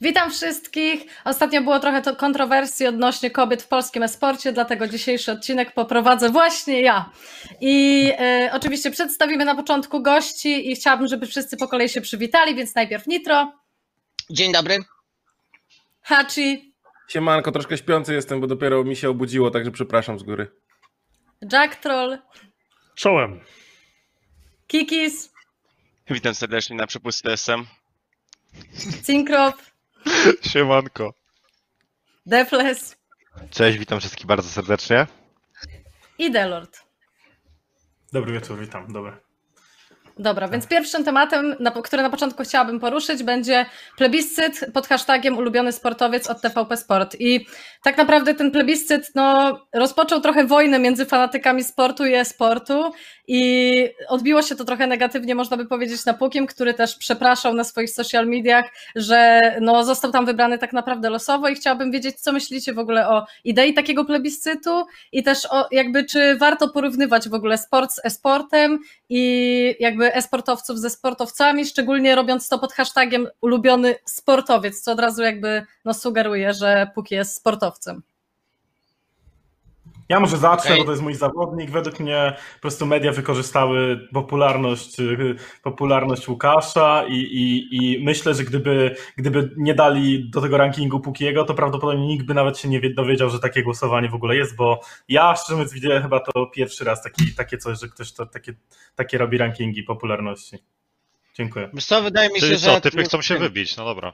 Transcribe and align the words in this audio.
Witam 0.00 0.30
wszystkich. 0.30 1.06
Ostatnio 1.24 1.62
było 1.62 1.80
trochę 1.80 2.02
to 2.02 2.16
kontrowersji 2.16 2.86
odnośnie 2.86 3.30
kobiet 3.30 3.62
w 3.62 3.68
polskim 3.68 4.02
esporcie, 4.02 4.52
dlatego 4.52 4.86
dzisiejszy 4.86 5.32
odcinek 5.32 5.72
poprowadzę 5.72 6.30
właśnie 6.30 6.80
ja. 6.80 7.10
I 7.60 8.06
e, 8.18 8.50
oczywiście 8.52 8.90
przedstawimy 8.90 9.44
na 9.44 9.54
początku 9.54 10.02
gości 10.02 10.70
i 10.70 10.76
chciałabym, 10.76 11.08
żeby 11.08 11.26
wszyscy 11.26 11.56
po 11.56 11.68
kolei 11.68 11.88
się 11.88 12.00
przywitali, 12.00 12.54
więc 12.54 12.74
najpierw 12.74 13.06
Nitro, 13.06 13.52
Dzień 14.30 14.52
dobry. 14.52 14.78
Hachi, 16.02 16.74
Siemanko, 17.08 17.52
troszkę 17.52 17.78
śpiący 17.78 18.14
jestem, 18.14 18.40
bo 18.40 18.46
dopiero 18.46 18.84
mi 18.84 18.96
się 18.96 19.10
obudziło, 19.10 19.50
także 19.50 19.70
przepraszam 19.70 20.18
z 20.18 20.22
góry. 20.22 20.50
Jack 21.52 21.76
Troll, 21.76 22.18
Czołem. 22.94 23.40
Kikis, 24.66 25.32
Witam 26.10 26.34
serdecznie 26.34 26.76
na 26.76 26.86
przepustce 26.86 27.32
SM. 27.32 27.64
Cinkrop, 29.06 29.56
Siemanko. 30.52 31.14
Defles 32.26 32.96
Cześć, 33.50 33.78
witam 33.78 34.00
wszystkich 34.00 34.26
bardzo 34.26 34.48
serdecznie. 34.48 35.06
i 36.18 36.30
Delord. 36.30 36.80
Dobry 38.12 38.32
wieczór, 38.32 38.60
witam. 38.60 38.92
Dobra. 38.92 39.20
Dobra, 40.18 40.48
więc 40.48 40.66
pierwszym 40.66 41.04
tematem, 41.04 41.56
na, 41.60 41.70
który 41.70 42.02
na 42.02 42.10
początku 42.10 42.42
chciałabym 42.42 42.80
poruszyć, 42.80 43.22
będzie 43.22 43.66
plebiscyt 43.96 44.66
pod 44.74 44.86
hashtagiem 44.86 45.38
ulubiony 45.38 45.72
sportowiec 45.72 46.30
od 46.30 46.40
TVP 46.40 46.76
Sport. 46.76 47.16
I 47.18 47.46
tak 47.82 47.96
naprawdę 47.96 48.34
ten 48.34 48.50
plebiscyt 48.50 49.12
no, 49.14 49.60
rozpoczął 49.72 50.20
trochę 50.20 50.46
wojnę 50.46 50.78
między 50.78 51.06
fanatykami 51.06 51.64
sportu 51.64 52.06
i 52.06 52.14
e-sportu 52.14 52.92
i 53.26 53.88
odbiło 54.08 54.42
się 54.42 54.56
to 54.56 54.64
trochę 54.64 54.86
negatywnie, 54.86 55.34
można 55.34 55.56
by 55.56 55.66
powiedzieć, 55.66 56.04
na 56.04 56.14
Pukim, 56.14 56.46
który 56.46 56.74
też 56.74 56.96
przepraszał 56.96 57.54
na 57.54 57.64
swoich 57.64 57.90
social 57.90 58.26
mediach, 58.26 58.64
że 58.96 59.40
no, 59.60 59.84
został 59.84 60.12
tam 60.12 60.26
wybrany 60.26 60.58
tak 60.58 60.72
naprawdę 60.72 61.10
losowo 61.10 61.48
i 61.48 61.54
chciałabym 61.54 61.90
wiedzieć, 61.90 62.20
co 62.20 62.32
myślicie 62.32 62.72
w 62.72 62.78
ogóle 62.78 63.08
o 63.08 63.26
idei 63.44 63.74
takiego 63.74 64.04
plebiscytu 64.04 64.84
i 65.12 65.22
też 65.22 65.46
o 65.50 65.68
jakby, 65.70 66.04
czy 66.04 66.36
warto 66.36 66.68
porównywać 66.68 67.28
w 67.28 67.34
ogóle 67.34 67.58
sport 67.58 67.92
z 67.92 68.00
e-sportem 68.04 68.78
i 69.08 69.76
jakby 69.80 70.14
e-sportowców 70.14 70.78
ze 70.78 70.90
sportowcami, 70.90 71.66
szczególnie 71.66 72.14
robiąc 72.14 72.48
to 72.48 72.58
pod 72.58 72.72
hashtagiem 72.72 73.28
ulubiony 73.40 73.94
sportowiec, 74.04 74.80
co 74.80 74.92
od 74.92 75.00
razu 75.00 75.22
jakby 75.22 75.62
no, 75.84 75.94
sugeruje, 75.94 76.52
że 76.52 76.90
póki 76.94 77.14
jest 77.14 77.34
sportowcem. 77.34 78.02
Ja 80.08 80.20
może 80.20 80.36
zacznę, 80.36 80.70
Okej. 80.70 80.78
bo 80.78 80.84
to 80.84 80.90
jest 80.90 81.02
mój 81.02 81.14
zawodnik. 81.14 81.70
Według 81.70 82.00
mnie 82.00 82.36
po 82.54 82.60
prostu 82.60 82.86
media 82.86 83.12
wykorzystały 83.12 84.08
popularność, 84.12 85.00
y, 85.00 85.36
popularność 85.62 86.28
Łukasza 86.28 87.04
i, 87.08 87.14
i, 87.14 87.76
i 87.76 88.04
myślę, 88.04 88.34
że 88.34 88.44
gdyby, 88.44 88.96
gdyby 89.16 89.50
nie 89.56 89.74
dali 89.74 90.30
do 90.30 90.40
tego 90.40 90.56
rankingu 90.58 91.00
Pukiego, 91.00 91.44
to 91.44 91.54
prawdopodobnie 91.54 92.06
nikt 92.06 92.26
by 92.26 92.34
nawet 92.34 92.58
się 92.58 92.68
nie 92.68 92.80
wie- 92.80 92.94
dowiedział, 92.94 93.30
że 93.30 93.38
takie 93.38 93.62
głosowanie 93.62 94.08
w 94.08 94.14
ogóle 94.14 94.36
jest, 94.36 94.56
bo 94.56 94.80
ja 95.08 95.36
szczerze 95.36 95.52
mówiąc 95.54 95.72
widziałem 95.72 96.02
chyba 96.02 96.20
to 96.20 96.46
pierwszy 96.46 96.84
raz 96.84 97.02
taki, 97.02 97.34
takie 97.34 97.58
coś, 97.58 97.80
że 97.80 97.88
ktoś 97.88 98.12
to, 98.12 98.26
takie, 98.26 98.54
takie 98.94 99.18
robi 99.18 99.38
rankingi 99.38 99.82
popularności. 99.82 100.58
Dziękuję. 101.34 101.70
Wiesz 101.74 101.84
co, 101.86 102.02
wydaje 102.02 102.28
mi 102.28 102.34
się, 102.34 102.40
Czyli 102.40 102.58
że... 102.58 102.66
co, 102.66 102.80
typy 102.80 103.02
chcą 103.02 103.22
się 103.22 103.38
wybić, 103.38 103.76
no 103.76 103.84
dobra. 103.84 104.12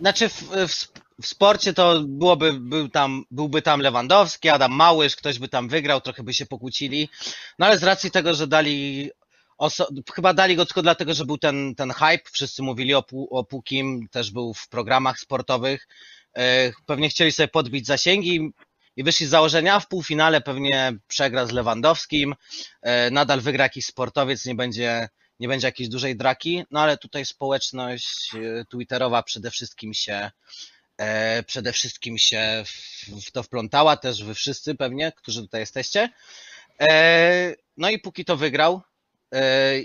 Znaczy 0.00 0.28
w, 0.28 0.42
w, 0.68 0.88
w 1.22 1.26
sporcie 1.26 1.72
to 1.74 2.00
byłoby, 2.06 2.52
był 2.52 2.88
tam, 2.88 3.24
byłby 3.30 3.62
tam 3.62 3.80
Lewandowski, 3.80 4.48
Adam 4.48 4.72
Małysz, 4.72 5.16
ktoś 5.16 5.38
by 5.38 5.48
tam 5.48 5.68
wygrał, 5.68 6.00
trochę 6.00 6.22
by 6.22 6.34
się 6.34 6.46
pokłócili. 6.46 7.08
No 7.58 7.66
ale 7.66 7.78
z 7.78 7.82
racji 7.82 8.10
tego, 8.10 8.34
że 8.34 8.46
dali... 8.46 9.10
Chyba 10.14 10.34
dali 10.34 10.56
go 10.56 10.66
tylko 10.66 10.82
dlatego, 10.82 11.14
że 11.14 11.24
był 11.24 11.38
ten, 11.38 11.74
ten 11.74 11.90
hype, 11.90 12.30
wszyscy 12.32 12.62
mówili 12.62 12.94
o, 12.94 13.00
Pu- 13.02 13.26
o 13.30 13.44
Pukim, 13.44 14.08
też 14.10 14.30
był 14.30 14.54
w 14.54 14.68
programach 14.68 15.20
sportowych. 15.20 15.88
E, 16.36 16.72
Pewnie 16.86 17.08
chcieli 17.08 17.32
sobie 17.32 17.48
podbić 17.48 17.86
zasięgi 17.86 18.52
i 18.96 19.04
wyszli 19.04 19.26
z 19.26 19.30
założenia, 19.30 19.80
w 19.80 19.88
półfinale 19.88 20.40
pewnie 20.40 20.92
przegra 21.06 21.46
z 21.46 21.52
Lewandowskim, 21.52 22.34
e, 22.82 23.10
nadal 23.10 23.40
wygra 23.40 23.64
jakiś 23.64 23.86
sportowiec, 23.86 24.44
nie 24.46 24.54
będzie, 24.54 25.08
nie 25.40 25.48
będzie 25.48 25.66
jakiejś 25.66 25.88
dużej 25.88 26.16
draki, 26.16 26.64
no 26.70 26.80
ale 26.80 26.98
tutaj 26.98 27.24
społeczność 27.24 28.34
e, 28.34 28.64
twitterowa 28.64 29.22
przede 29.22 29.50
wszystkim 29.50 29.94
się 29.94 30.30
e, 30.96 31.42
przede 31.42 31.72
wszystkim 31.72 32.18
się 32.18 32.64
w, 33.26 33.30
to 33.30 33.42
wplątała, 33.42 33.96
też 33.96 34.24
wy 34.24 34.34
wszyscy 34.34 34.74
pewnie, 34.74 35.12
którzy 35.16 35.40
tutaj 35.40 35.60
jesteście. 35.60 36.08
E, 36.80 37.54
no 37.76 37.90
i 37.90 37.98
póki 37.98 38.24
to 38.24 38.36
wygrał, 38.36 38.82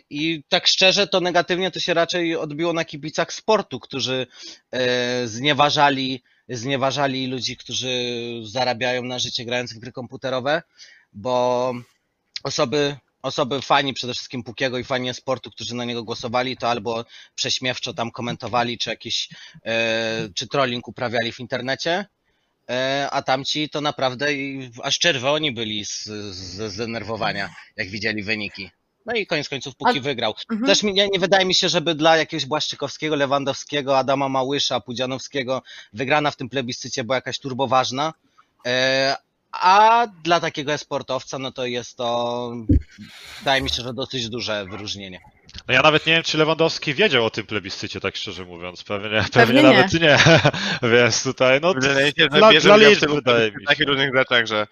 i 0.10 0.44
tak 0.50 0.68
szczerze, 0.68 1.08
to 1.08 1.20
negatywnie 1.20 1.72
to 1.72 1.80
się 1.80 1.94
raczej 1.94 2.36
odbiło 2.36 2.74
na 2.74 2.86
kibicach 2.86 3.34
sportu, 3.34 3.80
którzy 3.80 4.28
znieważali, 5.26 6.24
znieważali 6.50 7.28
ludzi, 7.28 7.58
którzy 7.58 7.90
zarabiają 8.44 9.04
na 9.04 9.20
życie 9.20 9.46
grając 9.46 9.74
w 9.74 9.80
gry 9.80 9.92
komputerowe, 9.92 10.62
bo 11.14 11.74
osoby, 12.44 12.96
osoby 13.22 13.62
fani 13.62 13.94
przede 13.94 14.14
wszystkim 14.14 14.44
Pukiego 14.44 14.78
i 14.78 14.84
fani 14.84 15.14
sportu, 15.14 15.52
którzy 15.52 15.76
na 15.76 15.86
niego 15.86 16.04
głosowali, 16.04 16.58
to 16.58 16.70
albo 16.70 17.06
prześmiewczo 17.36 17.94
tam 17.94 18.12
komentowali, 18.12 18.78
czy 18.78 18.90
jakiś, 18.90 19.30
e, 19.66 20.30
czy 20.36 20.48
trolling 20.48 20.88
uprawiali 20.88 21.32
w 21.32 21.40
internecie, 21.40 22.06
e, 22.70 23.08
a 23.12 23.22
tamci 23.22 23.70
to 23.70 23.82
naprawdę 23.82 24.28
aż 24.84 25.00
czerwoni 25.00 25.52
byli 25.52 25.86
z, 25.86 26.04
z 26.36 26.74
zdenerwowania, 26.74 27.50
jak 27.76 27.90
widzieli 27.90 28.24
wyniki. 28.24 28.72
No 29.06 29.14
i 29.14 29.28
koniec 29.28 29.50
końców 29.50 29.76
Puki 29.76 30.00
A- 30.00 30.02
wygrał. 30.02 30.34
Mhm. 30.52 30.68
Też 30.68 30.84
mi, 30.84 30.94
nie, 30.94 31.08
nie 31.08 31.20
wydaje 31.20 31.46
mi 31.46 31.56
się, 31.56 31.70
żeby 31.70 31.96
dla 31.96 32.18
jakiegoś 32.18 32.46
Błaszczykowskiego, 32.46 33.16
Lewandowskiego, 33.16 33.98
Adama 33.98 34.30
Małysza, 34.30 34.80
Pudzianowskiego 34.80 35.64
wygrana 35.94 36.32
w 36.32 36.36
tym 36.36 36.50
plebiscycie 36.50 37.04
była 37.04 37.16
jakaś 37.16 37.40
turboważna. 37.40 38.14
A 39.52 40.08
dla 40.24 40.40
takiego 40.40 40.78
sportowca, 40.78 41.40
no 41.40 41.52
to 41.52 41.66
jest 41.66 41.98
to, 41.98 42.52
wydaje 43.40 43.62
mi 43.62 43.70
się, 43.70 43.84
że 43.84 43.94
dosyć 43.94 44.30
duże 44.30 44.66
wyróżnienie. 44.66 45.20
No 45.68 45.74
ja 45.74 45.82
nawet 45.82 46.06
nie 46.06 46.14
wiem, 46.14 46.24
czy 46.24 46.38
Lewandowski 46.38 46.94
wiedział 46.94 47.26
o 47.26 47.30
tym 47.30 47.46
plebiscycie, 47.46 48.00
tak 48.00 48.16
szczerze 48.16 48.46
mówiąc. 48.46 48.84
Pewnie, 48.84 49.10
pewnie, 49.10 49.30
Pewnie 49.32 49.62
nie. 49.64 49.70
nawet 49.70 49.94
nie. 49.94 50.18
Więc 50.92 51.24
tutaj, 51.24 51.60
no 51.62 51.74
Wydaje 51.74 52.08
się, 52.08 52.14
że 52.24 52.30
dla, 52.30 52.40
dla 52.40 52.50
udział 52.50 52.78
w 52.78 52.82
liczb 52.82 53.00
tym 53.00 53.16
wydaje 53.16 53.52
mi 53.52 53.58
w 53.58 53.60
się. 53.60 53.66
takich 53.68 53.88
różnych 53.88 54.16
rzeczach, 54.16 54.46
że 54.48 54.68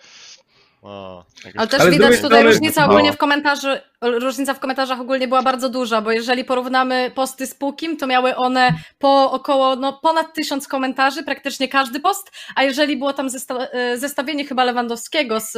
Ale 1.57 1.67
też 1.67 1.81
Ale 1.81 1.91
widać 1.91 2.09
tutaj 2.09 2.27
strony- 2.27 2.43
różnica 2.43 2.85
ogólnie 2.85 3.13
w 3.13 3.17
komentarzu, 3.17 3.67
różnica 4.01 4.53
w 4.53 4.59
komentarzach 4.59 4.99
ogólnie 5.01 5.27
była 5.27 5.41
bardzo 5.41 5.69
duża, 5.69 6.01
bo 6.01 6.11
jeżeli 6.11 6.45
porównamy 6.45 7.11
posty 7.15 7.47
z 7.47 7.55
Pukim, 7.55 7.97
to 7.97 8.07
miały 8.07 8.35
one 8.35 8.73
po 8.99 9.31
około, 9.31 9.75
no 9.75 9.93
ponad 9.93 10.33
tysiąc 10.33 10.67
komentarzy, 10.67 11.23
praktycznie 11.23 11.67
każdy 11.67 11.99
post, 11.99 12.31
a 12.55 12.63
jeżeli 12.63 12.97
było 12.97 13.13
tam 13.13 13.29
zesta- 13.29 13.67
e, 13.71 13.97
zestawienie 13.97 14.45
chyba 14.45 14.63
Lewandowskiego 14.63 15.39
z, 15.39 15.55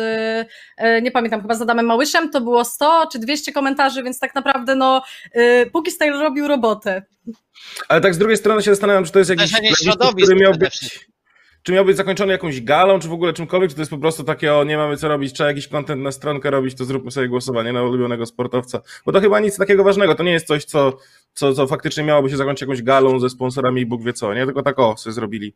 e, 0.78 1.02
nie 1.02 1.12
pamiętam, 1.12 1.42
chyba 1.42 1.56
z 1.56 1.62
Adamem 1.62 1.86
Małyszem, 1.86 2.30
to 2.30 2.42
było 2.42 2.66
100 2.66 3.08
czy 3.12 3.20
200 3.20 3.52
komentarzy, 3.52 4.04
więc 4.04 4.20
tak 4.20 4.36
naprawdę 4.36 4.76
no 4.76 5.04
e, 5.32 5.66
Puki 5.66 5.92
Style 5.92 6.20
robił 6.20 6.48
robotę. 6.48 7.02
Ale 7.90 8.02
tak 8.02 8.14
z 8.14 8.18
drugiej 8.18 8.38
strony 8.38 8.62
się 8.62 8.72
zastanawiam, 8.72 9.06
czy 9.06 9.12
to 9.12 9.20
jest 9.20 9.30
jakiś 9.30 9.52
środowisk 9.84 10.28
który 10.28 10.42
miał 10.42 10.52
przede 10.52 10.66
być, 10.66 10.74
wszystkim. 10.74 11.12
Czy 11.64 11.72
miał 11.72 11.86
być 11.86 11.98
zakończony 11.98 12.32
jakąś 12.32 12.62
galą, 12.62 13.00
czy 13.00 13.08
w 13.08 13.14
ogóle 13.14 13.34
czymkolwiek, 13.34 13.70
czy 13.70 13.76
to 13.76 13.82
jest 13.82 13.92
po 13.92 13.98
prostu 13.98 14.24
takie, 14.24 14.54
o 14.54 14.64
nie 14.64 14.78
mamy 14.78 14.98
co 14.98 15.08
robić, 15.08 15.34
trzeba 15.34 15.50
jakiś 15.50 15.68
content 15.68 16.02
na 16.02 16.12
stronkę 16.12 16.52
robić, 16.52 16.76
to 16.76 16.86
zróbmy 16.86 17.12
sobie 17.12 17.28
głosowanie 17.28 17.74
na 17.74 17.84
ulubionego 17.84 18.26
sportowca. 18.26 18.82
Bo 19.06 19.12
to 19.12 19.22
chyba 19.22 19.40
nic 19.40 19.58
takiego 19.58 19.84
ważnego, 19.84 20.16
to 20.16 20.24
nie 20.24 20.32
jest 20.32 20.48
coś, 20.48 20.66
co, 20.66 20.98
co, 21.34 21.54
co 21.54 21.68
faktycznie 21.68 22.04
miałoby 22.04 22.30
się 22.30 22.38
zakończyć 22.38 22.62
jakąś 22.62 22.82
galą 22.82 23.20
ze 23.20 23.30
sponsorami 23.30 23.82
i 23.82 23.86
Bóg 23.86 24.04
wie 24.04 24.14
co, 24.14 24.34
nie? 24.34 24.46
Tylko 24.46 24.64
tak 24.64 24.80
o, 24.80 24.98
sobie 24.98 25.14
zrobili. 25.14 25.54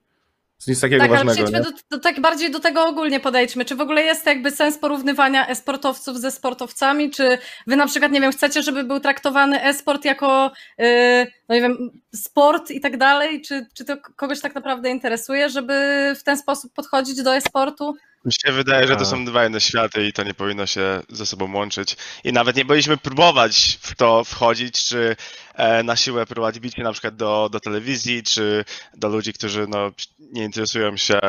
Jest 0.60 0.68
nic 0.68 0.82
takiego 0.82 1.02
Tak, 1.02 1.10
ale 1.10 1.18
ważnego, 1.18 1.36
przejdźmy 1.36 1.60
nie? 1.60 1.64
do, 1.90 1.98
do, 1.98 2.04
tak 2.04 2.20
bardziej 2.20 2.52
do 2.52 2.60
tego 2.60 2.88
ogólnie 2.88 3.20
podejdźmy. 3.20 3.66
Czy 3.66 3.76
w 3.76 3.82
ogóle 3.82 4.04
jest 4.04 4.26
jakby 4.26 4.52
sens 4.52 4.78
porównywania 4.78 5.48
e-sportowców 5.48 6.20
ze 6.20 6.32
sportowcami? 6.32 7.12
Czy 7.12 7.38
wy 7.68 7.76
na 7.76 7.88
przykład, 7.88 8.12
nie 8.12 8.22
wiem, 8.22 8.32
chcecie, 8.32 8.64
żeby 8.64 8.84
był 8.84 9.00
traktowany 9.00 9.64
e-sport 9.64 10.06
jako, 10.06 10.52
yy, 10.78 11.28
no 11.50 11.56
nie 11.56 11.62
wiem, 11.62 11.78
sport 12.16 12.72
i 12.72 12.82
tak 12.82 12.98
dalej? 12.98 13.42
Czy, 13.42 13.68
czy 13.74 13.86
to 13.86 13.98
kogoś 14.16 14.42
tak 14.42 14.56
naprawdę 14.56 14.90
interesuje, 14.90 15.50
żeby 15.50 15.74
w 16.20 16.24
ten 16.24 16.38
sposób 16.38 16.74
podchodzić 16.74 17.24
do 17.24 17.36
e-sportu? 17.36 17.96
Mi 18.26 18.32
się 18.34 18.52
wydaje, 18.52 18.88
że 18.88 18.96
to 18.96 19.06
są 19.06 19.26
dwa 19.26 19.46
inne 19.46 19.62
światy 19.62 20.08
i 20.08 20.14
to 20.14 20.24
nie 20.24 20.34
powinno 20.34 20.66
się 20.66 21.02
ze 21.10 21.26
sobą 21.26 21.54
łączyć. 21.54 21.98
I 22.24 22.34
nawet 22.34 22.56
nie 22.56 22.66
powinniśmy 22.66 22.98
próbować 22.98 23.80
w 23.82 23.96
to 23.96 24.24
wchodzić, 24.24 24.84
czy 24.84 25.16
e, 25.56 25.84
na 25.84 25.96
siłę 25.96 26.26
prowadzić 26.26 26.62
bicie 26.62 26.84
na 26.84 26.92
przykład 26.92 27.16
do, 27.16 27.50
do 27.52 27.60
telewizji, 27.60 28.24
czy 28.24 28.66
do 28.94 29.10
ludzi, 29.10 29.34
którzy 29.34 29.68
no, 29.68 29.92
nie 30.20 30.44
interesują 30.44 30.98
się 30.98 31.20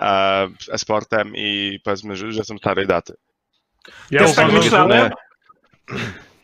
e, 0.00 0.48
e-sportem 0.72 1.32
i 1.36 1.80
powiedzmy, 1.84 2.16
że, 2.16 2.32
że 2.32 2.44
są 2.44 2.58
starej 2.58 2.86
daty. 2.86 3.14
Ja 4.10 4.20
Też 4.20 4.34
tak 4.34 4.50
ale 4.72 5.10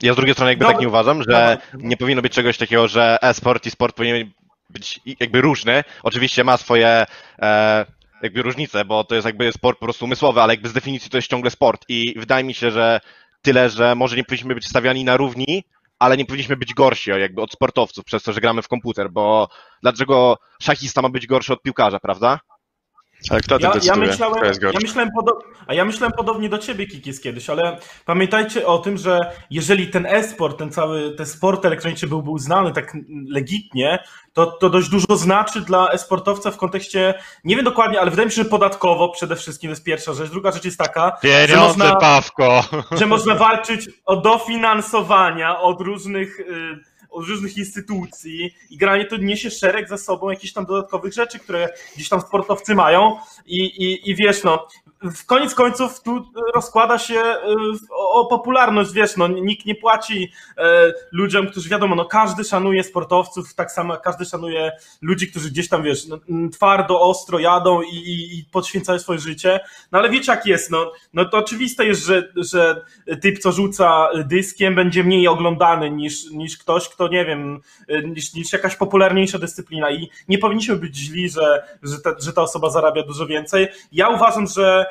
Ja 0.02 0.12
z 0.12 0.16
drugiej 0.16 0.34
strony 0.34 0.50
jakby 0.50 0.64
tak 0.64 0.80
nie 0.80 0.88
uważam, 0.88 1.22
że 1.22 1.58
nie 1.74 1.96
powinno 1.96 2.22
być 2.22 2.32
czegoś 2.32 2.58
takiego, 2.58 2.88
że 2.88 3.18
e-sport 3.22 3.66
i 3.66 3.70
sport 3.70 3.96
powinien 3.96 4.30
być 4.70 5.00
jakby 5.20 5.40
różny. 5.40 5.84
Oczywiście 6.02 6.44
ma 6.44 6.56
swoje 6.56 7.06
e, 7.42 7.86
jakby 8.22 8.42
różnice, 8.42 8.84
bo 8.84 9.04
to 9.04 9.14
jest 9.14 9.26
jakby 9.26 9.52
sport 9.52 9.78
po 9.78 9.86
prostu 9.86 10.04
umysłowy, 10.04 10.42
ale 10.42 10.52
jakby 10.52 10.68
z 10.68 10.72
definicji 10.72 11.10
to 11.10 11.18
jest 11.18 11.28
ciągle 11.28 11.50
sport 11.50 11.84
i 11.88 12.14
wydaje 12.16 12.44
mi 12.44 12.54
się, 12.54 12.70
że 12.70 13.00
tyle, 13.42 13.70
że 13.70 13.94
może 13.94 14.16
nie 14.16 14.24
powinniśmy 14.24 14.54
być 14.54 14.66
stawiani 14.66 15.04
na 15.04 15.16
równi, 15.16 15.64
ale 15.98 16.16
nie 16.16 16.24
powinniśmy 16.24 16.56
być 16.56 16.74
gorsi 16.74 17.10
jakby 17.10 17.42
od 17.42 17.52
sportowców 17.52 18.04
przez 18.04 18.22
to, 18.22 18.32
że 18.32 18.40
gramy 18.40 18.62
w 18.62 18.68
komputer, 18.68 19.10
bo 19.10 19.48
dlaczego 19.82 20.38
szachista 20.62 21.02
ma 21.02 21.08
być 21.08 21.26
gorszy 21.26 21.52
od 21.52 21.62
piłkarza, 21.62 22.00
prawda? 22.00 22.40
Ale 23.30 23.40
kto 23.40 23.54
Ja, 23.54 23.68
ja, 23.68 23.74
decyduje? 23.74 24.06
myślałem, 24.06 24.34
Kto 24.36 24.44
jest 24.46 24.62
ja, 24.62 24.70
myślałem 24.82 25.10
podo- 25.20 25.38
a 25.66 25.74
ja 25.74 25.84
myślałem 25.84 26.12
podobnie 26.16 26.48
do 26.48 26.58
ciebie, 26.58 26.86
Kikis, 26.86 27.20
kiedyś, 27.20 27.50
ale 27.50 27.78
pamiętajcie 28.04 28.66
o 28.66 28.78
tym, 28.78 28.98
że 28.98 29.18
jeżeli 29.50 29.86
ten 29.88 30.06
e-sport, 30.06 30.58
ten 30.58 30.70
cały, 30.72 31.14
ten 31.16 31.26
sport 31.26 31.64
elektroniczny 31.64 32.08
byłby 32.08 32.30
uznany 32.30 32.72
tak 32.72 32.96
legitnie, 33.28 33.98
to, 34.32 34.46
to 34.46 34.70
dość 34.70 34.88
dużo 34.88 35.16
znaczy 35.16 35.60
dla 35.60 35.90
e-sportowca 35.92 36.50
w 36.50 36.56
kontekście, 36.56 37.14
nie 37.44 37.56
wiem 37.56 37.64
dokładnie, 37.64 38.00
ale 38.00 38.10
wydaje 38.10 38.26
mi 38.26 38.32
się, 38.32 38.42
że 38.42 38.48
podatkowo 38.48 39.08
przede 39.08 39.36
wszystkim 39.36 39.68
to 39.68 39.72
jest 39.72 39.84
pierwsza 39.84 40.12
rzecz. 40.14 40.30
Druga 40.30 40.52
rzecz 40.52 40.64
jest 40.64 40.78
taka, 40.78 41.16
że 41.24 41.46
Pieniądze, 41.46 41.56
można, 41.78 41.96
Pawko! 41.96 42.64
że 42.98 43.06
można 43.06 43.34
walczyć 43.34 43.88
o 44.06 44.16
dofinansowania 44.16 45.60
od 45.60 45.80
różnych, 45.80 46.40
y, 46.40 46.44
od 47.10 47.28
różnych 47.28 47.56
instytucji 47.56 48.54
i 48.70 48.76
granie 48.76 49.04
to 49.04 49.16
niesie 49.16 49.50
szereg 49.50 49.88
za 49.88 49.98
sobą 49.98 50.30
jakichś 50.30 50.52
tam 50.52 50.66
dodatkowych 50.66 51.12
rzeczy, 51.12 51.38
które 51.38 51.68
gdzieś 51.94 52.08
tam 52.08 52.20
sportowcy 52.20 52.74
mają 52.74 53.16
i, 53.46 53.60
i, 53.60 54.10
i 54.10 54.16
wiesz, 54.16 54.44
no, 54.44 54.68
w 55.02 55.26
koniec 55.26 55.54
końców 55.54 56.02
tu 56.02 56.26
rozkłada 56.54 56.98
się 56.98 57.14
y, 57.14 57.36
o, 57.90 58.26
popularność, 58.26 58.92
wiesz, 58.92 59.16
no, 59.16 59.28
nikt 59.28 59.66
nie 59.66 59.74
płaci 59.74 60.32
e, 60.58 60.92
ludziom, 61.12 61.46
którzy 61.46 61.68
wiadomo, 61.68 61.94
no 61.94 62.04
każdy 62.04 62.44
szanuje 62.44 62.84
sportowców, 62.84 63.54
tak 63.54 63.72
samo 63.72 63.96
każdy 63.96 64.24
szanuje 64.24 64.72
ludzi, 65.02 65.30
którzy 65.30 65.50
gdzieś 65.50 65.68
tam, 65.68 65.82
wiesz, 65.82 66.06
no, 66.06 66.18
twardo, 66.52 67.00
ostro 67.00 67.38
jadą 67.38 67.82
i, 67.82 67.96
i, 67.96 68.38
i 68.38 68.44
poświęcają 68.44 68.98
swoje 68.98 69.18
życie, 69.18 69.60
no 69.92 69.98
ale 69.98 70.10
wiecie 70.10 70.32
jak 70.32 70.46
jest, 70.46 70.70
no, 70.70 70.92
no 71.14 71.24
to 71.24 71.38
oczywiste 71.38 71.86
jest, 71.86 72.06
że, 72.06 72.32
że 72.36 72.84
typ, 73.22 73.38
co 73.38 73.52
rzuca 73.52 74.08
dyskiem, 74.24 74.74
będzie 74.74 75.04
mniej 75.04 75.28
oglądany 75.28 75.90
niż, 75.90 76.30
niż 76.30 76.58
ktoś, 76.58 76.88
kto 76.88 77.08
nie 77.08 77.24
wiem, 77.24 77.60
niż, 78.04 78.34
niż 78.34 78.52
jakaś 78.52 78.76
popularniejsza 78.76 79.38
dyscyplina. 79.38 79.90
I 79.90 80.10
nie 80.28 80.38
powinniśmy 80.38 80.76
być 80.76 80.96
źli, 80.96 81.28
że, 81.28 81.62
że, 81.82 81.98
ta, 81.98 82.14
że 82.18 82.32
ta 82.32 82.42
osoba 82.42 82.70
zarabia 82.70 83.02
dużo 83.02 83.26
więcej. 83.26 83.68
Ja 83.92 84.08
uważam, 84.08 84.46
że 84.46 84.89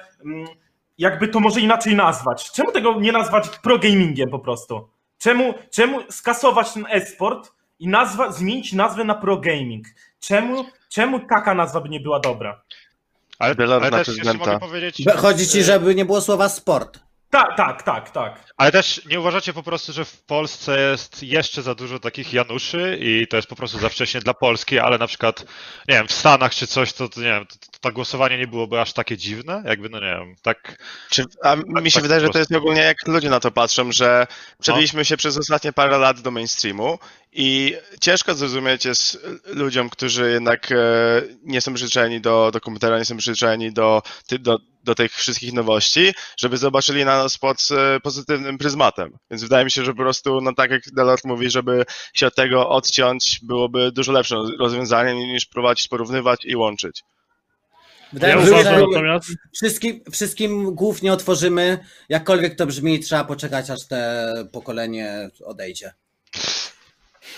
jakby 0.98 1.28
to 1.28 1.40
może 1.40 1.60
inaczej 1.62 1.96
nazwać. 1.96 2.52
Czemu 2.52 2.72
tego 2.72 3.00
nie 3.00 3.12
nazwać 3.12 3.50
progamingiem 3.50 4.30
po 4.30 4.40
prostu? 4.40 4.90
Czemu, 5.18 5.54
czemu 5.72 6.00
skasować 6.12 6.74
ten 6.74 6.86
e-sport 6.90 7.52
i 7.80 7.88
nazwa, 7.88 8.32
zmienić 8.32 8.74
nazwę 8.74 9.04
na 9.04 9.16
progaming? 9.16 9.88
Czemu, 10.20 10.66
czemu 10.90 11.20
taka 11.20 11.54
nazwa 11.54 11.82
by 11.82 11.90
nie 11.90 12.00
była 12.00 12.20
dobra? 12.20 12.62
Ale, 13.40 13.56
ale 13.82 13.92
też 13.92 14.08
jeszcze 14.08 14.34
mogę 14.34 14.60
powiedzieć... 14.60 15.04
Chodzi 15.18 15.48
ci, 15.48 15.64
żeby 15.64 15.96
nie 15.96 16.06
było 16.06 16.22
słowa 16.22 16.50
sport. 16.50 17.00
Tak, 17.32 17.58
tak, 17.58 17.84
tak, 17.84 18.10
tak. 18.12 18.44
Ale 18.58 18.72
też 18.72 19.02
nie 19.06 19.20
uważacie 19.20 19.54
po 19.54 19.64
prostu, 19.64 19.94
że 19.94 20.06
w 20.06 20.22
Polsce 20.22 20.80
jest 20.92 21.24
jeszcze 21.24 21.62
za 21.62 21.76
dużo 21.76 22.00
takich 22.00 22.34
Januszy 22.34 22.98
i 23.02 23.28
to 23.28 23.36
jest 23.36 23.48
po 23.50 23.56
prostu 23.56 23.80
za 23.80 23.90
wcześnie 23.90 24.20
dla 24.20 24.34
Polski, 24.34 24.80
ale 24.80 24.98
na 24.98 25.08
przykład, 25.08 25.46
nie 25.88 25.96
wiem, 25.96 26.08
w 26.08 26.12
Stanach 26.12 26.56
czy 26.56 26.68
coś, 26.68 26.94
to, 26.94 27.10
to 27.10 27.20
nie 27.20 27.26
wiem, 27.28 27.46
to, 27.46 27.56
to, 27.82 27.92
głosowanie 27.92 28.38
nie 28.38 28.48
byłoby 28.48 28.82
aż 28.82 28.94
takie 28.94 29.18
dziwne? 29.18 29.64
Jakby, 29.66 29.90
no 29.90 30.00
nie 30.00 30.06
wiem, 30.20 30.36
tak... 30.42 30.78
Czy, 31.10 31.24
a 31.44 31.56
mi 31.56 31.92
się 31.92 31.96
tak 31.96 32.04
wydaje, 32.04 32.22
że 32.22 32.30
to 32.30 32.40
jest 32.40 32.52
ogólnie 32.56 32.82
jak 32.82 33.08
ludzie 33.08 33.30
na 33.30 33.40
to 33.40 33.52
patrzą, 33.52 33.92
że 33.92 34.28
przebiliśmy 34.62 34.98
No. 35.00 35.04
się 35.04 35.18
przez 35.18 35.38
ostatnie 35.38 35.74
parę 35.74 35.98
lat 35.98 36.22
do 36.22 36.32
mainstreamu 36.32 37.00
i 37.32 37.76
ciężko 38.02 38.34
zrozumieć 38.34 38.86
jest 38.86 39.28
ludziom, 39.46 39.90
którzy 39.90 40.32
jednak 40.32 40.72
e, 40.72 40.76
nie 41.44 41.62
są 41.62 41.74
przyzwyczajeni 41.74 42.22
do, 42.22 42.52
do 42.54 42.62
komputera, 42.62 42.98
nie 42.98 43.06
są 43.06 43.18
przyzwyczajeni 43.18 43.74
do, 43.74 44.02
ty- 44.28 44.40
do, 44.40 44.58
do 44.90 44.96
tych 44.96 45.14
wszystkich 45.14 45.54
nowości, 45.54 46.14
żeby 46.38 46.58
zobaczyli 46.58 47.06
na 47.06 47.24
nas 47.24 47.38
pod 47.38 47.68
e, 47.72 48.00
pozytywnym 48.00 48.58
pryzmatem. 48.58 49.18
Więc 49.32 49.44
wydaje 49.44 49.66
mi 49.66 49.72
się, 49.72 49.86
że 49.86 49.92
po 49.94 49.98
prostu, 49.98 50.42
no 50.42 50.54
tak 50.54 50.72
jak 50.72 50.82
Delort 50.92 51.26
mówi, 51.26 51.50
żeby 51.50 51.86
się 52.14 52.28
od 52.28 52.36
tego 52.36 52.70
odciąć, 52.70 53.40
byłoby 53.44 53.92
dużo 53.92 54.12
lepszym 54.12 54.38
rozwiązaniem 54.60 55.18
niż 55.18 55.46
próbować 55.46 55.88
porównywać 55.88 56.46
i 56.46 56.56
łączyć. 56.56 57.04
Wydaje 58.14 58.34
Ja 58.34 58.40
mi 58.40 58.46
się, 58.46 58.52
uważam 58.52 58.76
że 58.76 58.86
natomiast, 58.88 59.30
wszystkim, 59.54 60.02
wszystkim 60.12 60.76
głów 60.76 61.02
nie 61.02 61.14
otworzymy. 61.14 61.78
Jakkolwiek 62.10 62.56
to 62.56 62.66
brzmi, 62.66 63.00
trzeba 63.00 63.24
poczekać, 63.24 63.70
aż 63.70 63.88
te 63.88 64.34
pokolenie 64.52 65.30
odejdzie. 65.46 65.94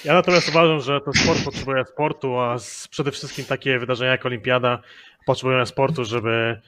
ja 0.05 0.13
natomiast 0.13 0.49
uważam, 0.49 0.81
że 0.81 0.99
ten 1.01 1.13
sport 1.13 1.43
potrzebuje 1.43 1.85
sportu, 1.85 2.39
a 2.39 2.57
przede 2.89 3.11
wszystkim 3.11 3.45
takie 3.45 3.79
wydarzenia 3.79 4.11
jak 4.11 4.25
Olimpiada 4.25 4.81
potrzebują 5.25 5.65
sportu, 5.65 6.05
żeby. 6.05 6.61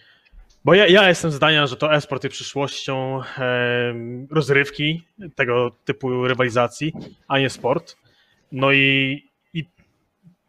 Bo 0.65 0.73
ja, 0.73 0.87
ja 0.87 1.09
jestem 1.09 1.31
zdania, 1.31 1.67
że 1.67 1.75
to 1.75 1.93
e-sport 1.93 2.23
jest 2.23 2.33
przyszłością 2.33 3.21
em, 3.37 4.27
rozrywki, 4.31 5.03
tego 5.35 5.71
typu 5.85 6.27
rywalizacji, 6.27 6.93
a 7.27 7.39
nie 7.39 7.49
sport. 7.49 7.97
No 8.51 8.71
i, 8.71 9.23
i 9.53 9.65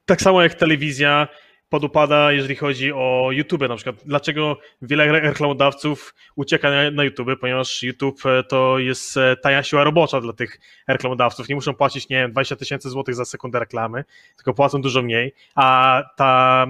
tak 0.06 0.22
samo 0.22 0.43
jak 0.43 0.55
telewizja 0.55 1.28
podupada, 1.69 2.32
jeżeli 2.32 2.56
chodzi 2.56 2.93
o 2.93 3.28
YouTube 3.32 3.69
na 3.69 3.76
przykład. 3.76 3.96
Dlaczego 4.05 4.58
wiele 4.82 5.05
re- 5.05 5.20
reklamodawców 5.20 6.14
ucieka 6.37 6.70
na, 6.70 6.90
na 6.90 7.05
YouTube? 7.05 7.40
Ponieważ 7.40 7.82
YouTube 7.82 8.26
e, 8.26 8.44
to 8.44 8.78
jest 8.78 9.17
e, 9.17 9.37
tania 9.37 9.62
siła 9.62 9.84
robocza 9.84 10.20
dla 10.20 10.32
tych 10.32 10.60
reklamodawców. 10.88 11.49
Nie 11.49 11.55
muszą 11.55 11.75
płacić, 11.75 12.08
nie 12.08 12.17
wiem, 12.17 12.32
20 12.32 12.56
tysięcy 12.56 12.90
złotych 12.90 13.14
za 13.14 13.25
sekundę 13.25 13.58
reklamy, 13.58 14.05
tylko 14.37 14.55
płacą 14.55 14.82
dużo 14.82 15.02
mniej, 15.02 15.32
a 15.55 16.02
ta 16.17 16.67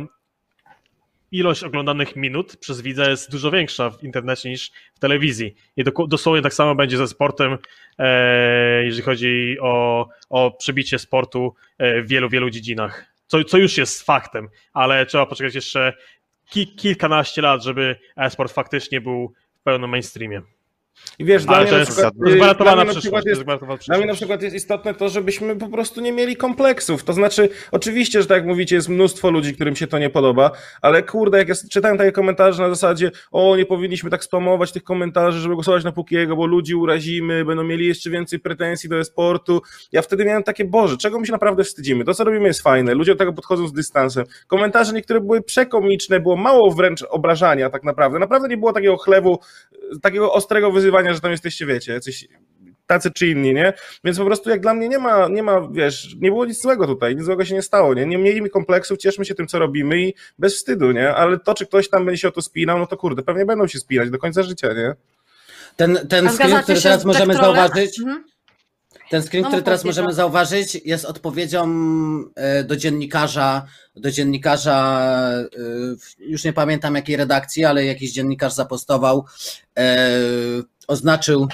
ilość 1.38 1.64
oglądanych 1.64 2.16
minut 2.16 2.56
przez 2.56 2.80
widza 2.80 3.10
jest 3.10 3.30
dużo 3.30 3.50
większa 3.50 3.90
w 3.90 4.04
internecie 4.04 4.50
niż 4.50 4.70
w 4.94 4.98
telewizji. 4.98 5.54
I 5.76 5.84
dosłownie 6.08 6.42
tak 6.42 6.54
samo 6.54 6.74
będzie 6.74 6.96
ze 6.96 7.08
sportem, 7.08 7.58
e, 7.98 8.84
jeżeli 8.84 9.02
chodzi 9.02 9.56
o, 9.60 10.08
o 10.30 10.50
przebicie 10.50 10.98
sportu 10.98 11.54
e, 11.78 12.02
w 12.02 12.08
wielu, 12.08 12.28
wielu 12.28 12.50
dziedzinach. 12.50 13.04
Co, 13.26 13.44
co 13.44 13.58
już 13.58 13.78
jest 13.78 14.02
faktem, 14.02 14.48
ale 14.72 15.06
trzeba 15.06 15.26
poczekać 15.26 15.54
jeszcze 15.54 15.92
ki- 16.50 16.76
kilkanaście 16.76 17.42
lat, 17.42 17.62
żeby 17.62 17.96
e-sport 18.16 18.52
faktycznie 18.52 19.00
był 19.00 19.32
w 19.54 19.62
pełnym 19.62 19.90
mainstreamie. 19.90 20.42
I 21.18 21.24
wiesz, 21.24 21.44
dla 21.44 21.56
Ale 21.56 21.62
mnie 21.62 21.70
to 21.70 21.76
na 21.76 21.80
jest, 21.80 21.92
przykład, 21.92 22.14
to 22.18 22.24
jest 22.24 22.36
gwarantowana 22.36 22.74
dla 22.76 22.84
mnie 22.84 22.92
przyszłość. 23.00 23.26
jest 23.26 23.26
jest 23.26 23.42
gwarantowana 23.42 23.78
Dla 23.86 23.96
mnie 23.96 24.06
na 24.06 24.14
przykład 24.14 24.42
jest 24.42 24.56
istotne 24.56 24.94
to, 24.94 25.08
żebyśmy 25.08 25.56
po 25.56 25.68
prostu 25.68 26.00
nie 26.00 26.12
mieli 26.12 26.36
kompleksów. 26.36 27.04
To 27.04 27.12
znaczy, 27.12 27.48
oczywiście, 27.72 28.22
że 28.22 28.28
tak 28.28 28.36
jak 28.36 28.46
mówicie, 28.46 28.76
jest 28.76 28.88
mnóstwo 28.88 29.30
ludzi, 29.30 29.54
którym 29.54 29.76
się 29.76 29.86
to 29.86 29.98
nie 29.98 30.10
podoba, 30.10 30.50
ale 30.82 31.02
kurde, 31.02 31.38
jak 31.38 31.48
ja 31.48 31.54
czytałem 31.70 31.98
takie 31.98 32.12
komentarze 32.12 32.62
na 32.62 32.68
zasadzie, 32.68 33.10
o, 33.32 33.56
nie 33.56 33.66
powinniśmy 33.66 34.10
tak 34.10 34.24
spamować 34.24 34.72
tych 34.72 34.84
komentarzy, 34.84 35.40
żeby 35.40 35.54
głosować 35.54 35.84
na 35.84 35.92
Pukiego, 35.92 36.36
bo 36.36 36.46
ludzi 36.46 36.74
urazimy, 36.74 37.44
będą 37.44 37.64
mieli 37.64 37.86
jeszcze 37.86 38.10
więcej 38.10 38.38
pretensji 38.40 38.88
do 38.88 38.98
e-sportu. 38.98 39.62
Ja 39.92 40.02
wtedy 40.02 40.24
miałem 40.24 40.42
takie, 40.42 40.64
Boże, 40.64 40.96
czego 40.96 41.20
my 41.20 41.26
się 41.26 41.32
naprawdę 41.32 41.64
wstydzimy? 41.64 42.04
To, 42.04 42.14
co 42.14 42.24
robimy 42.24 42.46
jest 42.46 42.62
fajne, 42.62 42.94
ludzie 42.94 43.12
do 43.12 43.18
tego 43.18 43.32
podchodzą 43.32 43.68
z 43.68 43.72
dystansem. 43.72 44.24
Komentarze 44.46 44.92
niektóre 44.92 45.20
były 45.20 45.42
przekomiczne, 45.42 46.20
było 46.20 46.36
mało 46.36 46.70
wręcz 46.70 47.02
obrażania 47.02 47.70
tak 47.70 47.84
naprawdę. 47.84 48.18
Naprawdę 48.18 48.48
nie 48.48 48.56
było 48.56 48.72
takiego 48.72 48.96
chlewu, 48.96 49.38
takiego 50.02 50.32
ostrego 50.32 50.70
wyzywania, 50.84 51.14
że 51.14 51.20
tam 51.20 51.30
jesteście, 51.30 51.66
wiecie, 51.66 51.92
jacyś 51.92 52.28
tacy 52.86 53.10
czy 53.10 53.26
inni, 53.28 53.54
nie? 53.54 53.72
Więc 54.04 54.18
po 54.18 54.24
prostu 54.24 54.50
jak 54.50 54.60
dla 54.60 54.74
mnie 54.74 54.88
nie 54.88 54.98
ma, 54.98 55.28
nie 55.28 55.42
ma, 55.42 55.68
wiesz, 55.72 56.16
nie 56.20 56.30
było 56.30 56.46
nic 56.46 56.62
złego 56.62 56.86
tutaj, 56.86 57.16
nic 57.16 57.24
złego 57.24 57.44
się 57.44 57.54
nie 57.54 57.62
stało, 57.62 57.94
nie? 57.94 58.06
Nie 58.06 58.18
mieliśmy 58.18 58.50
kompleksów, 58.50 58.98
cieszmy 58.98 59.24
się 59.24 59.34
tym, 59.34 59.46
co 59.46 59.58
robimy 59.58 60.00
i 60.00 60.14
bez 60.38 60.54
wstydu, 60.54 60.92
nie? 60.92 61.14
Ale 61.14 61.38
to, 61.38 61.54
czy 61.54 61.66
ktoś 61.66 61.88
tam 61.90 62.04
będzie 62.04 62.20
się 62.20 62.28
o 62.28 62.32
to 62.32 62.42
spinał, 62.42 62.78
no 62.78 62.86
to 62.86 62.96
kurde, 62.96 63.22
pewnie 63.22 63.46
będą 63.46 63.66
się 63.66 63.78
spinać 63.78 64.10
do 64.10 64.18
końca 64.18 64.42
życia, 64.42 64.72
nie? 64.72 64.94
Ten, 65.76 65.98
ten 66.08 66.28
screen, 66.30 66.62
który 66.62 66.80
teraz 66.80 67.04
możemy 67.04 67.34
zauważyć, 67.34 67.98
Mhm. 67.98 68.24
ten 69.10 69.22
screen, 69.22 69.42
No 69.42 69.48
który 69.48 69.62
teraz 69.62 69.84
możemy 69.84 70.06
Piotr. 70.08 70.16
zauważyć, 70.16 70.74
jest 70.84 71.04
odpowiedzią 71.04 71.68
e, 72.36 72.64
do 72.64 72.76
dziennikarza, 72.76 73.66
do 73.96 74.10
dziennikarza, 74.10 75.08
e, 75.42 75.46
już 76.18 76.44
nie 76.44 76.52
pamiętam 76.52 76.94
jakiej 76.94 77.16
redakcji, 77.16 77.64
ale 77.64 77.84
jakiś 77.84 78.12
dziennikarz 78.12 78.52
zapostował, 78.52 79.24
e, 79.78 80.08
oznaczył, 80.88 81.48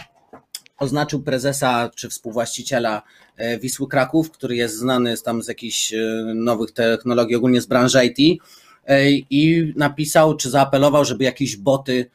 oznaczył 0.79 1.23
prezesa 1.23 1.91
czy 1.97 2.09
współwłaściciela 2.09 3.03
e, 3.37 3.59
Wisły 3.59 3.89
Kraków, 3.89 4.31
który 4.31 4.57
jest 4.57 4.77
znany 4.77 5.17
z 5.17 5.23
tam 5.23 5.43
z 5.43 5.49
jakichś 5.49 5.93
e, 5.95 5.99
nowych 6.35 6.73
technologii, 6.73 7.37
ogólnie 7.37 7.61
z 7.61 7.67
branży 7.67 7.99
IT 8.05 8.43
e, 8.87 9.11
i 9.11 9.73
napisał, 9.77 10.37
czy 10.37 10.51
zaapelował, 10.51 11.05
żeby 11.05 11.25
jakieś 11.25 11.57
boty 11.57 12.11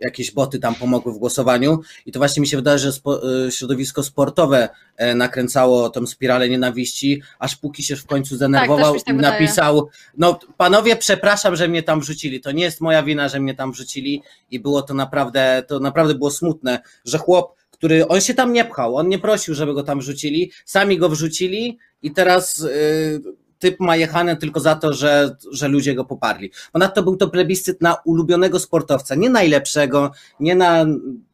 jakieś 0.00 0.30
boty 0.30 0.58
tam 0.58 0.74
pomogły 0.74 1.12
w 1.12 1.18
głosowaniu. 1.18 1.80
I 2.06 2.12
to 2.12 2.20
właśnie 2.20 2.40
mi 2.40 2.46
się 2.46 2.56
wydaje, 2.56 2.78
że 2.78 2.92
spo, 2.92 3.46
e, 3.46 3.50
środowisko 3.50 4.02
sportowe 4.02 4.68
e, 4.96 5.14
nakręcało 5.14 5.90
tą 5.90 6.06
spiralę 6.06 6.48
nienawiści, 6.48 7.22
aż 7.38 7.56
póki 7.56 7.82
się 7.82 7.96
w 7.96 8.06
końcu 8.06 8.36
zdenerwował 8.36 8.94
się 8.94 9.04
tak 9.04 9.14
i 9.14 9.16
wydaje. 9.16 9.32
napisał, 9.32 9.88
no 10.18 10.38
panowie 10.56 10.96
przepraszam, 10.96 11.56
że 11.56 11.68
mnie 11.68 11.82
tam 11.82 12.00
wrzucili, 12.00 12.40
to 12.40 12.52
nie 12.52 12.62
jest 12.62 12.80
moja 12.80 13.02
wina, 13.02 13.28
że 13.28 13.40
mnie 13.40 13.54
tam 13.54 13.72
wrzucili. 13.72 14.22
I 14.50 14.60
było 14.60 14.82
to 14.82 14.94
naprawdę, 14.94 15.62
to 15.68 15.80
naprawdę 15.80 16.14
było 16.14 16.30
smutne, 16.30 16.80
że 17.04 17.18
chłop, 17.18 17.54
który, 17.70 18.08
on 18.08 18.20
się 18.20 18.34
tam 18.34 18.52
nie 18.52 18.64
pchał, 18.64 18.96
on 18.96 19.08
nie 19.08 19.18
prosił, 19.18 19.54
żeby 19.54 19.74
go 19.74 19.82
tam 19.82 20.00
wrzucili, 20.00 20.52
sami 20.64 20.98
go 20.98 21.08
wrzucili 21.08 21.78
i 22.02 22.10
teraz 22.10 22.58
y, 22.58 23.20
typ 23.60 23.80
ma 23.80 23.96
jechane 23.96 24.36
tylko 24.36 24.60
za 24.60 24.76
to, 24.76 24.92
że, 24.92 25.36
że 25.52 25.68
ludzie 25.68 25.94
go 25.94 26.04
poparli. 26.04 26.50
Ponadto 26.72 27.02
był 27.02 27.16
to 27.16 27.28
plebiscyt 27.28 27.80
na 27.80 27.96
ulubionego 28.04 28.58
sportowca, 28.58 29.14
nie 29.14 29.30
najlepszego, 29.30 30.10
nie 30.40 30.54
na 30.54 30.86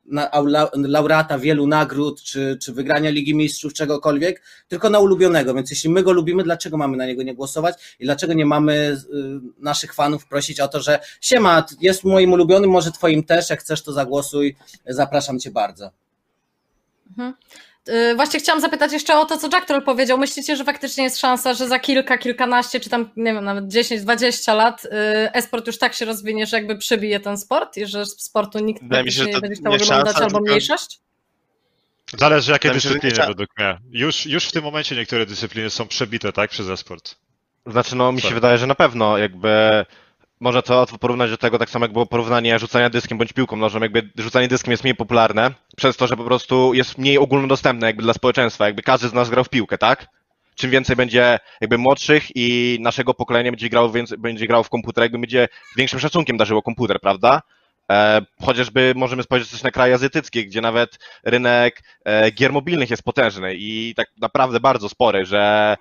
na, 0.08 0.30
laureata 0.74 1.38
wielu 1.38 1.66
nagród, 1.66 2.22
czy, 2.22 2.58
czy 2.60 2.72
wygrania 2.72 3.10
Ligi 3.10 3.34
Mistrzów, 3.34 3.72
czegokolwiek, 3.72 4.42
tylko 4.68 4.90
na 4.90 4.98
ulubionego. 4.98 5.54
Więc 5.54 5.70
jeśli 5.70 5.90
my 5.90 6.02
go 6.02 6.12
lubimy, 6.12 6.42
dlaczego 6.42 6.76
mamy 6.76 6.96
na 6.96 7.06
niego 7.06 7.22
nie 7.22 7.34
głosować 7.34 7.96
i 8.00 8.04
dlaczego 8.04 8.32
nie 8.32 8.46
mamy 8.46 8.74
y, 8.74 9.40
naszych 9.58 9.94
fanów 9.94 10.26
prosić 10.26 10.60
o 10.60 10.68
to, 10.68 10.80
że 10.80 10.98
siema, 11.20 11.64
jest 11.80 12.04
moim 12.04 12.32
ulubionym, 12.32 12.70
może 12.70 12.92
twoim 12.92 13.24
też, 13.24 13.50
jak 13.50 13.60
chcesz 13.60 13.82
to 13.82 13.92
zagłosuj, 13.92 14.56
zapraszam 14.86 15.38
cię 15.38 15.50
bardzo. 15.50 15.90
Y, 17.18 17.32
Właśnie 18.16 18.40
chciałam 18.40 18.60
zapytać 18.60 18.92
jeszcze 18.92 19.18
o 19.18 19.24
to, 19.24 19.38
co 19.38 19.48
Jack 19.52 19.66
Troll 19.66 19.82
powiedział. 19.82 20.18
Myślicie, 20.18 20.56
że 20.56 20.64
faktycznie 20.64 21.04
jest 21.04 21.18
szansa, 21.20 21.54
że 21.54 21.68
za 21.68 21.78
kilka, 21.78 22.18
kilkanaście, 22.18 22.80
czy 22.80 22.90
tam, 22.90 23.10
nie 23.16 23.34
wiem, 23.34 23.44
nawet 23.44 23.68
10, 23.68 24.02
20 24.02 24.54
lat 24.54 24.84
y, 24.84 24.88
e-sport 25.32 25.66
już 25.66 25.78
tak 25.78 25.94
się 25.94 26.04
rozwinie, 26.04 26.46
że 26.46 26.56
jakby 26.56 26.78
przybije 26.78 27.20
ten 27.20 27.38
sport 27.38 27.76
i 27.76 27.86
że 27.86 28.06
z 28.06 28.22
sportu 28.22 28.58
nikt 28.58 28.82
Wydaje 28.82 29.04
mi 29.04 29.12
się, 29.12 29.22
że 29.22 29.30
nie 29.30 29.40
będzie 29.40 29.60
chciał 29.60 29.72
nie 29.72 29.76
oglądać 29.84 30.06
szansa, 30.16 30.24
albo 30.24 30.40
mniejszość? 30.40 31.00
Zależy 32.18 32.52
jakie 32.52 32.68
Wydaje 32.68 32.80
się, 32.80 32.88
dyscypliny 32.88 33.14
trzeba- 33.14 33.28
według 33.28 33.50
mnie. 33.58 33.78
Już, 33.90 34.26
już 34.26 34.44
w 34.44 34.52
tym 34.52 34.64
momencie 34.64 34.96
niektóre 34.96 35.26
dyscypliny 35.26 35.70
są 35.70 35.88
przebite, 35.88 36.32
tak, 36.32 36.50
przez 36.50 36.68
e-sport. 36.68 37.14
Znaczy, 37.66 37.96
no 37.96 38.12
mi 38.12 38.20
się 38.20 38.28
Tak. 38.28 38.34
wydaje, 38.34 38.58
że 38.58 38.66
na 38.66 38.74
pewno 38.74 39.18
jakby 39.18 39.84
można 40.40 40.62
to 40.62 40.76
łatwo 40.76 40.98
porównać 40.98 41.30
do 41.30 41.36
tego, 41.36 41.58
tak 41.58 41.70
samo 41.70 41.84
jak 41.84 41.92
było 41.92 42.06
porównanie 42.06 42.58
rzucania 42.58 42.90
dyskiem 42.90 43.18
bądź 43.18 43.32
piłką 43.32 43.56
nożną, 43.56 43.80
jakby 43.80 44.10
rzucanie 44.16 44.48
dyskiem 44.48 44.70
jest 44.70 44.84
mniej 44.84 44.94
popularne, 44.94 45.50
przez 45.76 45.96
to, 45.96 46.06
że 46.06 46.16
po 46.16 46.24
prostu 46.24 46.74
jest 46.74 46.98
mniej 46.98 47.18
ogólnodostępne 47.18 47.86
jakby 47.86 48.02
dla 48.02 48.12
społeczeństwa, 48.12 48.66
jakby 48.66 48.82
każdy 48.82 49.08
z 49.08 49.12
nas 49.12 49.30
grał 49.30 49.44
w 49.44 49.48
piłkę, 49.48 49.78
tak? 49.78 50.06
Czym 50.54 50.70
więcej 50.70 50.96
będzie 50.96 51.38
jakby 51.60 51.78
młodszych 51.78 52.24
i 52.34 52.78
naszego 52.80 53.14
pokolenia 53.14 53.50
będzie 53.50 53.68
grało, 53.68 53.90
więcej, 53.90 54.18
będzie 54.18 54.46
grało 54.46 54.62
w 54.62 54.68
komputer, 54.68 55.02
jakby 55.04 55.18
będzie 55.18 55.48
większym 55.76 56.00
szacunkiem 56.00 56.36
darzyło 56.36 56.62
komputer, 56.62 57.00
prawda? 57.00 57.42
E, 57.92 58.22
chociażby 58.42 58.92
możemy 58.96 59.22
spojrzeć 59.22 59.50
też 59.50 59.62
na 59.62 59.70
kraje 59.70 59.94
azjatyckie, 59.94 60.44
gdzie 60.44 60.60
nawet 60.60 60.98
rynek 61.24 61.82
e, 62.04 62.30
gier 62.30 62.52
mobilnych 62.52 62.90
jest 62.90 63.02
potężny 63.02 63.54
i 63.54 63.94
tak 63.96 64.08
naprawdę 64.20 64.60
bardzo 64.60 64.88
spory, 64.88 65.26
że 65.26 65.76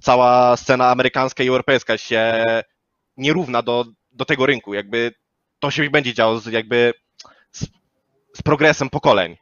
cała 0.00 0.56
scena 0.56 0.90
amerykańska 0.90 1.44
i 1.44 1.48
europejska 1.48 1.98
się 1.98 2.44
nie 3.18 3.32
równa 3.32 3.62
do, 3.62 3.84
do 4.12 4.24
tego 4.24 4.46
rynku. 4.46 4.74
Jakby 4.74 5.12
to 5.58 5.70
się 5.70 5.90
będzie 5.90 6.14
działo 6.14 6.40
z, 6.40 6.46
jakby 6.46 6.92
z, 7.52 7.66
z 8.36 8.42
progresem 8.44 8.90
pokoleń. 8.90 9.36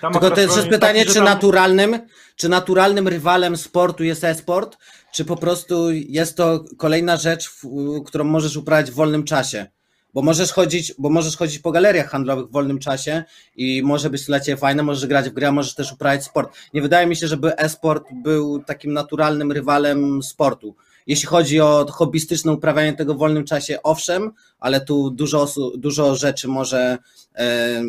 Tam 0.00 0.12
Tylko 0.12 0.30
to 0.30 0.40
jest 0.40 0.54
pytanie, 0.68 0.78
taki, 0.78 0.98
że 0.98 1.06
czy 1.06 1.14
tam- 1.14 1.24
naturalnym, 1.24 1.98
czy 2.36 2.48
naturalnym 2.48 3.08
rywalem 3.08 3.56
sportu 3.56 4.04
jest 4.04 4.24
e-sport, 4.24 4.78
czy 5.12 5.24
po 5.24 5.36
prostu 5.36 5.90
jest 5.92 6.36
to 6.36 6.64
kolejna 6.78 7.16
rzecz, 7.16 7.50
w- 7.50 8.04
którą 8.06 8.24
możesz 8.24 8.56
uprawiać 8.56 8.90
w 8.90 8.94
wolnym 8.94 9.24
czasie. 9.24 9.66
Bo 10.14 10.22
możesz 10.22 10.52
chodzić, 10.52 10.94
bo 10.98 11.10
możesz 11.10 11.36
chodzić 11.36 11.58
po 11.58 11.72
galeriach 11.72 12.10
handlowych 12.10 12.46
w 12.46 12.52
wolnym 12.52 12.78
czasie 12.78 13.24
i 13.56 13.82
może 13.82 14.10
być 14.10 14.24
dla 14.26 14.40
ciebie 14.40 14.56
fajne, 14.56 14.82
możesz 14.82 15.06
grać 15.06 15.30
w 15.30 15.32
grę, 15.32 15.52
możesz 15.52 15.74
też 15.74 15.92
uprawiać 15.92 16.24
sport. 16.24 16.56
Nie 16.74 16.82
wydaje 16.82 17.06
mi 17.06 17.16
się, 17.16 17.28
żeby 17.28 17.56
e-sport 17.56 18.04
był 18.12 18.62
takim 18.62 18.92
naturalnym 18.92 19.52
rywalem 19.52 20.22
sportu. 20.22 20.76
Jeśli 21.06 21.26
chodzi 21.28 21.60
o 21.60 21.86
hobbystyczne 21.90 22.52
uprawianie 22.52 22.92
tego 22.92 23.14
w 23.14 23.18
wolnym 23.18 23.44
czasie, 23.44 23.82
owszem, 23.82 24.32
ale 24.58 24.80
tu 24.80 25.10
dużo, 25.10 25.46
dużo 25.76 26.14
rzeczy 26.14 26.48
może, 26.48 26.98
e, 27.36 27.82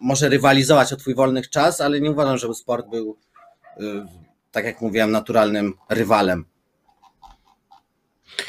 może 0.00 0.28
rywalizować 0.28 0.92
o 0.92 0.96
twój 0.96 1.14
wolny 1.14 1.42
czas, 1.42 1.80
ale 1.80 2.00
nie 2.00 2.10
uważam, 2.10 2.38
żeby 2.38 2.54
sport 2.54 2.86
był, 2.90 3.16
e, 3.76 3.80
tak 4.50 4.64
jak 4.64 4.80
mówiłem, 4.80 5.10
naturalnym 5.10 5.74
rywalem. 5.88 6.44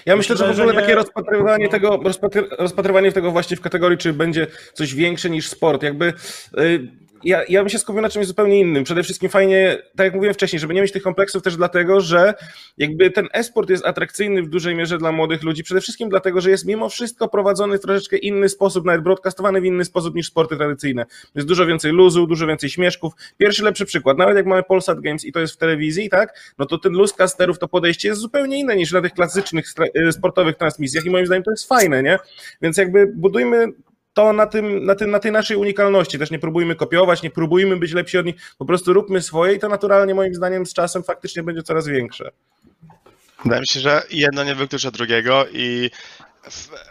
Ja 0.06 0.16
myślę, 0.16 0.38
że 0.38 0.54
w 0.54 0.60
ogóle 0.60 0.74
takie 0.74 0.96
rozpatrywanie 0.96 1.70
tego, 1.70 1.98
rozpatry, 2.04 2.48
rozpatrywanie 2.52 3.12
tego 3.12 3.32
właśnie 3.32 3.58
w 3.58 3.62
kategorii, 3.62 3.98
czy 3.98 4.14
będzie 4.14 4.48
coś 4.74 4.94
większe 4.94 5.30
niż 5.30 5.50
sport, 5.50 5.84
jakby 5.84 6.14
y, 6.60 6.92
ja, 7.24 7.44
ja 7.50 7.60
bym 7.60 7.70
się 7.70 7.80
skupił 7.80 8.02
na 8.02 8.10
czymś 8.10 8.26
zupełnie 8.28 8.60
innym. 8.60 8.84
Przede 8.84 9.04
wszystkim 9.04 9.30
fajnie, 9.30 9.78
tak 9.96 10.06
jak 10.06 10.14
mówiłem 10.14 10.34
wcześniej, 10.34 10.60
żeby 10.60 10.74
nie 10.74 10.82
mieć 10.82 10.92
tych 10.92 11.04
kompleksów 11.04 11.44
też 11.44 11.58
dlatego, 11.58 12.02
że 12.02 12.34
jakby 12.78 13.12
ten 13.12 13.28
e-sport 13.34 13.70
jest 13.70 13.86
atrakcyjny 13.86 14.44
w 14.44 14.50
dużej 14.50 14.76
mierze 14.76 14.98
dla 14.98 15.12
młodych 15.12 15.44
ludzi, 15.44 15.64
przede 15.64 15.82
wszystkim 15.82 16.10
dlatego, 16.10 16.42
że 16.42 16.50
jest 16.50 16.66
mimo 16.66 16.90
wszystko 16.90 17.28
prowadzony 17.28 17.78
w 17.78 17.82
troszeczkę 17.82 18.18
inny 18.18 18.50
sposób, 18.50 18.86
nawet 18.86 19.04
broadcastowany 19.04 19.62
w 19.62 19.66
inny 19.66 19.86
sposób 19.86 20.16
niż 20.16 20.28
sporty 20.28 20.58
tradycyjne. 20.58 21.06
Jest 21.36 21.48
dużo 21.48 21.66
więcej 21.66 21.92
luzu, 21.92 22.28
dużo 22.28 22.48
więcej 22.48 22.70
śmieszków. 22.70 23.14
Pierwszy 23.38 23.64
lepszy 23.64 23.86
przykład, 23.86 24.18
nawet 24.18 24.36
jak 24.36 24.46
mamy 24.46 24.64
Polsat 24.64 25.00
Games 25.00 25.26
i 25.26 25.32
to 25.32 25.40
jest 25.40 25.54
w 25.54 25.58
telewizji, 25.58 26.10
tak, 26.10 26.54
no 26.58 26.66
to 26.66 26.78
ten 26.78 26.94
luz 26.94 27.14
casterów, 27.14 27.60
to 27.60 27.68
podejście 27.68 28.08
jest 28.08 28.22
zupełnie 28.22 28.60
inne 28.60 28.76
niż 28.76 28.92
na 28.92 29.02
tych 29.02 29.14
klasycznych 29.14 29.66
y, 30.08 30.12
sportowych 30.12 30.56
transmisjach 30.56 31.06
i 31.06 31.10
moim 31.10 31.26
zdaniem 31.26 31.44
to 31.44 31.52
jest 31.52 31.68
fajne, 31.68 32.04
nie? 32.04 32.18
Więc 32.62 32.78
jakby 32.78 33.08
budujmy 33.16 33.68
to 34.16 34.34
na, 34.34 34.48
tym, 34.48 34.86
na, 34.86 34.96
tym, 34.96 35.12
na 35.12 35.20
tej 35.20 35.32
naszej 35.32 35.58
unikalności. 35.58 36.20
Też 36.20 36.32
nie 36.32 36.40
próbujmy 36.40 36.76
kopiować, 36.76 37.22
nie 37.24 37.30
próbujmy 37.30 37.78
być 37.78 37.94
lepsi 37.94 38.18
od 38.18 38.26
nich, 38.26 38.36
po 38.58 38.66
prostu 38.66 38.94
róbmy 38.94 39.22
swoje 39.22 39.54
i 39.54 39.60
to 39.60 39.70
naturalnie 39.70 40.16
moim 40.16 40.36
zdaniem 40.36 40.66
z 40.66 40.74
czasem 40.74 41.04
faktycznie 41.04 41.44
będzie 41.44 41.64
coraz 41.64 41.88
większe. 41.88 42.32
Wydaje 43.44 43.62
mi 43.62 43.68
się, 43.68 43.80
że 43.80 44.04
jedno 44.12 44.44
nie 44.44 44.56
wyklucza 44.56 44.92
drugiego 44.92 45.46
i 45.54 45.92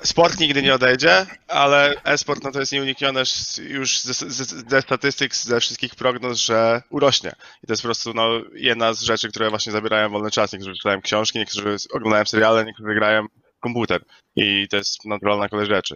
sport 0.02 0.40
nigdy 0.40 0.62
nie 0.62 0.74
odejdzie, 0.74 1.26
ale 1.48 1.94
e-sport 2.04 2.44
no 2.44 2.52
to 2.52 2.60
jest 2.60 2.72
nieuniknione 2.72 3.22
już 3.68 4.00
ze, 4.00 4.30
ze, 4.68 4.82
statystyk, 4.82 5.36
ze 5.36 5.60
wszystkich 5.60 5.94
prognoz, 5.94 6.38
że 6.38 6.82
urośnie. 6.90 7.32
I 7.62 7.66
to 7.66 7.72
jest 7.72 7.82
po 7.82 7.88
prostu 7.88 8.14
no, 8.14 8.28
jedna 8.54 8.94
z 8.94 9.00
rzeczy, 9.00 9.28
które 9.28 9.50
właśnie 9.50 9.72
zabierają 9.72 10.10
wolny 10.10 10.30
czas. 10.30 10.52
Niektórzy 10.52 10.74
czytają 10.74 11.00
książki, 11.00 11.38
niektórzy 11.38 11.76
oglądają 11.92 12.24
seriale, 12.24 12.64
niektórzy 12.64 12.94
grają 12.94 13.26
komputer. 13.60 14.02
I 14.36 14.68
to 14.70 14.76
jest 14.76 15.04
naturalna 15.04 15.48
kolej 15.48 15.66
rzeczy. 15.66 15.94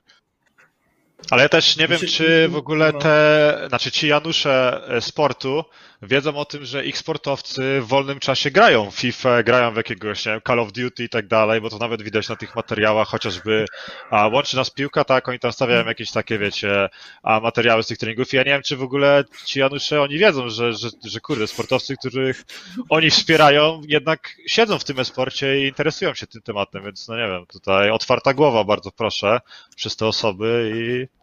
Ale 1.30 1.42
ja 1.42 1.48
też 1.48 1.76
nie 1.76 1.88
wiem, 1.88 1.98
Myślę- 2.02 2.26
czy 2.26 2.48
w 2.48 2.56
ogóle 2.56 2.92
no. 2.92 2.98
te, 2.98 3.64
znaczy 3.68 3.90
ci 3.90 4.08
Janusze 4.08 4.82
e, 4.88 5.00
sportu 5.00 5.64
wiedzą 6.02 6.36
o 6.36 6.44
tym, 6.44 6.64
że 6.64 6.86
ich 6.86 6.98
sportowcy 6.98 7.80
w 7.80 7.86
wolnym 7.86 8.20
czasie 8.20 8.50
grają 8.50 8.90
w 8.90 8.94
FIFA, 8.94 9.42
grają 9.42 9.72
w 9.72 9.76
jakiegoś, 9.76 10.26
nie 10.26 10.32
wiem, 10.32 10.40
Call 10.46 10.60
of 10.60 10.72
Duty 10.72 11.04
i 11.04 11.08
tak 11.08 11.26
dalej, 11.26 11.60
bo 11.60 11.70
to 11.70 11.78
nawet 11.78 12.02
widać 12.02 12.28
na 12.28 12.36
tych 12.36 12.56
materiałach, 12.56 13.08
chociażby 13.08 13.64
a 14.10 14.26
łączy 14.28 14.56
nas 14.56 14.70
piłka, 14.70 15.04
tak, 15.04 15.28
oni 15.28 15.38
tam 15.38 15.52
stawiają 15.52 15.86
jakieś 15.86 16.10
takie, 16.10 16.38
wiecie, 16.38 16.88
a 17.22 17.40
materiały 17.40 17.82
z 17.82 17.86
tych 17.86 17.98
treningów. 17.98 18.32
I 18.32 18.36
ja 18.36 18.42
nie 18.42 18.50
wiem, 18.50 18.62
czy 18.62 18.76
w 18.76 18.82
ogóle 18.82 19.24
ci 19.44 19.60
Janusze, 19.60 20.02
oni 20.02 20.18
wiedzą, 20.18 20.48
że, 20.48 20.72
że, 20.72 20.88
że 21.04 21.20
kurde, 21.20 21.46
sportowcy, 21.46 21.96
których 21.96 22.44
oni 22.90 23.10
wspierają, 23.10 23.80
jednak 23.88 24.28
siedzą 24.46 24.78
w 24.78 24.84
tym 24.84 24.98
e-sporcie 25.00 25.60
i 25.60 25.68
interesują 25.68 26.14
się 26.14 26.26
tym 26.26 26.42
tematem, 26.42 26.84
więc 26.84 27.08
no 27.08 27.16
nie 27.16 27.28
wiem, 27.28 27.46
tutaj 27.46 27.90
otwarta 27.90 28.34
głowa, 28.34 28.64
bardzo 28.64 28.90
proszę, 28.90 29.40
przez 29.76 29.96
te 29.96 30.06
osoby 30.06 30.72
i 30.74 31.18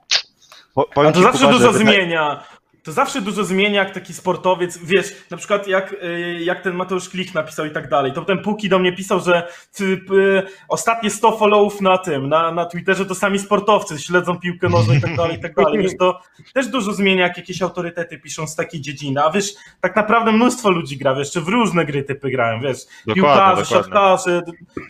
Po, 0.73 0.87
A 0.91 0.93
powiem 0.93 1.13
to 1.13 1.19
ci, 1.19 1.23
zawsze 1.23 1.39
Kuba, 1.39 1.51
dużo 1.51 1.71
wydaje- 1.71 1.97
zmienia. 1.97 2.43
To 2.85 2.91
zawsze 2.91 3.21
dużo 3.21 3.43
zmienia, 3.43 3.83
jak 3.83 3.93
taki 3.93 4.13
sportowiec, 4.13 4.77
wiesz, 4.77 5.15
na 5.31 5.37
przykład 5.37 5.67
jak, 5.67 5.93
y, 5.93 6.39
jak 6.43 6.61
ten 6.61 6.73
Mateusz 6.73 7.09
Klich 7.09 7.33
napisał 7.33 7.65
i 7.65 7.71
tak 7.71 7.89
dalej. 7.89 8.13
To 8.13 8.21
potem 8.21 8.39
Puki 8.39 8.69
do 8.69 8.79
mnie 8.79 8.93
pisał, 8.93 9.19
że 9.19 9.47
ty, 9.73 9.83
y, 9.83 10.43
ostatnie 10.67 11.09
100 11.09 11.37
followów 11.37 11.81
na 11.81 11.97
tym, 11.97 12.29
na, 12.29 12.51
na 12.51 12.65
Twitterze 12.65 13.05
to 13.05 13.15
sami 13.15 13.39
sportowcy, 13.39 13.99
śledzą 13.99 14.39
piłkę 14.39 14.69
nożną 14.69 14.93
i 14.93 15.01
tak 15.01 15.15
dalej, 15.17 15.37
i 15.37 15.41
tak 15.41 15.55
dalej. 15.55 15.83
Wiesz, 15.83 15.91
to 15.99 16.21
też 16.53 16.67
dużo 16.67 16.93
zmienia, 16.93 17.23
jak 17.23 17.37
jakieś 17.37 17.61
autorytety 17.61 18.19
piszą 18.19 18.47
z 18.47 18.55
takiej 18.55 18.81
dziedziny. 18.81 19.23
A 19.23 19.31
wiesz, 19.31 19.53
tak 19.81 19.95
naprawdę 19.95 20.31
mnóstwo 20.31 20.69
ludzi 20.69 20.97
gra, 20.97 21.15
wiesz, 21.15 21.31
czy 21.31 21.41
w 21.41 21.47
różne 21.47 21.85
gry 21.85 22.03
typy 22.03 22.29
grają, 22.29 22.61
wiesz, 22.61 22.77
Dokładnie, 22.77 23.13
piłkarze, 23.15 23.61
dokładnie. 23.61 23.83
siatkarze, 23.83 24.41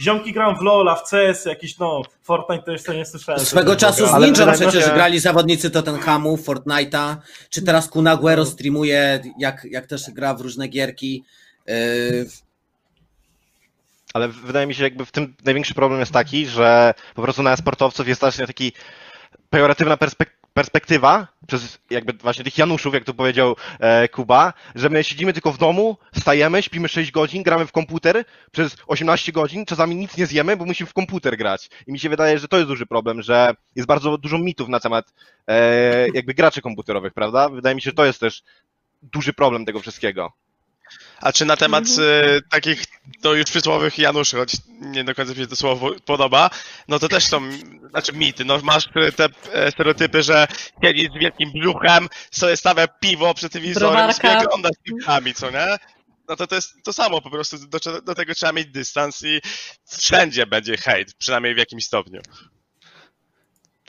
ziomki 0.02 0.34
grają 0.34 0.56
w 0.56 0.60
LoL'a, 0.60 0.96
w 0.96 1.10
CS, 1.10 1.46
jakieś, 1.46 1.78
no, 1.78 2.02
Fortnite 2.25 2.64
to 2.64 2.72
jeszcze 2.72 2.96
nie 2.96 3.06
słyszałem. 3.06 3.42
Swego 3.42 3.75
czasu 3.75 4.08
z 4.08 4.14
Ninja 4.14 4.52
przecież 4.52 4.86
grali 4.86 5.20
zawodnicy 5.20 5.70
Tottenhamu, 5.70 6.38
Fortnite'a, 6.38 7.16
czy 7.50 7.62
teraz 7.62 7.85
Kun 7.89 8.08
Aguero 8.08 8.46
streamuje, 8.46 9.24
jak, 9.39 9.68
jak 9.72 9.88
też 9.88 10.12
gra 10.12 10.34
w 10.34 10.42
różne 10.42 10.68
gierki. 10.68 11.24
Yy, 11.68 12.25
Ale 14.13 14.27
wydaje 14.27 14.68
mi 14.68 14.75
się, 14.75 14.84
jakby 14.84 15.06
w 15.06 15.12
tym 15.12 15.36
największy 15.46 15.74
problem 15.74 16.00
jest 16.00 16.12
taki, 16.12 16.48
że 16.48 16.94
po 17.15 17.22
prostu 17.22 17.44
na 17.44 17.56
sportowców 17.58 18.08
jest 18.08 18.22
właśnie 18.22 18.48
taki 18.48 18.74
pejoratywna 19.50 19.98
perspek- 19.98 20.45
perspektywa 20.56 21.28
przez 21.48 21.80
jakby 21.90 22.14
właśnie 22.14 22.44
tych 22.44 22.58
Januszów, 22.58 22.94
jak 22.94 23.04
tu 23.04 23.14
powiedział 23.14 23.56
e, 23.80 24.08
Kuba, 24.08 24.54
że 24.76 24.90
my 24.90 25.04
siedzimy 25.04 25.34
tylko 25.34 25.52
w 25.52 25.58
domu, 25.58 25.98
wstajemy, 26.14 26.64
śpimy 26.64 26.88
6 26.90 27.12
godzin, 27.12 27.44
gramy 27.44 27.66
w 27.66 27.72
komputer 27.72 28.26
przez 28.52 28.76
18 28.88 29.32
godzin, 29.32 29.66
czasami 29.66 29.96
nic 29.96 30.18
nie 30.18 30.26
zjemy, 30.26 30.58
bo 30.58 30.66
musimy 30.66 30.90
w 30.90 30.94
komputer 30.94 31.38
grać. 31.38 31.70
I 31.88 31.92
mi 31.92 32.00
się 32.00 32.10
wydaje, 32.10 32.40
że 32.40 32.48
to 32.48 32.58
jest 32.58 32.68
duży 32.70 32.86
problem, 32.86 33.22
że 33.22 33.54
jest 33.76 33.88
bardzo 33.88 34.18
dużo 34.18 34.38
mitów 34.38 34.70
na 34.70 34.80
temat 34.80 35.14
e, 35.48 36.08
jakby 36.14 36.34
graczy 36.34 36.62
komputerowych, 36.62 37.14
prawda? 37.14 37.50
Wydaje 37.50 37.76
mi 37.76 37.82
się, 37.82 37.90
że 37.90 37.96
to 37.96 38.06
jest 38.06 38.20
też 38.20 38.44
duży 39.02 39.34
problem 39.34 39.66
tego 39.66 39.80
wszystkiego. 39.80 40.32
A 41.22 41.34
czy 41.34 41.46
na 41.46 41.58
temat 41.58 41.84
Mhm. 41.88 42.36
e, 42.38 42.42
takich 42.50 42.84
no 43.24 43.34
już 43.34 43.46
przysłowych 43.46 43.98
Januszy, 43.98 44.38
choć 44.38 44.52
nie 44.82 45.04
do 45.04 45.16
końca 45.16 45.32
mi 45.34 45.38
się 45.38 45.48
to 45.48 45.56
słowo 45.56 45.92
podoba, 46.06 46.50
no 46.88 47.00
to 47.00 47.10
też 47.10 47.24
są, 47.25 47.42
znaczy 47.90 48.14
mity, 48.14 48.46
no 48.46 48.60
masz 48.64 48.90
te 49.16 49.30
e, 49.54 49.72
stereotypy, 49.72 50.24
że 50.24 50.48
siedzi 50.84 51.10
z 51.16 51.20
wielkim 51.20 51.52
brzuchem, 51.52 52.08
sobie 52.32 52.58
stawia 52.58 52.88
piwo 52.88 53.34
przed 53.34 53.52
telewizorem 53.52 53.90
i 53.92 53.96
Browarka. 53.96 54.28
sobie 54.28 54.38
ogląda 54.48 54.70
z 54.70 54.84
piłkami, 54.84 55.34
co 55.34 55.52
nie? 55.52 55.78
No 56.30 56.36
to 56.36 56.48
to 56.48 56.56
jest 56.56 56.74
to 56.84 56.94
samo, 56.94 57.22
po 57.22 57.30
prostu 57.30 57.58
do, 57.68 57.80
do 58.02 58.16
tego 58.16 58.36
trzeba 58.36 58.52
mieć 58.52 58.68
dystans 58.68 59.24
i 59.24 59.42
wszędzie 60.00 60.48
będzie 60.48 60.78
hejt, 60.78 61.14
przynajmniej 61.18 61.56
w 61.56 61.58
jakimś 61.58 61.86
stopniu. 61.86 62.22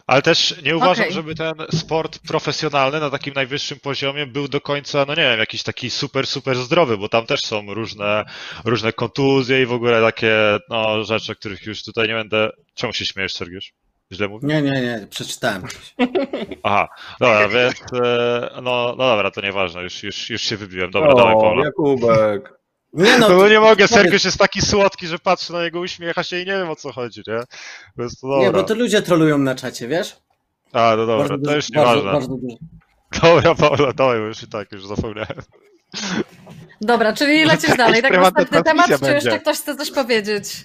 Ale 0.06 0.22
też 0.22 0.62
nie 0.62 0.76
uważam, 0.76 1.04
Okej. 1.04 1.14
żeby 1.14 1.34
ten 1.34 1.54
sport 1.72 2.18
profesjonalny 2.28 3.00
na 3.00 3.10
takim 3.10 3.34
najwyższym 3.34 3.80
poziomie 3.80 4.26
był 4.26 4.48
do 4.48 4.60
końca, 4.60 5.04
no 5.08 5.14
nie 5.14 5.22
wiem, 5.22 5.38
jakiś 5.38 5.62
taki 5.62 5.90
super, 5.90 6.26
super 6.26 6.56
zdrowy, 6.56 6.98
bo 6.98 7.08
tam 7.08 7.26
też 7.26 7.40
są 7.40 7.74
różne, 7.74 8.24
różne 8.64 8.92
kontuzje 8.92 9.62
i 9.62 9.66
w 9.66 9.72
ogóle 9.72 10.00
takie 10.00 10.58
no, 10.68 11.04
rzeczy, 11.04 11.36
których 11.36 11.66
już 11.66 11.82
tutaj 11.82 12.08
nie 12.08 12.14
będę. 12.14 12.50
Czemu 12.74 12.92
się 12.92 13.06
śmiejesz, 13.06 13.34
Sergiusz? 13.34 13.72
Źle 14.12 14.28
mówię? 14.28 14.48
Nie, 14.48 14.62
nie, 14.62 14.80
nie, 14.82 15.06
przeczytałem. 15.10 15.62
Aha, 16.62 16.88
dobra, 17.20 17.48
więc 17.58 17.82
e, 18.04 18.50
no, 18.54 18.94
no 18.98 19.06
dobra, 19.06 19.30
to 19.30 19.40
nieważne, 19.40 19.82
już, 19.82 20.02
już, 20.02 20.30
już 20.30 20.42
się 20.42 20.56
wybiłem. 20.56 20.90
Dobra, 20.90 21.14
dawaj 21.14 21.34
O, 21.34 21.40
Paula. 21.40 21.64
Jakubek. 21.64 22.55
Nie 22.96 23.18
No, 23.18 23.28
no, 23.28 23.36
no 23.36 23.48
nie 23.48 23.60
mogę, 23.60 23.88
Sergiusz 23.88 24.24
jest 24.24 24.38
taki 24.38 24.62
słodki, 24.62 25.06
że 25.06 25.18
patrzę 25.18 25.52
na 25.52 25.62
niego, 25.62 25.80
uśmiecha 25.80 26.22
się 26.22 26.36
i 26.36 26.46
nie 26.46 26.52
wiem 26.52 26.70
o 26.70 26.76
co 26.76 26.92
chodzi, 26.92 27.22
nie? 27.26 27.40
Więc 27.98 28.20
to 28.20 28.26
Nie, 28.38 28.46
dobra. 28.46 28.62
bo 28.62 28.68
to 28.68 28.74
ludzie 28.74 29.02
trolują 29.02 29.38
na 29.38 29.54
czacie, 29.54 29.88
wiesz? 29.88 30.16
A, 30.72 30.94
no 30.96 31.06
dobra, 31.06 31.28
Bardzo 31.28 31.44
to 31.44 31.56
już 31.56 31.70
bardzo, 31.70 31.94
nieważne. 31.94 32.12
bardzo 32.12 32.36
dużo. 32.36 32.56
Dobra, 33.22 33.54
Paula, 33.54 33.92
dawaj, 33.92 34.18
bo 34.18 34.24
już 34.24 34.42
i 34.42 34.46
tak, 34.48 34.72
już 34.72 34.86
zapomniałem. 34.86 35.38
Dobra, 36.80 37.12
czyli 37.12 37.44
lecisz 37.44 37.70
to 37.70 37.76
dalej. 37.76 38.02
Tak, 38.02 38.12
następny 38.12 38.62
temat, 38.62 38.86
transmisja 38.86 39.08
czy 39.08 39.14
jeszcze 39.14 39.30
będzie? 39.30 39.42
ktoś 39.42 39.58
chce 39.58 39.76
coś 39.76 39.90
powiedzieć? 39.90 40.64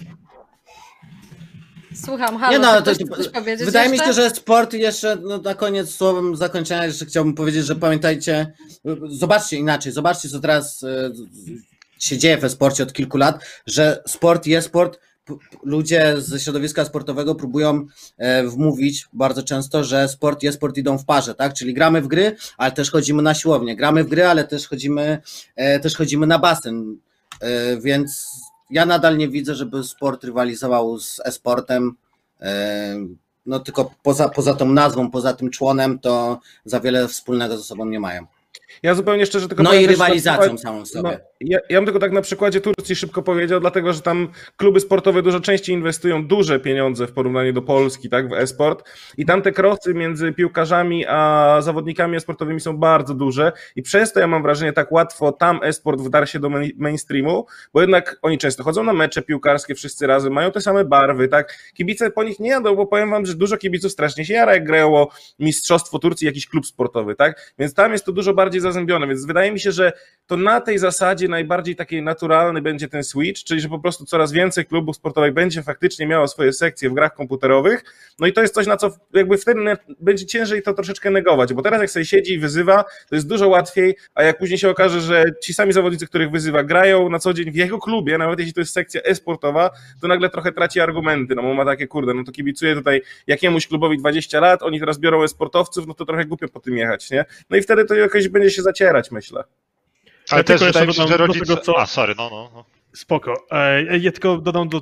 Słucham, 2.06 2.38
halo, 2.38 2.52
Nie 2.52 2.60
no, 2.60 2.82
to, 2.82 2.94
chce 2.94 3.06
coś 3.06 3.28
powiedzieć 3.30 3.66
wydaje 3.66 3.90
mi 3.90 3.98
jeszcze? 3.98 4.08
się, 4.08 4.14
że 4.22 4.30
sport 4.30 4.74
jeszcze 4.74 5.16
no, 5.16 5.38
na 5.38 5.56
koniec 5.56 5.90
słowem 5.96 6.36
zakończenia 6.36 6.86
jeszcze 6.86 7.06
chciałbym 7.06 7.34
powiedzieć, 7.34 7.66
że 7.66 7.76
pamiętajcie, 7.76 8.54
zobaczcie 9.10 9.58
inaczej, 9.58 9.92
zobaczcie 9.92 10.30
co 10.30 10.40
teraz 10.40 10.84
e, 10.84 11.12
się 12.02 12.18
dzieje 12.18 12.38
we 12.38 12.50
sporcie 12.50 12.84
od 12.84 12.94
kilku 12.94 13.18
lat, 13.18 13.46
że 13.66 14.04
sport 14.08 14.46
jest 14.46 14.68
sport. 14.68 15.00
Ludzie 15.64 16.16
ze 16.18 16.40
środowiska 16.40 16.86
sportowego 16.86 17.36
próbują 17.36 17.86
e, 18.18 18.44
wmówić 18.44 19.08
bardzo 19.14 19.44
często, 19.44 19.84
że 19.84 20.08
sport 20.08 20.44
jest 20.44 20.58
sport 20.58 20.78
idą 20.78 20.98
w 20.98 21.06
parze, 21.06 21.36
tak? 21.36 21.54
Czyli 21.54 21.74
gramy 21.74 22.02
w 22.02 22.08
gry, 22.08 22.36
ale 22.58 22.72
też 22.72 22.92
chodzimy 22.92 23.22
na 23.24 23.34
siłownię. 23.34 23.76
Gramy 23.76 24.04
w 24.04 24.10
gry, 24.10 24.26
ale 24.26 24.44
też 24.44 24.68
chodzimy, 24.68 25.22
e, 25.56 25.80
też 25.80 25.96
chodzimy 25.96 26.28
na 26.28 26.40
basen. 26.40 26.98
E, 27.42 27.78
więc 27.78 28.28
ja 28.70 28.86
nadal 28.86 29.18
nie 29.18 29.30
widzę, 29.30 29.56
żeby 29.56 29.84
sport 29.84 30.24
rywalizował 30.24 31.00
z 31.00 31.20
e-sportem. 31.26 31.96
No 33.46 33.60
tylko 33.60 33.92
poza, 34.04 34.30
poza 34.30 34.54
tą 34.54 34.66
nazwą, 34.66 35.12
poza 35.12 35.34
tym 35.34 35.50
członem, 35.50 36.00
to 36.00 36.40
za 36.66 36.80
wiele 36.80 37.08
wspólnego 37.08 37.58
ze 37.58 37.64
sobą 37.64 37.86
nie 37.86 38.00
mają. 38.00 38.28
Ja 38.84 38.96
zupełnie 38.96 39.26
szczerze 39.26 39.48
tylko 39.48 39.64
No 39.64 39.74
i 39.74 39.88
rywalizacją 39.88 40.58
samą 40.58 40.80
No, 40.80 40.86
sobie. 40.86 41.20
ja, 41.42 41.60
ja 41.70 41.78
bym 41.78 41.86
tylko 41.86 42.00
tak 42.00 42.12
na 42.12 42.22
przykładzie 42.22 42.62
Turcji 42.62 42.96
szybko 42.96 43.22
powiedział, 43.24 43.60
dlatego 43.60 43.94
że 43.94 44.02
tam 44.02 44.28
kluby 44.58 44.80
sportowe 44.80 45.22
dużo 45.22 45.40
częściej 45.40 45.76
inwestują 45.76 46.28
duże 46.28 46.60
pieniądze 46.60 47.08
w 47.08 47.12
porównaniu 47.12 47.54
do 47.54 47.62
Polski, 47.62 48.10
tak, 48.10 48.30
w 48.30 48.34
e-sport. 48.34 48.90
I 49.18 49.26
tam 49.26 49.42
te 49.42 49.52
krosy 49.52 49.94
między 49.94 50.32
piłkarzami 50.32 51.06
a 51.08 51.58
zawodnikami 51.62 52.18
e-sportowymi 52.18 52.60
są 52.60 52.78
bardzo 52.78 53.14
duże 53.14 53.52
i 53.76 53.82
przez 53.82 54.14
to 54.14 54.20
ja 54.20 54.28
mam 54.28 54.42
wrażenie 54.44 54.74
tak 54.74 54.92
łatwo 54.92 55.32
tam 55.32 55.60
e-sport 55.64 56.02
wdarł 56.02 56.26
się 56.26 56.40
do 56.40 56.50
main- 56.50 56.72
mainstreamu, 56.78 57.46
bo 57.74 57.82
jednak 57.82 58.20
oni 58.22 58.38
często 58.38 58.64
chodzą 58.64 58.84
na 58.84 58.94
mecze 58.94 59.22
piłkarskie 59.22 59.76
wszyscy 59.76 60.08
razem, 60.08 60.34
mają 60.34 60.52
te 60.52 60.62
same 60.62 60.86
barwy, 60.86 61.28
tak, 61.28 61.58
kibice 61.74 62.12
po 62.12 62.24
nich 62.24 62.40
nie 62.40 62.50
jadą, 62.50 62.76
bo 62.76 62.86
powiem 62.86 63.10
wam, 63.10 63.26
że 63.26 63.34
dużo 63.36 63.58
kibiców 63.58 63.92
strasznie 63.92 64.26
się 64.26 64.34
jara, 64.34 64.54
jak 64.54 64.64
grają 64.66 64.96
o 64.96 65.08
mistrzostwo 65.40 66.00
Turcji, 66.00 66.26
jakiś 66.28 66.48
klub 66.48 66.66
sportowy, 66.66 67.16
tak, 67.16 67.54
więc 67.60 67.74
tam 67.74 67.92
jest 67.92 68.06
to 68.06 68.12
dużo 68.12 68.34
bardziej 68.34 68.62
zazębione, 68.74 69.08
więc 69.08 69.26
wydaje 69.26 69.52
mi 69.52 69.60
się, 69.60 69.72
że 69.72 69.94
to 70.28 70.38
na 70.38 70.62
tej 70.62 70.78
zasadzie 70.78 71.28
najbardziej 71.28 71.76
takiej 71.76 72.02
naturalny 72.02 72.62
będzie 72.62 72.88
ten 72.88 73.04
switch, 73.04 73.44
czyli 73.44 73.62
że 73.62 73.70
po 73.70 73.80
prostu 73.80 74.06
coraz 74.06 74.32
więcej 74.32 74.66
klubów 74.66 74.96
sportowych 74.96 75.34
będzie 75.34 75.64
faktycznie 75.64 76.08
miało 76.08 76.28
swoje 76.28 76.54
sekcje 76.54 76.90
w 76.90 76.94
grach 76.94 77.16
komputerowych, 77.16 77.84
no 78.20 78.28
i 78.28 78.34
to 78.34 78.42
jest 78.42 78.54
coś, 78.54 78.68
na 78.68 78.78
co 78.78 78.92
jakby 79.14 79.38
wtedy 79.38 79.62
będzie 80.00 80.26
ciężej 80.26 80.62
to 80.62 80.74
troszeczkę 80.74 81.12
negować, 81.12 81.54
bo 81.54 81.62
teraz 81.62 81.82
jak 81.82 81.92
sobie 81.92 82.06
siedzi 82.06 82.34
i 82.34 82.40
wyzywa, 82.40 82.84
to 83.10 83.16
jest 83.16 83.28
dużo 83.28 83.48
łatwiej, 83.48 83.96
a 84.16 84.24
jak 84.24 84.38
później 84.38 84.58
się 84.58 84.70
okaże, 84.70 85.02
że 85.02 85.26
ci 85.44 85.54
sami 85.54 85.74
zawodnicy, 85.74 86.08
których 86.08 86.32
wyzywa, 86.32 86.64
grają 86.64 87.10
na 87.10 87.20
co 87.20 87.34
dzień 87.34 87.52
w 87.52 87.56
jego 87.56 87.80
klubie, 87.80 88.18
nawet 88.18 88.40
jeśli 88.40 88.54
to 88.54 88.62
jest 88.62 88.74
sekcja 88.74 89.02
e-sportowa, 89.02 89.70
to 90.02 90.08
nagle 90.08 90.30
trochę 90.30 90.52
traci 90.52 90.80
argumenty, 90.80 91.36
no 91.36 91.42
bo 91.42 91.54
ma 91.54 91.66
takie, 91.66 91.88
kurde, 91.88 92.14
no 92.14 92.24
to 92.24 92.32
kibicuję 92.32 92.76
tutaj 92.76 93.02
jakiemuś 93.28 93.68
klubowi 93.68 93.98
20 93.98 94.40
lat, 94.40 94.64
oni 94.64 94.80
teraz 94.80 95.00
biorą 95.00 95.24
e-sportowców, 95.24 95.88
no 95.88 95.94
to 95.94 96.06
trochę 96.06 96.26
głupio 96.26 96.48
po 96.48 96.60
tym 96.60 96.78
jechać, 96.78 97.12
nie? 97.12 97.26
No 97.50 97.58
i 97.58 97.62
wtedy 97.62 97.86
to 97.86 97.96
jakoś 97.96 98.28
będzie 98.28 98.50
się 98.50 98.61
zacierać, 98.62 99.12
myślę. 99.12 99.44
Ale 100.30 100.40
Ja 100.40 100.44
też 100.44 100.60
tylko 100.60 100.66
wydaje 100.66 100.86
mi 100.86 100.90
jeszcze 100.90 101.02
się, 101.04 101.08
że 101.08 101.14
dodam 101.14 101.28
do 101.28 101.34
rodzice... 101.34 101.46
tego, 101.56 101.62
co- 101.66 101.80
A, 101.80 101.86
sorry, 101.86 102.14
no, 102.18 102.30
no, 102.30 102.52
no. 102.54 102.66
Spoko. 102.94 103.34
E, 103.52 103.98
Ja 103.98 104.12
tylko 104.12 104.38
dodam 104.38 104.70
do, 104.70 104.82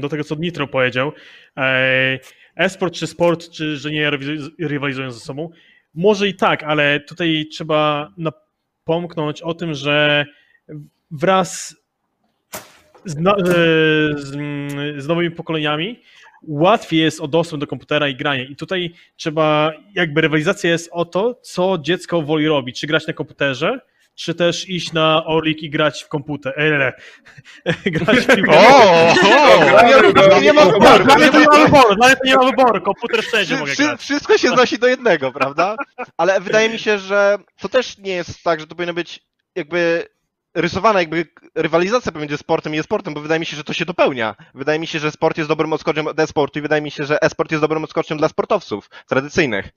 do 0.00 0.08
tego, 0.08 0.24
co 0.24 0.34
Nitro 0.34 0.66
powiedział. 0.66 1.12
E, 1.56 2.18
E-sport 2.56 2.94
czy 2.94 3.06
sport, 3.06 3.50
czy 3.50 3.76
że 3.76 3.90
nie 3.90 4.10
rywaliz- 4.10 4.50
rywalizują 4.60 5.10
ze 5.10 5.20
sobą? 5.20 5.50
Może 5.94 6.28
i 6.28 6.34
tak, 6.34 6.62
ale 6.62 7.00
tutaj 7.00 7.46
trzeba 7.52 8.12
napomknąć 8.18 9.42
o 9.42 9.54
tym, 9.54 9.74
że 9.74 10.26
wraz 11.10 11.76
z, 13.04 13.16
e, 13.16 13.20
z, 14.16 14.30
z 15.02 15.08
nowymi 15.08 15.30
pokoleniami 15.30 16.00
łatwiej 16.48 17.00
jest 17.00 17.20
o 17.20 17.28
dostęp 17.28 17.60
do 17.60 17.66
komputera 17.66 18.08
i 18.08 18.16
granie. 18.16 18.44
I 18.44 18.56
tutaj 18.56 18.94
trzeba, 19.16 19.72
jakby 19.94 20.20
rywalizacja 20.20 20.70
jest 20.70 20.88
o 20.92 21.04
to, 21.04 21.34
co 21.42 21.78
dziecko 21.78 22.22
woli 22.22 22.48
robić. 22.48 22.80
Czy 22.80 22.86
grać 22.86 23.06
na 23.06 23.12
komputerze, 23.12 23.80
czy 24.14 24.34
też 24.34 24.68
iść 24.68 24.92
na 24.92 25.24
Orlik 25.24 25.62
i 25.62 25.70
grać 25.70 26.02
w 26.02 26.08
komputer. 26.08 26.54
E, 26.56 26.92
grać 27.90 28.18
w 28.18 28.34
piłkę. 28.34 28.58
O, 28.58 29.14
nie- 30.40 30.52
ma 30.52 30.64
wyboru. 30.64 31.04
Dla 31.04 31.16
mnie 31.16 31.30
to 31.30 31.40
nie 31.40 31.46
ma 31.46 31.64
wyboru, 31.64 31.94
dla 31.94 32.06
mnie 32.06 32.16
to 32.16 32.24
nie 32.26 32.36
ma 32.36 32.44
wyboru. 32.44 32.80
Komputer 32.82 33.22
wszędzie 33.22 33.56
mogę 33.56 33.74
grać. 33.76 34.00
wszystko 34.00 34.38
się 34.38 34.48
znosi 34.48 34.78
do 34.78 34.86
jednego, 34.86 35.32
prawda? 35.32 35.76
Ale 36.16 36.40
wydaje 36.40 36.68
mi 36.68 36.78
się, 36.78 36.98
że 36.98 37.38
to 37.60 37.68
też 37.68 37.98
nie 37.98 38.12
jest 38.12 38.42
tak, 38.42 38.60
że 38.60 38.66
to 38.66 38.74
powinno 38.74 38.94
być 38.94 39.20
jakby 39.54 40.06
rysowana 40.54 41.00
jakby 41.00 41.26
rywalizacja 41.54 42.12
pomiędzy 42.12 42.36
sportem 42.36 42.74
i 42.74 42.78
e-sportem, 42.78 43.14
bo 43.14 43.20
wydaje 43.20 43.40
mi 43.40 43.46
się, 43.46 43.56
że 43.56 43.64
to 43.64 43.72
się 43.72 43.84
dopełnia. 43.84 44.34
Wydaje 44.54 44.78
mi 44.78 44.86
się, 44.86 44.98
że 44.98 45.10
sport 45.10 45.38
jest 45.38 45.48
dobrym 45.48 45.72
odskoczem 45.72 46.06
od 46.06 46.20
e-sportu 46.20 46.58
i 46.58 46.62
wydaje 46.62 46.82
mi 46.82 46.90
się, 46.90 47.04
że 47.04 47.22
e-sport 47.22 47.50
jest 47.50 47.62
dobrym 47.62 47.84
odskoczem 47.84 48.18
dla 48.18 48.28
sportowców 48.28 48.90
tradycyjnych. 49.08 49.68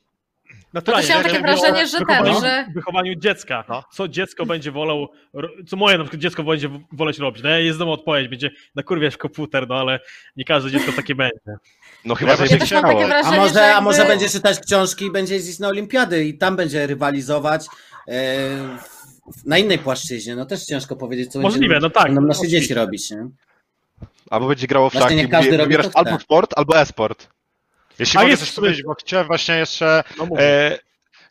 Naturalnie, 0.74 1.08
No 1.08 1.14
to 1.14 1.30
się 1.30 1.30
mam 1.30 1.42
ja 1.42 1.42
takie 1.46 1.60
wrażenie, 1.62 1.88
że 1.88 1.98
ten, 1.98 2.08
wychowaniu, 2.08 2.42
że- 2.42 2.66
wychowaniu 2.76 3.16
dziecka. 3.16 3.64
No. 3.70 3.84
Co 3.94 4.08
dziecko 4.08 4.46
będzie 4.46 4.72
wolał, 4.72 5.08
co 5.68 5.76
moje 5.78 5.98
na 5.98 6.04
przykład 6.04 6.22
dziecko 6.22 6.44
będzie 6.44 6.70
woleć 6.92 7.20
robić. 7.20 7.44
No 7.44 7.50
ja 7.50 7.60
jest 7.60 7.80
domu 7.80 7.92
odpowiedź, 7.92 8.28
będzie 8.28 8.52
nakurwiać 8.76 9.14
w 9.16 9.18
komputer, 9.18 9.68
no 9.68 9.76
ale 9.76 10.00
nie 10.36 10.46
każde 10.46 10.72
dziecko 10.72 10.92
takie 10.92 11.16
będzie. 11.16 11.58
No 12.06 12.16
chyba, 12.16 12.32
Ja 12.32 12.38
że 12.38 12.48
się 12.48 12.58
chciało. 12.60 12.82
takie 12.84 13.04
A 13.04 13.08
wrażenie, 13.08 13.38
może, 13.38 13.54
że 13.54 13.76
a 13.76 13.82
może 13.82 13.98
jakby- 13.98 14.14
będzie 14.14 14.30
czytać 14.30 14.60
książki 14.60 15.06
i 15.06 15.12
będzie 15.12 15.34
jeździć 15.34 15.60
na 15.60 15.68
olimpiady 15.68 16.26
i 16.26 16.38
tam 16.38 16.56
będzie 16.56 16.88
rywalizować 16.88 17.66
w- 18.08 18.97
na 19.46 19.58
innej 19.58 19.80
płaszczyźnie. 19.80 20.36
No 20.36 20.46
też 20.46 20.66
ciężko 20.66 20.96
powiedzieć, 20.96 21.32
co 21.32 21.40
Możliwe, 21.40 21.74
będzie, 21.74 21.88
no 21.88 21.90
tak, 21.90 22.06
będą 22.06 22.22
nasze 22.22 22.48
dzieci 22.48 22.74
robić. 22.74 23.12
Nie? 23.12 23.28
Albo 24.30 24.48
będzie 24.48 24.68
grało 24.68 24.90
w 24.90 24.94
Właśnie 24.94 25.10
szachki, 25.10 25.24
nie 25.24 25.28
każdy 25.32 25.58
wybierasz 25.58 25.86
albo 25.94 26.20
sport, 26.20 26.54
albo 26.56 26.80
e-sport. 26.80 27.28
Jeśli 28.00 28.18
A 28.18 28.22
mogę 28.22 28.32
jest 28.32 28.46
coś 28.46 28.52
powiedzieć, 28.52 28.84
bo 28.84 28.94
chciałem 28.94 29.28
właśnie 29.28 29.56
jeszcze 29.56 30.04
No. 30.18 30.28
E, 30.40 30.80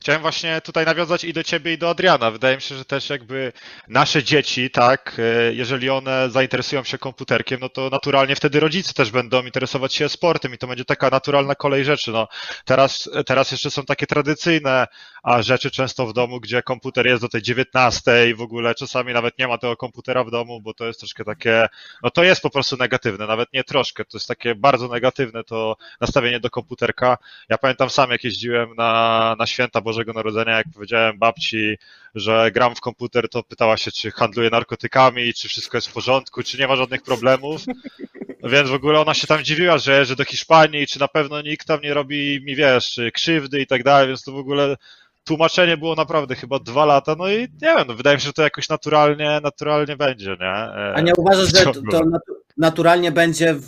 chciałem 0.01 0.23
właśnie 0.23 0.61
tutaj 0.61 0.87
nawiązać 0.87 1.25
i 1.25 1.33
do 1.33 1.45
ciebie, 1.45 1.73
i 1.73 1.79
do 1.79 1.91
Adriana. 1.91 2.31
Wydaje 2.31 2.57
mi 2.57 2.63
się, 2.63 2.75
że 2.75 2.85
też 2.85 3.11
jakby 3.11 3.53
nasze 3.89 4.25
dzieci, 4.25 4.71
tak, 4.71 5.17
e, 5.19 5.55
jeżeli 5.55 5.91
one 5.91 6.31
zainteresują 6.31 6.85
się 6.85 6.99
komputerkiem, 6.99 7.61
no 7.61 7.69
to 7.69 7.91
naturalnie 7.91 8.37
wtedy 8.37 8.61
rodzice 8.61 8.93
też 8.93 9.11
będą 9.11 9.45
interesować 9.45 9.95
się 9.95 10.09
sportem 10.09 10.55
i 10.55 10.59
to 10.59 10.67
będzie 10.67 10.85
taka 10.85 11.11
naturalna 11.11 11.55
kolej 11.55 11.85
rzeczy. 11.85 12.11
No, 12.11 12.29
teraz, 12.65 13.11
teraz 13.27 13.51
jeszcze 13.53 13.71
są 13.71 13.85
takie 13.85 14.07
tradycyjne 14.07 14.87
a 15.27 15.43
rzeczy 15.43 15.71
często 15.71 16.07
w 16.07 16.13
domu, 16.13 16.41
gdzie 16.41 16.63
komputer 16.63 17.07
jest 17.07 17.23
do 17.23 17.29
tej 17.29 17.43
19 17.43 18.31
i 18.31 18.35
w 18.35 18.41
ogóle 18.41 18.75
czasami 18.75 19.13
nawet 19.13 19.39
nie 19.39 19.49
ma 19.49 19.59
tego 19.59 19.77
komputera 19.77 20.25
w 20.25 20.31
domu, 20.31 20.61
bo 20.61 20.75
to 20.75 20.87
jest 20.87 20.99
troszkę 20.99 21.25
takie, 21.25 21.67
no 22.03 22.11
to 22.11 22.25
jest 22.25 22.43
po 22.43 22.51
prostu 22.51 22.77
negatywne, 22.77 23.27
nawet 23.27 23.53
nie 23.53 23.65
troszkę, 23.65 24.05
to 24.05 24.19
jest 24.19 24.29
takie 24.29 24.55
bardzo 24.55 24.89
negatywne 24.89 25.45
to 25.45 25.77
nastawienie 26.01 26.41
do 26.41 26.51
komputerka. 26.51 27.19
Ja 27.49 27.59
pamiętam 27.59 27.91
sam, 27.91 28.11
jak 28.11 28.25
jeździłem 28.25 28.75
na, 28.75 29.37
na 29.39 29.47
święta 29.47 29.81
Bożego 29.97 30.13
Narodzenia, 30.13 30.57
jak 30.57 30.67
powiedziałem 30.75 31.19
babci, 31.19 31.79
że 32.15 32.51
gram 32.55 32.75
w 32.75 32.81
komputer, 32.81 33.29
to 33.29 33.43
pytała 33.43 33.77
się, 33.77 33.91
czy 33.93 34.11
handluję 34.11 34.51
narkotykami, 34.51 35.35
czy 35.35 35.49
wszystko 35.49 35.77
jest 35.77 35.89
w 35.89 35.93
porządku, 35.93 36.43
czy 36.43 36.59
nie 36.59 36.69
ma 36.69 36.77
żadnych 36.77 37.03
problemów. 37.03 37.61
Więc 38.53 38.71
w 38.71 38.75
ogóle 38.75 39.01
ona 39.01 39.15
się 39.15 39.27
tam 39.27 39.45
dziwiła, 39.45 39.79
że 39.79 39.99
jeżdżę 39.99 40.17
do 40.17 40.25
Hiszpanii, 40.25 40.87
czy 40.87 41.01
na 41.01 41.09
pewno 41.09 41.43
nikt 41.43 41.67
tam 41.67 41.81
nie 41.81 41.95
robi 41.95 42.41
mi, 42.45 42.57
wiesz, 42.57 43.01
krzywdy 43.15 43.61
i 43.61 43.67
tak 43.67 43.83
dalej, 43.83 44.09
więc 44.09 44.23
to 44.23 44.33
w 44.33 44.37
ogóle 44.37 44.77
tłumaczenie 45.25 45.77
było 45.77 45.95
naprawdę 45.95 46.35
chyba 46.35 46.59
dwa 46.59 46.85
lata, 46.85 47.15
no 47.19 47.29
i 47.29 47.39
nie 47.39 47.49
wiem, 47.77 47.85
no 47.89 47.95
wydaje 47.95 48.17
mi 48.17 48.21
się, 48.21 48.27
że 48.27 48.33
to 48.33 48.43
jakoś 48.43 48.69
naturalnie, 48.69 49.41
naturalnie 49.43 49.97
będzie, 49.97 50.37
nie? 50.41 50.53
A 50.95 51.01
nie 51.01 51.13
uważasz, 51.17 51.49
że 51.57 51.65
to, 51.65 51.73
to 51.73 51.81
natu- 52.01 52.35
naturalnie 52.57 53.13
będzie 53.13 53.55
w, 53.55 53.65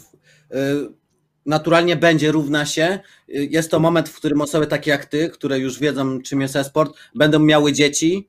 y, 0.54 0.88
naturalnie 1.48 1.96
będzie 1.96 2.32
równa 2.32 2.66
się. 2.66 2.98
Jest 3.28 3.70
to 3.70 3.80
moment, 3.80 4.08
w 4.08 4.16
którym 4.16 4.40
osoby 4.40 4.66
takie 4.66 4.90
jak 4.90 5.06
ty, 5.06 5.28
które 5.28 5.58
już 5.58 5.78
wiedzą, 5.78 6.22
czym 6.22 6.40
jest 6.40 6.56
e-sport, 6.56 6.96
będą 7.14 7.38
miały 7.38 7.72
dzieci 7.72 8.28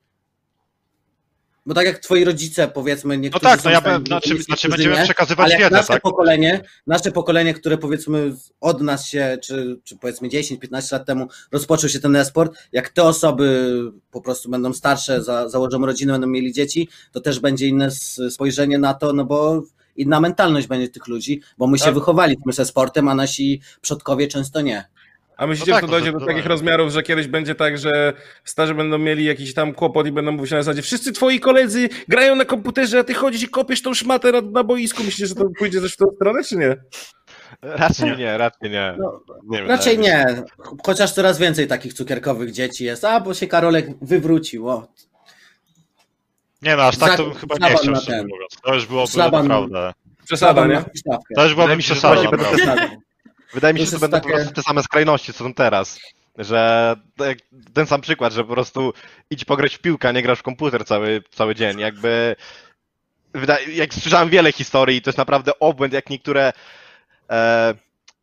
bo 1.66 1.74
tak 1.74 1.86
jak 1.86 1.98
twoi 1.98 2.24
rodzice, 2.24 2.68
powiedzmy, 2.68 3.16
No 3.16 3.22
niektórzy 3.22 3.44
tak, 3.44 3.64
no 3.64 3.70
ja 3.70 3.80
bym, 3.80 4.06
znaczy, 4.06 4.42
znaczy 4.42 4.68
nie, 4.68 4.70
będziemy 4.70 5.04
przekazywać 5.04 5.44
ale 5.44 5.52
jak 5.52 5.60
wiedzę, 5.62 5.76
nasze 5.76 5.88
tak? 5.88 6.02
pokolenie, 6.02 6.60
nasze 6.86 7.12
pokolenie, 7.12 7.54
które 7.54 7.78
powiedzmy 7.78 8.32
od 8.60 8.82
nas 8.82 9.06
się, 9.06 9.38
czy, 9.42 9.80
czy 9.84 9.96
powiedzmy 9.96 10.28
10-15 10.28 10.92
lat 10.92 11.06
temu 11.06 11.28
rozpoczął 11.52 11.90
się 11.90 12.00
ten 12.00 12.16
e-sport, 12.16 12.58
jak 12.72 12.88
te 12.88 13.02
osoby 13.02 13.74
po 14.10 14.20
prostu 14.20 14.50
będą 14.50 14.72
starsze, 14.72 15.22
za, 15.22 15.48
założą 15.48 15.86
rodzinę, 15.86 16.12
będą 16.12 16.26
mieli 16.26 16.52
dzieci, 16.52 16.88
to 17.12 17.20
też 17.20 17.40
będzie 17.40 17.68
inne 17.68 17.90
spojrzenie 18.30 18.78
na 18.78 18.94
to, 18.94 19.12
no 19.12 19.24
bo 19.24 19.62
inna 19.96 20.20
mentalność 20.20 20.66
będzie 20.66 20.88
tych 20.88 21.08
ludzi, 21.08 21.40
bo 21.58 21.66
my 21.66 21.78
się 21.78 21.84
Tak. 21.84 21.94
wychowaliśmy 21.94 22.52
ze 22.52 22.64
sportem, 22.64 23.08
a 23.08 23.14
nasi 23.14 23.60
przodkowie 23.80 24.28
często 24.28 24.60
nie. 24.60 24.84
A 25.36 25.46
myślicie, 25.46 25.70
No 25.70 25.76
tak, 25.76 25.82
że 25.82 25.86
to 25.86 25.92
no 25.92 25.98
dojdzie 25.98 26.12
do 26.12 26.18
zdecydowanie. 26.18 26.36
takich 26.38 26.50
rozmiarów, 26.50 26.92
że 26.92 27.02
kiedyś 27.02 27.26
będzie 27.26 27.54
tak, 27.54 27.78
że 27.78 28.12
starzy 28.44 28.74
będą 28.74 28.98
mieli 28.98 29.24
jakiś 29.24 29.54
tam 29.54 29.72
kłopot 29.74 30.06
i 30.06 30.12
będą 30.12 30.32
mówić 30.32 30.50
na 30.50 30.62
zasadzie 30.62 30.82
wszyscy 30.82 31.12
twoi 31.12 31.40
koledzy 31.40 31.88
grają 32.08 32.34
na 32.36 32.44
komputerze, 32.44 32.98
a 32.98 33.04
ty 33.04 33.14
chodzisz 33.14 33.42
i 33.42 33.48
kopiesz 33.48 33.82
tą 33.82 33.94
szmatę 33.94 34.32
na, 34.32 34.40
na 34.40 34.64
boisku. 34.64 35.04
Myślicie, 35.04 35.26
że 35.26 35.34
to 35.34 35.44
pójdzie 35.58 35.80
też 35.80 35.94
w 35.94 35.96
tą 35.96 36.06
stronę, 36.16 36.44
czy 36.44 36.56
nie? 36.56 36.76
Raczej 37.62 38.16
nie, 38.16 38.38
raczej 38.38 38.70
nie. 38.70 38.94
No, 38.98 39.20
nie 39.44 39.62
Raczej 39.62 39.98
nie, 39.98 40.42
chociaż 40.86 41.12
coraz 41.12 41.38
więcej 41.38 41.66
takich 41.66 41.92
cukierkowych 41.94 42.50
dzieci 42.52 42.84
jest, 42.84 43.04
a 43.04 43.20
bo 43.20 43.34
się 43.34 43.46
Karolek 43.46 43.86
wywrócił, 44.02 44.68
o. 44.68 44.86
Nie 46.62 46.76
no, 46.76 46.82
aż 46.82 46.96
tak 46.96 47.16
to 47.16 47.24
bym 47.24 47.34
chyba 47.34 47.54
nie 47.68 47.76
chciał, 47.76 47.96
szczerze 47.96 48.22
mówiąc. 48.22 48.56
To 48.62 48.74
już 48.74 48.86
byłoby 48.86 49.12
Szlaban- 49.12 49.42
naprawdę... 49.42 49.92
Przesada, 50.24 50.66
nie? 50.66 50.84
To 51.36 51.44
już 51.44 51.54
byłoby 51.54 51.76
Wydaje 51.76 51.76
mi 51.76 51.82
się, 51.82 51.94
że 51.94 52.00
przesada, 52.00 52.88
Wydaje 53.54 53.74
mi 53.74 53.80
się, 53.80 53.86
że 53.86 53.92
to 53.92 53.98
będą 53.98 54.20
po 54.20 54.22
takie- 54.22 54.34
prostu 54.34 54.54
te 54.54 54.62
same 54.62 54.82
skrajności, 54.82 55.32
co 55.32 55.44
są 55.44 55.54
teraz. 55.54 56.00
Że 56.38 56.94
ten 57.74 57.86
sam 57.86 58.00
przykład, 58.00 58.32
że 58.32 58.44
po 58.44 58.52
prostu 58.52 58.92
idź 59.30 59.44
pograć 59.44 59.74
w 59.74 59.78
piłkę, 59.78 60.08
a 60.08 60.12
nie 60.12 60.22
grasz 60.22 60.38
w 60.38 60.42
komputer 60.42 60.84
cały, 60.84 61.22
cały 61.30 61.54
dzień. 61.54 61.80
Jakby. 61.80 62.36
Jak 63.72 63.94
słyszałem 63.94 64.28
wiele 64.28 64.52
historii, 64.52 64.96
i 64.96 65.02
to 65.02 65.10
jest 65.10 65.18
naprawdę 65.18 65.58
obłęd, 65.58 65.94
jak 65.94 66.10
niektóre. 66.10 66.52
E, 67.30 67.74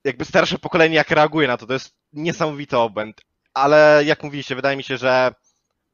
jakby 0.03 0.25
starsze 0.25 0.59
pokolenie, 0.59 0.95
jak 0.95 1.11
reaguje 1.11 1.47
na 1.47 1.57
to, 1.57 1.65
to 1.65 1.73
jest 1.73 1.95
niesamowity 2.13 2.77
obłęd. 2.77 3.21
Ale 3.53 4.01
jak 4.05 4.23
mówiliście, 4.23 4.55
wydaje 4.55 4.77
mi 4.77 4.83
się, 4.83 4.97
że 4.97 5.31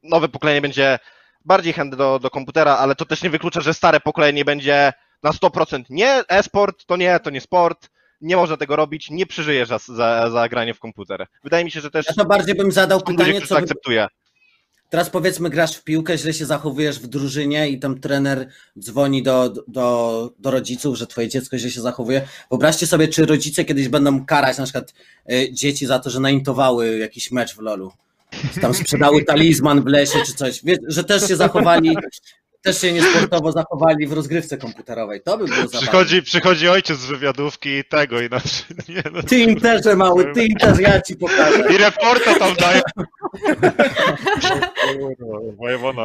nowe 0.02 0.28
pokolenie 0.28 0.60
będzie 0.60 0.98
bardziej 1.44 1.72
chętne 1.72 1.96
do, 1.96 2.18
do 2.18 2.30
komputera, 2.30 2.76
ale 2.76 2.94
to 2.94 3.04
też 3.04 3.22
nie 3.22 3.30
wyklucza, 3.30 3.60
że 3.60 3.74
stare 3.74 4.00
pokolenie 4.00 4.44
będzie 4.44 4.92
na 5.22 5.30
100% 5.30 5.82
nie 5.90 6.22
e-sport, 6.28 6.86
to 6.86 6.96
nie, 6.96 7.20
to 7.20 7.30
nie 7.30 7.40
sport, 7.40 7.90
nie 8.20 8.36
można 8.36 8.56
tego 8.56 8.76
robić, 8.76 9.10
nie 9.10 9.26
przeżyjesz 9.26 9.68
za, 9.68 9.78
za, 9.78 10.30
za 10.30 10.48
granie 10.48 10.74
w 10.74 10.80
komputer. 10.80 11.26
Wydaje 11.44 11.64
mi 11.64 11.70
się, 11.70 11.80
że 11.80 11.90
też 11.90 12.06
Ja 12.06 12.14
to 12.14 12.24
bardziej 12.24 12.54
bym 12.54 12.72
zadał 12.72 13.00
ludzie, 13.06 13.24
pytanie, 13.24 13.46
co 13.46 13.56
akceptuje. 13.56 14.06
teraz 14.90 15.10
powiedzmy 15.10 15.50
grasz 15.50 15.76
w 15.76 15.84
piłkę, 15.84 16.18
źle 16.18 16.32
się 16.32 16.46
zachowujesz 16.46 17.00
w 17.00 17.06
drużynie 17.06 17.68
i 17.68 17.78
tam 17.78 18.00
trener 18.00 18.48
dzwoni 18.78 19.22
do, 19.22 19.48
do, 19.68 20.30
do 20.38 20.50
rodziców, 20.50 20.96
że 20.96 21.06
twoje 21.06 21.28
dziecko 21.28 21.58
źle 21.58 21.70
się 21.70 21.80
zachowuje. 21.80 22.28
Wyobraźcie 22.50 22.86
sobie, 22.86 23.08
czy 23.08 23.26
rodzice 23.26 23.64
kiedyś 23.64 23.88
będą 23.88 24.26
karać 24.26 24.58
na 24.58 24.64
przykład 24.64 24.94
y, 25.32 25.52
dzieci 25.52 25.86
za 25.86 25.98
to, 25.98 26.10
że 26.10 26.20
naintowały 26.20 26.98
jakiś 26.98 27.30
mecz 27.32 27.54
w 27.54 27.58
lolu. 27.58 27.92
Czy 28.54 28.60
Tam 28.60 28.74
sprzedały 28.74 29.24
talizman 29.24 29.82
w 29.82 29.86
lesie 29.86 30.18
czy 30.26 30.34
coś. 30.34 30.64
Wie, 30.64 30.76
że 30.88 31.04
też 31.04 31.28
się 31.28 31.36
zachowali, 31.36 31.96
też 32.62 32.80
się 32.80 32.92
niesportowo 32.92 33.52
zachowali 33.52 34.06
w 34.06 34.12
rozgrywce 34.12 34.58
komputerowej. 34.58 35.20
To 35.22 35.38
by 35.38 35.44
było 35.44 35.56
zabawne. 35.56 35.80
Przychodzi, 35.80 36.22
przychodzi 36.22 36.68
ojciec 36.68 36.98
z 36.98 37.06
wywiadówki 37.06 37.68
i 37.68 37.84
tego, 37.84 38.20
inaczej. 38.20 38.66
Nie, 38.88 39.02
no. 39.12 39.22
Ty 39.22 39.38
im 39.38 39.60
też, 39.60 39.80
mały, 39.96 40.32
ty 40.34 40.44
im 40.44 40.56
też, 40.56 40.78
ja 40.78 41.00
ci 41.00 41.16
pokażę. 41.16 41.74
I 41.74 41.78
reporta 41.78 42.38
tam 42.38 42.54
daje. 42.54 42.80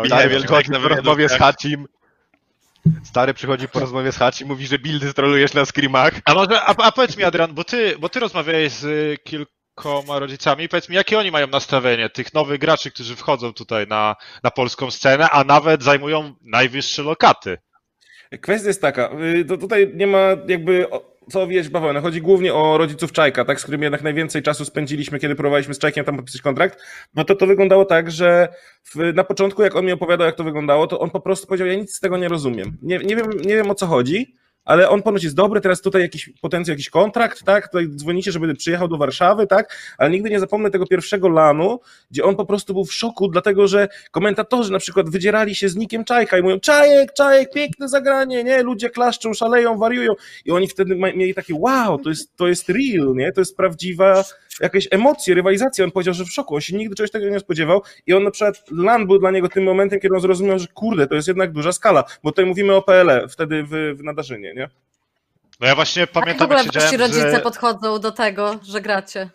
Stary 0.06 0.40
przychodzi 0.40 0.72
w 0.72 0.86
rozmowie 0.86 1.30
z 1.30 1.32
Hacim. 1.32 1.86
Stary 3.04 3.34
przychodzi 3.34 3.68
po 3.68 3.80
rozmowie 3.80 4.12
z 4.12 4.18
Hacim, 4.18 4.48
mówi, 4.48 4.68
że 4.68 4.80
buildy 4.80 5.12
strolujesz 5.12 5.54
na 5.54 5.66
screamach. 5.66 6.14
A 6.26 6.34
może, 6.34 6.62
a, 6.62 6.76
a 6.78 6.92
powiedz 6.92 7.18
mi 7.18 7.24
Adrian, 7.24 7.54
bo 7.54 7.64
ty, 7.64 7.96
bo 8.00 8.10
ty 8.10 8.20
rozmawiałeś 8.20 8.72
z 8.74 8.84
y, 8.84 9.18
kilkoma 9.80 10.20
rodzicami, 10.20 10.70
powiedz 10.70 10.90
mi, 10.90 10.96
jakie 10.96 11.20
oni 11.20 11.32
mają 11.32 11.48
nastawienie 11.48 12.10
tych 12.10 12.34
nowych 12.34 12.60
graczy, 12.60 12.92
którzy 12.92 13.16
wchodzą 13.16 13.54
tutaj 13.54 13.88
na, 13.88 14.16
na 14.44 14.52
polską 14.52 14.92
scenę, 14.92 15.30
a 15.30 15.44
nawet 15.44 15.84
zajmują 15.84 16.34
najwyższe 16.42 17.04
lokaty. 17.04 17.58
Kwestia 18.42 18.68
jest 18.68 18.82
taka, 18.82 19.10
y, 19.52 19.58
tutaj 19.58 19.92
nie 19.96 20.08
ma 20.08 20.28
jakby 20.48 20.88
co 21.32 21.48
wiedzieć 21.48 21.70
bawełnę. 21.70 22.02
Chodzi 22.02 22.22
głównie 22.22 22.54
o 22.54 22.78
rodziców 22.78 23.12
Czajka, 23.12 23.46
tak, 23.46 23.60
z 23.60 23.64
którym 23.64 23.84
jednak 23.84 24.02
najwięcej 24.02 24.44
czasu 24.44 24.66
spędziliśmy, 24.66 25.20
kiedy 25.20 25.36
próbowaliśmy 25.36 25.74
z 25.74 25.80
Czajkiem 25.80 26.06
tam 26.06 26.16
podpisać 26.16 26.42
kontrakt. 26.42 26.80
No 27.16 27.24
to 27.24 27.36
to 27.36 27.48
wyglądało 27.48 27.86
tak, 27.86 28.12
że 28.12 28.48
w, 28.84 29.14
na 29.14 29.24
początku, 29.24 29.64
jak 29.64 29.76
on 29.76 29.86
mi 29.86 29.92
opowiadał, 29.92 30.28
jak 30.28 30.36
to 30.36 30.44
wyglądało, 30.44 30.88
to 30.88 31.00
on 31.00 31.10
po 31.10 31.20
prostu 31.20 31.48
powiedział, 31.48 31.68
ja 31.68 31.76
nic 31.76 31.96
z 31.96 32.00
tego 32.00 32.18
nie 32.18 32.28
rozumiem. 32.28 32.78
Nie, 32.82 32.98
nie, 32.98 33.16
wiem, 33.16 33.30
nie 33.46 33.56
wiem 33.56 33.72
o 33.72 33.76
co 33.76 33.88
chodzi, 33.88 34.36
ale 34.70 34.90
on 34.90 35.02
ponoć 35.02 35.24
jest 35.24 35.36
dobry, 35.36 35.62
teraz 35.62 35.82
tutaj 35.82 36.02
jakiś 36.02 36.30
potencjał, 36.42 36.74
jakiś 36.74 36.90
kontrakt, 36.90 37.44
tak, 37.44 37.68
tutaj 37.68 37.88
dzwonicie, 37.96 38.32
żeby 38.32 38.56
przyjechał 38.56 38.88
do 38.88 38.98
Warszawy, 38.98 39.48
tak, 39.48 39.78
ale 39.98 40.10
nigdy 40.10 40.30
nie 40.30 40.40
zapomnę 40.40 40.72
tego 40.72 40.88
pierwszego 40.88 41.30
lanu, 41.30 41.80
gdzie 42.12 42.24
on 42.24 42.36
po 42.36 42.46
prostu 42.46 42.74
był 42.74 42.86
w 42.86 42.94
szoku, 42.94 43.28
dlatego 43.28 43.68
że 43.68 43.88
komentatorzy 44.12 44.72
na 44.72 44.80
przykład 44.80 45.10
wydzierali 45.10 45.56
się 45.56 45.70
z 45.70 45.76
Nikiem 45.76 46.06
Czajka 46.06 46.38
i 46.38 46.42
mówią, 46.42 46.60
Czajek, 46.60 47.14
Czajek, 47.14 47.54
piękne 47.54 47.90
zagranie, 47.90 48.44
nie, 48.44 48.64
ludzie 48.64 48.90
klaszczą, 48.90 49.34
szaleją, 49.34 49.78
wariują. 49.78 50.14
I 50.46 50.52
oni 50.52 50.68
wtedy 50.68 50.96
mieli 50.96 51.34
takie, 51.34 51.54
wow, 51.56 51.98
to 51.98 52.10
jest, 52.10 52.36
to 52.36 52.48
jest 52.48 52.70
real, 52.70 53.16
nie, 53.16 53.32
to 53.32 53.42
jest 53.42 53.58
prawdziwa 53.58 54.24
jakieś 54.60 54.88
emocje, 54.92 55.36
rywalizacja, 55.36 55.86
on 55.86 55.92
powiedział, 55.92 56.14
że 56.14 56.26
w 56.26 56.30
szoku, 56.30 56.56
on 56.56 56.62
się 56.62 56.78
nigdy 56.78 56.96
czegoś 56.96 57.12
takiego 57.12 57.32
nie 57.32 57.40
spodziewał. 57.40 57.82
I 58.08 58.14
on 58.14 58.24
na 58.24 58.32
przykład, 58.32 58.64
LAN 58.72 59.08
był 59.08 59.20
dla 59.20 59.32
niego 59.32 59.50
tym 59.50 59.64
momentem, 59.64 60.00
kiedy 60.00 60.16
on 60.16 60.22
zrozumiał, 60.22 60.60
że 60.60 60.68
kurde, 60.68 61.08
to 61.08 61.16
jest 61.16 61.28
jednak 61.28 61.52
duża 61.52 61.72
skala, 61.72 62.04
bo 62.24 62.32
tutaj 62.32 62.46
mówimy 62.46 62.76
o 62.76 62.82
PLE, 62.82 63.28
wtedy 63.28 63.64
w, 63.64 63.70
w 63.70 64.04
nie? 64.40 64.59
No 65.60 65.68
ja 65.68 65.76
właśnie 65.76 66.00
Jak 66.00 66.10
w 66.10 66.14
pamiętam, 66.14 66.46
ogóle 66.46 66.64
jak 66.64 66.98
rodzice 66.98 67.40
z... 67.40 67.44
podchodzą 67.44 68.00
do 68.00 68.12
tego, 68.12 68.60
że 68.64 68.82
gracie? 68.82 69.30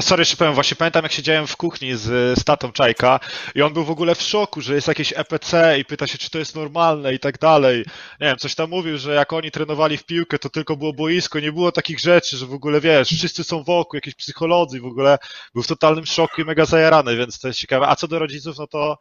Sorry, 0.00 0.20
jeszcze 0.20 0.36
powiem, 0.36 0.54
właśnie 0.54 0.76
pamiętam 0.76 1.02
jak 1.02 1.12
siedziałem 1.12 1.46
w 1.46 1.56
kuchni 1.56 1.96
z, 1.96 2.38
z 2.38 2.44
tatą 2.44 2.72
Czajka 2.72 3.20
i 3.54 3.62
on 3.62 3.72
był 3.72 3.84
w 3.84 3.90
ogóle 3.90 4.14
w 4.14 4.22
szoku, 4.22 4.60
że 4.60 4.74
jest 4.74 4.88
jakieś 4.88 5.12
EPC 5.16 5.78
i 5.78 5.84
pyta 5.84 6.06
się, 6.06 6.18
czy 6.18 6.30
to 6.30 6.38
jest 6.38 6.54
normalne 6.54 7.14
i 7.14 7.18
tak 7.18 7.38
dalej. 7.38 7.78
Nie 8.20 8.26
wiem, 8.26 8.36
coś 8.36 8.54
tam 8.54 8.70
mówił, 8.70 8.98
że 8.98 9.14
jak 9.14 9.32
oni 9.32 9.50
trenowali 9.50 9.96
w 9.96 10.04
piłkę, 10.04 10.38
to 10.38 10.50
tylko 10.50 10.76
było 10.76 10.92
boisko, 10.92 11.40
nie 11.40 11.52
było 11.52 11.72
takich 11.72 12.00
rzeczy, 12.00 12.36
że 12.36 12.46
w 12.46 12.52
ogóle 12.52 12.80
wiesz, 12.80 13.08
wszyscy 13.08 13.44
są 13.44 13.62
wokół, 13.62 13.96
jakieś 13.96 14.14
psycholodzy 14.14 14.78
i 14.78 14.80
w 14.80 14.86
ogóle 14.86 15.18
był 15.54 15.62
w 15.62 15.66
totalnym 15.66 16.06
szoku 16.06 16.40
i 16.40 16.44
mega 16.44 16.64
zajarany, 16.64 17.16
więc 17.16 17.40
to 17.40 17.48
jest 17.48 17.60
ciekawe. 17.60 17.88
A 17.88 17.96
co 17.96 18.08
do 18.08 18.18
rodziców, 18.18 18.58
no 18.58 18.66
to 18.66 18.98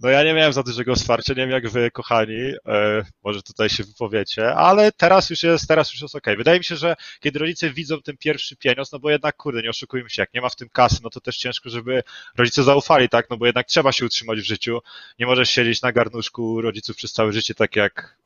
no 0.00 0.08
ja 0.08 0.24
nie 0.24 0.34
miałem 0.34 0.52
za 0.52 0.62
dużego 0.62 0.94
wsparcia, 0.94 1.32
nie 1.32 1.42
wiem 1.42 1.50
jak 1.50 1.68
wy, 1.68 1.90
kochani, 1.90 2.52
e, 2.66 3.04
może 3.24 3.42
tutaj 3.42 3.68
się 3.68 3.84
wypowiecie, 3.84 4.54
ale 4.54 4.92
teraz 4.92 5.30
już 5.30 5.42
jest, 5.42 5.68
teraz 5.68 5.92
już 5.92 6.02
jest 6.02 6.14
okej. 6.14 6.36
Wydaje 6.36 6.58
mi 6.58 6.64
się, 6.64 6.76
że 6.76 6.96
kiedy 7.20 7.38
rodzice 7.38 7.70
widzą 7.70 8.02
ten 8.02 8.16
pierwszy 8.16 8.56
pieniądz, 8.56 8.92
no 8.92 8.98
bo 8.98 9.10
jednak, 9.10 9.36
kurde, 9.36 9.62
nie 9.62 9.70
oszukujmy 9.78 10.10
się, 10.10 10.22
jak 10.22 10.34
nie 10.34 10.40
ma 10.40 10.48
w 10.48 10.56
tym 10.56 10.68
kasy, 10.68 10.96
no 11.02 11.10
to 11.10 11.20
też 11.20 11.36
ciężko, 11.36 11.70
żeby 11.70 12.02
rodzice 12.36 12.62
zaufali, 12.62 13.08
tak, 13.08 13.30
no 13.30 13.36
bo 13.36 13.46
jednak 13.46 13.66
trzeba 13.66 13.92
się 13.92 14.04
utrzymać 14.06 14.40
w 14.40 14.44
życiu, 14.44 14.78
nie 15.18 15.26
możesz 15.26 15.50
siedzieć 15.50 15.82
na 15.82 15.92
garnuszku 15.92 16.60
rodziców 16.60 16.96
przez 16.96 17.12
całe 17.12 17.32
życie, 17.32 17.54
tak 17.54 17.76
jak 17.76 18.16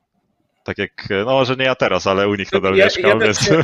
tak 0.64 0.78
jak, 0.78 1.08
no 1.10 1.24
może 1.32 1.56
nie 1.56 1.64
ja 1.64 1.74
teraz, 1.74 2.06
ale 2.06 2.28
u 2.28 2.34
nich 2.34 2.52
nadal 2.52 2.74
Ja- 2.76 2.84
mieszkam, 2.84 3.04
ja 3.20 3.26
więc... 3.26 3.40
się- 3.40 3.62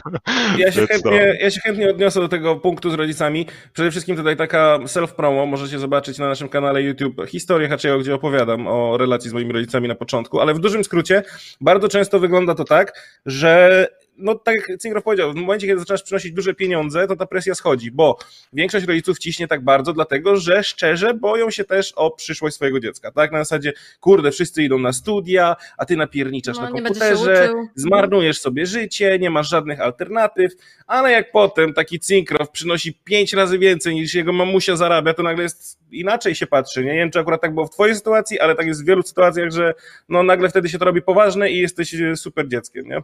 Ja 0.59 0.72
się, 0.72 0.87
chętnie, 0.87 1.37
ja 1.40 1.51
się 1.51 1.61
chętnie 1.61 1.90
odniosę 1.90 2.20
do 2.20 2.29
tego 2.29 2.57
punktu 2.57 2.90
z 2.90 2.94
rodzicami. 2.94 3.46
Przede 3.72 3.90
wszystkim 3.90 4.16
tutaj 4.16 4.37
taka 4.37 4.79
self-promo, 4.79 5.46
możecie 5.46 5.79
zobaczyć 5.79 6.18
na 6.18 6.29
naszym 6.29 6.48
kanale 6.48 6.83
YouTube 6.83 7.16
historię 7.29 7.68
Haczego, 7.68 7.98
gdzie 7.98 8.14
opowiadam 8.14 8.66
o 8.66 8.96
relacji 8.98 9.31
z 9.31 9.33
moimi 9.33 9.53
rodzicami 9.53 9.88
na 9.88 9.94
początku, 9.94 10.40
ale 10.40 10.55
w 10.55 10.59
dużym 10.59 10.85
skrócie 10.85 11.22
bardzo 11.61 11.88
często 11.88 12.18
wygląda 12.20 12.55
to 12.55 12.64
tak, 12.64 12.92
że 13.27 13.87
no 14.18 14.35
tak 14.35 14.54
jak 14.68 14.81
Cingrow 14.81 15.04
powiedział, 15.04 15.33
w 15.33 15.37
momencie, 15.37 15.66
kiedy 15.66 15.81
zaczynasz 15.81 16.02
przynosić 16.02 16.33
duże 16.33 16.54
pieniądze, 16.54 17.07
to 17.07 17.16
ta 17.16 17.26
presja 17.26 17.54
schodzi, 17.54 17.90
bo 17.90 18.18
większość 18.52 18.87
rodziców 18.87 19.18
ciśnie 19.18 19.48
tak 19.48 19.64
bardzo, 19.64 19.92
dlatego 19.92 20.37
że 20.37 20.64
szczerze 20.64 21.14
boją 21.14 21.50
się 21.50 21.64
też 21.64 21.92
o 21.96 22.11
przyszłość 22.11 22.57
swojego 22.57 22.81
dziecka, 22.81 23.12
tak? 23.12 23.33
Na 23.33 23.38
zasadzie, 23.38 23.72
kurde, 24.00 24.31
wszyscy 24.31 24.62
idą 24.62 24.78
na 24.78 24.92
studia, 24.92 25.57
a 25.78 25.85
ty 25.85 25.96
napierniczasz 25.96 26.57
No, 26.57 26.62
na 26.62 26.70
komputerze, 26.70 27.52
zmarnujesz 27.74 28.40
sobie 28.40 28.66
życie, 28.66 29.18
nie 29.18 29.31
masz 29.31 29.48
żadnych 29.48 29.81
alternatyw, 29.81 30.52
ale 30.87 31.12
jak 31.12 31.33
potem 31.33 31.74
taki 31.74 32.00
Cinkrow 32.00 32.50
przynosi 32.50 32.94
pięć 33.04 33.33
razy 33.33 33.59
więcej 33.59 33.94
niż 33.94 34.14
jego 34.14 34.33
mamusia 34.33 34.76
zarabia, 34.76 35.14
to 35.14 35.22
nagle 35.22 35.42
jest 35.42 35.78
inaczej 35.90 36.35
się 36.35 36.46
patrzy. 36.46 36.85
Nie, 36.85 36.92
nie 36.92 36.98
wiem, 36.98 37.11
czy 37.11 37.18
akurat 37.18 37.40
tak 37.40 37.54
było 37.54 37.66
w 37.66 37.70
twojej 37.70 37.96
sytuacji, 37.96 38.40
ale 38.40 38.54
tak 38.54 38.66
jest 38.66 38.83
w 38.83 38.87
wielu 38.87 39.02
sytuacjach, 39.02 39.50
że 39.50 39.74
no 40.09 40.22
nagle 40.22 40.48
wtedy 40.48 40.68
się 40.68 40.78
to 40.78 40.85
robi 40.85 41.02
poważne 41.02 41.50
i 41.50 41.59
jesteś 41.59 41.94
e, 41.94 42.16
super 42.16 42.48
dzieckiem, 42.48 42.88
nie? 42.88 43.02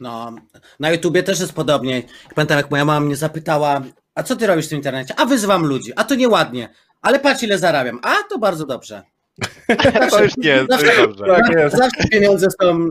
No, 0.00 0.32
na 0.80 0.90
YouTubie 0.90 1.22
też 1.22 1.40
jest 1.40 1.52
podobnie. 1.52 2.02
Pamiętam, 2.34 2.56
jak 2.56 2.70
moja 2.70 2.84
mama 2.84 3.00
mnie 3.06 3.16
zapytała, 3.16 3.82
a 4.14 4.22
co 4.22 4.36
ty 4.36 4.46
robisz 4.46 4.66
w 4.66 4.68
tym 4.68 4.78
internecie? 4.78 5.14
A 5.16 5.24
wyzywam 5.26 5.64
ludzi, 5.66 5.92
a 5.96 6.04
to 6.04 6.14
nieładnie, 6.14 6.68
ale 7.02 7.20
patrz 7.20 7.42
ile 7.42 7.58
zarabiam. 7.58 8.00
A, 8.02 8.14
to 8.30 8.38
bardzo 8.38 8.66
dobrze. 8.66 9.02
To 10.10 10.22
już 10.24 10.36
nie, 10.36 10.66
to 10.66 10.80
już 10.80 10.96
dobrze. 10.96 11.24
Tak 11.26 11.56
jest. 11.56 11.76
Zawsze 11.76 12.08
pieniądze 12.08 12.46
są, 12.62 12.88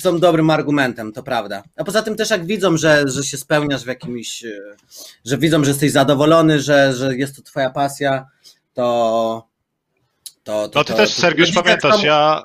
są 0.00 0.18
dobrym 0.20 0.50
argumentem, 0.50 1.12
to 1.12 1.22
prawda. 1.22 1.62
A 1.76 1.84
poza 1.84 2.02
tym 2.02 2.16
też 2.16 2.30
jak 2.30 2.46
widzą, 2.46 2.76
że, 2.76 3.02
że 3.08 3.24
się 3.24 3.36
spełniasz 3.36 3.84
w 3.84 3.86
jakimś, 3.86 4.44
e, 4.44 4.58
że 5.24 5.38
widzą, 5.38 5.64
że 5.64 5.70
jesteś 5.70 5.92
zadowolony, 5.92 6.60
że, 6.60 6.92
że 6.92 7.16
jest 7.16 7.36
to 7.36 7.42
twoja 7.42 7.70
pasja, 7.70 8.26
to, 8.74 9.46
To, 10.44 10.68
to, 10.68 10.78
No 10.78 10.84
ty 10.84 10.92
to, 10.92 10.96
też, 10.98 11.14
to- 11.14 11.20
Sergiusz, 11.20 11.48
rodzice 11.48 11.62
pamiętasz, 11.62 12.02
ja 12.02 12.44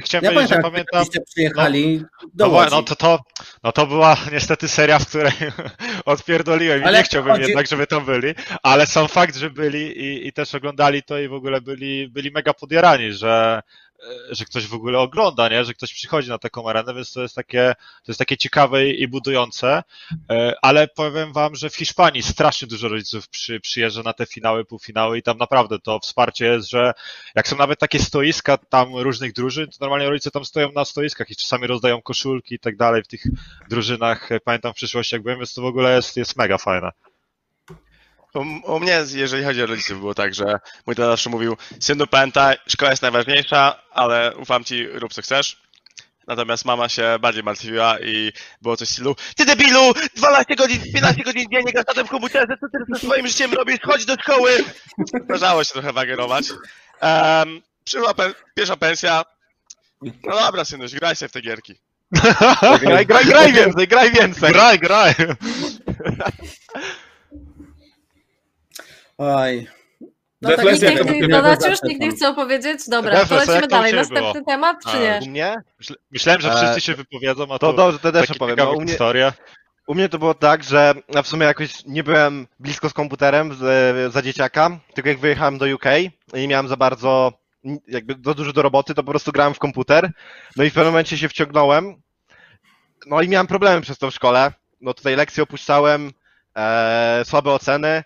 chciałem 0.00 0.24
Ja 0.24 0.30
powiedzieć, 0.30 0.56
że 0.56 0.62
pamiętam, 0.62 0.84
pamiętam, 0.92 1.14
jak 1.14 1.24
przyjechali 1.24 2.04
no, 2.34 2.48
Łodzi. 2.48 2.70
no, 2.70 2.82
to, 2.82 2.96
to, 2.96 3.18
no 3.62 3.72
to 3.72 3.86
była 3.86 4.16
niestety 4.32 4.68
seria, 4.68 4.98
w 4.98 5.08
której 5.08 5.32
odpierdoliłem 6.04 6.80
i 6.82 6.84
Ale 6.84 6.98
nie 6.98 7.04
chciałbym 7.04 7.32
chodzi- 7.32 7.44
jednak, 7.46 7.66
żeby 7.66 7.86
tam 7.86 8.04
byli, 8.04 8.34
ale 8.62 8.86
sam 8.86 9.08
fakt, 9.08 9.36
że 9.36 9.50
byli 9.50 9.98
i, 9.98 10.26
i 10.26 10.32
też 10.32 10.54
oglądali 10.54 11.02
to 11.02 11.18
i 11.18 11.28
w 11.28 11.32
ogóle 11.34 11.60
byli, 11.60 12.08
byli 12.08 12.30
mega 12.30 12.54
podjarani, 12.54 13.12
że, 13.12 13.60
e, 13.62 13.89
że 14.30 14.44
ktoś 14.44 14.66
w 14.66 14.74
ogóle 14.74 14.98
ogląda, 14.98 15.48
nie? 15.48 15.64
że 15.64 15.74
ktoś 15.74 15.94
przychodzi 15.94 16.28
na 16.28 16.38
taką 16.38 16.68
arenę, 16.68 16.94
więc 16.94 17.12
to 17.12 17.22
jest 17.22 17.34
takie, 17.34 17.74
to 18.04 18.12
jest 18.12 18.18
takie 18.18 18.36
ciekawe 18.36 18.86
i 18.88 19.02
i 19.02 19.08
budujące, 19.08 19.82
E, 20.30 20.54
ale 20.62 20.88
powiem 20.88 21.32
wam, 21.32 21.54
że 21.54 21.70
w 21.70 21.76
Hiszpanii 21.76 22.22
strasznie 22.22 22.68
dużo 22.68 22.88
rodziców 22.88 23.28
przy, 23.28 23.60
przyjeżdża 23.60 24.02
na 24.02 24.12
te 24.12 24.26
finały, 24.26 24.64
półfinały 24.64 25.18
i 25.18 25.22
tam 25.22 25.38
naprawdę 25.38 25.78
to 25.78 25.98
wsparcie 25.98 26.46
jest, 26.46 26.70
że 26.70 26.92
jak 27.34 27.48
są 27.48 27.56
nawet 27.56 27.78
takie 27.78 27.98
stoiska 27.98 28.58
tam 28.58 28.96
różnych 28.96 29.32
drużyn, 29.32 29.66
to 29.66 29.76
normalnie 29.80 30.08
rodzice 30.08 30.30
tam 30.30 30.44
stoją 30.44 30.72
na 30.72 30.84
stoiskach 30.84 31.30
i 31.30 31.36
czasami 31.36 31.66
rozdają 31.66 32.02
koszulki 32.02 32.54
i 32.54 32.58
tak 32.58 32.76
dalej 32.76 33.02
w 33.02 33.08
tych 33.08 33.22
drużynach. 33.70 34.32
E, 34.32 34.40
Pamiętam 34.40 34.72
w 34.72 34.76
przyszłości 34.76 35.14
jak 35.14 35.22
byłem, 35.22 35.38
więc 35.38 35.54
to 35.54 35.62
w 35.62 35.64
ogóle 35.64 35.96
jest, 35.96 36.16
jest 36.16 36.36
mega 36.36 36.58
fajne. 36.58 36.90
U, 38.34 38.40
u 38.74 38.80
mnie, 38.80 39.02
jeżeli 39.14 39.44
chodzi 39.44 39.62
o 39.62 39.66
rodziców, 39.66 39.98
było 40.00 40.14
tak, 40.14 40.34
że 40.34 40.44
mój 40.86 40.96
tata 40.96 41.08
zawsze 41.08 41.30
mówił, 41.30 41.56
synu 41.80 42.06
pamiętaj, 42.06 42.56
szkoła 42.66 42.90
jest 42.90 43.02
najważniejsza, 43.02 43.82
ale 43.92 44.36
ufam 44.36 44.64
ci, 44.64 44.86
rób 44.86 45.12
co 45.12 45.22
chcesz. 45.22 45.60
Natomiast 46.26 46.64
mama 46.64 46.88
się 46.88 47.16
bardziej 47.20 47.42
martwiła 47.42 47.98
i 48.00 48.32
było 48.62 48.76
coś 48.76 48.88
w 48.88 48.92
stylu 48.92 49.16
Ty 49.36 49.44
debilu! 49.44 49.92
12 50.16 50.56
godzin, 50.56 50.82
15 50.92 51.22
godzin 51.22 51.46
dziennie 51.52 51.72
gasz 51.72 51.86
na 51.86 51.94
tym 51.94 52.06
komputerze, 52.08 52.46
co 52.60 52.66
ty 52.68 52.78
ze 52.94 53.06
swoim 53.06 53.26
życiem 53.26 53.52
robisz? 53.54 53.78
Chodź 53.84 54.04
do 54.04 54.14
szkoły! 54.14 54.64
Zdarzało 55.24 55.64
się 55.64 55.72
trochę 55.72 55.92
wagerować. 55.92 56.44
Um, 57.02 57.62
przyszła 57.84 58.12
pe- 58.12 58.34
pierwsza 58.54 58.76
pensja. 58.76 59.24
No 60.02 60.40
dobra, 60.40 60.64
synuś, 60.64 60.92
graj 60.92 61.16
się 61.16 61.28
w 61.28 61.32
te 61.32 61.40
gierki. 61.40 61.74
Graj, 62.80 63.06
graj, 63.06 63.24
graj 63.24 63.52
więcej, 63.52 63.88
graj 63.88 64.10
więcej. 64.12 64.52
Graj, 64.52 64.78
graj! 64.78 65.14
Oj. 69.20 69.66
No 70.42 70.50
nikt 70.50 70.62
to 70.62 70.74
chce 70.76 71.04
będzie 71.04 71.28
dodać 71.28 71.60
zawsze 71.60 71.70
już, 71.70 71.82
nikt 71.82 72.00
nie 72.00 72.10
chce 72.10 72.28
opowiedzieć? 72.28 72.88
Dobra, 72.88 73.12
Defles, 73.12 73.46
to 73.46 73.52
a 73.52 73.54
lecimy 73.54 73.68
dalej. 73.68 73.94
Następny 73.94 74.32
było? 74.32 74.44
temat, 74.44 74.76
czy 74.84 74.96
A, 74.96 74.98
nie? 75.00 75.20
U 75.22 75.30
mnie? 75.30 75.56
Myśl- 75.80 75.94
Myślałem, 76.10 76.40
że 76.40 76.52
E, 76.52 76.56
wszyscy 76.56 76.80
się 76.80 76.94
wypowiedzą, 76.94 77.42
a 77.44 77.46
To 77.46 77.58
to, 77.58 77.72
dobrze, 77.72 77.98
to 77.98 78.12
też 78.12 78.30
opowiem. 78.30 78.56
No, 78.58 78.72
u, 78.72 78.80
mnie, 78.80 78.88
historie. 78.88 79.32
u 79.86 79.94
mnie 79.94 80.08
to 80.08 80.18
było 80.18 80.34
tak, 80.34 80.64
że 80.64 80.94
ja 81.14 81.22
w 81.22 81.28
sumie 81.28 81.46
jakoś 81.46 81.84
nie 81.86 82.02
byłem 82.02 82.46
blisko 82.60 82.88
z 82.90 82.92
komputerem 82.92 83.54
z, 83.54 84.12
za 84.12 84.22
dzieciaka, 84.22 84.70
tylko 84.94 85.08
jak 85.08 85.18
wyjechałem 85.18 85.58
do 85.58 85.66
UK 85.74 85.84
i 86.34 86.40
nie 86.40 86.48
miałem 86.48 86.68
za 86.68 86.76
bardzo, 86.76 87.32
jakby 87.88 88.16
za 88.24 88.34
dużo 88.34 88.52
do 88.52 88.62
roboty, 88.62 88.94
to 88.94 89.02
po 89.02 89.10
prostu 89.10 89.32
grałem 89.32 89.54
w 89.54 89.58
komputer. 89.58 90.10
No 90.56 90.64
i 90.64 90.70
w 90.70 90.74
pewnym 90.74 90.92
momencie 90.92 91.18
się 91.18 91.28
wciągnąłem. 91.28 92.02
No 93.06 93.22
i 93.22 93.28
miałem 93.28 93.46
problemy 93.46 93.80
przez 93.80 93.98
to 93.98 94.10
w 94.10 94.14
szkole. 94.14 94.52
No 94.80 94.94
tutaj 94.94 95.16
lekcje 95.16 95.42
opuszczałem, 95.42 96.12
e, 96.56 97.22
słabe 97.24 97.52
oceny. 97.52 98.02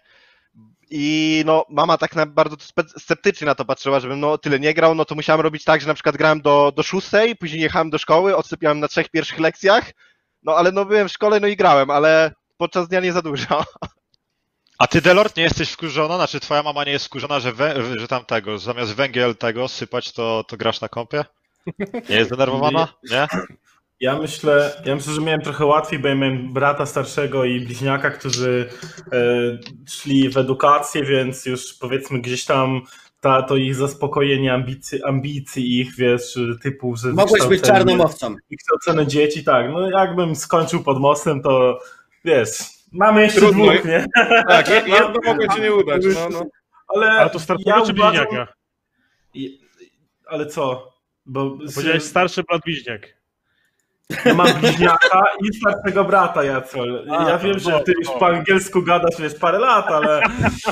I 0.97 1.43
no, 1.47 1.65
mama 1.69 1.99
tak 1.99 2.17
na, 2.17 2.27
bardzo 2.27 2.57
sceptycznie 2.99 3.47
na 3.47 3.55
to 3.55 3.65
patrzyła, 3.65 4.01
żebym 4.01 4.21
no 4.21 4.39
tyle 4.39 4.61
nie 4.61 4.75
grał, 4.75 4.95
no 4.95 5.05
to 5.05 5.15
musiałem 5.15 5.41
robić 5.41 5.65
tak, 5.65 5.81
że 5.81 5.87
na 5.87 5.95
przykład 5.95 6.17
grałem 6.17 6.41
do, 6.41 6.73
do 6.77 6.83
szóstej, 6.83 7.37
później 7.37 7.61
jechałem 7.61 7.91
do 7.91 7.99
szkoły, 7.99 8.37
odsypiałem 8.37 8.81
na 8.81 8.89
trzech 8.89 9.09
pierwszych 9.09 9.39
lekcjach, 9.39 9.93
no 10.43 10.53
ale 10.57 10.73
no 10.73 10.85
byłem 10.85 11.09
w 11.09 11.13
szkole, 11.13 11.41
no 11.41 11.47
i 11.47 11.57
grałem, 11.57 11.91
ale 11.91 12.33
podczas 12.57 12.89
dnia 12.89 13.01
nie 13.01 13.13
za 13.13 13.23
dużo. 13.23 13.65
A 14.79 14.87
ty, 14.87 15.01
Delort, 15.03 15.37
nie 15.37 15.43
jesteś 15.43 15.71
wkurzona? 15.71 16.17
Znaczy, 16.17 16.41
twoja 16.41 16.63
mama 16.63 16.85
nie 16.85 16.93
jest 16.93 17.07
wkurzona, 17.07 17.41
że, 17.41 17.53
wę- 17.53 17.99
że 17.99 18.09
tam 18.09 18.25
tego, 18.25 18.59
zamiast 18.59 18.95
węgiel 18.95 19.37
tego 19.37 19.69
sypać, 19.69 20.13
to, 20.13 20.45
to 20.49 20.57
grasz 20.57 20.81
na 20.81 20.89
kompie? 20.89 21.25
Nie 22.09 22.17
jest 22.17 22.29
zdenerwowana? 22.31 22.89
Nie? 23.11 23.27
Ja 24.01 24.19
myślę, 24.19 24.83
ja 24.85 24.95
myślę, 24.95 25.13
że 25.13 25.21
miałem 25.21 25.41
trochę 25.41 25.67
łatwiej, 25.67 25.99
bo 25.99 26.09
ja 26.09 26.15
miałem 26.15 26.53
brata 26.53 26.87
starszego 26.87 27.45
i 27.45 27.61
bliźniaka, 27.61 28.11
którzy 28.11 28.69
e, 29.13 29.19
szli 29.89 30.29
w 30.31 30.37
edukację, 30.37 31.05
więc 31.05 31.47
już 31.47 31.75
powiedzmy 31.75 32.21
gdzieś 32.21 32.45
tam 32.45 32.81
ta, 33.21 33.43
to 33.43 33.57
ich 33.57 33.75
zaspokojenie 33.75 34.55
ambicji, 34.55 35.05
ambicji 35.05 35.81
ich, 35.81 35.95
wiesz, 35.97 36.39
typu, 36.63 36.97
że 36.97 37.09
Mogłeś 37.13 37.43
być 37.43 37.51
wykształcenie- 37.61 37.87
czarną 37.87 38.05
owcą. 38.05 38.37
wykształcone 38.51 39.07
dzieci, 39.07 39.45
tak, 39.45 39.67
no 39.73 39.91
jakbym 39.91 40.37
skończył 40.37 40.83
pod 40.83 41.01
mostem, 41.01 41.43
to 41.43 41.79
wiesz, 42.25 42.51
mamy 42.93 43.23
jeszcze 43.23 43.41
Trudno. 43.41 43.65
dwóch, 43.73 43.85
nie? 43.85 44.05
Tak, 44.49 44.67
jed- 44.69 44.89
jedno 44.89 45.15
mogło 45.25 45.49
ci 45.55 45.61
nie 45.61 45.75
udać. 45.75 46.03
No, 46.15 46.29
no. 46.31 46.45
Ale, 46.89 47.11
Ale 47.11 47.31
to 47.31 47.39
starszego 47.41 47.71
ja 47.71 47.87
czy 47.87 47.93
bliźniaka? 47.93 48.49
I- 49.35 49.61
Ale 50.27 50.47
co? 50.47 50.93
Bo 51.27 51.51
Powiedziałeś 51.75 52.03
starszy 52.03 52.43
brat 52.43 52.63
bliźniak. 52.65 53.14
Ja 54.25 54.35
mam 54.35 54.47
bliźniaka 54.61 55.23
i 55.41 55.55
starszego 55.57 56.05
brata, 56.05 56.45
Jacol. 56.45 57.07
A, 57.11 57.31
Ja 57.31 57.39
wiem, 57.39 57.53
no, 57.53 57.59
że 57.59 57.81
ty 57.81 57.93
już 57.99 58.07
no. 58.09 58.19
po 58.19 58.27
angielsku 58.27 58.83
gadasz 58.83 59.17
wiesz, 59.21 59.35
parę 59.35 59.59
lat, 59.59 59.87
ale 59.91 60.23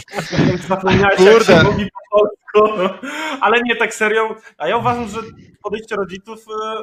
zapomniałeś 0.68 1.20
jak 1.20 1.34
Kurde. 1.34 1.56
się 1.56 1.62
mówi 1.62 1.86
po 1.90 2.18
polsku. 2.18 2.78
Ale 3.40 3.62
nie 3.62 3.76
tak 3.76 3.94
serio. 3.94 4.36
A 4.58 4.68
ja 4.68 4.76
uważam, 4.76 5.08
że 5.08 5.18
podejście 5.62 5.96
rodziców 5.96 6.38
e, 6.48 6.82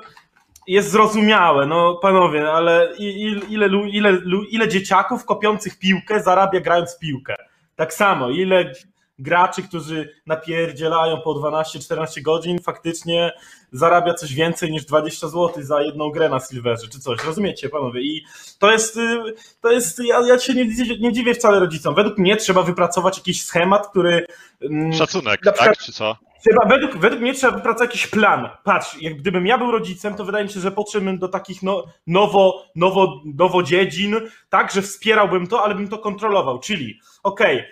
jest 0.67 0.91
zrozumiałe. 0.91 1.65
No 1.65 1.95
panowie, 2.01 2.51
ale 2.51 2.89
ile, 2.97 3.67
ile, 3.87 4.11
lu- 4.11 4.43
ile 4.43 4.67
dzieciaków 4.67 5.25
kopiących 5.25 5.79
piłkę 5.79 6.23
zarabia 6.23 6.59
grając 6.59 6.95
w 6.95 6.99
piłkę? 6.99 7.35
Tak 7.75 7.93
samo, 7.93 8.29
ile 8.29 8.73
graczy, 9.19 9.63
którzy 9.63 10.13
napierdzielają 10.25 11.21
po 11.21 11.33
12-14 11.33 12.21
godzin, 12.21 12.59
faktycznie 12.61 13.31
zarabia 13.71 14.13
coś 14.13 14.33
więcej 14.33 14.71
niż 14.71 14.85
20 14.85 15.27
zł 15.27 15.49
za 15.63 15.81
jedną 15.81 16.09
grę 16.11 16.29
na 16.29 16.39
Silverze, 16.39 16.87
czy 16.87 16.99
coś. 16.99 17.23
Rozumiecie, 17.23 17.69
panowie? 17.69 18.01
I 18.01 18.25
to 18.59 18.71
jest, 18.71 18.97
y, 18.97 19.19
to 19.61 19.71
jest 19.71 19.99
ja, 20.05 20.21
ja 20.27 20.39
się 20.39 20.53
nie, 20.53 20.65
dziwię- 20.75 20.99
nie 20.99 21.13
dziwię 21.13 21.33
wcale 21.33 21.59
rodzicom. 21.59 21.95
Według 21.95 22.17
mnie 22.17 22.37
trzeba 22.37 22.63
wypracować 22.63 23.17
jakiś 23.17 23.45
schemat, 23.45 23.87
który... 23.87 24.25
mm, 24.61 24.93
Szacunek, 24.93 25.41
tak? 25.43 25.53
przykład- 25.55 25.77
Czy 25.77 25.91
co? 25.93 26.15
Trzeba, 26.43 26.65
według, 26.65 26.97
według 26.97 27.21
mnie 27.21 27.33
trzeba 27.33 27.53
wypracować 27.53 27.89
jakiś 27.89 28.07
plan. 28.07 28.49
Patrz, 28.63 29.01
jak 29.01 29.17
gdybym 29.17 29.47
ja 29.47 29.57
był 29.57 29.71
rodzicem, 29.71 30.15
to 30.15 30.25
wydaje 30.25 30.45
mi 30.45 30.51
się, 30.51 30.59
że 30.59 30.71
podszedłbym 30.71 31.17
do 31.17 31.27
takich 31.27 31.63
no, 31.63 31.83
nowo, 32.07 32.65
nowo, 32.75 33.21
nowo 33.35 33.63
dziedzin, 33.63 34.15
tak, 34.49 34.71
że 34.71 34.81
wspierałbym 34.81 35.47
to, 35.47 35.63
ale 35.63 35.75
bym 35.75 35.87
to 35.87 35.97
kontrolował. 35.97 36.59
Czyli, 36.59 36.99
okej, 37.23 37.57
y, 37.57 37.65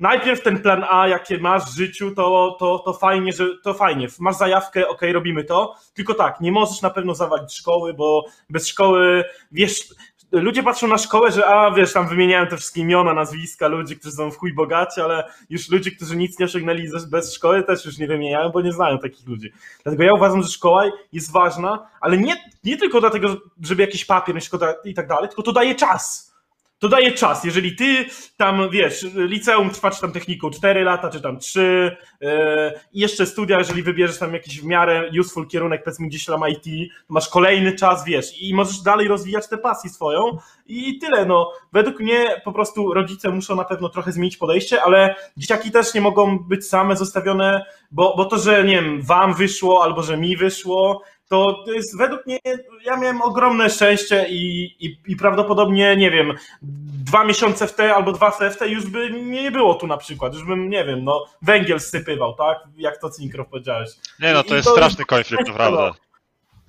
najpierw 0.00 0.42
ten 0.42 0.62
plan 0.62 0.84
A, 0.90 1.08
jakie 1.08 1.38
masz 1.38 1.62
w 1.62 1.76
życiu, 1.76 2.14
to, 2.14 2.56
to, 2.58 2.78
to 2.78 2.92
fajnie, 2.92 3.32
że 3.32 3.46
to 3.62 3.74
fajnie. 3.74 4.06
Masz 4.20 4.36
zajawkę, 4.36 4.88
okej, 4.88 5.12
robimy 5.12 5.44
to. 5.44 5.74
Tylko 5.94 6.14
tak, 6.14 6.40
nie 6.40 6.52
możesz 6.52 6.82
na 6.82 6.90
pewno 6.90 7.14
zawalić 7.14 7.54
szkoły, 7.54 7.94
bo 7.94 8.24
bez 8.50 8.68
szkoły, 8.68 9.24
wiesz, 9.52 9.84
ludzie 10.32 10.62
patrzą 10.62 10.86
na 10.86 10.98
szkołę, 10.98 11.32
że 11.32 11.46
a 11.46 11.70
wiesz, 11.70 11.92
tam 11.92 12.08
wymieniają 12.08 12.46
te 12.46 12.56
wszystkie 12.56 12.80
imiona, 12.80 13.14
nazwiska 13.14 13.68
ludzi, 13.68 13.96
którzy 13.96 14.16
są 14.16 14.30
w 14.30 14.36
chuj 14.36 14.54
bogaci, 14.54 15.00
ale 15.00 15.24
już 15.50 15.70
ludzi, 15.70 15.96
którzy 15.96 16.16
nic 16.16 16.38
nie 16.38 16.46
osiągnęli 16.46 16.88
bez 17.10 17.34
szkoły, 17.34 17.62
też 17.62 17.84
już 17.84 17.98
nie 17.98 18.06
wymieniają, 18.06 18.48
bo 18.48 18.60
nie 18.60 18.72
znają 18.72 18.98
takich 18.98 19.26
ludzi. 19.26 19.52
Dlatego 19.82 20.02
ja 20.02 20.12
uważam, 20.14 20.42
że 20.42 20.48
szkoła 20.48 20.84
jest 21.12 21.32
ważna, 21.32 21.86
ale 22.00 22.18
nie, 22.18 22.36
nie 22.64 22.76
tylko 22.76 23.00
dlatego, 23.00 23.36
żeby 23.62 23.82
jakiś 23.82 24.04
papier 24.04 24.34
mieć 24.34 24.50
i 24.84 24.94
tak 24.94 25.08
dalej, 25.08 25.28
tylko 25.28 25.42
to 25.42 25.52
daje 25.52 25.74
czas. 25.74 26.31
To 26.82 26.88
daje 26.88 27.12
czas. 27.12 27.44
Jeżeli 27.44 27.76
ty 27.76 28.04
tam, 28.36 28.70
wiesz, 28.70 29.06
liceum 29.14 29.70
trwa, 29.70 29.90
czy 29.90 30.00
tam 30.00 30.12
techniką 30.12 30.50
4 30.50 30.84
lata, 30.84 31.10
czy 31.10 31.20
tam 31.20 31.38
3, 31.38 31.96
yy, 32.20 32.28
jeszcze 32.92 33.26
studia, 33.26 33.58
jeżeli 33.58 33.82
wybierzesz 33.82 34.18
tam 34.18 34.32
jakiś 34.34 34.60
w 34.60 34.64
miarę 34.64 35.10
useful 35.20 35.46
kierunek, 35.46 35.84
powiedzmy 35.84 36.06
gdzieś 36.06 36.24
tam 36.24 36.40
IT, 36.48 36.64
to 37.06 37.14
masz 37.14 37.28
kolejny 37.28 37.72
czas, 37.72 38.04
wiesz, 38.04 38.42
i 38.42 38.54
możesz 38.54 38.80
dalej 38.80 39.08
rozwijać 39.08 39.48
tę 39.48 39.58
pasję 39.58 39.90
swoją 39.90 40.38
i 40.66 40.98
tyle, 40.98 41.26
no. 41.26 41.52
Według 41.72 42.00
mnie 42.00 42.40
po 42.44 42.52
prostu 42.52 42.94
rodzice 42.94 43.30
muszą 43.30 43.56
na 43.56 43.64
pewno 43.64 43.88
trochę 43.88 44.12
zmienić 44.12 44.36
podejście, 44.36 44.82
ale 44.82 45.14
dzieciaki 45.36 45.70
też 45.70 45.94
nie 45.94 46.00
mogą 46.00 46.38
być 46.38 46.68
same 46.68 46.96
zostawione, 46.96 47.64
bo, 47.90 48.14
bo 48.16 48.24
to, 48.24 48.38
że 48.38 48.64
nie 48.64 48.74
wiem, 48.74 49.02
wam 49.02 49.34
wyszło 49.34 49.84
albo 49.84 50.02
że 50.02 50.16
mi 50.16 50.36
wyszło, 50.36 51.02
to 51.32 51.62
to 51.66 51.72
jest 51.72 51.98
według 51.98 52.26
mnie, 52.26 52.38
ja 52.84 52.96
miałem 52.96 53.22
ogromne 53.22 53.70
szczęście 53.70 54.26
i, 54.28 54.64
i, 54.86 54.98
i 55.06 55.16
prawdopodobnie, 55.16 55.96
nie 55.96 56.10
wiem, 56.10 56.32
dwa 57.06 57.24
miesiące 57.24 57.66
w 57.66 57.74
te 57.74 57.94
albo 57.94 58.12
dwa 58.12 58.30
w 58.30 58.56
te 58.58 58.68
już 58.68 58.86
by 58.86 59.10
nie 59.10 59.50
było 59.50 59.74
tu 59.74 59.86
na 59.86 59.96
przykład, 59.96 60.34
już 60.34 60.44
bym, 60.44 60.70
nie 60.70 60.84
wiem, 60.84 61.04
no 61.04 61.24
węgiel 61.42 61.80
sypywał, 61.80 62.34
tak? 62.34 62.58
Jak 62.76 63.00
to 63.00 63.10
Cinkrow 63.10 63.48
powiedziałeś. 63.48 63.90
Nie 64.20 64.32
no, 64.32 64.42
to 64.42 64.54
i 64.54 64.56
jest 64.56 64.68
to- 64.68 64.72
straszny 64.72 65.04
konflikt, 65.04 65.48
naprawdę. 65.48 65.90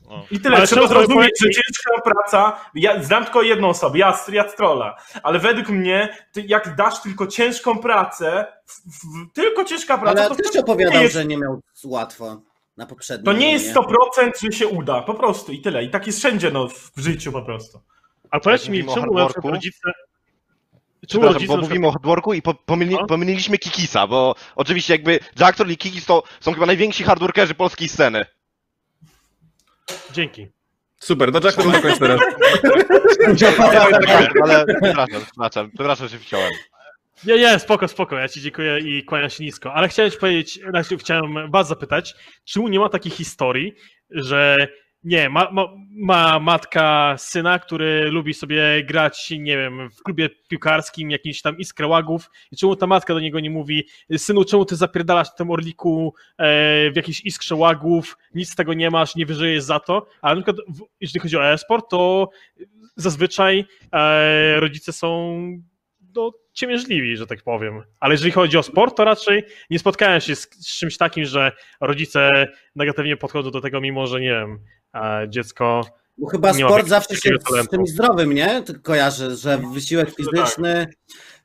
No. 0.09 0.25
I 0.31 0.39
tyle, 0.39 0.57
Ale 0.57 0.67
trzeba 0.67 0.87
zrozumieć, 0.87 1.31
że 1.41 1.49
ciężka 1.49 2.01
praca, 2.03 2.59
ja 2.75 3.03
znam 3.03 3.23
tylko 3.23 3.41
jedną 3.41 3.69
osobę, 3.69 3.97
ja, 3.97 4.19
ja 4.31 4.43
trolla, 4.43 4.97
ale 5.23 5.39
według 5.39 5.69
mnie, 5.69 6.17
ty 6.31 6.41
jak 6.41 6.75
dasz 6.75 7.01
tylko 7.01 7.27
ciężką 7.27 7.77
pracę, 7.77 8.45
w, 8.65 8.73
w, 8.73 9.33
tylko 9.33 9.63
ciężka 9.63 9.97
praca, 9.97 10.19
Ale 10.19 10.29
to 10.29 10.35
też 10.35 10.55
opowiadał, 10.55 11.01
jest, 11.01 11.13
że 11.13 11.25
nie 11.25 11.37
miał 11.37 11.61
łatwo 11.85 12.41
na 12.77 12.85
poprzednim. 12.85 13.25
to 13.25 13.33
nie 13.33 13.51
jest 13.51 13.67
nie? 13.67 13.73
100%, 13.73 14.31
że 14.43 14.51
się 14.51 14.67
uda, 14.67 15.01
po 15.01 15.13
prostu 15.13 15.51
i 15.51 15.61
tyle. 15.61 15.83
I 15.83 15.89
tak 15.89 16.07
jest 16.07 16.19
wszędzie 16.19 16.51
no, 16.51 16.67
w, 16.67 16.91
życiu 16.97 17.31
po 17.31 17.41
prostu. 17.41 17.81
A 18.31 18.39
powiedz 18.39 18.69
mi, 18.69 18.85
czemu 18.93 19.13
rodzice... 19.43 19.91
Przepraszam, 21.07 21.33
rodzice 21.33 21.55
bo 21.55 21.61
mówimy 21.61 21.87
o 21.87 21.91
hardworku 21.91 22.33
i 22.33 22.41
po, 22.41 22.53
pomyli, 22.53 22.95
No. 22.95 23.07
pomyliliśmy 23.07 23.57
Kikisa, 23.57 24.07
bo 24.07 24.35
oczywiście 24.55 24.93
jakby 24.93 25.19
Jackson 25.39 25.71
i 25.71 25.77
Kikis 25.77 26.05
to 26.05 26.23
są 26.39 26.53
chyba 26.53 26.65
najwięksi 26.65 27.03
hardworkerzy 27.03 27.55
polskiej 27.55 27.89
sceny. 27.89 28.25
Dzięki. 30.11 30.47
Super, 30.99 31.31
do 31.31 31.39
Jacka 31.39 31.63
do 31.63 31.81
końca 31.81 31.99
teraz. 31.99 32.21
Ale 34.43 34.65
przepraszam, 34.65 35.21
przepraszam, 35.25 35.71
przepraszam, 35.71 36.07
że 36.07 36.19
wciąłem. 36.19 36.51
Nie, 37.25 37.37
nie, 37.37 37.59
spoko, 37.59 37.87
spoko, 37.87 38.17
ja 38.17 38.27
ci 38.27 38.41
dziękuję 38.41 38.79
i 38.79 39.03
kłaniam 39.03 39.29
się 39.29 39.43
nisko. 39.43 39.73
Ale 39.73 39.87
chciałem 39.87 40.11
ci 40.11 40.17
powiedzieć, 40.17 40.59
chciałem 40.97 41.51
was 41.51 41.67
zapytać, 41.67 42.15
czemu 42.45 42.67
nie 42.67 42.79
ma 42.79 42.89
takiej 42.89 43.11
historii, 43.11 43.73
że 44.09 44.67
nie, 45.03 45.29
ma, 45.29 45.51
ma, 45.51 45.67
ma 45.89 46.39
matka 46.39 47.15
syna, 47.17 47.59
który 47.59 48.11
lubi 48.11 48.33
sobie 48.33 48.83
grać, 48.83 49.31
nie 49.39 49.57
wiem, 49.57 49.89
w 49.89 50.03
klubie 50.03 50.29
piłkarskim, 50.47 51.11
jakimś 51.11 51.41
tam 51.41 51.57
iskrę 51.57 51.87
łagów 51.87 52.29
i 52.51 52.57
czemu 52.57 52.75
ta 52.75 52.87
matka 52.87 53.13
do 53.13 53.19
niego 53.19 53.39
nie 53.39 53.49
mówi, 53.49 53.87
synu, 54.17 54.45
czemu 54.45 54.65
ty 54.65 54.75
zapierdalasz 54.75 55.31
w 55.31 55.35
tym 55.35 55.51
orliku 55.51 56.13
e, 56.37 56.91
w 56.91 56.95
jakiejś 56.95 57.25
iskrze 57.25 57.55
łagów, 57.55 58.17
nic 58.35 58.49
z 58.51 58.55
tego 58.55 58.73
nie 58.73 58.89
masz, 58.89 59.15
nie 59.15 59.25
wyżyjesz 59.25 59.63
za 59.63 59.79
to, 59.79 60.07
ale 60.21 60.35
na 60.35 60.41
przykład 60.41 60.67
w, 60.75 60.81
jeżeli 61.01 61.19
chodzi 61.19 61.37
o 61.37 61.51
e-sport, 61.51 61.89
to 61.89 62.29
zazwyczaj 62.95 63.65
e, 63.91 64.59
rodzice 64.59 64.93
są 64.93 65.39
no, 66.15 66.31
ciemiężliwi, 66.53 67.17
że 67.17 67.27
tak 67.27 67.41
powiem. 67.43 67.83
Ale 67.99 68.13
jeżeli 68.13 68.31
chodzi 68.31 68.57
o 68.57 68.63
sport, 68.63 68.97
to 68.97 69.03
raczej 69.03 69.43
nie 69.69 69.79
spotkałem 69.79 70.21
się 70.21 70.35
z, 70.35 70.41
z 70.41 70.77
czymś 70.77 70.97
takim, 70.97 71.25
że 71.25 71.51
rodzice 71.81 72.29
negatywnie 72.75 73.17
podchodzą 73.17 73.51
do 73.51 73.61
tego, 73.61 73.81
mimo 73.81 74.07
że 74.07 74.21
nie 74.21 74.29
wiem, 74.29 74.59
dziecko. 75.27 75.81
Bo 76.17 76.27
chyba 76.27 76.53
sport 76.53 76.87
zawsze 76.87 77.15
się 77.15 77.21
takiego 77.21 77.41
z 77.41 77.43
talentu. 77.43 77.75
czymś 77.75 77.89
zdrowym, 77.89 78.33
nie? 78.33 78.63
Kojarzy, 78.83 79.35
że 79.35 79.59
wysiłek 79.73 80.09
fizyczny 80.15 80.87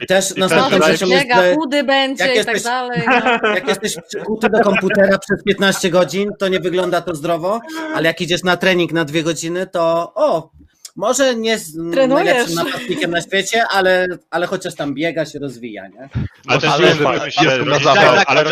też 0.08 0.36
i 0.36 0.40
na 0.40 0.48
też 0.48 0.70
końcu 0.70 1.06
mi 1.06 1.12
się- 1.12 1.18
Biega, 1.18 1.54
chudy 1.54 1.84
będzie 1.84 2.24
jak 2.24 2.34
i 2.34 2.38
tak 2.38 2.46
jesteś- 2.46 2.62
dalej. 2.62 3.02
No. 3.06 3.48
Jak 3.54 3.68
jesteś 3.68 3.96
przykuty 4.08 4.48
do 4.50 4.60
komputera 4.60 5.18
przez 5.18 5.42
15 5.44 5.90
godzin, 5.90 6.30
to 6.38 6.48
nie 6.48 6.60
wygląda 6.60 7.00
to 7.00 7.14
zdrowo, 7.14 7.60
ale 7.94 8.06
jak 8.08 8.20
idziesz 8.20 8.42
na 8.42 8.56
trening 8.56 8.92
na 8.92 9.04
dwie 9.04 9.22
godziny, 9.22 9.66
to 9.66 10.12
o, 10.14 10.50
może 10.98 11.34
nie 11.34 11.58
z 11.58 11.72
Trenujesz. 11.92 12.24
najlepszym 12.24 12.54
napastnikiem 12.54 13.10
na 13.10 13.20
świecie, 13.20 13.64
ale, 13.70 14.06
ale 14.30 14.46
chociaż 14.46 14.74
tam 14.74 14.94
biega, 14.94 15.26
się 15.26 15.38
rozwija, 15.38 15.88
nie? 15.88 16.08
Ale 16.46 16.60
też 16.60 16.70
Ale- 16.70 18.24
Ale- 18.26 18.44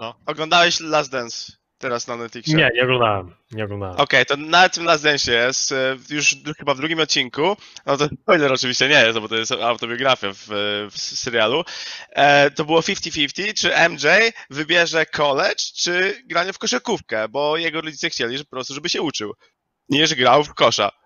no. 0.00 0.14
Oglądałeś 0.26 0.80
Last 0.80 1.10
Dance 1.12 1.52
teraz 1.78 2.06
na 2.08 2.16
Netflixie? 2.16 2.54
Nie, 2.54 2.70
nie 2.74 2.82
oglądałem. 2.82 3.34
Nie 3.52 3.64
oglądałem. 3.64 3.96
Okej, 3.96 4.26
to 4.26 4.36
na 4.36 4.68
tym 4.68 4.84
Last 4.84 5.04
Dance 5.04 5.32
jest, 5.32 5.72
e, 5.72 5.96
już 6.10 6.36
chyba 6.58 6.74
w 6.74 6.76
drugim 6.76 7.00
odcinku, 7.00 7.56
no 7.86 7.96
to 7.96 8.08
spoiler 8.22 8.52
oczywiście 8.52 8.88
nie 8.88 9.04
jest, 9.04 9.18
bo 9.18 9.28
to 9.28 9.36
jest 9.36 9.52
autobiografia 9.52 10.32
w, 10.32 10.46
w 10.90 10.98
serialu, 10.98 11.64
e, 12.10 12.50
to 12.50 12.64
było 12.64 12.80
50-50, 12.80 13.54
czy 13.54 13.88
MJ 13.88 14.06
wybierze 14.50 15.06
college, 15.06 15.64
czy 15.76 16.22
granie 16.26 16.52
w 16.52 16.58
koszykówkę, 16.58 17.28
bo 17.28 17.56
jego 17.56 17.80
rodzice 17.80 18.10
chcieli, 18.10 18.38
że 18.38 18.44
po 18.44 18.50
prostu, 18.50 18.74
żeby 18.74 18.88
się 18.88 19.02
uczył, 19.02 19.32
niż 19.88 20.14
grał 20.14 20.44
w 20.44 20.54
kosza. 20.54 20.97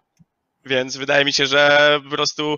Więc 0.65 0.97
wydaje 0.97 1.25
mi 1.25 1.33
się, 1.33 1.47
że 1.47 2.01
po 2.05 2.11
prostu 2.11 2.57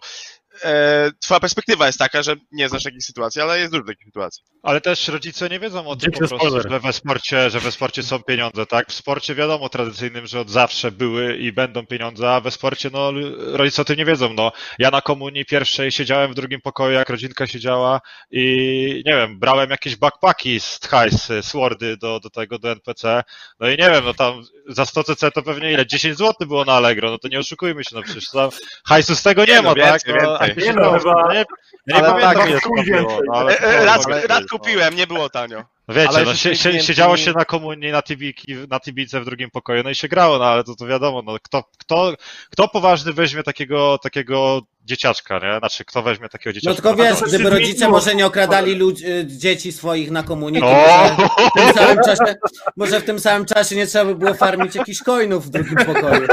e, 0.62 1.10
twoja 1.20 1.40
perspektywa 1.40 1.86
jest 1.86 1.98
taka, 1.98 2.22
że 2.22 2.36
nie 2.52 2.68
znasz 2.68 2.82
takich 2.82 3.04
sytuacji, 3.04 3.40
ale 3.40 3.58
jest 3.58 3.72
dużo 3.72 3.84
takich 3.84 4.04
sytuacji. 4.04 4.42
Ale 4.62 4.80
też 4.80 5.08
rodzice 5.08 5.48
nie 5.48 5.60
wiedzą 5.60 5.86
o 5.86 5.96
tym 5.96 6.12
po 6.12 6.18
prostu, 6.18 6.60
że 6.70 6.80
we 6.80 6.92
sporcie, 6.92 7.50
że 7.50 7.60
we 7.60 7.72
sporcie 7.72 8.02
są 8.02 8.22
pieniądze, 8.22 8.66
tak? 8.66 8.88
W 8.88 8.94
sporcie 8.94 9.34
wiadomo 9.34 9.68
tradycyjnym, 9.68 10.26
że 10.26 10.40
od 10.40 10.50
zawsze 10.50 10.90
były 10.90 11.36
i 11.36 11.52
będą 11.52 11.86
pieniądze, 11.86 12.30
a 12.30 12.40
we 12.40 12.50
sporcie 12.50 12.90
no 12.92 13.12
rodzice 13.36 13.82
o 13.82 13.84
tym 13.84 13.96
nie 13.96 14.04
wiedzą, 14.04 14.32
no. 14.32 14.52
Ja 14.78 14.90
na 14.90 15.00
komunii 15.00 15.44
pierwszej 15.44 15.92
siedziałem 15.92 16.32
w 16.32 16.34
drugim 16.34 16.60
pokoju, 16.60 16.94
jak 16.94 17.10
rodzinka 17.10 17.46
siedziała 17.46 18.00
i 18.30 19.02
nie 19.06 19.16
wiem, 19.16 19.38
brałem 19.38 19.70
jakieś 19.70 19.96
backpacki 19.96 20.60
z 20.60 20.80
hajsy, 20.90 21.42
swordy 21.42 21.96
do, 21.96 22.20
do 22.20 22.30
tego, 22.30 22.58
do 22.58 22.72
NPC, 22.72 23.22
no 23.60 23.68
i 23.68 23.70
nie 23.70 23.90
wiem, 23.90 24.04
no 24.04 24.14
tam 24.14 24.42
za 24.68 24.86
100 24.86 25.04
cc 25.04 25.30
to 25.30 25.42
pewnie 25.42 25.72
ile? 25.72 25.86
10 25.86 26.18
zł 26.18 26.48
było 26.48 26.64
na 26.64 26.72
Allegro, 26.72 27.10
no 27.10 27.18
to 27.18 27.28
nie 27.28 27.38
oszukujmy 27.38 27.84
się, 27.84 27.96
no 27.96 28.02
przecież 28.02 28.30
tam 28.30 28.50
hajsu 28.84 29.16
z 29.16 29.22
tego 29.22 29.44
nie, 29.44 29.62
no, 29.62 29.62
ma, 29.62 29.74
tak? 29.74 30.02
No, 30.22 30.38
więcej. 30.46 30.64
Nie, 30.68 30.72
no, 30.72 30.98
chyba- 30.98 31.33
nie, 31.33 31.38
ja 31.38 31.44
nie 31.87 31.94
Ale 31.94 32.09
pamiętam 32.09 32.48
tak, 32.52 32.62
chuj 32.64 32.85
było, 32.85 33.20
no, 33.26 33.35
ale 33.35 33.59
E, 33.59 33.62
e, 33.80 33.85
Raz, 33.85 34.07
ale- 34.07 34.26
raz 34.26 34.46
kupiłem, 34.50 34.94
nie 34.94 35.07
było 35.07 35.28
tanio. 35.30 35.64
No 35.88 35.94
wiecie, 35.94 36.09
Ale 36.09 36.25
no, 36.25 36.35
się, 36.35 36.51
klienci- 36.51 36.83
siedziało 36.83 37.16
się 37.16 37.33
na 37.33 37.44
komunii, 37.44 37.92
na 37.92 38.03
tibiki, 38.03 38.55
na 38.70 38.81
tibice 38.81 39.20
w 39.20 39.25
drugim 39.25 39.51
pokoju, 39.51 39.83
no 39.83 39.90
i 39.90 39.94
się 39.94 40.09
grało, 40.09 40.38
no 40.38 40.44
ale 40.44 40.64
to, 40.64 40.75
to 40.75 40.87
wiadomo, 40.87 41.23
no 41.23 41.37
kto, 41.42 41.64
kto, 41.79 42.12
kto 42.51 42.68
poważny 42.68 43.12
weźmie 43.12 43.42
takiego, 43.42 43.99
takiego 43.99 44.61
dzieciaczka, 44.85 45.38
nie? 45.38 45.59
Znaczy, 45.59 45.85
kto 45.85 46.03
weźmie 46.03 46.29
takiego 46.29 46.53
dzieciaczka? 46.55 46.83
No 46.83 46.94
tylko 46.97 47.05
wiesz, 47.05 47.20
to 47.20 47.27
gdyby 47.27 47.44
się 47.44 47.51
rodzice 47.51 47.79
zmieniło. 47.79 47.99
może 47.99 48.14
nie 48.14 48.27
okradali 48.27 48.75
ludzi, 48.75 49.07
y, 49.07 49.27
dzieci 49.27 49.73
swoich 49.73 50.11
na 50.11 50.23
komunii, 50.23 50.61
to 50.61 50.66
O! 50.66 51.11
może 51.16 51.29
w 51.51 51.53
tym 51.55 51.75
samym 51.75 51.99
czasie, 52.05 52.35
może 52.77 53.01
w 53.01 53.05
tym 53.05 53.20
samym 53.20 53.47
czasie 53.47 53.77
nie 53.77 53.87
trzeba 53.87 54.05
by 54.05 54.14
było 54.14 54.35
farmić 54.35 54.75
jakichś 54.75 55.03
coinów 55.03 55.47
w 55.47 55.51
drugim 55.51 55.77
pokoju. 55.77 56.27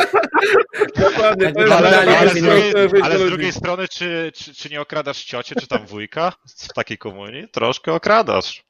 Dokładnie, 0.96 1.54
Tak 1.54 1.72
ale, 1.72 2.30
z 2.30 2.34
drugiej, 2.42 2.74
ale 3.04 3.18
z 3.20 3.26
drugiej 3.26 3.52
strony, 3.52 3.88
czy, 3.88 4.32
czy, 4.36 4.54
czy 4.56 4.70
nie 4.70 4.82
okradasz 4.82 5.24
ciocie, 5.24 5.56
czy 5.56 5.68
tam 5.68 5.86
wujka 5.86 6.34
w 6.58 6.74
takiej 6.74 6.98
komunii? 6.98 7.48
Troszkę 7.52 7.94
okradasz. 7.94 8.64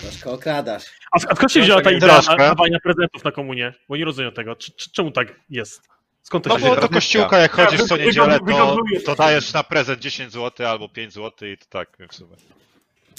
Troszkę 0.00 0.30
okradasz. 0.30 0.84
A, 1.12 1.16
a 1.28 1.34
skąd 1.34 1.52
się 1.52 1.60
wzięła 1.60 1.76
tak 1.76 1.84
ta 1.84 1.90
jak 1.90 1.98
idea 1.98 2.36
dawania 2.36 2.78
prezentów 2.82 3.24
na 3.24 3.32
komunie? 3.32 3.74
Bo 3.88 3.96
nie 3.96 4.04
rozumiem 4.04 4.32
tego. 4.32 4.56
Czy, 4.56 4.72
czemu 4.92 5.10
tak 5.10 5.28
jest? 5.50 5.88
Skąd 6.22 6.44
to 6.44 6.50
No 6.50 6.58
się 6.58 6.66
bo 6.66 6.76
do 6.76 6.88
kościółka 6.88 7.38
jak 7.38 7.52
chodzisz 7.52 7.82
co 7.82 7.96
niedzielę, 7.96 8.38
to, 8.46 8.76
to 9.06 9.14
dajesz 9.14 9.52
na 9.52 9.62
prezent 9.62 10.00
10 10.00 10.32
zł 10.32 10.66
albo 10.66 10.88
5 10.88 11.12
zł 11.12 11.48
i 11.48 11.58
to 11.58 11.66
tak 11.68 11.88
w 12.10 12.14
sumie. 12.14 12.36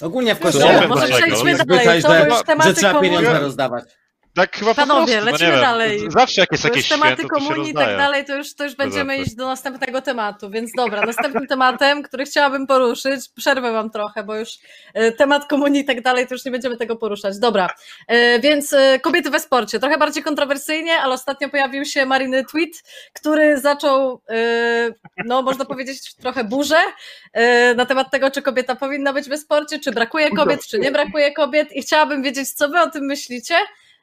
Ogólnie 0.02 0.34
w 0.34 0.40
kościele 0.40 0.88
może 0.88 1.08
przejdźmy 1.08 1.56
dalej. 1.56 2.02
To 2.02 2.08
że, 2.08 2.24
już 2.24 2.38
że 2.38 2.44
tematy 2.44 2.74
trzeba 2.74 3.00
pieniądze 3.00 3.40
rozdawać. 3.40 3.84
Tak 4.34 4.56
chyba 4.56 4.74
Panowie, 4.74 5.16
po 5.16 5.22
prostu, 5.22 5.44
lecimy 5.44 5.56
no 5.56 5.62
dalej. 5.62 6.00
Zawsze 6.08 6.40
jak 6.40 6.52
jest 6.52 6.62
To 6.62 6.68
jakieś 6.68 6.88
tematy 6.88 7.14
święto, 7.14 7.34
komunii 7.34 7.70
i 7.70 7.74
tak 7.74 7.96
dalej, 7.96 8.24
to 8.24 8.36
już, 8.36 8.54
to 8.54 8.64
już 8.64 8.74
będziemy 8.74 9.16
iść 9.16 9.34
do 9.34 9.46
następnego 9.46 10.02
tematu, 10.02 10.50
więc 10.50 10.70
dobra, 10.76 11.06
następnym 11.06 11.46
tematem, 11.46 12.02
który 12.02 12.24
chciałabym 12.24 12.66
poruszyć, 12.66 13.28
przerwę 13.36 13.72
wam 13.72 13.90
trochę, 13.90 14.24
bo 14.24 14.36
już 14.36 14.48
e, 14.94 15.12
temat 15.12 15.46
komunii 15.46 15.80
i 15.80 15.84
tak 15.84 16.02
dalej, 16.02 16.26
to 16.26 16.34
już 16.34 16.44
nie 16.44 16.50
będziemy 16.50 16.76
tego 16.76 16.96
poruszać. 16.96 17.38
Dobra, 17.38 17.68
e, 18.08 18.40
więc 18.40 18.72
e, 18.72 19.00
kobiety 19.00 19.30
we 19.30 19.40
sporcie, 19.40 19.80
trochę 19.80 19.98
bardziej 19.98 20.22
kontrowersyjnie, 20.22 20.96
ale 20.96 21.14
ostatnio 21.14 21.48
pojawił 21.48 21.84
się 21.84 22.06
Mariny 22.06 22.44
tweet, 22.44 22.82
który 23.12 23.60
zaczął, 23.60 24.20
no 25.24 25.42
można 25.42 25.64
powiedzieć, 25.64 26.14
trochę 26.14 26.44
burzę 26.44 26.76
na 27.76 27.86
temat 27.86 28.10
tego, 28.10 28.30
czy 28.30 28.42
kobieta 28.42 28.76
powinna 28.76 29.12
być 29.12 29.28
we 29.28 29.38
sporcie, 29.38 29.78
czy 29.78 29.92
brakuje 29.92 30.30
kobiet, 30.30 30.66
czy 30.66 30.78
nie 30.78 30.90
brakuje 30.90 31.32
kobiet 31.32 31.72
i 31.72 31.82
chciałabym 31.82 32.22
wiedzieć, 32.22 32.50
co 32.50 32.68
wy 32.68 32.80
o 32.80 32.90
tym 32.90 33.04
myślicie. 33.04 33.54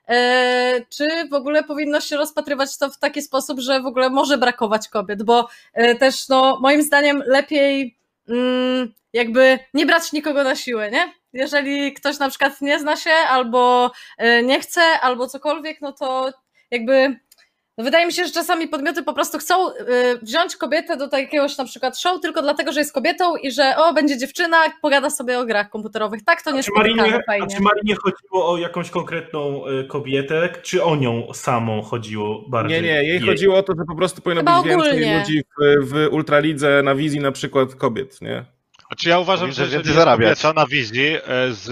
E, 0.08 0.86
czy 0.90 1.08
w 1.30 1.34
ogóle 1.34 1.64
powinno 1.64 2.02
się 2.02 2.18
rozpatrywać 2.18 2.78
to 2.78 2.90
w 2.90 3.00
taki 3.00 3.22
sposób, 3.22 3.60
że 3.60 3.82
w 3.82 3.86
ogóle 3.86 4.10
może 4.10 4.38
brakować 4.38 4.88
kobiet, 4.90 5.24
bo 5.24 5.48
e, 5.74 5.96
też 5.96 6.30
no, 6.30 6.60
moim 6.62 6.82
zdaniem 6.82 7.24
lepiej 7.26 7.98
mm, 8.30 8.94
jakby 9.14 9.60
nie 9.74 9.86
brać 9.86 10.12
nikogo 10.12 10.44
na 10.44 10.56
siłę, 10.56 10.92
nie? 10.92 11.14
Jeżeli 11.34 11.94
ktoś 11.94 12.20
na 12.20 12.30
przykład 12.30 12.62
nie 12.62 12.80
zna 12.80 12.96
się 12.96 13.12
albo 13.12 13.92
e, 14.18 14.44
nie 14.44 14.60
chce, 14.60 14.82
albo 14.82 15.28
cokolwiek, 15.28 15.82
no 15.82 15.92
to 15.92 16.32
jakby 16.72 17.20
wydaje 17.78 18.06
mi 18.06 18.14
się, 18.14 18.26
że 18.26 18.32
czasami 18.32 18.68
podmioty 18.68 19.04
po 19.04 19.14
prostu 19.14 19.38
chcą 19.38 19.70
y, 19.70 19.76
wziąć 20.22 20.56
kobietę 20.56 20.98
do 20.98 21.18
jakiegoś 21.18 21.58
na 21.58 21.66
przykład 21.66 22.00
show 22.00 22.22
tylko 22.22 22.42
dlatego, 22.42 22.72
że 22.72 22.80
jest 22.80 22.94
kobietą 22.94 23.36
i 23.36 23.52
że 23.52 23.74
o, 23.78 23.94
będzie 23.94 24.18
dziewczyna, 24.18 24.58
pogada 24.82 25.10
sobie 25.10 25.40
o 25.40 25.46
grach 25.46 25.70
komputerowych. 25.70 26.24
Tak 26.26 26.42
to 26.42 26.52
nie 26.52 26.64
Czy 26.64 26.72
Marinie, 26.76 26.96
spotykamy 26.96 27.24
a 27.24 27.26
fajnie. 27.32 27.56
czy 27.56 27.62
Marinie 27.62 27.96
chodziło 27.96 28.52
o 28.52 28.58
jakąś 28.58 28.90
konkretną 28.90 29.68
y, 29.68 29.84
kobietę, 29.88 30.50
czy 30.62 30.84
o 30.84 30.96
nią 30.96 31.34
samą 31.34 31.82
chodziło 31.82 32.46
bardziej? 32.50 32.82
Nie, 32.82 32.88
nie, 32.88 33.04
jej 33.04 33.20
chodziło 33.20 33.58
o 33.58 33.64
to, 33.64 33.74
że 33.80 33.86
po 33.88 33.96
prostu 33.96 34.22
powinno 34.22 34.42
Chyba 34.42 34.62
być 34.62 34.70
więcej 34.72 34.90
ogólnie. 34.90 35.20
ludzi 35.20 35.44
w, 35.60 35.90
w 35.90 36.14
Ultralidze 36.14 36.82
na 36.84 36.96
wizji 36.96 37.20
na 37.20 37.32
przykład 37.32 37.76
kobiet, 37.76 38.22
nie? 38.22 38.46
Znaczy 38.92 39.10
ja 39.10 39.20
uważam, 39.20 39.52
że 39.52 39.64
jeżeli 39.64 39.84
jest 39.84 39.96
zarabiać. 39.96 40.42
kobieta 40.42 40.62
na 40.62 40.68
wizji 40.68 41.08
e, 41.08 41.22
z, 41.54 41.64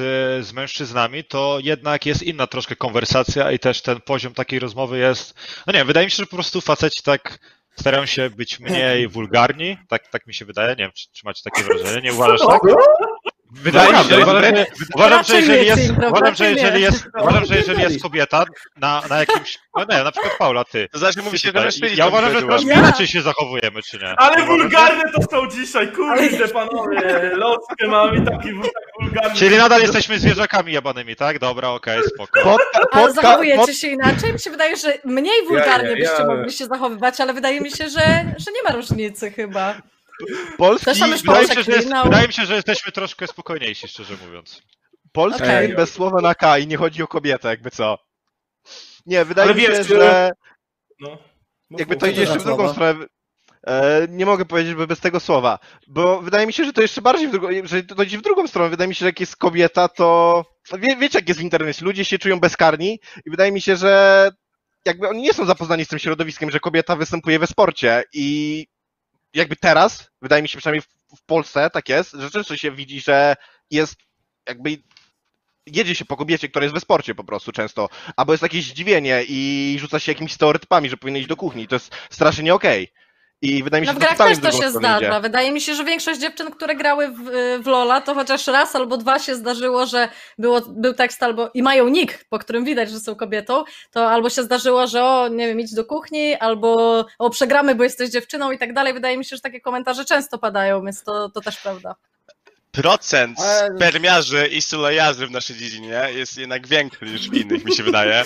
z 0.48 0.54
mężczyznami, 0.54 1.24
to 1.24 1.58
jednak 1.64 2.06
jest 2.06 2.24
inna 2.24 2.48
troszkę 2.48 2.76
konwersacja 2.76 3.52
i 3.52 3.60
też 3.60 3.82
ten 3.82 4.02
poziom 4.02 4.34
takiej 4.34 4.60
rozmowy 4.60 4.98
jest, 4.98 5.34
no 5.68 5.74
nie 5.74 5.86
wydaje 5.86 6.08
mi 6.08 6.12
się, 6.12 6.18
że 6.18 6.26
po 6.26 6.36
prostu 6.36 6.62
faceci 6.62 7.04
tak 7.04 7.40
starają 7.80 8.06
się 8.06 8.30
być 8.30 8.60
mniej 8.60 9.08
wulgarni, 9.16 9.78
tak, 9.88 10.08
tak 10.08 10.28
mi 10.28 10.34
się 10.34 10.46
wydaje, 10.46 10.70
nie 10.70 10.84
wiem, 10.84 10.92
czy, 10.96 11.08
czy 11.12 11.22
macie 11.26 11.42
takie 11.44 11.64
wrażenie, 11.64 12.02
nie 12.02 12.14
uważasz 12.14 12.42
tak? 12.48 12.62
Wydaje 13.52 13.94
mi 13.94 14.04
się, 14.10 14.18
uważam, 14.20 14.56
że, 14.56 14.66
uważam, 14.96 15.24
że 15.24 15.36
jeżeli 15.42 15.66
jest, 15.66 15.92
uważam, 16.10 16.36
że 16.36 16.52
jeżeli 16.52 16.82
jest, 16.82 17.08
uważam, 17.22 17.46
że 17.46 17.56
jeżeli 17.56 17.82
jest 17.82 18.02
kobieta 18.04 18.46
na, 18.78 19.02
na 19.10 19.20
jakimś, 19.20 19.60
no 19.78 19.86
nie, 19.90 20.04
na 20.04 20.12
przykład 20.12 20.34
Paula, 20.40 20.64
ty, 20.64 20.88
To 20.92 21.00
znaczy 21.00 21.22
mówi 21.22 21.40
się, 21.40 21.52
że 21.56 21.88
ja 21.96 22.08
uważam, 22.08 22.34
że 22.34 22.42
troszkę 22.42 22.74
inaczej 22.74 23.08
się 23.08 23.22
zachowujemy, 23.22 23.82
czy 23.84 23.98
nie? 23.98 24.14
Ale 24.18 24.46
wulgarne 24.46 25.04
to 25.16 25.22
są 25.32 25.48
dzisiaj, 25.50 25.92
kurde 25.92 26.48
panowie, 26.48 27.32
loskę 27.36 27.88
mamy 27.88 28.26
taki 28.26 28.54
wul- 28.54 28.62
tak 28.64 28.84
wulgarny. 29.02 29.36
Czyli 29.40 29.58
nadal 29.58 29.82
jesteśmy 29.82 30.20
zwierzakami 30.20 30.74
jebanymi, 30.74 31.16
tak? 31.16 31.40
Dobra, 31.40 31.70
okej, 31.70 32.00
spoko. 32.14 32.40
Podka, 32.44 32.88
Ale 32.92 33.14
zachowujecie 33.14 33.58
pod, 33.66 33.76
się 33.76 33.88
inaczej? 33.88 34.34
Mi 34.34 34.40
się 34.40 34.50
wydaje, 34.52 34.78
że 34.78 34.94
mniej 35.06 35.46
wulgarnie 35.48 35.90
ja- 35.90 35.96
byście 35.96 36.16
ja- 36.20 36.26
mogli 36.26 36.52
się 36.54 36.66
zachowywać, 36.66 37.22
ale 37.22 37.34
wydaje 37.34 37.62
mi 37.62 37.72
się, 37.72 37.90
że, 37.90 38.02
że 38.38 38.52
nie 38.52 38.64
ma 38.68 38.76
różnicy 38.76 39.32
chyba. 39.32 39.76
Polski, 40.58 40.92
Wydaje 40.94 41.48
mi, 41.48 41.56
się, 41.56 41.64
że 41.64 41.72
jest, 41.72 41.84
klinał. 41.88 42.04
wydaje 42.04 42.28
mi 42.28 42.34
się, 42.34 42.46
że 42.46 42.56
jesteśmy 42.56 42.92
troszkę 42.92 43.28
spokojniejsi, 43.28 43.88
szczerze 43.88 44.14
mówiąc. 44.26 44.62
Polski 45.12 45.44
Okej. 45.44 45.76
bez 45.76 45.94
słowa 45.94 46.22
na 46.22 46.36
K 46.36 46.58
i 46.58 46.68
nie 46.68 46.78
chodzi 46.78 47.04
o 47.04 47.08
kobietę, 47.08 47.48
jakby 47.50 47.72
co. 47.72 47.98
Nie, 49.06 49.26
wydaje 49.26 49.50
Ale 49.50 49.56
mi 49.56 49.62
się, 49.62 49.72
wiesz, 49.72 49.88
że 49.88 50.32
No. 51.00 51.18
Jakby 51.70 51.96
to 51.96 52.08
idzie 52.08 52.22
jeszcze 52.22 52.40
w 52.40 52.44
drugą 52.44 52.72
stronę. 52.72 53.06
E, 53.68 54.08
nie 54.10 54.26
mogę 54.26 54.46
powiedzieć 54.46 54.76
by 54.76 54.88
bez 54.88 55.00
tego 55.00 55.20
słowa, 55.20 55.60
bo 55.88 56.22
wydaje 56.22 56.48
mi 56.48 56.54
się, 56.54 56.66
że 56.66 56.74
to 56.74 56.82
jeszcze 56.82 57.02
bardziej 57.02 57.28
w 57.28 57.32
drugą, 57.32 57.48
że 57.64 57.84
to 57.84 58.04
idzie 58.04 58.18
w 58.18 58.22
drugą 58.22 58.48
stronę. 58.48 58.70
Wydaje 58.70 58.88
mi 58.88 58.96
się, 58.96 59.00
że 59.00 59.06
jak 59.06 59.20
jest 59.20 59.36
kobieta, 59.36 59.88
to 59.88 60.46
wie, 60.74 60.96
wiecie 60.96 61.18
jak 61.18 61.28
jest 61.28 61.40
w 61.40 61.44
internecie, 61.44 61.86
ludzie 61.86 62.06
się 62.06 62.20
czują 62.20 62.40
bezkarni 62.40 63.00
i 63.26 63.30
wydaje 63.30 63.52
mi 63.52 63.62
się, 63.62 63.76
że 63.76 64.32
jakby 64.86 65.10
oni 65.10 65.22
nie 65.22 65.34
są 65.34 65.46
zapoznani 65.46 65.86
z 65.86 65.88
tym 65.88 66.00
środowiskiem, 66.00 66.52
że 66.52 66.60
kobieta 66.60 66.96
występuje 66.96 67.40
we 67.40 67.48
sporcie 67.48 68.04
i 68.14 68.68
jakby 69.34 69.56
teraz, 69.56 70.12
wydaje 70.22 70.42
mi 70.42 70.50
się 70.50 70.58
przynajmniej 70.58 70.82
w, 70.82 71.18
w 71.18 71.26
Polsce 71.26 71.70
tak 71.70 71.90
jest, 71.90 72.12
że 72.12 72.32
często 72.32 72.58
się 72.58 72.72
widzi, 72.72 73.02
że 73.02 73.36
jest 73.72 73.96
jakby 74.48 74.78
jedzie 75.66 75.96
się 75.96 76.06
po 76.06 76.18
kobiecie, 76.18 76.50
która 76.50 76.64
jest 76.64 76.74
we 76.74 76.82
sporcie 76.82 77.16
po 77.16 77.24
prostu 77.24 77.52
często, 77.52 77.90
albo 78.16 78.34
jest 78.34 78.44
jakieś 78.44 78.66
zdziwienie 78.66 79.24
i 79.28 79.78
rzuca 79.80 80.00
się 80.00 80.12
jakimiś 80.12 80.34
stereotypami, 80.34 80.90
że 80.90 80.98
powinna 80.98 81.20
iść 81.20 81.28
do 81.28 81.38
kuchni. 81.38 81.68
To 81.68 81.76
jest 81.76 81.96
strasznie 82.10 82.44
nie 82.44 82.54
okej. 82.54 82.88
I 83.42 83.64
wydaje 83.64 83.82
mi 83.82 83.88
się, 83.88 83.94
No 83.94 84.00
w 84.00 84.02
grach 84.02 84.18
też 84.18 84.40
to 84.40 84.52
się 84.52 84.72
zdarza. 84.72 85.08
idzie. 85.08 85.22
Wydaje 85.22 85.52
mi 85.52 85.62
się, 85.62 85.76
że 85.76 85.84
większość 85.84 86.20
dziewczyn, 86.20 86.52
które 86.52 86.76
grały 86.76 87.08
w, 87.08 87.20
w 87.64 87.68
Lola, 87.68 88.02
to 88.02 88.14
chociaż 88.14 88.48
raz 88.48 88.76
albo 88.76 88.98
dwa 88.98 89.20
się 89.20 89.36
zdarzyło, 89.36 89.86
że 89.86 90.10
było, 90.38 90.62
był 90.62 90.94
tekst 90.94 91.24
albo 91.24 91.50
i 91.54 91.64
mają 91.64 91.88
nick, 91.90 92.26
po 92.30 92.40
którym 92.40 92.66
widać, 92.66 92.92
że 92.92 93.00
są 93.00 93.16
kobietą, 93.16 93.64
to 93.92 94.12
albo 94.12 94.30
się 94.30 94.44
zdarzyło, 94.44 94.88
że 94.88 95.04
o, 95.04 95.28
nie 95.28 95.48
wiem, 95.48 95.60
idź 95.60 95.74
do 95.74 95.86
kuchni, 95.86 96.36
albo 96.36 97.06
o, 97.20 97.30
przegramy, 97.30 97.76
bo 97.76 97.84
jesteś 97.84 98.10
dziewczyną 98.10 98.52
i 98.52 98.58
tak 98.58 98.74
dalej. 98.74 98.94
Wydaje 98.94 99.18
mi 99.18 99.26
się, 99.26 99.36
że 99.36 99.42
takie 99.42 99.62
komentarze 99.62 100.06
często 100.06 100.38
padają, 100.38 100.86
więc 100.86 101.04
to, 101.04 101.30
to 101.30 101.42
też 101.42 101.58
prawda. 101.58 101.96
Procent 102.72 103.38
spermiarzy 103.76 104.48
i 104.48 104.62
sulejarzy 104.62 105.28
w 105.28 105.32
naszej 105.32 105.56
dziedzinie 105.56 106.02
jest 106.16 106.38
jednak 106.38 106.68
większy 106.68 107.06
niż 107.06 107.30
w 107.30 107.34
innych, 107.34 107.66
mi 107.66 107.76
się 107.76 107.84
wydaje. 107.84 108.26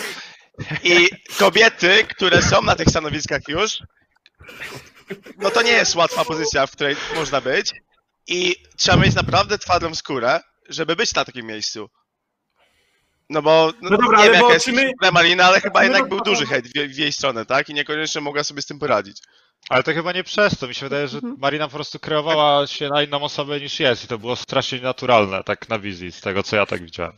I 0.83 1.09
kobiety, 1.39 2.05
które 2.09 2.41
są 2.41 2.61
na 2.61 2.75
tych 2.75 2.87
stanowiskach 2.89 3.41
już, 3.47 3.77
no 5.37 5.49
to 5.51 5.61
nie 5.61 5.71
jest 5.71 5.95
łatwa 5.95 6.25
pozycja, 6.25 6.67
w 6.67 6.71
której 6.71 6.95
można 7.15 7.41
być. 7.41 7.71
I 8.27 8.55
trzeba 8.77 8.97
mieć 8.97 9.15
naprawdę 9.15 9.57
twardą 9.57 9.95
skórę, 9.95 10.39
żeby 10.69 10.95
być 10.95 11.13
na 11.15 11.25
takim 11.25 11.45
miejscu. 11.45 11.89
No 13.29 13.41
bo 13.41 13.71
no, 13.81 13.89
No 13.89 13.97
dobra, 13.97 14.17
nie 14.19 14.25
wiem 14.31 14.41
jaka 14.41 14.53
jest 14.53 14.67
my- 14.67 15.11
Marina, 15.11 15.45
ale 15.45 15.61
chyba 15.61 15.79
No 15.79 15.83
jednak 15.83 16.09
był 16.09 16.21
duży 16.21 16.45
hejt 16.45 16.67
w, 16.67 16.71
w 16.71 16.97
jej 16.97 17.11
stronę, 17.11 17.45
tak? 17.45 17.69
I 17.69 17.73
niekoniecznie 17.73 18.21
mogła 18.21 18.43
sobie 18.43 18.61
z 18.61 18.65
tym 18.65 18.79
poradzić. 18.79 19.17
Ale 19.69 19.83
to 19.83 19.93
chyba 19.93 20.11
nie 20.11 20.23
przez 20.23 20.57
to. 20.57 20.67
Mi 20.67 20.75
się 20.75 20.85
wydaje, 20.85 21.07
że 21.07 21.17
Mhm. 21.17 21.35
Marina 21.39 21.67
po 21.67 21.73
prostu 21.75 21.99
kreowała 21.99 22.67
się 22.67 22.89
na 22.89 23.03
inną 23.03 23.23
osobę 23.23 23.59
niż 23.59 23.79
jest 23.79 24.03
i 24.03 24.07
to 24.07 24.17
było 24.17 24.35
strasznie 24.35 24.79
naturalne, 24.81 25.43
tak 25.43 25.69
na 25.69 25.79
wizji, 25.79 26.11
z 26.11 26.21
tego 26.21 26.43
co 26.43 26.55
ja 26.55 26.65
tak 26.65 26.83
widziałem. 26.83 27.17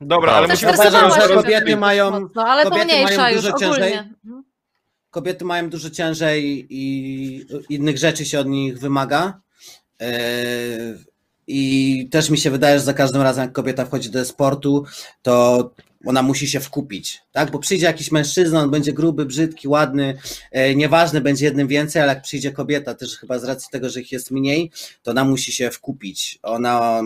Dobra, 0.00 0.32
ale 0.32 0.48
musimy 0.48 0.76
stresowała 0.76 1.28
że 1.28 1.34
kobiety 1.34 1.76
mają- 1.76 2.10
mocno, 2.20 2.42
ale 2.46 2.64
to 2.64 2.70
kobiety 2.70 2.86
mniejsza 2.86 3.16
mają 3.22 3.34
już 3.36 3.44
dużo 3.44 3.58
ciężej. 3.58 3.72
ogólnie. 3.92 4.14
Mhm. 4.24 4.44
Kobiety 5.16 5.44
mają 5.44 5.70
dużo 5.70 5.90
ciężej 5.90 6.66
i 6.70 7.46
innych 7.68 7.98
rzeczy 7.98 8.24
się 8.24 8.40
od 8.40 8.48
nich 8.48 8.78
wymaga. 8.78 9.40
Yy, 10.00 10.06
I 11.46 12.08
też 12.10 12.30
mi 12.30 12.38
się 12.38 12.50
wydaje, 12.50 12.78
że 12.78 12.84
za 12.84 12.94
każdym 12.94 13.22
razem, 13.22 13.42
jak 13.42 13.52
kobieta 13.52 13.84
wchodzi 13.84 14.10
do 14.10 14.24
sportu, 14.24 14.84
to 15.22 15.70
ona 16.06 16.22
musi 16.22 16.48
się 16.48 16.60
wkupić, 16.60 17.22
tak? 17.32 17.50
Bo 17.50 17.58
przyjdzie 17.58 17.86
jakiś 17.86 18.12
mężczyzna, 18.12 18.60
on 18.60 18.70
będzie 18.70 18.92
gruby, 18.92 19.26
brzydki, 19.26 19.68
ładny, 19.68 20.18
e, 20.52 20.74
nieważne, 20.74 21.20
będzie 21.20 21.44
jednym 21.44 21.68
więcej, 21.68 22.02
ale 22.02 22.14
jak 22.14 22.22
przyjdzie 22.22 22.52
kobieta, 22.52 22.94
też 22.94 23.16
chyba 23.16 23.38
z 23.38 23.44
racji 23.44 23.68
tego, 23.72 23.90
że 23.90 24.00
ich 24.00 24.12
jest 24.12 24.30
mniej, 24.30 24.70
to 25.02 25.10
ona 25.10 25.24
musi 25.24 25.52
się 25.52 25.70
wkupić. 25.70 26.38
Ona, 26.42 27.02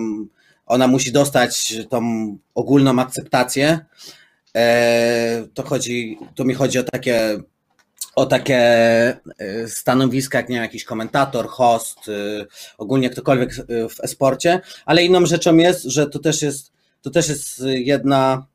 ona 0.67 0.87
musi 0.87 1.13
dostać 1.13 1.75
tą 1.91 2.01
ogólną 2.55 3.01
akceptację. 3.01 3.79
E, 4.57 5.47
To 5.55 5.63
chodzi, 5.63 6.19
to 6.35 6.45
mi 6.45 6.55
chodzi 6.55 6.79
o 6.79 6.83
takie 6.83 7.39
o 8.15 8.27
takie 8.27 8.57
e, 8.59 9.19
stanowiska, 9.69 10.39
jak 10.39 10.49
nie 10.49 10.55
wiem, 10.55 10.63
jakiś 10.63 10.85
komentator, 10.85 11.47
host, 11.49 11.99
e, 12.09 12.47
ogólnie 12.79 13.11
ktokolwiek 13.11 13.51
e, 13.59 13.89
w 13.89 14.01
esporcie, 14.01 14.61
ale 14.87 15.05
inną 15.05 15.27
rzeczą 15.27 15.57
jest, 15.57 15.83
że 15.85 16.07
to 16.07 16.19
też 16.19 16.43
jest, 16.43 16.73
to 17.03 17.11
też 17.11 17.29
jest 17.29 17.63
jedna, 17.67 18.47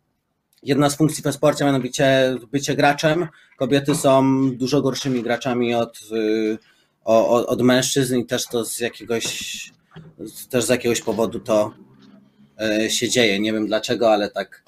jedna 0.63 0.89
z 0.89 0.95
funkcji 0.95 1.23
w 1.23 1.27
esporcie, 1.27 1.65
mianowicie 1.65 2.35
bycie 2.51 2.75
graczem. 2.75 3.27
Kobiety 3.57 3.95
są 3.95 4.41
dużo 4.51 4.81
gorszymi 4.81 5.23
graczami 5.23 5.75
od, 5.75 5.97
e, 5.97 6.57
o- 7.05 7.29
o- 7.29 7.47
od 7.47 7.61
mężczyzn 7.61 8.15
i 8.17 8.25
też 8.25 8.45
to 8.47 8.65
z 8.65 8.79
jakiegoś, 8.79 9.53
też 10.49 10.65
z 10.65 10.69
jakiegoś 10.69 11.01
powodu 11.01 11.39
to 11.39 11.73
się 12.89 13.09
dzieje. 13.09 13.39
Nie 13.39 13.53
wiem 13.53 13.67
dlaczego, 13.67 14.13
ale 14.13 14.29
tak, 14.31 14.63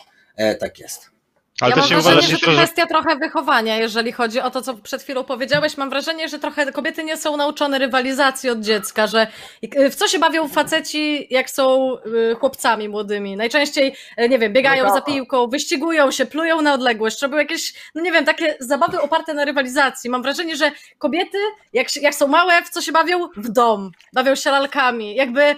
tak 0.60 0.80
jest. 0.80 1.17
Ale 1.62 1.70
ja 1.70 1.76
też 1.76 1.92
mam 1.92 2.00
nie 2.00 2.04
wrażenie, 2.04 2.28
że 2.28 2.38
to 2.38 2.52
że... 2.52 2.58
kwestia 2.58 2.86
trochę 2.86 3.16
wychowania, 3.16 3.78
jeżeli 3.78 4.12
chodzi 4.12 4.40
o 4.40 4.52
to, 4.52 4.62
co 4.62 4.74
przed 4.74 5.04
chwilą 5.04 5.24
powiedziałeś. 5.24 5.78
Mam 5.78 5.90
wrażenie, 5.90 6.30
że 6.30 6.40
trochę 6.40 6.72
kobiety 6.72 7.04
nie 7.04 7.18
są 7.18 7.38
nauczone 7.38 7.80
rywalizacji 7.80 8.50
od 8.50 8.60
dziecka, 8.60 9.08
że 9.08 9.28
y, 9.76 9.90
w 9.90 9.96
co 9.96 10.08
się 10.08 10.20
bawią 10.20 10.48
faceci, 10.48 11.28
jak 11.30 11.50
są 11.50 11.96
y, 12.32 12.36
chłopcami 12.36 12.90
młodymi. 12.90 13.36
Najczęściej, 13.36 13.96
y, 14.22 14.30
nie 14.30 14.40
wiem, 14.40 14.54
biegają 14.54 14.94
za 14.94 15.02
piłką, 15.02 15.48
wyścigują 15.48 16.12
się, 16.12 16.26
plują 16.26 16.62
na 16.62 16.74
odległość, 16.74 17.22
robią 17.22 17.38
jakieś, 17.38 17.74
no 17.96 18.02
nie 18.02 18.12
wiem, 18.12 18.26
takie 18.26 18.58
zabawy 18.60 19.02
oparte 19.02 19.34
na 19.34 19.46
rywalizacji. 19.46 20.10
Mam 20.10 20.22
wrażenie, 20.22 20.56
że 20.56 20.72
kobiety, 20.98 21.38
jak, 21.74 21.96
jak 21.96 22.16
są 22.16 22.28
małe, 22.28 22.62
w 22.64 22.70
co 22.70 22.82
się 22.82 22.92
bawią? 22.92 23.28
W 23.38 23.50
dom. 23.50 23.92
Bawią 24.14 24.36
się 24.36 24.52
lalkami. 24.52 25.16
Jakby 25.16 25.56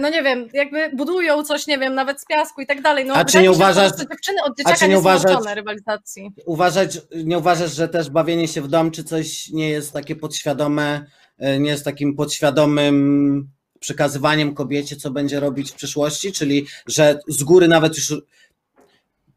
no 0.00 0.08
nie 0.10 0.22
wiem, 0.22 0.48
jakby 0.52 0.90
budują 0.96 1.44
coś, 1.44 1.66
nie 1.66 1.78
wiem, 1.78 1.94
nawet 1.94 2.20
z 2.20 2.24
piasku 2.26 2.60
i 2.60 2.66
tak 2.66 2.82
dalej. 2.82 3.04
No, 3.04 3.14
A 3.14 3.24
czy 3.24 3.38
nie 3.38 3.44
się, 3.44 3.50
uważasz- 3.52 3.88
prostu 3.92 4.08
dziewczyny 4.10 4.42
od 4.44 4.52
a 4.52 4.54
dzieciaka 4.58 4.76
czy 4.76 4.84
nie 4.84 4.88
nie, 4.88 4.94
są 4.94 5.00
uważasz- 5.00 5.54
rywalizacji. 5.54 6.30
Uważać, 6.46 6.98
nie 7.24 7.38
uważasz, 7.38 7.74
że 7.74 7.88
też 7.88 8.10
bawienie 8.10 8.48
się 8.48 8.62
w 8.62 8.68
dom 8.68 8.90
czy 8.90 9.04
coś 9.04 9.48
nie 9.50 9.68
jest 9.70 9.92
takie 9.92 10.16
podświadome, 10.16 11.06
e, 11.38 11.58
nie 11.58 11.70
jest 11.70 11.84
takim 11.84 12.16
podświadomym 12.16 13.48
przekazywaniem 13.80 14.54
kobiecie, 14.54 14.96
co 14.96 15.10
będzie 15.10 15.40
robić 15.40 15.70
w 15.70 15.74
przyszłości, 15.74 16.32
czyli 16.32 16.66
że 16.86 17.18
z 17.28 17.42
góry 17.42 17.68
nawet 17.68 17.96
już 17.96 18.14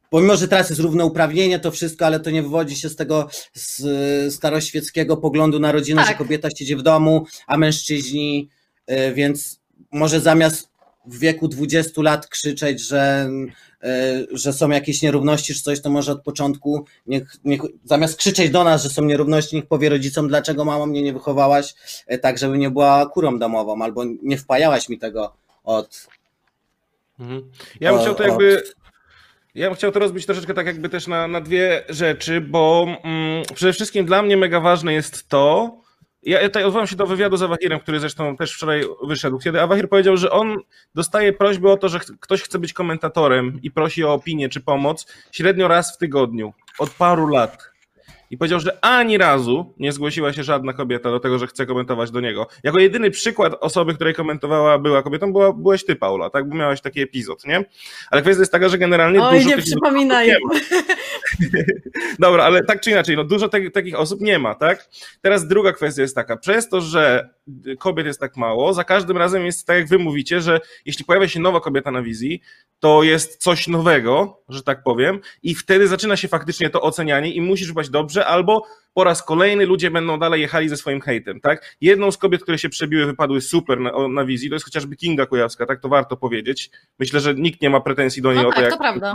pomimo, 0.10 0.36
że 0.36 0.48
teraz 0.48 0.70
jest 0.70 0.82
równouprawnienie, 0.82 1.60
to 1.60 1.72
wszystko, 1.72 2.06
ale 2.06 2.20
to 2.20 2.30
nie 2.32 2.42
wywodzi 2.44 2.76
się 2.76 2.90
z 2.90 2.96
tego 2.96 3.30
z 3.54 4.34
staroświeckiego 4.34 5.18
poglądu 5.18 5.60
na 5.60 5.72
rodzinę, 5.72 6.02
Tak. 6.02 6.12
że 6.12 6.18
kobieta 6.18 6.50
siedzi 6.50 6.76
w 6.76 6.82
domu, 6.82 7.26
a 7.48 7.58
mężczyźni, 7.58 8.50
e, 8.88 9.14
więc 9.14 9.60
może 9.96 10.20
zamiast 10.20 10.70
w 11.06 11.20
wieku 11.20 11.48
20 11.48 12.02
lat 12.02 12.28
krzyczeć, 12.28 12.88
że, 12.88 13.30
e, 13.84 14.26
że 14.32 14.54
są 14.54 14.70
jakieś 14.70 15.02
nierówności 15.02 15.54
czy 15.54 15.62
coś, 15.62 15.82
to 15.82 15.90
może 15.90 16.12
od 16.12 16.24
początku 16.24 16.86
niech, 17.08 17.36
niech 17.44 17.62
zamiast 17.84 18.18
krzyczeć 18.18 18.52
do 18.52 18.64
nas, 18.64 18.84
że 18.84 18.90
są 18.90 19.06
nierówności, 19.06 19.56
niech 19.56 19.66
powie 19.66 19.90
rodzicom, 19.90 20.28
dlaczego 20.28 20.66
mama 20.66 20.86
mnie 20.86 21.02
nie 21.02 21.14
wychowałaś 21.14 21.74
e, 22.08 22.18
tak, 22.18 22.38
żeby 22.38 22.58
nie 22.58 22.70
była 22.70 23.06
kurą 23.06 23.40
domową, 23.40 23.82
albo 23.82 24.04
nie 24.24 24.38
wpajałaś 24.38 24.90
mi 24.90 24.98
tego 24.98 25.34
od... 25.64 26.08
Mhm. 27.20 27.52
Ja 27.80 27.94
bym 27.94 28.02
chciał 28.02 28.16
to 28.16 28.24
jakby. 28.24 28.64
Ja 29.56 29.68
bym 29.68 29.76
chciał 29.76 29.92
to 29.92 30.00
rozbić 30.00 30.26
troszeczkę 30.26 30.54
tak 30.54 30.66
jakby 30.66 30.90
też 30.90 31.08
na, 31.08 31.28
na 31.28 31.42
dwie 31.42 31.84
rzeczy, 31.90 32.42
bo 32.42 32.88
mm, 33.04 33.44
przede 33.56 33.74
wszystkim 33.74 34.06
dla 34.06 34.22
mnie 34.22 34.38
mega 34.38 34.60
ważne 34.60 34.94
jest 34.94 35.30
to. 35.30 35.78
Ja, 36.26 36.40
tutaj 36.40 36.64
odwołam 36.64 36.88
się 36.88 36.96
do 36.96 37.06
wywiadu 37.06 37.38
z 37.38 37.44
Awahirem, 37.44 37.80
który 37.80 38.00
zresztą 38.00 38.38
też 38.38 38.54
wczoraj 38.56 38.84
wyszedł, 39.04 39.40
kiedy 39.40 39.62
Awahir 39.62 39.90
powiedział, 39.90 40.18
że 40.18 40.32
on 40.32 40.58
dostaje 40.96 41.34
prośbę 41.34 41.72
o 41.72 41.78
to, 41.78 41.90
że 41.90 42.00
ktoś 42.20 42.42
chce 42.42 42.60
być 42.60 42.74
komentatorem 42.74 43.60
i 43.64 43.72
prosi 43.72 44.04
o 44.04 44.14
opinię 44.14 44.50
czy 44.50 44.62
pomoc 44.62 45.06
średnio 45.32 45.68
raz 45.68 45.96
w 45.96 45.98
tygodniu, 45.98 46.54
od 46.80 46.90
paru 46.90 47.28
lat. 47.28 47.75
I 48.32 48.38
powiedział, 48.38 48.60
że 48.60 48.78
ani 48.82 49.18
razu 49.18 49.74
nie 49.80 49.92
zgłosiła 49.92 50.34
się 50.34 50.44
żadna 50.44 50.74
kobieta 50.74 51.12
do 51.12 51.20
tego, 51.20 51.40
że 51.40 51.48
chce 51.48 51.66
komentować 51.66 52.12
do 52.12 52.22
niego. 52.22 52.48
Jako 52.64 52.80
jedyny 52.80 53.12
przykład 53.12 53.54
osoby, 53.62 53.94
której 53.94 54.14
komentowała 54.14 54.80
była 54.80 55.04
kobietą, 55.04 55.32
była, 55.34 55.54
byłeś 55.54 55.86
ty, 55.86 55.96
Paula, 55.96 56.30
tak? 56.30 56.50
Bo 56.50 56.56
miałaś 56.56 56.82
taki 56.82 57.02
epizod, 57.02 57.46
nie? 57.46 57.66
Ale 58.12 58.22
kwestia 58.22 58.42
jest 58.42 58.52
taka, 58.52 58.70
że 58.70 58.78
generalnie 58.78 59.24
Oj, 59.24 59.38
dużo 59.38 59.50
nie 59.50 59.58
przypominaj. 59.58 60.28
nie. 60.28 60.38
Dobra, 62.20 62.44
ale 62.44 62.64
tak 62.64 62.82
czy 62.82 62.92
inaczej, 62.92 63.16
no 63.16 63.24
dużo 63.24 63.50
te, 63.50 63.72
takich 63.72 64.00
osób 64.00 64.22
nie 64.22 64.40
ma, 64.40 64.56
tak? 64.56 64.90
Teraz 65.22 65.48
druga 65.48 65.72
kwestia 65.72 66.02
jest 66.02 66.16
taka, 66.16 66.38
przez 66.38 66.70
to, 66.70 66.82
że 66.82 67.30
kobiet 67.80 68.06
jest 68.06 68.20
tak 68.20 68.38
mało, 68.38 68.74
za 68.74 68.84
każdym 68.84 69.18
razem 69.18 69.46
jest 69.46 69.68
tak, 69.68 69.78
jak 69.78 69.88
wy 69.88 70.00
mówicie, 70.00 70.42
że 70.42 70.60
jeśli 70.86 71.06
pojawia 71.06 71.28
się 71.28 71.40
nowa 71.40 71.60
kobieta 71.60 71.92
na 71.92 72.02
wizji, 72.02 72.42
to 72.80 73.04
jest 73.04 73.38
coś 73.38 73.68
nowego, 73.68 74.42
że 74.50 74.64
tak 74.64 74.84
powiem, 74.84 75.20
i 75.44 75.56
wtedy 75.56 75.88
zaczyna 75.88 76.18
się 76.18 76.28
faktycznie 76.28 76.70
to 76.70 76.82
ocenianie 76.82 77.34
i 77.34 77.42
musisz 77.42 77.72
być 77.72 77.90
dobrze, 77.90 78.26
albo 78.26 78.66
po 78.94 79.04
raz 79.04 79.24
kolejny 79.24 79.66
ludzie 79.66 79.92
będą 79.92 80.20
dalej 80.20 80.42
jechali 80.42 80.70
ze 80.70 80.78
swoim 80.78 81.02
hejtem, 81.02 81.40
tak? 81.42 81.76
Jedną 81.82 82.12
z 82.12 82.18
kobiet, 82.18 82.44
które 82.44 82.58
się 82.58 82.70
przebiły, 82.70 83.06
wypadły 83.06 83.42
super 83.42 83.80
na, 83.80 84.08
na 84.08 84.26
wizji, 84.26 84.50
to 84.50 84.56
jest 84.56 84.66
chociażby 84.66 84.96
Kinga 84.96 85.26
Kujawska, 85.26 85.66
tak 85.66 85.80
to 85.80 85.90
warto 85.90 86.18
powiedzieć. 86.18 86.70
Myślę, 87.00 87.20
że 87.20 87.34
nikt 87.34 87.62
nie 87.62 87.70
ma 87.70 87.80
pretensji 87.80 88.22
do 88.22 88.34
niej 88.34 88.44
No 88.44 88.50
o 88.50 88.52
to, 88.52 88.56
tak, 88.56 88.64
jak 88.64 88.74
to 88.74 88.80
prawda. 88.80 89.14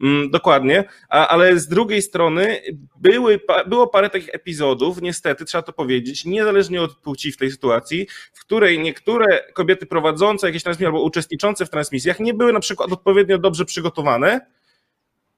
Mm, 0.00 0.30
dokładnie, 0.30 0.84
ale 1.08 1.58
z 1.58 1.68
drugiej 1.68 2.02
strony 2.02 2.62
były, 3.00 3.40
było 3.66 3.86
parę 3.86 4.10
takich 4.10 4.34
epizodów, 4.34 5.02
niestety 5.02 5.44
trzeba 5.44 5.62
to 5.62 5.72
powiedzieć, 5.72 6.24
niezależnie 6.24 6.82
od 6.82 6.96
płci 6.96 7.32
w 7.32 7.36
tej 7.36 7.50
sytuacji, 7.50 8.06
w 8.32 8.40
której 8.40 8.78
niektóre 8.78 9.52
kobiety 9.52 9.86
prowadzące 9.86 10.46
jakieś 10.46 10.62
transmisje 10.62 10.86
albo 10.86 11.02
uczestniczące 11.02 11.66
w 11.66 11.70
transmisjach 11.70 12.20
nie 12.20 12.34
były 12.34 12.52
na 12.52 12.60
przykład 12.60 12.92
odpowiednio 12.92 13.38
dobrze 13.38 13.64
przygotowane 13.64 14.40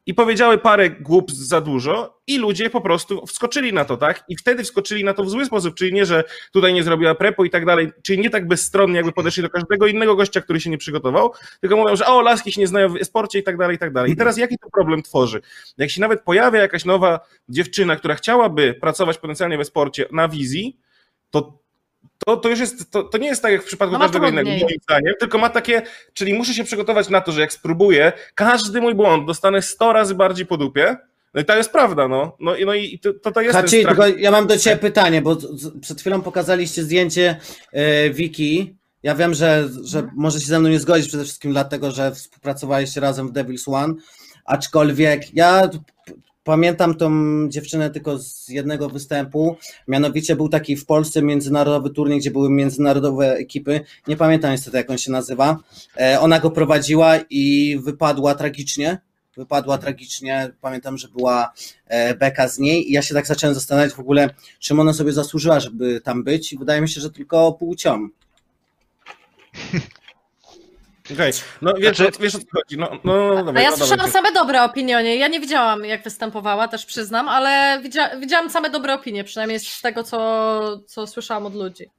i 0.07 0.15
powiedziały 0.15 0.59
parę 0.59 0.91
głupstw 0.91 1.39
za 1.39 1.61
dużo 1.61 2.21
i 2.27 2.39
ludzie 2.39 2.71
po 2.71 2.81
prostu 2.81 3.27
wskoczyli 3.27 3.73
na 3.73 3.85
to, 3.85 3.97
tak? 3.97 4.25
I 4.29 4.37
wtedy 4.37 4.65
wskoczyli 4.65 5.05
na 5.05 5.15
to 5.15 5.25
w 5.25 5.31
zły 5.31 5.45
sposób, 5.45 5.75
czyli 5.75 5.93
nie, 5.93 6.07
że 6.07 6.25
tutaj 6.53 6.75
nie 6.75 6.83
zrobiła 6.83 7.15
prepo 7.15 7.45
i 7.45 7.51
tak 7.51 7.67
dalej, 7.67 7.93
czyli 8.03 8.19
nie 8.19 8.31
tak 8.31 8.49
bezstronnie 8.49 8.97
jakby 8.97 9.13
podeszli 9.13 9.43
do 9.43 9.51
każdego 9.51 9.87
innego 9.87 10.17
gościa, 10.17 10.41
który 10.41 10.61
się 10.61 10.71
nie 10.71 10.79
przygotował, 10.79 11.33
tylko 11.61 11.77
mówią, 11.77 11.97
że 11.97 12.07
o, 12.07 12.23
laski 12.23 12.53
się 12.53 12.61
nie 12.61 12.67
znają 12.67 12.89
w 12.89 13.05
sporcie 13.05 13.39
i 13.39 13.43
tak 13.43 13.57
dalej, 13.57 13.77
i 13.77 13.79
tak 13.79 13.93
dalej. 13.93 14.13
I 14.13 14.17
teraz 14.17 14.37
jaki 14.37 14.59
to 14.59 14.71
problem 14.71 15.03
tworzy? 15.03 15.41
Jak 15.79 15.91
się 15.91 16.01
nawet 16.01 16.23
pojawia 16.23 16.61
jakaś 16.61 16.85
nowa 16.85 17.21
dziewczyna, 17.49 17.97
która 17.97 18.15
chciałaby 18.15 18.75
pracować 18.81 19.19
potencjalnie 19.19 19.59
we 19.59 19.65
sporcie 19.65 20.07
na 20.13 20.29
wizji, 20.29 20.77
to 21.31 21.64
to, 22.27 22.37
to 22.37 22.49
już 22.49 22.61
jest, 22.61 22.91
to, 22.91 23.03
to 23.03 23.19
nie 23.19 23.27
jest 23.29 23.43
tak 23.43 23.53
jak 23.53 23.63
w 23.63 23.67
przypadku 23.67 23.93
No 23.93 23.99
każdego 24.01 24.29
innego, 24.29 24.51
moim 24.51 24.79
zdaniem, 24.83 25.15
tylko 25.21 25.39
ma 25.39 25.51
takie, 25.51 25.83
czyli 26.15 26.35
muszę 26.35 26.55
się 26.55 26.65
przygotować 26.65 27.09
na 27.09 27.21
to, 27.21 27.33
że 27.33 27.41
jak 27.41 27.53
spróbuję, 27.53 28.13
każdy 28.35 28.81
mój 28.81 28.95
błąd 28.95 29.27
dostanę 29.27 29.63
100 29.63 29.93
razy 29.93 30.15
bardziej 30.15 30.47
po 30.47 30.57
dupie, 30.57 30.97
no 31.35 31.41
i 31.41 31.45
to 31.45 31.57
jest 31.57 31.73
prawda, 31.73 32.09
no. 32.09 32.37
No, 32.41 32.57
i- 32.57 32.65
no 32.67 32.75
i 32.75 32.99
to, 32.99 33.13
to, 33.13 33.33
to 33.33 33.41
jest 33.41 33.53
strach. 33.83 33.97
tylko 33.97 34.19
ja 34.19 34.31
mam 34.31 34.47
do 34.47 34.59
Ciebie 34.59 34.77
pytanie, 34.77 35.23
bo 35.23 35.37
przed 35.81 36.01
chwilą 36.01 36.23
pokazaliście 36.23 36.83
zdjęcie 36.83 37.37
e, 37.73 38.11
Wiki. 38.11 38.75
Ja 39.03 39.15
wiem, 39.15 39.35
że, 39.35 39.69
że 39.85 40.09
może 40.17 40.41
się 40.41 40.47
ze 40.47 40.61
mną 40.61 40.69
nie 40.69 40.81
zgodzić 40.81 41.09
przede 41.09 41.25
wszystkim 41.25 41.53
dlatego, 41.53 41.91
że 41.91 42.13
współpracowaliście 42.15 43.01
razem 43.01 43.29
w 43.29 43.33
Devil's 43.33 43.75
One, 43.75 43.95
aczkolwiek 44.45 45.35
ja 45.35 45.69
pamiętam 46.45 46.95
tą 46.95 47.11
dziewczynę 47.49 47.91
tylko 47.91 48.19
z 48.19 48.49
jednego 48.49 48.89
występu, 48.89 49.57
mianowicie 49.89 50.37
był 50.37 50.49
taki 50.49 50.77
w 50.77 50.87
Polsce 50.87 51.23
międzynarodowy 51.23 51.91
turniej, 51.91 52.19
gdzie 52.19 52.31
były 52.31 52.51
międzynarodowe 52.51 53.35
ekipy, 53.37 53.81
nie 54.09 54.17
pamiętam 54.17 54.51
niestety 54.51 54.77
jak 54.77 54.91
on 54.91 54.99
się 54.99 55.13
nazywa, 55.13 55.59
E, 55.97 56.21
ona 56.21 56.41
go 56.41 56.51
prowadziła 56.51 57.17
i 57.31 57.79
wypadła 57.83 58.35
tragicznie, 58.35 58.99
wypadła 59.37 59.79
tragicznie, 59.79 60.53
pamiętam, 60.61 60.99
że 60.99 61.09
była 61.09 61.53
e, 61.87 62.15
beka 62.15 62.49
z 62.49 62.59
niej. 62.59 62.91
I 62.91 62.93
ja 62.93 63.03
się 63.03 63.15
tak 63.15 63.27
zacząłem 63.27 63.55
zastanawiać 63.55 63.93
w 63.93 64.01
ogóle, 64.01 64.31
czym 64.59 64.81
ona 64.81 64.93
sobie 64.93 65.13
zasłużyła, 65.13 65.61
żeby 65.61 66.01
tam 66.01 66.25
być. 66.25 66.55
Wydaje 66.59 66.81
mi 66.81 66.89
się, 66.89 67.01
że 67.01 67.11
tylko 67.11 67.53
płcią. 67.53 68.09
Okej, 71.13 71.33
no 71.63 71.75
wiesz, 71.75 71.97
Znaczy- 71.97 72.17
o- 72.19 72.23
wiesz 72.23 72.35
o 72.35 72.39
co 72.39 72.45
chodzi, 72.53 72.79
no, 72.79 72.91
no, 73.05 73.35
no, 73.35 73.39
A 73.41 73.43
dobra, 73.45 73.63
ja 73.63 73.71
no, 73.71 73.77
słyszałam 73.77 73.97
dawajcie. 73.99 74.19
same 74.19 74.33
dobre 74.33 74.63
opinie 74.63 74.99
o 74.99 75.01
niej. 75.01 75.19
Ja 75.19 75.29
nie 75.29 75.41
widziałam, 75.41 75.85
jak 75.85 76.03
występowała, 76.05 76.69
też 76.69 76.87
przyznam, 76.87 77.29
ale 77.29 77.81
widzia 77.83 78.17
widziałam 78.21 78.51
same 78.51 78.71
dobre 78.71 78.95
opinie, 78.95 79.25
przynajmniej 79.25 79.61
z 79.61 79.81
tego, 79.81 80.05
co, 80.05 80.81
co 80.87 81.07
słyszałam 81.07 81.47
od 81.47 81.55
ludzi. 81.55 81.91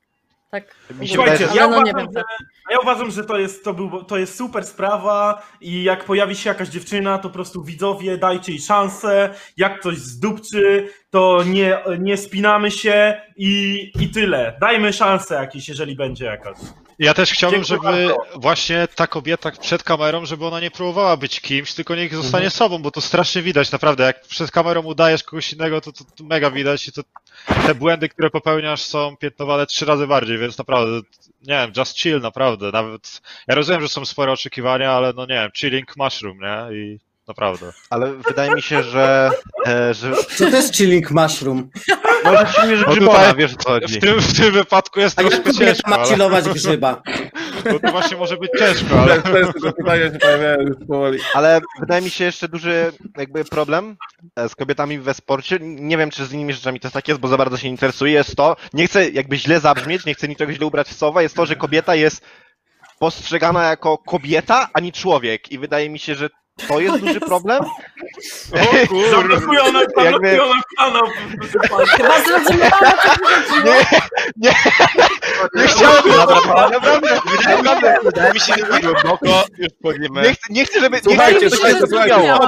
Tak. 0.51 0.63
Mi 0.99 1.07
się 1.07 1.15
Słuchajcie, 1.15 1.47
ja, 1.55 1.67
no 1.67 1.77
uważam, 1.81 2.07
że, 2.13 2.23
ja 2.71 2.79
uważam, 2.79 3.11
że 3.11 3.23
to 3.23 3.37
jest, 3.37 3.63
to, 3.63 3.73
był, 3.73 4.03
to 4.03 4.17
jest 4.17 4.37
super 4.37 4.65
sprawa 4.65 5.47
i 5.61 5.83
jak 5.83 6.03
pojawi 6.03 6.35
się 6.35 6.49
jakaś 6.49 6.67
dziewczyna, 6.69 7.17
to 7.17 7.29
po 7.29 7.33
prostu 7.33 7.63
widzowie 7.63 8.17
dajcie 8.17 8.51
jej 8.51 8.61
szansę, 8.61 9.29
jak 9.57 9.79
ktoś 9.79 9.97
zdupczy, 9.97 10.89
to 11.09 11.43
nie, 11.45 11.77
nie 11.99 12.17
spinamy 12.17 12.71
się 12.71 13.21
i, 13.37 13.91
i 13.99 14.09
tyle. 14.09 14.57
Dajmy 14.61 14.93
szansę 14.93 15.35
jakieś, 15.35 15.69
jeżeli 15.69 15.95
będzie 15.95 16.25
jakaś. 16.25 16.57
Ja 16.99 17.13
też 17.13 17.31
chciałbym, 17.31 17.63
Dziękuję 17.63 17.91
żeby 17.91 18.07
bardzo. 18.15 18.39
właśnie 18.39 18.87
ta 18.95 19.07
kobieta 19.07 19.51
przed 19.51 19.83
kamerą, 19.83 20.25
żeby 20.25 20.45
ona 20.45 20.59
nie 20.59 20.71
próbowała 20.71 21.17
być 21.17 21.41
kimś, 21.41 21.73
tylko 21.73 21.95
niech 21.95 22.15
zostanie 22.15 22.45
Mhm. 22.45 22.51
sobą, 22.51 22.77
bo 22.79 22.91
to 22.91 23.01
strasznie 23.01 23.41
widać, 23.41 23.71
naprawdę. 23.71 24.03
Jak 24.03 24.21
przed 24.21 24.51
kamerą 24.51 24.81
udajesz 24.81 25.23
kogoś 25.23 25.53
innego, 25.53 25.81
to, 25.81 25.91
to, 25.91 26.03
to 26.15 26.23
mega 26.23 26.51
widać 26.51 26.87
i 26.87 26.91
to 26.91 27.01
te 27.67 27.75
błędy, 27.75 28.09
które 28.09 28.29
popełniasz 28.29 28.81
są 28.81 29.17
piętnowane 29.17 29.65
trzy 29.65 29.85
razy 29.85 30.07
bardziej, 30.07 30.37
więc 30.37 30.57
naprawdę, 30.57 30.91
nie 31.41 31.53
wiem, 31.53 31.71
just 31.77 31.97
chill, 31.99 32.21
naprawdę. 32.21 32.71
Nawet, 32.71 33.21
ja 33.47 33.55
rozumiem, 33.55 33.81
że 33.81 33.89
są 33.89 34.05
spore 34.05 34.31
oczekiwania, 34.31 34.91
ale 34.91 35.13
no 35.13 35.21
nie 35.25 35.35
wiem, 35.35 35.51
chilling 35.57 35.97
mushroom, 35.97 36.37
nie? 36.39 36.77
I 36.77 36.99
naprawdę. 37.27 37.73
ale 37.89 38.13
wydaje 38.13 38.51
mi 38.55 38.61
się, 38.61 38.83
że, 38.83 39.29
e, 39.67 39.93
że 39.93 40.13
Co 40.37 40.49
to 40.51 40.57
jest 40.57 40.75
chilling 40.75 41.11
mushroom? 41.11 41.69
no, 42.31 42.45
że 42.45 42.53
silnie, 42.53 42.77
że 42.77 42.85
No 42.85 42.91
grzybowa, 42.91 43.19
tutaj- 43.19 43.35
wiesz 43.35 43.53
o 43.53 43.57
co 43.57 43.69
chodzi. 43.69 43.93
W 43.93 44.01
tym, 44.01 44.19
w 44.21 44.37
tym 44.37 44.53
wypadku 44.53 44.99
jest 44.99 45.19
A 45.19 45.21
jak 45.21 45.31
troszkę 45.31 45.51
kobieta 45.51 45.65
ciężko, 45.65 45.89
ma 45.89 45.97
ale, 45.97 46.07
chillować 46.07 46.49
grzyba? 46.49 47.01
bo 47.71 47.79
to 47.79 47.91
właśnie 47.91 48.17
może 48.17 48.37
być 48.37 48.51
ciężko, 48.59 48.99
ale... 49.01 49.13
Ale 49.13 49.21
to 49.21 49.37
jest 49.37 49.53
tego 49.53 49.73
pytania 49.73 50.11
się 50.11 50.19
pojawiają 50.19 50.61
już 50.61 50.77
powoli. 50.87 51.19
Ale 51.33 51.61
wydaje 51.79 52.01
mi 52.01 52.09
się 52.09 52.23
jeszcze 52.23 52.47
duży 52.47 52.91
jakby 53.17 53.45
problem 53.45 53.97
e, 54.35 54.49
z 54.49 54.55
kobietami 54.55 54.99
we 54.99 55.13
sporcie. 55.13 55.57
Nie 55.61 55.97
wiem, 55.97 56.09
czy 56.11 56.25
z 56.25 56.33
innymi 56.33 56.53
rzeczami 56.53 56.79
też 56.79 56.91
tak 56.91 57.07
jest, 57.07 57.19
bo 57.19 57.27
za 57.27 57.37
bardzo 57.37 57.57
się 57.57 57.67
nie 57.67 57.71
interesuję. 57.71 58.13
Jest 58.13 58.35
to, 58.35 58.55
nie 58.73 58.87
chcę 58.87 59.09
jakby 59.09 59.37
źle 59.37 59.59
zabrzmieć, 59.59 60.05
nie 60.05 60.13
chcę 60.13 60.27
niczego 60.27 60.53
źle 60.53 60.65
ubrać 60.65 60.87
w 60.87 60.97
słowa, 60.97 61.21
jest 61.21 61.35
to, 61.35 61.45
że 61.45 61.55
kobieta 61.55 61.95
jest 61.95 62.21
postrzegana 62.99 63.63
jako 63.69 63.97
kobieta, 63.97 64.69
a 64.73 64.79
nie 64.79 64.91
człowiek. 64.91 65.51
I 65.51 65.59
wydaje 65.59 65.89
mi 65.89 65.99
się, 65.99 66.15
że 66.15 66.29
to 66.67 66.79
jest 66.79 66.97
duży 66.99 67.19
problem. 67.19 67.63
O 69.65 69.71
nam, 69.71 69.83
Jakby- 70.05 70.37
kanał. 70.77 71.03
Chyba 71.87 72.19
zrozumiałam. 72.23 72.83
Nie, 73.65 73.85
nie, 74.37 74.53
nie 75.55 75.67
chciałbym, 75.67 76.15
naprawdę, 76.17 76.69
naprawdę, 76.69 77.15
naprawdę, 77.47 77.97
Wydaje 78.03 78.33
mi 78.33 78.39
się, 78.39 78.53
że 78.53 78.65
tak 78.65 78.81
głęboko 78.83 79.43
już 79.57 79.67
wchodzimy. 79.79 80.21
nie 80.21 80.33
chcę, 80.33 80.47
nie 80.49 80.65
chcę, 80.65 80.79
żeby, 80.79 80.97
nie 80.97 81.03
Słuchajcie, 81.03 81.47
chcę, 81.47 81.57
żeby 81.57 81.69
Myślę, 81.69 81.79
to 81.79 81.85
się 81.85 81.89
słuchajcie. 81.89 82.47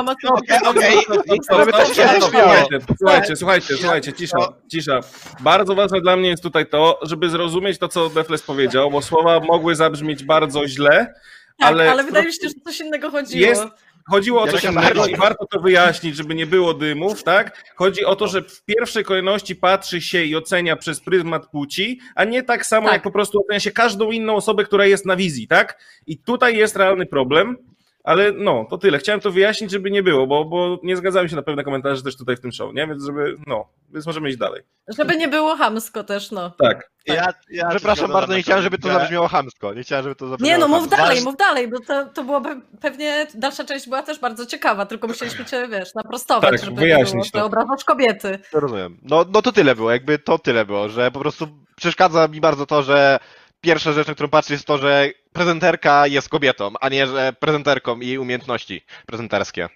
Słuchajcie, 2.22 2.80
słuchajcie, 2.97 3.36
słuchajcie, 3.36 3.76
słuchajcie, 3.78 4.14
cisza, 4.14 4.38
cisza. 4.72 4.99
Bardzo 5.39 5.76
ważne 5.76 6.01
dla 6.01 6.16
mnie 6.16 6.30
jest 6.30 6.43
tutaj 6.43 6.66
to, 6.66 6.99
żeby 7.01 7.30
zrozumieć 7.30 7.80
to, 7.80 7.88
co 7.88 8.10
Defles 8.10 8.41
powiedział, 8.41 8.91
bo 8.91 9.01
słowa 9.01 9.39
mogły 9.39 9.76
zabrzmieć 9.76 10.24
bardzo 10.24 10.68
źle, 10.68 11.14
Tak, 11.60 11.68
ale, 11.70 11.91
ale, 11.91 12.03
wydaje 12.03 12.26
mi 12.26 12.34
się, 12.34 12.39
że 12.43 12.53
coś 12.66 12.80
innego 12.80 13.12
chodziło. 13.12 13.47
jest, 13.49 13.64
chodziło 14.08 14.41
o 14.41 14.47
coś 14.47 14.62
się 14.62 14.72
innego 14.72 15.08
i 15.08 15.16
warto 15.16 15.45
to 15.45 15.60
wyjaśnić, 15.60 16.16
żeby 16.16 16.36
nie 16.36 16.45
było 16.45 16.74
dymów, 16.74 17.24
tak? 17.24 17.74
Chodzi 17.76 18.05
o 18.05 18.16
to, 18.16 18.28
że 18.28 18.41
w 18.41 18.64
pierwszej 18.64 19.03
kolejności 19.03 19.55
patrzy 19.55 20.01
się 20.01 20.24
i 20.24 20.36
ocenia 20.36 20.76
przez 20.76 20.99
pryzmat 20.99 21.47
płci, 21.47 21.99
a 22.16 22.24
nie 22.24 22.43
tak 22.43 22.66
samo 22.66 22.86
Tak. 22.88 22.93
jak 22.93 23.03
po 23.03 23.12
prostu 23.12 23.39
ocenia 23.39 23.60
się 23.60 23.72
każdą 23.72 24.12
inną 24.12 24.36
osobę, 24.36 24.64
która 24.64 24.86
jest 24.86 25.05
na 25.05 25.16
wizji, 25.16 25.47
tak? 25.47 25.80
I 26.08 26.18
tutaj 26.18 26.58
jest 26.58 26.76
realny 26.76 27.05
problem. 27.05 27.58
Ale 28.04 28.32
no, 28.32 28.66
to 28.70 28.78
tyle. 28.78 28.98
Chciałem 29.00 29.22
to 29.22 29.32
wyjaśnić, 29.32 29.72
żeby 29.72 29.91
nie 29.91 30.04
było, 30.04 30.28
bo, 30.28 30.45
bo 30.45 30.80
nie 30.84 30.98
zgadzałem 30.98 31.30
się 31.30 31.36
na 31.36 31.41
pewne 31.41 31.64
komentarze 31.64 32.04
też 32.04 32.18
tutaj 32.18 32.36
w 32.36 32.39
tym 32.39 32.52
show, 32.52 32.74
nie? 32.74 32.88
Więc 32.88 33.06
żeby, 33.06 33.38
no, 33.48 33.68
więc 33.93 34.06
możemy 34.06 34.30
iść 34.30 34.38
dalej. 34.38 34.62
Żeby 34.98 35.16
nie 35.18 35.28
było 35.28 35.56
hamsko 35.56 36.04
też, 36.04 36.32
no. 36.32 36.52
Tak. 36.60 36.91
Ja, 37.06 37.34
ja 37.50 37.70
Przepraszam 37.70 38.12
bardzo, 38.12 38.36
nie 38.36 38.41
chciałem, 38.41 38.64
żeby 38.64 38.78
to 38.78 38.88
zabrzmiało. 38.93 39.28
chamsko. 39.28 39.74
Nie 39.74 39.84
chciałem, 39.84 40.04
żeby 40.04 40.16
to 40.16 40.28
zabrzmiało 40.28 40.54
Nie 40.54 40.58
no, 40.58 40.68
mów 40.68 40.78
chamsko. 40.80 40.98
dalej, 40.98 41.22
mów 41.24 41.38
dalej, 41.38 41.68
bo 41.68 41.80
to, 41.80 42.06
to 42.06 42.24
byłoby 42.24 42.50
pewnie, 42.82 43.28
dalsza 43.36 43.64
część 43.64 43.86
była 43.86 44.04
też 44.04 44.20
bardzo 44.20 44.45
ciekawa, 44.45 44.86
tylko 44.86 45.08
musieliśmy 45.08 45.45
cię, 45.45 45.68
wiesz, 45.68 45.95
naprostować, 45.95 46.52
Tak, 46.52 46.60
żeby 46.60 46.72
nie 46.72 46.78
wyjaśnić 46.80 47.14
było, 47.14 47.24
to. 47.32 47.39
że 47.39 47.43
obrażasz 47.45 47.84
kobiety. 47.86 48.39
Rozumiem. 48.54 48.98
No, 49.04 49.26
no 49.34 49.41
to 49.41 49.52
tyle 49.52 49.76
było, 49.76 49.91
jakby 49.91 50.20
to 50.20 50.39
tyle 50.39 50.66
było, 50.66 50.89
że 50.89 51.12
po 51.12 51.20
prostu 51.20 51.48
przeszkadza 51.76 52.28
mi 52.28 52.41
bardzo 52.41 52.66
to, 52.66 52.84
że 52.84 53.20
pierwsza 53.68 53.93
rzecz, 53.93 54.07
na 54.07 54.13
którą 54.13 54.30
patrzę 54.30 54.53
jest 54.53 54.65
to, 54.65 54.78
że 54.78 55.09
prezenterka 55.34 56.07
jest 56.07 56.30
kobietą, 56.30 56.74
a 56.82 56.89
nie, 56.89 57.07
że 57.07 57.34
prezenterką 57.39 57.99
i 57.99 58.07
jej 58.07 58.18
umiejętności 58.18 58.86
prezenterskie. 59.05 59.70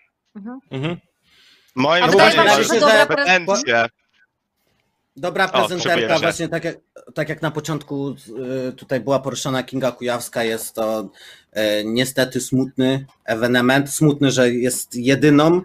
Mhm. 0.71 0.97
Moim 1.75 2.03
A 2.03 2.07
wydaje 2.07 2.31
wydaje 2.31 2.49
wam 2.49 2.57
wam 2.57 2.63
się, 2.63 2.69
się, 2.69 2.73
że 2.73 2.79
dobra 2.79 3.05
kompetencje. 3.05 3.85
Dobra 5.15 5.47
prezenterka, 5.47 6.15
się. 6.15 6.21
właśnie 6.21 6.47
tak 6.47 6.63
jak, 6.63 6.77
tak 7.13 7.29
jak 7.29 7.41
na 7.41 7.51
początku 7.51 8.15
y, 8.69 8.73
tutaj 8.73 8.99
była 8.99 9.19
poruszona 9.19 9.63
Kinga 9.63 9.91
Kujawska, 9.91 10.43
jest 10.43 10.75
to 10.75 11.01
y, 11.01 11.59
niestety 11.85 12.41
smutny 12.41 13.05
ewenement. 13.25 13.89
Smutny, 13.89 14.31
że 14.31 14.49
jest 14.49 14.95
jedyną 14.95 15.61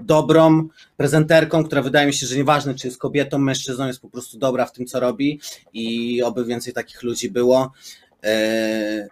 dobrą 0.00 0.68
prezenterką, 0.96 1.64
która 1.64 1.82
wydaje 1.82 2.06
mi 2.06 2.14
się, 2.14 2.26
że 2.26 2.36
nieważne 2.36 2.74
czy 2.74 2.86
jest 2.86 2.98
kobietą, 2.98 3.38
mężczyzną, 3.38 3.86
jest 3.86 4.00
po 4.00 4.08
prostu 4.08 4.38
dobra 4.38 4.66
w 4.66 4.72
tym, 4.72 4.86
co 4.86 5.00
robi 5.00 5.40
i 5.72 6.22
oby 6.22 6.44
więcej 6.44 6.72
takich 6.72 7.02
ludzi 7.02 7.30
było. 7.30 7.72
Y, 8.26 9.08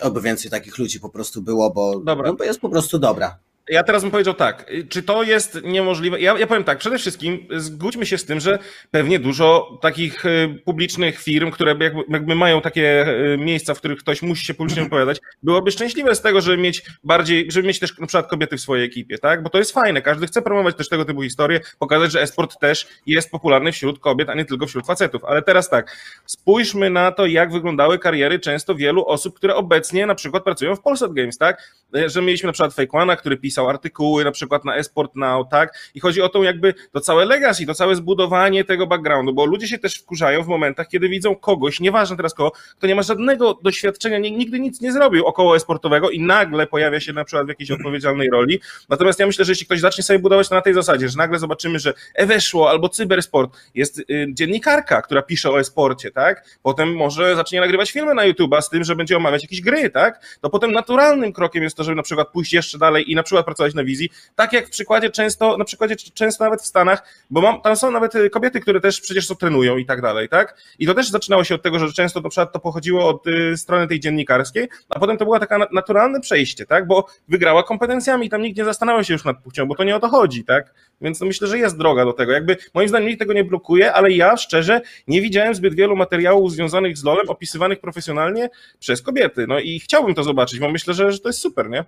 Oby 0.00 0.20
więcej 0.20 0.50
takich 0.50 0.78
ludzi 0.78 1.00
po 1.00 1.08
prostu 1.08 1.42
było, 1.42 1.70
bo, 1.70 2.02
no, 2.04 2.34
bo 2.34 2.44
jest 2.44 2.60
po 2.60 2.68
prostu 2.68 2.98
dobra. 2.98 3.38
Ja 3.68 3.82
teraz 3.82 4.02
bym 4.02 4.10
powiedział 4.10 4.34
tak, 4.34 4.70
czy 4.88 5.02
to 5.02 5.22
jest 5.22 5.62
niemożliwe? 5.62 6.20
Ja, 6.20 6.38
ja 6.38 6.46
powiem 6.46 6.64
tak, 6.64 6.78
przede 6.78 6.98
wszystkim 6.98 7.46
zgódźmy 7.56 8.06
się 8.06 8.18
z 8.18 8.24
tym, 8.24 8.40
że 8.40 8.58
pewnie 8.90 9.18
dużo 9.18 9.78
takich 9.82 10.26
y, 10.26 10.60
publicznych 10.64 11.20
firm, 11.20 11.50
które 11.50 11.76
jakby, 11.80 12.02
jakby 12.08 12.34
mają 12.34 12.60
takie 12.60 13.08
y, 13.08 13.38
miejsca, 13.38 13.74
w 13.74 13.78
których 13.78 13.98
ktoś 13.98 14.22
musi 14.22 14.46
się 14.46 14.54
publicznie 14.54 14.82
wypowiadać, 14.84 15.20
byłoby 15.42 15.70
szczęśliwe 15.70 16.14
z 16.14 16.20
tego, 16.20 16.40
żeby 16.40 16.58
mieć 16.58 16.82
bardziej, 17.04 17.52
żeby 17.52 17.68
mieć 17.68 17.78
też 17.78 17.98
na 17.98 18.06
przykład 18.06 18.30
kobiety 18.30 18.56
w 18.56 18.60
swojej 18.60 18.86
ekipie, 18.86 19.18
tak? 19.18 19.42
Bo 19.42 19.50
to 19.50 19.58
jest 19.58 19.72
fajne, 19.72 20.02
każdy 20.02 20.26
chce 20.26 20.42
promować 20.42 20.76
też 20.76 20.88
tego 20.88 21.04
typu 21.04 21.22
historie, 21.22 21.60
pokazać, 21.78 22.12
że 22.12 22.22
esport 22.22 22.58
też 22.60 22.86
jest 23.06 23.30
popularny 23.30 23.72
wśród 23.72 23.98
kobiet, 23.98 24.28
a 24.28 24.34
nie 24.34 24.44
tylko 24.44 24.66
wśród 24.66 24.86
facetów. 24.86 25.24
Ale 25.24 25.42
teraz 25.42 25.70
tak, 25.70 25.96
spójrzmy 26.26 26.90
na 26.90 27.12
to, 27.12 27.26
jak 27.26 27.52
wyglądały 27.52 27.98
kariery 27.98 28.38
często 28.38 28.74
wielu 28.74 29.06
osób, 29.06 29.36
które 29.36 29.54
obecnie 29.54 30.06
na 30.06 30.14
przykład 30.14 30.44
pracują 30.44 30.76
w 30.76 30.80
Polsat 30.80 31.12
Games, 31.12 31.38
tak? 31.38 31.74
Że 32.06 32.22
mieliśmy 32.22 32.46
na 32.46 32.52
przykład 32.52 32.74
Fake 32.74 33.16
który 33.16 33.36
pisał 33.36 33.53
pisał 33.54 33.68
artykuły 33.68 34.24
na 34.24 34.32
przykład 34.32 34.64
na 34.64 34.76
Esport 34.76 35.16
Now, 35.16 35.48
tak? 35.48 35.90
I 35.94 36.00
chodzi 36.00 36.22
o 36.22 36.28
to 36.28 36.42
jakby 36.42 36.74
to 36.92 37.00
całe 37.00 37.24
legacy, 37.24 37.66
to 37.66 37.74
całe 37.74 37.96
zbudowanie 37.96 38.64
tego 38.64 38.86
backgroundu, 38.86 39.32
bo 39.32 39.44
ludzie 39.46 39.68
się 39.68 39.78
też 39.78 39.98
wkurzają 39.98 40.42
w 40.42 40.46
momentach, 40.46 40.88
kiedy 40.88 41.08
widzą 41.08 41.36
kogoś, 41.36 41.80
nieważne 41.80 42.16
teraz 42.16 42.34
kogo, 42.34 42.52
kto 42.78 42.86
nie 42.86 42.94
ma 42.94 43.02
żadnego 43.02 43.58
doświadczenia, 43.62 44.18
nigdy 44.18 44.60
nic 44.60 44.80
nie 44.80 44.92
zrobił 44.92 45.26
około 45.26 45.56
esportowego 45.56 46.10
i 46.10 46.20
nagle 46.20 46.66
pojawia 46.66 47.00
się 47.00 47.12
na 47.12 47.24
przykład 47.24 47.46
w 47.46 47.48
jakiejś 47.48 47.70
odpowiedzialnej 47.70 48.30
roli. 48.30 48.60
Natomiast 48.88 49.18
ja 49.18 49.26
myślę, 49.26 49.44
że 49.44 49.52
jeśli 49.52 49.66
ktoś 49.66 49.80
zacznie 49.80 50.04
sobie 50.04 50.18
budować 50.18 50.48
to 50.48 50.54
na 50.54 50.62
tej 50.62 50.74
zasadzie, 50.74 51.08
że 51.08 51.16
nagle 51.18 51.38
zobaczymy, 51.38 51.78
że 51.78 51.94
e-weszło 52.14 52.70
albo 52.70 52.88
cybersport, 52.88 53.56
jest 53.74 53.98
y, 53.98 54.26
dziennikarka, 54.28 55.02
która 55.02 55.22
pisze 55.22 55.50
o 55.50 55.60
e-sporcie, 55.60 56.10
tak? 56.10 56.44
Potem 56.62 56.96
może 56.96 57.36
zacznie 57.36 57.60
nagrywać 57.60 57.90
filmy 57.90 58.14
na 58.14 58.22
YouTube'a 58.22 58.62
z 58.62 58.68
tym, 58.68 58.84
że 58.84 58.96
będzie 58.96 59.16
omawiać 59.16 59.42
jakieś 59.42 59.60
gry, 59.60 59.90
tak? 59.90 60.38
To 60.40 60.50
potem 60.50 60.72
naturalnym 60.72 61.32
krokiem 61.32 61.62
jest 61.62 61.76
to, 61.76 61.84
żeby 61.84 61.96
na 61.96 62.02
przykład 62.02 62.28
pójść 62.28 62.52
jeszcze 62.52 62.78
dalej 62.78 63.12
i 63.12 63.14
na 63.14 63.22
przykład 63.22 63.43
pracować 63.44 63.74
na 63.74 63.84
wizji, 63.84 64.10
tak 64.34 64.52
jak 64.52 64.66
w 64.66 64.70
przykładzie 64.70 65.10
często, 65.10 65.56
na 65.56 65.64
przykładzie 65.64 65.96
często 65.96 66.44
nawet 66.44 66.62
w 66.62 66.66
Stanach, 66.66 67.24
bo 67.30 67.40
mam, 67.40 67.60
tam 67.60 67.76
są 67.76 67.90
nawet 67.90 68.14
y, 68.14 68.30
kobiety, 68.30 68.60
które 68.60 68.80
też 68.80 69.00
przecież 69.00 69.26
to 69.26 69.34
trenują 69.34 69.76
i 69.76 69.86
tak 69.86 70.02
dalej, 70.02 70.28
tak? 70.28 70.56
I 70.78 70.86
to 70.86 70.94
też 70.94 71.10
zaczynało 71.10 71.44
się 71.44 71.54
od 71.54 71.62
tego, 71.62 71.78
że 71.78 71.92
często 71.92 72.20
na 72.20 72.28
przykład 72.28 72.52
to 72.52 72.60
pochodziło 72.60 73.08
od 73.08 73.26
y, 73.26 73.56
strony 73.56 73.88
tej 73.88 74.00
dziennikarskiej, 74.00 74.68
a 74.88 74.98
potem 74.98 75.16
to 75.16 75.24
było 75.24 75.38
takie 75.38 75.54
naturalne 75.72 76.20
przejście, 76.20 76.66
tak? 76.66 76.86
Bo 76.86 77.06
wygrała 77.28 77.62
kompetencjami, 77.62 78.30
tam 78.30 78.42
nikt 78.42 78.58
nie 78.58 78.64
zastanawiał 78.64 79.04
się 79.04 79.12
już 79.12 79.24
nad 79.24 79.42
płcią, 79.42 79.66
bo 79.66 79.74
to 79.74 79.84
nie 79.84 79.96
o 79.96 80.00
to 80.00 80.08
chodzi, 80.08 80.44
tak? 80.44 80.74
Więc 81.00 81.20
no 81.20 81.26
myślę, 81.26 81.48
że 81.48 81.58
jest 81.58 81.78
droga 81.78 82.04
do 82.04 82.12
tego. 82.12 82.32
Jakby 82.32 82.56
moim 82.74 82.88
zdaniem 82.88 83.08
nikt 83.08 83.18
tego 83.18 83.32
nie 83.32 83.44
blokuje, 83.44 83.92
ale 83.92 84.10
ja 84.10 84.36
szczerze 84.36 84.80
nie 85.08 85.20
widziałem 85.20 85.54
zbyt 85.54 85.74
wielu 85.74 85.96
materiałów 85.96 86.52
związanych 86.52 86.98
z 86.98 87.04
LoLem 87.04 87.28
opisywanych 87.28 87.80
profesjonalnie 87.80 88.50
przez 88.78 89.02
kobiety. 89.02 89.46
No 89.46 89.58
i 89.58 89.80
chciałbym 89.80 90.14
to 90.14 90.22
zobaczyć, 90.22 90.60
bo 90.60 90.70
myślę, 90.70 90.94
że, 90.94 91.12
że 91.12 91.18
to 91.18 91.28
jest 91.28 91.40
super, 91.40 91.70
nie? 91.70 91.84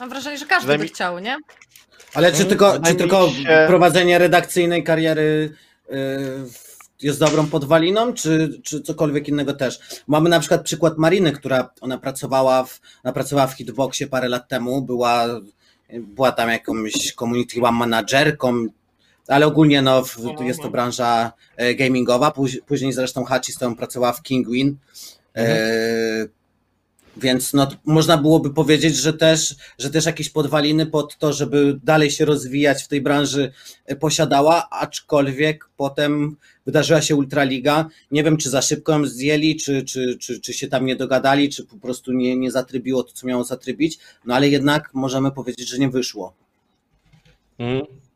Mam 0.00 0.08
wrażenie, 0.08 0.38
że 0.38 0.46
każdy 0.46 0.66
Wydaje 0.66 0.78
by 0.78 0.94
chciał, 0.94 1.18
nie? 1.18 1.36
Ale 2.14 2.32
czy 2.32 2.44
tylko, 2.44 2.80
czy 2.80 2.94
tylko 2.94 3.30
się- 3.30 3.64
prowadzenie 3.66 4.18
redakcyjnej 4.18 4.84
kariery 4.84 5.54
y, 5.90 5.94
jest 7.02 7.18
dobrą 7.20 7.46
podwaliną, 7.46 8.12
czy, 8.14 8.60
czy 8.62 8.80
cokolwiek 8.82 9.28
innego 9.28 9.54
też? 9.54 9.80
Mamy 10.06 10.30
na 10.30 10.40
przykład 10.40 10.62
przykład 10.62 10.98
Mariny, 10.98 11.32
która 11.32 11.70
ona 11.80 11.98
pracowała 11.98 12.64
w, 12.64 12.80
ona 13.04 13.12
pracowała 13.12 13.46
w 13.46 13.52
Hitboxie 13.52 14.06
parę 14.06 14.28
lat 14.28 14.48
temu, 14.48 14.82
była, 14.82 15.26
była 15.92 16.32
tam 16.32 16.50
jakąś 16.50 17.14
community 17.14 17.60
managerką, 17.60 18.66
ale 19.28 19.46
ogólnie 19.46 19.82
no, 19.82 20.04
w, 20.04 20.16
jest 20.40 20.62
to 20.62 20.68
branża 20.70 21.32
e, 21.56 21.74
gamingowa. 21.74 22.30
Póź- 22.30 22.60
Później 22.66 22.92
zresztą 22.92 23.24
Hachi 23.24 23.52
z 23.52 23.58
tą 23.58 23.76
pracowała 23.76 24.12
w 24.12 24.22
Kingwin. 24.22 24.76
E, 25.36 25.46
więc 27.18 27.52
no, 27.52 27.68
można 27.84 28.16
byłoby 28.16 28.54
powiedzieć, 28.54 28.96
że 28.96 29.12
też, 29.12 29.56
że 29.78 29.90
też 29.90 30.06
jakieś 30.06 30.30
podwaliny 30.30 30.86
pod 30.86 31.18
to, 31.18 31.32
żeby 31.32 31.80
dalej 31.84 32.10
się 32.10 32.24
rozwijać 32.24 32.82
w 32.82 32.88
tej 32.88 33.00
branży 33.00 33.52
e, 33.84 33.96
posiadała, 33.96 34.70
aczkolwiek 34.70 35.68
potem 35.76 36.36
wydarzyła 36.66 37.02
się 37.02 37.16
Ultraliga. 37.16 37.88
Nie 38.10 38.24
wiem, 38.24 38.36
czy 38.36 38.50
za 38.50 38.62
szybko 38.62 38.92
ją 38.92 39.06
zdjęli, 39.06 39.56
czy, 39.56 39.82
czy, 39.82 40.18
czy, 40.20 40.40
czy 40.40 40.52
się 40.52 40.68
tam 40.68 40.86
nie 40.86 40.96
dogadali, 40.96 41.48
czy 41.48 41.64
po 41.64 41.76
prostu 41.76 42.12
nie, 42.12 42.36
nie 42.36 42.50
zatrybiło 42.50 43.02
to, 43.02 43.12
co 43.12 43.26
miało 43.26 43.44
zatrybić, 43.44 43.98
no 44.24 44.34
ale 44.34 44.48
jednak 44.48 44.90
możemy 44.94 45.32
powiedzieć, 45.32 45.68
że 45.68 45.78
nie 45.78 45.88
wyszło. 45.88 46.34
Mhm. 47.58 48.07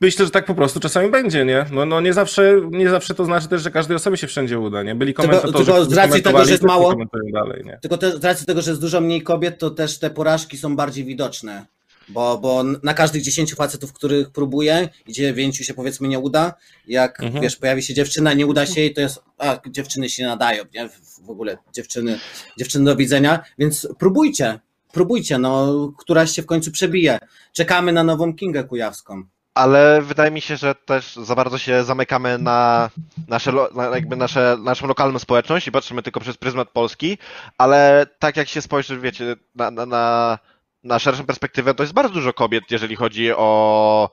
Myślę, 0.00 0.24
że 0.24 0.30
tak 0.30 0.44
po 0.44 0.54
prostu 0.54 0.80
czasami 0.80 1.10
będzie, 1.10 1.44
nie? 1.44 1.66
No, 1.72 1.86
no 1.86 2.00
nie, 2.00 2.12
zawsze, 2.12 2.60
nie 2.70 2.90
zawsze 2.90 3.14
to 3.14 3.24
znaczy 3.24 3.48
też, 3.48 3.62
że 3.62 3.70
każdej 3.70 3.96
osobie 3.96 4.16
się 4.16 4.26
wszędzie 4.26 4.58
uda, 4.58 4.82
nie? 4.82 4.94
Byli 4.94 5.14
Tylko- 5.14 5.22
komentatorzy, 5.28 5.64
tylko 5.64 5.80
z 5.80 5.84
którzy 5.86 5.96
racji 6.00 6.22
tego, 6.22 6.44
że 6.44 6.50
jest 6.50 6.62
mało- 6.62 6.94
dalej, 7.32 7.62
nie? 7.64 7.78
Tylko 7.82 7.98
też 7.98 8.14
z 8.14 8.24
racji 8.24 8.46
tego, 8.46 8.62
że 8.62 8.70
jest 8.70 8.80
dużo 8.80 9.00
mniej 9.00 9.22
kobiet, 9.22 9.58
to 9.58 9.70
też 9.70 9.98
te 9.98 10.10
porażki 10.10 10.58
są 10.58 10.76
bardziej 10.76 11.04
widoczne. 11.04 11.66
Bo, 12.08 12.38
bo 12.38 12.62
na 12.82 12.94
każdych 12.94 13.22
10 13.22 13.54
facetów, 13.54 13.92
których 13.92 14.30
próbuję, 14.30 14.88
i 15.06 15.12
9 15.12 15.56
się 15.66 15.74
powiedzmy 15.74 16.08
nie 16.08 16.18
uda, 16.18 16.54
jak 16.88 17.20
Mhm. 17.22 17.42
wiesz, 17.42 17.56
pojawi 17.56 17.82
się 17.82 17.94
dziewczyna, 17.94 18.32
nie 18.34 18.46
uda 18.46 18.66
się 18.66 18.80
jej, 18.80 18.94
to 18.94 19.00
jest, 19.00 19.18
a 19.38 19.58
dziewczyny 19.70 20.08
się 20.10 20.24
nadają, 20.26 20.64
nie? 20.74 20.88
W- 20.88 21.06
W 21.26 21.30
ogóle 21.30 21.58
dziewczyny, 21.74 22.18
dziewczyny 22.58 22.84
do 22.84 22.96
widzenia, 22.96 23.42
więc 23.58 23.88
próbujcie, 23.98 24.60
próbujcie, 24.96 25.38
no, 25.38 25.72
któraś 25.98 26.30
się 26.30 26.42
w 26.42 26.46
końcu 26.46 26.72
przebije. 26.72 27.18
Czekamy 27.52 27.92
na 27.92 28.04
nową 28.04 28.34
Kingę 28.34 28.64
Kujawską. 28.64 29.22
Ale 29.54 30.02
wydaje 30.02 30.30
mi 30.30 30.40
się, 30.40 30.56
że 30.56 30.74
też 30.74 31.16
za 31.16 31.34
bardzo 31.34 31.58
się 31.58 31.84
zamykamy 31.84 32.38
na, 32.38 32.90
nasze, 33.28 33.52
na 33.74 33.84
jakby 33.84 34.16
nasze, 34.16 34.56
naszą 34.60 34.86
lokalną 34.86 35.18
społeczność 35.18 35.66
i 35.66 35.72
patrzymy 35.72 36.02
tylko 36.02 36.20
przez 36.20 36.36
pryzmat 36.36 36.68
Polski, 36.70 37.18
ale 37.58 38.06
tak 38.18 38.36
jak 38.36 38.48
się 38.48 38.62
spojrzy, 38.62 39.00
wiecie, 39.00 39.36
na, 39.54 39.70
na, 39.70 39.86
na, 39.86 40.38
na 40.84 40.98
szerszą 40.98 41.26
perspektywę, 41.26 41.74
to 41.74 41.82
jest 41.82 41.92
bardzo 41.92 42.14
dużo 42.14 42.32
kobiet, 42.32 42.64
jeżeli 42.70 42.96
chodzi 42.96 43.32
o 43.32 44.10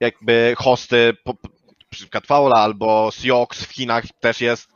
jakby 0.00 0.54
hosty, 0.58 1.16
po, 1.24 1.32
na 1.68 1.86
przykład 1.90 2.26
Faula 2.26 2.56
albo 2.56 3.10
Siox 3.12 3.64
w 3.64 3.72
Chinach 3.72 4.04
też 4.20 4.40
jest 4.40 4.68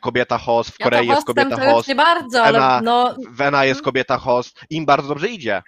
kobieta 0.00 0.38
host, 0.38 0.70
w 0.70 0.80
Ja 0.80 0.84
Korei 0.84 1.06
to 1.06 1.14
jest 1.14 1.26
kobieta 1.26 1.70
host, 1.72 1.88
nie 1.88 1.94
bardzo, 1.94 2.42
ale 2.42 2.58
Ena- 2.58 2.80
no 2.84 3.14
w 3.30 3.40
Ena 3.40 3.64
jest 3.64 3.82
kobieta 3.82 4.18
host, 4.18 4.60
im 4.70 4.86
bardzo 4.86 5.08
dobrze 5.08 5.28
idzie. 5.28 5.62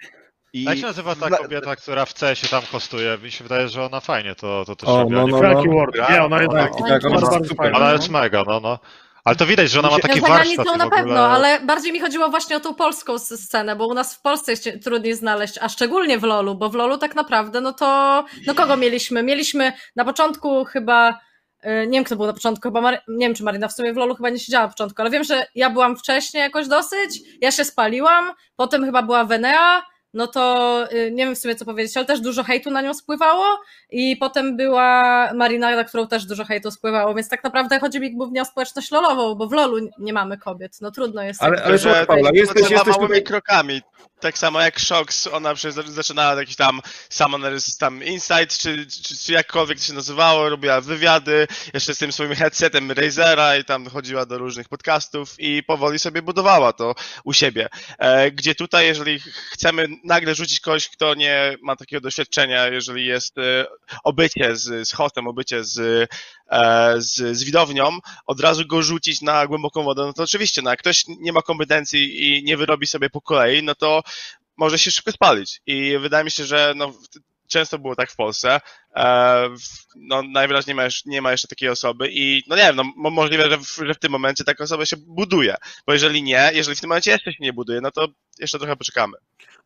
I 0.53 0.63
Jak 0.63 0.77
się 0.77 0.85
nazywa 0.85 1.15
ta 1.15 1.29
kobieta, 1.29 1.75
która 1.75 2.05
w 2.05 2.13
CS 2.13 2.37
się 2.39 2.47
tam 2.47 2.61
hostuje? 2.71 3.17
Mi 3.23 3.31
się 3.31 3.43
wydaje, 3.43 3.67
że 3.69 3.85
ona 3.85 3.99
fajnie 3.99 4.35
to, 4.35 4.63
to 4.65 4.75
też 4.75 4.89
O, 4.89 4.97
robi. 4.99 5.11
no, 5.11 5.27
no, 5.27 5.37
Frankie 5.37 5.69
no. 5.69 5.75
Ward. 5.75 6.09
Nie, 6.11 6.23
ona 6.23 6.41
jest 6.41 6.51
Tak, 6.53 6.71
tak, 6.77 6.87
tak, 7.01 7.05
ona 7.11 7.19
super. 7.21 7.57
fajna. 7.57 7.77
Ona 7.77 7.91
jest 7.91 8.09
mega, 8.09 8.43
no, 8.47 8.59
no. 8.59 8.79
Ale 9.23 9.35
to 9.35 9.45
widać, 9.45 9.69
że 9.71 9.79
ona 9.79 9.89
ma 9.89 9.95
Ja 9.95 10.01
taki 10.01 10.21
warsztat 10.21 10.65
i 10.75 10.77
na 10.77 10.89
pewno, 10.89 11.27
ale 11.27 11.59
bardziej 11.59 11.93
mi 11.93 11.99
chodziło 11.99 12.29
właśnie 12.29 12.57
o 12.57 12.59
tą 12.59 12.73
polską 12.75 13.19
scenę, 13.19 13.75
bo 13.75 13.87
u 13.87 13.93
nas 13.93 14.15
w 14.15 14.21
Polsce 14.21 14.51
jest 14.51 14.69
trudniej 14.83 15.15
znaleźć, 15.15 15.53
a 15.61 15.69
szczególnie 15.69 16.19
w 16.19 16.23
LoLu, 16.23 16.55
bo 16.55 16.69
w 16.69 16.75
LoLu 16.75 16.97
tak 16.97 17.15
naprawdę, 17.15 17.61
no 17.61 17.73
to, 17.73 18.23
no 18.47 18.53
kogo 18.55 18.77
mieliśmy? 18.77 19.23
Mieliśmy 19.23 19.73
na 19.95 20.05
początku 20.05 20.65
chyba, 20.65 21.19
nie 21.63 21.91
wiem 21.91 22.03
kto 22.03 22.15
był 22.15 22.25
na 22.25 22.33
początku, 22.33 22.67
chyba, 22.67 22.81
Mary, 22.81 22.97
nie 23.07 23.27
wiem 23.27 23.35
czy 23.35 23.43
Marina 23.43 23.67
w 23.67 23.73
sumie 23.73 23.93
w 23.93 23.97
LoLu 23.97 24.15
chyba 24.15 24.29
nie 24.29 24.39
siedziała 24.39 24.65
na 24.65 24.71
początku, 24.71 25.01
ale 25.01 25.11
wiem, 25.11 25.23
że 25.23 25.45
ja 25.55 25.69
byłam 25.69 25.97
wcześniej 25.97 26.41
jakoś 26.41 26.67
dosyć, 26.67 27.21
ja 27.41 27.51
się 27.51 27.65
spaliłam, 27.65 28.31
potem 28.55 28.85
chyba 28.85 29.03
była 29.03 29.25
Venea, 29.25 29.81
no 30.13 30.27
to 30.27 30.83
y, 30.93 31.11
nie 31.11 31.25
wiem 31.25 31.35
w 31.35 31.39
sumie 31.39 31.55
co 31.55 31.65
powiedzieć, 31.65 31.97
ale 31.97 32.05
też 32.05 32.19
dużo 32.21 32.43
hejtu 32.43 32.71
na 32.71 32.81
nią 32.81 32.93
spływało 32.93 33.45
i 33.89 34.17
potem 34.17 34.57
była 34.57 35.29
Marina, 35.33 35.75
na 35.75 35.83
którą 35.83 36.07
też 36.07 36.25
dużo 36.25 36.45
hejtu 36.45 36.71
spływało, 36.71 37.13
więc 37.15 37.29
tak 37.29 37.43
naprawdę 37.43 37.79
chodzi 37.79 37.99
mi 37.99 38.15
głównie 38.15 38.41
o 38.41 38.45
społeczność 38.45 38.91
lolową, 38.91 39.35
bo 39.35 39.47
w 39.47 39.51
lolu 39.51 39.89
nie 39.99 40.13
mamy 40.13 40.37
kobiet, 40.37 40.77
no 40.81 40.91
trudno 40.91 41.23
jest. 41.23 41.43
Ale- 41.43 41.57
tak- 41.57 41.65
ale 41.65 41.77
że 41.77 41.83
słuchaj, 41.83 42.05
Paula, 42.05 42.29
jesteś- 42.33 42.69
jesteś 42.69 42.87
małymi 42.87 43.07
tutaj- 43.07 43.23
krokami. 43.23 43.81
Tak 44.19 44.37
samo 44.37 44.61
jak 44.61 44.79
Shox, 44.79 45.27
ona 45.27 45.53
przecież 45.55 45.85
zaczynała 45.85 46.33
jakiś 46.39 46.55
tam 46.55 46.81
Summoners 47.09 47.77
tam 47.77 48.03
Insight, 48.03 48.57
czy, 48.57 48.85
czy, 48.85 49.17
czy 49.17 49.33
jakkolwiek 49.33 49.77
to 49.77 49.83
się 49.83 49.93
nazywało, 49.93 50.49
robiła 50.49 50.81
wywiady, 50.81 51.47
jeszcze 51.73 51.95
z 51.95 51.97
tym 51.97 52.11
swoim 52.11 52.35
headsetem 52.35 52.91
Razera 52.91 53.57
i 53.57 53.63
tam 53.65 53.85
chodziła 53.89 54.25
do 54.25 54.37
różnych 54.37 54.69
podcastów 54.69 55.35
i 55.39 55.63
powoli 55.63 55.99
sobie 55.99 56.21
budowała 56.21 56.73
to 56.73 56.95
u 57.23 57.33
siebie. 57.33 57.67
E, 57.99 58.31
gdzie 58.31 58.55
tutaj, 58.55 58.85
jeżeli 58.87 59.19
chcemy 59.51 59.87
nagle 60.03 60.35
rzucić 60.35 60.59
kogoś, 60.59 60.89
kto 60.89 61.15
nie 61.15 61.55
ma 61.61 61.75
takiego 61.75 62.01
doświadczenia, 62.01 62.67
jeżeli 62.67 63.05
jest 63.05 63.37
e, 63.37 63.65
obycie 64.03 64.55
z, 64.55 64.87
z 64.89 64.91
hostem, 64.93 65.27
obycie 65.27 65.63
z, 65.63 66.09
e, 66.51 66.95
z, 67.01 67.37
z 67.37 67.43
widownią, 67.43 67.97
od 68.25 68.39
razu 68.39 68.67
go 68.67 68.81
rzucić 68.81 69.21
na 69.21 69.47
głęboką 69.47 69.83
wodę, 69.83 70.01
no 70.05 70.13
to 70.13 70.23
oczywiście, 70.23 70.61
no 70.61 70.69
jak 70.69 70.79
ktoś 70.79 71.03
nie 71.07 71.33
ma 71.33 71.41
kompetencji 71.41 72.23
i 72.39 72.43
nie 72.43 72.57
wyrobi 72.57 72.87
sobie 72.87 73.09
po 73.09 73.21
kolei, 73.21 73.63
no 73.63 73.75
to 73.75 74.01
może 74.57 74.79
się 74.79 74.91
szybko 74.91 75.11
spalić. 75.11 75.61
I 75.65 75.97
wydaje 75.99 76.23
mi 76.23 76.31
się, 76.31 76.45
że 76.45 76.73
no, 76.75 76.93
często 77.47 77.79
było 77.79 77.95
tak 77.95 78.11
w 78.11 78.15
Polsce. 78.15 78.59
E, 78.95 79.49
no, 79.95 80.21
najwyraźniej 80.21 80.75
ma, 80.75 80.83
jeszcze- 80.83 81.09
nie 81.09 81.21
ma 81.21 81.31
jeszcze 81.31 81.47
takiej 81.47 81.69
osoby 81.69 82.09
i 82.11 82.43
no 82.47 82.55
nie 82.55 82.61
wiem, 82.61 82.75
no, 82.75 82.83
mo- 82.95 83.09
możliwe, 83.09 83.49
że 83.49 83.57
w, 83.57 83.75
że 83.85 83.93
w 83.93 83.99
tym 83.99 84.11
momencie 84.11 84.43
taka 84.43 84.63
osoba 84.63 84.85
się 84.85 84.97
buduje. 84.97 85.55
Bo 85.87 85.93
jeżeli 85.93 86.23
nie, 86.23 86.51
jeżeli 86.53 86.77
w 86.77 86.81
tym 86.81 86.87
momencie 86.89 87.11
jeszcze 87.11 87.31
się 87.31 87.37
nie 87.39 87.53
buduje, 87.53 87.81
no 87.81 87.91
to 87.91 88.07
jeszcze 88.39 88.59
trochę 88.59 88.75
poczekamy. 88.75 89.17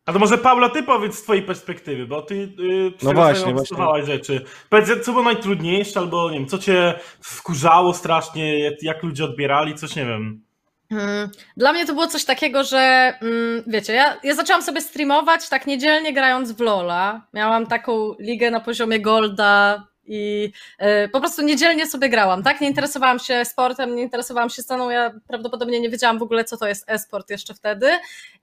A 0.06 0.12
to 0.12 0.18
może 0.18 0.38
Paula, 0.38 0.68
ty 0.68 0.82
powiedz 0.82 1.14
z 1.14 1.22
twojej 1.22 1.42
perspektywy, 1.42 2.06
bo 2.06 2.22
ty 2.22 2.34
yy, 2.58 2.92
No 3.02 3.12
właśnie, 3.12 3.54
obserwowałaś 3.54 4.06
rzeczy. 4.06 4.44
Powiedz, 4.70 5.04
co 5.04 5.12
było 5.12 5.24
najtrudniejsze, 5.24 6.00
albo 6.00 6.30
nie 6.30 6.38
wiem, 6.38 6.48
co 6.48 6.58
cię 6.58 6.94
wkurzało 7.20 7.94
strasznie, 7.94 8.58
jak, 8.58 8.82
jak 8.82 9.02
ludzie 9.02 9.24
odbierali, 9.24 9.74
coś 9.74 9.96
nie 9.96 10.04
wiem. 10.06 10.44
Mm, 10.90 11.30
Dla 11.56 11.72
mnie 11.72 11.86
to 11.86 11.92
było 11.92 12.06
coś 12.06 12.24
takiego, 12.24 12.64
że 12.64 12.78
mm, 13.22 13.62
wiecie, 13.66 13.92
ja, 13.92 14.16
ja 14.22 14.34
zaczęłam 14.34 14.62
sobie 14.62 14.80
streamować 14.80 15.48
tak 15.48 15.66
niedzielnie 15.66 16.12
grając 16.12 16.52
w 16.52 16.60
Lola. 16.60 17.26
Miałam 17.34 17.66
taką 17.66 18.14
ligę 18.20 18.50
na 18.50 18.60
poziomie 18.60 19.00
Golda 19.00 19.84
i 20.06 20.52
e, 20.78 21.08
po 21.08 21.20
prostu 21.20 21.42
niedzielnie 21.42 21.86
sobie 21.86 22.08
grałam, 22.08 22.42
tak? 22.42 22.60
Nie 22.60 22.68
interesowałam 22.68 23.18
się 23.18 23.44
sportem, 23.44 23.96
nie 23.96 24.02
interesowałam 24.02 24.50
się 24.50 24.62
sceną, 24.62 24.90
ja 24.90 25.12
prawdopodobnie 25.28 25.80
nie 25.80 25.90
wiedziałam 25.90 26.18
w 26.18 26.22
ogóle, 26.22 26.44
co 26.44 26.56
to 26.56 26.68
jest 26.68 26.84
e-sport 26.90 27.30
jeszcze 27.30 27.54
wtedy. 27.54 27.90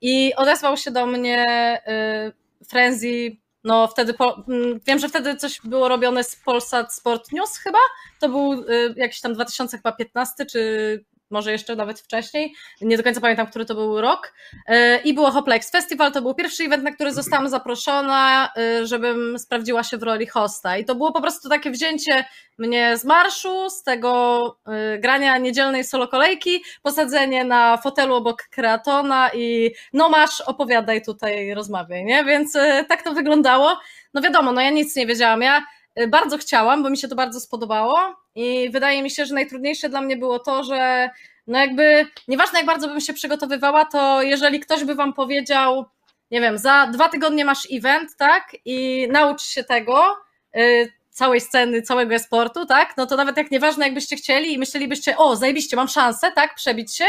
I 0.01 0.33
odezwał 0.35 0.77
się 0.77 0.91
do 0.91 1.05
mnie 1.05 1.45
e, 1.87 2.31
Frenzy, 2.69 3.37
no 3.63 3.87
wtedy, 3.87 4.13
po, 4.13 4.43
wiem, 4.87 4.99
że 4.99 5.09
wtedy 5.09 5.35
coś 5.35 5.61
było 5.63 5.87
robione 5.87 6.23
z 6.23 6.35
Polsat 6.35 6.93
Sport 6.93 7.31
News 7.31 7.57
chyba, 7.57 7.79
to 8.19 8.29
był 8.29 8.53
e, 8.53 8.57
jakiś 8.95 9.21
tam 9.21 9.33
2015 9.33 10.45
czy 10.45 11.03
może 11.31 11.51
jeszcze 11.51 11.75
nawet 11.75 11.99
wcześniej, 11.99 12.53
nie 12.81 12.97
do 12.97 13.03
końca 13.03 13.21
pamiętam, 13.21 13.47
który 13.47 13.65
to 13.65 13.75
był 13.75 14.01
rok. 14.01 14.33
E, 14.67 14.97
I 15.01 15.13
było 15.13 15.31
Hoplex 15.31 15.71
Festival, 15.71 16.11
to 16.11 16.21
był 16.21 16.33
pierwszy 16.33 16.63
event, 16.63 16.83
na 16.83 16.91
który 16.91 17.13
zostałam 17.13 17.49
zaproszona, 17.49 18.49
e, 18.57 18.85
żebym 18.85 19.39
sprawdziła 19.39 19.83
się 19.83 19.97
w 19.97 20.03
roli 20.03 20.27
hosta. 20.27 20.77
I 20.77 20.85
to 20.85 20.95
było 20.95 21.11
po 21.11 21.21
prostu 21.21 21.49
takie 21.49 21.71
wzięcie 21.71 22.25
mnie 22.57 22.97
z 22.97 23.05
marszu, 23.05 23.69
z 23.69 23.83
tego 23.83 24.41
e, 24.67 24.99
grania 24.99 25.37
niedzielnej 25.37 25.83
solo 25.83 26.07
kolejki, 26.07 26.63
posadzenie 26.81 27.45
na 27.45 27.77
fotelu 27.77 28.15
obok 28.15 28.43
kreatona 28.43 29.29
i 29.33 29.71
no 29.93 30.09
masz, 30.09 30.41
opowiadaj 30.41 31.01
tutaj, 31.01 31.53
rozmawiaj, 31.53 32.05
nie? 32.05 32.23
Więc 32.23 32.53
tak 32.89 33.03
to 33.03 33.13
wyglądało. 33.13 33.77
No 34.13 34.21
wiadomo, 34.21 34.51
no 34.51 34.61
ja 34.61 34.69
nic 34.69 34.95
nie 34.95 35.07
wiedziałam. 35.07 35.41
Ja 35.41 35.65
bardzo 36.07 36.37
chciałam, 36.37 36.83
bo 36.83 36.89
mi 36.89 36.97
się 36.97 37.07
to 37.07 37.15
bardzo 37.15 37.39
spodobało 37.39 38.20
i 38.35 38.69
wydaje 38.69 39.03
mi 39.03 39.09
się, 39.09 39.25
że 39.25 39.33
najtrudniejsze 39.33 39.89
dla 39.89 40.01
mnie 40.01 40.17
było 40.17 40.39
to, 40.39 40.63
że 40.63 41.09
no 41.47 41.59
jakby, 41.59 42.07
nieważne 42.27 42.59
jak 42.59 42.65
bardzo 42.65 42.87
bym 42.87 43.01
się 43.01 43.13
przygotowywała, 43.13 43.85
to 43.85 44.21
jeżeli 44.21 44.59
ktoś 44.59 44.83
by 44.83 44.95
wam 44.95 45.13
powiedział, 45.13 45.85
nie 46.31 46.41
wiem, 46.41 46.57
za 46.57 46.87
dwa 46.87 47.09
tygodnie 47.09 47.45
masz 47.45 47.67
event, 47.71 48.15
tak, 48.17 48.55
i 48.65 49.07
naucz 49.11 49.41
się 49.41 49.63
tego, 49.63 50.17
y, 50.57 50.91
całej 51.09 51.41
sceny, 51.41 51.81
całego 51.81 52.15
e-sportu, 52.15 52.65
tak, 52.65 52.93
no 52.97 53.05
to 53.05 53.15
nawet 53.15 53.37
jak 53.37 53.51
nieważne 53.51 53.85
jakbyście 53.85 54.15
chcieli 54.15 54.53
i 54.53 54.57
myślelibyście, 54.59 55.17
o, 55.17 55.35
zajebiście, 55.35 55.75
mam 55.75 55.87
szansę, 55.87 56.31
tak, 56.31 56.55
przebić 56.55 56.95
się, 56.95 57.05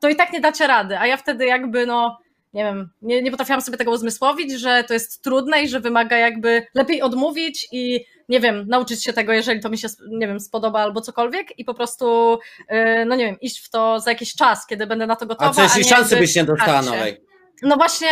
to 0.00 0.08
i 0.08 0.16
tak 0.16 0.32
nie 0.32 0.40
dacie 0.40 0.66
rady, 0.66 0.98
a 0.98 1.06
ja 1.06 1.16
wtedy 1.16 1.46
jakby, 1.46 1.86
no, 1.86 2.18
nie 2.56 2.64
wiem, 2.64 2.90
nie, 3.02 3.22
nie 3.22 3.30
potrafiłam 3.30 3.60
sobie 3.60 3.78
tego 3.78 3.90
uzmysłowić, 3.90 4.52
że 4.52 4.84
to 4.84 4.94
jest 4.94 5.22
trudne 5.22 5.62
i 5.62 5.68
że 5.68 5.80
wymaga 5.80 6.16
jakby 6.16 6.66
lepiej 6.74 7.02
odmówić 7.02 7.68
i 7.72 8.04
nie 8.28 8.40
wiem, 8.40 8.64
nauczyć 8.68 9.04
się 9.04 9.12
tego, 9.12 9.32
jeżeli 9.32 9.60
to 9.60 9.68
mi 9.68 9.78
się, 9.78 9.88
nie 10.08 10.26
wiem, 10.26 10.40
spodoba 10.40 10.80
albo 10.80 11.00
cokolwiek 11.00 11.58
i 11.58 11.64
po 11.64 11.74
prostu, 11.74 12.38
yy, 12.70 13.04
no 13.04 13.16
nie 13.16 13.24
wiem, 13.26 13.40
iść 13.40 13.66
w 13.66 13.70
to 13.70 14.00
za 14.00 14.10
jakiś 14.10 14.34
czas, 14.34 14.66
kiedy 14.66 14.86
będę 14.86 15.06
na 15.06 15.16
to 15.16 15.26
gotowa. 15.26 15.60
A 15.60 15.62
jeśli 15.62 15.82
nie 15.82 15.88
szansy 15.88 16.14
jakby 16.14 16.26
byś 16.26 16.36
nie 16.36 16.44
dostała 16.44 16.82
nowej? 16.82 17.25
No 17.62 17.76
właśnie, 17.76 18.08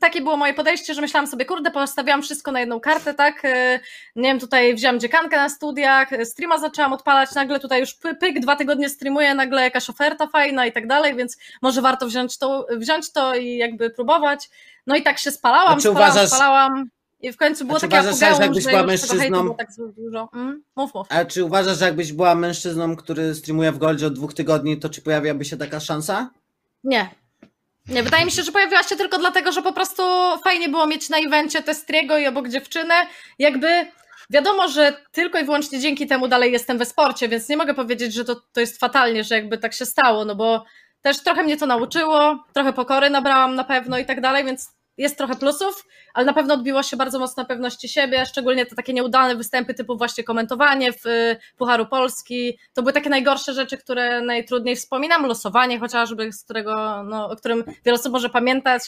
takie 0.00 0.20
było 0.20 0.36
moje 0.36 0.54
podejście, 0.54 0.94
że 0.94 1.00
myślałam 1.00 1.26
sobie, 1.26 1.44
kurde, 1.44 1.70
postawiłam 1.70 2.22
wszystko 2.22 2.52
na 2.52 2.60
jedną 2.60 2.80
kartę, 2.80 3.14
tak? 3.14 3.44
Yy, 3.44 3.80
Nie 4.16 4.28
wiem, 4.28 4.40
tutaj 4.40 4.74
wziąłam 4.74 5.00
dziekankę 5.00 5.36
na 5.36 5.48
studiach, 5.48 6.10
yy, 6.12 6.26
streama 6.26 6.58
zaczęłam 6.58 6.92
odpalać, 6.92 7.34
nagle 7.34 7.60
tutaj 7.60 7.80
już 7.80 7.94
py- 7.94 8.14
pyk, 8.16 8.40
dwa 8.40 8.56
tygodnie 8.56 8.88
streamuję, 8.88 9.34
nagle 9.34 9.62
jakaś 9.62 9.90
oferta 9.90 10.26
fajna 10.26 10.66
i 10.66 10.72
tak 10.72 10.86
dalej, 10.86 11.16
więc 11.16 11.36
może 11.62 11.82
warto 11.82 12.06
wziąć 12.06 12.38
to, 12.38 12.66
wziąć 12.76 13.12
to 13.12 13.34
i 13.34 13.56
jakby 13.56 13.90
próbować. 13.90 14.50
No 14.86 14.96
i 14.96 15.02
tak 15.02 15.18
się 15.18 15.30
spalałam, 15.30 15.80
spalałam, 15.80 16.10
uważasz- 16.10 16.26
spalałam. 16.28 16.90
I 17.20 17.32
w 17.32 17.36
końcu 17.36 17.64
było 17.64 17.80
takie 17.80 17.94
uważasz, 18.00 18.18
że 18.20 18.26
apogeum, 18.26 18.42
jakbyś 18.42 18.64
była 18.66 18.82
mężczyzną- 18.82 19.54
tak 19.56 19.68
dużo. 19.96 20.28
Mm? 20.34 20.62
Mów, 20.76 20.94
mów. 20.94 21.06
A 21.10 21.24
czy 21.24 21.44
uważasz, 21.44 21.78
że 21.78 21.84
jakbyś 21.84 22.12
była 22.12 22.34
mężczyzną, 22.34 22.96
który 22.96 23.34
streamuje 23.34 23.72
w 23.72 23.78
Goldzie 23.78 24.06
od 24.06 24.14
dwóch 24.14 24.34
tygodni, 24.34 24.78
to 24.78 24.88
czy 24.88 25.02
pojawiłaby 25.02 25.44
się 25.44 25.56
taka 25.56 25.80
szansa? 25.80 26.30
Nie. 26.84 27.10
Nie, 27.88 28.02
wydaje 28.02 28.24
mi 28.24 28.32
się, 28.32 28.42
że 28.42 28.52
pojawiła 28.52 28.82
się 28.82 28.96
tylko 28.96 29.18
dlatego, 29.18 29.52
że 29.52 29.62
po 29.62 29.72
prostu 29.72 30.02
fajnie 30.44 30.68
było 30.68 30.86
mieć 30.86 31.08
na 31.08 31.18
evencie 31.18 31.62
Testriego 31.62 32.18
i 32.18 32.26
obok 32.26 32.48
dziewczynę. 32.48 32.94
Jakby 33.38 33.86
wiadomo, 34.30 34.68
że 34.68 34.96
tylko 35.12 35.38
i 35.38 35.44
wyłącznie 35.44 35.80
dzięki 35.80 36.06
temu 36.06 36.28
dalej 36.28 36.52
jestem 36.52 36.78
we 36.78 36.84
sporcie, 36.84 37.28
więc 37.28 37.48
nie 37.48 37.56
mogę 37.56 37.74
powiedzieć, 37.74 38.14
że 38.14 38.24
to, 38.24 38.34
to 38.52 38.60
jest 38.60 38.80
fatalnie, 38.80 39.24
że 39.24 39.34
jakby 39.34 39.58
tak 39.58 39.74
się 39.74 39.86
stało, 39.86 40.24
no 40.24 40.34
bo 40.34 40.64
też 41.02 41.22
trochę 41.22 41.42
mnie 41.42 41.56
to 41.56 41.66
nauczyło, 41.66 42.44
trochę 42.54 42.72
pokory 42.72 43.10
nabrałam 43.10 43.54
na 43.54 43.64
pewno 43.64 43.98
i 43.98 44.04
tak 44.04 44.20
dalej, 44.20 44.44
więc 44.44 44.68
jest 44.98 45.16
trochę 45.18 45.34
plusów, 45.34 45.84
ale 46.14 46.26
na 46.26 46.32
pewno 46.32 46.54
odbiło 46.54 46.82
się 46.82 46.96
bardzo 46.96 47.18
mocno 47.18 47.44
pewności 47.44 47.88
siebie, 47.88 48.26
szczególnie 48.26 48.66
te 48.66 48.76
takie 48.76 48.92
nieudane 48.92 49.36
występy 49.36 49.74
typu 49.74 49.96
właśnie 49.96 50.24
komentowanie 50.24 50.92
w 50.92 51.06
y, 51.06 51.36
Pucharu 51.56 51.86
Polski. 51.86 52.58
To 52.74 52.82
były 52.82 52.92
takie 52.92 53.10
najgorsze 53.10 53.54
rzeczy, 53.54 53.78
które 53.78 54.20
najtrudniej 54.20 54.76
wspominam, 54.76 55.26
losowanie 55.26 55.78
chociażby, 55.78 56.32
z 56.32 56.44
którego, 56.44 57.02
no, 57.02 57.30
o 57.30 57.36
którym 57.36 57.64
wiele 57.84 57.98
osób 57.98 58.12
może 58.12 58.28
pamiętać. 58.28 58.82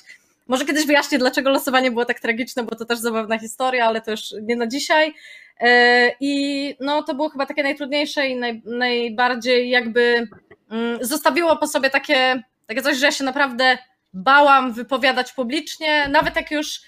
Może 0.47 0.65
kiedyś 0.65 0.87
wyjaśnię, 0.87 1.19
dlaczego 1.19 1.51
losowanie 1.51 1.91
było 1.91 2.05
tak 2.05 2.21
tragiczne, 2.21 2.63
bo 2.63 2.77
to 2.77 2.85
też 2.85 2.99
zabawna 2.99 3.39
historia, 3.39 3.87
ale 3.87 4.01
to 4.01 4.11
już 4.11 4.21
nie 4.43 4.57
na 4.57 4.67
dzisiaj. 4.67 5.15
E, 5.61 6.11
I 6.21 6.75
no, 6.81 7.03
to 7.03 7.15
było 7.15 7.29
chyba 7.29 7.47
takie 7.47 7.63
najtrudniejsze 7.63 8.29
i 8.29 8.37
naj, 8.37 8.63
najbardziej 8.65 9.71
jakby 9.71 10.29
mm, 10.71 10.99
zostawiło 11.01 11.57
po 11.57 11.67
sobie 11.67 11.91
takie, 11.91 12.43
takie 12.67 12.83
coś, 12.83 12.97
że 12.97 13.07
ja 13.07 13.13
się 13.13 13.25
naprawdę 13.25 13.79
bałam 14.19 14.73
wypowiadać 14.73 15.33
publicznie, 15.33 16.09
nawet 16.09 16.37
jak 16.37 16.51
już 16.51 16.81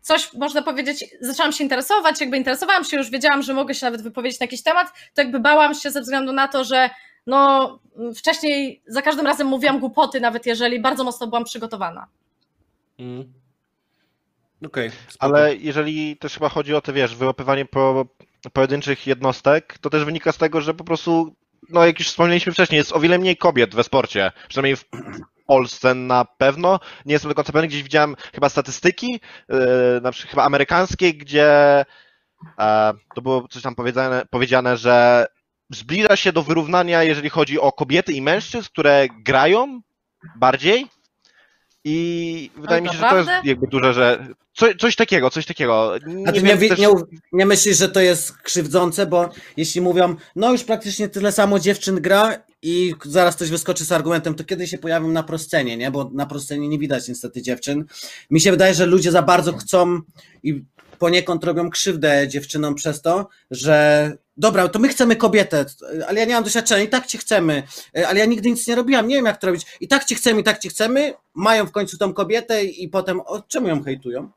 coś, 0.00 0.32
można 0.32 0.62
powiedzieć, 0.62 1.04
zaczęłam 1.20 1.52
się 1.52 1.64
interesować, 1.64 2.20
jakby 2.20 2.36
interesowałam 2.36 2.84
się, 2.84 2.96
już 2.96 3.10
wiedziałam, 3.10 3.42
że 3.42 3.54
mogę 3.54 3.74
się 3.74 3.86
nawet 3.86 4.02
wypowiedzieć 4.02 4.40
na 4.40 4.44
jakiś 4.44 4.62
temat, 4.62 4.92
to 5.14 5.22
jakby 5.22 5.40
bałam 5.40 5.74
się 5.74 5.90
ze 5.90 6.00
względu 6.00 6.32
na 6.32 6.48
to, 6.48 6.64
że 6.64 6.90
no 7.26 7.78
wcześniej 8.16 8.82
za 8.86 9.02
każdym 9.02 9.26
razem 9.26 9.46
mówiłam 9.46 9.78
głupoty, 9.78 10.20
nawet 10.20 10.46
jeżeli 10.46 10.80
bardzo 10.80 11.04
mocno 11.04 11.26
byłam 11.26 11.44
przygotowana. 11.44 12.06
Mm. 12.98 13.32
Okej. 14.66 14.90
spoko. 14.90 15.24
Ale 15.24 15.56
jeżeli 15.56 16.16
też 16.16 16.34
chyba 16.34 16.48
chodzi 16.48 16.74
o 16.74 16.80
te, 16.80 16.92
wiesz, 16.92 17.16
wyłapywanie 17.16 17.64
po 17.64 18.06
pojedynczych 18.52 19.06
jednostek, 19.06 19.78
to 19.78 19.90
też 19.90 20.04
wynika 20.04 20.32
z 20.32 20.38
tego, 20.38 20.60
że 20.60 20.74
po 20.74 20.84
prostu, 20.84 21.34
no 21.68 21.86
jak 21.86 21.98
już 21.98 22.08
wspomnieliśmy 22.08 22.52
wcześniej, 22.52 22.78
jest 22.78 22.92
o 22.92 23.00
wiele 23.00 23.18
mniej 23.18 23.36
kobiet 23.36 23.74
we 23.74 23.84
sporcie. 23.84 24.32
Przynajmniej 24.48 24.76
w 24.76 24.84
Polsce 25.46 25.94
na 25.94 26.24
pewno. 26.24 26.80
Nie 27.06 27.12
jestem 27.12 27.28
do 27.28 27.34
końca 27.34 27.52
pewny, 27.52 27.68
gdzieś 27.68 27.82
widziałem 27.82 28.16
chyba 28.34 28.48
statystyki, 28.48 29.20
yy, 29.48 29.58
na 30.02 30.12
przykład 30.12 30.30
chyba 30.30 30.44
amerykańskie, 30.44 31.14
gdzie 31.14 31.84
e, 32.58 32.92
to 33.14 33.22
było 33.22 33.48
coś 33.48 33.62
tam 33.62 33.74
powiedziane, 33.74 34.22
powiedziane, 34.30 34.76
że 34.76 35.26
zbliża 35.70 36.16
się 36.16 36.32
do 36.32 36.42
wyrównania, 36.42 37.02
jeżeli 37.02 37.30
chodzi 37.30 37.60
o 37.60 37.72
kobiety 37.72 38.12
i 38.12 38.22
mężczyzn, 38.22 38.66
które 38.66 39.06
grają 39.24 39.80
bardziej. 40.36 40.86
I 41.84 42.50
wydaje 42.56 42.82
mi 42.82 42.88
się, 42.88 42.94
że 42.94 43.08
to 43.08 43.18
jest 43.18 43.30
jakby 43.44 43.66
duże, 43.66 43.94
że 43.94 44.26
co, 44.52 44.66
coś 44.74 44.96
takiego, 44.96 45.30
coś 45.30 45.46
takiego. 45.46 45.94
A 46.26 46.32
ty 46.32 46.42
nie, 46.42 46.48
wiem 46.48 46.58
wi- 46.58 46.68
też- 46.68 46.78
nie, 46.78 46.88
nie 47.32 47.46
myślisz, 47.46 47.76
że 47.78 47.88
to 47.88 48.00
jest 48.00 48.36
krzywdzące, 48.42 49.06
bo 49.06 49.30
jeśli 49.56 49.80
mówią, 49.80 50.16
no 50.36 50.52
już 50.52 50.64
praktycznie 50.64 51.08
tyle 51.08 51.32
samo 51.32 51.58
dziewczyn 51.58 52.00
gra 52.00 52.32
i 52.66 52.94
zaraz 53.04 53.36
ktoś 53.36 53.50
wyskoczy 53.50 53.84
z 53.84 53.92
argumentem, 53.92 54.34
to 54.34 54.44
kiedy 54.44 54.66
się 54.66 54.78
pojawią 54.78 55.08
na 55.08 55.22
proscenie, 55.22 55.76
nie? 55.76 55.90
Bo 55.90 56.10
na 56.14 56.26
proscenie 56.26 56.68
nie 56.68 56.78
widać 56.78 57.08
niestety 57.08 57.42
dziewczyn. 57.42 57.84
Mi 58.30 58.40
się 58.40 58.50
wydaje, 58.50 58.74
że 58.74 58.86
ludzie 58.86 59.10
za 59.10 59.22
bardzo 59.22 59.52
chcą 59.52 60.00
i 60.42 60.64
poniekąd 60.98 61.44
robią 61.44 61.70
krzywdę 61.70 62.28
dziewczynom 62.28 62.74
przez 62.74 63.02
to, 63.02 63.28
że 63.50 64.12
dobra, 64.36 64.68
to 64.68 64.78
my 64.78 64.88
chcemy 64.88 65.16
kobietę, 65.16 65.64
ale 66.08 66.20
ja 66.20 66.26
nie 66.26 66.34
mam 66.34 66.44
doświadczenia, 66.44 66.82
i 66.82 66.88
tak 66.88 67.06
cię 67.06 67.18
chcemy, 67.18 67.62
ale 68.08 68.18
ja 68.18 68.24
nigdy 68.24 68.50
nic 68.50 68.66
nie 68.66 68.74
robiłam, 68.74 69.08
nie 69.08 69.16
wiem 69.16 69.26
jak 69.26 69.36
to 69.36 69.46
robić, 69.46 69.66
i 69.80 69.88
tak 69.88 70.04
cię 70.04 70.14
chcemy, 70.14 70.40
i 70.40 70.44
tak 70.44 70.58
cię 70.58 70.68
chcemy, 70.68 71.14
mają 71.34 71.66
w 71.66 71.72
końcu 71.72 71.98
tą 71.98 72.14
kobietę 72.14 72.64
i 72.64 72.88
potem, 72.88 73.20
o, 73.20 73.42
czemu 73.48 73.68
ją 73.68 73.82
hejtują? 73.82 74.30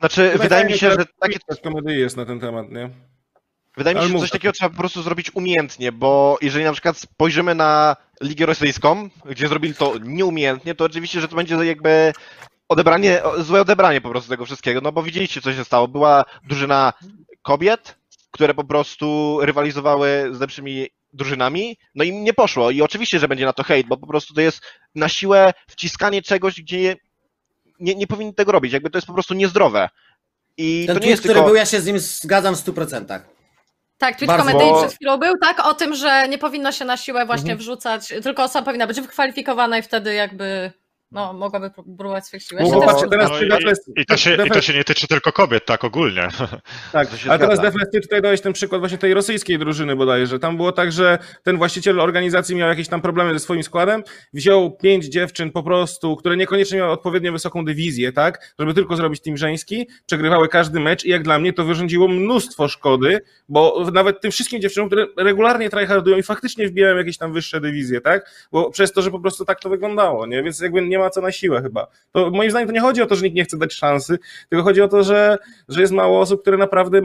Znaczy, 0.00 0.30
Chyba 0.30 0.44
wydaje 0.44 0.66
mi 0.66 0.78
się, 0.78 0.90
że 0.90 1.04
takie 1.20 1.38
komedii 1.62 2.00
jest 2.00 2.16
na 2.16 2.26
ten 2.26 2.40
temat, 2.40 2.70
nie? 2.70 2.90
Wydaje 3.76 3.96
mi 3.96 4.02
się, 4.02 4.08
że 4.08 4.14
coś 4.14 4.30
tak. 4.30 4.40
takiego 4.40 4.52
trzeba 4.52 4.70
po 4.70 4.76
prostu 4.76 5.02
zrobić 5.02 5.34
umiejętnie, 5.34 5.92
bo 5.92 6.38
jeżeli 6.42 6.64
na 6.64 6.72
przykład 6.72 6.98
spojrzymy 6.98 7.54
na 7.54 7.96
Ligę 8.22 8.46
Rosyjską, 8.46 9.08
gdzie 9.24 9.48
zrobili 9.48 9.74
to 9.74 9.94
nieumiejętnie, 10.02 10.74
to 10.74 10.84
oczywiście, 10.84 11.20
że 11.20 11.28
to 11.28 11.36
będzie 11.36 11.54
jakby 11.54 12.12
odebranie, 12.68 13.22
złe 13.38 13.60
odebranie 13.60 14.00
po 14.00 14.10
prostu 14.10 14.30
tego 14.30 14.44
wszystkiego, 14.44 14.80
no 14.80 14.92
bo 14.92 15.02
widzieliście, 15.02 15.40
co 15.40 15.52
się 15.52 15.64
stało. 15.64 15.88
Była 15.88 16.24
drużyna 16.48 16.92
kobiet, 17.42 17.96
które 18.30 18.54
po 18.54 18.64
prostu 18.64 19.38
rywalizowały 19.42 20.28
z 20.32 20.40
lepszymi 20.40 20.88
drużynami, 21.12 21.76
no 21.94 22.04
i 22.04 22.08
im 22.08 22.24
nie 22.24 22.34
poszło. 22.34 22.70
I 22.70 22.82
oczywiście, 22.82 23.18
że 23.18 23.28
będzie 23.28 23.44
na 23.44 23.52
to 23.52 23.62
hejt, 23.62 23.86
bo 23.86 23.96
po 23.96 24.06
prostu 24.06 24.34
to 24.34 24.40
jest 24.40 24.60
na 24.94 25.08
siłę 25.08 25.54
wciskanie 25.66 26.22
czegoś, 26.22 26.60
gdzie 26.62 26.96
nie, 27.80 27.94
nie 27.94 28.06
powinni 28.06 28.34
tego 28.34 28.52
robić. 28.52 28.72
Jakby 28.72 28.90
to 28.90 28.98
jest 28.98 29.06
po 29.06 29.12
prostu 29.12 29.34
niezdrowe. 29.34 29.88
I 30.56 30.84
Ten 30.86 30.96
to 30.96 31.02
nie 31.02 31.10
jest 31.10 31.22
który 31.22 31.34
tylko... 31.34 31.46
był, 31.46 31.56
ja 31.56 31.66
się 31.66 31.80
z 31.80 31.86
nim 31.86 31.98
zgadzam 31.98 32.56
w 32.56 32.58
100%. 32.58 33.20
Tak, 33.98 34.16
tweet 34.16 34.26
Bardzo. 34.28 34.52
Bo- 34.52 34.80
przed 34.80 34.94
chwilą 34.94 35.18
był, 35.18 35.34
tak, 35.42 35.60
o 35.66 35.74
tym, 35.74 35.94
że 35.94 36.28
nie 36.28 36.38
powinno 36.38 36.72
się 36.72 36.84
na 36.84 36.96
siłę 36.96 37.26
właśnie 37.26 37.52
Mhm. 37.52 37.58
wrzucać, 37.58 38.08
tylko 38.08 38.42
osoba 38.44 38.64
powinna 38.64 38.86
być 38.86 39.00
wykwalifikowana 39.00 39.78
i 39.78 39.82
wtedy 39.82 40.14
jakby, 40.14 40.72
no, 41.12 41.32
mogłaby 41.32 41.70
próbować 41.70 42.26
swoich 42.26 42.42
sił. 42.42 42.58
Patrzcie, 42.86 43.08
teraz 43.08 43.30
No 43.30 43.36
przy 43.36 43.46
i, 43.46 43.50
Defles- 43.50 43.92
i, 43.96 44.06
to 44.06 44.16
się, 44.16 44.34
I 44.46 44.50
to 44.50 44.60
się 44.60 44.74
nie 44.74 44.84
tyczy 44.84 45.08
tylko 45.08 45.32
kobiet, 45.32 45.66
tak 45.66 45.84
ogólnie. 45.84 46.28
Tak, 46.92 47.08
To 47.08 47.16
się 47.16 47.32
a 47.32 47.38
teraz 47.38 47.58
zgadza. 47.58 47.62
Defles, 47.62 47.90
ty 47.92 48.00
tutaj 48.00 48.22
dałeś 48.22 48.40
ten 48.40 48.52
przykład 48.52 48.80
właśnie 48.80 48.98
tej 48.98 49.14
rosyjskiej 49.14 49.58
drużyny 49.58 49.96
bodajże. 49.96 50.38
Tam 50.38 50.56
było 50.56 50.72
tak, 50.72 50.92
że 50.92 51.18
ten 51.42 51.56
właściciel 51.56 52.00
organizacji 52.00 52.56
miał 52.56 52.68
jakieś 52.68 52.88
tam 52.88 53.02
problemy 53.02 53.32
ze 53.32 53.38
swoim 53.38 53.62
składem, 53.62 54.02
wziął 54.32 54.76
pięć 54.76 55.04
dziewczyn 55.04 55.50
po 55.52 55.62
prostu, 55.62 56.16
które 56.16 56.36
niekoniecznie 56.36 56.78
miały 56.78 56.90
odpowiednio 56.90 57.32
wysoką 57.32 57.64
dywizję, 57.64 58.12
tak, 58.12 58.54
żeby 58.58 58.74
tylko 58.74 58.96
zrobić 58.96 59.22
team 59.22 59.36
żeński, 59.36 59.88
przegrywały 60.06 60.48
każdy 60.48 60.80
mecz 60.80 61.04
i 61.04 61.08
jak 61.08 61.22
dla 61.22 61.38
mnie 61.38 61.52
to 61.52 61.64
wyrządziło 61.64 62.08
mnóstwo 62.08 62.68
szkody, 62.68 63.20
bo 63.48 63.86
nawet 63.92 64.20
tym 64.20 64.30
wszystkim 64.30 64.60
dziewczynom, 64.60 64.88
które 64.88 65.06
regularnie 65.16 65.70
tryhardują 65.70 66.16
i 66.16 66.22
faktycznie 66.22 66.68
wbijają 66.68 66.96
jakieś 66.96 67.18
tam 67.18 67.32
wyższe 67.32 67.60
dywizje, 67.60 68.00
tak, 68.00 68.46
bo 68.52 68.70
przez 68.70 68.92
to, 68.92 69.02
że 69.02 69.10
po 69.10 69.20
prostu 69.20 69.44
tak 69.44 69.60
to 69.60 69.68
wyglądało, 69.68 70.26
nie, 70.26 70.42
więc 70.42 70.60
jakby 70.60 70.82
nie 70.82 70.95
nie 70.96 71.02
ma 71.02 71.10
co 71.10 71.20
na 71.20 71.32
siłę 71.32 71.62
chyba. 71.62 71.86
To 72.12 72.30
moim 72.30 72.50
zdaniem 72.50 72.68
to 72.68 72.74
nie 72.74 72.80
chodzi 72.80 73.02
o 73.02 73.06
to, 73.06 73.16
że 73.16 73.22
nikt 73.22 73.36
nie 73.36 73.44
chce 73.44 73.58
dać 73.58 73.72
szansy, 73.72 74.18
tylko 74.50 74.64
chodzi 74.64 74.82
o 74.82 74.88
to, 74.88 75.02
że, 75.02 75.38
że 75.68 75.80
jest 75.80 75.92
mało 75.92 76.20
osób, 76.20 76.42
które 76.42 76.56
naprawdę 76.56 77.00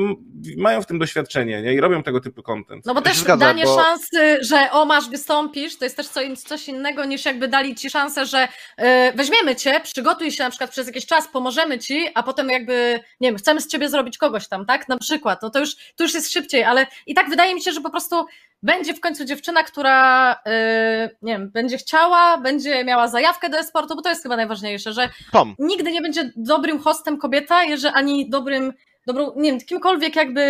mają 0.58 0.82
w 0.82 0.86
tym 0.86 1.00
doświadczenie 1.00 1.62
nie? 1.62 1.74
i 1.74 1.82
robią 1.82 2.04
tego 2.04 2.20
typu 2.20 2.44
content. 2.44 2.86
No 2.86 2.94
bo 2.94 3.02
też 3.02 3.18
zgadzam, 3.18 3.40
danie 3.40 3.64
bo- 3.64 3.84
szansy, 3.84 4.38
że 4.42 4.72
o 4.72 4.86
masz 4.86 5.10
wystąpisz, 5.10 5.78
to 5.78 5.86
jest 5.86 5.98
też 5.98 6.08
co, 6.08 6.20
coś 6.46 6.68
innego 6.68 7.06
niż 7.06 7.26
jakby 7.26 7.48
dali 7.48 7.76
ci 7.76 7.90
szansę, 7.90 8.26
że 8.26 8.48
e, 8.78 9.14
weźmiemy 9.16 9.56
cię, 9.56 9.80
przygotuj 9.84 10.32
się 10.32 10.44
na 10.44 10.50
przykład 10.50 10.72
przez 10.72 10.88
jakiś 10.88 11.06
czas, 11.06 11.28
pomożemy 11.28 11.80
ci, 11.80 12.08
a 12.16 12.24
potem 12.24 12.50
jakby, 12.50 13.00
nie 13.20 13.30
wiem, 13.30 13.38
chcemy 13.38 13.62
z 13.62 13.68
ciebie 13.68 13.90
zrobić 13.90 14.18
kogoś 14.18 14.48
tam, 14.48 14.66
tak? 14.66 14.90
Na 14.90 14.98
przykład, 14.98 15.42
no 15.42 15.50
to 15.50 15.60
już, 15.60 15.76
to 15.96 16.04
już 16.04 16.14
jest 16.14 16.32
szybciej, 16.32 16.64
ale 16.64 16.88
i 17.08 17.14
tak 17.14 17.30
wydaje 17.30 17.56
mi 17.56 17.62
się, 17.62 17.72
że 17.72 17.82
po 17.82 17.90
prostu 17.90 18.26
będzie 18.64 18.94
w 18.94 19.00
końcu 19.00 19.26
dziewczyna, 19.26 19.64
która, 19.64 20.32
e, 20.46 21.10
nie 21.22 21.34
wiem, 21.34 21.50
będzie 21.50 21.78
chciała, 21.78 22.38
będzie 22.38 22.84
miała 22.84 23.08
zajawkę 23.08 23.50
do 23.50 23.58
e-sportu, 23.58 23.96
bo 23.96 24.02
to 24.02 24.10
jest 24.10 24.24
chyba 24.24 24.36
najważniejsze, 24.36 24.94
że 24.94 25.10
Tom. 25.32 25.56
nigdy 25.60 25.92
nie 25.92 26.02
będzie 26.02 26.32
dobrym 26.36 26.80
hostem 26.80 27.18
kobieta, 27.18 27.64
jeżeli 27.64 27.96
ani 27.96 28.30
dobrym, 28.30 28.74
dobrą, 29.08 29.34
nie 29.36 29.52
wiem, 29.52 29.60
kimkolwiek 29.62 30.16
jakby 30.16 30.42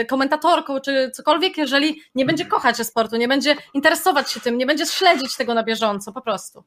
y, 0.00 0.04
komentatorką 0.04 0.80
czy 0.80 1.10
cokolwiek, 1.14 1.58
jeżeli 1.58 2.02
nie 2.14 2.24
będzie 2.24 2.44
kochać 2.46 2.80
e-sportu, 2.80 3.16
nie 3.16 3.28
będzie 3.28 3.56
interesować 3.74 4.32
się 4.32 4.40
tym, 4.40 4.58
nie 4.58 4.66
będzie 4.66 4.86
śledzić 4.86 5.36
tego 5.36 5.54
na 5.54 5.62
bieżąco, 5.62 6.12
po 6.12 6.20
prostu. 6.20 6.64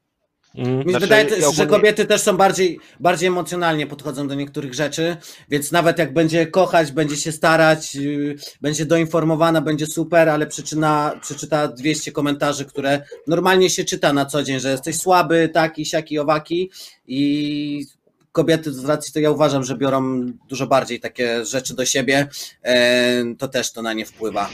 Mi 0.55 0.65
się 0.65 0.81
Znaczy, 0.89 0.99
wydaje, 0.99 1.23
ja 1.23 1.29
też, 1.29 1.39
że 1.39 1.47
ogólnie- 1.47 1.67
kobiety 1.67 2.05
też 2.05 2.21
są 2.21 2.37
bardziej, 2.37 2.79
bardziej 2.99 3.27
emocjonalnie 3.27 3.87
podchodzą 3.87 4.27
do 4.27 4.35
niektórych 4.35 4.73
rzeczy, 4.73 5.17
więc 5.49 5.71
nawet 5.71 5.99
jak 5.99 6.13
będzie 6.13 6.47
kochać, 6.47 6.91
będzie 6.91 7.15
się 7.17 7.31
starać, 7.31 7.95
yy, 7.95 8.35
będzie 8.61 8.85
doinformowana, 8.85 9.61
będzie 9.61 9.87
super, 9.87 10.29
ale 10.29 10.47
przeczyna, 10.47 11.19
przeczyta 11.21 11.67
200 11.67 12.11
komentarzy, 12.11 12.65
które 12.65 13.01
normalnie 13.27 13.69
się 13.69 13.85
czyta 13.85 14.13
na 14.13 14.25
co 14.25 14.43
dzień, 14.43 14.59
że 14.59 14.71
jesteś 14.71 14.97
słaby, 14.97 15.49
taki, 15.53 15.85
siaki, 15.85 16.19
owaki 16.19 16.71
i 17.07 17.85
kobiety 18.31 18.73
z 18.73 18.85
racji 18.85 19.13
to 19.13 19.19
ja 19.19 19.31
uważam, 19.31 19.63
że 19.63 19.77
biorą 19.77 20.31
dużo 20.49 20.67
bardziej 20.67 20.99
takie 20.99 21.45
rzeczy 21.45 21.75
do 21.75 21.85
siebie, 21.85 22.27
e, 22.63 23.35
to 23.37 23.47
też 23.47 23.71
to 23.71 23.81
na 23.81 23.93
nie 23.93 24.05
wpływa. 24.05 24.49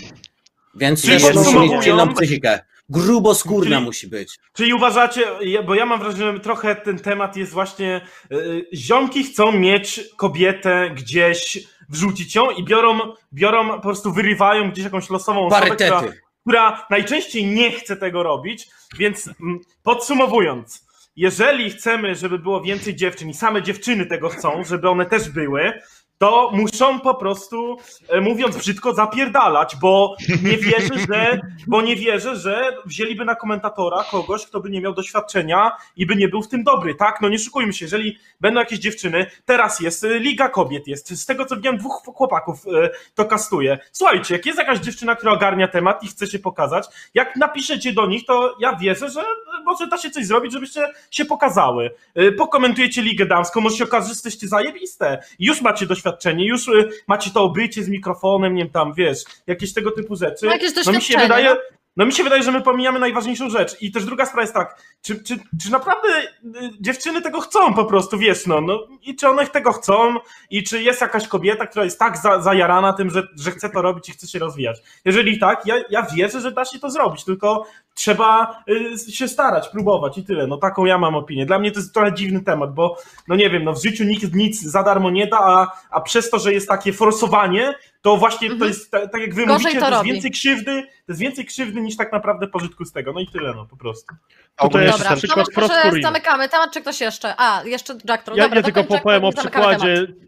Więc 0.75 1.01
Czyli 1.01 1.21
też 1.21 1.35
musi 1.35 1.59
mieć 1.59 1.83
silną 1.83 2.13
psychikę. 2.13 2.59
Gruboskórna 2.89 3.75
Czyli- 3.75 3.85
musi 3.85 4.07
być. 4.07 4.39
Czyli 4.53 4.73
uważacie, 4.73 5.21
bo 5.65 5.75
ja 5.75 5.85
mam 5.85 5.99
wrażenie, 5.99 6.33
że 6.33 6.39
trochę 6.39 6.75
ten 6.75 6.99
temat 6.99 7.37
jest 7.37 7.51
właśnie, 7.51 8.01
y, 8.31 8.65
ziomki 8.73 9.23
chcą 9.23 9.51
mieć 9.51 10.01
kobietę 10.17 10.91
gdzieś, 10.95 11.67
wrzucić 11.89 12.35
ją 12.35 12.51
i 12.51 12.63
biorą, 12.63 12.99
biorą, 13.33 13.69
po 13.69 13.79
prostu 13.79 14.13
wyrywają 14.13 14.71
gdzieś 14.71 14.85
jakąś 14.85 15.09
losową 15.09 15.47
osobę, 15.47 15.75
która, 15.75 16.03
która 16.41 16.87
najczęściej 16.89 17.45
nie 17.45 17.71
chce 17.71 17.97
tego 17.97 18.23
robić, 18.23 18.67
więc 18.97 19.27
mm, 19.27 19.59
podsumowując, 19.83 20.87
jeżeli 21.15 21.69
chcemy, 21.69 22.15
żeby 22.15 22.39
było 22.39 22.61
więcej 22.61 22.95
dziewczyn 22.95 23.29
i 23.29 23.33
same 23.33 23.61
dziewczyny 23.63 24.05
tego 24.05 24.29
chcą, 24.29 24.63
żeby 24.63 24.89
one 24.89 25.05
też 25.05 25.29
były, 25.29 25.73
to 26.17 26.51
muszą 26.53 26.99
po 26.99 27.15
prostu, 27.15 27.77
e, 28.09 28.21
mówiąc 28.21 28.57
brzydko, 28.57 28.93
zapierdalać, 28.93 29.75
bo 29.75 30.15
nie 30.43 30.57
wierzę, 30.57 30.99
że, 31.09 31.39
bo 31.67 31.81
nie 31.81 31.95
wierzę, 31.95 32.35
że 32.35 32.77
wzięliby 32.85 33.25
na 33.25 33.35
komentatora 33.35 34.03
kogoś, 34.11 34.45
kto 34.45 34.59
by 34.59 34.69
nie 34.69 34.81
miał 34.81 34.93
doświadczenia 34.93 35.71
i 35.95 36.05
by 36.05 36.15
nie 36.15 36.27
był 36.27 36.41
w 36.41 36.47
tym 36.47 36.63
dobry, 36.63 36.95
tak? 36.95 37.21
No 37.21 37.29
nie 37.29 37.39
szukujmy 37.39 37.73
się, 37.73 37.85
jeżeli 37.85 38.17
będą 38.41 38.59
jakieś 38.59 38.79
dziewczyny, 38.79 39.25
teraz 39.45 39.79
jest 39.79 40.03
e, 40.03 40.19
Liga 40.19 40.49
Kobiet, 40.49 40.87
jest, 40.87 41.21
z 41.21 41.25
tego 41.25 41.45
co 41.45 41.55
widziałem, 41.55 41.79
dwóch 41.79 42.03
chłopaków 42.15 42.65
e, 42.67 42.89
to 43.15 43.25
kastuje. 43.25 43.79
Słuchajcie, 43.91 44.33
jak 44.33 44.45
jest 44.45 44.59
jakaś 44.59 44.79
dziewczyna, 44.79 45.15
która 45.15 45.31
ogarnia 45.31 45.67
temat 45.67 46.03
i 46.03 46.07
chce 46.07 46.27
się 46.27 46.39
pokazać, 46.39 46.85
jak 47.13 47.35
napiszecie 47.35 47.93
do 47.93 48.07
nich, 48.07 48.25
to 48.25 48.55
ja 48.59 48.75
wierzę, 48.75 49.09
że 49.09 49.23
może 49.65 49.87
da 49.87 49.97
się 49.97 50.09
coś 50.09 50.25
zrobić, 50.25 50.53
żebyście 50.53 50.87
się 51.11 51.25
pokazały. 51.25 51.91
Pokomentujecie 52.37 53.01
Ligę 53.01 53.25
Damską, 53.25 53.61
może 53.61 53.77
się 53.77 53.83
okaże, 53.83 54.05
że 54.05 54.11
jesteście 54.11 54.47
zajebiste. 54.47 55.23
Już 55.39 55.61
macie 55.61 55.85
doświadczenie, 55.85 56.06
już 56.37 56.67
y, 56.67 56.89
macie 57.07 57.31
to 57.31 57.43
obycie 57.43 57.83
z 57.83 57.89
mikrofonem, 57.89 58.55
nie 58.55 58.63
wiem 58.63 58.71
tam, 58.71 58.93
wiesz, 58.93 59.23
jakieś 59.47 59.73
tego 59.73 59.91
typu 59.91 60.15
rzeczy. 60.15 60.45
No, 60.45 60.51
jakieś 60.51 60.75
no 60.75 60.79
mi 60.79 60.85
się 60.85 60.91
doświadczenie, 60.91 61.23
wydaje, 61.23 61.49
no. 61.49 61.55
no 61.97 62.05
mi 62.05 62.13
się 62.13 62.23
wydaje, 62.23 62.43
że 62.43 62.51
my 62.51 62.61
pomijamy 62.61 62.99
najważniejszą 62.99 63.49
rzecz. 63.49 63.81
I 63.81 63.91
też 63.91 64.05
druga 64.05 64.25
sprawa 64.25 64.41
jest 64.41 64.53
tak, 64.53 64.81
czy, 65.01 65.23
czy, 65.23 65.35
czy 65.63 65.71
naprawdę 65.71 66.07
y, 66.19 66.69
dziewczyny 66.79 67.21
tego 67.21 67.41
chcą 67.41 67.73
po 67.73 67.85
prostu, 67.85 68.17
wiesz, 68.17 68.45
no, 68.45 68.61
no 68.61 68.87
i 69.01 69.15
czy 69.15 69.29
one 69.29 69.47
tego 69.47 69.73
chcą 69.73 70.15
i 70.49 70.63
czy 70.63 70.83
jest 70.83 71.01
jakaś 71.01 71.27
kobieta, 71.27 71.67
która 71.67 71.85
jest 71.85 71.99
tak 71.99 72.17
za, 72.17 72.41
zajarana 72.41 72.93
tym, 72.93 73.09
że, 73.09 73.27
że 73.35 73.51
chce 73.51 73.69
to 73.69 73.81
robić 73.81 74.09
i 74.09 74.11
chce 74.11 74.27
się 74.27 74.39
rozwijać. 74.39 74.77
Jeżeli 75.05 75.39
tak, 75.39 75.65
ja, 75.65 75.75
ja 75.89 76.07
wierzę, 76.15 76.41
że 76.41 76.51
da 76.51 76.65
się 76.65 76.79
to 76.79 76.89
zrobić, 76.89 77.23
tylko 77.23 77.65
trzeba 77.97 78.63
y, 79.07 79.11
się 79.11 79.27
starać, 79.27 79.69
próbować 79.69 80.17
i 80.17 80.23
tyle. 80.23 80.47
No 80.47 80.57
taką 80.57 80.85
ja 80.85 80.97
mam 80.97 81.15
opinię. 81.15 81.45
Dla 81.45 81.59
mnie 81.59 81.71
to 81.71 81.79
jest 81.79 81.93
trochę 81.93 82.13
dziwny 82.13 82.41
temat, 82.43 82.73
bo 82.73 82.97
no 83.27 83.35
nie 83.35 83.49
wiem, 83.49 83.63
no 83.63 83.73
w 83.73 83.83
życiu 83.83 84.03
nikt 84.03 84.33
nic 84.33 84.61
za 84.61 84.83
darmo 84.83 85.09
nie 85.09 85.27
da, 85.27 85.37
a, 85.39 85.71
a 85.89 86.01
przez 86.01 86.29
to, 86.29 86.39
że 86.39 86.53
jest 86.53 86.67
takie 86.67 86.93
forsowanie, 86.93 87.73
to 88.01 88.17
właśnie 88.17 88.47
to 88.47 88.53
Mhm. 88.53 88.71
jest, 88.71 88.91
tak, 88.91 89.11
tak 89.11 89.21
jak 89.21 89.33
wy 89.35 89.45
Gorzej 89.45 89.53
mówicie, 89.63 89.79
to 89.79 89.85
to 89.85 89.91
jest 89.91 89.97
robi. 89.99 90.11
więcej 90.13 90.31
krzywdy, 90.31 90.81
to 90.81 90.87
jest 91.11 91.21
więcej 91.21 91.45
krzywdy 91.45 91.81
niż 91.81 91.97
tak 91.97 92.11
naprawdę 92.11 92.47
pożytku 92.47 92.85
z 92.85 92.91
tego. 92.91 93.13
No 93.13 93.19
i 93.19 93.27
tyle, 93.27 93.53
no 93.55 93.65
po 93.65 93.77
prostu. 93.77 94.15
Tutaj 94.61 94.83
jest 94.85 94.97
Dobra, 94.97 95.09
ten 95.09 95.17
przykład 95.17 95.45
to 95.55 95.61
może 95.61 95.67
Frostkurina. 95.73 96.07
zamykamy 96.09 96.49
temat, 96.49 96.71
czy 96.73 96.81
ktoś 96.81 97.01
jeszcze? 97.01 97.33
A, 97.37 97.63
jeszcze 97.65 97.93
Jack. 97.93 98.27
Ja, 98.27 98.43
Dobra, 98.43 98.57
ja 98.57 98.63
to 98.63 98.71
tylko 98.71 98.99
powiem 98.99 99.25
o 99.25 99.31
przykładzie, 99.31 99.95
temat. 99.95 100.26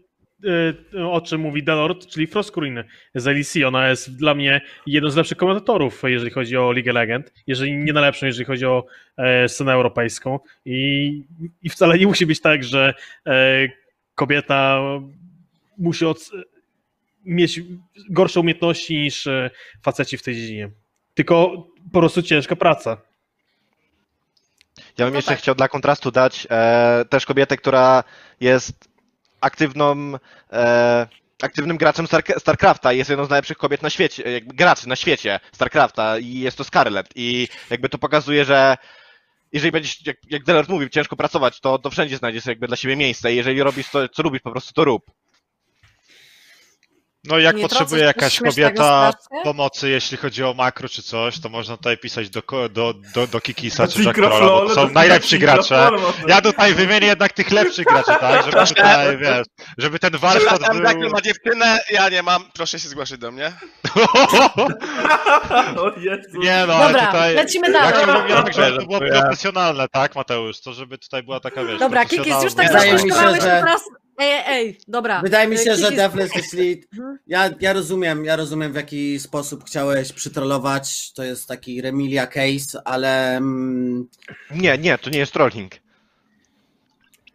O 1.10 1.20
czym 1.20 1.40
mówi 1.40 1.62
Delort, 1.62 2.06
czyli 2.06 2.26
Frostkurin 2.26 2.84
z 3.14 3.26
LEC. 3.26 3.56
Ona 3.66 3.88
jest 3.88 4.16
dla 4.16 4.34
mnie 4.34 4.60
jedną 4.86 5.10
z 5.10 5.16
lepszych 5.16 5.38
komentatorów, 5.38 6.02
jeżeli 6.06 6.30
chodzi 6.30 6.56
o 6.56 6.72
Ligę 6.72 6.92
Legend, 6.92 7.32
jeżeli 7.46 7.76
nie 7.76 7.92
najlepszą, 7.92 8.26
jeżeli 8.26 8.44
chodzi 8.44 8.66
o 8.66 8.86
e, 9.16 9.48
scenę 9.48 9.72
europejską. 9.72 10.38
I, 10.64 11.24
I 11.62 11.70
wcale 11.70 11.98
nie 11.98 12.06
musi 12.06 12.26
być 12.26 12.40
tak, 12.40 12.64
że 12.64 12.94
e, 13.26 13.68
kobieta 14.14 14.80
musi 15.78 16.06
od, 16.06 16.30
mieć 17.24 17.60
gorsze 18.10 18.40
umiejętności 18.40 18.98
niż 18.98 19.26
e, 19.26 19.50
faceci 19.82 20.18
w 20.18 20.22
tej 20.22 20.34
dziedzinie. 20.34 20.70
Tylko 21.14 21.66
po 21.92 22.00
prostu 22.00 22.22
ciężka 22.22 22.56
praca. 22.56 22.96
Ja 24.98 25.04
bym 25.04 25.12
No 25.14 25.18
jeszcze 25.18 25.30
tak. 25.30 25.38
chciał 25.38 25.54
dla 25.54 25.68
kontrastu 25.68 26.10
dać 26.10 26.46
e, 26.50 27.04
też 27.08 27.26
kobietę, 27.26 27.56
która 27.56 28.04
jest 28.40 28.89
aktywną, 29.40 30.14
e, 30.52 31.06
aktywnym 31.42 31.76
graczem 31.76 32.06
Star 32.06 32.22
StarCrafta 32.38 32.92
i 32.92 32.98
jest 32.98 33.10
jedną 33.10 33.24
z 33.24 33.30
najlepszych 33.30 33.58
kobiet 33.58 33.82
na 33.82 33.90
świecie, 33.90 34.32
jakby 34.32 34.54
graczy 34.54 34.88
na 34.88 34.96
świecie 34.96 35.40
StarCrafta 35.52 36.18
i 36.18 36.38
jest 36.38 36.58
to 36.58 36.64
Scarlet 36.64 37.06
i 37.14 37.48
jakby 37.70 37.88
to 37.88 37.98
pokazuje, 37.98 38.44
że 38.44 38.76
jeżeli 39.52 39.72
będziesz, 39.72 40.06
jak, 40.06 40.16
jak 40.30 40.44
Delort 40.44 40.68
mówił, 40.68 40.88
ciężko 40.88 41.16
pracować, 41.16 41.60
to, 41.60 41.78
to 41.78 41.90
wszędzie 41.90 42.16
znajdziesz 42.16 42.46
jakby 42.46 42.66
dla 42.66 42.76
siebie 42.76 42.96
miejsce 42.96 43.32
i 43.32 43.36
jeżeli 43.36 43.62
robisz 43.62 43.90
to, 43.90 44.08
co 44.08 44.22
lubisz, 44.22 44.42
po 44.42 44.50
prostu 44.50 44.72
to 44.72 44.84
rób. 44.84 45.10
No 47.24 47.38
i 47.38 47.42
jak 47.42 47.56
Nie 47.56 47.62
potrzebuje 47.62 48.02
tracę 48.02 48.06
jakaś 48.06 48.38
kobieta 48.38 49.12
pomocy, 49.44 49.88
jeśli 49.88 50.16
chodzi 50.16 50.44
o 50.44 50.54
makro 50.54 50.88
czy 50.88 51.02
coś, 51.02 51.40
to 51.40 51.48
można 51.48 51.76
tutaj 51.76 51.98
pisać 51.98 52.30
do, 52.30 52.42
ko- 52.42 52.68
do, 52.68 52.94
do, 53.14 53.26
do 53.26 53.40
Kikisa 53.40 53.88
czy 53.88 54.02
Znaczy, 54.02 54.20
Jack 54.20 54.30
Trolla, 54.30 54.46
bo 54.46 54.74
są 54.74 54.90
najlepsi 54.90 55.38
gracze. 55.38 55.90
Ja 56.26 56.40
tutaj 56.40 56.74
wymienię 56.74 57.06
jednak 57.06 57.32
tych 57.32 57.50
lepszych 57.50 57.86
graczy, 57.86 58.12
tak? 58.20 58.44
Żeby 58.44 58.66
tutaj, 58.66 59.18
wiesz, 59.18 59.46
żeby 59.78 59.98
ten 59.98 60.16
warsztat 60.16 60.60
był... 60.72 61.10
ma 61.10 61.20
dziewczynę, 61.20 61.78
ja 61.90 62.08
nie 62.08 62.22
mam, 62.22 62.44
proszę 62.54 62.80
się 62.80 62.88
zgłosić 62.88 63.18
do 63.18 63.30
mnie. 63.30 63.52
o 65.76 65.98
Jezu. 65.98 66.38
Nie 66.38 66.64
no, 66.66 66.74
ale 66.74 66.86
Dobra, 66.86 67.06
tutaj... 67.06 67.34
lecimy 67.34 67.70
Jak 67.70 67.82
dalej. 67.82 68.06
się 68.06 68.20
mówi, 68.20 68.32
tak, 68.44 68.54
żeby 68.54 68.78
to 68.78 68.86
było 68.86 69.00
profesjonalne, 69.00 69.88
tak 69.88 70.16
Mateusz? 70.16 70.60
To 70.60 70.72
żeby 70.72 70.98
tutaj 70.98 71.22
była 71.22 71.40
taka, 71.40 71.64
wiesz, 71.64 71.78
Dobra, 71.78 72.04
Kikis, 72.04 72.42
już 72.42 72.54
tak 72.54 72.72
zaszkodziłeś, 72.72 73.42
że- 73.42 73.48
teraz... 73.48 73.82
Ej, 74.20 74.32
ej, 74.32 74.42
ej, 74.46 74.78
dobra. 74.88 75.20
Wydaje 75.22 75.48
mi 75.48 75.56
się, 75.56 75.64
Kikis, 75.64 75.80
że 75.80 75.92
Devles, 75.92 76.30
jeśli. 76.36 76.84
Mhm. 76.92 77.18
Ja, 77.26 77.50
ja 77.60 77.72
rozumiem, 77.72 78.24
ja 78.24 78.36
rozumiem 78.36 78.72
w 78.72 78.76
jaki 78.76 79.20
sposób 79.20 79.64
chciałeś 79.64 80.12
przytrollować. 80.12 81.12
To 81.12 81.22
jest 81.22 81.48
taki 81.48 81.82
Remilia 81.82 82.26
case, 82.26 82.82
ale. 82.84 83.36
Mm, 83.36 84.08
Nie, 84.50 84.78
nie, 84.78 84.98
to 84.98 85.10
nie 85.10 85.18
jest 85.18 85.32
trolling. 85.32 85.72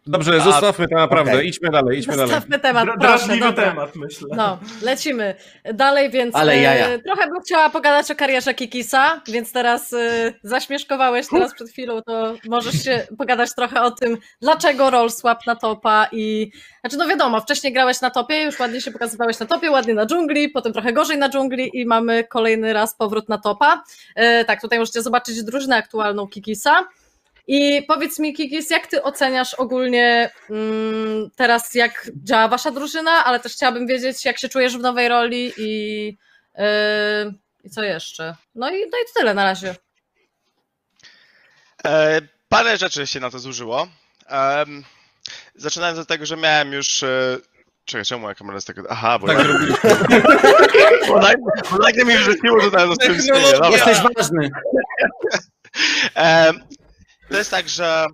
Dobrze, 0.06 0.40
zostawmy 0.40 0.88
to 0.88 0.94
naprawdę, 0.94 1.32
okej. 1.32 1.48
idźmy 1.48 1.70
dalej, 1.70 1.98
idźmy 1.98 2.16
dalej. 2.16 2.30
Zostawmy 2.30 2.58
temat, 2.58 2.84
Dra- 2.88 2.94
proszę, 3.00 3.26
Drażliwy 3.26 3.52
temat, 3.52 3.96
myślę. 3.96 4.28
No, 4.36 4.58
lecimy 4.82 5.34
dalej, 5.74 6.10
więc 6.10 6.34
Ale 6.34 6.52
e, 6.52 6.60
jaja. 6.60 6.98
trochę 6.98 7.30
bym 7.30 7.40
chciała 7.40 7.70
pogadać 7.70 8.10
o 8.10 8.14
karierze 8.14 8.54
Kikisa, 8.54 9.20
więc 9.28 9.52
teraz 9.52 9.92
e, 9.92 10.32
zaśmieszkowałeś 10.42 11.26
teraz 11.28 11.54
przed 11.54 11.70
chwilą, 11.70 12.02
to 12.02 12.34
możesz 12.48 12.84
się 12.84 13.06
pogadać 13.18 13.54
trochę 13.54 13.82
o 13.82 13.90
tym, 13.90 14.16
dlaczego 14.40 14.90
roll 14.90 15.10
swap 15.10 15.46
na 15.46 15.56
topa 15.56 16.06
i, 16.12 16.50
znaczy 16.80 16.96
no 16.96 17.08
wiadomo, 17.08 17.40
wcześniej 17.40 17.72
grałeś 17.72 18.00
na 18.00 18.10
topie, 18.10 18.42
już 18.42 18.58
ładnie 18.58 18.80
się 18.80 18.90
pokazywałeś 18.90 19.38
na 19.38 19.46
topie, 19.46 19.70
ładnie 19.70 19.94
na 19.94 20.06
dżungli, 20.06 20.48
potem 20.48 20.72
trochę 20.72 20.92
gorzej 20.92 21.18
na 21.18 21.28
dżungli 21.28 21.70
i 21.80 21.86
mamy 21.86 22.24
kolejny 22.24 22.72
raz 22.72 22.96
powrót 22.96 23.28
na 23.28 23.38
topa. 23.38 23.82
E, 24.14 24.44
tak, 24.44 24.60
tutaj 24.60 24.78
możecie 24.78 25.02
zobaczyć 25.02 25.42
drużynę 25.44 25.76
aktualną 25.76 26.26
Kikisa. 26.28 26.86
I 27.46 27.82
powiedz 27.88 28.18
mi, 28.18 28.34
Kikis, 28.34 28.70
jak 28.70 28.86
ty 28.86 29.02
oceniasz 29.02 29.54
ogólnie 29.54 30.30
mm, 30.50 31.30
teraz, 31.36 31.74
jak 31.74 32.10
działa 32.24 32.48
wasza 32.48 32.70
drużyna, 32.70 33.24
ale 33.24 33.40
też 33.40 33.52
chciałabym 33.52 33.86
wiedzieć, 33.86 34.24
jak 34.24 34.38
się 34.38 34.48
czujesz 34.48 34.76
w 34.76 34.80
nowej 34.80 35.08
roli 35.08 35.52
i, 35.56 36.06
yy, 36.58 36.64
i 37.64 37.70
co 37.70 37.82
jeszcze. 37.82 38.34
No 38.54 38.70
i, 38.70 38.72
no 38.72 38.98
i 38.98 39.06
to 39.06 39.20
tyle 39.20 39.34
na 39.34 39.44
razie. 39.44 39.74
E, 41.84 42.20
parę 42.48 42.76
rzeczy 42.76 43.06
się 43.06 43.20
na 43.20 43.30
to 43.30 43.38
zużyło. 43.38 43.88
Um, 44.30 44.84
zaczynając 45.54 45.98
od 45.98 46.08
tego, 46.08 46.26
że 46.26 46.36
miałem 46.36 46.72
już. 46.72 47.02
E, 47.02 47.38
czekaj, 47.84 48.04
czemu 48.04 48.22
moja 48.22 48.34
kamera 48.34 48.56
jest 48.56 48.66
taka. 48.66 48.82
Aha, 48.88 49.18
bo. 49.18 49.26
Tak 49.26 49.38
ja, 50.74 51.34
bo, 51.70 51.78
nagle, 51.78 52.04
mi 52.04 52.16
wrzuciło 52.16 52.60
tym 52.60 52.70
Technologia. 52.70 53.20
screenie. 53.20 53.52
Dobra. 53.52 53.68
Jesteś 53.68 53.98
ważny. 54.16 54.50
To 57.30 57.38
jest 57.38 57.50
tak, 57.50 57.68
że 57.68 58.06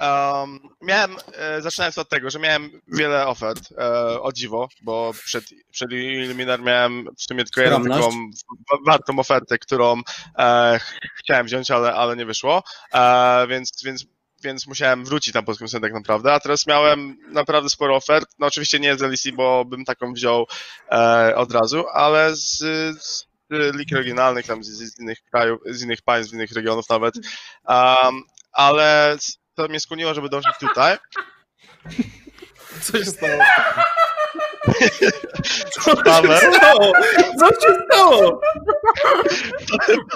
um, 0.00 0.58
miałem, 0.82 1.16
e, 1.32 1.62
zaczynając 1.62 1.98
od 1.98 2.08
tego, 2.08 2.30
że 2.30 2.38
miałem 2.38 2.70
wiele 2.88 3.26
ofert, 3.26 3.60
e, 3.78 4.20
o 4.20 4.32
dziwo, 4.32 4.68
bo 4.82 5.12
przed, 5.24 5.44
przed 5.72 5.92
Illuminar 5.92 6.62
miałem 6.62 7.08
w 7.18 7.22
sumie 7.22 7.44
tylko 7.44 7.60
jedną 7.60 7.78
taką 7.84 8.30
wa- 8.70 8.92
wartą 8.92 9.18
ofertę, 9.18 9.58
którą 9.58 10.00
e, 10.38 10.78
ch- 10.82 10.98
chciałem 11.18 11.46
wziąć, 11.46 11.70
ale, 11.70 11.94
ale 11.94 12.16
nie 12.16 12.26
wyszło, 12.26 12.62
e, 12.94 13.46
więc, 13.48 13.70
więc 13.84 14.04
więc 14.44 14.66
musiałem 14.66 15.04
wrócić 15.04 15.34
na 15.34 15.42
polską 15.42 15.68
scenę 15.68 15.80
tak 15.88 15.92
naprawdę, 15.92 16.32
a 16.32 16.40
teraz 16.40 16.66
miałem 16.66 17.16
naprawdę 17.32 17.68
sporo 17.70 17.96
ofert, 17.96 18.28
no 18.38 18.46
oczywiście 18.46 18.80
nie 18.80 18.96
z 18.96 19.00
LEC, 19.00 19.22
bo 19.34 19.64
bym 19.64 19.84
taką 19.84 20.12
wziął 20.12 20.46
e, 20.92 21.32
od 21.36 21.52
razu, 21.52 21.84
ale 21.92 22.36
z, 22.36 22.58
z 23.04 23.26
lig 23.50 23.92
regionalnych, 23.92 24.46
tam 24.46 24.64
z, 24.64 24.68
z 24.68 25.00
innych 25.00 25.18
krajów, 25.30 25.60
z 25.66 25.82
innych 25.82 26.02
państw, 26.02 26.30
z 26.30 26.34
innych 26.34 26.52
regionów 26.52 26.88
nawet, 26.88 27.14
um, 27.68 28.22
ale 28.52 29.16
to 29.54 29.68
mnie 29.68 29.80
skłoniło, 29.80 30.14
żeby 30.14 30.28
dążyć 30.28 30.52
tutaj. 30.60 30.96
Co 32.82 32.98
się 32.98 33.04
stało? 33.04 33.42
Paweł, 36.04 36.38
stało? 36.52 36.92
Co 37.38 37.46
się 37.48 37.76
stało? 37.90 38.40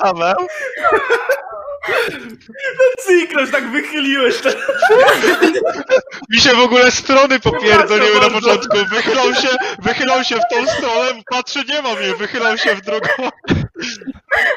Paweł, 0.00 0.36
Zikroś, 3.08 3.50
tak 3.50 3.70
wychyliłeś 3.70 4.40
ten... 4.40 4.54
Mi 6.30 6.40
się 6.40 6.54
w 6.54 6.60
ogóle 6.60 6.90
strony 6.90 7.40
popierdoliły 7.40 8.20
na 8.20 8.30
początku. 8.30 8.76
Wychylał 8.90 9.34
się, 9.34 9.48
wychylał 9.82 10.24
się 10.24 10.36
w 10.36 10.54
tą 10.54 10.66
stronę, 10.66 11.22
patrzę, 11.30 11.64
nie 11.64 11.82
ma 11.82 11.94
mnie, 11.94 12.14
wychylał 12.16 12.58
się 12.58 12.74
w 12.74 12.80
drugą. 12.80 13.08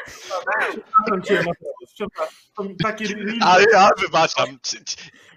Przepraszam 0.06 1.22
cię, 1.26 1.44
Mateusz, 1.46 3.10
ale 3.40 3.64
ja 3.72 3.90
wybaczam, 3.98 4.58
ci, 4.62 4.76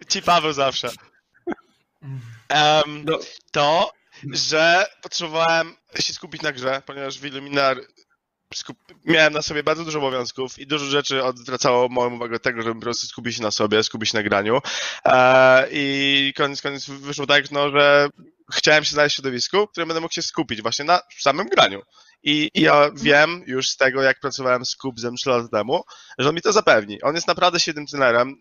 ci, 0.10 0.22
Paweł 0.22 0.54
zawsze. 0.54 0.90
No. 3.06 3.20
to, 3.52 3.92
że 4.34 4.88
potrzebowałem 5.02 5.76
się 6.00 6.14
skupić 6.14 6.42
na 6.42 6.52
grze, 6.52 6.82
ponieważ 6.86 7.20
w 7.20 7.26
Illuminar. 7.26 7.78
Miałem 9.06 9.34
na 9.34 9.42
sobie 9.42 9.64
bardzo 9.64 9.86
dużo 9.86 10.00
obowiązków 10.00 10.60
i 10.60 10.68
dużo 10.68 10.86
rzeczy 10.86 11.24
odwracało 11.24 11.90
moją 11.90 12.16
uwagę 12.16 12.36
od 12.36 12.44
tego, 12.44 12.62
żeby 12.62 12.76
po 12.76 12.82
prostu 12.82 13.08
skupić 13.08 13.36
się 13.36 13.44
na 13.44 13.52
sobie, 13.52 13.84
skupić 13.84 14.10
się 14.10 14.18
na 14.18 14.24
graniu. 14.24 14.60
E, 15.06 15.68
I 15.72 16.34
koniec 16.38 16.62
koniec 16.62 16.90
wyszło 16.90 17.28
tak, 17.28 17.52
no, 17.52 17.70
że 17.70 18.10
chciałem 18.54 18.84
się 18.84 18.92
znaleźć 18.92 19.16
w 19.16 19.18
środowisku, 19.18 19.68
w 19.68 19.72
którym 19.72 19.88
będę 19.88 20.02
mógł 20.02 20.14
się 20.14 20.22
skupić 20.22 20.62
właśnie 20.62 20.86
na 20.86 21.02
samym 21.20 21.48
graniu. 21.48 21.82
I, 22.24 22.50
I 22.54 22.62
ja 22.62 22.90
wiem 22.96 23.44
już 23.48 23.70
z 23.70 23.78
tego, 23.78 24.02
jak 24.02 24.20
pracowałem 24.20 24.66
z 24.66 24.76
Kubzem 24.76 25.16
3 25.16 25.30
lata 25.30 25.48
temu, 25.48 25.84
że 26.18 26.30
on 26.30 26.36
mi 26.36 26.42
to 26.42 26.54
zapewni. 26.54 27.02
On 27.02 27.16
jest 27.16 27.28
naprawdę 27.28 27.60
świetnym 27.60 27.86
trenerem. 27.86 28.36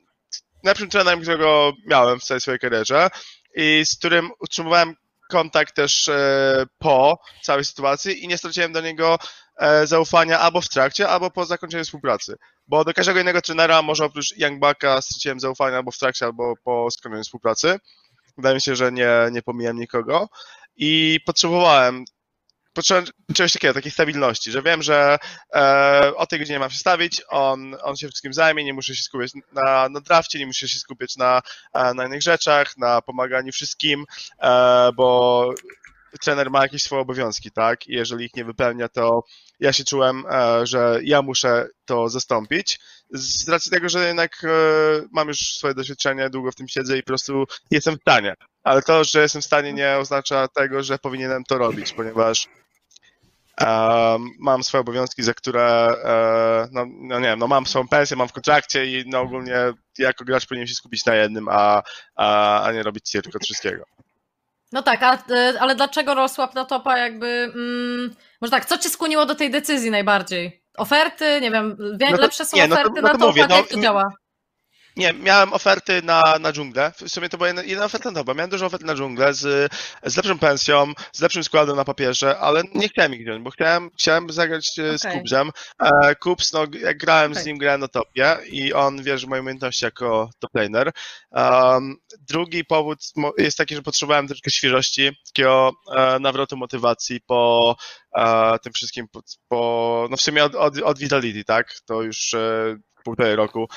Najlepszym 0.64 0.90
trenerem, 0.90 1.20
którego 1.20 1.72
miałem 1.86 2.20
w 2.20 2.24
całej 2.24 2.40
swojej 2.40 2.60
karierze 2.60 3.08
i 3.56 3.82
z 3.84 3.98
którym 3.98 4.30
utrzymywałem 4.40 4.94
kontakt 5.30 5.74
też 5.74 6.08
e, 6.08 6.66
po 6.78 7.18
całej 7.42 7.64
sytuacji 7.64 8.24
i 8.24 8.28
nie 8.28 8.38
straciłem 8.38 8.72
do 8.72 8.80
niego 8.80 9.18
zaufania 9.84 10.38
albo 10.38 10.60
w 10.60 10.68
trakcie, 10.68 11.08
albo 11.08 11.30
po 11.30 11.46
zakończeniu 11.46 11.84
współpracy. 11.84 12.36
Bo 12.66 12.84
do 12.84 12.94
każdego 12.94 13.20
innego 13.20 13.42
trenera, 13.42 13.82
może 13.82 14.04
oprócz 14.04 14.36
Youngbucka, 14.36 15.02
straciłem 15.02 15.40
zaufanie 15.40 15.76
albo 15.76 15.90
w 15.90 15.98
trakcie, 15.98 16.26
albo 16.26 16.54
po 16.64 16.90
skończeniu 16.90 17.24
współpracy. 17.24 17.78
Wydaje 18.36 18.54
mi 18.54 18.60
się, 18.60 18.76
że 18.76 18.92
nie, 18.92 19.10
nie 19.32 19.42
pomijam 19.42 19.76
nikogo. 19.76 20.28
I 20.76 21.20
potrzebowałem 21.26 22.04
potrzebowałem 22.72 23.12
czegoś 23.34 23.52
takiego, 23.52 23.74
takiej 23.74 23.92
stabilności, 23.92 24.50
że 24.50 24.62
wiem, 24.62 24.82
że 24.82 25.18
e, 25.54 26.12
o 26.16 26.26
tej 26.26 26.38
godzinie 26.38 26.58
mam 26.58 26.70
się 26.70 26.78
stawić, 26.78 27.22
on, 27.28 27.76
on 27.82 27.96
się 27.96 28.08
wszystkim 28.08 28.32
zajmie, 28.32 28.64
nie 28.64 28.74
muszę 28.74 28.94
się 28.94 29.02
skupiać 29.02 29.30
na, 29.52 29.88
na 29.88 30.00
drafcie, 30.00 30.38
nie 30.38 30.46
muszę 30.46 30.68
się 30.68 30.78
skupiać 30.78 31.16
na, 31.16 31.42
e, 31.74 31.94
na 31.94 32.06
innych 32.06 32.22
rzeczach, 32.22 32.76
na 32.76 33.02
pomaganiu 33.02 33.52
wszystkim, 33.52 34.04
e, 34.42 34.90
bo 34.96 35.50
trener 36.18 36.50
ma 36.50 36.62
jakieś 36.62 36.82
swoje 36.82 37.02
obowiązki, 37.02 37.50
tak? 37.50 37.86
I 37.86 37.92
jeżeli 37.92 38.24
ich 38.24 38.36
nie 38.36 38.44
wypełnia, 38.44 38.88
to 38.88 39.24
ja 39.60 39.72
się 39.72 39.84
czułem, 39.84 40.24
e, 40.30 40.66
że 40.66 41.00
ja 41.02 41.22
muszę 41.22 41.66
to 41.84 42.08
zastąpić. 42.08 42.80
Z 43.10 43.48
racji 43.48 43.70
tego, 43.70 43.88
że 43.88 44.06
jednak 44.06 44.44
e, 44.44 44.48
mam 45.12 45.28
już 45.28 45.38
swoje 45.38 45.74
doświadczenie, 45.74 46.30
długo 46.30 46.52
w 46.52 46.56
tym 46.56 46.68
siedzę 46.68 46.98
i 46.98 47.02
po 47.02 47.06
prostu 47.06 47.44
jestem 47.70 47.96
w 47.96 48.00
stanie. 48.00 48.34
Ale 48.62 48.82
to, 48.82 49.04
że 49.04 49.22
jestem 49.22 49.42
w 49.42 49.44
stanie, 49.44 49.72
nie 49.72 49.96
oznacza 49.96 50.48
tego, 50.48 50.82
że 50.82 50.98
powinienem 50.98 51.44
to 51.44 51.58
robić, 51.58 51.92
ponieważ 51.92 52.48
Um, 53.60 54.30
mam 54.38 54.62
swoje 54.62 54.80
obowiązki, 54.80 55.22
za 55.22 55.34
które, 55.34 55.96
e, 56.04 56.68
no, 56.72 56.86
no 57.00 57.18
nie 57.18 57.26
wiem, 57.26 57.38
no 57.38 57.46
mam 57.46 57.66
swoją 57.66 57.88
pensję, 57.88 58.16
mam 58.16 58.28
w 58.28 58.32
kontrakcie 58.32 58.86
i 58.86 59.04
no 59.06 59.20
ogólnie 59.20 59.56
jako 59.98 60.24
gracz 60.24 60.46
powinien 60.46 60.66
się 60.66 60.74
skupić 60.74 61.04
na 61.04 61.14
jednym, 61.14 61.48
a, 61.50 61.82
a, 62.16 62.62
a 62.62 62.72
nie 62.72 62.82
robić 62.82 63.04
cyrk 63.04 63.36
od 63.36 63.44
wszystkiego. 63.44 63.84
No 64.72 64.82
tak, 64.82 65.02
a, 65.02 65.14
y, 65.14 65.60
ale 65.60 65.74
dlaczego 65.74 66.14
Rosłap 66.14 66.54
na 66.54 66.64
topa 66.64 66.98
jakby, 66.98 67.26
mm, 67.54 68.14
może 68.40 68.50
tak, 68.50 68.66
co 68.66 68.78
cię 68.78 68.88
skłoniło 68.88 69.26
do 69.26 69.34
tej 69.34 69.50
decyzji 69.50 69.90
najbardziej? 69.90 70.64
Oferty, 70.76 71.40
nie 71.40 71.50
wiem, 71.50 71.76
wie, 72.00 72.10
No 72.10 72.16
to- 72.16 72.22
lepsze 72.22 72.44
są 72.44 72.56
no 72.56 72.66
to- 72.68 72.72
oferty 72.74 72.92
no 72.96 73.02
na 73.02 73.08
to 73.08 73.14
topa, 73.18 73.26
mówię, 73.26 73.46
no, 73.48 73.56
jak 73.56 73.68
to 73.68 73.80
działa? 73.80 74.04
Nie, 74.96 75.12
miałem 75.12 75.52
oferty 75.52 76.02
na, 76.02 76.38
na 76.40 76.52
dżunglę. 76.52 76.92
W 76.96 77.08
sumie 77.08 77.28
to 77.28 77.36
była 77.36 77.46
jedna, 77.46 77.62
jedna 77.62 77.84
oferta 77.84 78.10
na 78.10 78.20
topa. 78.20 78.34
Miałem 78.34 78.50
dużo 78.50 78.66
ofert 78.66 78.82
na 78.82 78.94
dżunglę 78.94 79.34
z, 79.34 79.72
z 80.04 80.16
lepszą 80.16 80.38
pensją, 80.38 80.92
z 81.12 81.20
lepszym 81.20 81.44
składem 81.44 81.76
na 81.76 81.84
papierze, 81.84 82.38
ale 82.38 82.62
nie 82.74 82.88
chciałem 82.88 83.14
ich 83.14 83.22
wziąć, 83.22 83.42
bo 83.44 83.50
chciałem, 83.50 83.90
chciałem 83.98 84.30
zagrać 84.30 84.78
e, 84.78 84.98
z 84.98 85.04
Okej. 85.04 85.18
Kubzem. 85.18 85.50
E, 85.78 86.14
Kubs, 86.14 86.52
no 86.52 86.66
jak 86.80 86.98
grałem 86.98 87.34
z 87.34 87.36
Okej. 87.36 87.46
nim, 87.46 87.58
grałem 87.58 87.80
na 87.80 87.88
topie 87.88 88.36
i 88.46 88.72
on 88.72 89.02
wierzy 89.02 89.26
w 89.26 89.28
moje 89.28 89.42
umiejętności 89.42 89.84
jako 89.84 90.30
top 90.38 90.54
laner. 90.54 90.92
Um, 91.30 91.96
drugi 92.28 92.64
powód 92.64 92.98
jest 93.38 93.58
taki, 93.58 93.74
że 93.74 93.82
potrzebowałem 93.82 94.26
troszkę 94.26 94.50
świeżości, 94.50 95.10
takiego 95.26 95.72
e, 95.96 96.18
nawrotu 96.18 96.56
motywacji 96.56 97.20
po 97.20 97.76
e, 98.16 98.58
tym 98.58 98.72
wszystkim, 98.72 99.08
po, 99.08 99.22
po 99.48 100.08
no 100.10 100.16
w 100.16 100.22
sumie 100.22 100.44
od, 100.44 100.54
od, 100.54 100.78
od 100.78 100.98
Vitality, 100.98 101.44
tak? 101.44 101.74
To 101.86 102.02
już 102.02 102.34
e, 102.34 102.76
półtorej 103.02 103.36
roku, 103.36 103.68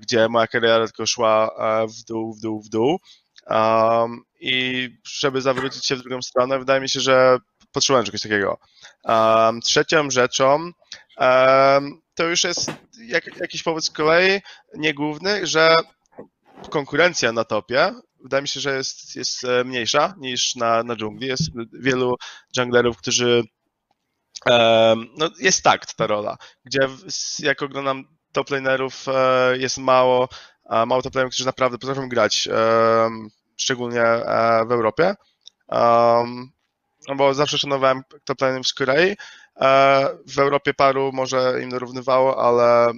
gdzie 0.00 0.28
moja 0.28 0.46
kariera 0.46 0.86
tylko 0.86 1.06
szła 1.06 1.50
e, 1.58 1.86
w 1.86 2.04
dół, 2.04 2.34
w 2.34 2.40
dół, 2.40 2.62
w 2.62 2.68
dół. 2.68 2.98
Um, 3.50 4.22
I 4.40 4.88
żeby 5.04 5.40
zawrócić 5.40 5.86
się 5.86 5.96
w 5.96 6.02
drugą 6.02 6.22
stronę, 6.22 6.58
wydaje 6.58 6.80
mi 6.80 6.88
się, 6.88 7.00
że 7.00 7.38
potrzebowałem 7.72 8.06
czegoś 8.06 8.22
takiego. 8.22 8.58
Um, 9.04 9.60
trzecią 9.60 10.10
rzeczą 10.10 10.70
um, 11.18 12.00
to 12.14 12.24
już 12.24 12.44
jest 12.44 12.72
jak, 12.98 13.36
jakiś 13.36 13.62
powód 13.62 13.84
z 13.84 13.90
kolei, 13.90 14.40
nie 14.74 14.94
główny, 14.94 15.46
że 15.46 15.74
konkurencja 16.70 17.32
na 17.32 17.44
topie 17.44 17.92
wydaje 18.26 18.42
mi 18.42 18.48
się, 18.48 18.60
że 18.60 18.76
jest, 18.76 19.16
jest 19.16 19.44
e, 19.44 19.64
mniejsza 19.64 20.14
niż 20.18 20.54
na, 20.54 20.82
na 20.82 20.96
dżungli. 20.96 21.28
Jest 21.28 21.50
wielu 21.72 22.16
junglerów, 22.56 22.96
którzy 22.96 23.42
no 25.16 25.30
jest 25.38 25.62
takt 25.62 25.96
ta 25.96 26.06
rola, 26.06 26.36
gdzie 26.64 26.88
jak 27.38 27.62
oglądam 27.62 28.15
top 28.36 28.50
lanerów 28.50 29.08
e, 29.08 29.58
jest 29.58 29.78
mało, 29.78 30.28
mało 30.86 31.02
top 31.02 31.14
lanerów, 31.14 31.32
którzy 31.32 31.46
naprawdę 31.46 31.78
potrafią 31.78 32.08
grać, 32.08 32.48
em, 32.52 33.30
szczególnie 33.56 34.02
e, 34.02 34.64
w 34.66 34.72
Europie. 34.72 35.14
No 37.08 37.14
bo 37.16 37.34
zawsze 37.34 37.58
szanowałem 37.58 38.02
top 38.24 38.40
lanerów 38.40 38.66
z 38.66 38.74
Korei. 38.74 39.16
E, 39.60 40.08
w 40.26 40.38
Europie 40.38 40.74
paru 40.74 41.10
może 41.12 41.58
im 41.62 41.70
dorównywało, 41.70 42.44
ale 42.44 42.92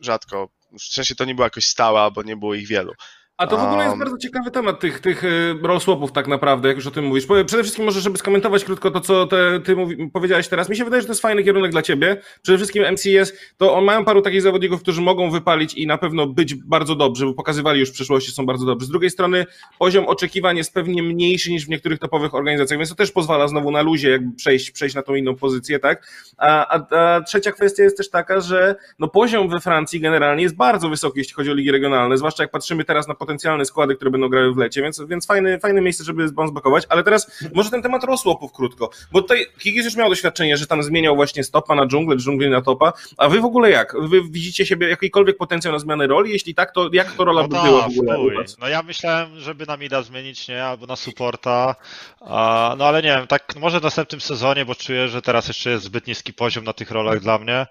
rzadko. 0.00 0.48
W 0.72 0.82
sensie 0.82 1.14
to 1.14 1.24
nie 1.24 1.34
było 1.34 1.46
jakoś 1.46 1.66
stałe, 1.66 2.00
albo 2.00 2.22
nie 2.22 2.36
było 2.36 2.54
ich 2.54 2.68
wielu. 2.68 2.92
A 3.36 3.46
to 3.46 3.56
w 3.56 3.60
ogóle 3.60 3.78
jest 3.78 3.90
Um, 3.90 3.98
bardzo 3.98 4.18
ciekawy 4.18 4.50
temat 4.50 4.80
tych, 4.80 5.00
tych 5.00 5.24
y, 5.24 5.54
roll 5.62 5.80
swapów 5.80 6.12
tak 6.12 6.28
naprawdę, 6.28 6.68
jak 6.68 6.76
już 6.76 6.86
o 6.86 6.90
tym 6.90 7.04
mówisz. 7.04 7.26
Przede 7.26 7.62
wszystkim 7.62 7.84
może, 7.84 8.00
żeby 8.00 8.18
skomentować 8.18 8.64
krótko 8.64 8.90
to, 8.90 9.00
co 9.00 9.26
te, 9.26 9.60
ty 9.60 9.76
mówi, 9.76 10.10
powiedziałeś 10.12 10.48
teraz. 10.48 10.68
Mi 10.68 10.76
się 10.76 10.84
wydaje, 10.84 11.00
że 11.00 11.06
to 11.06 11.12
jest 11.12 11.22
fajny 11.22 11.44
kierunek 11.44 11.72
dla 11.72 11.82
ciebie. 11.82 12.16
Przede 12.42 12.58
wszystkim 12.58 12.84
MCS, 12.92 13.32
to 13.56 13.74
on 13.74 13.84
mają 13.84 14.04
paru 14.04 14.22
takich 14.22 14.42
zawodników, 14.42 14.82
którzy 14.82 15.00
mogą 15.00 15.30
wypalić 15.30 15.74
i 15.74 15.86
na 15.86 15.98
pewno 15.98 16.26
być 16.26 16.54
bardzo 16.54 16.94
dobrzy, 16.94 17.26
bo 17.26 17.34
pokazywali 17.34 17.80
już 17.80 17.90
w 17.90 17.92
przeszłości, 17.92 18.32
są 18.32 18.46
bardzo 18.46 18.66
dobrzy. 18.66 18.86
Z 18.86 18.90
drugiej 18.90 19.10
strony 19.10 19.46
poziom 19.78 20.06
oczekiwań 20.06 20.56
jest 20.56 20.74
pewnie 20.74 21.02
mniejszy 21.02 21.50
niż 21.50 21.66
w 21.66 21.68
niektórych 21.68 21.98
topowych 21.98 22.34
organizacjach, 22.34 22.78
więc 22.78 22.90
to 22.90 22.96
też 22.96 23.12
pozwala 23.12 23.48
znowu 23.48 23.70
na 23.70 23.82
luzie 23.82 24.10
jakby 24.10 24.36
przejść, 24.36 24.70
przejść 24.70 24.94
na 24.94 25.02
tą 25.02 25.14
inną 25.14 25.36
pozycję, 25.36 25.78
tak? 25.78 26.08
A, 26.36 26.78
a, 26.78 26.96
a 26.96 27.20
trzecia 27.20 27.52
kwestia 27.52 27.82
jest 27.82 27.96
też 27.96 28.10
taka, 28.10 28.40
że 28.40 28.74
no 28.98 29.08
poziom 29.08 29.48
we 29.48 29.60
Francji 29.60 30.00
generalnie 30.00 30.42
jest 30.42 30.56
bardzo 30.56 30.88
wysoki, 30.88 31.18
jeśli 31.18 31.34
chodzi 31.34 31.50
o 31.50 31.54
ligi 31.54 31.70
regionalne, 31.70 32.18
zwłaszcza 32.18 32.42
jak 32.42 32.50
patrzymy 32.50 32.84
teraz 32.84 33.08
na 33.08 33.14
potencjalne 33.22 33.64
składy, 33.64 33.96
które 33.96 34.10
będą 34.10 34.28
grały 34.28 34.54
w 34.54 34.56
lecie, 34.56 34.82
więc, 34.82 35.02
więc 35.08 35.26
fajne, 35.26 35.58
fajne 35.58 35.80
miejsce, 35.80 36.04
żeby 36.04 36.28
zbouncebackować, 36.28 36.86
ale 36.88 37.02
teraz 37.02 37.42
może 37.54 37.70
ten 37.70 37.82
temat 37.82 38.04
rozłopów 38.04 38.52
krótko, 38.52 38.90
bo 39.12 39.22
tutaj 39.22 39.46
Kikis 39.58 39.84
już 39.84 39.96
miał 39.96 40.08
doświadczenie, 40.08 40.56
że 40.56 40.66
tam 40.66 40.82
zmieniał 40.82 41.16
właśnie 41.16 41.44
stopa 41.44 41.74
na 41.74 41.86
dżunglę, 41.86 42.16
dżunglę 42.16 42.48
na 42.50 42.62
topa, 42.62 42.92
a 43.16 43.28
wy 43.28 43.40
w 43.40 43.44
ogóle 43.44 43.70
jak? 43.70 43.96
Wy 44.00 44.22
widzicie 44.22 44.66
siebie 44.66 44.88
jakikolwiek 44.88 45.36
potencjał 45.36 45.72
na 45.72 45.78
zmianę 45.78 46.06
roli? 46.06 46.32
Jeśli 46.32 46.54
tak, 46.54 46.72
to 46.72 46.90
jak 46.92 47.12
to 47.12 47.24
rola 47.24 47.42
No 47.42 47.48
by 47.48 47.68
była 47.68 47.82
tak, 47.82 47.92
w 47.92 48.00
ogóle 48.00 48.16
fuj. 48.16 48.34
No 48.60 48.68
ja 48.68 48.82
myślałem, 48.82 49.40
żeby 49.40 49.66
na 49.66 49.76
mida 49.76 50.02
zmienić, 50.02 50.48
nie, 50.48 50.64
albo 50.64 50.86
na 50.86 50.96
supporta, 50.96 51.74
a, 52.20 52.74
no 52.78 52.84
ale 52.84 53.02
nie 53.02 53.08
wiem, 53.08 53.26
tak 53.26 53.56
może 53.56 53.80
w 53.80 53.82
następnym 53.82 54.20
sezonie, 54.20 54.64
bo 54.64 54.74
czuję, 54.74 55.08
że 55.08 55.22
teraz 55.22 55.48
jeszcze 55.48 55.70
jest 55.70 55.84
zbyt 55.84 56.06
niski 56.06 56.32
poziom 56.32 56.64
na 56.64 56.72
tych 56.72 56.90
rolach 56.90 57.20
dla 57.20 57.38
mnie, 57.38 57.66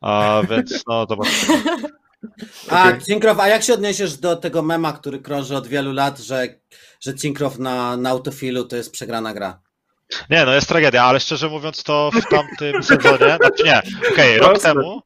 a, 0.00 0.42
więc 0.50 0.84
no 0.86 1.06
zobaczymy. 1.08 1.62
A. 2.70 2.92
Cinkrow, 3.06 3.40
a 3.40 3.48
jak 3.48 3.62
się 3.62 3.74
odniesiesz 3.74 4.16
do 4.16 4.36
tego 4.36 4.62
mema, 4.62 4.92
który 4.92 5.18
krąży 5.18 5.56
od 5.56 5.66
wielu 5.66 5.92
lat, 5.92 6.18
że, 6.18 6.48
że 7.00 7.14
Cinkrow 7.14 7.58
na, 7.58 7.96
na 7.96 8.10
autofilu 8.10 8.64
to 8.64 8.76
jest 8.76 8.92
przegrana 8.92 9.34
gra? 9.34 9.60
Nie, 10.30 10.44
no 10.44 10.54
jest 10.54 10.68
tragedia, 10.68 11.04
ale 11.04 11.20
szczerze 11.20 11.48
mówiąc 11.48 11.82
to 11.82 12.10
w 12.10 12.28
tamtym 12.30 12.82
sezonie, 12.82 13.36
znaczy 13.36 13.62
nie, 13.64 13.82
okej, 14.12 14.38
rok 14.38 14.48
Proste. 14.50 14.68
temu, 14.68 15.02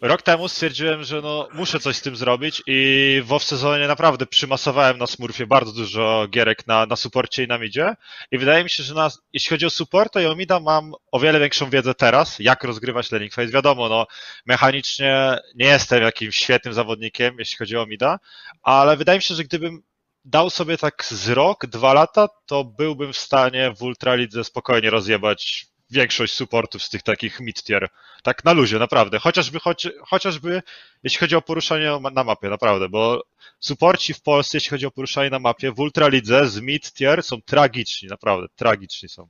rok 0.00 0.22
temu 0.22 0.48
stwierdziłem, 0.48 1.04
że 1.04 1.20
no 1.20 1.48
muszę 1.52 1.80
coś 1.80 1.96
z 1.96 2.02
tym 2.02 2.16
zrobić 2.16 2.62
i 2.66 3.22
w 3.24 3.32
off-sezonie 3.32 3.88
naprawdę 3.88 4.26
przymasowałem 4.26 4.98
na 4.98 5.06
Smurfie 5.06 5.46
bardzo 5.46 5.72
dużo 5.72 6.26
gierek 6.30 6.66
na, 6.66 6.86
na 6.86 6.96
supporcie 6.96 7.44
i 7.44 7.48
na 7.48 7.58
midzie 7.58 7.94
i 8.30 8.38
wydaje 8.38 8.64
mi 8.64 8.70
się, 8.70 8.82
że 8.82 8.94
na, 8.94 9.10
jeśli 9.32 9.50
chodzi 9.50 9.66
o 9.66 9.70
supporta 9.70 10.20
i 10.20 10.26
o 10.26 10.36
mida 10.36 10.60
mam 10.60 10.92
o 11.12 11.20
wiele 11.20 11.40
większą 11.40 11.70
wiedzę 11.70 11.94
teraz, 11.94 12.38
jak 12.38 12.64
rozgrywać 12.64 13.12
laning 13.12 13.32
phase. 13.34 13.48
Wiadomo, 13.48 13.88
no 13.88 14.06
mechanicznie 14.46 15.38
nie 15.54 15.66
jestem 15.66 16.02
jakimś 16.02 16.36
świetnym 16.36 16.74
zawodnikiem, 16.74 17.36
jeśli 17.38 17.56
chodzi 17.56 17.76
o 17.76 17.86
mida, 17.86 18.18
ale 18.62 18.96
wydaje 18.96 19.18
mi 19.18 19.22
się, 19.22 19.34
że 19.34 19.44
gdybym 19.44 19.82
dał 20.24 20.50
sobie 20.50 20.78
tak 20.78 21.04
z 21.04 21.28
rok, 21.28 21.66
dwa 21.66 21.92
lata, 21.92 22.28
to 22.46 22.64
byłbym 22.64 23.12
w 23.12 23.18
stanie 23.18 23.74
w 23.76 23.82
Ultralidze 23.82 24.44
spokojnie 24.44 24.90
rozjebać 24.90 25.66
większość 25.90 26.32
supportów 26.32 26.82
z 26.82 26.88
tych 26.90 27.02
takich 27.02 27.40
mid-tier. 27.40 27.88
Tak 28.22 28.44
na 28.44 28.52
luzie, 28.52 28.78
naprawdę. 28.78 29.18
Chociażby, 29.18 29.60
choć, 29.60 29.88
chociażby 30.02 30.62
jeśli 31.02 31.18
chodzi 31.18 31.36
o 31.36 31.42
poruszanie 31.42 31.92
na 32.12 32.24
mapie, 32.24 32.48
naprawdę, 32.48 32.88
bo 32.88 33.22
supporci 33.60 34.14
w 34.14 34.22
Polsce, 34.22 34.56
jeśli 34.56 34.70
chodzi 34.70 34.86
o 34.86 34.90
poruszanie 34.90 35.30
na 35.30 35.38
mapie, 35.38 35.72
w 35.72 35.80
Ultralidze 35.80 36.46
z 36.48 36.60
mid-tier 36.60 37.22
są 37.22 37.42
tragiczni, 37.42 38.08
naprawdę, 38.08 38.46
tragiczni 38.56 39.08
są. 39.08 39.28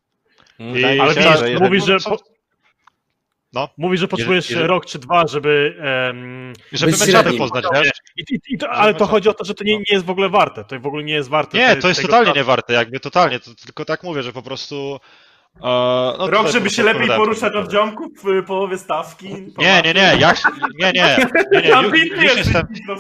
I 0.59 0.85
Ale 0.85 1.15
widzisz, 1.15 1.39
że- 1.39 1.59
mówi, 1.61 1.81
że, 1.81 2.01
są- 2.01 2.11
po, 2.11 2.19
No. 3.53 3.69
mówi, 3.79 3.99
że 3.99 4.09
potrzebujesz 4.09 4.51
Jeżeli- 4.51 4.67
rok 4.67 4.87
czy 4.87 4.99
dwa, 4.99 5.27
żeby... 5.27 5.77
em, 6.11 6.53
Żeby 6.73 6.93
meczapy 6.93 7.33
poznać, 7.39 7.65
wiesz? 7.75 7.91
i, 8.17 8.35
i, 8.35 8.41
i 8.49 8.59
to, 8.59 8.71
ale 8.71 8.95
to 8.95 9.07
chodzi 9.07 9.29
o 9.29 9.35
to, 9.35 9.45
że 9.45 9.55
to 9.55 9.65
nie, 9.65 9.77
nie 9.79 9.85
jest 9.91 10.05
w 10.07 10.11
ogóle 10.11 10.29
warte. 10.29 10.65
To 10.65 10.81
w 10.81 10.87
ogóle 10.87 11.05
nie 11.05 11.13
jest 11.15 11.29
warte. 11.29 11.59
Nie, 11.59 11.69
te- 11.69 11.77
to 11.83 11.89
jest 11.89 12.03
totalnie 12.03 12.27
czasu. 12.27 12.37
nie 12.39 12.45
warte, 12.45 12.73
jakby 12.73 13.01
totalnie, 13.01 13.41
to, 13.41 13.51
tylko 13.55 13.85
tak 13.85 14.03
mówię, 14.03 14.23
że 14.23 14.33
po 14.33 14.43
prostu... 14.43 15.01
no 16.19 16.31
Rok, 16.31 16.49
żeby 16.49 16.71
się 16.71 16.83
lepiej 16.83 17.09
poruszać 17.09 17.55
od 17.55 17.73
ziomków 17.73 18.09
w 18.25 18.47
połowie 18.47 18.79
stawki. 18.79 19.29
Nie, 19.59 19.83
nie, 19.83 19.95
nie, 19.95 20.17
jak, 20.19 20.43
nie, 20.79 20.93
nie, 20.93 21.17
nie, 21.53 21.63
nie, 21.63 22.25
już, 22.25 22.37
jestem, 22.37 22.67
no, 22.89 22.95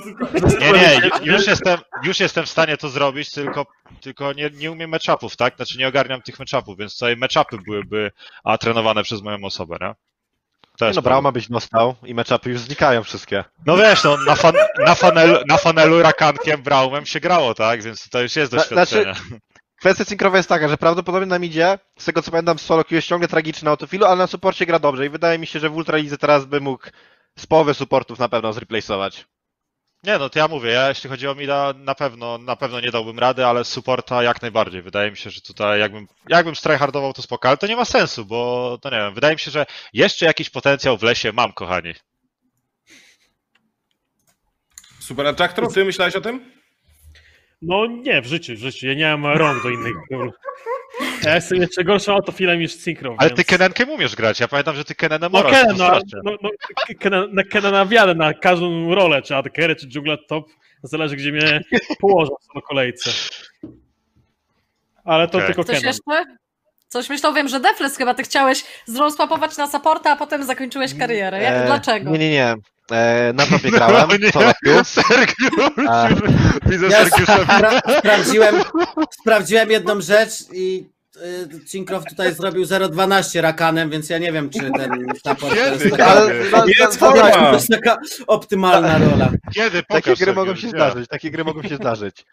nie, 0.60 0.72
nie, 0.72 1.00
ju- 1.00 1.22
już 1.22 1.46
jestem, 1.46 1.78
już 2.04 2.20
jestem 2.20 2.46
w 2.46 2.50
stanie 2.50 2.76
to 2.76 2.88
zrobić, 2.88 3.30
tylko, 3.30 3.66
tylko 4.00 4.32
nie, 4.32 4.50
nie 4.50 4.72
umiem 4.72 4.90
matchupów, 4.90 5.36
tak? 5.36 5.56
Znaczy 5.56 5.78
nie 5.78 5.88
ogarniam 5.88 6.22
tych 6.22 6.38
matchupów, 6.38 6.78
więc 6.78 6.94
tutaj 6.94 7.16
matchupy 7.16 7.58
byłyby 7.58 8.10
a, 8.44 8.58
trenowane 8.58 9.02
przez 9.02 9.22
moją 9.22 9.44
osobę, 9.44 9.76
nie? 9.80 9.86
Jest 9.86 10.96
no, 10.96 11.02
problem. 11.02 11.02
Brauma 11.02 11.32
byś 11.32 11.48
dostał 11.48 11.94
i 12.04 12.14
matchupy 12.14 12.50
już 12.50 12.60
znikają 12.60 13.02
wszystkie. 13.02 13.44
No 13.66 13.76
wiesz, 13.76 14.04
no, 14.04 14.16
na, 14.26 14.34
fan, 14.34 14.54
na, 14.86 14.94
fanelu, 14.94 15.38
na 15.48 15.56
fanelu 15.56 16.02
rakankiem 16.02 16.62
Braumem 16.62 17.06
się 17.06 17.20
grało, 17.20 17.54
tak? 17.54 17.82
Więc 17.82 18.08
to 18.08 18.22
już 18.22 18.36
jest 18.36 18.52
Zna- 18.52 18.58
doświadczenie. 18.58 19.14
Kwestia 19.80 20.04
synchrowa 20.04 20.36
jest 20.36 20.48
taka, 20.48 20.68
że 20.68 20.76
prawdopodobnie 20.76 21.26
na 21.26 21.38
midzie, 21.38 21.78
z 21.98 22.04
tego 22.04 22.22
co 22.22 22.30
pamiętam, 22.30 22.58
solo 22.58 22.84
queue 22.84 22.96
jest 22.96 23.08
ciągle 23.08 23.28
tragiczny 23.28 23.64
na 23.64 23.70
autofilu, 23.70 24.06
ale 24.06 24.16
na 24.16 24.26
supporcie 24.26 24.66
gra 24.66 24.78
dobrze 24.78 25.06
i 25.06 25.08
wydaje 25.08 25.38
mi 25.38 25.46
się, 25.46 25.60
że 25.60 25.68
w 25.68 25.76
Ultralidze 25.76 26.18
teraz 26.18 26.44
by 26.44 26.60
mógł 26.60 26.86
z 27.38 27.46
połowy 27.46 27.74
supportów 27.74 28.18
na 28.18 28.28
pewno 28.28 28.52
zreplaceować. 28.52 29.26
Nie, 30.04 30.18
no 30.18 30.30
to 30.30 30.38
ja 30.38 30.48
mówię, 30.48 30.70
ja 30.70 30.88
jeśli 30.88 31.10
chodzi 31.10 31.28
o 31.28 31.34
mida, 31.34 31.74
na 31.76 31.94
pewno, 31.94 32.38
na 32.38 32.56
pewno 32.56 32.80
nie 32.80 32.90
dałbym 32.90 33.18
rady, 33.18 33.46
ale 33.46 33.64
supporta 33.64 34.22
jak 34.22 34.42
najbardziej. 34.42 34.82
Wydaje 34.82 35.10
mi 35.10 35.16
się, 35.16 35.30
że 35.30 35.40
tutaj 35.40 35.80
jakbym, 35.80 36.08
jakbym 36.28 36.54
tryhardował 36.54 37.12
to 37.12 37.22
spoko, 37.22 37.48
ale 37.48 37.56
to 37.56 37.66
nie 37.66 37.76
ma 37.76 37.84
sensu, 37.84 38.24
bo 38.24 38.78
to 38.82 38.90
nie 38.90 38.96
wiem, 38.96 39.14
wydaje 39.14 39.34
mi 39.34 39.40
się, 39.40 39.50
że 39.50 39.66
jeszcze 39.92 40.26
jakiś 40.26 40.50
potencjał 40.50 40.98
w 40.98 41.02
lesie 41.02 41.32
mam, 41.32 41.52
kochani. 41.52 41.94
Super, 45.00 45.26
a 45.26 45.34
Jack, 45.38 45.74
ty 45.74 45.84
myślałeś 45.84 46.16
o 46.16 46.20
tym? 46.20 46.59
No 47.62 47.86
nie, 47.86 48.22
w 48.22 48.26
życiu, 48.26 48.52
w 48.54 48.58
życiu. 48.58 48.86
Ja 48.86 48.94
nie 48.94 49.16
mam 49.16 49.36
rąk 49.36 49.62
do 49.62 49.70
innych 49.70 49.94
ról. 50.10 50.32
Ja 51.24 51.34
jestem 51.34 51.60
jeszcze 51.60 51.84
gorszym 51.84 52.14
autofilem 52.14 52.58
niż 52.58 52.74
Synchro. 52.74 53.14
Ale 53.18 53.28
więc... 53.28 53.38
ty 53.38 53.44
Kenenkiem 53.44 53.90
umiesz 53.90 54.16
grać, 54.16 54.40
ja 54.40 54.48
pamiętam, 54.48 54.76
że 54.76 54.84
ty 54.84 54.94
Kenenem 54.94 55.32
No 55.32 55.42
Kenan, 55.42 55.76
no, 55.76 56.00
no, 56.24 56.36
no, 56.42 56.50
Kenan, 57.00 57.34
na 57.34 57.44
Kenana 57.44 57.86
wiadę 57.86 58.14
na 58.14 58.34
każdą 58.34 58.94
rolę, 58.94 59.22
czy 59.22 59.36
ADKR, 59.36 59.76
czy 59.76 59.86
dżungla 59.88 60.16
top. 60.28 60.48
Zależy, 60.82 61.16
gdzie 61.16 61.32
mnie 61.32 61.60
położą 62.00 62.34
w 62.56 62.62
kolejce. 62.68 63.10
Ale 65.04 65.28
to 65.28 65.38
Okej. 65.38 65.46
tylko 65.46 65.64
Coś 65.64 65.76
Kenan. 65.80 65.94
jeszcze? 65.94 66.36
Coś 66.88 67.08
myślał, 67.08 67.34
wiem, 67.34 67.48
że 67.48 67.60
Defles 67.60 67.96
chyba 67.96 68.14
ty 68.14 68.22
chciałeś 68.22 68.64
zrozpapować 68.86 69.56
na 69.56 69.66
supporta, 69.66 70.10
a 70.12 70.16
potem 70.16 70.44
zakończyłeś 70.44 70.98
karierę. 70.98 71.42
Jak, 71.42 71.54
E, 71.54 71.66
dlaczego? 71.66 72.10
Nie, 72.10 72.18
nie, 72.18 72.30
nie. 72.30 72.54
E, 72.90 73.32
na 73.32 73.46
topie 73.46 73.70
grałem, 73.70 74.10
O 74.10 74.16
nie, 74.16 74.32
solo 74.32 74.50
queue. 74.64 74.84
Sergiusz! 74.84 75.70
A. 75.88 76.08
Widzę 76.66 76.86
Ja 76.86 77.04
Sergiusza. 77.04 77.36
spra- 77.36 77.98
sprawdziłem, 77.98 78.54
sprawdziłem 79.20 79.70
jedną 79.70 80.00
rzecz 80.00 80.32
i 80.52 80.88
y, 81.16 81.64
Cinkrow 81.66 82.04
tutaj 82.04 82.34
zrobił 82.34 82.64
0,12 82.64 83.40
rakanem, 83.40 83.90
więc 83.90 84.10
ja 84.10 84.18
nie 84.18 84.32
wiem, 84.32 84.50
czy 84.50 84.58
ten 84.60 84.90
to 85.38 85.54
jest 85.54 85.90
taka, 85.90 86.06
Ale 86.06 86.34
no, 86.52 86.64
no, 87.00 87.12
to 87.12 87.52
jest 87.52 87.68
taka 87.68 87.96
optymalna 88.26 88.98
rola. 88.98 89.30
Kiedy? 89.54 89.82
Takie 89.82 90.14
gry 90.16 90.32
mogą 90.34 90.56
się 90.56 90.68
zdarzyć, 90.68 91.08
takie 91.08 91.30
gry 91.30 91.44
mogą 91.44 91.62
się 91.62 91.76
zdarzyć. 91.76 92.26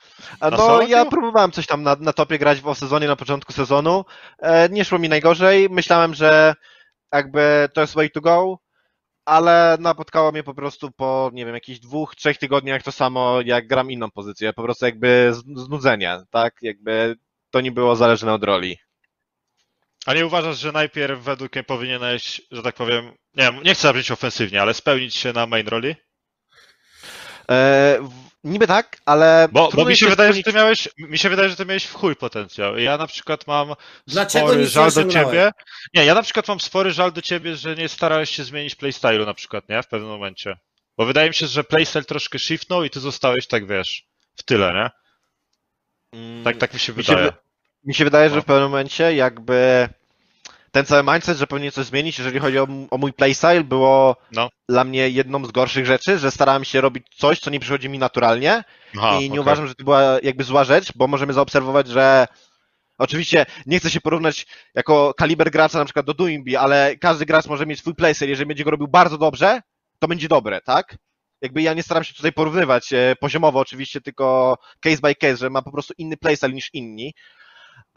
No, 0.51 0.82
ja 0.82 1.05
próbowałem 1.05 1.51
coś 1.51 1.68
tam 1.68 1.84
na, 1.84 1.95
na 1.99 2.14
topie 2.14 2.38
grać 2.39 2.62
w 2.62 2.66
off-sezonie 2.66 3.08
na 3.08 3.16
początku 3.16 3.53
sezonu. 3.53 4.05
E, 4.39 4.70
nie 4.70 4.86
szło 4.86 4.99
mi 4.99 5.10
najgorzej. 5.10 5.70
Myślałem, 5.70 6.14
że 6.14 6.53
jakby 7.14 7.70
to 7.74 7.82
jest 7.82 7.93
way 7.93 8.12
to 8.12 8.22
go, 8.22 8.60
ale 9.28 9.78
napotkało 9.80 10.32
mnie 10.32 10.43
po 10.43 10.53
prostu 10.53 10.91
po, 10.91 11.32
nie 11.34 11.45
wiem, 11.45 11.55
jakichś 11.55 11.80
dwóch, 11.80 12.15
trzech 12.15 12.38
tygodniach 12.38 12.84
to 12.84 12.91
samo, 12.91 13.41
jak 13.45 13.67
gram 13.67 13.91
inną 13.91 14.11
pozycję. 14.11 14.53
Po 14.53 14.63
prostu 14.63 14.86
jakby 14.86 15.32
znudzenie, 15.55 16.19
tak? 16.30 16.53
Jakby 16.61 17.15
to 17.51 17.61
nie 17.61 17.71
było 17.71 17.95
zależne 17.95 18.34
od 18.34 18.43
roli. 18.43 18.78
A 20.05 20.13
nie 20.13 20.25
uważasz, 20.25 20.59
że 20.59 20.71
najpierw 20.71 21.21
według 21.21 21.55
mnie 21.55 21.63
powinieneś, 21.63 22.41
że 22.51 22.63
tak 22.63 22.75
powiem, 22.75 23.11
nie 23.36 23.51
nie 23.63 23.73
chcę 23.73 23.82
zabrzmieć 23.82 24.11
ofensywnie, 24.11 24.61
ale 24.61 24.73
spełnić 24.73 25.15
się 25.15 25.34
na 25.34 25.45
main 25.45 25.67
roli? 25.67 25.95
E, 27.51 27.99
niby 28.44 28.68
tak, 28.68 28.98
ale. 29.06 29.48
Bo, 29.52 29.70
bo 29.74 29.86
mi 29.86 29.96
się 29.96 30.08
wydaje, 30.10 30.34
że 30.34 30.44
ty 30.44 30.54
miałeś, 30.54 30.90
mi 30.98 31.18
się 31.18 31.30
wydaje, 31.30 31.50
że 31.50 31.56
ty 31.56 31.66
miałeś 31.66 31.84
w 31.86 31.94
chuj 31.94 32.16
potencjał. 32.16 32.78
Ja 32.78 32.98
na 32.98 33.08
przykład 33.08 33.48
mam 33.48 33.74
Dlaczego 34.08 34.48
spory 34.48 34.68
żal 34.68 34.92
do 34.92 35.06
ciebie. 35.06 35.52
Nie, 35.94 36.06
ja 36.06 36.14
na 36.14 36.24
przykład 36.24 36.48
mam 36.48 36.60
spory 36.60 36.92
żal 36.92 37.12
do 37.12 37.22
ciebie, 37.22 37.56
że 37.56 37.76
nie 37.76 37.90
starałeś 37.90 38.30
się 38.30 38.44
zmienić 38.44 38.76
playstylu 38.76 39.26
na 39.26 39.34
przykład, 39.34 39.70
nie? 39.70 39.84
W 39.84 39.88
pewnym 39.88 40.10
momencie. 40.10 40.58
Bo 40.98 41.06
wydaje 41.06 41.28
mi 41.30 41.34
się, 41.36 41.48
że 41.48 41.64
playstyle 41.64 42.04
troszkę 42.06 42.40
shiftnął 42.40 42.84
i 42.84 42.90
ty 42.90 43.00
zostałeś 43.00 43.48
tak, 43.48 43.68
wiesz, 43.68 44.06
w 44.36 44.44
tyle, 44.44 44.74
nie? 44.74 46.44
Tak, 46.44 46.58
tak 46.58 46.74
mi 46.74 46.80
się 46.80 46.94
Mi 46.94 47.04
się, 47.04 47.12
wydaje. 47.12 47.32
wy- 47.32 47.38
mi 47.86 47.94
się 47.96 48.04
wydaje, 48.04 48.30
że 48.30 48.36
No. 48.36 48.42
w 48.42 48.46
pewnym 48.46 48.64
momencie 48.64 49.16
jakby 49.16 49.90
ten 50.72 50.86
cały 50.86 51.13
mindset, 51.13 51.38
że 51.38 51.47
powinien 51.47 51.72
coś 51.72 51.86
zmienić, 51.86 52.18
jeżeli 52.18 52.39
chodzi 52.39 52.59
o, 52.59 52.68
o 52.91 52.97
mój 52.97 53.13
playstyle, 53.13 53.63
było 53.63 54.15
No. 54.32 54.49
dla 54.70 54.84
mnie 54.84 55.09
jedną 55.09 55.45
z 55.45 55.51
gorszych 55.51 55.86
rzeczy, 55.86 56.18
że 56.20 56.32
starałem 56.32 56.63
się 56.65 56.82
robić 56.82 57.05
coś, 57.18 57.39
co 57.39 57.49
nie 57.49 57.59
przychodzi 57.59 57.89
mi 57.89 57.99
naturalnie 57.99 58.63
Aha, 58.97 59.18
i 59.20 59.24
nie 59.24 59.28
okej. 59.30 59.39
uważam, 59.39 59.68
że 59.68 59.76
to 59.76 59.84
była 59.84 60.01
jakby 60.24 60.43
zła 60.43 60.63
rzecz, 60.63 60.91
bo 60.95 61.07
możemy 61.07 61.34
zaobserwować, 61.34 61.88
że 61.88 62.28
oczywiście 62.97 63.45
nie 63.65 63.80
chcę 63.80 63.89
się 63.89 64.01
porównać 64.01 64.45
jako 64.76 65.13
kaliber 65.18 65.51
gracza 65.51 65.80
na 65.80 65.86
przykład 65.86 66.05
do 66.05 66.13
Doimbi, 66.13 66.55
ale 66.55 66.95
każdy 67.01 67.26
gracz 67.26 67.45
może 67.45 67.65
mieć 67.65 67.80
swój 67.80 67.95
playstyle, 67.95 68.30
jeżeli 68.30 68.47
będzie 68.47 68.63
go 68.63 68.72
robił 68.72 68.88
bardzo 68.88 69.18
dobrze, 69.18 69.61
to 69.99 70.08
będzie 70.08 70.28
dobre, 70.28 70.62
tak? 70.62 70.97
Jakby 71.42 71.62
ja 71.62 71.74
nie 71.74 71.83
staram 71.83 72.04
się 72.04 72.13
tutaj 72.13 72.33
porównywać 72.33 72.93
e, 72.93 73.16
poziomowo 73.20 73.59
oczywiście, 73.59 74.01
tylko 74.01 74.58
case 74.79 74.97
by 75.01 75.16
case, 75.16 75.37
że 75.37 75.50
ma 75.50 75.62
po 75.62 75.71
prostu 75.71 75.93
inny 75.97 76.17
playstyle 76.17 76.54
niż 76.54 76.70
inni. 76.74 77.13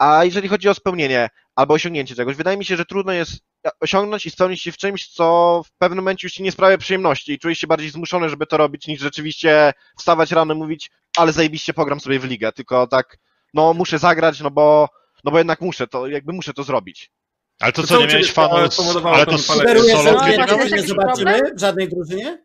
A 0.01 0.25
jeżeli 0.25 0.47
chodzi 0.47 0.69
o 0.69 0.73
spełnienie 0.73 1.29
albo 1.55 1.73
osiągnięcie 1.73 2.15
czegoś, 2.15 2.35
wydaje 2.35 2.57
mi 2.57 2.65
się, 2.65 2.75
że 2.75 2.85
trudno 2.85 3.11
jest 3.11 3.31
osiągnąć 3.79 4.25
i 4.25 4.31
spełnić 4.31 4.61
się 4.61 4.71
w 4.71 4.77
czymś, 4.77 5.07
co 5.07 5.61
w 5.65 5.71
pewnym 5.77 5.97
momencie 5.97 6.27
już 6.27 6.33
ci 6.33 6.43
nie 6.43 6.51
sprawia 6.51 6.77
przyjemności 6.77 7.33
i 7.33 7.39
czujesz 7.39 7.59
się 7.59 7.67
bardziej 7.67 7.89
zmuszony, 7.89 8.29
żeby 8.29 8.45
to 8.45 8.57
robić, 8.57 8.87
niż 8.87 9.01
rzeczywiście 9.01 9.73
wstawać 9.97 10.31
rano 10.31 10.53
i 10.53 10.57
mówić, 10.57 10.91
ale 11.17 11.33
zajebiście 11.33 11.73
pogram 11.73 11.99
sobie 11.99 12.19
w 12.19 12.23
ligę, 12.23 12.51
tylko 12.51 12.87
tak, 12.87 13.17
no 13.53 13.73
muszę 13.73 13.99
zagrać, 13.99 14.39
no 14.39 14.51
bo, 14.51 14.89
no 15.23 15.31
bo 15.31 15.37
jednak 15.37 15.61
muszę 15.61 15.87
to, 15.87 16.07
jakby 16.07 16.33
muszę 16.33 16.53
to 16.53 16.63
zrobić. 16.63 17.11
Ale 17.59 17.71
to 17.71 17.81
To 17.81 17.87
co, 17.87 17.99
nie 17.99 18.07
miałeś 18.07 18.31
fanów, 18.31 19.05
ale 19.05 19.25
to 19.25 19.31
paletę? 19.31 19.37
Sugeruję, 19.37 19.97
solo 19.97 20.27
nie 20.67 20.83
zobaczymy 20.83 21.33
problem? 21.33 21.57
w 21.57 21.59
żadnej 21.59 21.89
drużynie? 21.89 22.43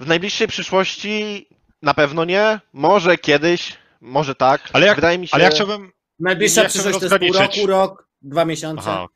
W 0.00 0.06
najbliższej 0.06 0.48
przyszłości 0.48 1.46
Na 1.82 1.94
pewno 1.94 2.24
nie, 2.24 2.60
może 2.72 3.18
kiedyś, 3.18 3.79
może 4.00 4.34
tak. 4.34 4.60
Ale 4.72 4.86
jak- 4.86 4.96
Wydaje 4.96 5.18
mi 5.18 5.28
się, 5.28 5.34
Ale 5.34 5.44
ja 5.44 5.50
chciałbym. 5.50 5.92
Najbliższa 6.18 6.62
Ja 6.62 6.68
przyszłość 6.68 6.98
to 6.98 7.04
jest 7.04 7.18
pół 7.18 7.32
roku, 7.32 7.66
rok, 7.66 8.08
dwa 8.22 8.44
miesiące. 8.44 8.82
Aha. 8.90 9.06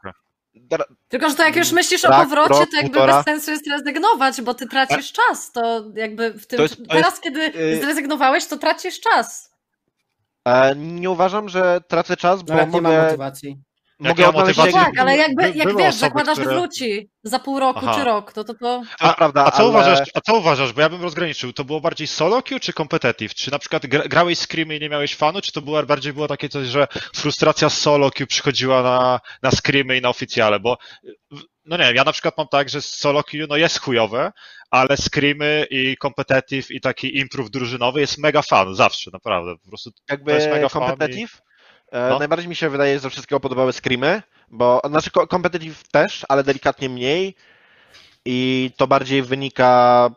Dra- 0.71 0.85
Tylko, 1.09 1.29
że 1.31 1.35
to 1.35 1.43
jak 1.45 1.57
już 1.57 1.73
myślisz 1.73 2.05
o 2.05 2.09
Tak, 2.09 2.23
powrocie, 2.23 2.49
rok, 2.61 2.71
to 2.71 2.77
jakby 2.77 2.91
półtora. 2.91 3.17
bez 3.17 3.25
sensu 3.25 3.51
jest 3.51 3.67
rezygnować, 3.67 4.43
bo 4.43 4.55
ty 4.55 4.67
tracisz 4.69 5.13
czas. 5.13 5.53
To 5.53 5.85
jakby 5.95 6.33
w 6.33 6.47
tym. 6.47 6.57
To 6.57 6.63
jest- 6.63 6.77
to 6.77 6.83
teraz, 6.95 7.21
kiedy 7.21 7.41
yy, 7.41 7.81
zrezygnowałeś, 7.81 8.47
to 8.47 8.57
tracisz 8.57 9.01
czas. 9.01 9.55
e, 10.45 10.75
nie 10.77 11.11
uważam, 11.11 11.49
że 11.49 11.81
tracę 11.89 12.17
czas, 12.17 12.43
bo 12.43 12.53
No 12.55 12.61
jak 12.61 12.73
nie 12.73 12.81
ma 12.81 12.89
mogę, 12.91 13.05
motywacji. 13.05 13.63
Mogę 13.99 14.23
ja 14.23 14.29
odnaleźć 14.29 14.61
się... 14.63 14.73
Tak, 14.73 14.99
ale 14.99 15.17
jakby, 15.17 15.43
by- 15.43 15.59
jak 15.59 15.69
były 15.69 15.83
wiesz, 15.83 15.89
osoby, 15.89 16.01
zakładasz, 16.01 16.37
że 16.37 16.43
które- 16.45 16.57
wróci 16.61 17.09
za 17.23 17.39
pół 17.39 17.61
roku 17.61 17.81
Aha. 17.83 17.95
czy 17.99 18.05
rok, 18.05 18.33
to 18.33 18.45
to, 18.45 18.55
to 18.55 18.83
To 18.99 19.15
prawda, 19.15 19.45
A 19.45 19.51
co, 19.51 19.59
ale... 19.59 19.69
uważasz, 19.69 20.09
a 20.15 20.21
co 20.21 20.35
uważasz? 20.35 20.73
Bo 20.73 20.81
ja 20.81 20.89
bym 20.89 21.03
rozgraniczył. 21.03 21.53
To 21.53 21.65
było 21.65 21.81
bardziej 21.81 22.07
solo 22.07 22.43
queue 22.43 22.61
czy 22.61 22.73
competitive? 22.73 23.35
Czy 23.35 23.51
na 23.51 23.59
przykład 23.59 23.87
gra, 23.87 24.03
grałeś 24.09 24.39
screamy 24.39 24.77
i 24.77 24.81
nie 24.81 24.89
miałeś 24.89 25.15
fanu, 25.17 25.41
czy 25.41 25.53
to 25.53 25.63
było, 25.63 25.83
bardziej 25.83 26.13
było 26.13 26.29
takie 26.29 26.49
coś, 26.49 26.67
że 26.67 26.87
frustracja 27.15 27.69
z 27.71 27.79
solo 27.79 28.11
queue 28.11 28.27
przychodziła 28.27 28.83
na, 28.83 29.21
na 29.43 29.51
screamy 29.51 29.97
i 29.97 30.01
na 30.01 30.09
oficjale? 30.09 30.61
Bo 30.61 30.77
no 31.65 31.77
nie 31.77 31.85
wiem, 31.85 31.95
ja 31.97 32.05
na 32.05 32.13
przykład 32.13 32.39
mam 32.39 32.49
tak, 32.49 32.69
że 32.69 32.83
solo 32.83 33.23
queue 33.25 33.47
no 33.49 33.57
jest 33.57 33.81
chujowe, 33.81 34.33
ale 34.71 34.97
screamy 34.97 35.67
i 35.71 35.97
competitive 36.03 36.71
i 36.71 36.81
taki 36.81 37.19
improve 37.19 37.51
drużynowy 37.51 38.01
jest 38.01 38.19
mega 38.19 38.43
fan, 38.43 38.75
zawsze, 38.75 39.11
naprawdę. 39.13 39.57
Po 39.65 39.69
prostu 39.69 39.91
to 39.91 39.97
jakby 40.11 40.33
jest 40.33 40.49
mega 40.49 40.69
fan 40.69 40.83
i- 40.83 40.87
competitive. 40.87 41.35
E, 41.35 41.54
No. 42.11 42.19
Najbardziej 42.19 42.49
mi 42.49 42.57
się 42.57 42.71
wydaje, 42.71 42.95
że 42.95 43.01
ze 43.01 43.11
wszystkiego 43.11 43.41
podobały 43.41 43.73
screamy, 43.73 44.23
bo 44.51 44.81
znaczy 44.89 45.11
co- 45.11 45.27
competitive 45.27 45.89
też, 45.89 46.27
ale 46.29 46.45
delikatnie 46.45 46.89
mniej 46.89 47.35
i 48.25 48.71
to 48.77 48.87
bardziej 48.87 49.23
wynika 49.23 50.11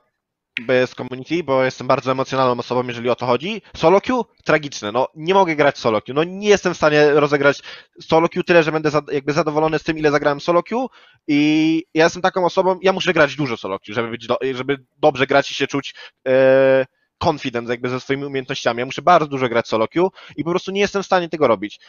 z 0.68 0.96
community, 0.96 1.44
bo 1.44 1.64
jestem 1.64 1.88
bardzo 1.88 2.12
emocjonalną 2.12 2.60
osobą, 2.60 2.88
jeżeli 2.88 3.10
o 3.10 3.16
to 3.16 3.26
chodzi. 3.26 3.62
Solo 3.76 4.02
queue? 4.02 4.26
Tragiczne, 4.46 4.92
no 4.92 5.08
nie 5.16 5.34
mogę 5.34 5.56
grać 5.56 5.78
solo 5.78 6.02
queue, 6.02 6.16
no 6.16 6.24
nie 6.24 6.50
jestem 6.50 6.74
w 6.74 6.78
stanie 6.78 7.10
rozegrać 7.10 7.62
solo 8.02 8.30
queue 8.30 8.44
tyle, 8.44 8.64
że 8.64 8.72
będę 8.72 8.90
za, 8.90 9.02
jakby 9.12 9.34
zadowolony 9.34 9.80
z 9.80 9.84
tym, 9.84 9.98
ile 9.98 10.12
zagrałem 10.12 10.42
solo 10.42 10.64
queue 10.64 10.88
i 11.28 11.84
ja 11.94 12.04
jestem 12.04 12.22
taką 12.22 12.46
osobą, 12.46 12.80
ja 12.82 12.94
muszę 12.94 13.14
grać 13.14 13.36
dużo 13.36 13.58
solo 13.58 13.80
queue, 13.80 13.96
żeby, 13.96 14.10
być 14.10 14.28
do, 14.28 14.38
żeby 14.54 14.78
dobrze 14.98 15.28
grać 15.28 15.52
i 15.52 15.56
się 15.56 15.68
czuć 15.68 15.96
e, 16.28 16.86
confident 17.24 17.70
jakby 17.70 17.90
ze 17.90 18.00
swoimi 18.00 18.26
umiejętnościami. 18.26 18.80
Ja 18.80 18.86
muszę 18.86 19.02
bardzo 19.02 19.28
dużo 19.28 19.50
grać 19.50 19.68
solo 19.68 19.88
queue 19.88 20.10
i 20.38 20.44
po 20.44 20.50
prostu 20.50 20.72
nie 20.72 20.82
jestem 20.82 21.04
w 21.04 21.06
stanie 21.06 21.30
tego 21.30 21.48
robić. 21.48 21.80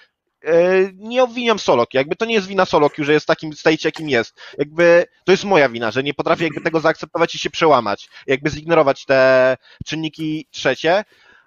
E, 0.44 0.52
Nie 0.94 1.22
obwiniam 1.22 1.58
solo 1.58 1.86
queue, 1.86 1.98
jakby 2.00 2.16
to 2.16 2.24
nie 2.24 2.34
jest 2.34 2.46
wina 2.46 2.64
solo 2.64 2.90
queue, 2.90 3.04
że 3.04 3.12
jest 3.12 3.24
w 3.24 3.26
takim 3.26 3.52
state, 3.52 3.76
jakim 3.84 4.08
jest. 4.08 4.40
Jakby 4.58 5.06
to 5.24 5.32
jest 5.32 5.44
moja 5.44 5.68
wina, 5.68 5.90
że 5.90 6.02
nie 6.02 6.14
potrafię 6.14 6.44
jakby 6.44 6.60
tego 6.60 6.80
zaakceptować 6.80 7.34
i 7.34 7.38
się 7.38 7.50
przełamać. 7.50 8.08
Jakby 8.26 8.50
zignorować 8.50 9.04
te 9.04 9.56
czynniki 9.86 10.46
trzecie. 10.50 11.04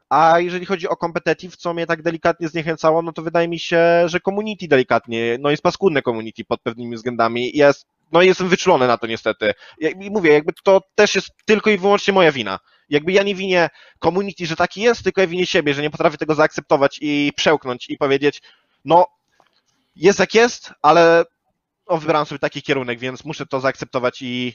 A 0.10 0.40
jeżeli 0.40 0.66
chodzi 0.66 0.88
o 0.90 0.96
competitive, 0.96 1.58
co 1.58 1.74
mnie 1.74 1.88
tak 1.88 2.02
delikatnie 2.02 2.48
zniechęcało, 2.48 3.02
no 3.02 3.14
to 3.14 3.22
wydaje 3.22 3.48
mi 3.48 3.60
się, 3.60 3.80
że 4.06 4.20
community 4.20 4.68
delikatnie, 4.68 5.38
no 5.40 5.50
jest 5.50 5.64
paskudne 5.64 6.02
community 6.02 6.46
pod 6.46 6.62
pewnymi 6.62 6.96
względami. 6.96 7.52
Jest, 7.58 7.86
no 8.12 8.22
jestem 8.22 8.50
wyczulony 8.50 8.88
na 8.88 8.98
to 8.98 9.08
niestety. 9.08 9.54
I 9.80 10.12
mówię, 10.12 10.34
jakby 10.34 10.54
to 10.64 10.82
też 10.96 11.16
jest 11.16 11.30
tylko 11.46 11.70
i 11.70 11.78
wyłącznie 11.78 12.14
moja 12.14 12.32
wina. 12.32 12.60
Jakby 12.92 13.12
ja 13.12 13.24
nie 13.24 13.36
winię 13.36 13.70
community, 14.04 14.46
że 14.46 14.56
taki 14.56 14.82
jest, 14.82 15.04
tylko 15.04 15.22
ja 15.22 15.28
winię 15.28 15.46
siebie, 15.46 15.74
że 15.74 15.82
nie 15.82 15.90
potrafię 15.90 16.18
tego 16.18 16.36
zaakceptować 16.36 16.98
i 17.02 17.32
przełknąć 17.36 17.90
i 17.90 17.98
powiedzieć, 17.98 18.42
no 18.86 19.06
jest 19.96 20.20
jak 20.20 20.34
jest, 20.34 20.74
ale 20.82 21.24
o, 21.86 21.98
wybrałem 21.98 22.26
sobie 22.26 22.40
taki 22.40 22.62
kierunek, 22.62 23.00
więc 23.00 23.26
muszę 23.26 23.46
to 23.46 23.60
zaakceptować 23.60 24.22
i 24.22 24.54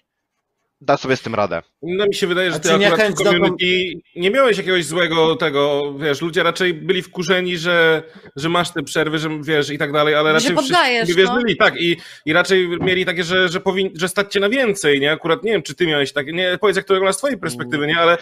dać 0.80 1.00
sobie 1.00 1.16
z 1.16 1.22
tym 1.22 1.34
radę. 1.34 1.62
No 1.82 2.06
mi 2.06 2.14
się 2.14 2.26
wydaje, 2.26 2.52
że 2.52 2.60
ty 2.60 2.72
akurat 2.86 3.12
w 3.12 3.18
do 3.18 3.24
community 3.24 4.00
nie 4.16 4.30
miałeś 4.30 4.58
jakiegoś 4.58 4.84
złego 4.84 5.36
tego, 5.36 5.94
wiesz, 5.98 6.20
ludzie 6.20 6.42
raczej 6.42 6.74
byli 6.74 7.02
wkurzeni, 7.02 7.58
że, 7.58 8.02
że 8.36 8.48
masz 8.48 8.72
te 8.72 8.82
przerwy, 8.82 9.18
że 9.18 9.28
wiesz 9.42 9.70
i 9.70 9.78
tak 9.78 9.92
dalej, 9.92 10.14
ale 10.14 10.32
raczej 10.32 10.54
poddajesz, 10.54 11.04
wszyscy 11.04 11.24
no. 11.24 11.32
wierzyli, 11.32 11.56
tak, 11.56 11.80
i, 11.80 11.96
i 12.26 12.32
raczej 12.32 12.68
mieli 12.68 13.06
takie, 13.06 13.24
że, 13.24 13.48
że, 13.48 13.60
powin, 13.60 13.90
że 13.94 14.08
stać 14.08 14.32
cię 14.32 14.40
na 14.40 14.48
więcej, 14.48 15.00
nie? 15.00 15.12
Akurat 15.12 15.42
nie 15.42 15.52
wiem, 15.52 15.62
czy 15.62 15.74
ty 15.74 15.86
miałeś 15.86 16.12
takie, 16.12 16.32
nie, 16.32 16.58
powiedz 16.60 16.76
jak 16.76 16.86
to 16.86 16.94
wygląda 16.94 17.12
z 17.12 17.18
twojej 17.18 17.38
perspektywy, 17.38 17.86
nie? 17.86 17.98
Ale 17.98 18.18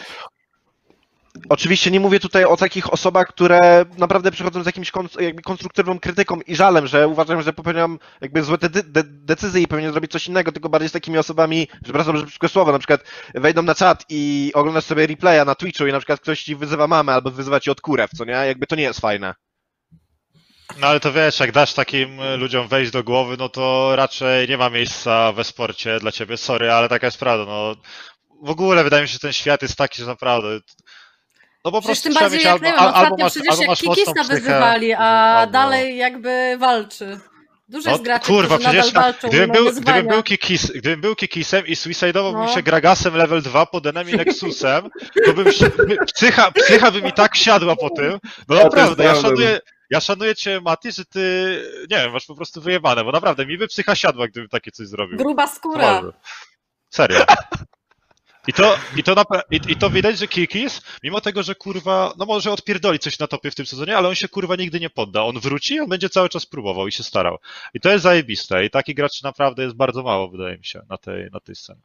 Oczywiście 1.49 1.91
nie 1.91 2.01
mówię 2.01 2.21
tutaj 2.21 2.45
o 2.45 2.57
takich 2.57 2.93
osobach, 2.93 3.29
które 3.29 3.85
naprawdę 3.99 4.31
przychodzą 4.31 4.62
z 4.62 4.66
jakimś 4.66 4.93
jakby 5.21 5.43
konstruktywną 5.43 5.99
krytyką 5.99 6.41
i 6.41 6.57
żalem, 6.57 6.87
że 6.87 7.09
uważam, 7.09 7.43
że 7.43 7.53
popełniam 7.53 7.99
jakby 8.21 8.43
złe 8.43 8.59
de- 8.59 8.69
de- 8.69 9.05
decyzje 9.05 9.62
i 9.62 9.66
powinien 9.69 9.93
zrobić 9.93 10.12
coś 10.12 10.27
innego, 10.29 10.53
tylko 10.53 10.69
bardziej 10.69 10.89
z 10.89 10.93
takimi 10.93 11.19
osobami, 11.19 11.69
przepraszam, 11.85 12.16
że 12.16 12.27
brzydkie 12.27 12.49
słowo, 12.49 12.73
na 12.73 12.79
przykład 12.79 13.01
wejdą 13.35 13.62
na 13.62 13.75
czat 13.75 14.05
i 14.09 14.51
oglądasz 14.55 14.85
sobie 14.85 15.07
replaya 15.07 15.45
na 15.47 15.55
Twitchu 15.55 15.87
i 15.87 15.93
na 15.93 15.99
przykład 15.99 16.21
ktoś 16.21 16.43
ci 16.43 16.57
wyzywa 16.57 16.87
mamę 16.87 17.12
albo 17.12 17.31
wyzywa 17.31 17.61
ci 17.61 17.71
od 17.71 17.81
kurew, 17.81 18.11
co 18.19 18.25
nie? 18.25 18.33
Jakby 18.33 18.66
to 18.66 18.77
nie 18.77 18.83
jest 18.83 19.01
fajne. 19.01 19.35
No 20.81 20.87
ale 20.87 21.01
to 21.01 21.12
wiesz, 21.12 21.41
jak 21.41 21.53
dasz 21.53 21.75
takim 21.75 22.21
y, 22.21 22.37
ludziom 22.37 22.69
wejść 22.69 22.91
do 22.91 23.05
głowy, 23.05 23.37
no 23.39 23.49
to 23.49 23.97
raczej 23.97 24.49
nie 24.49 24.57
ma 24.59 24.71
miejsca 24.71 25.33
we 25.33 25.45
sporcie 25.45 26.01
dla 26.01 26.12
ciebie, 26.12 26.37
sorry, 26.37 26.73
ale 26.73 26.89
taka 26.89 27.07
jest 27.07 27.19
prawda, 27.19 27.45
no. 27.45 27.77
W 28.43 28.51
ogóle 28.51 28.85
wydaje 28.85 29.03
mi 29.03 29.09
się, 29.09 29.12
że 29.12 29.19
ten 29.19 29.33
świat 29.33 29.62
jest 29.62 29.77
taki, 29.77 30.03
że 30.03 30.07
naprawdę... 30.07 30.49
No 31.65 31.73
po 31.73 31.81
Przecież 31.81 31.86
prostu 32.03 32.03
tym 32.03 32.12
trzeba 32.12 32.20
bardziej 32.24 32.39
mieć 32.39 32.45
jak, 32.45 32.53
albo, 32.55 32.66
nie 32.66 32.73
wiem, 32.73 32.81
al- 32.81 32.86
albo 32.95 33.01
ostatnio 33.01 33.24
masz, 33.24 33.32
przecież 33.32 33.51
albo 33.53 33.66
masz 33.66 33.78
Kikista 33.81 34.24
wyzywali, 34.24 34.93
a 34.93 34.99
albo- 35.39 35.53
dalej 35.53 35.97
jakby 35.97 36.57
walczy. 36.59 37.20
Dużo 37.69 37.85
No, 37.85 37.91
jest 37.93 38.05
graczy, 38.05 38.27
kurwa, 38.27 38.59
przecież 38.59 38.86
nadal 38.93 39.03
walczą 39.12 39.28
gdybym 39.28 39.51
był, 39.51 39.73
gdybym 39.73 40.07
był, 40.09 40.23
kikis, 40.23 40.70
gdybym 40.70 41.01
był 41.01 41.16
Kikisem 41.16 41.66
i 41.66 41.74
suicide'ował 41.74 42.32
No. 42.32 42.49
się 42.55 42.62
Gragasem 42.62 43.16
level 43.16 43.43
2 43.43 43.66
pod 43.66 43.86
enemy 43.86 44.12
Nexusem, 44.12 44.89
to 45.27 45.32
bym 45.32 45.47
psycha, 46.15 46.51
psycha 46.51 46.91
by 46.91 47.03
mi 47.03 47.12
tak 47.12 47.36
siadła 47.36 47.77
po 47.77 47.91
tym. 47.91 48.19
No 48.49 48.55
jest 48.55 48.65
naprawdę, 48.65 49.05
ja 49.05 49.11
prawda. 49.11 49.28
szanuję, 49.28 49.61
ja 49.91 50.01
szanuję 50.01 50.35
cię, 50.35 50.61
Mati, 50.61 50.93
że 50.93 51.05
ty, 51.05 51.20
nie 51.91 51.97
wiem, 51.97 52.12
masz 52.12 52.27
po 52.27 52.35
prostu 52.35 52.61
wyjebane, 52.61 53.05
bo 53.05 53.12
naprawdę 53.12 53.47
mi 53.47 53.59
by 53.59 53.69
psycha 53.69 53.95
siadła, 53.95 54.28
gdybym 54.28 54.49
takie 54.49 54.70
coś 54.70 54.86
zrobił. 54.86 55.19
Gruba 55.19 55.47
skóra. 55.47 56.03
Serio. 56.91 57.24
I 58.49 58.53
to, 58.53 58.77
i, 58.97 59.03
to 59.03 59.15
napra- 59.15 59.43
i, 59.51 59.61
I 59.69 59.77
to 59.77 59.91
widać, 59.91 60.19
że 60.19 60.29
Kikis, 60.29 60.83
mimo 61.03 61.21
tego, 61.21 61.43
że 61.43 61.55
kurwa, 61.55 62.15
no 62.19 62.27
może 62.27 62.53
odpierdoli 62.53 62.99
coś 62.99 63.19
na 63.19 63.27
topie 63.27 63.51
w 63.51 63.55
tym 63.55 63.66
sezonie, 63.66 63.97
ale 63.97 64.09
on 64.09 64.15
się 64.15 64.29
kurwa 64.29 64.57
nigdy 64.57 64.81
nie 64.81 64.91
podda. 64.91 65.23
On 65.23 65.41
wróci, 65.41 65.81
on 65.81 65.89
będzie 65.89 66.11
cały 66.11 66.29
czas 66.29 66.47
próbował 66.47 66.89
i 66.89 66.93
się 66.93 67.03
starał. 67.03 67.39
I 67.75 67.81
to 67.81 67.91
jest 67.91 68.03
zajebiste. 68.03 68.65
I 68.65 68.71
takich 68.71 68.97
graczy 68.97 69.25
naprawdę 69.25 69.62
jest 69.62 69.77
bardzo 69.77 70.03
mało, 70.03 70.29
wydaje 70.29 70.59
mi 70.59 70.65
się, 70.65 70.83
na 70.89 70.99
tej, 70.99 71.31
na 71.33 71.41
tej 71.41 71.55
scenie. 71.55 71.81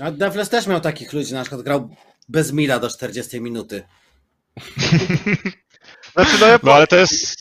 A 0.00 0.10
Defles 0.10 0.48
też 0.48 0.66
miał 0.66 0.80
takich 0.80 1.12
ludzi, 1.12 1.34
na 1.34 1.42
przykład 1.42 1.62
grał 1.62 1.96
bez 2.28 2.52
mila 2.52 2.78
do 2.78 2.90
40 2.90 3.40
minuty. 3.40 3.82
Znaczy, 6.14 6.30
no 6.40 6.46
ja, 6.46 6.58
No 6.62 6.74
ale 6.74 6.86
to 6.92 6.96
jest. 6.96 7.36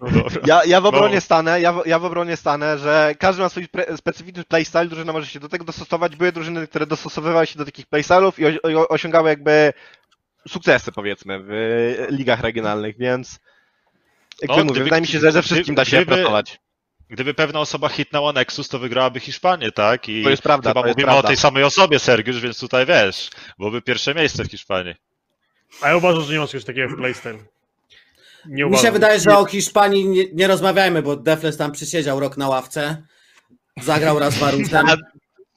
No 0.00 0.10
dobra. 0.10 0.40
ja, 0.46 0.64
ja 0.64 0.80
w 0.80 0.86
obronie 0.86 1.14
No. 1.14 1.20
stanę, 1.20 1.60
ja 1.60 1.72
w, 1.72 1.86
ja 1.86 1.98
w 1.98 2.04
obronie 2.04 2.36
stanę, 2.36 2.78
że 2.78 3.14
każdy 3.18 3.42
ma 3.42 3.48
swój 3.48 3.68
pre, 3.68 3.96
specyficzny 3.96 4.44
playstyle, 4.44 4.86
drużyna 4.86 5.12
może 5.12 5.26
się 5.26 5.40
do 5.40 5.48
tego 5.48 5.64
dostosować. 5.64 6.16
Były 6.16 6.32
drużyny, 6.32 6.66
które 6.66 6.86
dostosowywały 6.86 7.46
się 7.46 7.58
do 7.58 7.64
takich 7.64 7.86
playstyle'ów 7.86 8.32
i, 8.70 8.76
o, 8.76 8.88
osiągały 8.88 9.28
jakby 9.28 9.72
sukcesy, 10.48 10.92
powiedzmy, 10.92 11.40
w 11.42 11.50
ligach 12.10 12.40
regionalnych, 12.40 12.98
więc 12.98 13.38
jakby 14.42 14.56
No, 14.56 14.64
mówię, 14.64 14.70
gdyby- 14.70 14.84
wydaje 14.84 15.00
mi 15.02 15.08
się, 15.08 15.18
że 15.20 15.32
ze 15.32 15.42
wszystkim 15.42 15.74
da 15.74 15.84
się 15.84 15.96
gdyby- 15.96 16.14
pracować. 16.16 16.60
Gdyby 17.10 17.34
pewna 17.34 17.60
osoba 17.60 17.88
hitnęła 17.88 18.32
Nexus, 18.32 18.68
to 18.68 18.78
wygrałaby 18.78 19.20
Hiszpanię, 19.20 19.72
tak? 19.72 20.08
I 20.08 20.24
To 20.24 20.30
jest 20.30 20.42
prawda, 20.42 20.70
chyba 20.70 20.80
to 20.82 20.86
jest 20.86 20.96
mówimy 20.98 21.06
prawda. 21.12 21.26
o 21.26 21.28
tej 21.28 21.36
samej 21.36 21.64
osobie, 21.64 21.98
Sergiusz, 21.98 22.40
więc 22.40 22.60
tutaj 22.60 22.86
wiesz, 22.86 23.30
byłoby 23.58 23.82
pierwsze 23.82 24.14
miejsce 24.14 24.44
w 24.44 24.50
Hiszpanii. 24.50 24.94
A 25.82 25.88
ja 25.88 25.96
uważam, 25.96 26.22
że 26.22 26.32
nie 26.32 26.38
ma 26.38 26.46
czegoś 26.46 26.64
takiego 26.64 26.88
w 26.94 26.96
PlayStation. 26.96 27.44
Nie 28.48 28.64
Mi 28.64 28.78
się 28.78 28.92
wydaje, 28.92 29.20
że 29.20 29.38
o 29.38 29.44
Hiszpanii 29.44 30.08
nie, 30.08 30.24
nie 30.32 30.46
rozmawiajmy, 30.46 31.02
bo 31.02 31.16
Defles 31.16 31.56
tam 31.56 31.72
przysiedział 31.72 32.20
rok 32.20 32.36
na 32.36 32.48
ławce. 32.48 33.02
Zagrał 33.82 34.18
raz 34.18 34.38
Warusem. 34.38 34.86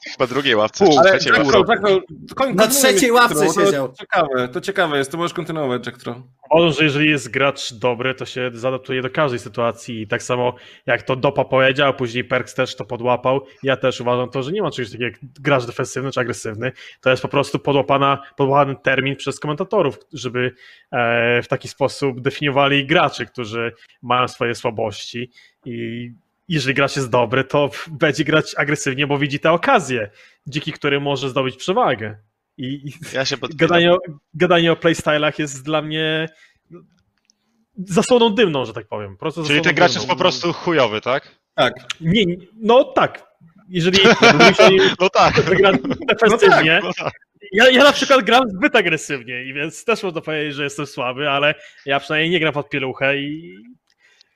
Chyba 0.07 0.27
drugiej 0.27 0.55
ławce, 0.55 0.85
Pół, 0.85 1.03
czy 1.03 1.09
trzeciej 1.09 1.34
ławce. 1.34 1.59
Na 2.55 2.67
trzeciej 2.67 3.11
ławce 3.11 3.45
Jack 3.45 3.65
siedział. 3.65 3.89
To 3.89 3.95
ciekawe, 3.95 4.47
to 4.47 4.61
ciekawe 4.61 4.97
jest, 4.97 5.11
to 5.11 5.17
możesz 5.17 5.34
kontynuować, 5.34 5.85
Jack 5.85 5.97
Tro. 5.97 6.23
Uważam, 6.51 6.73
że 6.73 6.84
jeżeli 6.84 7.09
jest 7.09 7.31
gracz 7.31 7.73
dobry, 7.73 8.15
to 8.15 8.26
się 8.26 8.51
zadaptuje 8.53 9.01
do 9.01 9.09
każdej 9.09 9.39
sytuacji 9.39 10.01
i 10.01 10.07
tak 10.07 10.23
samo 10.23 10.55
jak 10.85 11.01
to 11.01 11.15
Dopa 11.15 11.45
powiedział, 11.45 11.89
a 11.89 11.93
później 11.93 12.23
Perks 12.23 12.53
też 12.53 12.76
to 12.76 12.85
podłapał, 12.85 13.41
ja 13.63 13.77
też 13.77 14.01
uważam 14.01 14.30
to, 14.30 14.43
że 14.43 14.51
nie 14.51 14.61
ma 14.61 14.71
czegoś 14.71 14.91
takiego 14.91 15.05
jak 15.05 15.15
gracz 15.39 15.65
defensywny 15.65 16.11
czy 16.11 16.19
agresywny, 16.19 16.71
to 17.01 17.09
jest 17.09 17.21
po 17.21 17.27
prostu 17.27 17.59
podłapana, 17.59 18.23
podłapany 18.38 18.76
termin 18.84 19.15
przez 19.15 19.39
komentatorów, 19.39 19.99
żeby 20.13 20.51
e, 20.91 21.41
w 21.41 21.47
taki 21.47 21.67
sposób 21.67 22.21
definiowali 22.21 22.85
graczy, 22.85 23.26
którzy 23.26 23.73
mają 24.01 24.27
swoje 24.27 24.55
słabości 24.55 25.31
i 25.65 26.11
jeżeli 26.49 26.73
gracz 26.76 26.95
jest 26.95 27.09
dobry, 27.09 27.43
to 27.43 27.69
będzie 27.88 28.23
grać 28.23 28.55
agresywnie, 28.57 29.07
bo 29.07 29.17
widzi 29.17 29.39
tę 29.39 29.51
okazję, 29.51 30.09
dzięki 30.47 30.71
której 30.71 31.01
może 31.01 31.30
zdobyć 31.30 31.55
przewagę. 31.55 32.17
I, 32.57 32.93
Ja 33.13 33.23
gadanie 33.55 33.93
o, 33.93 33.97
gadanie 34.34 34.71
o 34.71 34.76
playstylach 34.76 35.39
jest 35.39 35.65
dla 35.65 35.81
mnie 35.81 36.30
zasłoną 37.77 38.30
dymną, 38.30 38.65
że 38.65 38.73
tak 38.73 38.88
powiem. 38.88 39.13
Po 39.13 39.19
prostu 39.19 39.43
Czyli 39.43 39.61
ten 39.61 39.76
gracz 39.76 39.91
dymną. 39.91 40.01
jest 40.01 40.09
po 40.09 40.15
prostu 40.19 40.53
chujowy, 40.53 41.01
tak? 41.01 41.35
Tak. 41.55 41.73
Nie, 42.01 42.23
no 42.61 42.84
tak. 42.84 43.30
Jeżeli 43.69 43.99
No 44.99 45.09
tak. 45.09 45.35
zagrać 45.41 45.76
defensywnie 46.07 46.80
No 46.84 46.91
tak. 46.93 47.13
Ja, 47.51 47.69
ja 47.69 47.84
na 47.84 47.91
przykład 47.91 48.21
gram 48.26 48.49
zbyt 48.49 48.76
agresywnie, 48.76 49.43
i 49.43 49.53
więc 49.53 49.85
też 49.85 50.03
można 50.03 50.21
powiedzieć, 50.21 50.55
że 50.55 50.63
jestem 50.63 50.85
słaby, 50.85 51.30
ale 51.30 51.55
ja 51.85 51.99
przynajmniej 51.99 52.30
nie 52.31 52.39
gram 52.39 52.53
pod 52.53 52.69
pieluchę 52.69 53.17
i, 53.17 53.55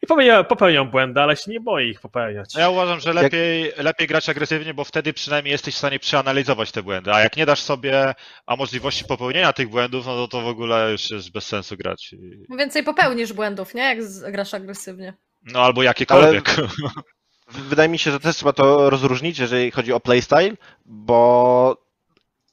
i 0.03 0.07
popełniam, 0.07 0.45
popełniam 0.45 0.89
błędy, 0.91 1.21
ale 1.21 1.37
się 1.37 1.51
nie 1.51 1.59
boję 1.59 1.87
ich 1.89 1.99
popełniać. 1.99 2.55
Ja 2.55 2.69
uważam, 2.69 2.99
że 2.99 3.13
lepiej, 3.13 3.71
lepiej 3.77 4.07
grać 4.07 4.29
agresywnie, 4.29 4.73
bo 4.73 4.83
wtedy 4.83 5.13
przynajmniej 5.13 5.51
jesteś 5.51 5.75
w 5.75 5.77
stanie 5.77 5.99
przeanalizować 5.99 6.71
te 6.71 6.83
błędy. 6.83 7.13
A 7.13 7.19
jak 7.19 7.37
nie 7.37 7.45
dasz 7.45 7.59
sobie 7.61 8.13
a 8.45 8.55
możliwości 8.55 9.05
popełnienia 9.05 9.53
tych 9.53 9.69
błędów, 9.69 10.05
no 10.05 10.15
to, 10.15 10.27
to 10.27 10.41
w 10.41 10.47
ogóle 10.47 10.91
już 10.91 11.11
jest 11.11 11.31
bez 11.31 11.45
sensu 11.45 11.77
grać. 11.77 12.13
I- 12.13 12.57
Więcej 12.57 12.83
popełnisz 12.83 13.33
błędów, 13.33 13.73
nie? 13.73 13.81
Jak 13.83 13.97
grasz 14.31 14.53
agresywnie. 14.53 15.13
No 15.43 15.59
albo 15.61 15.83
jakiekolwiek. 15.83 16.49
W- 16.49 17.59
Wydaje 17.69 17.89
mi 17.89 17.99
się, 17.99 18.11
że 18.11 18.19
też 18.19 18.35
trzeba 18.35 18.53
to 18.53 18.89
rozróżnić, 18.89 19.39
jeżeli 19.39 19.71
chodzi 19.71 19.93
o 19.93 19.99
playstyle, 19.99 20.51
bo 20.85 21.77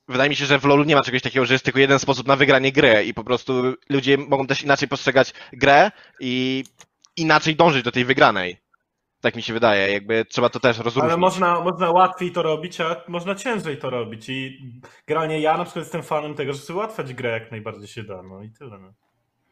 wydaje 0.09 0.31
mi 0.31 0.36
się, 0.36 0.47
że 0.47 0.59
w 0.59 0.64
LoLu 0.64 0.85
nie 0.85 0.94
ma 0.97 1.02
czegoś 1.02 1.22
takiego, 1.22 1.47
że 1.47 1.55
jest 1.55 1.64
tylko 1.64 1.81
jeden 1.81 1.98
sposób 1.98 2.27
na 2.27 2.36
wygranie 2.36 2.72
gry 2.72 3.05
i 3.05 3.14
po 3.14 3.24
prostu 3.24 3.74
ludzie 3.89 4.18
mogą 4.18 4.47
też 4.47 4.62
inaczej 4.62 4.89
postrzegać 4.89 5.32
grę 5.52 5.90
i 6.20 6.64
inaczej 7.16 7.57
dążyć 7.57 7.82
do 7.82 7.93
tej 7.93 8.05
wygranej. 8.05 8.57
Tak 9.20 9.37
mi 9.37 9.43
się 9.43 9.53
wydaje, 9.53 9.93
jakby 9.93 10.24
trzeba 10.24 10.49
to 10.49 10.61
też 10.61 10.78
rozróżnić. 10.78 11.05
Ale 11.05 11.16
można, 11.16 11.61
można 11.61 11.91
łatwiej 11.91 12.32
to 12.32 12.43
robić, 12.43 12.81
a 12.81 12.97
można 13.09 13.35
ciężej 13.35 13.78
to 13.78 13.91
robić. 13.91 14.28
I 14.28 14.59
generalnie 15.07 15.41
ja 15.41 15.57
na 15.57 15.65
przykład 15.65 15.85
jestem 15.85 16.03
fanem 16.03 16.35
tego, 16.35 16.53
że 16.53 16.59
sobie 16.59 16.77
ułatwiać 16.77 17.15
grę 17.15 17.31
jak 17.31 17.51
najbardziej 17.51 17.89
się 17.89 18.03
da. 18.03 18.23
No 18.23 18.43
i 18.43 18.51
tyle. 18.51 18.78
No. 18.78 18.93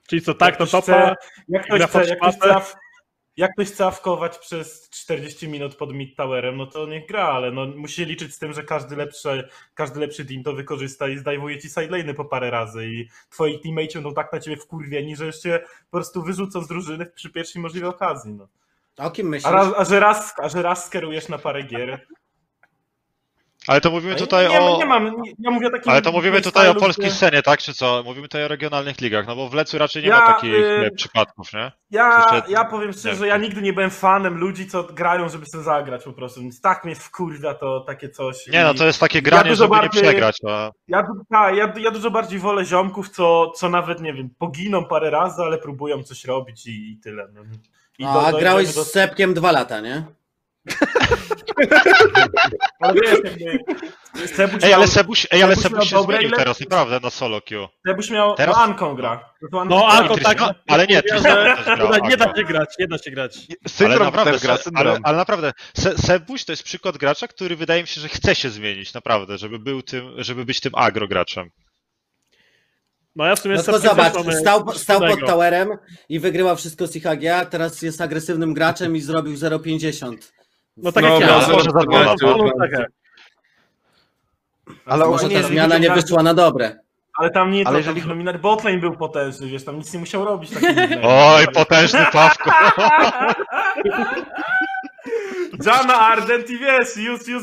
Czyli 0.08 0.22
co, 0.22 0.34
tak, 0.34 0.48
Jak 0.48 0.58
to 0.58 0.66
topa, 0.66 0.82
chce- 0.82 1.14
Jak 1.48 1.64
ktoś 1.64 1.82
chce, 1.82 2.04
jak 2.08 2.18
ktoś 2.18 2.34
chce, 2.34 2.48
jak 3.38 3.52
ktoś 3.52 3.68
chce 3.68 3.86
awkować 3.86 4.38
przez 4.38 4.90
40 4.90 5.48
minut 5.48 5.74
pod 5.74 5.94
mid 5.94 6.16
towerem, 6.16 6.56
no 6.56 6.66
to 6.66 6.86
niech 6.86 7.06
gra, 7.06 7.24
ale 7.24 7.50
no 7.50 7.66
musi 7.66 8.04
liczyć 8.04 8.34
z 8.34 8.38
tym, 8.38 8.52
że 8.52 8.62
każdy 8.62 8.96
lepszy, 8.96 9.48
każdy 9.74 10.00
lepszy 10.00 10.24
team 10.24 10.42
to 10.42 10.52
wykorzysta 10.52 11.08
i 11.08 11.18
zdajwuje 11.18 11.58
ci 11.58 11.68
sidelane'y 11.68 12.14
po 12.14 12.24
parę 12.24 12.50
razy 12.50 12.86
i 12.86 13.08
twoi 13.30 13.60
teammates 13.60 13.94
będą 13.94 14.14
tak 14.14 14.32
na 14.32 14.40
ciebie 14.40 14.56
wkurwieni, 14.56 15.16
że 15.16 15.26
jeszcze 15.26 15.60
po 15.90 15.98
prostu 15.98 16.22
wyrzucą 16.22 16.62
z 16.62 16.68
drużyny 16.68 17.06
przy 17.06 17.30
pierwszej 17.30 17.62
możliwej 17.62 17.90
okazji. 17.90 18.32
No. 18.32 18.48
A 18.98 19.06
o 19.06 19.10
kim 19.10 19.26
A, 19.26 19.30
myślisz? 19.30 19.52
raz, 19.52 19.74
a, 19.76 19.84
że 19.84 20.00
raz, 20.00 20.34
a 20.42 20.48
że 20.48 20.62
raz 20.62 20.86
skierujesz 20.86 21.28
na 21.28 21.38
parę 21.38 21.62
gier. 21.62 22.06
Ale 23.68 23.80
to 23.80 23.90
mówimy 23.90 24.12
A 24.14 24.16
tutaj 24.16 24.48
nie, 24.48 24.60
o. 24.60 24.78
nie 24.78 24.86
mam, 24.86 25.04
nie, 25.22 25.32
ja 25.38 25.50
mówię 25.50 25.70
takim 25.70 25.92
Ale 25.92 26.02
to 26.02 26.12
mówimy 26.12 26.40
tutaj 26.40 26.68
o 26.68 26.74
polskiej 26.74 27.10
scenie, 27.10 27.42
tak? 27.42 27.60
Czy 27.60 27.74
co? 27.74 28.02
Mówimy 28.04 28.28
tutaj 28.28 28.44
o 28.44 28.48
regionalnych 28.48 29.00
ligach, 29.00 29.26
no 29.26 29.36
bo 29.36 29.48
w 29.48 29.54
Lecu 29.54 29.78
raczej 29.78 30.02
nie 30.02 30.08
Ja, 30.08 30.20
ma 30.20 30.26
takich 30.26 30.54
y, 30.54 30.80
nie, 30.82 30.90
przypadków, 30.90 31.52
nie? 31.52 31.72
Ja, 31.90 32.18
Jeszcze- 32.32 32.52
ja 32.52 32.64
powiem 32.64 32.92
szczerze, 32.92 33.08
nie 33.10 33.16
że 33.16 33.26
ja 33.26 33.36
nigdy 33.36 33.62
nie 33.62 33.72
byłem 33.72 33.90
fanem 33.90 34.38
ludzi, 34.38 34.66
co 34.66 34.84
grają, 34.84 35.28
żeby 35.28 35.46
sobie 35.46 35.64
zagrać 35.64 36.04
po 36.04 36.12
prostu. 36.12 36.40
Więc 36.40 36.60
tak 36.60 36.84
mnie 36.84 36.94
wkurwia 36.94 37.54
to 37.54 37.80
takie 37.80 38.08
coś. 38.08 38.46
Nie 38.46 38.62
no, 38.64 38.74
to 38.74 38.86
jest 38.86 39.00
takie 39.00 39.22
granie, 39.22 39.50
dużo 39.50 39.64
żeby 39.64 39.74
nie 39.76 39.80
bardziej- 39.82 40.02
przegrać. 40.02 40.36
A... 40.48 40.70
Ja, 40.88 41.06
ta, 41.30 41.50
ja, 41.50 41.72
ja 41.80 41.90
dużo 41.90 42.10
bardziej 42.10 42.38
wolę 42.38 42.64
ziomków, 42.64 43.08
co, 43.08 43.50
co 43.56 43.68
nawet, 43.68 44.00
nie 44.00 44.12
wiem, 44.14 44.30
poginą 44.38 44.84
parę 44.84 45.10
razy, 45.10 45.42
ale 45.42 45.58
próbują 45.58 46.02
coś 46.02 46.24
robić 46.24 46.66
i, 46.66 46.92
i 46.92 46.96
tyle. 46.96 47.28
No. 47.34 47.40
I 47.98 48.04
No, 48.04 48.26
a 48.26 48.32
do- 48.32 48.38
grałeś 48.38 48.66
dojdziemy 48.66 48.84
z 48.84 48.90
Sepkiem 48.92 49.34
dwa 49.34 49.52
lata, 49.52 49.80
nie? 49.80 50.04
Ale 52.80 52.94
wiesz, 52.94 53.20
jakby... 53.24 53.58
Sebuś 54.26 54.64
Ej, 54.64 54.72
ale 54.74 54.88
Sebuś, 54.88 55.26
ej, 55.30 55.42
ale 55.42 55.56
Sebuś 55.56 55.72
Sebuś 55.72 55.88
się 55.88 55.96
dobre 55.96 56.16
zmienił 56.18 56.36
teraz, 56.36 56.60
naprawdę, 56.60 57.00
na 57.00 57.10
solo 57.10 57.40
queue. 57.40 57.68
Sebuś 57.86 58.10
miał... 58.10 58.34
Teraz- 58.34 58.56
No 58.56 58.62
Anką 58.62 58.94
gra. 58.94 59.16
To 59.52 59.64
No, 59.64 59.78
gra. 59.78 59.86
Anką 59.88 60.16
tak, 60.16 60.38
ale 60.68 60.86
nie, 60.86 61.02
też 61.02 61.22
grał, 61.22 61.36
nie, 62.04 62.16
da- 62.16 62.34
się 62.36 62.44
grać, 62.44 62.68
nie 62.78 62.88
da 62.88 62.98
się 62.98 63.10
grać. 63.10 63.36
Ale 63.36 63.68
Syndrom 63.68 64.02
naprawdę, 64.04 64.32
też 64.32 64.42
gra, 64.42 64.56
syndrom. 64.56 64.86
ale, 64.86 64.98
ale 65.02 65.16
naprawdę, 65.16 65.52
Se, 65.76 65.98
Sebuś 65.98 66.44
to 66.44 66.52
jest 66.52 66.62
przykład 66.62 66.96
gracza, 66.96 67.28
który 67.28 67.56
wydaje 67.56 67.82
mi 67.82 67.88
się, 67.88 68.00
że 68.00 68.08
chce 68.08 68.34
się 68.34 68.50
zmienić, 68.50 68.94
naprawdę, 68.94 69.38
żeby 69.38 69.58
był 69.58 69.82
tym, 69.82 70.12
żeby 70.16 70.44
być 70.44 70.60
tym 70.60 70.72
agro 70.74 71.08
graczem. 71.08 71.50
No 73.16 73.26
ja 73.26 73.36
w 73.36 73.38
sumie 73.38 73.54
No 73.54 73.62
też 73.62 73.80
zobacz, 73.80 74.12
stał, 74.40 74.72
stał 74.74 75.00
pod 75.00 75.20
towerem 75.20 75.68
i 76.08 76.20
wygrywał 76.20 76.56
wszystko 76.56 76.86
z 76.86 76.96
IHG, 76.96 77.26
a 77.34 77.46
teraz 77.46 77.82
jest 77.82 78.00
agresywnym 78.00 78.54
graczem 78.54 78.96
i 78.96 79.00
zrobił 79.00 79.34
0,50. 79.34 80.16
No 80.82 80.92
tak 80.92 81.04
No, 81.04 81.10
jak 81.10 81.20
ja. 81.20 81.26
może 81.36 81.46
zero- 81.46 81.62
zadowala, 81.62 82.14
zero- 82.16 82.36
No, 82.36 82.52
tak 82.58 82.70
jak. 82.72 82.88
Ale 84.86 85.06
Może 85.06 85.28
ta 85.28 85.42
zmiana 85.42 85.78
nie 85.78 85.90
wyszła 85.90 86.22
na 86.22 86.34
dobre. 86.34 86.78
Ale 87.18 87.30
tam 87.30 87.50
nie, 87.50 87.60
Ale 87.60 87.68
ale 87.68 87.78
jeżeli- 87.78 88.06
nominat 88.08 88.40
botlane 88.40 88.78
był 88.78 88.96
potężny, 88.96 89.46
wiesz, 89.46 89.64
tam 89.64 89.78
nic 89.78 89.92
nie 89.94 90.00
musiał 90.00 90.24
robić. 90.24 90.50
Oj, 91.02 91.46
potężny 91.54 92.06
Pawko! 92.12 92.50
Jana 95.66 95.94
Ardent 96.00 96.50
i 96.50 96.58
wiesz, 96.58 96.96
już, 96.96 97.28
już 97.28 97.42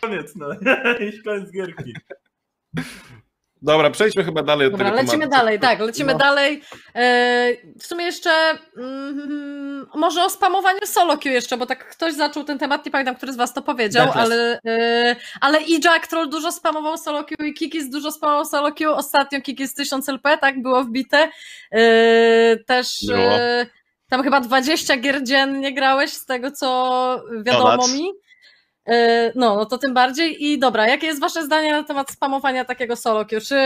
koniec, 0.00 0.36
no. 0.36 0.46
I 1.08 1.22
koniec 1.22 1.50
gierki. 1.52 1.94
Dobra, 3.64 3.90
przejdźmy 3.90 4.24
chyba 4.24 4.42
dalej 4.42 4.66
od 4.66 4.72
Dobra, 4.72 4.90
lecimy 4.92 5.10
tematu. 5.12 5.30
dalej, 5.30 5.60
tak, 5.60 5.80
lecimy 5.80 6.12
No. 6.12 6.18
dalej. 6.18 6.62
E, 6.94 7.48
w 7.80 7.86
sumie 7.86 8.04
jeszcze 8.04 8.30
mm, 8.76 9.86
może 9.94 10.24
o 10.24 10.30
spamowaniu 10.30 10.78
solo 10.86 11.18
queue 11.18 11.32
jeszcze, 11.34 11.56
bo 11.56 11.66
tak 11.66 11.88
ktoś 11.88 12.14
zaczął 12.14 12.44
ten 12.44 12.58
temat, 12.58 12.86
nie 12.86 12.92
pamiętam, 12.92 13.14
który 13.16 13.32
z 13.32 13.36
was 13.36 13.52
to 13.54 13.62
powiedział, 13.62 14.06
Douglas. 14.06 14.24
ale, 14.26 14.58
e, 14.66 15.16
ale 15.40 15.62
i 15.62 15.80
Jack 15.84 16.06
Troll 16.06 16.28
dużo 16.30 16.52
spamował 16.52 16.98
solo 16.98 17.24
queue 17.24 17.48
i 17.48 17.54
Kikis 17.54 17.90
dużo 17.90 18.12
spamował 18.12 18.44
solo 18.44 18.72
queue. 18.72 18.94
Ostatnio 18.94 19.40
Kikis 19.40 19.74
1000 19.74 20.08
LP, 20.08 20.38
tak, 20.38 20.62
było 20.62 20.84
wbite. 20.84 21.28
E, 21.72 22.56
też 22.66 22.88
Było. 23.06 23.30
tam 24.08 24.22
chyba 24.22 24.40
20 24.40 24.96
gier 24.96 25.22
dziennie 25.24 25.74
grałeś, 25.74 26.10
z 26.12 26.26
tego 26.26 26.50
co 26.50 27.20
wiadomo 27.42 27.88
mi. 27.88 28.10
E, 28.88 29.32
No, 29.34 29.56
no 29.56 29.66
to 29.66 29.78
tym 29.78 29.94
bardziej. 29.94 30.44
I 30.44 30.58
dobra, 30.58 30.88
jakie 30.88 31.06
jest 31.06 31.20
wasze 31.20 31.44
zdanie 31.44 31.72
na 31.72 31.82
temat 31.82 32.10
spamowania 32.10 32.64
takiego 32.64 32.96
solo 32.96 33.24
queue? 33.26 33.40
Czy 33.40 33.56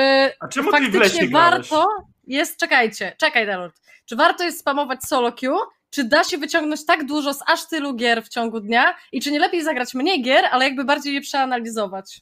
A 0.41 0.49
czemu 0.49 0.73
ty 0.73 0.79
w 0.79 0.83
faktycznie 0.83 1.01
lesie 1.01 1.27
grałeś? 1.29 1.69
warto 1.69 1.89
jest, 2.27 2.57
czekajcie, 2.61 3.17
czekaj 3.19 3.47
Delord, 3.47 3.77
czy 4.07 4.17
warto 4.17 4.45
jest 4.45 4.61
spamować 4.61 5.03
solo 5.05 5.33
queue, 5.33 5.59
czy 5.91 6.05
da 6.05 6.25
się 6.25 6.39
wyciągnąć 6.39 6.87
tak 6.87 7.07
dużo 7.07 7.35
z 7.35 7.39
aż 7.47 7.67
tylu 7.69 7.95
gier 7.95 8.23
w 8.25 8.29
ciągu 8.29 8.61
dnia 8.61 8.95
i 9.13 9.21
czy 9.23 9.33
nie 9.33 9.39
lepiej 9.39 9.65
zagrać 9.65 9.95
mniej 9.95 10.23
gier, 10.23 10.45
ale 10.51 10.65
jakby 10.65 10.85
bardziej 10.85 11.15
je 11.15 11.21
przeanalizować? 11.21 12.21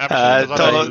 E, 0.00 0.46
to 0.46 0.84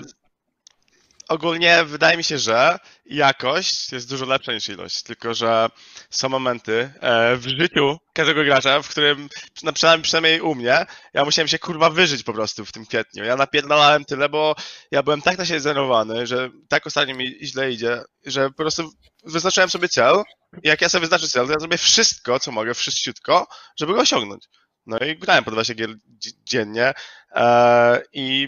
ogólnie 1.30 1.84
wydaje 1.86 2.18
mi 2.18 2.24
się, 2.24 2.38
że 2.38 2.80
jakość 3.06 3.92
jest 3.92 4.10
dużo 4.10 4.26
lepsza 4.26 4.54
niż 4.54 4.70
ilość, 4.70 5.04
tylko 5.04 5.34
że 5.34 5.70
są 6.12 6.30
momenty 6.30 6.94
e, 7.02 7.36
w 7.36 7.48
życiu 7.48 7.98
każdego 8.14 8.44
gracza, 8.44 8.82
w 8.82 8.90
którym, 8.90 9.30
na- 9.64 9.74
przynajmniej, 9.74 10.04
przynajmniej 10.04 10.42
u 10.42 10.56
mnie, 10.56 10.86
ja 11.14 11.26
musiałem 11.26 11.48
się 11.48 11.60
kurwa 11.60 11.90
wyżyć 11.90 12.24
po 12.24 12.34
prostu 12.34 12.66
w 12.66 12.72
tym 12.72 12.86
kwietniu. 12.86 13.24
Ja 13.24 13.36
napierdalałem 13.36 14.06
tyle, 14.06 14.30
bo 14.30 14.56
ja 14.92 15.04
byłem 15.04 15.22
tak 15.22 15.38
na 15.38 15.46
siebie 15.46 15.60
zdenerwowany, 15.60 16.28
że 16.28 16.50
tak 16.70 16.88
ostatnio 16.88 17.16
mi 17.16 17.38
źle 17.44 17.72
idzie, 17.72 18.02
że 18.26 18.50
po 18.50 18.56
prostu 18.56 18.92
wyznaczyłem 19.26 19.70
sobie 19.70 19.90
cel 19.90 20.16
i 20.64 20.68
jak 20.68 20.82
ja 20.82 20.90
sobie 20.90 21.02
wyznaczę 21.02 21.28
cel, 21.28 21.46
to 21.48 21.52
ja 21.54 21.60
zrobię 21.60 21.78
wszystko, 21.78 22.40
co 22.40 22.52
mogę, 22.52 22.74
wszystko, 22.74 23.48
żeby 23.80 23.94
go 23.94 24.00
osiągnąć. 24.02 24.46
No 24.86 24.98
i 24.98 25.18
grałem 25.18 25.44
po 25.44 25.52
20 25.52 25.74
gier 25.74 25.90
dzi- 26.20 26.34
dziennie 26.44 26.94
e, 27.36 28.02
i 28.14 28.48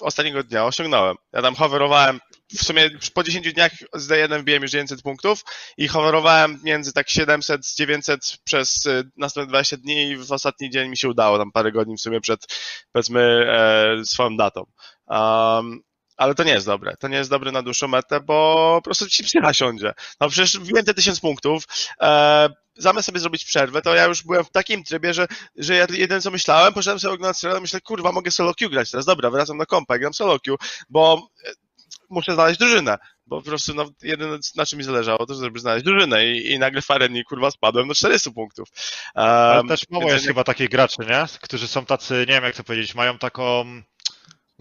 ostatniego 0.00 0.42
dnia 0.42 0.64
osiągnąłem. 0.64 1.16
Ja 1.32 1.42
tam 1.42 1.54
hoverowałem, 1.54 2.20
w 2.58 2.62
sumie 2.64 2.90
po 3.14 3.22
10 3.22 3.52
dniach 3.52 3.72
z 3.94 4.08
D1 4.08 4.40
wbiłem 4.40 4.62
już 4.62 4.70
900 4.70 5.02
punktów 5.02 5.44
i 5.76 5.88
hoverowałem 5.88 6.60
między 6.62 6.92
tak 6.92 7.10
700, 7.10 7.74
900 7.74 8.38
przez 8.44 8.86
y, 8.86 9.10
następne 9.16 9.48
20 9.48 9.76
dni 9.76 10.08
i 10.08 10.16
w 10.16 10.32
ostatni 10.32 10.70
dzień 10.70 10.90
mi 10.90 10.96
się 10.96 11.08
udało, 11.08 11.38
tam 11.38 11.52
parę 11.52 11.72
godzin 11.72 11.96
w 11.96 12.00
sumie 12.00 12.20
przed, 12.20 12.46
powiedzmy, 12.92 13.20
e, 13.20 14.04
swoją 14.04 14.36
datą. 14.36 14.64
Um, 15.06 15.82
ale 16.16 16.34
to 16.34 16.44
nie 16.44 16.52
jest 16.52 16.66
dobre. 16.66 16.96
To 16.96 17.08
nie 17.08 17.16
jest 17.16 17.30
dobre 17.30 17.52
na 17.52 17.62
dłuższą 17.62 17.88
metę, 17.88 18.20
bo 18.20 18.72
po 18.76 18.82
prostu 18.82 19.08
ci 19.08 19.24
psycha 19.24 19.54
siądzie. 19.54 19.94
No 20.20 20.28
przecież 20.28 20.58
te 20.86 20.94
1000 20.94 21.20
punktów, 21.20 21.64
e, 22.00 22.48
zamiast 22.76 23.06
sobie 23.06 23.20
zrobić 23.20 23.44
przerwę, 23.44 23.82
to 23.82 23.94
ja 23.94 24.04
już 24.04 24.22
byłem 24.22 24.44
w 24.44 24.50
takim 24.50 24.84
trybie, 24.84 25.14
że, 25.14 25.26
że 25.56 25.74
ja 25.74 25.86
jedyne 25.90 26.20
co 26.20 26.30
myślałem, 26.30 26.72
poszedłem 26.72 27.00
sobie 27.00 27.14
oglądać 27.14 27.38
serial, 27.38 27.60
myślę, 27.60 27.80
kurwa, 27.80 28.12
mogę 28.12 28.30
solo 28.30 28.54
queue 28.54 28.70
grać 28.70 28.90
teraz, 28.90 29.06
dobra, 29.06 29.30
wracam 29.30 29.56
na 29.56 29.66
kompa, 29.66 29.98
gram 29.98 30.14
solo 30.14 30.38
queue, 30.40 30.56
bo 30.88 31.28
muszę 32.12 32.34
znaleźć 32.34 32.58
drużynę, 32.58 32.98
bo 33.26 33.42
po 33.42 33.48
prostu 33.48 33.74
no, 33.74 33.90
jedyne 34.02 34.38
na 34.56 34.66
czym 34.66 34.78
mi 34.78 34.84
zależało, 34.84 35.26
to 35.26 35.34
żeby 35.34 35.60
znaleźć 35.60 35.84
drużynę 35.84 36.26
i, 36.26 36.52
i 36.52 36.58
nagle 36.58 36.80
dni, 37.08 37.24
kurwa, 37.24 37.50
spadłem 37.50 37.88
do 37.88 37.94
400 37.94 38.30
punktów. 38.30 38.68
Ale 39.14 39.56
Um, 39.56 39.68
też 39.68 39.80
mało 39.90 40.04
jest 40.04 40.14
jednak- 40.14 40.28
chyba 40.28 40.44
takich 40.44 40.68
graczy, 40.68 40.96
nie? 41.08 41.26
Którzy 41.40 41.68
są 41.68 41.84
tacy, 41.86 42.14
nie 42.14 42.34
wiem 42.34 42.44
jak 42.44 42.56
to 42.56 42.64
powiedzieć, 42.64 42.94
mają 42.94 43.18
taką. 43.18 43.64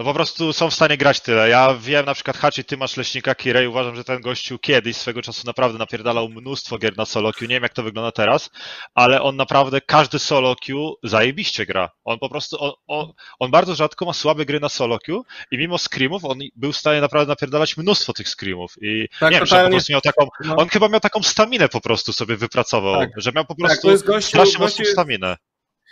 No 0.02 0.06
po 0.06 0.14
prostu 0.14 0.54
są 0.54 0.70
w 0.70 0.74
stanie 0.74 0.98
grać 0.98 1.20
tyle. 1.20 1.50
Ja 1.50 1.74
wiem 1.80 2.06
na 2.06 2.14
przykład 2.14 2.38
Hachi, 2.38 2.64
ty 2.66 2.78
masz 2.78 2.98
leśnika 2.98 3.36
Kirei, 3.36 3.68
uważam, 3.68 3.96
że 3.96 4.04
ten 4.04 4.22
gościu 4.22 4.60
kiedyś 4.60 4.98
swego 4.98 5.22
czasu 5.22 5.42
naprawdę 5.46 5.78
napierdalał 5.80 6.30
mnóstwo 6.30 6.78
gier 6.78 6.98
na 6.98 7.06
solo 7.06 7.34
queue. 7.34 7.48
Nie 7.48 7.56
wiem 7.56 7.64
jak 7.64 7.74
to 7.74 7.84
wygląda 7.84 8.12
teraz, 8.12 8.50
ale 8.96 9.22
on 9.22 9.36
naprawdę 9.36 9.82
każdy 9.82 10.20
solo 10.20 10.56
queue 10.66 10.96
zajebiście 11.04 11.66
gra. 11.66 11.90
On 12.04 12.20
po 12.20 12.30
prostu, 12.30 12.58
on, 12.64 12.72
on, 12.88 13.14
on 13.40 13.52
bardzo 13.52 13.76
rzadko 13.76 14.06
ma 14.06 14.14
słabe 14.14 14.46
gry 14.46 14.60
na 14.60 14.70
solo 14.70 15.00
queue 15.00 15.22
i 15.52 15.58
mimo 15.58 15.78
screamów 15.78 16.26
on 16.26 16.40
był 16.56 16.72
w 16.72 16.78
stanie 16.78 17.02
naprawdę 17.02 17.32
napierdalać 17.32 17.78
mnóstwo 17.78 18.14
tych 18.14 18.30
screamów 18.30 18.74
i 18.82 19.08
Tak, 19.20 19.32
nie 19.32 19.38
wiem, 19.38 19.46
że 19.46 19.58
on 19.60 19.66
po 19.66 19.72
prostu 19.72 19.92
miał 19.94 20.02
taką, 20.02 20.28
No. 20.46 20.56
on 20.56 20.70
chyba 20.70 20.90
miał 20.90 21.00
taką 21.00 21.24
staminę 21.24 21.70
po 21.70 21.82
prostu 21.82 22.14
sobie 22.14 22.38
wypracował, 22.38 23.00
Tak. 23.00 23.10
że 23.18 23.32
miał 23.36 23.46
po 23.46 23.56
Tak, 23.56 23.66
prostu 23.66 23.88
gościu, 23.88 24.28
strasznie 24.28 24.60
gościu 24.60 24.60
mocną 24.60 24.86
staminę. 24.86 25.38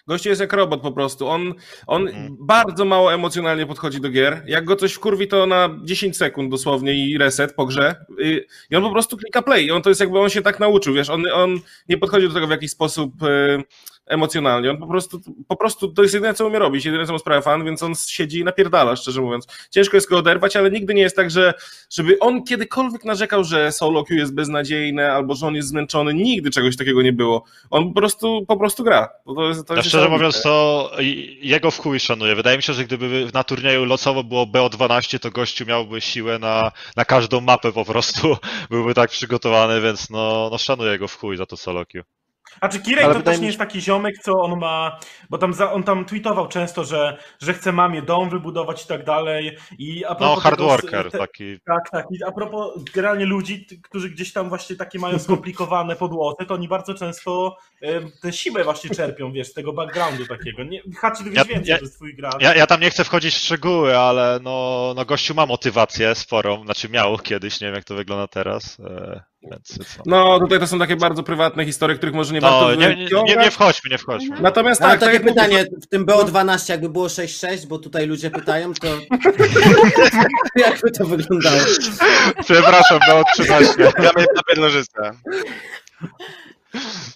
Gościu 0.08 0.30
jest 0.30 0.42
jak 0.42 0.54
robot 0.54 0.82
po 0.82 0.92
prostu. 0.92 1.28
On, 1.28 1.54
on 1.88 2.08
Mhm. 2.08 2.38
bardzo 2.40 2.86
mało 2.86 3.14
emocjonalnie 3.14 3.66
podchodzi 3.66 4.02
do 4.02 4.10
gier. 4.10 4.44
Jak 4.48 4.66
go 4.66 4.76
coś 4.76 4.94
wkurwi, 4.94 5.28
to 5.28 5.46
na 5.46 5.70
10 5.84 6.18
sekund 6.18 6.52
dosłownie 6.52 6.94
i 6.94 7.18
reset 7.18 7.54
po 7.56 7.66
grze. 7.66 7.96
I- 8.24 8.42
I 8.72 8.76
on 8.76 8.84
po 8.84 8.92
prostu 8.92 9.18
klika 9.18 9.42
play. 9.42 9.66
I 9.66 9.72
on 9.72 9.82
to 9.82 9.90
jest 9.90 10.02
jakby 10.02 10.20
on 10.20 10.30
się 10.30 10.42
tak 10.42 10.60
nauczył, 10.60 10.94
wiesz, 10.94 11.10
on, 11.10 11.24
on 11.34 11.60
nie 11.90 11.98
podchodzi 11.98 12.28
do 12.28 12.34
tego 12.34 12.48
w 12.48 12.52
jakiś 12.52 12.72
sposób 12.72 13.24
e, 13.24 13.28
emocjonalnie. 14.10 14.72
On 14.72 14.78
po 14.78 14.88
prostu, 14.88 15.20
po 15.48 15.56
prostu 15.56 15.88
to 15.88 16.02
jest 16.02 16.14
jedyne, 16.14 16.34
co 16.34 16.48
umie 16.48 16.60
robić, 16.60 16.86
jedyne, 16.86 17.06
co 17.06 17.14
mu 17.14 17.20
sprawia 17.20 17.42
fan, 17.42 17.66
więc 17.66 17.84
on 17.84 17.94
siedzi 18.08 18.40
i 18.40 18.44
napierdala, 18.44 18.96
szczerze 18.96 19.22
mówiąc. 19.22 19.48
Ciężko 19.72 19.98
jest 19.98 20.10
go 20.10 20.18
oderwać, 20.18 20.56
ale 20.56 20.72
nigdy 20.72 20.94
nie 20.94 21.02
jest 21.02 21.16
tak, 21.16 21.32
że 21.32 21.54
żeby 21.90 22.20
on 22.20 22.44
kiedykolwiek 22.44 23.06
narzekał, 23.06 23.44
że 23.44 23.72
solo 23.72 24.04
queue 24.04 24.18
jest 24.18 24.36
beznadziejne 24.36 25.12
albo 25.12 25.36
że 25.36 25.48
on 25.48 25.56
jest 25.56 25.68
zmęczony. 25.68 26.14
Nigdy 26.14 26.50
czegoś 26.50 26.78
takiego 26.78 27.02
nie 27.02 27.14
było. 27.14 27.44
On 27.70 27.94
po 27.94 28.00
prostu, 28.00 28.46
po 28.48 28.58
prostu 28.58 28.84
gra. 28.84 29.10
To 29.36 29.48
jest, 29.48 29.68
to 29.68 29.76
Ja 29.76 29.84
szczerze 29.84 30.10
mówiąc, 30.10 30.42
to 30.42 30.92
jego 31.42 31.72
w 31.72 31.80
chuj 31.80 32.00
szanuję. 32.00 32.36
Wydaje 32.36 32.58
mi 32.58 32.64
się, 32.64 32.74
że 32.74 32.86
gdyby 32.86 33.28
na 33.34 33.44
turnieju 33.44 33.86
losowo 33.86 34.24
było 34.24 34.46
BO12, 34.46 35.20
to 35.20 35.32
gościu 35.32 35.66
miałby 35.66 36.02
siłę 36.02 36.40
na, 36.40 36.72
na 36.96 37.06
każdą 37.06 37.42
mapę 37.42 37.72
po 37.72 37.86
prostu. 37.86 38.38
Byłby 38.70 38.94
tak 38.94 39.10
przygotowany, 39.10 39.82
więc 39.82 40.10
no, 40.10 40.50
no 40.52 40.58
szanuję 40.58 41.00
go 41.00 41.08
w 41.08 41.18
chuj 41.18 41.38
za 41.38 41.46
to 41.46 41.58
solo 41.58 41.86
queue. 41.86 42.19
A 42.62 42.70
czy 42.70 42.80
Kirek 42.80 43.06
Ale 43.06 43.14
to 43.16 43.22
też 43.22 43.40
nie 43.40 43.48
jest 43.48 43.60
taki 43.60 43.82
ziomek, 43.82 44.16
co 44.24 44.32
on 44.42 44.60
ma, 44.60 45.00
bo 45.30 45.38
tam 45.38 45.54
za, 45.54 45.72
on 45.74 45.84
tam 45.84 46.06
tweetował 46.06 46.48
często, 46.48 46.84
że, 46.84 47.18
że 47.42 47.54
chce 47.54 47.72
mamie 47.72 48.02
dom 48.02 48.30
wybudować 48.30 48.84
i 48.84 48.88
tak 48.88 49.06
dalej. 49.06 49.58
I 49.78 50.06
a 50.06 50.10
No, 50.10 50.16
propos 50.16 50.44
hard 50.44 50.56
tego, 50.58 50.68
worker 50.70 51.12
te- 51.12 51.18
taki. 51.18 51.60
Tak, 51.60 51.90
tak. 51.92 52.06
I 52.12 52.24
a 52.24 52.32
propos 52.32 52.84
generalnie 52.94 53.26
ludzi, 53.26 53.66
którzy 53.84 54.10
gdzieś 54.10 54.34
tam 54.34 54.50
właśnie 54.50 54.76
takie 54.76 55.00
mają 55.00 55.20
skomplikowane 55.30 55.96
podłoże, 55.96 56.46
to 56.48 56.54
oni 56.54 56.68
bardzo 56.68 56.94
często 56.94 57.58
tę 58.22 58.34
siłę 58.34 58.64
właśnie 58.64 58.90
czerpią, 58.90 59.32
wiesz, 59.32 59.48
z 59.48 59.54
tego 59.54 59.74
backgroundu 59.74 60.26
takiego. 60.28 60.64
Nie, 60.64 60.82
Haczy, 60.98 61.24
ty 61.24 61.30
wiesz 61.30 61.38
Ja- 61.38 61.44
więcej, 61.46 61.70
ja- 61.72 61.78
to 61.78 61.84
jest 61.84 61.96
twój 61.96 62.16
gra. 62.16 62.30
Ja, 62.40 62.56
ja 62.56 62.68
tam 62.68 62.82
nie 62.82 62.90
chcę 62.90 63.04
wchodzić 63.04 63.34
w 63.36 63.38
szczegóły, 63.38 63.98
ale 63.98 64.40
no, 64.44 64.94
no 64.96 65.06
gościu 65.06 65.34
ma 65.36 65.46
motywację 65.46 66.16
sporą, 66.16 66.64
znaczy 66.66 66.90
miał 66.90 67.18
kiedyś, 67.18 67.62
nie 67.62 67.68
wiem 67.68 67.76
jak 67.76 67.84
to 67.84 67.96
wygląda 67.96 68.28
teraz, 68.28 68.78
e. 68.80 69.22
No, 70.06 70.40
tutaj 70.40 70.60
to 70.60 70.68
są 70.68 70.80
takie 70.80 70.96
bardzo 70.96 71.24
prywatne 71.24 71.66
historie, 71.66 71.96
których 71.98 72.16
może 72.16 72.34
nie 72.34 72.42
warto 72.42 72.68
No, 72.68 72.76
nie, 72.76 72.96
nie, 73.26 73.36
nie, 73.36 73.52
wchodźmy, 73.52 73.90
nie 73.90 73.98
wchodźmy. 73.98 74.42
Natomiast 74.42 74.82
Mam 74.82 74.90
tak, 74.92 75.00
tak 75.00 75.10
takie 75.14 75.26
pytanie, 75.26 75.66
w 75.84 75.88
tym 75.88 76.06
BO12 76.06 76.70
jakby 76.70 76.90
było 76.90 77.08
6-6, 77.08 77.66
bo 77.68 77.78
tutaj 77.80 78.08
ludzie 78.08 78.32
pytają, 78.32 78.74
to 78.74 78.88
jakby 80.66 80.92
to 80.92 81.06
wyglądało? 81.06 81.58
Przepraszam, 82.44 83.00
było 83.10 83.24
13. 83.34 83.74
Gramy 83.78 84.24
w 84.34 84.36
papier 84.36 84.58
nożyce. 84.60 85.12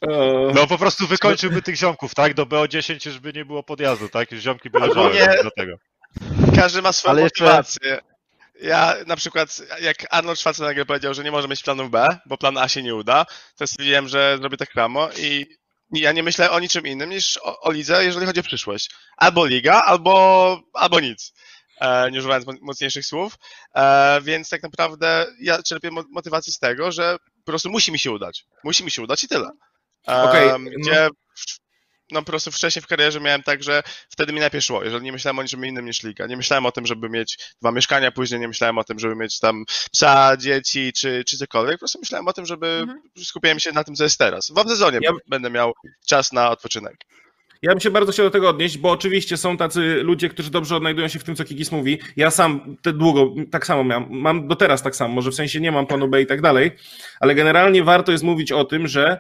o, 0.07 0.51
No 0.55 0.67
po 0.67 0.77
prostu 0.77 1.07
wykończyłby 1.07 1.61
tych 1.61 1.75
ziomków, 1.75 2.15
tak? 2.15 2.33
Do 2.33 2.45
BO10 2.45 3.07
już 3.07 3.19
by 3.19 3.33
nie 3.33 3.45
było 3.45 3.63
podjazdu, 3.63 4.09
tak? 4.09 4.31
Już 4.31 4.41
ziomki 4.41 4.69
by 4.69 4.79
leżały 4.79 5.13
do 5.43 5.51
tego. 5.57 5.75
Każdy 6.55 6.81
ma 6.81 6.93
swoją 6.93 7.11
Ale 7.11 7.21
jeszcze- 7.21 7.43
motywację. 7.43 7.99
Ja 8.63 8.95
na 9.07 9.15
przykład, 9.15 9.61
jak 9.81 9.97
Arnold 10.09 10.39
Schwarzenegger 10.39 10.85
powiedział, 10.87 11.13
że 11.13 11.23
nie 11.23 11.31
może 11.31 11.47
mieć 11.47 11.63
planu 11.63 11.89
B, 11.89 12.17
bo 12.25 12.37
plan 12.37 12.57
A 12.57 12.67
się 12.67 12.83
nie 12.83 12.95
uda, 12.95 13.25
to 13.55 13.67
stwierdziłem, 13.67 14.07
że 14.07 14.37
zrobię 14.37 14.57
tak 14.57 14.71
samo 14.73 15.09
i 15.17 15.45
ja 15.91 16.11
nie 16.11 16.23
myślę 16.23 16.51
o 16.51 16.59
niczym 16.59 16.87
innym 16.87 17.09
niż 17.09 17.37
o, 17.37 17.59
o 17.59 17.71
lidze, 17.71 18.05
jeżeli 18.05 18.25
chodzi 18.25 18.39
o 18.39 18.43
przyszłość. 18.43 18.89
Albo 19.17 19.45
liga, 19.45 19.81
albo, 19.81 20.59
albo 20.73 20.99
nic. 20.99 21.33
E, 21.81 22.11
nie 22.11 22.19
używając 22.19 22.47
mo- 22.47 22.53
mocniejszych 22.61 23.05
słów. 23.05 23.33
E, 23.75 24.21
więc 24.21 24.49
tak 24.49 24.63
naprawdę 24.63 25.25
ja 25.39 25.63
czerpię 25.63 25.91
mo- 25.91 26.03
motywację 26.11 26.53
z 26.53 26.59
tego, 26.59 26.91
że 26.91 27.17
po 27.45 27.51
prostu 27.51 27.69
musi 27.69 27.91
mi 27.91 27.99
się 27.99 28.11
udać. 28.11 28.45
Musi 28.63 28.83
mi 28.83 28.91
się 28.91 29.01
udać 29.01 29.23
i 29.23 29.27
tyle. 29.27 29.49
E, 30.07 30.23
no. 30.59 30.71
Gdzie 30.79 31.09
no 32.11 32.19
po 32.21 32.25
prostu 32.25 32.51
wcześniej 32.51 32.83
w 32.83 32.87
karierze 32.87 33.19
miałem 33.19 33.43
tak, 33.43 33.63
że 33.63 33.83
wtedy 34.09 34.33
mi 34.33 34.39
najpierw 34.39 34.65
szło, 34.65 34.83
jeżeli 34.83 35.03
nie 35.03 35.11
myślałem 35.11 35.39
o 35.39 35.43
niczym 35.43 35.65
innym 35.65 35.85
niż 35.85 36.03
liga. 36.03 36.27
Nie 36.27 36.37
myślałem 36.37 36.65
o 36.65 36.71
tym, 36.71 36.85
żeby 36.85 37.09
mieć 37.09 37.37
dwa 37.61 37.71
mieszkania, 37.71 38.11
później 38.11 38.39
nie 38.39 38.47
myślałem 38.47 38.77
o 38.77 38.83
tym, 38.83 38.99
żeby 38.99 39.15
mieć 39.15 39.39
tam 39.39 39.65
psa, 39.91 40.37
dzieci 40.37 40.93
czy, 40.93 41.23
czy 41.27 41.37
cokolwiek. 41.37 41.75
Po 41.75 41.79
prostu 41.79 41.99
myślałem 41.99 42.27
o 42.27 42.33
tym, 42.33 42.45
żeby 42.45 42.67
Mhm. 42.67 43.01
skupiłem 43.23 43.59
się 43.59 43.71
na 43.71 43.83
tym, 43.83 43.95
co 43.95 44.03
jest 44.03 44.19
teraz. 44.19 44.51
W 44.51 44.69
sezonie 44.69 44.99
Ja- 45.01 45.11
będę 45.27 45.49
miał 45.49 45.73
czas 46.07 46.31
na 46.33 46.49
odpoczynek. 46.51 46.95
Ja 47.61 47.71
bym 47.71 47.79
się 47.79 47.91
bardzo 47.91 48.11
chciał 48.11 48.25
do 48.25 48.31
tego 48.31 48.49
odnieść, 48.49 48.77
bo 48.77 48.91
oczywiście 48.91 49.37
są 49.37 49.57
tacy 49.57 49.79
ludzie, 50.03 50.29
którzy 50.29 50.51
dobrze 50.51 50.75
odnajdują 50.75 51.07
się 51.07 51.19
w 51.19 51.23
tym, 51.23 51.35
co 51.35 51.43
Kikis 51.43 51.71
mówi. 51.71 51.99
Ja 52.15 52.31
sam 52.31 52.77
te 52.81 52.93
długo 52.93 53.33
tak 53.51 53.65
samo 53.65 53.83
miałem. 53.83 54.05
Mam 54.09 54.47
do 54.47 54.55
teraz 54.55 54.83
tak 54.83 54.95
samo, 54.95 55.13
może 55.13 55.31
w 55.31 55.35
sensie 55.35 55.59
nie 55.59 55.71
mam 55.71 55.87
planu 55.87 56.07
B 56.07 56.21
i 56.21 56.25
tak 56.25 56.41
dalej, 56.41 56.71
ale 57.19 57.35
generalnie 57.35 57.83
warto 57.83 58.11
jest 58.11 58.23
mówić 58.23 58.51
o 58.51 58.65
tym, 58.65 58.87
że 58.87 59.19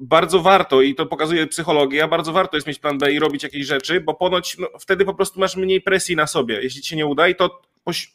bardzo 0.00 0.40
warto, 0.40 0.82
i 0.82 0.94
to 0.94 1.06
pokazuje 1.06 1.46
psychologia, 1.46 2.08
bardzo 2.08 2.32
warto 2.32 2.56
jest 2.56 2.66
mieć 2.66 2.78
plan 2.78 2.98
B 2.98 3.12
i 3.12 3.18
robić 3.18 3.42
jakieś 3.42 3.66
rzeczy, 3.66 4.00
bo 4.00 4.14
ponoć 4.14 4.58
no, 4.58 4.68
wtedy 4.80 5.04
po 5.04 5.14
prostu 5.14 5.40
masz 5.40 5.56
mniej 5.56 5.80
presji 5.80 6.16
na 6.16 6.26
sobie. 6.26 6.62
Jeśli 6.62 6.82
ci 6.82 6.88
się 6.88 6.96
nie 6.96 7.06
uda 7.06 7.28
i 7.28 7.34
to 7.34 7.62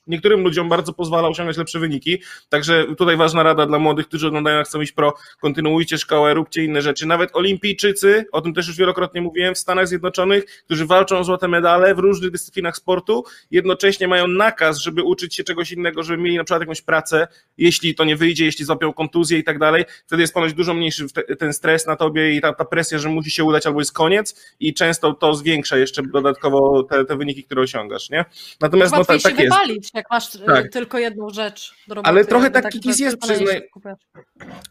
niektórym 0.07 0.43
ludziom 0.43 0.69
bardzo 0.69 0.93
pozwala 0.93 1.27
osiągać 1.27 1.57
lepsze 1.57 1.79
wyniki. 1.79 2.21
Także 2.49 2.85
tutaj 2.97 3.17
ważna 3.17 3.43
rada 3.43 3.65
dla 3.65 3.79
młodych, 3.79 4.07
którzy 4.07 4.27
oglądają 4.27 4.57
jak 4.57 4.67
chcą 4.67 4.81
iść 4.81 4.91
pro, 4.91 5.13
kontynuujcie 5.41 5.97
szkołę, 5.97 6.33
róbcie 6.33 6.63
inne 6.63 6.81
rzeczy. 6.81 7.05
Nawet 7.05 7.29
olimpijczycy, 7.33 8.25
o 8.31 8.41
tym 8.41 8.53
też 8.53 8.67
już 8.67 8.77
wielokrotnie 8.77 9.21
mówiłem, 9.21 9.55
w 9.55 9.57
Stanach 9.57 9.87
Zjednoczonych, 9.87 10.45
którzy 10.65 10.85
walczą 10.85 11.17
o 11.17 11.23
złote 11.23 11.47
medale 11.47 11.95
w 11.95 11.99
różnych 11.99 12.31
dyscyplinach 12.31 12.77
sportu, 12.77 13.23
jednocześnie 13.51 14.07
mają 14.07 14.27
nakaz, 14.27 14.77
żeby 14.77 15.03
uczyć 15.03 15.35
się 15.35 15.43
czegoś 15.43 15.71
innego, 15.71 16.03
żeby 16.03 16.23
mieli 16.23 16.37
na 16.37 16.43
przykład 16.43 16.61
jakąś 16.61 16.81
pracę, 16.81 17.27
jeśli 17.57 17.95
to 17.95 18.03
nie 18.03 18.15
wyjdzie, 18.15 18.45
jeśli 18.45 18.65
złapią 18.65 18.93
kontuzję 18.93 19.37
i 19.37 19.43
tak 19.43 19.59
dalej, 19.59 19.85
wtedy 20.07 20.21
jest 20.21 20.33
ponoć 20.33 20.53
dużo 20.53 20.73
mniejszy 20.73 21.13
te- 21.13 21.35
ten 21.35 21.53
stres 21.53 21.87
na 21.87 21.95
tobie 21.95 22.33
i 22.33 22.41
ta, 22.41 22.53
ta 22.53 22.65
presja, 22.65 22.99
że 22.99 23.09
musi 23.09 23.31
się 23.31 23.43
udać 23.43 23.67
albo 23.67 23.79
jest 23.79 23.93
koniec 23.93 24.55
i 24.59 24.73
często 24.73 25.13
to 25.13 25.33
zwiększa 25.33 25.77
jeszcze 25.77 26.03
dodatkowo 26.03 26.83
te, 26.83 27.05
te 27.05 27.17
wyniki, 27.17 27.43
które 27.43 27.61
osiągasz, 27.61 28.09
nie? 28.09 28.25
Natomiast 28.61 28.93
no, 28.95 29.05
tak, 29.05 29.21
tak 29.21 29.39
jest. 29.39 29.58
Wypalić, 29.59 29.89
jak 29.93 30.05
masz 30.11 30.35
y, 30.35 30.39
Tak. 30.39 30.71
tylko 30.71 30.99
jedną 30.99 31.29
rzecz 31.29 31.73
do 31.87 31.95
roboty. 31.95 32.09
Ale 32.09 32.25
trochę 32.25 32.43
jakby 32.43 32.61
tak 32.61 32.85
jest, 32.99 33.17
przyznaj. 33.21 33.69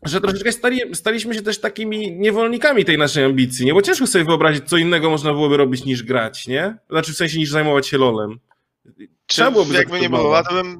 że 0.03 0.21
troszeczkę 0.21 0.53
stali, 0.53 0.81
staliśmy 0.95 1.35
się 1.35 1.43
też 1.43 1.61
takimi 1.61 2.13
niewolnikami 2.13 2.85
tej 2.85 2.99
naszej 2.99 3.25
ambicji, 3.25 3.67
nie? 3.67 3.75
Bo 3.75 3.83
ciężko 3.83 4.07
sobie 4.07 4.25
wyobrazić, 4.25 4.69
co 4.69 4.77
innego 4.77 5.11
można 5.11 5.33
byłoby 5.33 5.57
robić 5.57 5.85
niż 5.85 6.03
grać, 6.03 6.47
nie? 6.47 6.77
Znaczy 6.91 7.13
w 7.13 7.17
sensie 7.17 7.39
niż 7.39 7.51
zajmować 7.51 7.87
się 7.87 7.99
lolem. 7.99 8.39
Trzeba 9.27 9.51
byłoby 9.51 9.75
jakby 9.75 10.01
nie 10.01 10.11
było, 10.11 10.43
to 10.43 10.55
bym 10.55 10.79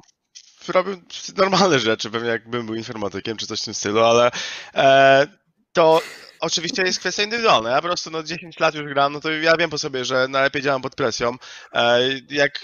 robił 0.67 0.95
normalne 1.37 1.79
rzeczy, 1.79 2.09
pewnie 2.09 2.29
jakbym 2.29 2.65
był 2.65 2.75
informatykiem 2.75 3.37
czy 3.37 3.47
coś 3.47 3.61
w 3.61 3.65
tym 3.65 3.73
stylu, 3.73 3.99
ale 3.99 4.31
e, 4.75 5.27
to 5.73 6.01
oczywiście 6.39 6.83
jest 6.83 6.99
kwestia 6.99 7.23
indywidualna. 7.23 7.69
Ja 7.69 7.75
po 7.75 7.87
prostu 7.87 8.11
no 8.11 8.23
10 8.23 8.59
lat 8.59 8.75
już 8.75 8.83
gram, 8.93 9.13
no 9.13 9.19
to 9.19 9.31
ja 9.31 9.57
wiem 9.57 9.69
po 9.69 9.77
sobie, 9.77 10.05
że 10.05 10.27
najlepiej 10.27 10.61
działam 10.61 10.81
pod 10.81 10.95
presją. 10.95 11.35
E, 11.73 11.99
jak, 12.29 12.59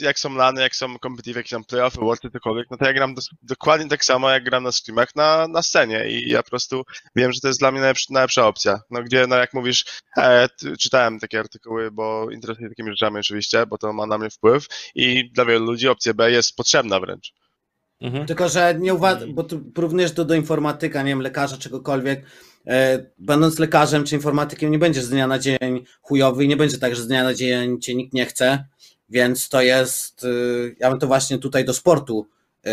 jak 0.00 0.18
są 0.18 0.34
lany, 0.34 0.60
jak 0.62 0.76
są 0.76 0.98
competitive, 0.98 1.36
jak 1.36 1.48
są 1.48 1.64
playoffy, 1.64 2.00
worldy, 2.00 2.30
cokolwiek, 2.30 2.66
no 2.70 2.76
to 2.76 2.84
ja 2.84 2.92
gram 2.92 3.14
dos- 3.14 3.30
dokładnie 3.42 3.88
tak 3.88 4.04
samo, 4.04 4.30
jak 4.30 4.44
gram 4.44 4.62
na 4.62 4.72
streamach 4.72 5.16
na, 5.16 5.48
na 5.48 5.62
scenie 5.62 6.10
i 6.10 6.28
ja 6.30 6.42
po 6.42 6.50
prostu 6.50 6.82
wiem, 7.16 7.32
że 7.32 7.40
to 7.40 7.48
jest 7.48 7.60
dla 7.60 7.70
mnie 7.70 7.80
najlepsza, 7.80 8.06
najlepsza 8.10 8.46
opcja. 8.46 8.80
No 8.90 9.02
gdzie, 9.02 9.26
no 9.26 9.36
jak 9.36 9.54
mówisz, 9.54 9.84
e, 10.18 10.48
czytałem 10.78 11.20
takie 11.20 11.40
artykuły, 11.40 11.90
bo 11.90 12.30
interesuję 12.30 12.66
się 12.66 12.70
takimi 12.70 12.90
rzeczami 12.90 13.18
oczywiście, 13.18 13.66
bo 13.66 13.78
to 13.78 13.92
ma 13.92 14.06
na 14.06 14.18
mnie 14.18 14.30
wpływ 14.30 14.66
i 14.94 15.30
dla 15.32 15.44
wielu 15.44 15.64
ludzi 15.64 15.88
opcja 15.88 16.14
B 16.14 16.30
jest 16.30 16.56
potrzebna 16.56 17.00
wręcz. 17.00 17.32
Mhm. 18.00 18.26
Tylko, 18.26 18.48
że 18.48 18.74
nie 18.78 18.94
uważam, 18.94 19.34
bo 19.34 19.44
tu 19.44 19.60
porównujesz 19.60 20.12
to 20.14 20.24
do 20.24 20.34
informatyka, 20.34 21.02
nie 21.02 21.08
wiem, 21.08 21.20
lekarza, 21.20 21.56
czegokolwiek. 21.56 22.26
E, 22.66 23.06
będąc 23.18 23.58
lekarzem 23.58 24.04
czy 24.04 24.14
informatykiem, 24.14 24.70
nie 24.70 24.78
będziesz 24.78 25.04
z 25.04 25.10
dnia 25.10 25.26
na 25.26 25.38
dzień 25.38 25.84
chujowy 26.02 26.44
i 26.44 26.48
nie 26.48 26.56
będzie 26.56 26.78
tak, 26.78 26.96
że 26.96 27.02
z 27.02 27.06
dnia 27.06 27.24
na 27.24 27.34
dzień 27.34 27.80
cię 27.80 27.94
nikt 27.94 28.14
nie 28.14 28.26
chce, 28.26 28.64
więc 29.12 29.48
to 29.48 29.62
jest, 29.62 30.24
y, 30.24 30.76
ja 30.80 30.90
bym 30.90 30.98
to 30.98 31.06
właśnie 31.06 31.38
tutaj 31.38 31.64
do 31.64 31.74
sportu 31.74 32.28
y, 32.66 32.70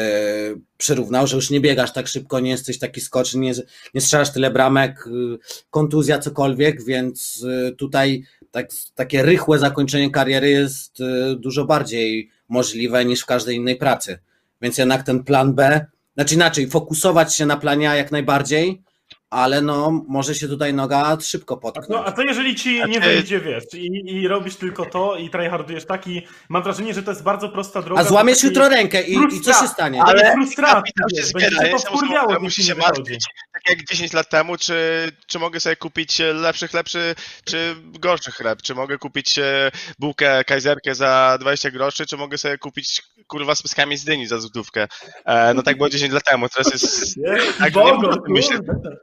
przyrównał, 0.77 1.27
że 1.27 1.35
już 1.35 1.49
nie 1.49 1.61
biegasz 1.61 1.93
tak 1.93 2.07
szybko, 2.07 2.39
nie 2.39 2.49
jesteś 2.49 2.79
taki 2.79 3.01
skoczny, 3.01 3.39
nie, 3.39 3.53
nie 3.93 4.01
strzelasz 4.01 4.33
tyle 4.33 4.51
bramek, 4.51 5.07
y, 5.07 5.37
kontuzja, 5.69 6.19
cokolwiek, 6.19 6.85
więc 6.85 7.45
tutaj 7.77 8.23
tak, 8.51 8.69
takie 8.95 9.23
rychłe 9.23 9.59
zakończenie 9.59 10.11
kariery 10.11 10.49
jest 10.49 10.97
dużo 11.35 11.65
bardziej 11.65 12.29
możliwe 12.49 13.05
niż 13.05 13.21
w 13.21 13.25
każdej 13.25 13.55
innej 13.55 13.75
pracy. 13.75 14.19
Więc 14.61 14.77
jednak 14.77 15.03
ten 15.03 15.23
plan 15.23 15.53
B, 15.53 15.85
znaczy 16.15 16.35
inaczej, 16.35 16.67
fokusować 16.67 17.35
się 17.35 17.45
na 17.45 17.57
planie 17.57 17.89
A 17.89 17.95
jak 17.95 18.11
najbardziej, 18.11 18.83
ale 19.29 19.61
no 19.61 20.03
może 20.07 20.35
się 20.35 20.47
tutaj 20.47 20.73
noga 20.73 21.17
szybko 21.21 21.57
potknąć. 21.57 21.89
No, 21.89 22.05
a 22.05 22.11
co 22.11 22.21
jeżeli 22.21 22.55
ci 22.55 22.81
nie 22.87 22.99
wyjdzie, 22.99 23.39
wiesz, 23.39 23.63
i, 23.73 23.87
i 24.05 24.27
robisz 24.27 24.55
tylko 24.55 24.85
to 24.85 25.15
i 25.15 25.29
tryhardujesz 25.29 25.85
taki, 25.85 26.21
mam 26.49 26.63
wrażenie, 26.63 26.93
że 26.93 27.03
to 27.03 27.11
jest 27.11 27.23
bardzo 27.23 27.49
prosta 27.49 27.81
droga. 27.81 28.01
A 28.01 28.03
złamiesz 28.03 28.43
jutro 28.43 28.69
rękę 28.69 29.03
i, 29.03 29.13
i 29.35 29.41
co 29.41 29.53
się 29.53 29.67
stanie? 29.67 30.03
Ale 30.03 30.35
kapitał 30.55 31.09
się 31.15 31.23
zbiera, 31.23 31.69
to 31.71 31.79
wkurwiało, 31.79 32.39
musi 32.39 32.63
się 32.63 32.75
martwić, 32.75 33.25
tak 33.53 33.69
jak 33.69 33.87
10 33.87 34.13
lat 34.13 34.29
temu, 34.29 34.57
czy, 34.57 35.11
czy 35.27 35.39
mogę 35.39 35.59
sobie 35.59 35.75
kupić 35.75 36.19
lepszych, 36.33 36.73
lepszy, 36.73 37.15
czy 37.45 37.75
gorszych 37.99 38.35
chleb, 38.35 38.61
czy 38.61 38.75
mogę 38.75 38.97
kupić 38.97 39.39
e, 39.39 39.71
bułkę 39.99 40.43
kajzerkę 40.43 40.95
za 40.95 41.37
20 41.39 41.71
groszy, 41.71 42.05
czy 42.05 42.17
mogę 42.17 42.37
sobie 42.37 42.57
kupić 42.57 43.01
kurwa 43.27 43.55
z 43.55 43.61
pyskami 43.61 43.97
z 43.97 44.03
dyni 44.03 44.27
za 44.27 44.39
złotówkę. 44.39 44.87
E, 45.25 45.53
no 45.53 45.63
tak 45.63 45.77
było 45.77 45.89
10 45.89 46.13
lat 46.13 46.23
temu, 46.23 46.49
teraz 46.49 46.73
jest 46.73 47.17
Nie? 47.17 47.37
Tak, 47.59 47.73
Bogo, 47.73 48.13
nie 48.27 48.43
kurde. 48.43 48.97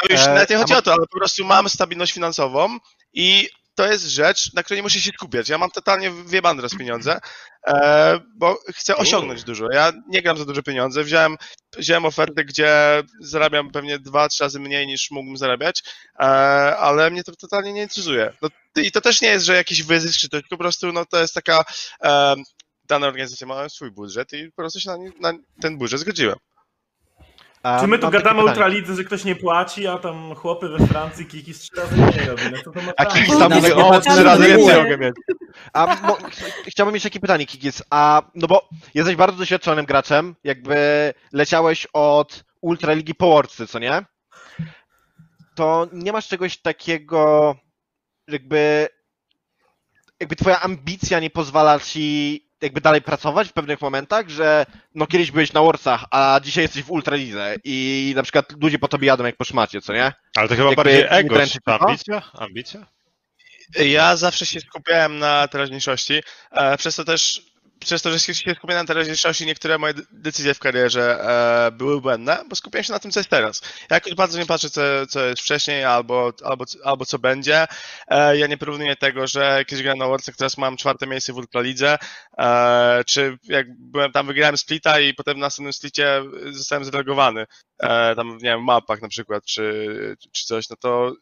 To 0.00 0.12
już 0.12 0.20
E, 0.20 0.34
nawet 0.34 0.50
nie 0.50 0.56
chodzi 0.56 0.74
o 0.74 0.82
to, 0.82 0.92
ale 0.92 1.06
po 1.06 1.18
prostu 1.18 1.44
mam 1.44 1.68
stabilność 1.68 2.12
finansową 2.12 2.78
i 3.12 3.48
to 3.74 3.86
jest 3.86 4.04
rzecz, 4.04 4.52
na 4.52 4.62
której 4.62 4.82
muszę 4.82 5.00
się 5.00 5.10
skupiać. 5.10 5.48
Ja 5.48 5.58
mam 5.58 5.70
totalnie 5.70 6.10
wyjebane 6.10 6.56
teraz 6.62 6.74
pieniądze, 6.78 7.20
e, 7.66 8.20
bo 8.36 8.58
chcę 8.74 8.96
osiągnąć 8.96 9.44
dużo. 9.44 9.66
Ja 9.72 9.92
nie 10.08 10.22
gram 10.22 10.36
za 10.38 10.44
duże 10.44 10.62
pieniądze. 10.62 11.04
Wziąłem, 11.04 11.36
wziąłem 11.76 12.04
ofertę, 12.04 12.44
gdzie 12.44 13.02
zarabiam 13.20 13.70
pewnie 13.70 13.98
dwa, 13.98 14.28
trzy 14.28 14.44
razy 14.44 14.60
mniej 14.60 14.86
niż 14.86 15.10
mógłbym 15.10 15.36
zarabiać, 15.36 15.82
e, 16.20 16.22
ale 16.76 17.10
mnie 17.10 17.24
to 17.24 17.32
totalnie 17.36 17.72
nie 17.72 17.82
interesuje. 17.82 18.32
No, 18.42 18.48
I 18.76 18.92
to 18.92 19.00
też 19.00 19.20
nie 19.20 19.28
jest, 19.28 19.46
że 19.46 19.54
jakiś 19.54 19.82
wyzysk 19.82 20.18
czy 20.18 20.28
to 20.28 20.38
po 20.50 20.56
prostu 20.56 20.92
no, 20.92 21.06
to 21.06 21.18
jest 21.20 21.34
taka 21.34 21.64
dana 22.84 23.06
organizacja 23.06 23.46
ma 23.46 23.68
swój 23.68 23.90
budżet 23.90 24.32
i 24.32 24.46
po 24.50 24.56
prostu 24.56 24.80
się 24.80 24.90
na, 24.90 24.96
nie- 24.96 25.12
na 25.20 25.32
ten 25.60 25.78
budżet 25.78 26.00
zgodziłem. 26.00 26.36
A 27.64 27.80
Czy 27.80 27.86
my 27.86 27.98
tu 27.98 28.10
gadamy 28.10 28.40
o 28.40 28.44
ultralidze, 28.44 28.94
że 28.94 29.04
ktoś 29.04 29.24
nie 29.24 29.36
płaci, 29.36 29.86
a 29.86 29.98
tam 29.98 30.34
chłopy 30.34 30.68
we 30.68 30.86
Francji 30.86 31.26
kiki 31.26 31.54
z 31.54 31.60
trzy 31.60 31.76
razy 31.76 31.96
mniej 31.96 32.26
robi? 32.28 32.42
No 32.52 32.58
to 32.64 32.70
to 32.72 32.82
ma 32.82 32.92
A. 32.96 33.04
Kikis 33.06 33.38
tam 33.38 33.52
mówi, 33.52 33.68
nie 33.68 33.84
o, 33.84 34.00
trzy 34.00 34.22
razy 34.24 34.46
więcej 34.48 34.82
mogę 34.82 34.98
mieć. 34.98 35.14
A 35.72 35.96
mo, 36.02 36.14
ch- 36.14 36.64
chciałbym 36.66 36.94
mieć 36.94 37.02
takie 37.02 37.20
pytanie, 37.20 37.46
Kikis, 37.46 37.82
a 37.90 38.22
no 38.34 38.46
bo 38.46 38.68
jesteś 38.94 39.16
bardzo 39.16 39.38
doświadczonym 39.38 39.84
graczem, 39.86 40.36
jakby 40.44 40.76
leciałeś 41.32 41.86
od 41.92 42.44
Ultraligi 42.60 43.14
po 43.14 43.26
Worldsy, 43.26 43.66
co 43.66 43.78
nie? 43.78 44.04
To 45.54 45.88
nie 45.92 46.12
masz 46.12 46.28
czegoś 46.28 46.56
takiego, 46.56 47.54
jakby 48.28 48.88
jakby 50.20 50.36
twoja 50.36 50.60
ambicja 50.60 51.20
nie 51.20 51.30
pozwala 51.30 51.80
ci 51.80 52.40
jakby 52.64 52.80
dalej 52.80 53.02
pracować 53.02 53.48
w 53.48 53.52
pewnych 53.52 53.80
momentach, 53.80 54.28
że 54.28 54.66
no 54.94 55.06
kiedyś 55.06 55.30
byłeś 55.30 55.52
na 55.52 55.60
Worldsach, 55.60 56.04
a 56.10 56.40
dzisiaj 56.42 56.64
jesteś 56.64 56.82
w 56.82 56.90
Ultralidze 56.90 57.56
i 57.64 58.12
na 58.16 58.22
przykład 58.22 58.62
ludzie 58.62 58.78
po 58.78 58.88
tobie 58.88 59.06
jadą 59.06 59.24
jak 59.24 59.36
po 59.36 59.44
szmacie, 59.44 59.80
co 59.80 59.92
nie? 59.92 60.12
Ale 60.36 60.48
to 60.48 60.54
chyba 60.54 60.68
Jakby 60.68 60.84
bardziej 60.84 61.06
ego, 61.08 61.36
czy 61.46 61.58
ambicja? 61.66 62.22
Ambicja? 62.32 62.86
Ja 63.78 64.16
zawsze 64.16 64.46
się 64.46 64.60
skupiałem 64.60 65.18
na 65.18 65.48
teraźniejszości, 65.48 66.20
e, 66.50 66.76
przez 66.76 66.96
to 66.96 67.04
też, 67.04 67.42
przez 67.84 68.02
to, 68.02 68.10
że 68.10 68.18
się 68.18 68.34
skupiałem 68.34 68.82
na 68.82 68.86
teraźniejszości, 68.86 69.46
niektóre 69.46 69.78
moje 69.78 69.94
de- 69.94 70.02
decyzje 70.10 70.54
w 70.54 70.58
karierze 70.58 71.20
e, 71.20 71.70
były 71.72 72.00
błędne, 72.00 72.44
bo 72.48 72.56
skupiałem 72.56 72.84
się 72.84 72.92
na 72.92 72.98
tym, 72.98 73.10
co 73.10 73.20
jest 73.20 73.30
teraz. 73.30 73.62
Ja 73.90 73.96
jakoś 73.96 74.14
bardzo 74.14 74.38
nie 74.38 74.46
patrzę, 74.46 74.70
co, 74.70 74.80
co 75.08 75.24
jest 75.24 75.42
wcześniej 75.42 75.84
albo, 75.84 76.32
albo, 76.44 76.64
albo 76.84 77.06
co 77.06 77.18
będzie. 77.18 77.66
E, 78.08 78.38
ja 78.38 78.46
nie 78.46 78.58
porównuję 78.58 78.96
tego, 78.96 79.26
że 79.26 79.64
kiedyś 79.64 79.82
grałem 79.82 79.98
na 79.98 80.06
Worldsach, 80.06 80.36
teraz 80.36 80.58
mam 80.58 80.76
czwarte 80.76 81.06
miejsce 81.06 81.32
w 81.32 81.36
Ultralidze, 81.36 81.98
e, 82.38 83.04
czy 83.06 83.38
jak 83.44 83.66
byłem 83.78 84.12
tam, 84.12 84.26
wygrałem 84.26 84.56
splita 84.56 85.00
i 85.00 85.14
potem 85.14 85.34
w 85.34 85.38
następnym 85.40 85.72
splicie 85.72 86.22
zostałem 86.50 86.84
zrelegowany, 86.84 87.46
e, 87.78 88.14
tam, 88.14 88.28
nie 88.28 88.38
wiem, 88.50 88.60
w 88.60 88.64
mapach 88.64 89.02
na 89.02 89.08
przykład, 89.08 89.44
czy, 89.44 90.16
czy 90.32 90.44
coś, 90.44 90.70
no 90.70 90.76
to 90.76 91.12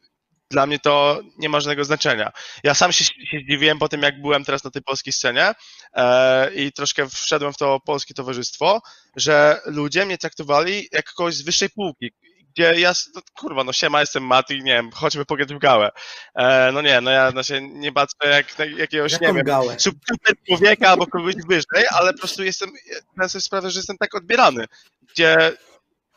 dla 0.53 0.67
mnie 0.67 0.79
to 0.79 1.21
nie 1.39 1.49
ma 1.49 1.61
żadnego 1.61 1.85
znaczenia. 1.85 2.33
Ja 2.65 2.75
sam 2.75 2.93
się, 2.93 3.05
się 3.05 3.39
zdziwiłem 3.45 3.79
po 3.79 3.89
tym, 3.89 4.03
jak 4.03 4.21
byłem 4.21 4.45
teraz 4.45 4.65
na 4.65 4.71
tej 4.71 4.83
polskiej 4.83 5.13
scenie 5.13 5.53
e, 5.95 6.55
i 6.55 6.73
troszkę 6.73 7.09
wszedłem 7.09 7.53
w 7.53 7.57
to 7.57 7.81
polskie 7.81 8.15
towarzystwo, 8.15 8.81
że 9.17 9.61
ludzie 9.67 10.07
mnie 10.07 10.19
traktowali 10.19 10.89
jak 10.93 11.13
kogoś 11.13 11.35
z 11.35 11.43
wyższej 11.43 11.71
półki, 11.71 12.13
gdzie 12.55 12.81
ja, 12.81 12.93
no, 13.15 13.21
kurwa, 13.39 13.65
no 13.65 13.73
siema, 13.73 14.01
jestem 14.01 14.27
Mati, 14.27 14.55
nie 14.55 14.73
wiem, 14.73 14.91
chodźmy 14.91 15.25
pograć 15.25 15.55
w 15.55 15.59
gałę. 15.59 15.91
E, 16.35 16.71
no 16.73 16.83
nie, 16.83 17.01
no 17.01 17.11
ja 17.11 17.33
no 17.35 17.43
się 17.43 17.61
nie 17.61 17.93
patrzę 17.93 18.29
jak 18.29 18.59
na 18.59 18.65
jakiegoś, 18.65 19.13
nie 19.13 19.19
Jaką 19.21 19.37
wiem, 19.37 19.47
gałę? 19.47 19.77
super 19.79 20.35
człowieka 20.47 20.89
albo 20.89 21.07
kogoś 21.07 21.35
wyżej, 21.49 21.87
ale 21.91 22.13
po 22.13 22.19
prostu 22.19 22.45
jestem, 22.45 22.71
zdałem 23.13 23.29
sobie 23.29 23.43
sprawę, 23.43 23.71
że 23.71 23.79
jestem 23.79 23.99
tak 23.99 24.15
odbierany, 24.15 24.65
gdzie 25.13 25.53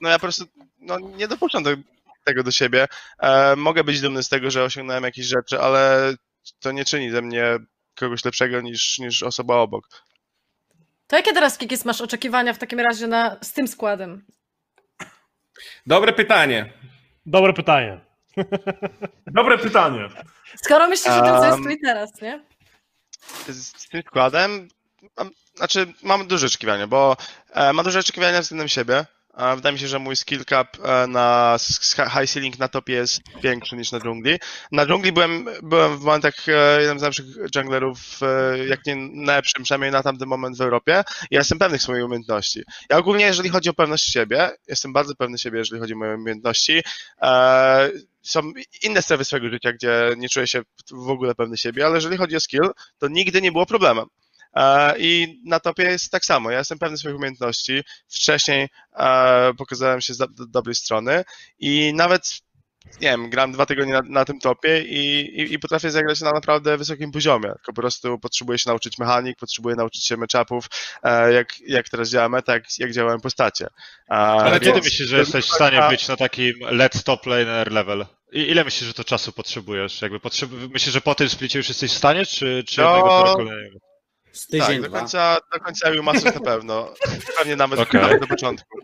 no 0.02 0.10
ja 0.10 0.16
po 0.16 0.22
prostu 0.22 0.46
no, 0.80 1.00
nie 1.00 1.28
dopuszczam 1.28 1.64
do, 1.64 1.70
tego 2.26 2.44
do 2.44 2.52
siebie. 2.52 2.88
E, 3.20 3.56
mogę 3.56 3.84
być 3.84 4.02
dumny 4.02 4.24
z 4.24 4.30
tego, 4.30 4.52
że 4.52 4.64
osiągnąłem 4.64 5.04
jakieś 5.04 5.26
rzeczy, 5.26 5.60
ale 5.60 6.14
to 6.60 6.72
nie 6.72 6.86
czyni 6.86 7.12
ze 7.12 7.22
mnie 7.22 7.58
kogoś 7.96 8.26
lepszego 8.26 8.62
niż, 8.62 9.00
niż 9.00 9.24
osoba 9.24 9.56
obok. 9.56 9.88
To 11.08 11.16
jakie 11.16 11.34
teraz, 11.34 11.58
Kikis, 11.58 11.86
masz 11.86 12.02
oczekiwania 12.02 12.54
w 12.54 12.58
takim 12.58 12.80
razie 12.80 13.08
na, 13.08 13.38
z 13.42 13.54
tym 13.54 13.68
składem? 13.68 14.26
Dobre 15.86 16.14
pytanie. 16.14 16.74
Dobre 17.26 17.54
pytanie. 17.54 18.00
Dobre 19.28 19.58
pytanie. 19.58 20.10
Skoro 20.56 20.88
myślisz 20.88 21.14
o 21.14 21.22
tym, 21.22 21.36
co 21.36 21.46
jest 21.46 21.58
Um, 21.58 21.64
tu 21.64 21.70
i 21.70 21.80
teraz, 21.82 22.22
nie? 22.22 22.44
z, 23.48 23.82
z 23.82 23.90
tym 23.90 24.02
składem, 24.02 24.68
mam, 25.18 25.30
znaczy 25.56 25.94
mam 26.04 26.28
duże 26.28 26.46
oczekiwania, 26.46 26.88
bo 26.88 27.18
e, 27.52 27.74
mam 27.74 27.86
duże 27.86 28.00
oczekiwania 28.00 28.42
względem 28.42 28.68
siebie. 28.68 29.06
Wydaje 29.56 29.74
mi 29.74 29.80
się, 29.80 29.88
że 29.88 30.00
mój 30.00 30.16
skill 30.16 30.46
cap 30.46 30.78
e, 30.84 31.08
na 31.08 31.58
high 32.20 32.30
ceiling 32.30 32.60
na 32.60 32.68
topie 32.68 32.94
jest 32.94 33.22
większy 33.44 33.76
niż 33.76 33.92
na 33.92 34.00
dżungli. 34.00 34.40
Na 34.72 34.86
dżungli 34.86 35.12
byłem, 35.12 35.46
byłem 35.64 35.98
w 35.98 36.02
momentach 36.02 36.50
e, 36.50 36.82
jednym 36.82 37.00
z 37.00 37.02
najlepszych 37.02 37.26
junglerów, 37.56 37.98
e, 38.22 38.58
jak 38.68 38.86
nie 38.86 38.96
najlepszym, 38.96 39.64
przynajmniej 39.64 39.92
na 39.92 40.04
tamten 40.04 40.28
moment 40.30 40.58
w 40.58 40.62
Europie. 40.62 41.04
Ja 41.32 41.40
jestem 41.40 41.60
pewny 41.60 41.80
swoich 41.80 42.06
umiejętności. 42.06 42.64
Ja 42.90 42.98
ogólnie, 42.98 43.26
jeżeli 43.26 43.50
chodzi 43.50 43.70
o 43.70 43.74
pewność 43.74 44.12
siebie, 44.12 44.52
jestem 44.68 44.94
bardzo 44.94 45.16
pewny 45.16 45.38
siebie, 45.38 45.60
jeżeli 45.60 45.82
chodzi 45.82 45.94
o 45.94 45.98
moje 45.98 46.16
umiejętności. 46.16 46.82
Są 48.22 48.42
inne 48.84 49.02
strefy 49.02 49.26
swojego 49.26 49.50
życia, 49.50 49.74
gdzie 49.74 50.14
nie 50.18 50.30
czuję 50.30 50.48
się 50.48 50.62
w 50.92 51.10
ogóle 51.10 51.36
pewny 51.36 51.58
siebie, 51.58 51.86
ale 51.86 51.96
jeżeli 51.96 52.18
chodzi 52.18 52.36
o 52.36 52.40
skill, 52.40 52.70
to 52.98 53.08
nigdy 53.08 53.42
nie 53.42 53.52
było 53.52 53.66
problemem. 53.66 54.06
E, 54.56 54.94
I 54.98 55.42
na 55.46 55.60
topie 55.60 55.84
jest 55.84 56.12
tak 56.12 56.26
samo. 56.26 56.52
Ja 56.52 56.58
jestem 56.58 56.80
pewny 56.80 56.98
swoich 56.98 57.16
umiejętności. 57.16 57.84
Wcześniej 58.10 58.68
e, 58.98 59.54
pokazałem 59.58 60.02
się 60.02 60.14
z 60.14 60.18
do, 60.18 60.28
do 60.28 60.46
dobrej 60.46 60.76
strony 60.76 61.24
i 61.60 61.94
nawet, 61.96 62.30
nie 63.02 63.10
wiem, 63.10 63.30
gram 63.30 63.52
dwa 63.52 63.66
tygodnie 63.66 63.94
na, 63.94 64.02
na 64.10 64.26
tym 64.26 64.40
topie 64.40 64.82
i, 64.82 65.20
i, 65.42 65.54
i 65.54 65.60
potrafię 65.60 65.92
zagrać 65.92 66.22
na 66.22 66.32
naprawdę 66.32 66.78
wysokim 66.78 67.12
poziomie. 67.12 67.48
Tylko 67.48 67.74
po 67.74 67.82
prostu 67.82 68.20
potrzebuję 68.20 68.60
się 68.60 68.70
nauczyć 68.70 68.98
mechanik, 68.98 69.38
potrzebuję 69.40 69.76
nauczyć 69.76 70.06
się 70.06 70.18
matchupów, 70.18 70.66
e, 71.04 71.34
jak, 71.34 71.60
jak 71.68 71.90
teraz 71.90 72.10
działa 72.10 72.30
meta, 72.30 72.54
jak, 72.54 72.64
jak 72.80 72.92
działają 72.92 73.20
postacie. 73.20 73.66
E, 73.66 74.14
Ale 74.14 74.60
kiedy 74.60 74.72
więc- 74.74 74.86
myślisz, 74.86 75.10
że 75.10 75.18
jesteś 75.18 75.46
w 75.46 75.54
stanie 75.54 75.82
być 75.90 76.08
na 76.08 76.18
takim 76.18 76.54
let's 76.60 77.04
top 77.04 77.26
laner 77.26 77.72
level? 77.72 78.06
I 78.32 78.40
ile 78.40 78.64
myślisz, 78.64 78.88
że 78.88 78.94
to 78.94 79.04
czasu 79.04 79.32
potrzebujesz? 79.32 80.02
Jakby 80.02 80.20
potrzeb... 80.20 80.50
Myślisz, 80.74 80.94
że 80.94 81.02
po 81.02 81.16
tym 81.16 81.30
splicie 81.30 81.60
już 81.60 81.68
jesteś 81.70 81.92
w 81.92 81.98
stanie, 81.98 82.26
czy, 82.26 82.64
czy 82.68 82.82
No, 82.82 82.96
jednego 82.96 83.24
po 83.24 83.34
kolejnego? 83.34 83.80
Z 84.36 84.48
Tak, 84.48 84.62
tydzień, 84.68 84.82
do 84.82 84.90
dwa. 84.90 85.00
końca, 85.00 85.38
do 85.54 85.60
końca 85.60 85.90
Masters 86.04 86.36
na 86.36 86.42
pewno. 86.42 86.94
Pewnie 87.38 87.56
nawet, 87.56 87.80
Okej. 87.80 88.02
nawet 88.02 88.20
do 88.22 88.28
początku. 88.28 88.80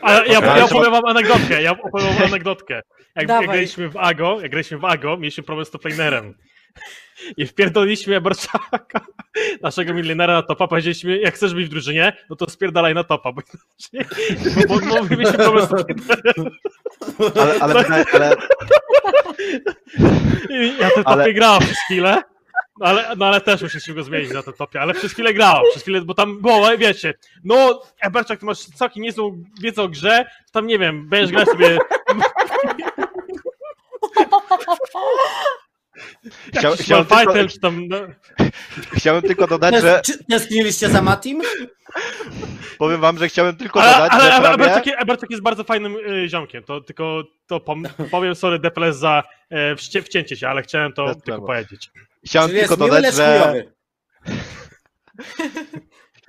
Ale 0.00 0.26
ja, 0.26 0.56
ja 0.56 0.64
opowiem 0.64 0.92
wam 0.92 1.04
anegdotkę, 1.06 1.62
ja 1.62 1.70
opowiem 1.70 2.14
wam 2.14 2.22
anegdotkę. 2.26 2.74
Jak, 2.74 2.84
jak 3.16 3.26
Dawaj. 3.26 3.46
graliśmy 3.46 3.88
w 3.88 3.96
AGO, 3.96 4.38
jak 4.40 4.50
graliśmy 4.50 4.78
w 4.78 4.84
AGO, 4.84 5.16
mieliśmy 5.16 5.42
problem 5.42 5.66
z 5.66 5.70
toplanerem. 5.70 6.34
I 7.36 7.46
wpierdoliliśmy 7.46 8.20
Barczaka, 8.20 9.00
naszego 9.62 9.94
milionera 9.94 10.32
na 10.34 10.42
topa, 10.42 10.68
powiedzieliśmy, 10.68 11.18
jak 11.18 11.34
chcesz 11.34 11.54
być 11.54 11.66
w 11.66 11.68
drużynie, 11.68 12.16
no 12.30 12.36
to 12.36 12.50
spierdalaj 12.50 12.94
na 12.94 13.04
topa, 13.04 13.32
bo, 13.32 13.42
bo, 14.68 14.78
bo, 14.78 14.86
bo 14.86 15.02
mieliśmy 15.16 15.38
problem 15.38 15.66
z 15.66 15.68
toplanerem. 15.68 16.50
Ale, 17.40 17.54
ale, 17.60 17.74
wydaje- 17.74 18.04
ale 18.12 18.36
I 20.50 20.76
ja 20.80 20.90
ten 20.90 21.02
Ale- 21.06 21.22
topie 21.24 21.34
grałem 21.34 21.60
przez 21.60 21.76
chwilę, 21.84 22.22
ale, 22.80 23.16
no 23.16 23.26
ale 23.26 23.40
też 23.40 23.62
musieliśmy 23.62 23.94
go 23.94 24.02
zmienić 24.02 24.30
na 24.32 24.42
ten 24.42 24.54
topie, 24.54 24.80
ale 24.80 24.94
przez 24.94 25.12
chwilę 25.12 25.34
grałem, 25.34 25.62
przez 25.70 25.82
chwilę, 25.82 26.00
bo 26.00 26.14
tam 26.14 26.40
było, 26.40 26.76
wiecie, 26.78 27.14
no 27.44 27.82
Eberczak, 28.00 28.40
ty 28.40 28.46
masz 28.46 28.58
całkiem 28.58 29.02
niezłą 29.02 29.44
wiedzę 29.62 29.82
o 29.82 29.88
grze, 29.88 30.24
to 30.46 30.52
tam 30.52 30.66
nie 30.66 30.78
wiem, 30.78 31.08
będziesz 31.08 31.30
grać 31.32 31.48
sobie 31.48 31.78
Chciał- 36.58 36.74
chciałem 36.74 37.06
tylko- 37.06 37.48
czy 37.48 37.60
tam, 37.60 37.88
no, 37.88 37.96
chciałem 38.92 39.22
tylko 39.22 39.46
dodać, 39.46 39.74
że 39.80 40.02
tęskniliście 40.28 40.88
za 40.88 41.02
Matim? 41.02 41.42
powiem 42.78 43.00
wam, 43.00 43.18
że 43.18 43.28
chciałem 43.28 43.56
tylko 43.56 43.82
ale, 43.82 43.92
dodać, 43.92 44.10
ale 44.12 44.32
że 44.32 44.40
prawie... 44.40 44.54
Eberczak, 44.54 44.84
Eberczak 45.02 45.30
jest 45.30 45.42
bardzo 45.42 45.64
fajnym 45.64 45.96
y, 45.96 46.28
ziomkiem, 46.28 46.62
to 46.64 46.80
tylko 46.80 47.22
to 47.46 47.60
pom, 47.60 47.82
powiem, 48.10 48.34
sorry 48.34 48.58
Defles 48.58 48.96
za 48.96 49.22
wcie, 49.76 50.02
wcięcie 50.02 50.36
się, 50.36 50.48
ale 50.48 50.62
chciałem 50.62 50.92
to 50.92 51.04
Bez 51.06 51.14
tylko 51.16 51.24
problemu. 51.26 51.46
powiedzieć. 51.46 51.90
Chciałem 52.26 52.48
Czyli 52.50 52.60
tylko 52.60 52.76
miły, 52.76 52.88
dodać, 52.88 53.02
lecz 53.02 53.14
że. 53.14 53.54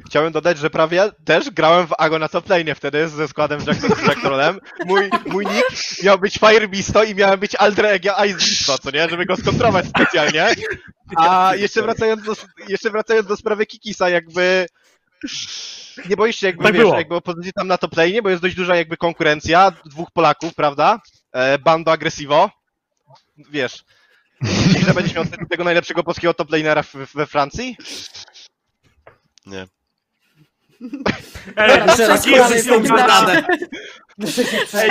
Chciałem 0.07 0.31
dodać, 0.31 0.57
że 0.57 0.69
prawie 0.69 1.09
też 1.25 1.49
grałem 1.49 1.87
w 1.87 1.93
Ago 1.97 2.19
na 2.19 2.29
top 2.29 2.49
lane 2.49 2.75
wtedy 2.75 3.07
ze 3.09 3.27
składem 3.27 3.61
z 3.61 3.65
Jack- 3.65 4.03
z 4.03 4.07
Jacktrollem. 4.07 4.59
Mój, 4.85 5.09
mój 5.25 5.45
nick 5.45 6.03
miał 6.03 6.19
być 6.19 6.37
Firebeasto 6.39 7.03
i 7.03 7.15
miałem 7.15 7.39
być 7.39 7.55
Alter 7.55 7.99
Icebeasto, 8.01 8.77
co 8.77 8.91
nie? 8.91 9.09
Żeby 9.09 9.25
go 9.25 9.37
skontrować 9.37 9.85
specjalnie. 9.87 10.47
A 11.17 11.51
jeszcze 11.55 11.81
wracając 11.81 12.23
do, 12.23 12.33
jeszcze 12.67 12.89
wracając 12.89 13.27
do 13.27 13.37
sprawy 13.37 13.65
Kikisa, 13.65 14.09
jakby 14.09 14.65
nie 16.09 16.15
boisz 16.17 16.35
się 16.35 16.47
jakby, 16.47 16.63
Tak 16.63 16.73
wiesz, 16.73 16.81
było. 16.83 16.95
jakby 16.97 17.15
opozycji 17.15 17.53
tam 17.53 17.67
na 17.67 17.77
top 17.77 17.97
lane, 17.97 18.21
bo 18.21 18.29
jest 18.29 18.41
dość 18.41 18.55
duża 18.55 18.75
jakby 18.75 18.97
konkurencja, 18.97 19.71
dwóch 19.85 20.11
Polaków, 20.11 20.55
prawda? 20.55 20.99
E, 21.33 21.59
bando 21.59 21.91
agresivo. 21.91 22.49
Wiesz. 23.51 23.83
Myślisz, 24.41 24.85
że 24.85 24.93
będziesz 24.93 25.15
miał 25.15 25.25
tego 25.25 25.63
najlepszego 25.63 26.03
polskiego 26.03 26.33
top 26.33 26.51
lanera 26.51 26.83
w, 26.83 26.95
we 27.15 27.25
Francji? 27.25 27.77
Nie. 29.45 29.67
Ej, 31.55 31.81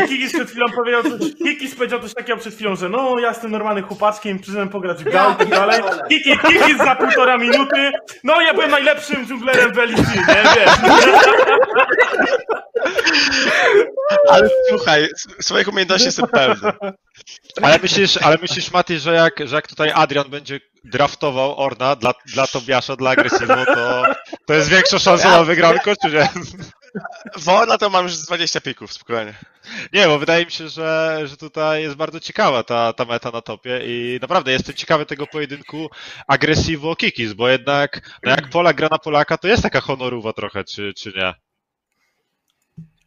Kikis 0.09 0.35
Ej, 0.35 0.41
przed 0.41 0.51
chwilą 0.51 0.67
powiedział 0.75 1.03
coś, 1.03 1.35
Kikis 1.39 1.75
powiedział 1.75 2.01
coś 2.01 2.15
takiego 2.15 2.39
przed 2.39 2.55
chwilą, 2.55 2.77
że 2.77 2.89
no, 2.89 3.19
ja 3.19 3.29
jestem 3.29 3.51
normalnym 3.51 3.85
chłopaczkiem, 3.85 4.39
przyszedłem 4.39 4.69
pograć 4.69 4.99
w 4.99 5.05
grę 5.05 5.25
i 5.35 5.37
tak 5.37 5.49
dalej. 5.49 5.83
Kikis, 6.09 6.39
Kikis 6.41 6.79
za 6.79 6.97
półtora 6.97 7.39
minuty, 7.39 7.93
no 8.25 8.41
ja 8.41 8.55
byłem 8.55 8.71
najlepszym 8.71 9.27
dżunglerem 9.27 9.73
w 9.73 9.77
LEC, 9.77 9.99
nie, 9.99 10.43
wiesz. 10.57 10.71
Ale 14.29 14.49
słuchaj, 14.69 15.09
swoich 15.41 15.69
umiejętności 15.69 16.07
jestem 16.07 16.29
pewny. 16.29 16.73
Ale 17.63 17.79
myślisz, 17.83 18.17
ale 18.23 18.39
myślisz 18.43 18.73
Mati, 18.73 18.99
że 18.99 19.15
jak, 19.15 19.49
że 19.49 19.57
jak 19.57 19.67
tutaj 19.67 19.93
Adrian 19.95 20.31
będzie 20.31 20.61
draftował 20.85 21.59
Orna 21.61 21.97
dla, 21.97 22.15
dla 22.27 22.47
Tobiasza, 22.47 22.97
dla 22.97 23.11
Agresywu, 23.11 23.65
to, 23.67 24.05
to 24.47 24.55
jest 24.55 24.69
większa 24.69 24.99
szansa 24.99 25.31
na 25.31 25.45
wygranko, 25.45 25.93
czy 26.03 26.11
nie? 26.13 26.29
Wolna 27.37 27.79
to 27.79 27.91
mam 27.91 28.05
już 28.05 28.15
z 28.15 28.27
20 28.27 28.61
pików, 28.61 28.93
spokojnie. 28.93 29.35
Nie, 29.93 30.07
bo 30.07 30.19
wydaje 30.19 30.45
mi 30.45 30.51
się, 30.51 30.69
że, 30.69 31.21
że 31.25 31.37
tutaj 31.37 31.83
jest 31.83 31.97
bardzo 31.97 32.21
ciekawa 32.21 32.63
ta, 32.63 32.93
ta 32.93 33.05
meta 33.05 33.31
na 33.31 33.41
topie 33.41 33.81
i 33.85 34.19
naprawdę 34.23 34.53
jestem 34.53 34.75
ciekawy 34.75 35.07
tego 35.07 35.27
pojedynku 35.27 35.91
Agresywu 36.27 36.97
Kikis, 36.97 37.33
bo 37.33 37.49
jednak 37.49 38.19
no 38.25 38.31
jak 38.31 38.51
Polak 38.51 38.77
gra 38.77 38.89
na 38.91 38.99
Polaka, 38.99 39.39
to 39.39 39.49
jest 39.49 39.63
taka 39.63 39.81
honoruwa 39.81 40.33
trochę, 40.33 40.65
czy, 40.65 40.95
czy 40.95 41.13
nie? 41.17 41.35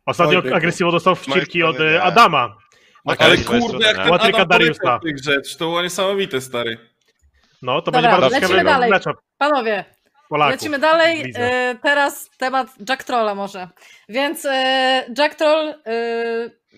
Ostatnio 0.05 0.41
Oj, 0.45 0.53
agresywnie 0.53 0.91
dostał 0.91 1.15
wcirki 1.15 1.63
od 1.63 1.79
e, 1.79 2.03
Adama. 2.03 2.57
Okej, 3.05 3.27
Ale 3.27 3.37
kurde, 3.37 3.87
jak 3.87 3.95
ten 3.97 4.13
Adam 4.13 4.47
Dariusa. 4.47 4.99
tych 4.99 5.23
rzeczy, 5.23 5.57
to 5.57 5.65
było 5.65 5.81
niesamowite, 5.81 6.41
stary. 6.41 6.92
No, 7.63 7.81
to 7.81 7.91
Dobra, 7.91 8.01
będzie 8.01 8.21
bardzo 8.21 8.39
lecimy 8.39 8.63
dalej. 8.63 8.91
Panowie, 9.37 9.85
Polaków. 10.29 10.51
lecimy 10.61 10.79
dalej. 10.79 11.33
E, 11.35 11.75
teraz 11.83 12.29
temat 12.37 12.67
Jack 12.89 13.03
Trolla 13.03 13.35
może. 13.35 13.67
Więc 14.09 14.45
e, 14.45 15.05
Jack 15.17 15.35
Troll 15.35 15.67
e, 15.69 15.73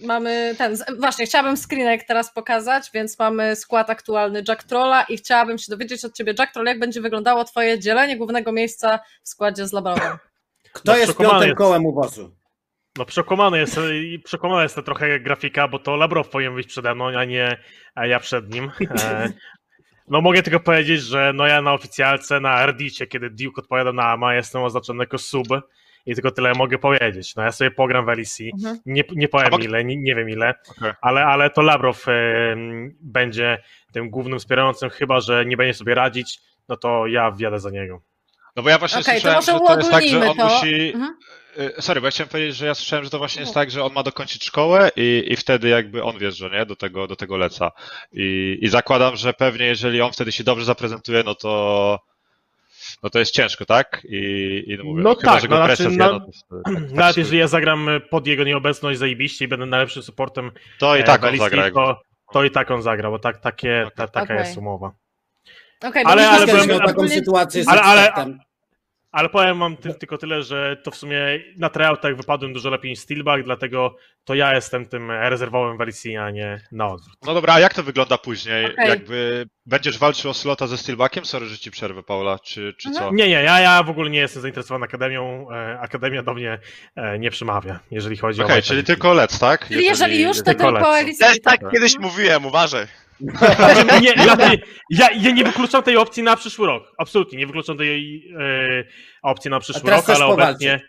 mamy 0.05 0.55
ten. 0.57 0.75
z- 0.77 0.99
Właśnie, 0.99 1.25
chciałabym 1.25 1.57
screenek 1.57 2.03
teraz 2.03 2.33
pokazać, 2.33 2.89
więc 2.93 3.19
mamy 3.19 3.55
skład 3.55 3.89
aktualny 3.89 4.43
Jack 4.47 4.63
Trolla 4.63 5.03
i 5.03 5.17
chciałabym 5.17 5.57
się 5.57 5.65
dowiedzieć 5.69 6.05
od 6.05 6.13
ciebie, 6.13 6.33
Jack 6.39 6.53
Troll, 6.53 6.65
jak 6.65 6.79
będzie 6.79 7.01
wyglądało 7.01 7.43
twoje 7.43 7.79
dzielenie 7.79 8.17
głównego 8.17 8.51
miejsca 8.51 8.99
w 9.23 9.29
składzie 9.29 9.67
z 9.67 9.73
Labrowem. 9.73 10.17
Kto 10.73 10.91
No, 10.91 10.97
jest 10.97 11.17
piątym 11.17 11.41
jest. 11.47 11.57
kołem 11.57 11.85
uwozu? 11.85 12.35
No 12.97 13.05
przekonany 13.05 13.57
jest, 13.57 13.79
i 13.93 14.19
przekonana 14.25 14.63
jest 14.63 14.75
to 14.75 14.81
trochę 14.81 15.19
grafika, 15.19 15.67
bo 15.67 15.79
to 15.79 15.95
Labrow 15.95 16.29
powinien 16.29 16.55
być 16.55 16.67
przede 16.67 16.95
mną, 16.95 17.07
a 17.07 17.25
nie 17.25 17.57
a 17.95 18.05
ja 18.05 18.19
przed 18.19 18.53
nim. 18.53 18.71
No 20.07 20.21
mogę 20.21 20.43
tylko 20.43 20.59
powiedzieć, 20.59 21.01
że 21.01 21.31
no 21.35 21.47
ja 21.47 21.61
na 21.61 21.73
oficjalce, 21.73 22.39
na 22.39 22.65
Reddicie, 22.65 23.07
kiedy 23.07 23.29
Duke 23.29 23.61
odpowiada 23.61 23.93
na 23.93 24.03
AMA, 24.11 24.35
jestem 24.35 24.61
oznaczony 24.61 25.03
jako 25.03 25.17
sub 25.17 25.47
i 26.05 26.13
tylko 26.15 26.31
tyle 26.31 26.53
mogę 26.53 26.77
powiedzieć. 26.77 27.35
No 27.35 27.43
ja 27.43 27.51
sobie 27.51 27.71
pogram 27.71 28.05
w 28.05 28.07
LEC, 28.07 28.37
Mhm. 28.53 28.77
nie, 28.85 29.03
nie 29.15 29.27
powiem 29.27 29.53
A 29.53 29.57
ile, 29.57 29.83
nie, 29.85 29.97
nie 29.97 30.15
wiem 30.15 30.29
ile, 30.29 30.53
Okej. 30.77 30.91
ale, 31.01 31.25
ale 31.25 31.49
to 31.49 31.61
Labrow 31.61 32.07
e, 32.07 32.11
będzie 33.01 33.57
tym 33.91 34.09
głównym 34.09 34.39
wspierającym, 34.39 34.89
chyba 34.89 35.19
że 35.19 35.45
nie 35.45 35.57
będzie 35.57 35.73
sobie 35.73 35.95
radzić, 35.95 36.39
no 36.69 36.77
to 36.77 37.07
ja 37.07 37.31
wjadę 37.31 37.59
za 37.59 37.69
niego. 37.69 38.01
No 38.55 38.63
bo 38.63 38.69
ja 38.69 38.77
właśnie 38.77 39.01
Okej, 39.01 39.21
to 39.21 39.31
słyszałem, 39.41 39.61
może 39.61 39.73
że 39.73 39.75
to 39.75 39.77
jest 39.77 39.91
tak, 39.91 40.21
że 40.21 40.29
on 40.29 40.37
to. 40.37 40.45
musi... 40.45 40.91
Mhm. 40.93 41.15
Y, 41.59 41.81
Sorry, 41.81 42.01
bo 42.01 42.07
ja 42.07 42.11
chciałem 42.11 42.29
powiedzieć, 42.29 42.55
że 42.55 42.65
ja 42.65 42.75
słyszałem, 42.75 43.05
że 43.05 43.11
to 43.11 43.17
właśnie 43.17 43.41
jest 43.41 43.53
tak, 43.53 43.71
że 43.71 43.83
on 43.83 43.93
ma 43.93 44.03
dokończyć 44.03 44.43
szkołę 44.45 44.89
i, 44.95 45.23
i 45.27 45.35
wtedy 45.35 45.69
jakby 45.69 46.03
on 46.03 46.17
wjeżdża, 46.17 46.47
nie? 46.49 46.65
Do 46.65 46.75
tego, 46.75 47.07
do 47.07 47.15
tego 47.15 47.37
leca. 47.37 47.71
I, 48.13 48.57
I 48.61 48.67
zakładam, 48.67 49.15
że 49.15 49.33
pewnie 49.33 49.65
jeżeli 49.65 50.01
on 50.01 50.11
wtedy 50.11 50.31
się 50.31 50.43
dobrze 50.43 50.65
zaprezentuje, 50.65 51.23
no 51.25 51.35
to 51.35 51.99
no 53.03 53.09
to 53.09 53.19
jest 53.19 53.31
ciężko, 53.33 53.65
tak? 53.65 54.01
I, 54.09 54.63
i 54.67 54.77
no 54.77 54.83
mówię, 54.83 55.03
No 55.03 55.15
chyba, 55.15 55.31
tak, 55.31 55.41
że 55.41 55.47
go 55.47 55.59
no 55.59 55.65
znaczy, 55.65 55.83
zje, 55.89 55.97
no- 55.97 56.11
no 56.11 56.19
to, 56.19 56.25
jest- 56.27 56.45
tak, 56.65 56.73
tak 56.75 56.91
Nawet 56.93 57.13
sobie- 57.15 57.21
jeżeli 57.21 57.37
ja 57.39 57.47
zagram 57.47 57.89
pod 58.09 58.27
jego 58.27 58.43
nieobecność 58.43 58.99
zajebiście 58.99 59.45
i 59.45 59.47
będę 59.47 59.65
najlepszym 59.65 60.03
supportem 60.03 60.51
To 60.79 60.95
i 60.97 60.99
e, 60.99 61.03
tak 61.03 61.23
on 61.23 61.37
zagra. 61.37 61.63
jakby. 61.63 61.79
to, 61.79 62.01
to 62.33 62.43
i 62.43 62.51
tak 62.51 62.71
on 62.71 62.81
zagra, 62.81 63.09
bo 63.11 63.19
tak, 63.19 63.41
takie, 63.41 63.87
ta, 63.95 64.07
taka 64.07 64.33
Okej. 64.33 64.37
jest 64.45 64.57
umowa. 64.57 64.91
Okej, 65.83 66.03
Ale- 66.05 66.23
bo 66.23 66.29
ale 66.29 66.45
byłem- 66.45 66.79
taką 66.79 67.09
sytuację 67.09 67.63
z 67.63 67.67
Ale- 67.67 67.81
ale-. 67.81 68.37
Ale 69.15 69.29
powiem 69.29 69.59
wam 69.59 69.77
ty, 69.77 69.93
tylko 69.93 70.17
tyle, 70.17 70.43
że 70.43 70.77
to 70.83 70.91
w 70.91 70.95
sumie 70.95 71.19
na 71.57 71.69
tryoutach 71.69 72.15
wypadłem 72.17 72.53
dużo 72.53 72.69
lepiej 72.69 72.91
niż 72.91 72.99
Steelback, 72.99 73.43
dlatego 73.43 73.95
to 74.23 74.35
ja 74.35 74.55
jestem 74.55 74.85
tym 74.85 75.11
rezerwowym 75.11 75.77
w 75.77 75.81
Alicji, 75.81 76.17
a 76.17 76.31
nie 76.31 76.61
na 76.71 76.87
odwrót. 76.87 77.17
No 77.25 77.33
dobra, 77.33 77.53
a 77.53 77.59
jak 77.59 77.73
to 77.73 77.83
wygląda 77.83 78.17
później? 78.17 78.65
Okej. 78.65 78.89
Jakby 78.89 79.45
będziesz 79.65 79.97
walczył 79.97 80.31
o 80.31 80.33
slota 80.33 80.67
ze 80.67 80.77
Steelbackiem? 80.77 81.25
Sorry, 81.25 81.45
że 81.45 81.57
ci 81.57 81.71
przerwę, 81.71 82.03
Paula, 82.03 82.39
czy, 82.39 82.73
czy 82.77 82.91
co? 82.91 83.11
Nie, 83.11 83.27
nie, 83.27 83.43
ja, 83.43 83.59
ja 83.59 83.83
w 83.83 83.89
ogóle 83.89 84.09
nie 84.09 84.19
jestem 84.19 84.41
zainteresowany 84.41 84.85
Akademią. 84.85 85.47
E, 85.51 85.79
Akademia 85.79 86.23
do 86.23 86.33
mnie 86.33 86.59
e, 86.95 87.19
nie 87.19 87.31
przemawia, 87.31 87.79
jeżeli 87.91 88.17
chodzi 88.17 88.43
Okej, 88.43 88.59
o... 88.59 88.61
czyli 88.61 88.83
tylko 88.83 89.13
lec, 89.13 89.39
tak? 89.39 89.67
Czyli 89.67 89.85
jeżeli 89.85 90.21
już, 90.21 90.37
to 90.37 90.43
tylko. 90.43 90.97
Elisy. 90.97 91.19
Też 91.19 91.41
tak 91.41 91.71
kiedyś 91.71 91.99
mówiłem, 91.99 92.45
uważaj. 92.45 92.87
Nie, 94.01 94.13
ja, 94.25 94.37
ja, 94.89 95.09
ja 95.11 95.31
nie 95.31 95.43
wykluczam 95.43 95.83
tej 95.83 95.97
opcji 95.97 96.23
na 96.23 96.35
przyszły 96.35 96.67
rok. 96.67 96.91
Absolutnie, 96.97 97.37
nie 97.37 97.47
wykluczam 97.47 97.77
tej 97.77 98.27
e, 98.39 98.83
opcji 99.23 99.51
na 99.51 99.59
przyszły 99.59 99.89
rok, 99.89 100.09
ale 100.09 100.25
obecnie... 100.25 100.81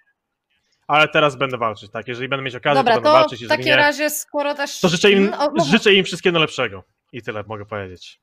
Ale 0.88 1.08
teraz 1.08 1.36
będę 1.36 1.58
walczyć, 1.58 1.90
tak. 1.90 2.08
Jeżeli 2.08 2.28
będę 2.28 2.44
mieć 2.44 2.54
okazję, 2.54 2.74
Dobra, 2.80 2.94
to 2.94 3.00
będę 3.00 3.08
to 3.10 3.12
walczyć. 3.12 3.38
w 3.38 3.42
Jeżeli 3.42 3.58
takim 3.58 3.66
nie, 3.70 3.76
razie, 3.76 4.10
skoro 4.10 4.54
też. 4.54 4.80
to 4.80 4.88
życzę 4.88 5.10
im, 5.10 5.34
Mm, 5.34 5.66
życzę 5.70 5.94
im 5.94 6.04
wszystkiego 6.04 6.32
najlepszego. 6.32 6.84
I 7.12 7.22
tyle 7.22 7.44
mogę 7.46 7.66
powiedzieć. 7.66 8.20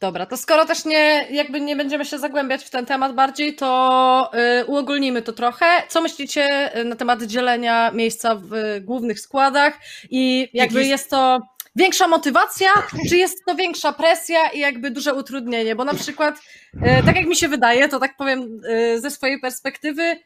Dobra, 0.00 0.26
to 0.26 0.36
skoro 0.36 0.66
też 0.66 0.84
nie, 0.84 1.26
jakby 1.30 1.60
nie 1.60 1.76
będziemy 1.76 2.04
się 2.04 2.18
zagłębiać 2.18 2.64
w 2.64 2.70
ten 2.70 2.86
temat 2.86 3.14
bardziej, 3.14 3.54
to 3.54 4.30
y, 4.60 4.64
uogólnimy 4.64 5.22
to 5.22 5.32
trochę. 5.32 5.66
Co 5.88 6.02
myślicie 6.02 6.76
y, 6.80 6.84
na 6.84 6.96
temat 6.96 7.22
dzielenia 7.22 7.90
miejsca 7.90 8.34
w 8.34 8.54
y, 8.54 8.80
głównych 8.80 9.20
składach 9.20 9.78
i 10.10 10.48
jakby 10.52 10.84
jest 10.84 11.10
to 11.10 11.40
większa 11.76 12.08
motywacja, 12.08 12.68
czy 13.08 13.16
jest 13.16 13.44
to 13.46 13.54
większa 13.54 13.92
presja 13.92 14.48
i 14.48 14.58
jakby 14.58 14.90
duże 14.90 15.14
utrudnienie? 15.14 15.74
Bo 15.74 15.84
na 15.84 15.94
przykład, 15.94 16.38
y, 16.74 16.80
tak 17.06 17.16
jak 17.16 17.26
mi 17.26 17.36
się 17.36 17.48
wydaje, 17.48 17.88
to 17.88 17.98
tak 17.98 18.16
powiem 18.16 18.60
ze 18.96 19.10
swojej 19.10 19.40
perspektywy, 19.40 20.16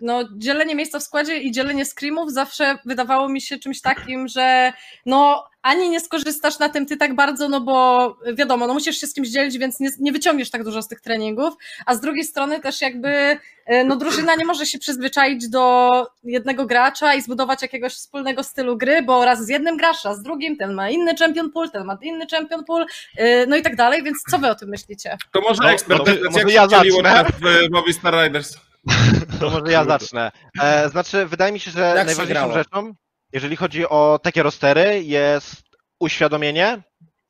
no 0.00 0.24
dzielenie 0.36 0.74
miejsca 0.74 0.98
w 0.98 1.02
składzie 1.02 1.38
i 1.38 1.52
dzielenie 1.52 1.84
screamów 1.84 2.32
zawsze 2.32 2.78
wydawało 2.84 3.28
mi 3.28 3.40
się 3.40 3.58
czymś 3.58 3.80
takim, 3.80 4.28
że 4.28 4.72
no 5.06 5.44
ani 5.68 5.90
nie 5.90 6.00
skorzystasz 6.00 6.58
na 6.58 6.68
tym 6.68 6.86
ty 6.86 6.96
tak 6.96 7.14
bardzo, 7.14 7.48
no 7.48 7.60
bo 7.60 8.16
wiadomo, 8.34 8.66
no 8.66 8.74
musisz 8.74 8.96
się 9.00 9.06
z 9.06 9.14
kimś 9.14 9.28
dzielić, 9.28 9.58
więc 9.58 9.80
nie, 9.80 9.88
nie 10.00 10.12
wyciągniesz 10.12 10.50
tak 10.50 10.64
dużo 10.64 10.82
z 10.82 10.88
tych 10.88 11.00
treningów, 11.00 11.54
a 11.86 11.94
z 11.94 12.00
drugiej 12.00 12.24
strony 12.24 12.60
też 12.60 12.80
jakby 12.80 13.38
e, 13.66 13.84
no 13.84 13.96
drużyna 13.96 14.34
nie 14.34 14.44
może 14.44 14.66
się 14.66 14.78
przyzwyczaić 14.78 15.48
do 15.48 15.90
jednego 16.24 16.66
gracza 16.66 17.14
i 17.14 17.22
zbudować 17.22 17.62
jakiegoś 17.62 17.92
wspólnego 17.94 18.42
stylu 18.42 18.76
gry, 18.76 19.02
bo 19.02 19.24
raz 19.24 19.44
z 19.44 19.48
jednym 19.48 19.76
grasz, 19.76 20.04
raz 20.04 20.18
z 20.18 20.22
drugim, 20.22 20.56
ten 20.56 20.74
ma 20.74 20.90
inny 20.90 21.16
champion 21.16 21.50
pool, 21.52 21.70
ten 21.70 21.84
ma 21.84 21.98
inny 22.02 22.26
champion 22.30 22.64
pool, 22.64 22.86
e, 23.16 23.46
no 23.46 23.56
i 23.56 23.62
tak 23.62 23.76
dalej, 23.76 24.02
więc 24.02 24.22
co 24.30 24.38
wy 24.38 24.50
o 24.50 24.54
tym 24.54 24.68
myślicie? 24.68 25.16
To 25.32 25.40
może 25.40 25.62
No, 25.62 25.70
ekspert, 25.70 25.98
no, 25.98 26.04
powiedz, 26.04 26.24
może 26.24 26.38
jak 26.38 26.50
ja 26.50 26.68
zacznę. 26.68 27.24
w 27.68 27.70
Moby 27.70 27.92
Star 27.92 28.14
Riders? 28.24 28.56
To 29.40 29.50
może 29.50 29.72
ja 29.72 29.84
zacznę. 29.84 30.30
E, 30.62 30.88
znaczy, 30.88 31.26
wydaje 31.26 31.52
mi 31.52 31.60
się, 31.60 31.70
że 31.70 31.80
Jak 31.96 32.06
najważniejszą 32.06 32.52
rzeczą, 32.52 32.94
jeżeli 33.32 33.56
chodzi 33.56 33.88
o 33.88 34.20
takie 34.22 34.42
rostery, 34.42 35.02
jest 35.04 35.62
uświadomienie 36.00 36.82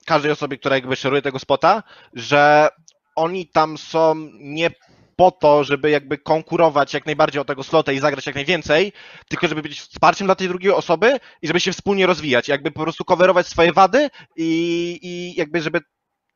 każdej 0.07 0.33
osobie, 0.33 0.59
która 0.59 0.77
jakby 0.77 0.97
szeruje 0.97 1.23
tego 1.23 1.39
spota, 1.39 1.83
że 2.13 2.69
oni 3.17 3.47
tam 3.49 3.79
są 3.79 4.15
nie 4.33 4.71
po 5.17 5.31
to, 5.31 5.65
żeby 5.65 5.91
jakby 5.91 6.19
konkurować 6.19 6.95
jak 6.95 7.07
najbardziej 7.07 7.41
o 7.41 7.45
tego 7.45 7.63
slota 7.63 7.93
i 7.93 7.99
zagrać 7.99 8.27
jak 8.27 8.35
najwięcej, 8.35 8.93
tylko 9.29 9.49
żeby 9.49 9.63
być 9.63 9.81
wsparciem 9.81 10.27
dla 10.27 10.35
tej 10.35 10.49
drugiej 10.49 10.73
osoby 10.73 11.21
i 11.43 11.47
żeby 11.47 11.61
się 11.61 11.73
wspólnie 11.73 12.07
rozwijać, 12.07 12.49
jakby 12.49 12.71
po 12.71 12.83
prostu 12.83 13.05
coverować 13.05 13.47
swoje 13.47 13.73
wady 13.73 14.09
i, 14.37 14.99
i 15.03 15.35
jakby 15.39 15.63
żeby 15.63 15.81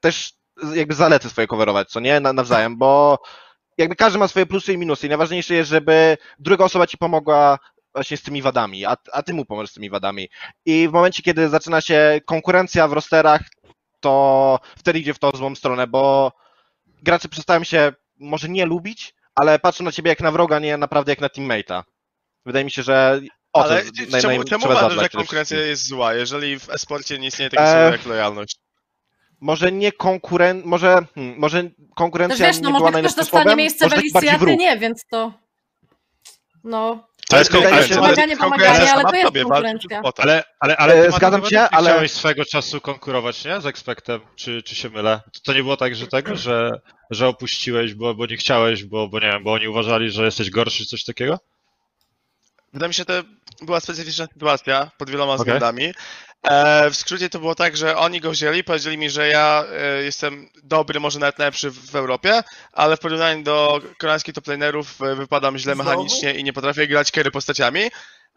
też 0.01 0.33
jakby 0.75 0.95
zalety 0.95 1.29
swoje 1.29 1.47
coverować, 1.47 1.89
co 1.89 2.01
nie, 2.01 2.21
Na, 2.21 2.33
nawzajem, 2.33 2.79
bo 2.79 3.19
jakby 3.79 3.97
każdy 3.97 4.19
ma 4.19 4.29
swoje 4.29 4.47
plusy 4.47 4.73
i 4.73 4.79
minusy 4.79 5.07
i 5.07 5.09
najważniejsze 5.09 5.55
jest, 5.55 5.71
żeby 5.71 6.17
druga 6.39 6.65
osoba 6.65 6.87
ci 6.87 6.99
pomogła 6.99 7.59
właśnie 7.95 8.17
z 8.17 8.23
tymi 8.23 8.43
wadami, 8.43 8.85
a, 8.85 8.97
a 9.13 9.23
ty 9.23 9.35
mu 9.35 9.45
pomożesz 9.45 9.71
z 9.71 9.75
tymi 9.75 9.91
wadami. 9.91 10.29
I 10.67 10.89
w 10.89 10.93
momencie, 10.93 11.23
kiedy 11.23 11.49
zaczyna 11.49 11.81
się 11.81 12.21
konkurencja 12.27 12.89
w 12.89 12.93
rosterach, 12.93 13.41
to 14.01 14.59
wtedy 14.79 14.99
idzie 14.99 15.15
w 15.15 15.19
tą 15.19 15.31
złą 15.35 15.55
stronę, 15.55 15.87
bo 15.87 16.33
gracze 17.03 17.29
przestają 17.29 17.65
się 17.65 17.93
może 18.21 18.49
nie 18.49 18.67
lubić, 18.67 19.15
ale 19.35 19.59
patrzą 19.59 19.85
na 19.85 19.93
ciebie 19.93 20.09
jak 20.09 20.21
na 20.21 20.31
wroga, 20.31 20.59
nie 20.59 20.77
naprawdę 20.77 21.13
jak 21.13 21.21
na 21.21 21.29
teammate'a. 21.29 21.83
Wydaje 22.47 22.65
mi 22.65 22.71
się, 22.71 22.83
że 22.83 23.21
o 23.53 23.65
Ale 23.65 23.83
to 23.83 23.91
naj, 24.11 24.23
czemu, 24.23 24.37
naj, 24.37 24.45
czemu 24.45 24.65
uważasz, 24.65 24.95
że 24.95 25.09
konkurencja 25.09 25.61
jest 25.61 25.87
zła, 25.87 26.15
jeżeli 26.15 26.59
w 26.59 26.71
esporcie 26.71 27.19
nie 27.19 27.29
istnieje 27.29 27.51
takie 27.51 27.63
Eee, 27.63 27.73
słowo 27.73 27.93
jak 27.93 28.07
lojalność? 28.07 28.57
Może 29.41 29.73
nie 29.73 29.93
konkuren... 29.93 30.63
może, 30.65 30.99
hmm, 31.15 31.39
może 31.39 31.63
Też 31.63 31.73
konkurencja 31.95 32.47
wiesz, 32.47 32.61
no 32.61 32.69
nie 32.69 32.73
może 32.73 32.79
była 32.79 32.91
ktoś 32.91 33.03
najlepszym 33.03 33.25
słowem, 33.25 33.59
miejsce 33.59 33.79
w 33.79 33.83
może 33.83 33.97
taki 33.97 34.01
Elisji, 34.01 34.13
bardziej 34.15 34.31
a 34.31 34.39
ty 34.39 34.39
wróg. 34.39 34.61
nie, 34.61 34.79
więc 34.79 35.05
to 35.11 35.33
no... 36.65 37.09
To 37.29 37.39
jest 37.39 37.51
konkurencja. 37.51 37.97
Pomaganie, 37.97 38.37
konkurencja 38.37 38.37
pomaganie, 38.37 38.93
ale 38.93 39.05
to 39.05 39.17
jest 39.17 39.49
konkurencja. 39.49 40.03
Ale, 40.19 40.43
ale, 40.61 40.77
ale 40.77 40.95
E, 40.95 41.13
zgadzam 41.13 41.47
się, 41.47 41.61
ale- 41.61 41.91
chciałeś 41.91 42.13
swego 42.13 42.45
czasu 42.45 42.81
konkurować, 42.81 43.45
nie? 43.45 43.61
Z 43.61 43.67
Expectem, 43.67 44.21
czy, 44.37 44.63
czy 44.63 44.75
się 44.75 44.91
mylę? 44.91 45.21
To, 45.33 45.41
to 45.45 45.53
nie 45.53 45.63
było 45.63 45.77
tak, 45.77 45.95
że 45.97 46.07
tego, 46.07 46.37
że, 46.37 46.81
że 47.11 47.29
opuściłeś, 47.29 47.95
bo, 47.95 48.15
bo 48.15 48.27
nie 48.27 48.37
chciałeś, 48.37 48.85
bo, 48.85 49.09
bo 49.09 49.21
nie 49.21 49.27
wiem, 49.27 49.45
bo 49.45 49.53
oni 49.53 49.69
uważali, 49.69 50.11
że 50.11 50.25
jesteś 50.25 50.51
gorszy, 50.51 50.79
czy 50.79 50.87
coś 50.87 51.05
takiego? 51.05 51.39
Wydaje 52.73 52.89
mi 52.89 52.95
się, 52.95 52.99
że 52.99 53.05
to 53.23 53.29
była 53.63 53.81
specyficzna 53.81 54.27
sytuacja 54.33 54.91
pod 54.99 55.11
wieloma 55.11 55.33
Okej. 55.33 55.39
względami. 55.45 55.93
E, 56.43 56.91
w 56.91 56.97
skrócie 56.97 57.29
to 57.31 57.39
było 57.39 57.55
tak, 57.55 57.77
że 57.77 57.97
oni 57.97 58.21
go 58.21 58.31
wzięli, 58.31 58.65
powiedzieli 58.65 58.99
mi, 58.99 59.11
że 59.11 59.29
ja 59.29 59.65
e, 59.73 60.03
jestem 60.03 60.49
dobry, 60.63 61.01
może 61.01 61.19
nawet 61.19 61.39
najlepszy 61.39 61.71
w, 61.71 61.91
w 61.91 61.97
Europie, 61.97 62.43
ale 62.73 62.97
w 62.97 63.01
porównaniu 63.01 63.43
do 63.43 63.81
koreańskich 63.99 64.35
toplanerów 64.35 65.03
e, 65.03 65.15
wypadam 65.15 65.59
źle 65.59 65.75
Znowu? 65.75 65.89
mechanicznie 65.91 66.35
i 66.35 66.45
nie 66.45 66.53
potrafię 66.53 66.87
grać 66.89 67.11
kery 67.11 67.31
postaciami. 67.31 67.83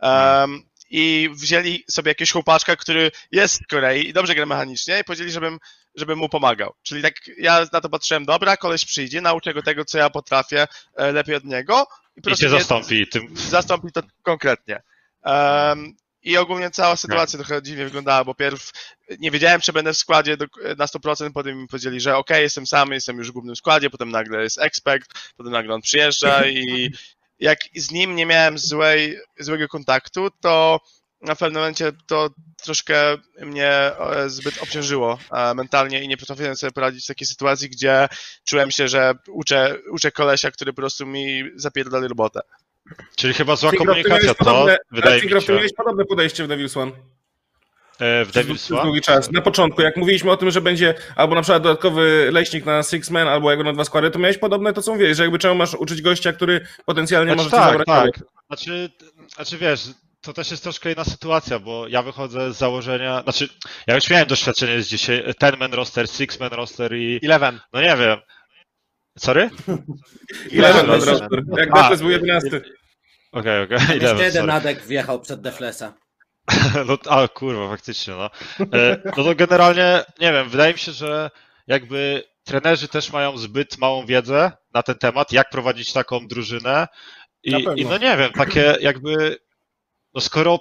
Em, 0.01 0.61
I 0.89 1.29
wzięli 1.33 1.83
sobie 1.91 2.09
jakiegoś 2.11 2.31
chłopaczka, 2.31 2.75
który 2.75 3.11
jest 3.31 3.55
z 3.55 3.67
Korei 3.67 4.09
i 4.09 4.13
dobrze 4.13 4.35
gra 4.35 4.45
mechanicznie 4.45 4.99
i 4.99 5.03
powiedzieli, 5.03 5.31
żebym, 5.31 5.59
żebym 5.95 6.19
mu 6.19 6.29
pomagał. 6.29 6.73
Czyli 6.83 7.01
tak 7.01 7.13
ja 7.37 7.65
na 7.71 7.81
to 7.81 7.89
patrzyłem, 7.89 8.25
dobra, 8.25 8.57
koleś 8.57 8.85
przyjdzie, 8.85 9.21
nauczę 9.21 9.53
go 9.53 9.61
tego, 9.61 9.85
co 9.85 9.97
ja 9.97 10.09
potrafię 10.09 10.67
e, 10.95 11.11
lepiej 11.11 11.35
od 11.35 11.43
niego. 11.43 11.85
po 11.85 12.19
I 12.19 12.21
prostu 12.21 12.41
cię 12.45 12.49
mnie- 12.49 12.59
zastąpi 12.59 13.07
tym. 13.07 13.27
zastąpi 13.37 13.91
to 13.91 14.01
konkretnie. 14.23 14.81
Um, 15.25 15.95
I 16.23 16.37
ogólnie 16.37 16.71
cała 16.71 16.95
sytuacja 16.95 17.39
trochę 17.39 17.63
dziwnie 17.63 17.85
wyglądała, 17.85 18.23
bo 18.23 18.35
pierw 18.35 18.71
nie 19.19 19.31
wiedziałem, 19.31 19.61
czy 19.61 19.73
będę 19.73 19.93
w 19.93 19.97
składzie 19.97 20.37
do, 20.37 20.45
na 20.77 20.85
100%, 20.85 21.31
potem 21.33 21.61
mi 21.61 21.67
powiedzieli, 21.67 22.01
że 22.01 22.17
okej, 22.17 22.43
jestem 22.43 22.67
sam, 22.67 22.91
jestem 22.91 23.17
już 23.17 23.29
w 23.29 23.31
głównym 23.31 23.55
składzie, 23.55 23.89
potem 23.89 24.11
nagle 24.11 24.43
jest 24.43 24.61
expect, 24.61 25.11
potem 25.37 25.51
nagle 25.51 25.73
on 25.73 25.81
przyjeżdża 25.81 26.45
i 26.47 26.91
jak 27.39 27.59
z 27.75 27.91
nim 27.91 28.15
nie 28.15 28.25
miałem 28.25 28.57
złej, 28.57 29.17
złego 29.39 29.67
kontaktu, 29.67 30.29
to 30.41 30.79
na 31.21 31.35
pewnym 31.35 31.61
momencie 31.61 31.91
to 32.07 32.29
troszkę 32.63 33.17
mnie 33.41 33.69
e, 33.69 34.29
zbyt 34.29 34.63
obciążyło 34.63 35.19
e, 35.31 35.53
mentalnie 35.53 36.03
i 36.03 36.07
nie 36.07 36.17
potrafiłem 36.17 36.55
sobie 36.55 36.71
poradzić 36.71 37.03
w 37.03 37.07
takiej 37.07 37.27
sytuacji, 37.27 37.69
gdzie 37.69 38.07
czułem 38.43 38.71
się, 38.71 38.87
że 38.87 39.13
uczę, 39.27 39.77
uczę 39.91 40.11
kolesia, 40.11 40.51
który 40.51 40.73
po 40.73 40.81
prostu 40.81 41.05
mi 41.05 41.43
zapierdali 41.55 42.07
robotę. 42.07 42.41
Czyli 43.15 43.33
chyba 43.33 43.55
zła 43.55 43.71
ty 43.71 43.77
komunikacja, 43.77 44.33
to 44.33 44.45
podobne- 44.45 44.77
wydaje 44.91 45.21
ale 45.21 45.35
mi 45.35 45.41
się. 45.41 45.53
miałeś 45.53 45.73
podobne 45.73 46.05
podejście 46.05 46.43
w 46.43 46.47
Devil's 46.47 46.79
One. 46.81 46.91
E, 47.99 48.25
w 48.25 48.31
Devil's 48.31 48.73
One? 48.73 48.83
długi 48.83 49.01
czas. 49.01 49.31
Na 49.31 49.41
początku, 49.41 49.81
jak 49.81 49.97
mówiliśmy 49.97 50.31
o 50.31 50.37
tym, 50.37 50.51
że 50.51 50.61
będzie 50.61 50.93
albo 51.15 51.35
na 51.35 51.41
przykład 51.41 51.63
dodatkowy 51.63 52.29
leśnik 52.31 52.65
na 52.65 52.83
Six 52.83 53.09
Man, 53.09 53.27
albo 53.27 53.51
jego 53.51 53.63
na 53.63 53.73
dwa 53.73 53.85
składy, 53.85 54.11
to 54.11 54.19
miałeś 54.19 54.37
podobne 54.37 54.73
to, 54.73 54.81
co 54.81 54.91
mówiłeś, 54.91 55.17
że 55.17 55.23
jakby 55.23 55.39
czemu 55.39 55.55
masz 55.55 55.73
uczyć 55.73 56.01
gościa, 56.01 56.33
który 56.33 56.67
potencjalnie 56.85 57.33
Znaczy, 57.33 57.49
może 57.49 57.49
ci 57.49 57.63
tak, 57.63 57.85
zabrać 57.85 57.87
tak. 57.87 58.29
Znaczy, 58.47 58.89
znaczy 59.35 59.57
wiesz, 59.57 59.81
to 60.21 60.33
też 60.33 60.51
jest 60.51 60.63
troszkę 60.63 60.91
inna 60.91 61.03
sytuacja, 61.03 61.59
bo 61.59 61.87
ja 61.87 62.01
wychodzę 62.01 62.53
z 62.53 62.57
założenia, 62.57 63.21
znaczy 63.23 63.49
ja 63.87 63.95
już 63.95 64.09
miałem 64.09 64.27
doświadczenie 64.27 64.81
z 64.81 64.87
dzisiaj, 64.87 65.23
ten 65.39 65.57
man 65.57 65.73
roster, 65.73 66.09
six 66.09 66.39
man 66.39 66.49
roster 66.51 66.95
i 66.95 67.19
Eleven. 67.23 67.59
no 67.73 67.81
nie 67.81 67.97
wiem. 67.97 68.17
Sorry? 69.17 69.49
Ile 70.51 70.67
Eleven 70.69 70.85
roster. 70.85 71.13
roster? 71.13 71.43
Jak 71.57 71.73
Defles 71.73 72.01
był 72.01 72.09
11. 72.11 72.61
Okej, 73.31 73.63
okej, 73.63 73.77
Jeszcze 73.77 73.93
eleven, 73.93 74.17
jeden 74.17 74.31
sorry. 74.33 74.47
Nadek 74.47 74.81
wjechał 74.83 75.21
przed 75.21 75.41
Deflesa. 75.41 75.93
No, 76.87 76.97
a 77.09 77.27
kurwa, 77.27 77.69
faktycznie, 77.69 78.13
no. 78.13 78.29
E, 78.73 79.01
No 79.17 79.23
to 79.23 79.35
generalnie, 79.35 80.03
nie 80.19 80.31
wiem, 80.31 80.49
wydaje 80.49 80.73
mi 80.73 80.79
się, 80.79 80.91
że 80.91 81.31
jakby 81.67 82.23
trenerzy 82.43 82.87
też 82.87 83.11
mają 83.13 83.37
zbyt 83.37 83.77
małą 83.77 84.05
wiedzę 84.05 84.51
na 84.73 84.83
ten 84.83 84.95
temat, 84.95 85.31
jak 85.31 85.49
prowadzić 85.49 85.93
taką 85.93 86.27
drużynę. 86.27 86.87
I, 87.43 87.51
i 87.75 87.85
no 87.85 87.97
nie 87.97 88.17
wiem, 88.17 88.31
takie 88.31 88.77
jakby, 88.81 89.37
no 90.13 90.21
skoro, 90.21 90.59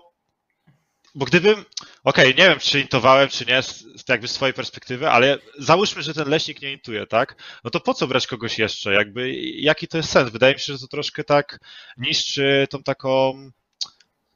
bo 1.15 1.25
gdybym, 1.27 1.65
okej, 2.05 2.29
nie 2.29 2.49
wiem, 2.49 2.59
czy 2.59 2.81
intowałem, 2.81 3.29
czy 3.29 3.47
nie, 3.47 3.63
z, 3.63 3.85
jakby 4.09 4.29
z 4.29 4.33
twojej 4.33 4.55
perspektywy, 4.55 5.11
ale 5.11 5.39
załóżmy, 5.59 6.03
że 6.03 6.15
ten 6.15 6.29
leśnik 6.29 6.63
nie 6.63 6.73
intuje, 6.73 7.07
tak? 7.07 7.37
No 7.65 7.71
to 7.71 7.81
po 7.81 7.95
co 7.95 8.07
brać 8.07 8.27
kogoś 8.27 8.59
jeszcze? 8.59 8.95
Jakby, 8.95 9.35
jaki 9.41 9.89
to 9.89 9.97
jest 9.97 10.11
sens? 10.11 10.31
Wydaje 10.31 10.55
mi 10.55 10.61
się, 10.61 10.73
że 10.73 10.79
to 10.79 10.87
troszkę 10.87 11.25
tak 11.25 11.59
niszczy 11.97 12.67
tą 12.71 12.83
taką, 12.83 13.35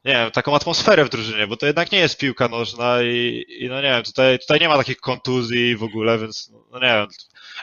nie 0.05 0.13
wiem, 0.13 0.31
taką 0.31 0.55
atmosferę 0.55 1.05
w 1.05 1.09
drużynie, 1.09 1.47
bo 1.47 1.57
to 1.57 1.65
jednak 1.65 1.91
nie 1.91 1.99
jest 1.99 2.17
piłka 2.17 2.47
nożna 2.47 3.03
i, 3.03 3.45
i 3.49 3.69
no 3.69 3.75
nie 3.75 3.89
wiem, 3.89 4.03
tutaj, 4.03 4.39
tutaj 4.39 4.59
nie 4.59 4.69
ma 4.69 4.77
takich 4.77 4.97
kontuzji 4.97 5.75
w 5.75 5.83
ogóle, 5.83 6.19
więc 6.19 6.51
no 6.71 6.79
nie 6.79 6.87
wiem. 6.87 7.07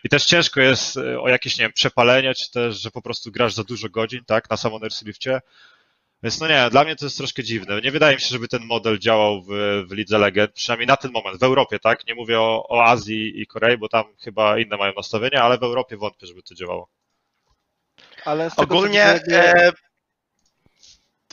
I 0.04 0.08
też 0.08 0.24
ciężko 0.24 0.60
jest 0.60 0.96
e, 0.96 1.20
o 1.20 1.28
jakieś, 1.28 1.58
nie 1.58 1.64
wiem, 1.64 1.72
przepalenie, 1.72 2.34
czy 2.34 2.50
też, 2.50 2.80
że 2.80 2.90
po 2.90 3.02
prostu 3.02 3.32
grasz 3.32 3.54
za 3.54 3.64
dużo 3.64 3.88
godzin, 3.88 4.24
tak, 4.26 4.50
na 4.50 4.56
Summoners 4.56 5.02
Lifcie. 5.02 5.40
Więc 6.22 6.40
no 6.40 6.48
nie 6.48 6.70
dla 6.70 6.84
mnie 6.84 6.96
to 6.96 7.06
jest 7.06 7.16
troszkę 7.16 7.42
dziwne. 7.42 7.80
Nie 7.80 7.90
wydaje 7.90 8.14
mi 8.14 8.20
się, 8.20 8.28
żeby 8.28 8.48
ten 8.48 8.64
model 8.64 8.98
działał 8.98 9.42
w, 9.42 9.48
w 9.88 9.92
Lidze 9.92 10.18
Legend, 10.18 10.52
przynajmniej 10.52 10.86
na 10.86 10.96
ten 10.96 11.12
moment, 11.12 11.40
w 11.40 11.42
Europie, 11.42 11.78
tak? 11.78 12.06
Nie 12.06 12.14
mówię 12.14 12.40
o, 12.40 12.66
o 12.68 12.84
Azji 12.84 13.40
i 13.42 13.46
Korei, 13.46 13.78
bo 13.78 13.88
tam 13.88 14.04
chyba 14.20 14.58
inne 14.58 14.76
mają 14.76 14.92
nastawienia, 14.96 15.42
ale 15.42 15.58
w 15.58 15.62
Europie 15.62 15.96
wątpię, 15.96 16.26
żeby 16.26 16.42
to 16.42 16.54
działało. 16.54 16.88
Tego, 18.50 18.74
Ogólnie. 18.74 19.20
widzę, 19.24 19.54
E, 19.54 19.72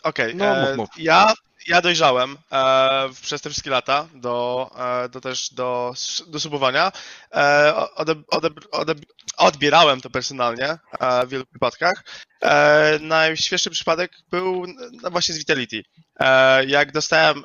Okej, 0.03 0.35
No, 0.35 0.75
mów, 0.75 0.89
e, 0.89 1.03
ja, 1.03 1.33
ja 1.67 1.81
dojrzałem 1.81 2.37
e, 2.51 3.09
przez 3.21 3.41
te 3.41 3.49
wszystkie 3.49 3.69
lata 3.69 4.07
do, 4.13 4.69
e, 4.77 5.09
do 5.09 5.21
też 5.21 5.53
do, 5.53 5.93
do 6.27 6.39
subowania. 6.39 6.91
E, 7.33 7.75
ode, 7.95 8.15
ode, 8.27 8.49
ode, 8.71 8.93
odbierałem 9.37 10.01
to 10.01 10.09
personalnie 10.09 10.77
e, 10.99 11.25
w 11.25 11.29
wielu 11.29 11.45
przypadkach. 11.45 12.03
E, 12.41 12.99
najświeższy 13.01 13.69
przypadek 13.69 14.11
był 14.31 14.65
no, 15.01 15.11
właśnie 15.11 15.35
z 15.35 15.37
Vitality. 15.37 15.83
E, 16.19 16.65
jak 16.65 16.91
dostałem 16.91 17.43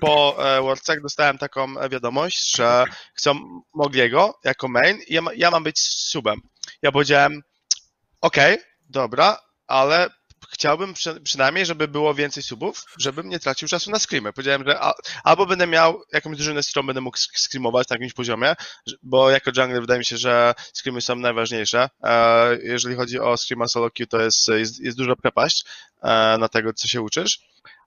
po 0.00 0.36
Worldsach 0.62 1.02
dostałem 1.02 1.38
taką 1.38 1.88
wiadomość, 1.88 2.56
że 2.56 2.84
chcą 3.14 3.62
Mogliego 3.74 4.38
jako 4.44 4.68
main 4.68 4.98
i 5.08 5.14
ja, 5.14 5.22
ja 5.36 5.50
mam 5.50 5.64
być 5.64 5.80
subem. 5.80 6.40
Ja 6.82 6.92
powiedziałem, 6.92 7.42
okej, 8.20 8.58
dobra, 8.90 9.38
ale 9.66 10.10
chciałbym 10.52 10.94
przy, 10.94 11.20
przynajmniej, 11.20 11.66
żeby 11.66 11.88
było 11.88 12.14
więcej 12.14 12.42
subów, 12.42 12.84
żebym 12.98 13.28
nie 13.28 13.40
tracił 13.40 13.68
czasu 13.68 13.90
na 13.90 13.98
screamy. 13.98 14.32
Powiedziałem, 14.32 14.64
że 14.66 14.80
a, 14.80 14.94
albo 15.24 15.46
będę 15.46 15.66
miał 15.66 16.02
jakąś 16.12 16.36
drużynę, 16.36 16.62
z 16.62 16.70
którą 16.70 16.86
będę 16.86 17.00
mógł 17.00 17.18
screamować 17.18 17.88
na 17.88 17.94
jakimś 17.94 18.12
poziomie, 18.12 18.54
bo 19.02 19.30
jako 19.30 19.50
jungler 19.56 19.80
wydaje 19.80 19.98
mi 19.98 20.04
się, 20.04 20.16
że 20.16 20.54
screamy 20.74 21.00
są 21.00 21.16
najważniejsze. 21.16 21.88
E, 22.02 22.56
jeżeli 22.62 22.96
chodzi 22.96 23.18
o 23.18 23.36
screama 23.36 23.68
solo 23.68 23.90
queue, 23.90 24.06
to 24.06 24.20
jest, 24.20 24.48
jest, 24.48 24.80
jest 24.80 24.98
duża 24.98 25.16
przepaść 25.16 25.64
e, 26.02 26.36
na 26.38 26.48
tego, 26.48 26.72
co 26.72 26.88
się 26.88 27.02
uczysz. 27.02 27.40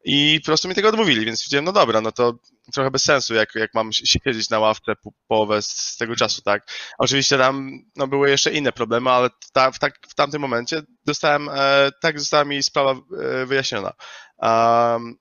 I 0.07 0.39
po 0.41 0.45
prostu 0.45 0.67
mi 0.67 0.75
tego 0.75 0.89
odmówili, 0.89 1.25
więc 1.25 1.43
powiedziałem, 1.43 1.65
no 1.65 1.71
dobra, 1.71 2.01
no 2.01 2.11
to 2.11 2.33
trochę 2.73 2.91
bez 2.91 3.03
sensu, 3.03 3.33
jak, 3.33 3.55
jak 3.55 3.73
mam 3.73 3.93
si- 3.93 4.07
siedzieć 4.07 4.49
na 4.49 4.59
ławce 4.59 4.95
po, 5.03 5.11
połowę 5.27 5.61
z, 5.61 5.67
z 5.67 5.97
tego 5.97 6.15
czasu, 6.15 6.41
tak. 6.41 6.67
Oczywiście 6.97 7.37
tam 7.37 7.71
no, 7.95 8.07
były 8.07 8.29
jeszcze 8.29 8.51
inne 8.51 8.71
problemy, 8.71 9.09
ale 9.09 9.29
ta, 9.53 9.71
w, 9.71 9.79
tak, 9.79 9.99
w 10.09 10.15
tamtym 10.15 10.41
momencie 10.41 10.81
dostałem, 11.05 11.49
e, 11.53 11.91
tak 12.01 12.19
została 12.19 12.45
mi 12.45 12.63
sprawa 12.63 12.91
e, 12.91 13.45
wyjaśniona. 13.45 13.93
Um, 14.37 15.17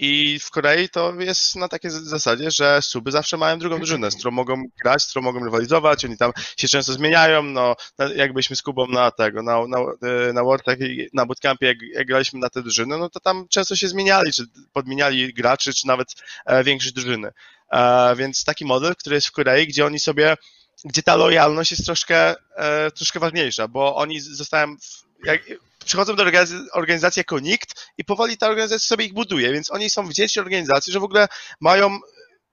I 0.00 0.38
w 0.38 0.50
Korei 0.50 0.88
to 0.88 1.14
jest 1.20 1.56
na 1.56 1.68
takiej 1.68 1.90
zasadzie, 1.90 2.50
że 2.50 2.82
suby 2.82 3.10
zawsze 3.10 3.36
mają 3.36 3.58
drugą 3.58 3.76
drużynę, 3.76 4.10
z 4.10 4.14
którą 4.14 4.30
mogą 4.30 4.62
grać, 4.82 5.02
z 5.02 5.10
którą 5.10 5.22
mogą 5.22 5.44
rywalizować, 5.44 6.04
oni 6.04 6.16
tam 6.16 6.32
się 6.56 6.68
często 6.68 6.92
zmieniają, 6.92 7.42
no 7.42 7.76
jakbyśmy 8.16 8.56
z 8.56 8.62
Kubą 8.62 8.86
na 8.86 9.10
tego, 9.10 9.42
na, 9.42 9.66
na, 9.66 9.78
e, 9.78 10.32
na 10.32 10.42
i 10.86 11.08
na 11.12 11.26
bootcampie, 11.26 11.66
jak, 11.66 11.76
jak 11.94 12.06
graliśmy 12.06 12.40
na 12.40 12.48
te 12.48 12.62
drużyny, 12.62 12.98
no 12.98 13.10
to 13.10 13.20
tam 13.20 13.48
często 13.48 13.76
się 13.76 13.88
zmieniali, 13.88 14.32
czy 14.32 14.42
podmieniali 14.72 15.34
graczy, 15.34 15.74
czy 15.74 15.86
nawet 15.86 16.08
e, 16.46 16.64
większość 16.64 16.94
drużyny. 16.94 17.32
E, 17.72 18.16
więc 18.16 18.44
taki 18.44 18.64
model, 18.64 18.96
który 18.96 19.14
jest 19.14 19.26
w 19.26 19.32
Korei, 19.32 19.66
gdzie 19.66 19.86
oni 19.86 19.98
sobie, 19.98 20.36
gdzie 20.84 21.02
ta 21.02 21.16
lojalność 21.16 21.70
jest 21.70 21.84
troszkę, 21.84 22.34
e, 22.56 22.90
troszkę 22.90 23.20
ważniejsza, 23.20 23.68
bo 23.68 23.96
oni 23.96 24.20
zostają, 24.20 24.76
jak, 25.24 25.40
przychodzą 25.88 26.16
do 26.16 26.24
organizacji, 26.72 27.20
jako 27.20 27.38
nikt 27.40 27.86
i 27.98 28.04
powoli 28.04 28.36
ta 28.36 28.48
organizacja 28.48 28.86
sobie 28.88 29.04
ich 29.04 29.12
buduje, 29.12 29.52
więc 29.52 29.72
oni 29.72 29.90
są 29.90 30.06
wdzięczni 30.08 30.42
organizacji, 30.42 30.92
że 30.92 31.00
w 31.00 31.04
ogóle 31.04 31.28
mają 31.60 31.98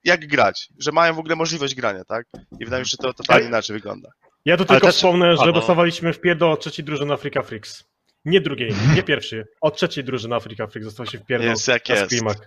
jak 0.03 0.27
grać, 0.27 0.69
że 0.79 0.91
mają 0.91 1.13
w 1.13 1.19
ogóle 1.19 1.35
możliwość 1.35 1.75
grania, 1.75 2.05
tak? 2.05 2.25
I 2.59 2.65
wydaje 2.65 2.81
mi 2.83 2.87
się, 2.87 2.91
że 2.91 2.97
to 2.97 3.13
totalnie 3.13 3.47
inaczej 3.47 3.73
wygląda. 3.73 4.09
Ja 4.45 4.57
tu 4.57 4.61
Ale 4.61 4.67
tylko 4.67 4.87
też- 4.87 4.95
wspomnę, 4.95 5.37
że 5.37 5.53
dostawaliśmy 5.53 6.13
w 6.13 6.21
pierdol 6.21 6.51
od 6.51 6.59
trzeciej 6.61 6.85
drużyny 6.85 7.13
Africa 7.13 7.41
Freaks. 7.41 7.83
Nie 8.25 8.41
drugiej, 8.41 8.73
nie 8.95 9.03
pierwszej. 9.03 9.43
Od 9.61 9.77
trzeciej 9.77 10.03
drużyny 10.03 10.35
Africa 10.35 10.67
Freaks 10.67 10.85
dostaliśmy 10.85 11.19
w 11.19 11.25
pierdol 11.25 11.49
Jest 11.49 11.67
jak 11.67 11.89
na 11.89 11.95
jest. 11.95 12.05
screamach. 12.07 12.37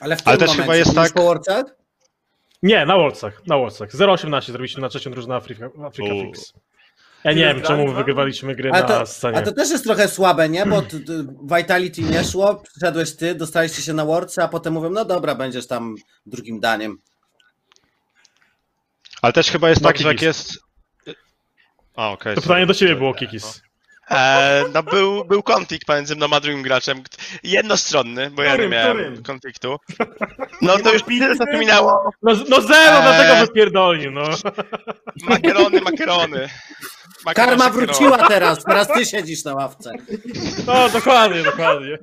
Ale 0.00 0.16
w 0.16 0.20
Ale 0.24 0.36
tym 0.38 0.46
też 0.46 0.58
momencie, 0.58 0.62
chyba 0.62 0.76
jest 0.76 0.94
tak- 0.94 1.12
po 1.12 1.22
Worldsach? 1.22 1.64
Nie, 2.62 2.86
na 2.86 2.96
Worldsach, 2.96 3.46
na 3.46 3.56
Worldsach. 3.58 3.92
0,18 3.94 4.52
zrobiliśmy 4.52 4.80
na 4.82 4.88
trzecią 4.88 5.10
drużynę 5.10 5.34
Africa 5.36 5.66
U. 5.74 5.90
Freaks. 5.90 6.52
Ja 7.24 7.32
nie 7.32 7.44
wiem, 7.44 7.62
czemu 7.62 7.92
wygrywaliśmy 7.92 8.54
gry 8.54 8.70
na 8.70 8.82
to, 8.82 9.06
scenie. 9.06 9.38
a 9.38 9.42
to 9.42 9.52
też 9.52 9.70
jest 9.70 9.84
trochę 9.84 10.08
słabe, 10.08 10.48
nie? 10.48 10.66
Bo 10.66 10.82
t, 10.82 11.00
t, 11.00 11.12
Vitality 11.56 12.02
nie 12.02 12.24
szło, 12.24 12.62
przyszedłeś 12.70 13.16
ty, 13.16 13.34
dostaliście 13.34 13.82
się 13.82 13.92
na 13.92 14.04
Worldsy, 14.04 14.42
a 14.42 14.48
potem 14.48 14.72
mówią, 14.72 14.90
no 14.90 15.04
dobra, 15.04 15.34
będziesz 15.34 15.66
tam 15.66 15.94
drugim 16.26 16.60
daniem. 16.60 16.98
Ale 19.22 19.32
też 19.32 19.50
chyba 19.50 19.68
jest 19.68 19.80
No, 19.82 19.88
tak, 19.88 19.98
że 19.98 20.08
jak 20.08 20.16
Kikis. 20.16 20.26
jest... 20.26 20.58
A, 21.96 22.10
okej. 22.10 22.34
To 22.34 22.40
sorry. 22.40 22.48
pytanie 22.48 22.66
do 22.66 22.74
ciebie 22.74 22.92
To- 22.92 22.98
było, 22.98 23.10
no. 23.10 23.16
Kikis. 23.18 23.62
E, 24.10 24.64
no 24.74 24.82
był, 24.82 25.24
był 25.24 25.42
konflikt 25.42 25.86
pomiędzy 25.86 26.16
mną 26.16 26.26
a 26.32 26.40
drugim 26.40 26.62
graczem, 26.62 27.02
jednostronny, 27.42 28.30
bo 28.30 28.42
ja 28.42 28.56
nie 28.56 28.68
miałem 28.68 28.96
którym? 28.98 29.22
konfliktu. 29.22 29.76
No 30.62 30.78
to 30.78 30.92
już 30.92 31.02
tyle 31.02 31.36
czasu 31.36 31.58
minęło. 31.58 32.10
No, 32.22 32.32
no 32.48 32.60
zero, 32.60 32.96
Eee. 32.96 33.02
dlatego 33.02 33.46
wypierdolił, 33.46 34.10
no. 34.10 34.22
Makarony, 35.28 35.80
makarony. 35.80 36.48
Karma 37.34 37.70
wróciła 37.70 38.28
teraz, 38.28 38.64
teraz 38.64 38.88
ty 38.88 39.06
siedzisz 39.06 39.44
na 39.44 39.54
ławce. 39.54 39.92
No, 40.66 40.88
dokładnie, 40.88 41.42
dokładnie. 41.42 41.98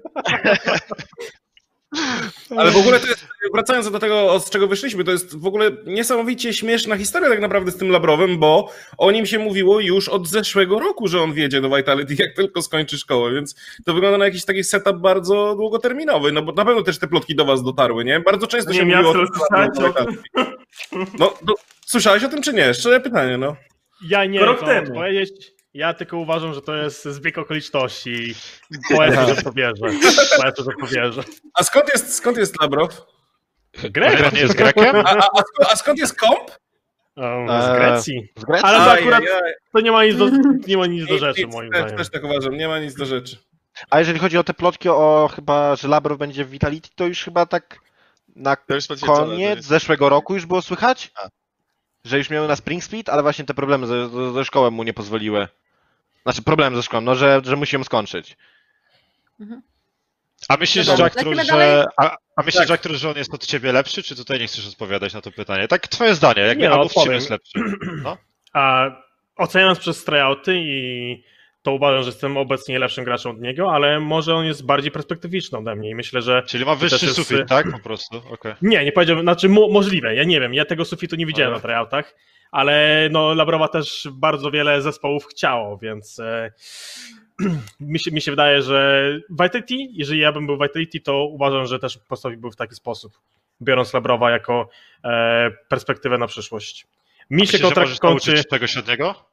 Ale 2.58 2.72
w 2.72 2.78
ogóle 2.78 3.00
to 3.00 3.08
jest, 3.08 3.28
wracając 3.54 3.91
do 3.91 4.00
tego, 4.00 4.40
z 4.40 4.50
czego 4.50 4.68
wyszliśmy, 4.68 5.04
to 5.04 5.12
jest 5.12 5.40
w 5.40 5.46
ogóle 5.46 5.72
niesamowicie 5.86 6.54
śmieszna 6.54 6.98
historia 6.98 7.30
tak 7.30 7.41
naprawdę 7.41 7.72
z 7.72 7.78
tym 7.78 7.90
Labrowem, 7.90 8.40
bo 8.40 8.72
o 8.98 9.12
nim 9.12 9.26
się 9.26 9.40
mówiło 9.40 9.80
już 9.80 10.10
od 10.10 10.28
zeszłego 10.28 10.80
roku, 10.80 11.08
że 11.08 11.22
on 11.22 11.34
wjedzie 11.34 11.62
do 11.62 11.70
Vitality, 11.70 12.16
jak 12.20 12.36
tylko 12.36 12.62
skończy 12.62 12.98
szkołę, 12.98 13.34
więc 13.34 13.56
to 13.86 13.94
wygląda 13.94 14.18
na 14.18 14.26
jakiś 14.26 14.46
taki 14.46 14.64
setup 14.64 14.98
bardzo 14.98 15.56
długoterminowy, 15.56 16.32
no 16.32 16.41
bo 16.41 16.52
na 16.52 16.66
pewno 16.66 16.84
też 16.84 17.00
te 17.00 17.08
plotki 17.08 17.36
do 17.36 17.46
was 17.46 17.64
dotarły, 17.64 18.06
nie? 18.06 18.20
Bardzo 18.20 18.48
często 18.48 18.72
Nie 18.72 18.78
się 18.78 18.86
mówiło 18.86 19.10
o 19.10 19.14
to 19.14 19.94
tym. 19.94 20.18
No, 21.20 21.34
no, 21.48 21.54
słyszałeś 21.86 22.24
o 22.24 22.30
tym 22.30 22.41
czy 22.41 22.54
nie? 22.54 22.74
Szczere 22.74 23.00
pytanie, 23.00 23.38
no. 23.38 23.56
Ja 24.02 24.26
nie 24.26 24.40
Rok 24.40 24.60
wiem, 24.62 24.68
co 24.68 24.74
temu. 24.74 24.94
powiedzieć. 24.94 25.52
Ja 25.74 25.94
tylko 25.94 26.18
uważam, 26.18 26.54
że 26.54 26.62
to 26.62 26.76
jest 26.76 27.04
zbieg 27.04 27.38
okoliczności 27.38 28.34
i 28.72 28.96
polecę, 28.96 29.26
że 29.28 29.36
w 29.36 29.44
to 29.44 29.52
wierzę. 29.52 29.86
Polecę, 30.38 30.64
że 30.64 30.72
w 30.72 30.80
to 30.80 30.88
wierzę. 30.88 31.24
A 31.54 31.64
skąd 31.64 31.90
jest, 31.94 32.16
skąd 32.16 32.38
jest 32.38 32.62
Labrow? 32.62 33.06
Grek. 33.84 34.34
Nie 34.34 34.40
jest 34.40 34.56
Grekiem? 34.56 34.96
A, 34.96 35.10
a, 35.10 35.28
a, 35.72 35.76
skąd, 35.76 36.00
jest 36.00 36.20
komp? 36.20 36.52
Um, 37.16 37.48
z 37.48 37.80
Grecji. 37.80 38.30
W 38.36 38.46
Grecji? 38.46 38.66
Ale 38.68 38.78
to 38.78 38.92
akurat 38.92 39.22
aj, 39.22 39.32
aj. 39.32 39.54
to 39.74 39.80
nie 39.80 39.92
ma 39.92 40.06
nic 40.06 40.18
do, 40.18 40.30
nie 40.68 40.78
ma 40.78 40.86
nic 40.86 41.08
do 41.08 41.18
rzeczy, 41.18 41.46
nic, 41.46 41.54
moim 41.54 41.72
też, 41.72 41.80
zdaniem. 41.82 41.98
też 41.98 42.10
tak 42.10 42.24
uważam, 42.24 42.58
nie 42.58 42.68
ma 42.68 42.80
nic 42.80 42.96
do 42.96 43.06
rzeczy. 43.06 43.38
A 43.90 44.00
jeżeli 44.00 44.20
chodzi 44.20 44.38
o 44.38 44.44
te 44.44 44.54
plotki 44.54 44.90
o 44.90 45.30
chyba, 45.36 45.76
że 45.76 45.88
Labrow 45.88 46.18
będzie 46.18 46.46
w 46.46 46.50
Vitality, 46.50 46.90
to 46.96 47.06
już 47.06 47.24
chyba 47.24 47.46
tak 47.46 47.80
na 48.36 48.56
koniec 49.06 49.66
zeszłego 49.66 50.10
roku 50.10 50.34
już 50.34 50.46
było 50.46 50.62
słychać? 50.62 51.12
A. 51.16 51.30
Że 52.06 52.18
już 52.18 52.30
miał 52.30 52.48
na 52.48 52.56
Spring 52.56 52.84
Split, 52.84 53.10
ale 53.10 53.22
właśnie 53.22 53.46
te 53.46 53.54
problemy 53.54 53.88
ze, 53.88 54.10
ze, 54.34 54.46
szkołą 54.46 54.72
mu 54.72 54.84
nie 54.84 54.94
pozwoliły. 54.94 55.48
Znaczy 56.24 56.42
problem 56.42 56.76
ze 56.76 56.84
szkołą, 56.84 57.02
no 57.02 57.16
że, 57.16 57.42
że 57.44 57.56
musi 57.56 57.76
ją 57.76 57.84
skończyć. 57.84 58.38
A 60.48 60.58
myślisz, 60.58 60.86
Dobra, 60.86 61.06
Jack 61.06 61.16
dalej? 61.16 61.46
że, 61.46 61.86
a, 61.98 62.18
a 62.36 62.44
myślisz, 62.44 62.62
Tak. 62.62 62.70
Jack 62.70 62.84
Trus, 62.84 62.98
że 62.98 63.10
on 63.10 63.18
jest 63.18 63.34
od 63.34 63.46
ciebie 63.46 63.72
lepszy, 63.72 64.04
czy 64.04 64.16
tutaj 64.16 64.40
nie 64.40 64.48
chcesz 64.48 64.68
odpowiadać 64.68 65.14
na 65.14 65.22
to 65.22 65.32
pytanie? 65.32 65.68
Tak 65.68 65.88
twoje 65.88 66.16
zdanie, 66.16 66.42
jakby 66.42 66.64
Nie, 66.64 66.70
no, 66.70 66.76
albo 66.76 66.90
w 66.90 66.94
czym 66.94 67.12
jest 67.12 67.30
lepszy? 67.30 67.60
No. 68.04 68.18
A 68.54 68.86
oceniając 69.36 69.80
przez 69.80 70.04
tryouty 70.04 70.56
i 70.56 71.24
to 71.61 71.72
uważam, 71.72 72.03
że 72.03 72.10
jestem 72.10 72.38
obecnie 72.38 72.80
lepszym 72.80 73.03
graczem 73.03 73.31
od 73.31 73.41
niego, 73.41 73.72
ale 73.73 73.99
może 73.99 74.36
on 74.36 74.45
jest 74.45 74.65
bardziej 74.65 74.91
perspektywiczny 74.91 75.57
ode 75.57 75.76
mnie 75.76 75.90
i 75.90 75.95
myślę, 75.95 76.22
że 76.22 76.44
Czyli 76.48 76.65
ma 76.65 76.76
wyższy 76.76 77.06
jest- 77.06 77.18
sufit, 77.18 77.48
tak? 77.48 77.72
Po 77.72 77.80
prostu, 77.80 78.22
okej. 78.31 78.53
Nie, 78.61 78.86
nie 78.86 78.91
powiedziałbym, 78.91 79.26
znaczy 79.26 79.49
mo 79.49 79.68
możliwe, 79.69 80.15
ja 80.15 80.23
nie 80.23 80.40
wiem, 80.40 80.53
ja 80.53 80.65
tego 80.65 80.86
sufitu 80.86 81.15
nie 81.15 81.26
widziałem 81.26 81.53
Dobra. 81.53 81.69
na 81.69 81.73
tryoutach, 81.73 82.15
ale 82.52 83.07
no 83.11 83.34
Labrowa 83.34 83.68
też 83.68 84.07
bardzo 84.11 84.52
wiele 84.52 84.81
zespołów 84.81 85.26
chciało, 85.26 85.77
więc 85.77 86.19
e, 86.19 86.52
mi, 87.80 87.99
się, 87.99 88.11
mi 88.11 88.22
się 88.22 88.31
wydaje, 88.31 88.61
że 88.61 89.11
Vitality, 89.30 89.76
jeżeli 89.91 90.19
ja 90.19 90.31
bym 90.31 90.45
był 90.45 90.57
Vitality, 90.57 90.99
to 90.99 91.26
uważam, 91.26 91.65
że 91.65 91.80
też 91.80 91.98
postawiłbym 91.98 92.52
w 92.52 92.56
taki 92.56 92.76
sposób, 92.76 93.14
biorąc 93.61 93.94
Labrowa 93.94 94.31
jako 94.31 94.69
e, 95.03 95.52
perspektywę 95.69 96.18
na 96.18 96.27
przyszłość. 96.27 96.88
Mi 97.30 97.40
się 97.40 97.44
Myślisz, 97.44 97.61
kontrakt 97.61 97.99
kończy... 97.99 98.30
nauczyć 98.31 98.49
czegoś 98.49 98.77
od 98.77 98.88
niego 98.88 99.29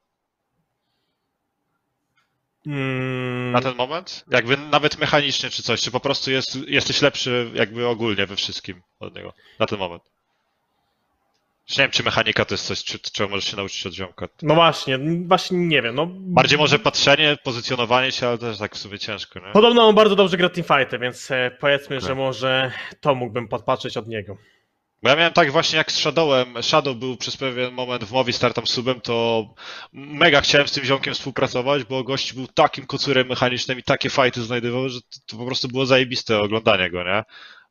Mm, 2.66 3.52
na 3.52 3.60
ten 3.60 3.74
moment? 3.74 4.24
Jakby 4.30 4.56
nawet 4.56 4.98
mechanicznie 4.98 5.50
czy 5.50 5.62
coś, 5.62 5.80
czy 5.80 5.90
po 5.90 6.00
prostu 6.00 6.30
jest, 6.30 6.68
jesteś 6.68 7.02
lepszy 7.02 7.50
jakby 7.54 7.86
ogólnie 7.86 8.26
we 8.26 8.36
wszystkim 8.36 8.82
od 9.00 9.16
niego 9.16 9.32
na 9.58 9.66
ten 9.66 9.78
moment? 9.78 10.02
Czy 11.66 11.78
nie 11.80 11.84
wiem, 11.84 11.90
czy 11.90 12.02
mechanika 12.02 12.44
to 12.44 12.54
jest 12.54 12.66
coś, 12.66 12.84
czy, 12.84 12.98
czego 12.98 13.30
możesz 13.30 13.50
się 13.50 13.56
nauczyć 13.56 13.86
od 13.86 13.92
ziomka. 13.92 14.28
no 14.42 14.54
właśnie, 14.54 14.98
właśnie 15.26 15.58
nie 15.58 15.82
wiem. 15.82 15.94
No, 15.94 16.06
Bardziej 16.10 16.58
może 16.58 16.78
patrzenie, 16.78 17.36
pozycjonowanie 17.44 18.12
się, 18.12 18.28
ale 18.28 18.38
też 18.38 18.58
tak 18.58 18.74
w 18.74 18.78
sobie 18.78 18.98
ciężko, 18.98 19.40
nie? 19.40 19.52
Podobno 19.52 19.88
on 19.88 19.94
bardzo 19.94 20.16
dobrze 20.16 20.36
gra 20.36 20.48
teamfighty, 20.48 20.98
więc 20.98 21.30
e, 21.30 21.56
powiedzmy, 21.60 21.96
Okej. 21.96 22.08
że 22.08 22.14
może 22.14 22.72
to 23.00 23.14
mógłbym 23.14 23.48
podpatrzeć 23.48 23.96
od 23.96 24.08
niego. 24.08 24.36
Bo 25.02 25.08
ja 25.10 25.16
miałem 25.16 25.32
tak 25.32 25.52
właśnie 25.52 25.78
jak 25.78 25.92
z 25.92 25.96
Shadowem. 25.98 26.62
Shadow 26.62 26.96
był 26.96 27.16
przez 27.16 27.36
pewien 27.36 27.74
moment 27.74 28.04
w 28.04 28.12
mowie 28.12 28.32
startam 28.32 28.66
subem, 28.66 29.00
to 29.00 29.44
mega 29.92 30.40
chciałem 30.40 30.68
z 30.68 30.72
tym 30.72 30.84
ziomkiem 30.84 31.14
współpracować, 31.14 31.84
bo 31.84 32.04
gość 32.04 32.32
był 32.32 32.46
takim 32.46 32.86
kocurem 32.86 33.26
mechanicznym 33.28 33.78
i 33.78 33.82
takie 33.82 34.10
fighty 34.10 34.42
znajdował, 34.42 34.88
że 34.88 35.00
to 35.26 35.36
po 35.36 35.46
prostu 35.46 35.68
było 35.68 35.86
zajebiste 35.86 36.38
oglądanie 36.38 36.90
go, 36.90 37.04
nie? 37.04 37.22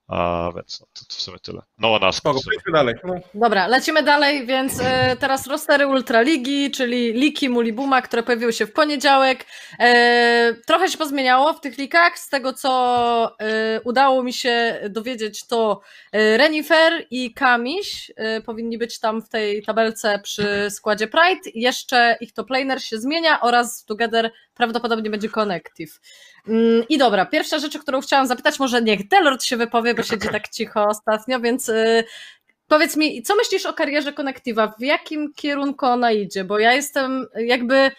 A 0.07 0.51
więc 0.55 0.81
no, 0.81 0.87
to, 0.93 1.05
to 1.05 1.15
w 1.15 1.21
sumie 1.21 1.39
tyle. 1.39 1.61
No 1.77 1.93
one 1.93 2.07
ask. 2.07 2.19
Spoko, 2.19 2.39
przejdźmy 2.39 2.71
dalej. 2.71 2.95
No. 3.03 3.13
Dobra, 3.33 3.67
lecimy 3.67 4.03
dalej, 4.03 4.45
więc 4.45 4.79
e, 4.81 5.15
teraz 5.19 5.47
rostery 5.47 5.87
Ultraligi, 5.87 6.71
czyli 6.71 7.13
liki 7.13 7.49
Mulibuma, 7.49 8.01
które 8.01 8.23
pojawiły 8.23 8.53
się 8.53 8.65
w 8.65 8.71
poniedziałek. 8.73 9.45
E, 9.79 10.53
trochę 10.67 10.89
się 10.89 10.97
pozmieniało 10.97 11.53
w 11.53 11.61
tych 11.61 11.77
likach. 11.77 12.19
Z 12.19 12.29
tego, 12.29 12.53
co 12.53 13.35
e, 13.39 13.81
udało 13.81 14.23
mi 14.23 14.33
się 14.33 14.79
dowiedzieć, 14.89 15.47
to 15.47 15.81
e, 16.11 16.37
Renifer 16.37 17.05
i 17.11 17.33
Kamiś 17.33 18.11
e, 18.15 18.41
powinni 18.41 18.77
być 18.77 18.99
tam 18.99 19.21
w 19.21 19.29
tej 19.29 19.63
tabelce 19.63 20.19
przy 20.19 20.67
składzie 20.69 21.07
Pride. 21.07 21.49
Jeszcze 21.55 22.17
ich 22.21 22.33
top 22.33 22.49
laner 22.49 22.83
się 22.83 22.97
zmienia 22.97 23.41
oraz 23.41 23.85
Together 23.85 24.31
prawdopodobnie 24.55 25.09
będzie 25.09 25.29
Connective. 25.29 25.99
Mm, 26.47 26.83
I 26.89 26.97
dobra, 26.97 27.25
pierwsza 27.25 27.59
rzecz, 27.59 27.77
którą 27.77 28.01
chciałam 28.01 28.27
zapytać, 28.27 28.59
może 28.59 28.81
niech 28.81 29.07
Delord 29.07 29.43
się 29.43 29.57
wypowie, 29.57 29.93
bo 29.93 30.03
siedzi 30.03 30.29
tak 30.29 30.49
cicho 30.49 30.85
ostatnio, 30.85 31.39
więc 31.39 31.69
y, 31.69 32.03
powiedz 32.67 32.97
mi, 32.97 33.23
co 33.23 33.35
myślisz 33.35 33.65
o 33.65 33.73
karierze 33.73 34.13
Connectiva? 34.13 34.73
W 34.79 34.81
jakim 34.81 35.33
kierunku 35.33 35.85
ona 35.85 36.11
idzie? 36.11 36.43
Bo 36.43 36.59
ja 36.59 36.73
jestem 36.73 37.27
jakby. 37.35 37.91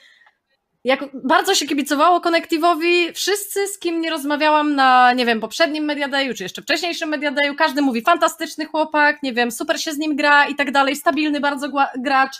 Jak 0.84 1.04
bardzo 1.14 1.54
się 1.54 1.66
kibicowało 1.66 2.20
Connectivowi, 2.20 3.12
wszyscy 3.12 3.66
z 3.66 3.78
kim 3.78 4.00
nie 4.00 4.10
rozmawiałam 4.10 4.74
na, 4.74 5.12
nie 5.12 5.26
wiem, 5.26 5.40
poprzednim 5.40 5.84
Mediadayu, 5.84 6.34
czy 6.34 6.42
jeszcze 6.42 6.62
wcześniejszym 6.62 7.08
Mediadayu, 7.08 7.54
każdy 7.54 7.82
mówi 7.82 8.02
fantastyczny 8.02 8.66
chłopak, 8.66 9.22
nie 9.22 9.32
wiem, 9.32 9.50
super 9.50 9.80
się 9.80 9.92
z 9.92 9.98
nim 9.98 10.16
gra 10.16 10.46
i 10.46 10.54
tak 10.54 10.72
dalej, 10.72 10.96
stabilny 10.96 11.40
bardzo 11.40 11.68
gracz. 11.98 12.36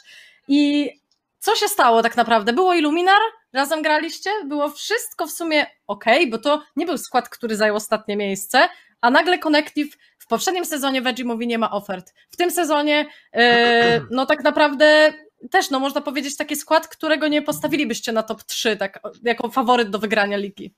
I 0.49 0.91
co 1.39 1.57
się 1.57 1.69
stało 1.69 2.03
tak 2.03 2.17
naprawdę? 2.17 2.53
Było 2.53 2.75
Illuminar, 2.75 3.21
razem 3.57 3.83
graliście, 3.83 4.31
było 4.45 4.71
wszystko 4.71 5.27
w 5.27 5.31
sumie 5.31 5.67
ok, 5.87 6.05
bo 6.31 6.39
to 6.39 6.63
nie 6.77 6.87
był 6.87 6.99
skład, 6.99 7.29
który 7.29 7.57
zajął 7.57 7.77
ostatnie 7.77 8.17
miejsce, 8.17 8.69
a 9.01 9.11
nagle 9.11 9.39
Connective 9.39 9.97
w 10.19 10.27
poprzednim 10.27 10.65
sezonie 10.65 11.03
Veggie 11.03 11.25
mówi 11.25 11.47
nie 11.47 11.59
ma 11.59 11.71
ofert. 11.71 12.15
W 12.31 12.37
tym 12.37 12.51
sezonie, 12.51 13.07
e, 13.33 14.01
no 14.11 14.27
tak 14.27 14.45
naprawdę 14.45 15.13
też, 15.51 15.71
no 15.71 15.81
można 15.81 16.01
powiedzieć, 16.01 16.37
taki 16.37 16.57
skład, 16.57 16.89
którego 16.89 17.29
nie 17.29 17.43
postawilibyście 17.43 18.13
na 18.13 18.23
top 18.23 18.43
3, 18.43 18.77
tak 18.77 19.01
jako 19.23 19.51
faworyt 19.51 19.91
do 19.91 19.99
wygrania 19.99 20.37
ligi. 20.37 20.75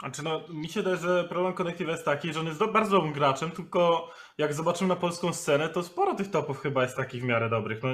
Znaczy 0.00 0.22
no, 0.22 0.40
mi 0.48 0.68
się 0.68 0.82
wydaje, 0.82 0.96
że 0.96 1.24
problem 1.24 1.54
Connective 1.54 1.88
jest 1.88 2.04
taki, 2.04 2.32
że 2.32 2.40
on 2.40 2.46
jest 2.46 2.64
bardzo 2.72 2.90
dobrym 2.90 3.12
graczem, 3.12 3.50
tylko 3.50 4.10
jak 4.38 4.54
zobaczymy 4.54 4.88
na 4.88 4.96
polską 4.96 5.32
scenę, 5.32 5.68
to 5.68 5.82
sporo 5.82 6.14
tych 6.14 6.30
topów 6.30 6.60
chyba 6.60 6.82
jest 6.82 6.96
takich 6.96 7.22
w 7.22 7.24
miarę 7.24 7.50
dobrych. 7.50 7.82
No, 7.82 7.88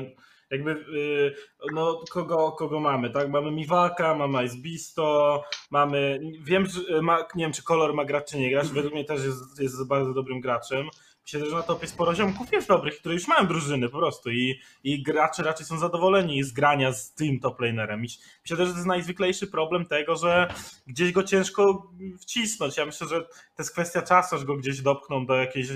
jakby, 0.50 0.84
yy, 0.92 1.34
no 1.72 2.04
kogo, 2.10 2.52
kogo 2.52 2.80
mamy, 2.80 3.10
tak? 3.10 3.30
Mamy 3.30 3.50
Miwaka, 3.50 4.14
mamy 4.14 4.44
Ice 4.44 4.56
Bisto, 4.56 5.42
mamy, 5.70 6.20
wiem, 6.40 6.66
że 6.66 7.02
ma, 7.02 7.18
nie 7.34 7.44
wiem, 7.44 7.52
czy 7.52 7.62
Kolor 7.62 7.94
ma 7.94 8.04
grać, 8.04 8.30
czy 8.30 8.38
nie 8.38 8.50
grać, 8.50 8.68
według 8.68 8.94
mnie 8.94 9.04
też 9.04 9.24
jest, 9.24 9.60
jest 9.60 9.88
bardzo 9.88 10.14
dobrym 10.14 10.40
graczem. 10.40 10.88
Myślę, 11.32 11.50
że 11.50 11.56
na 11.56 11.62
topie 11.62 11.86
sporo 11.86 12.14
ziomków 12.14 12.52
jest 12.52 12.68
dobrych, 12.68 12.98
które 12.98 13.14
już 13.14 13.28
mają 13.28 13.46
drużyny 13.46 13.88
po 13.88 13.98
prostu 13.98 14.30
i, 14.30 14.60
i 14.84 15.02
gracze 15.02 15.42
raczej 15.42 15.66
są 15.66 15.78
zadowoleni 15.78 16.42
z 16.42 16.52
grania 16.52 16.92
z 16.92 17.14
tym 17.14 17.40
top 17.40 17.60
lanerem. 17.60 18.04
I 18.04 18.08
Myślę 18.42 18.56
też, 18.56 18.66
że 18.66 18.72
to 18.72 18.78
jest 18.78 18.86
najzwyklejszy 18.86 19.46
problem 19.46 19.86
tego, 19.86 20.16
że 20.16 20.48
gdzieś 20.86 21.12
go 21.12 21.22
ciężko 21.22 21.92
wcisnąć. 22.20 22.76
Ja 22.76 22.86
myślę, 22.86 23.08
że 23.08 23.20
to 23.22 23.28
jest 23.58 23.72
kwestia 23.72 24.02
czasu, 24.02 24.36
aż 24.36 24.44
go 24.44 24.56
gdzieś 24.56 24.80
dopchną 24.80 25.26
do 25.26 25.34
jakiejś 25.34 25.68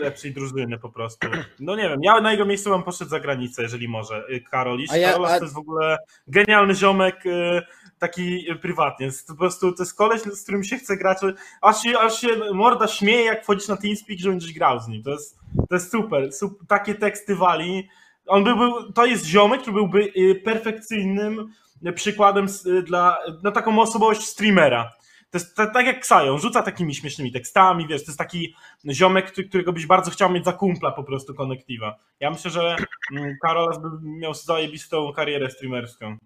lepszej 0.00 0.32
drużyny 0.32 0.78
po 0.78 0.88
prostu. 0.88 1.28
No 1.60 1.76
nie 1.76 1.88
wiem, 1.88 2.00
ja 2.02 2.20
na 2.20 2.32
jego 2.32 2.44
miejscu 2.44 2.70
bym 2.70 2.82
poszedł 2.82 3.10
za 3.10 3.20
granicę, 3.20 3.62
jeżeli 3.62 3.88
może. 3.88 4.24
Y, 4.30 4.40
Karoliś. 4.40 4.90
A 4.90 4.96
ja- 4.96 5.10
Karolas 5.10 5.32
a- 5.32 5.38
to 5.38 5.44
jest 5.44 5.54
w 5.54 5.58
ogóle 5.58 5.98
genialny 6.28 6.74
ziomek, 6.74 7.26
y, 7.26 7.62
taki 7.98 8.46
prywatnie. 8.62 9.06
Jest 9.06 9.28
po 9.28 9.34
prostu 9.34 9.72
to 9.72 9.82
jest 9.82 9.94
koleś, 9.94 10.22
z 10.22 10.42
którym 10.42 10.64
się 10.64 10.76
chce 10.76 10.96
grać. 10.96 11.18
Aż 11.62 11.82
się, 11.82 11.98
aż 11.98 12.20
się 12.20 12.28
morda 12.52 12.86
śmieje, 12.86 13.24
jak 13.24 13.42
wchodzisz 13.42 13.68
na 13.68 13.76
TeamSpeak, 13.76 14.18
że 14.18 14.30
będziesz 14.30 14.52
grał 14.52 14.80
z 14.80 14.88
nim. 14.88 15.02
To 15.02 15.10
jest, 15.10 15.38
to 15.68 15.74
jest 15.74 15.90
super. 15.90 16.32
super. 16.32 16.66
Takie 16.66 16.94
teksty 16.94 17.36
wali. 17.36 17.88
On 18.26 18.44
by 18.44 18.56
był, 18.56 18.92
to 18.92 19.06
jest 19.06 19.24
ziomek, 19.26 19.60
który 19.60 19.74
byłby 19.74 20.12
y, 20.16 20.34
perfekcyjnym 20.44 21.52
przykładem 21.94 22.46
y, 22.66 22.82
dla, 22.82 23.18
na 23.42 23.50
taką 23.50 23.80
osobowość 23.80 24.20
streamera. 24.22 24.92
To 25.30 25.38
jest 25.38 25.56
ta- 25.56 25.66
tak 25.70 25.86
jak 25.86 26.00
Ksajon, 26.00 26.38
rzuca 26.40 26.62
takimi 26.62 26.94
śmiesznymi 26.94 27.32
tekstami, 27.32 27.86
wiesz, 27.86 28.04
to 28.04 28.10
jest 28.10 28.18
taki 28.18 28.54
ziomek, 28.92 29.32
który- 29.32 29.48
którego 29.48 29.72
byś 29.72 29.86
bardzo 29.86 30.10
chciał 30.10 30.30
mieć 30.30 30.44
za 30.44 30.52
kumpla 30.52 30.92
po 30.92 31.04
prostu 31.04 31.34
Connectiva. 31.34 31.96
Ja 32.20 32.30
myślę, 32.30 32.50
że 32.50 32.76
mm, 33.12 33.36
Karolas 33.42 33.78
by 33.82 33.88
miał 34.02 34.34
zajebistą 34.34 35.12
karierę 35.12 35.50
streamerską. 35.50 36.16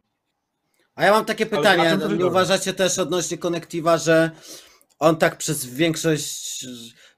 A 0.95 1.01
A 1.01 1.05
ja 1.05 1.13
mam 1.13 1.25
takie 1.25 1.47
pytanie, 1.47 1.99
nie 2.19 2.27
uważacie 2.27 2.73
też 2.75 2.99
odnośnie 2.99 3.39
konektywa, 3.39 3.99
że 3.99 4.31
on 4.99 5.17
tak 5.17 5.37
przez 5.39 5.67
większość 5.67 6.67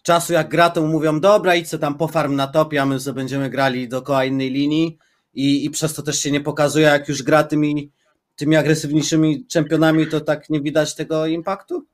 czasu 0.03 0.33
jak 0.33 0.49
gra, 0.49 0.71
to 0.71 0.81
mu 0.83 0.89
mówią, 0.89 1.21
dobra, 1.21 1.55
idź 1.55 1.69
co 1.69 1.79
tam 1.79 1.95
po 1.95 2.09
farm 2.09 2.35
na 2.37 2.47
topie, 2.47 2.83
a 2.83 2.87
my 2.87 3.01
sobie 3.01 3.15
będziemy 3.15 3.51
grali 3.51 3.89
dookoła 3.89 4.25
innej 4.25 4.51
linii 4.51 4.99
i, 5.35 5.65
i 5.65 5.71
przez 5.71 5.95
to 5.95 6.03
też 6.03 6.19
się 6.21 6.31
nie 6.31 6.41
pokazuje, 6.41 6.87
jak 6.87 7.09
już 7.09 7.23
gra 7.23 7.45
tymi, 7.45 7.93
tymi 8.37 8.57
agresywniejszymi 8.57 9.47
czempionami, 9.47 10.07
to 10.07 10.21
tak 10.21 10.51
nie 10.51 10.61
widać 10.61 10.95
tego 10.95 11.27
impaktu? 11.27 11.87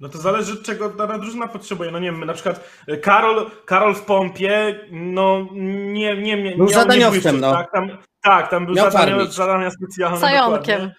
No 0.00 0.08
to 0.08 0.18
zależy, 0.18 0.62
czego 0.62 0.88
dana 0.88 1.18
drużyna 1.18 1.48
potrzebuje. 1.48 1.90
No 1.90 1.98
nie 1.98 2.12
wiem, 2.12 2.24
na 2.24 2.34
przykład 2.34 2.70
Karol, 3.02 3.50
Karol 3.66 3.94
w 3.94 4.02
pompie, 4.02 4.80
no 4.90 5.46
nie, 5.52 6.16
nie, 6.16 6.42
nie, 6.42 6.56
Był 6.56 6.68
zadaniowcem, 6.68 7.40
no. 7.40 7.52
Tak, 7.52 7.72
tam, 7.72 7.98
tak, 8.22 8.50
tam 8.50 8.66
był 8.66 8.74
zadania, 8.74 9.24
zadania 9.24 9.70
specjalne. 9.70 10.18
Zająkiem. 10.18 10.60
dokładnie. 10.62 10.94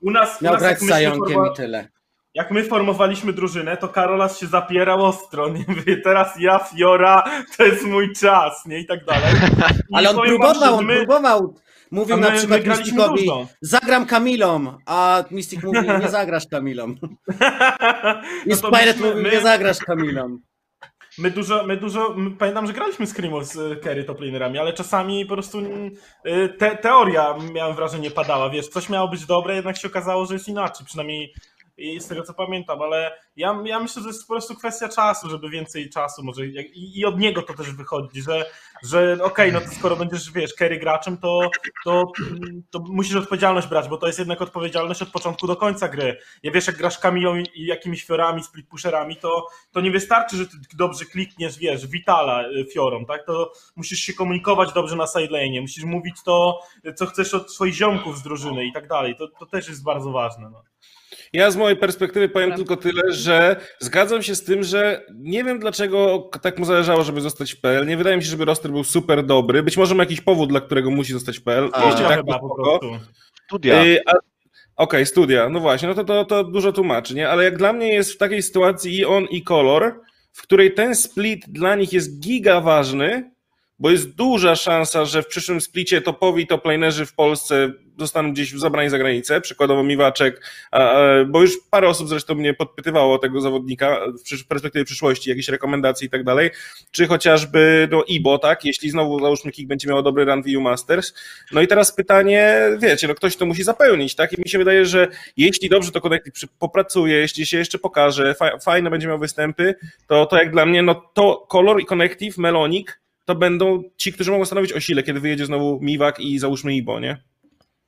U 0.00 0.10
nas, 0.10 0.40
u 0.40 0.44
Miał 0.44 0.52
nas 0.52 0.62
grać 0.62 0.78
z 0.78 0.88
forma- 0.88 1.52
i 1.52 1.56
tyle. 1.56 1.88
jak 2.34 2.50
my 2.50 2.64
formowaliśmy 2.64 3.32
drużynę, 3.32 3.76
to 3.76 3.88
Karolas 3.88 4.38
się 4.38 4.46
zapierał 4.46 5.04
ostro, 5.04 5.48
nie 5.54 5.64
Mówię, 5.68 5.96
teraz 5.96 6.40
ja, 6.40 6.58
Fiora, 6.58 7.24
to 7.56 7.64
jest 7.64 7.84
mój 7.84 8.12
czas, 8.12 8.66
nie, 8.66 8.78
i 8.78 8.86
tak 8.86 9.04
dalej. 9.04 9.34
I 9.90 9.94
Ale 9.94 10.10
on 10.10 10.16
próbował, 10.16 10.54
że 10.54 10.70
on 10.70 10.84
my, 10.84 10.96
próbował. 10.96 11.54
Mówił 11.94 12.16
na 12.16 12.30
przykład 12.30 12.62
dużo. 13.16 13.46
zagram 13.60 14.06
Kamilą, 14.06 14.76
a 14.86 15.24
Mystic 15.30 15.62
mówi, 15.62 15.88
nie 16.00 16.08
zagrasz 16.08 16.46
Kamilą. 16.46 16.88
I 18.46 18.50
No 18.50 18.56
mówi, 18.98 19.22
my- 19.22 19.30
nie 19.30 19.40
zagrasz 19.40 19.78
Kamilą. 19.78 20.38
My 21.18 21.30
dużo, 21.30 21.66
my 21.66 21.76
dużo, 21.76 22.14
my, 22.16 22.30
pamiętam, 22.30 22.66
że 22.66 22.72
graliśmy 22.72 23.06
scrimów 23.06 23.44
z 23.46 23.56
y, 23.56 23.80
carry 23.84 24.04
toplanerami, 24.04 24.58
ale 24.58 24.72
czasami 24.72 25.26
po 25.26 25.34
prostu 25.34 25.58
y, 26.26 26.48
te, 26.58 26.76
teoria, 26.76 27.34
miałem 27.52 27.76
wrażenie, 27.76 28.10
padała, 28.10 28.50
wiesz, 28.50 28.68
coś 28.68 28.88
miało 28.88 29.08
być 29.08 29.26
dobre, 29.26 29.54
jednak 29.54 29.76
się 29.76 29.88
okazało, 29.88 30.26
że 30.26 30.34
jest 30.34 30.48
inaczej, 30.48 30.86
przynajmniej 30.86 31.34
i 31.76 32.00
z 32.00 32.08
tego 32.08 32.22
co 32.22 32.34
pamiętam, 32.34 32.82
ale 32.82 33.18
ja, 33.36 33.62
ja 33.64 33.80
myślę, 33.80 34.02
że 34.02 34.08
jest 34.08 34.26
po 34.26 34.34
prostu 34.34 34.54
kwestia 34.54 34.88
czasu, 34.88 35.30
żeby 35.30 35.50
więcej 35.50 35.90
czasu 35.90 36.22
może 36.24 36.46
i, 36.46 37.00
i 37.00 37.04
od 37.04 37.18
niego 37.18 37.42
to 37.42 37.54
też 37.54 37.70
wychodzi, 37.70 38.22
że, 38.22 38.46
że 38.82 39.18
okej, 39.22 39.52
no 39.52 39.60
to 39.60 39.66
skoro 39.66 39.96
będziesz, 39.96 40.32
wiesz, 40.32 40.52
carry 40.52 40.78
graczem, 40.78 41.16
to, 41.16 41.50
to, 41.84 42.12
to 42.70 42.78
musisz 42.78 43.16
odpowiedzialność 43.16 43.68
brać, 43.68 43.88
bo 43.88 43.96
to 43.96 44.06
jest 44.06 44.18
jednak 44.18 44.42
odpowiedzialność 44.42 45.02
od 45.02 45.08
początku 45.08 45.46
do 45.46 45.56
końca 45.56 45.88
gry. 45.88 46.18
Ja 46.42 46.52
wiesz, 46.52 46.66
jak 46.66 46.76
grasz 46.76 46.98
Kamilą 46.98 47.36
i 47.36 47.66
jakimiś 47.66 48.04
fiorami, 48.04 48.44
split 48.44 48.68
pusherami, 48.68 49.16
to, 49.16 49.46
to 49.72 49.80
nie 49.80 49.90
wystarczy, 49.90 50.36
że 50.36 50.46
ty 50.46 50.56
dobrze 50.74 51.04
klikniesz, 51.04 51.58
wiesz, 51.58 51.86
Vitala 51.86 52.48
y, 52.48 52.66
fiorą, 52.72 53.04
tak? 53.04 53.26
To 53.26 53.52
musisz 53.76 53.98
się 53.98 54.14
komunikować 54.14 54.72
dobrze 54.72 54.96
na 54.96 55.06
sidelane, 55.06 55.60
musisz 55.60 55.84
mówić 55.84 56.16
to, 56.24 56.60
co 56.96 57.06
chcesz 57.06 57.34
od 57.34 57.52
swoich 57.52 57.74
ziomków 57.74 58.18
z 58.18 58.22
drużyny 58.22 58.66
i 58.66 58.72
tak 58.72 58.88
dalej. 58.88 59.16
To, 59.16 59.28
to 59.28 59.46
też 59.46 59.68
jest 59.68 59.84
bardzo 59.84 60.10
ważne. 60.12 60.50
No. 60.50 60.62
Ja 61.32 61.50
z 61.50 61.56
mojej 61.56 61.76
perspektywy 61.76 62.28
powiem 62.28 62.50
Dobra. 62.50 62.64
tylko 62.64 62.82
tyle, 62.82 63.12
że 63.12 63.56
zgadzam 63.80 64.22
się 64.22 64.34
z 64.34 64.44
tym, 64.44 64.62
że 64.62 65.06
nie 65.14 65.44
wiem 65.44 65.58
dlaczego 65.58 66.30
tak 66.42 66.58
mu 66.58 66.64
zależało, 66.64 67.04
żeby 67.04 67.20
zostać 67.20 67.52
w 67.52 67.60
PL. 67.60 67.86
Nie 67.86 67.96
wydaje 67.96 68.16
mi 68.16 68.22
się, 68.22 68.30
żeby 68.30 68.44
roster 68.44 68.70
był 68.70 68.84
super 68.84 69.26
dobry. 69.26 69.62
Być 69.62 69.76
może 69.76 69.94
ma 69.94 70.02
jakiś 70.02 70.20
powód, 70.20 70.48
dla 70.48 70.60
którego 70.60 70.90
musi 70.90 71.12
zostać 71.12 71.38
w 71.38 71.42
PL. 71.42 71.70
A, 71.72 71.84
Jeśli 71.84 72.00
tak, 72.00 72.16
chyba 72.16 72.32
to 72.32 72.48
po 72.48 72.54
prostu. 72.54 72.98
Studia. 73.46 73.84
Y, 73.84 74.00
Okej, 74.76 75.06
studia, 75.06 75.48
no 75.48 75.60
właśnie, 75.60 75.88
no 75.88 75.94
to, 75.94 76.04
to, 76.04 76.24
to 76.24 76.44
dużo 76.44 76.72
tłumaczy, 76.72 77.14
nie? 77.14 77.28
Ale 77.28 77.44
jak 77.44 77.58
dla 77.58 77.72
mnie 77.72 77.94
jest 77.94 78.12
w 78.12 78.18
takiej 78.18 78.42
sytuacji 78.42 78.96
i 78.96 79.04
on, 79.04 79.24
i 79.24 79.42
kolor, 79.42 80.00
w 80.32 80.42
której 80.42 80.74
ten 80.74 80.94
split 80.94 81.44
dla 81.48 81.76
nich 81.76 81.92
jest 81.92 82.20
giga 82.20 82.60
ważny, 82.60 83.30
bo 83.84 83.90
jest 83.90 84.14
duża 84.14 84.56
szansa, 84.56 85.04
że 85.04 85.22
w 85.22 85.26
przyszłym 85.26 85.60
splicie 85.60 86.00
topowi 86.00 86.46
toplanerzy 86.46 87.06
w 87.06 87.14
Polsce 87.14 87.72
zostaną 87.98 88.32
gdzieś 88.32 88.52
zabrani 88.52 88.90
za 88.90 88.98
granicę, 88.98 89.40
przykładowo 89.40 89.82
Miwaczek, 89.82 90.46
bo 91.26 91.42
już 91.42 91.52
parę 91.70 91.88
osób 91.88 92.08
zresztą 92.08 92.34
mnie 92.34 92.54
podpytywało 92.54 93.14
o 93.14 93.18
tego 93.18 93.40
zawodnika 93.40 94.00
w 94.40 94.46
perspektywie 94.46 94.84
przyszłości, 94.84 95.30
jakieś 95.30 95.48
rekomendacje 95.48 96.06
i 96.06 96.10
tak 96.10 96.24
dalej, 96.24 96.50
czy 96.90 97.06
chociażby 97.06 97.88
no 97.90 98.04
Ibo, 98.08 98.38
tak, 98.38 98.64
jeśli 98.64 98.90
znowu 98.90 99.20
załóżmy 99.20 99.52
Kik 99.52 99.68
będzie 99.68 99.88
miał 99.88 100.02
dobry 100.02 100.24
run 100.24 100.42
w 100.42 100.46
EU 100.54 100.60
Masters, 100.60 101.14
no 101.52 101.60
i 101.60 101.66
teraz 101.66 101.94
pytanie, 101.94 102.58
wiecie, 102.78 103.08
no 103.08 103.14
ktoś 103.14 103.36
to 103.36 103.46
musi 103.46 103.62
zapełnić, 103.62 104.14
tak? 104.14 104.32
I 104.32 104.40
mi 104.40 104.48
się 104.48 104.58
wydaje, 104.58 104.86
że 104.86 105.08
jeśli 105.36 105.68
dobrze 105.68 105.92
to 105.92 106.00
Connective 106.00 106.34
przy- 106.34 106.48
popracuje, 106.58 107.16
jeśli 107.16 107.46
się 107.46 107.58
jeszcze 107.58 107.78
pokaże, 107.78 108.34
fa- 108.34 108.58
fajne 108.58 108.90
będzie 108.90 109.08
miał 109.08 109.18
występy, 109.18 109.74
to, 110.06 110.26
to 110.26 110.36
jak 110.36 110.50
dla 110.52 110.66
mnie, 110.66 110.82
no 110.82 110.94
to 111.14 111.46
Color 111.48 111.80
i 111.80 111.86
Connective, 111.86 112.38
Melonik, 112.38 113.03
to 113.24 113.34
będą 113.34 113.82
ci, 113.96 114.12
którzy 114.12 114.30
mogą 114.30 114.44
stanowić 114.44 114.72
o 114.72 114.80
sile, 114.80 115.02
kiedy 115.02 115.20
wyjedzie 115.20 115.46
znowu 115.46 115.78
Miwak 115.82 116.20
i 116.20 116.38
załóżmy 116.38 116.74
Ibo, 116.74 117.00
nie? 117.00 117.22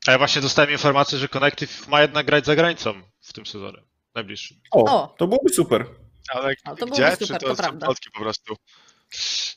A 0.06 0.12
ja 0.12 0.18
właśnie 0.18 0.42
dostałem 0.42 0.70
informację, 0.70 1.18
że 1.18 1.28
Connective 1.28 1.88
ma 1.88 2.02
jednak 2.02 2.26
grać 2.26 2.46
za 2.46 2.56
granicą 2.56 2.94
w 3.20 3.32
tym 3.32 3.46
sezonie. 3.46 3.78
Najbliższym. 4.14 4.56
O. 4.70 5.14
to 5.18 5.26
byłoby 5.26 5.48
super. 5.52 5.86
Ale 6.28 6.54
A 6.64 6.74
to 6.76 6.86
gdzie? 6.86 6.94
byłoby 6.96 7.16
Czy 7.16 7.26
super, 7.26 7.40
to 7.40 7.54
to 7.56 7.62
są 7.62 7.78
plotki 7.78 8.10
po 8.10 8.20
prostu? 8.20 8.56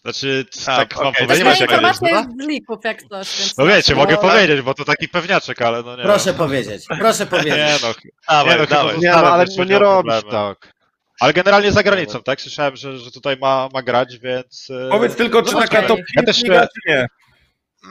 Znaczy, 0.01 0.45
A, 0.67 0.77
tak 0.77 0.95
mam 0.97 1.07
okej, 1.07 1.27
To 1.27 1.27
powiedzieć. 1.27 1.45
nie 1.45 1.55
się 1.55 1.63
informacja 1.65 2.09
jest 2.09 2.29
z 2.41 2.47
lików, 2.47 2.79
jak 2.83 3.01
coś, 3.03 3.39
więc... 3.39 3.57
No 3.57 3.65
wiecie, 3.65 3.95
mogę 3.95 4.11
no, 4.15 4.21
powiedzieć, 4.21 4.61
bo 4.61 4.73
to 4.73 4.85
taki 4.85 5.07
pewniaczek, 5.09 5.61
ale 5.61 5.83
no 5.83 5.95
nie 5.97 6.03
Proszę 6.03 6.33
powiedzieć, 6.33 6.85
proszę 6.99 7.23
Nie 7.25 7.29
powiedzieć. 7.29 7.81
no, 7.81 7.93
Dawaj, 8.29 8.53
nie, 8.53 8.59
no, 8.59 8.65
dawaj. 8.67 8.95
chyba 8.95 9.01
Nie, 9.07 9.21
no, 9.21 9.33
ale 9.33 9.45
no 9.57 9.63
nie 9.63 9.79
robisz 9.79 10.13
problemy. 10.13 10.31
tak. 10.31 10.73
Ale 11.19 11.33
generalnie 11.33 11.71
za 11.71 11.83
granicą, 11.83 12.23
tak? 12.23 12.41
Słyszałem, 12.41 12.75
że, 12.75 12.97
że 12.97 13.11
tutaj 13.11 13.37
ma, 13.37 13.69
ma 13.73 13.81
grać, 13.81 14.17
więc... 14.17 14.67
e, 14.69 14.89
Powiedz 14.89 15.15
tylko, 15.15 15.41
czy 15.43 15.55
taka 15.55 15.81
top 15.83 15.99
Ja 16.15 16.23
też 16.23 16.43
liga, 16.43 16.61
nie- 16.61 16.67
czy 16.67 16.89
nie? 16.89 17.05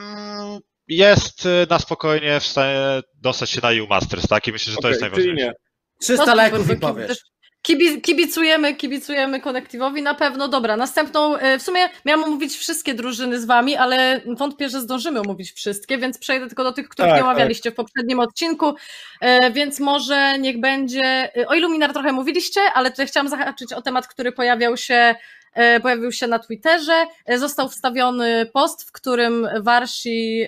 Mm, 0.02 0.58
Jest 0.88 1.46
e, 1.46 1.66
na 1.70 1.78
spokojnie 1.78 2.40
w 2.40 2.46
stanie 2.46 2.78
dostać 3.14 3.50
się 3.50 3.60
na 3.62 3.70
EU 3.72 3.86
Masters, 3.86 4.28
tak? 4.28 4.48
I 4.48 4.52
myślę, 4.52 4.72
że 4.72 4.78
to 4.82 4.88
jest 4.88 5.00
najważniejsze. 5.00 5.44
nie. 5.44 5.52
300 6.00 6.26
No, 6.26 6.34
lajków 6.34 6.70
i 6.70 6.76
powiesz. 6.76 7.18
Kibi, 7.68 8.00
kibicujemy, 8.00 8.74
kibicujemy 8.74 9.40
Connectivowi 9.40 10.02
na 10.02 10.14
pewno. 10.14 10.48
Dobra, 10.48 10.76
następną, 10.76 11.36
e, 11.36 11.58
w 11.58 11.62
sumie 11.62 11.80
miałam 12.04 12.24
omówić 12.24 12.56
wszystkie 12.56 12.94
drużyny 12.94 13.40
z 13.40 13.44
wami, 13.44 13.76
ale 13.76 14.20
wątpię, 14.26 14.68
że 14.68 14.80
zdążymy 14.80 15.20
omówić 15.20 15.52
wszystkie, 15.52 15.98
więc 15.98 16.18
przejdę 16.18 16.46
tylko 16.46 16.64
do 16.64 16.72
tych, 16.72 16.88
których 16.88 17.10
Tak, 17.10 17.20
nie 17.20 17.24
omawialiście 17.24 17.70
w 17.70 17.74
poprzednim 17.74 18.20
odcinku, 18.20 18.74
E, 19.20 19.50
więc 19.50 19.80
może 19.80 20.38
niech 20.38 20.60
będzie, 20.60 21.30
e, 21.36 21.46
o 21.46 21.54
Illuminar 21.54 21.92
trochę 21.92 22.12
mówiliście, 22.12 22.60
ale 22.74 22.90
tutaj 22.90 23.06
chciałam 23.06 23.28
zahaczyć 23.28 23.72
o 23.72 23.82
temat, 23.82 24.06
który 24.06 24.32
pojawiał 24.32 24.76
się 24.76 25.14
pojawił 25.82 26.12
się 26.12 26.26
na 26.26 26.38
Twitterze, 26.38 27.06
został 27.36 27.68
wstawiony 27.68 28.46
post, 28.52 28.88
w 28.88 28.92
którym 28.92 29.48
Warsi, 29.60 30.46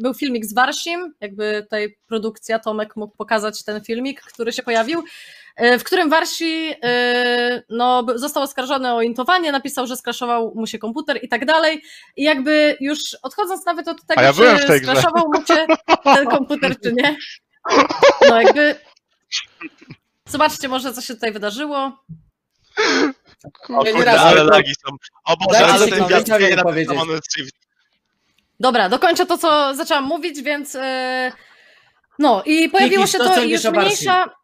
był 0.00 0.14
filmik 0.14 0.46
z 0.46 0.54
Warsim, 0.54 1.14
jakby 1.20 1.62
tutaj 1.62 1.96
produkcja, 2.06 2.58
Tomek 2.58 2.96
mógł 2.96 3.16
pokazać 3.16 3.64
ten 3.64 3.84
filmik, 3.84 4.20
który 4.20 4.52
się 4.52 4.62
pojawił, 4.62 5.04
w 5.58 5.84
którym 5.84 6.10
Warsi 6.10 6.74
e, 6.82 7.62
no, 7.68 8.04
został 8.14 8.42
oskarżony 8.42 8.92
o 8.94 9.02
intowanie, 9.02 9.52
napisał, 9.52 9.86
że 9.86 9.96
skraszował 9.96 10.52
mu 10.56 10.66
się 10.66 10.78
komputer 10.78 11.18
i 11.22 11.28
tak 11.28 11.44
dalej. 11.44 11.82
I 12.16 12.22
jakby 12.22 12.76
już 12.80 12.98
odchodząc 13.22 13.66
nawet 13.66 13.88
od 13.88 14.06
tego, 14.06 14.20
ja 14.22 14.32
czy 14.32 14.78
skraszował 14.78 15.24
mu 15.34 15.46
się 15.46 15.66
ten 16.14 16.26
komputer, 16.26 16.80
czy 16.80 16.92
nie. 16.92 17.16
No 18.28 18.40
jakby. 18.40 18.74
Zobaczcie 20.28 20.68
może, 20.68 20.92
co 20.92 21.00
się 21.00 21.14
tutaj 21.14 21.32
wydarzyło. 21.32 22.04
O 23.68 23.84
kurde, 23.84 24.10
ale 24.10 24.20
ale- 24.20 24.44
lagi 24.44 24.72
są. 24.74 24.96
O 25.24 25.36
Boże, 25.36 25.66
ale 25.66 25.88
ten 25.88 26.06
wiatr 26.06 26.62
powiedzieć. 26.62 26.98
Dobra, 28.60 28.88
dokończę 28.88 29.26
to, 29.26 29.38
co 29.38 29.74
zaczęłam 29.74 30.04
mówić, 30.04 30.42
więc. 30.42 30.74
e, 30.74 31.32
No 32.18 32.42
i 32.46 32.68
pojawiło 32.68 33.04
Kiki, 33.04 33.12
się 33.12 33.18
to 33.18 33.34
sądzisz 33.34 33.64
już 33.64 33.72
mniejsza. 33.72 34.37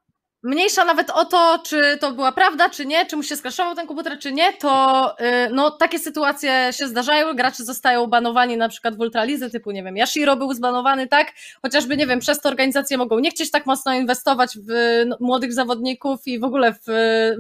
Mniejsza 0.45 0.85
nawet 0.85 1.11
o 1.11 1.25
to, 1.25 1.59
czy 1.65 1.99
to 2.01 2.13
była 2.13 2.33
prawda, 2.33 2.69
czy 2.69 2.87
nie, 2.87 3.07
czy 3.07 3.17
mu 3.17 3.23
się 3.23 3.37
skraszował 3.37 3.75
ten 3.75 3.87
komputer, 3.87 4.19
czy 4.19 4.33
nie, 4.33 4.53
to 4.53 5.15
y, 5.21 5.51
no, 5.53 5.71
takie 5.71 5.99
sytuacje 5.99 6.69
się 6.73 6.89
zdarzają. 6.89 7.37
Gracze 7.37 7.65
zostają 7.65 8.07
banowani 8.07 8.57
na 8.57 8.69
przykład 8.69 8.97
w 8.97 9.01
ultralizy, 9.01 9.51
typu, 9.51 9.71
nie 9.71 9.83
wiem, 9.83 9.97
Yashiro 9.97 10.37
był 10.37 10.55
zbanowany, 10.55 11.09
tak? 11.09 11.33
Chociażby, 11.63 11.97
nie 11.97 12.07
wiem, 12.07 12.21
przez 12.21 12.41
to 12.41 12.49
organizacje 12.49 12.99
mogą 12.99 13.19
nie 13.19 13.31
chcieć 13.31 13.51
tak 13.51 13.67
mocno 13.67 13.95
inwestować 13.95 14.59
w 14.59 14.73
no, 15.07 15.17
młodych 15.21 15.53
zawodników 15.53 16.27
i 16.27 16.39
w 16.39 16.45
ogóle 16.45 16.73
w, 16.73 16.85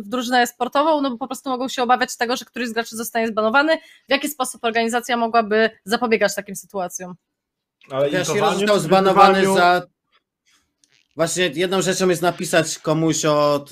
w 0.04 0.08
drużynę 0.08 0.46
sportową, 0.46 1.00
no 1.00 1.10
bo 1.10 1.18
po 1.18 1.26
prostu 1.26 1.50
mogą 1.50 1.68
się 1.68 1.82
obawiać 1.82 2.16
tego, 2.16 2.36
że 2.36 2.44
któryś 2.44 2.68
z 2.68 2.72
graczy 2.72 2.96
zostanie 2.96 3.28
zbanowany. 3.28 3.78
W 4.08 4.10
jaki 4.10 4.28
sposób 4.28 4.64
organizacja 4.64 5.16
mogłaby 5.16 5.70
zapobiegać 5.84 6.34
takim 6.34 6.56
sytuacjom? 6.56 7.14
Ale 7.90 8.08
Yashiro 8.08 8.52
został 8.52 8.78
zbanowany 8.78 9.46
za... 9.54 9.82
Właśnie 11.16 11.50
jedną 11.54 11.82
rzeczą 11.82 12.08
jest 12.08 12.22
napisać 12.22 12.78
komuś 12.78 13.24
o, 13.24 13.64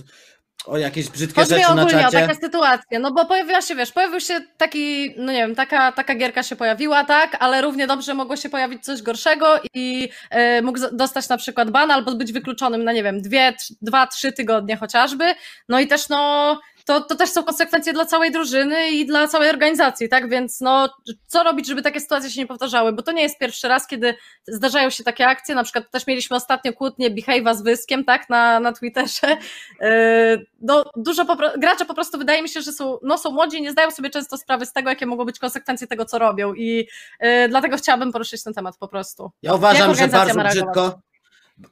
o 0.66 0.78
jakieś 0.78 1.08
brzydkie 1.08 1.40
Chodzi 1.40 1.54
mi 1.54 1.60
rzeczy 1.60 1.74
na 1.74 1.82
ogólnie 1.82 2.00
o 2.00 2.10
czacie. 2.10 2.26
takie 2.26 2.40
sytuacje, 2.40 2.98
no 2.98 3.12
bo 3.12 3.26
pojawiła 3.26 3.62
się, 3.62 3.74
wiesz, 3.74 3.92
pojawił 3.92 4.20
się 4.20 4.40
taki, 4.56 5.14
no 5.16 5.32
nie 5.32 5.38
wiem, 5.38 5.54
taka, 5.54 5.92
taka 5.92 6.14
gierka 6.14 6.42
się 6.42 6.56
pojawiła, 6.56 7.04
tak, 7.04 7.36
ale 7.40 7.62
równie 7.62 7.86
dobrze 7.86 8.14
mogło 8.14 8.36
się 8.36 8.50
pojawić 8.50 8.84
coś 8.84 9.02
gorszego 9.02 9.60
i 9.74 10.08
e, 10.30 10.62
mógł 10.62 10.78
dostać 10.92 11.28
na 11.28 11.36
przykład 11.36 11.70
ban 11.70 11.90
albo 11.90 12.14
być 12.14 12.32
wykluczonym 12.32 12.84
na, 12.84 12.92
nie 12.92 13.02
wiem, 13.02 13.22
dwie, 13.22 13.54
dwa, 13.82 14.06
trzy 14.06 14.32
tygodnie 14.32 14.76
chociażby, 14.76 15.34
no 15.68 15.80
i 15.80 15.86
też 15.86 16.08
no, 16.08 16.60
to, 16.86 17.00
to 17.00 17.16
też 17.16 17.30
są 17.30 17.42
konsekwencje 17.44 17.92
dla 17.92 18.04
całej 18.06 18.32
drużyny 18.32 18.90
i 18.90 19.06
dla 19.06 19.28
całej 19.28 19.50
organizacji, 19.50 20.08
tak? 20.08 20.28
Więc 20.28 20.60
no, 20.60 20.88
co 21.26 21.42
robić, 21.42 21.66
żeby 21.66 21.82
takie 21.82 22.00
sytuacje 22.00 22.30
się 22.30 22.40
nie 22.40 22.46
powtarzały? 22.46 22.92
Bo 22.92 23.02
to 23.02 23.12
nie 23.12 23.22
jest 23.22 23.38
pierwszy 23.38 23.68
raz, 23.68 23.86
kiedy 23.86 24.14
zdarzają 24.48 24.90
się 24.90 25.04
takie 25.04 25.26
akcje. 25.26 25.54
Na 25.54 25.64
przykład 25.64 25.90
też 25.90 26.06
mieliśmy 26.06 26.36
ostatnio 26.36 26.72
kłótnię 26.72 27.10
Behave'a 27.10 27.54
z 27.54 27.62
Wyskiem, 27.62 28.04
tak? 28.04 28.28
Na, 28.28 28.60
na 28.60 28.72
Twitterze. 28.72 29.36
Yy, 29.80 30.46
No, 30.60 30.84
dużo 30.96 31.24
po, 31.24 31.36
pro- 31.36 31.52
gracze 31.58 31.84
po 31.84 31.94
prostu 31.94 32.18
wydaje 32.18 32.42
mi 32.42 32.48
się, 32.48 32.62
że 32.62 32.72
są, 32.72 32.98
no, 33.02 33.18
są 33.18 33.30
młodzi 33.30 33.58
i 33.58 33.62
nie 33.62 33.72
zdają 33.72 33.90
sobie 33.90 34.10
często 34.10 34.36
sprawy 34.38 34.66
z 34.66 34.72
tego, 34.72 34.90
jakie 34.90 35.06
mogą 35.06 35.24
być 35.24 35.38
konsekwencje 35.38 35.86
tego, 35.86 36.04
co 36.04 36.18
robią. 36.18 36.54
I 36.54 36.88
yy, 37.20 37.48
dlatego 37.48 37.76
chciałabym 37.76 38.12
poruszyć 38.12 38.42
ten 38.42 38.54
temat 38.54 38.76
po 38.78 38.88
prostu. 38.88 39.30
Ja 39.42 39.54
uważam, 39.54 39.94
że 39.94 40.08
bardzo 40.08 40.40
brzydko. 40.40 41.00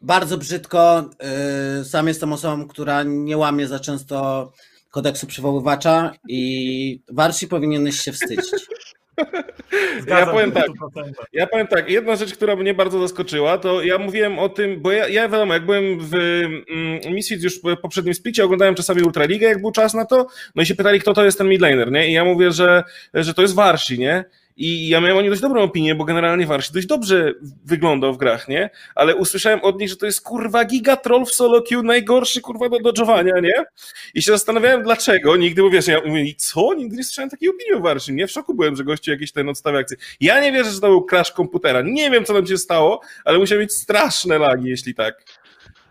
Bardzo 0.02 0.38
brzydko. 0.38 1.10
Yy, 1.78 1.84
sam 1.84 2.08
jestem 2.08 2.32
osobą, 2.32 2.68
która 2.68 3.02
nie 3.02 3.36
łamie 3.36 3.66
za 3.66 3.80
często 3.80 4.52
kodeksu 4.90 5.26
przywoływacza 5.26 6.12
i 6.28 7.02
Warsi 7.08 7.48
powinieneś 7.48 8.00
się 8.00 8.12
wstydzić. 8.12 8.50
Zgadzam 10.00 10.28
Ja 10.28 10.32
powiem 10.34 10.52
tak. 10.52 10.66
w 10.66 10.96
100%. 10.96 11.12
Ja 11.32 11.46
powiem 11.46 11.66
tak, 11.66 11.90
jedna 11.90 12.16
rzecz, 12.16 12.34
która 12.34 12.56
mnie 12.56 12.74
bardzo 12.74 13.00
zaskoczyła, 13.00 13.58
to 13.58 13.82
ja 13.82 13.98
mówiłem 13.98 14.38
o 14.38 14.48
tym, 14.48 14.82
bo 14.82 14.92
ja, 14.92 15.08
ja 15.08 15.28
wiadomo, 15.28 15.54
jak 15.54 15.66
byłem 15.66 15.98
w 16.00 16.14
mm, 16.14 17.14
Misfits 17.14 17.44
już 17.44 17.60
w 17.60 17.76
poprzednim 17.82 18.14
splicie, 18.14 18.44
oglądałem 18.44 18.74
czasami 18.74 19.02
Ultraligę, 19.02 19.46
jak 19.46 19.60
był 19.60 19.72
czas 19.72 19.94
na 19.94 20.04
to, 20.04 20.26
no 20.54 20.62
i 20.62 20.66
się 20.66 20.74
pytali, 20.74 21.00
kto 21.00 21.14
to 21.14 21.24
jest 21.24 21.38
ten 21.38 21.48
midlaner, 21.48 21.92
nie? 21.92 22.10
I 22.10 22.12
ja 22.12 22.24
mówię, 22.24 22.52
że, 22.52 22.82
że 23.14 23.34
to 23.34 23.42
jest 23.42 23.54
Warsi, 23.54 23.98
nie? 23.98 24.24
I 24.60 24.88
ja 24.88 25.00
miałem 25.00 25.16
o 25.16 25.20
niej 25.20 25.30
dość 25.30 25.42
dobrą 25.42 25.62
opinię, 25.62 25.94
bo 25.94 26.04
generalnie 26.04 26.46
Warsi 26.46 26.72
dość 26.72 26.86
dobrze 26.86 27.34
wyglądał 27.64 28.14
w 28.14 28.16
grach, 28.16 28.48
nie? 28.48 28.70
Ale 28.94 29.16
usłyszałem 29.16 29.60
od 29.62 29.80
nich, 29.80 29.88
że 29.88 29.96
to 29.96 30.06
jest 30.06 30.20
kurwa 30.20 30.64
giga 30.64 30.96
troll 30.96 31.24
w 31.24 31.34
solo 31.34 31.62
queue, 31.62 31.82
najgorszy 31.82 32.40
kurwa 32.40 32.68
do 32.68 32.80
dodżowania, 32.80 33.34
nie? 33.42 33.64
I 34.14 34.22
się 34.22 34.32
zastanawiałem 34.32 34.82
dlaczego, 34.82 35.36
nigdy, 35.36 35.62
bo 35.62 35.70
wiesz, 35.70 35.86
ja 35.86 36.00
mówię, 36.06 36.34
co? 36.36 36.74
Nigdy 36.74 36.96
nie 36.96 37.04
słyszałem 37.04 37.30
takiej 37.30 37.48
opinii 37.48 37.72
o 37.72 37.80
Warsi, 37.80 38.12
nie? 38.12 38.26
W 38.26 38.30
szoku 38.30 38.54
byłem, 38.54 38.76
że 38.76 38.84
gościu 38.84 39.10
jakiś 39.10 39.32
ten 39.32 39.48
odstawia 39.48 39.78
akcję. 39.78 39.96
Ja 40.20 40.40
nie 40.40 40.52
wierzę, 40.52 40.70
że 40.70 40.80
to 40.80 40.88
był 40.88 41.06
crash 41.06 41.32
komputera. 41.32 41.82
Nie 41.84 42.10
wiem, 42.10 42.24
co 42.24 42.34
tam 42.34 42.46
się 42.46 42.58
stało, 42.58 43.00
ale 43.24 43.38
musiał 43.38 43.58
mieć 43.58 43.72
straszne 43.72 44.38
lagi, 44.38 44.68
jeśli 44.68 44.94
tak. 44.94 45.24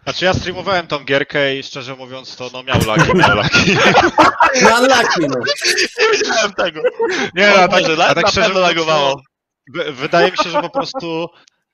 Znaczy 0.09 0.25
ja 0.25 0.33
streamowałem 0.33 0.87
tą 0.87 1.03
gierkę 1.03 1.55
i 1.55 1.63
szczerze 1.63 1.95
mówiąc 1.95 2.35
to 2.35 2.49
no 2.53 2.63
miał 2.63 2.79
lagi, 2.87 3.13
miał 3.15 3.35
lagi. 3.37 3.77
No 4.61 4.69
unlucky, 4.81 5.19
no. 5.27 5.35
Nie 5.99 6.17
wiedziałem 6.17 6.53
tego. 6.53 6.81
Nie, 7.35 7.53
O 7.53 7.59
a 7.63 7.67
tak, 7.67 7.81
Boże, 7.83 7.95
na- 7.97 8.05
a 8.07 8.15
tak 8.15 8.25
na 8.25 8.31
szczerze 8.31 8.53
lagowało. 8.53 9.21
wy- 9.73 9.91
wydaje 9.91 10.31
mi 10.31 10.37
się, 10.37 10.49
że 10.49 10.61
po 10.61 10.69
prostu 10.69 11.27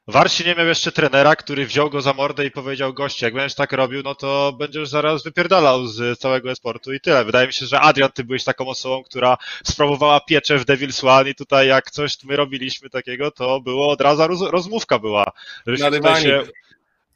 Warsi 0.07 0.45
nie 0.45 0.55
miał 0.55 0.67
jeszcze 0.67 0.91
trenera, 0.91 1.35
który 1.35 1.65
wziął 1.65 1.89
go 1.89 2.01
za 2.01 2.13
mordę 2.13 2.45
i 2.45 2.51
powiedział 2.51 2.93
goście, 2.93 3.25
jak 3.25 3.33
będziesz 3.33 3.55
tak 3.55 3.71
robił, 3.71 4.01
no 4.03 4.15
to 4.15 4.53
będziesz 4.59 4.89
zaraz 4.89 5.23
wypierdalał 5.23 5.87
z 5.87 6.19
całego 6.19 6.51
esportu 6.51 6.93
i 6.93 6.99
tyle. 6.99 7.25
Wydaje 7.25 7.47
mi 7.47 7.53
się, 7.53 7.65
że 7.65 7.79
Adrian, 7.79 8.11
ty 8.11 8.23
byłeś 8.23 8.43
taką 8.43 8.67
osobą, 8.67 9.03
która 9.03 9.37
sprawowała 9.63 10.19
pieczę 10.19 10.57
w 10.57 10.65
Devil's 10.65 11.07
One 11.09 11.29
i 11.29 11.35
tutaj 11.35 11.67
jak 11.67 11.91
coś 11.91 12.23
my 12.23 12.35
robiliśmy 12.35 12.89
takiego, 12.89 13.31
to 13.31 13.61
było 13.61 13.89
od 13.89 14.01
razu 14.01 14.27
roz, 14.27 14.41
rozmówka 14.41 14.99
była. 14.99 15.31
Tutaj 15.65 15.91
dywanik. 15.91 16.64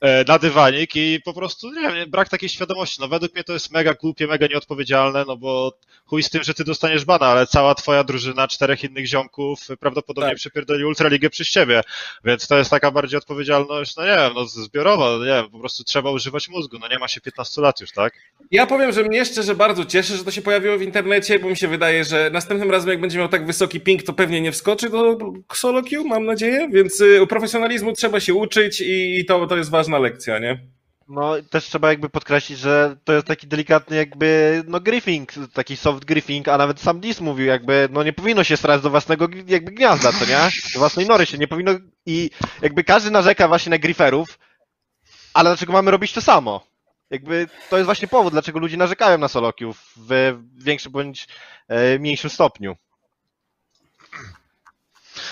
E, 0.01 0.23
na 0.27 0.39
dywanik 0.39 0.95
i 0.95 1.19
po 1.25 1.33
prostu, 1.33 1.71
nie 1.71 1.81
wiem, 1.81 2.09
brak 2.09 2.29
takiej 2.29 2.49
świadomości. 2.49 2.97
No 3.01 3.07
według 3.07 3.33
mnie 3.33 3.43
to 3.43 3.53
jest 3.53 3.71
mega 3.71 3.93
głupie, 3.93 4.27
mega 4.27 4.47
nieodpowiedzialne, 4.47 5.25
no 5.27 5.37
bo 5.37 5.73
chuj 6.05 6.23
z 6.23 6.29
tym, 6.29 6.43
że 6.43 6.53
ty 6.53 6.63
dostaniesz 6.63 7.05
bana, 7.05 7.25
ale 7.25 7.47
cała 7.47 7.75
twoja 7.75 8.03
drużyna, 8.03 8.47
czterech 8.47 8.83
innych 8.83 9.07
ziomków 9.07 9.67
prawdopodobnie 9.79 10.29
Tak. 10.29 10.37
przepierdoli 10.37 10.85
Ultraligę 10.85 11.29
przez 11.29 11.49
ciebie, 11.49 11.81
więc 12.25 12.47
to 12.47 12.57
jest 12.57 12.69
taka 12.69 12.91
bardziej 12.91 13.17
odpowiedzialność, 13.17 13.95
no 13.95 14.03
nie 14.03 14.15
wiem, 14.15 14.31
no 14.35 14.45
zbiorowa, 14.45 15.17
no 15.17 15.19
nie 15.19 15.31
wiem, 15.31 15.49
po 15.51 15.59
prostu 15.59 15.83
trzeba 15.83 16.11
używać 16.11 16.49
mózgu, 16.49 16.77
no 16.79 16.87
nie 16.87 16.99
ma 16.99 17.07
się 17.07 17.21
15 17.21 17.61
lat 17.61 17.81
już, 17.81 17.91
tak? 17.91 18.13
Ja 18.51 18.67
powiem, 18.67 18.91
że 18.91 19.03
mnie 19.03 19.25
szczerze 19.25 19.55
bardzo 19.55 19.85
cieszy, 19.85 20.17
że 20.17 20.23
to 20.23 20.31
się 20.31 20.41
pojawiło 20.41 20.77
w 20.77 20.81
internecie, 20.81 21.39
bo 21.39 21.49
mi 21.49 21.57
się 21.57 21.67
wydaje, 21.67 22.03
że 22.03 22.29
następnym 22.33 22.71
razem, 22.71 22.89
jak 22.89 23.01
będzie 23.01 23.17
miał 23.17 23.27
tak 23.27 23.45
wysoki 23.45 23.79
ping, 23.79 24.03
to 24.03 24.13
pewnie 24.13 24.41
nie 24.41 24.51
wskoczy 24.51 24.89
do 24.89 25.17
queue, 25.89 26.03
mam 26.05 26.25
nadzieję, 26.25 26.69
więc 26.71 27.01
y, 27.01 27.27
profesjonalizmu 27.29 27.93
trzeba 27.93 28.19
się 28.19 28.33
uczyć 28.33 28.81
i 28.85 29.25
to, 29.27 29.47
to 29.47 29.57
jest 29.57 29.69
ważna 29.89 29.99
lekcja, 29.99 30.39
nie? 30.39 30.59
No 31.07 31.35
też 31.49 31.65
trzeba 31.65 31.89
jakby 31.89 32.09
podkreślić, 32.09 32.59
że 32.59 32.95
to 33.03 33.13
jest 33.13 33.27
taki 33.27 33.47
delikatny 33.47 33.97
jakby, 33.97 34.63
no 34.67 34.79
griefing, 34.79 35.31
taki 35.53 35.77
soft 35.77 36.05
griefing, 36.05 36.47
a 36.47 36.57
nawet 36.57 36.79
sam 36.79 36.99
Dis 36.99 37.21
mówił 37.21 37.45
jakby, 37.45 37.89
no 37.91 38.03
nie 38.03 38.13
powinno 38.13 38.43
się 38.43 38.57
strać 38.57 38.81
do 38.81 38.89
własnego 38.89 39.27
jakby 39.47 39.71
gniazda, 39.71 40.11
co 40.11 40.25
nie? 40.25 40.49
Do 40.73 40.79
własnej 40.79 41.05
nory 41.07 41.25
się 41.25 41.37
nie 41.37 41.47
powinno 41.47 41.71
i 42.05 42.29
jakby 42.61 42.83
każdy 42.83 43.11
narzeka 43.11 43.47
właśnie 43.47 43.69
na 43.69 43.77
grieferów, 43.77 44.39
ale 45.33 45.49
dlaczego 45.49 45.73
mamy 45.73 45.91
robić 45.91 46.13
to 46.13 46.21
samo? 46.21 46.67
Jakby 47.09 47.47
to 47.69 47.77
jest 47.77 47.85
właśnie 47.85 48.07
powód, 48.07 48.33
dlaczego 48.33 48.59
ludzie 48.59 48.77
narzekają 48.77 49.17
na 49.17 49.27
solokiów 49.27 49.93
w 49.97 50.39
większym 50.57 50.91
bądź 50.91 51.27
e, 51.67 51.99
mniejszym 51.99 52.29
stopniu. 52.29 52.75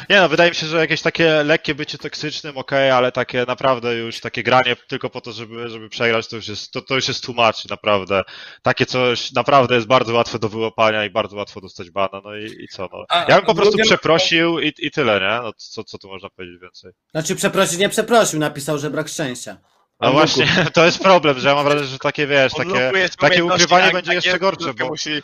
Nie 0.10 0.22
no, 0.22 0.30
wydaje 0.30 0.50
mi 0.50 0.56
się, 0.56 0.68
że 0.68 0.78
jakieś 0.78 1.02
takie 1.02 1.44
lekkie 1.44 1.76
bycie 1.76 1.98
toksycznym, 1.98 2.58
okej, 2.58 2.92
ale 2.92 3.12
takie 3.12 3.46
naprawdę 3.48 3.96
już, 3.96 4.20
takie 4.20 4.44
granie 4.44 4.76
tylko 4.88 5.10
po 5.10 5.22
to, 5.22 5.32
żeby, 5.32 5.70
żeby 5.70 5.90
przegrać, 5.90 6.28
to 6.28 6.36
już 6.36 6.48
jest, 6.48 6.72
to, 6.72 6.82
to 6.82 6.96
już 6.96 7.08
jest 7.08 7.24
tłumacz, 7.24 7.66
naprawdę. 7.66 8.24
Takie 8.62 8.86
coś 8.86 9.32
naprawdę 9.32 9.76
jest 9.76 9.88
bardzo 9.88 10.14
łatwe 10.14 10.40
do 10.40 10.50
wyłapania 10.50 11.06
i 11.06 11.10
bardzo 11.10 11.36
łatwo 11.36 11.62
dostać 11.62 11.90
bana, 11.90 12.22
no 12.24 12.36
i, 12.36 12.46
i 12.64 12.68
co, 12.68 12.90
no. 12.92 13.06
Ja 13.28 13.36
bym 13.36 13.46
po 13.46 13.56
prostu 13.56 13.78
drugie- 13.78 13.86
przeprosił 13.86 14.60
i, 14.60 14.74
i 14.78 14.92
tyle, 14.92 15.20
nie? 15.20 15.44
No 15.44 15.54
co, 15.58 15.84
co 15.84 15.98
tu 15.98 16.08
można 16.08 16.30
powiedzieć 16.30 16.62
więcej? 16.62 16.92
Znaczy 17.12 17.36
przeprosić, 17.36 17.78
nie 17.78 17.90
przeprosił, 17.90 18.40
napisał, 18.40 18.78
że 18.78 18.90
brak 18.90 19.08
szczęścia. 19.08 19.58
No 20.00 20.12
właśnie, 20.12 20.48
to 20.74 20.86
jest 20.86 21.04
problem, 21.04 21.40
że 21.40 21.50
ja 21.50 21.56
mam 21.56 21.66
wrażenie, 21.66 21.88
że 21.88 22.00
takie, 22.00 22.28
wiesz, 22.28 22.54
takie, 22.54 22.92
takie 23.20 23.46
ukrywanie 23.46 23.92
będzie 23.92 24.14
jeszcze 24.14 24.40
gorsze, 24.40 24.74
bo... 24.74 24.88
Musi... 24.88 25.22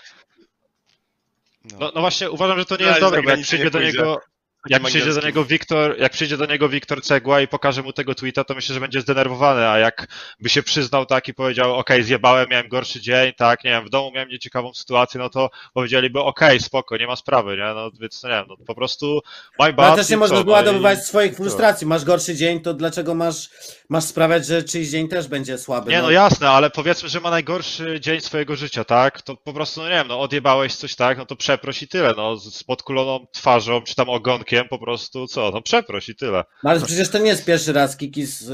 No, 1.80 1.92
no 1.96 2.02
właśnie, 2.02 2.32
uważam, 2.32 2.60
że 2.60 2.66
to 2.66 2.78
nie 2.78 2.84
No, 2.84 2.90
jest 2.90 3.02
dobre, 3.02 3.24
bo 3.24 3.30
jak 3.30 3.42
przyjdzie 3.42 3.72
do 3.72 3.80
niego, 3.80 4.22
jak 4.70 4.84
przyjdzie 4.84 5.14
do 5.14 5.22
niego 5.22 5.46
Wiktor, 5.46 6.00
jak 6.00 6.12
przyjdzie 6.12 6.38
do 6.38 6.46
niego 6.46 6.70
Wiktor 6.70 7.02
Cegła 7.02 7.42
i 7.42 7.48
pokaże 7.48 7.82
mu 7.84 7.94
tego 7.94 8.16
tweeta, 8.16 8.44
to 8.44 8.54
myślę, 8.54 8.74
że 8.74 8.80
będzie 8.82 9.02
zdenerwowany, 9.02 9.68
a 9.70 9.78
jak 9.78 10.08
by 10.40 10.50
się 10.50 10.64
przyznał 10.64 11.06
tak 11.06 11.28
i 11.28 11.34
powiedział, 11.34 11.76
okej, 11.76 12.04
zjebałem, 12.04 12.50
miałem 12.50 12.68
gorszy 12.68 13.02
dzień, 13.02 13.34
tak, 13.38 13.64
nie 13.64 13.72
wiem, 13.72 13.86
w 13.86 13.90
domu 13.90 14.12
miałem 14.12 14.30
nieciekawą 14.30 14.74
sytuację, 14.74 15.20
no 15.20 15.30
to 15.30 15.50
powiedzieliby, 15.74 16.20
okej, 16.20 16.60
spoko, 16.60 16.98
nie 16.98 17.08
ma 17.08 17.16
sprawy, 17.16 17.58
nie, 17.58 17.74
no 17.76 17.92
więc 18.00 18.24
no 18.24 18.30
nie 18.30 18.36
wiem, 18.36 18.46
no 18.50 18.58
po 18.66 18.76
prostu 18.76 19.22
my 19.60 19.74
bad 19.74 19.88
Ale 19.88 19.98
też 19.98 20.10
nie 20.10 20.28
co, 20.28 20.44
wyładowywać 20.44 20.98
no 20.98 21.04
i- 21.04 21.08
swoich 21.08 21.36
frustracji. 21.36 21.88
Masz 21.88 22.04
gorszy 22.04 22.36
dzień, 22.36 22.62
to 22.62 22.74
dlaczego 22.74 23.16
masz, 23.16 23.50
masz 23.90 24.04
sprawiać, 24.04 24.46
że 24.46 24.64
czyjś 24.64 24.90
dzień 24.90 25.08
też 25.08 25.28
będzie 25.28 25.58
słaby? 25.58 25.92
Nie, 25.92 26.02
no 26.02 26.12
jasne, 26.12 26.50
ale 26.50 26.70
powiedzmy, 26.70 27.10
że 27.10 27.20
ma 27.20 27.30
najgorszy 27.30 28.00
dzień 28.00 28.22
swojego 28.22 28.56
życia, 28.56 28.84
tak? 28.84 29.22
To 29.22 29.36
po 29.36 29.54
prostu, 29.54 29.82
no 29.82 29.90
nie 29.90 29.96
wiem, 29.96 30.08
no 30.08 30.20
odjebałeś 30.20 30.76
coś 30.76 30.96
tak, 30.96 31.18
no 31.18 31.26
to 31.26 31.36
przeproś 31.36 31.82
i 31.84 31.88
tyle, 31.88 32.14
no 32.18 32.38
z 32.38 32.54
z 32.54 32.64
podkuloną 32.64 33.28
twarzą, 33.32 33.82
czy 33.82 33.96
tam 33.96 34.10
ogonkiem, 34.10 34.53
po 34.70 34.80
prostu 34.80 35.28
co, 35.28 35.52
no 35.54 35.62
przeproś 35.62 36.10
i 36.10 36.16
tyle. 36.16 36.44
No 36.64 36.70
ale 36.70 36.82
przecież 36.82 37.10
to 37.10 37.18
nie 37.18 37.28
jest 37.30 37.46
pierwszy 37.46 37.74
raz, 37.74 37.98
Kikis 37.98 38.46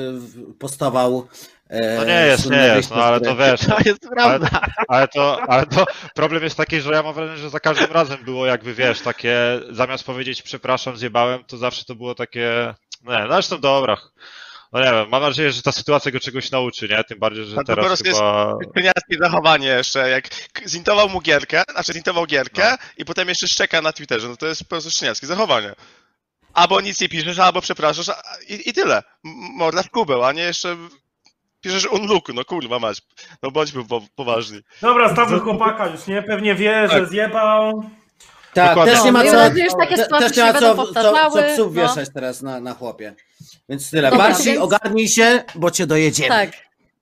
postował. 0.60 1.28
e, 1.70 1.98
No 1.98 2.06
nie 2.06 2.26
jest, 2.26 2.50
nie 2.50 2.58
jest, 2.58 2.74
wyjście 2.74 2.96
no 2.96 3.04
ale 3.04 3.22
to 3.22 3.36
wiesz, 3.36 3.60
To 3.62 3.78
jest 3.86 4.06
ale, 4.06 4.40
prawda. 4.40 4.62
ale, 4.88 5.08
to, 5.08 5.42
ale 5.48 5.66
to 5.66 5.86
problem 6.16 6.44
jest 6.44 6.58
taki, 6.58 6.82
że 6.82 6.92
ja 6.94 7.04
mam 7.04 7.14
wrażenie, 7.14 7.38
że 7.38 7.50
za 7.50 7.60
każdym 7.60 7.92
razem 7.92 8.18
było 8.26 8.46
jakby, 8.46 8.74
wiesz, 8.74 9.02
takie, 9.02 9.36
zamiast 9.70 10.04
powiedzieć 10.04 10.42
przepraszam, 10.42 10.98
zjebałem, 10.98 11.44
to 11.44 11.58
zawsze 11.58 11.86
to 11.86 11.96
było 11.96 12.16
takie, 12.16 12.74
nie, 13.04 13.20
no 13.28 13.34
zresztą 13.34 13.60
dobra, 13.60 13.98
no 14.72 14.80
nie 14.80 14.92
wiem, 14.92 15.10
mam 15.10 15.22
nadzieję, 15.22 15.52
że 15.52 15.62
ta 15.62 15.72
sytuacja 15.72 16.12
go 16.12 16.20
czegoś 16.20 16.52
nauczy, 16.52 16.88
nie? 16.90 17.04
Tym 17.04 17.20
bardziej, 17.20 17.46
że 17.46 17.56
A 17.56 17.64
to 17.64 17.66
po 17.66 17.82
teraz 17.82 17.86
prostu 17.86 18.08
jest- 18.08 18.20
chyba... 18.20 18.54
Kryniackie 18.74 19.18
zachowanie 19.20 19.68
jeszcze, 19.68 20.10
jak 20.10 20.30
zintował 20.68 21.10
mu 21.10 21.22
gierkę, 21.22 21.64
znaczy 21.72 21.94
zintował 21.94 22.26
gierkę 22.26 22.76
i 22.98 23.06
potem 23.06 23.30
jeszcze 23.30 23.48
szczeka 23.48 23.82
na 23.82 23.94
Twitterze, 23.94 24.28
no 24.28 24.38
to 24.38 24.48
jest 24.48 24.64
po 24.64 24.70
prostu 24.70 24.92
szczeniackie 24.92 25.28
zachowanie. 25.28 25.76
Albo 26.54 26.82
nic 26.82 27.02
nie 27.02 27.10
piszesz, 27.10 27.40
albo 27.40 27.62
przepraszasz 27.62 28.08
i, 28.48 28.70
i 28.70 28.74
tyle. 28.74 29.04
Morda 29.58 29.84
w 29.84 29.90
kubeł, 29.90 30.24
a 30.24 30.32
nie 30.32 30.42
jeszcze 30.44 30.78
piszesz 31.62 31.86
unlook, 31.86 32.34
no 32.34 32.46
kurwa 32.46 32.80
mać. 32.80 33.02
No 33.44 33.52
bądźmy 33.52 33.86
po, 33.88 34.02
poważni. 34.16 34.60
Dobra, 34.82 35.14
stawmy 35.14 35.40
chłopaka 35.40 35.88
już, 35.88 36.08
nie? 36.08 36.22
Pewnie 36.24 36.56
wie, 36.56 36.88
że 36.88 37.06
zjebał. 37.06 37.90
Tak, 38.54 38.70
Dokładnie. 38.70 38.94
też 38.94 39.04
nie 39.04 39.12
ma 39.12 39.24
No, 39.24 39.32
co, 39.32 39.38
nadzieję, 39.38 39.70
że 39.70 39.76
takie 39.76 39.96
te- 39.96 40.04
sytuacje 40.04 40.28
też 40.30 40.38
nie 40.38 40.44
ma 40.44 40.54
co, 40.54 40.76
co, 40.94 40.94
co 41.32 41.44
psów 41.54 41.76
no. 41.76 41.82
wieszać 41.82 42.10
teraz 42.14 42.42
na, 42.42 42.60
na 42.60 42.74
chłopie. 42.74 43.14
Więc 43.70 43.92
tyle. 43.92 44.10
Dobra, 44.12 44.28
Barsi, 44.28 44.44
więc- 44.44 44.62
ogarnij 44.62 45.08
się, 45.08 45.44
bo 45.56 45.72
cię 45.72 45.88
dojedziemy. 45.88 46.30
Tak. 46.30 46.52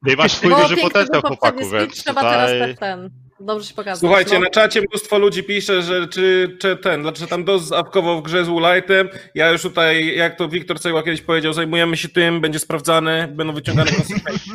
I 0.07 0.15
masz 0.15 0.31
swój 0.31 0.55
duży 0.55 0.77
potencjał 0.77 1.21
chłopaku, 1.21 1.69
więc 1.69 2.03
trzeba 2.03 2.21
teraz 2.21 2.51
tutaj... 2.51 2.75
ten, 2.75 2.77
ten. 2.77 3.09
Dobrze 3.39 3.67
się 3.67 3.73
pokazać. 3.73 3.99
Słuchajcie, 3.99 4.33
no. 4.33 4.39
na 4.39 4.49
czacie 4.49 4.81
mnóstwo 4.81 5.17
ludzi 5.19 5.43
pisze, 5.43 5.81
że 5.81 6.07
czy, 6.07 6.57
czy 6.61 6.77
ten, 6.77 7.01
dlaczego 7.01 7.27
tam 7.27 7.43
DOS 7.43 7.63
zawkował 7.63 8.19
w 8.19 8.23
grze 8.23 8.45
z 8.45 8.49
Ulightem. 8.49 9.09
Ja 9.35 9.49
już 9.49 9.61
tutaj, 9.61 10.15
jak 10.15 10.35
to 10.37 10.49
Wiktor 10.49 10.79
Cegła 10.79 11.03
kiedyś 11.03 11.21
powiedział, 11.21 11.53
zajmujemy 11.53 11.97
się 11.97 12.09
tym, 12.09 12.41
będzie 12.41 12.59
sprawdzany, 12.59 13.27
będą 13.27 13.53
wyciągane 13.53 13.91
konsekwencje. 13.97 14.53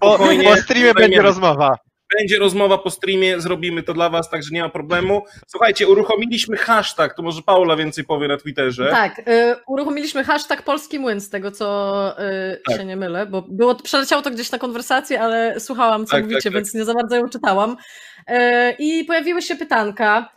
Po, 0.00 0.14
Spokojnie, 0.14 0.44
po 0.44 0.56
streamie 0.56 0.94
będzie 0.94 1.22
rozmowa. 1.22 1.78
Będzie 2.18 2.38
rozmowa 2.38 2.78
po 2.78 2.90
streamie, 2.90 3.40
zrobimy 3.40 3.82
to 3.82 3.94
dla 3.94 4.08
was, 4.10 4.30
także 4.30 4.50
nie 4.52 4.62
ma 4.62 4.68
problemu. 4.68 5.24
Słuchajcie, 5.46 5.88
uruchomiliśmy 5.88 6.56
hashtag, 6.56 7.14
to 7.14 7.22
może 7.22 7.42
Paula 7.42 7.76
więcej 7.76 8.04
powie 8.04 8.28
na 8.28 8.36
Twitterze. 8.36 8.88
Tak, 8.90 9.18
y, 9.18 9.22
uruchomiliśmy 9.66 10.24
hashtag 10.24 10.62
Polski 10.62 10.98
Młyn, 10.98 11.20
z 11.20 11.30
tego 11.30 11.50
co 11.50 12.14
y, 12.52 12.60
Tak. 12.68 12.76
się 12.76 12.84
nie 12.84 12.96
mylę, 12.96 13.26
bo 13.26 13.42
było, 13.42 13.74
przeleciało 13.74 14.22
to 14.22 14.30
gdzieś 14.30 14.50
na 14.52 14.58
konwersację, 14.58 15.20
ale 15.20 15.60
słuchałam, 15.60 16.06
co 16.06 16.10
Tak, 16.12 16.22
mówicie, 16.22 16.36
tak, 16.40 16.44
tak. 16.44 16.52
więc 16.52 16.74
nie 16.74 16.84
za 16.84 16.94
bardzo 16.94 17.16
ją 17.16 17.28
czytałam. 17.28 17.76
Y, 18.30 18.34
I 18.78 19.04
pojawiły 19.04 19.42
się 19.42 19.56
pytanka, 19.56 20.28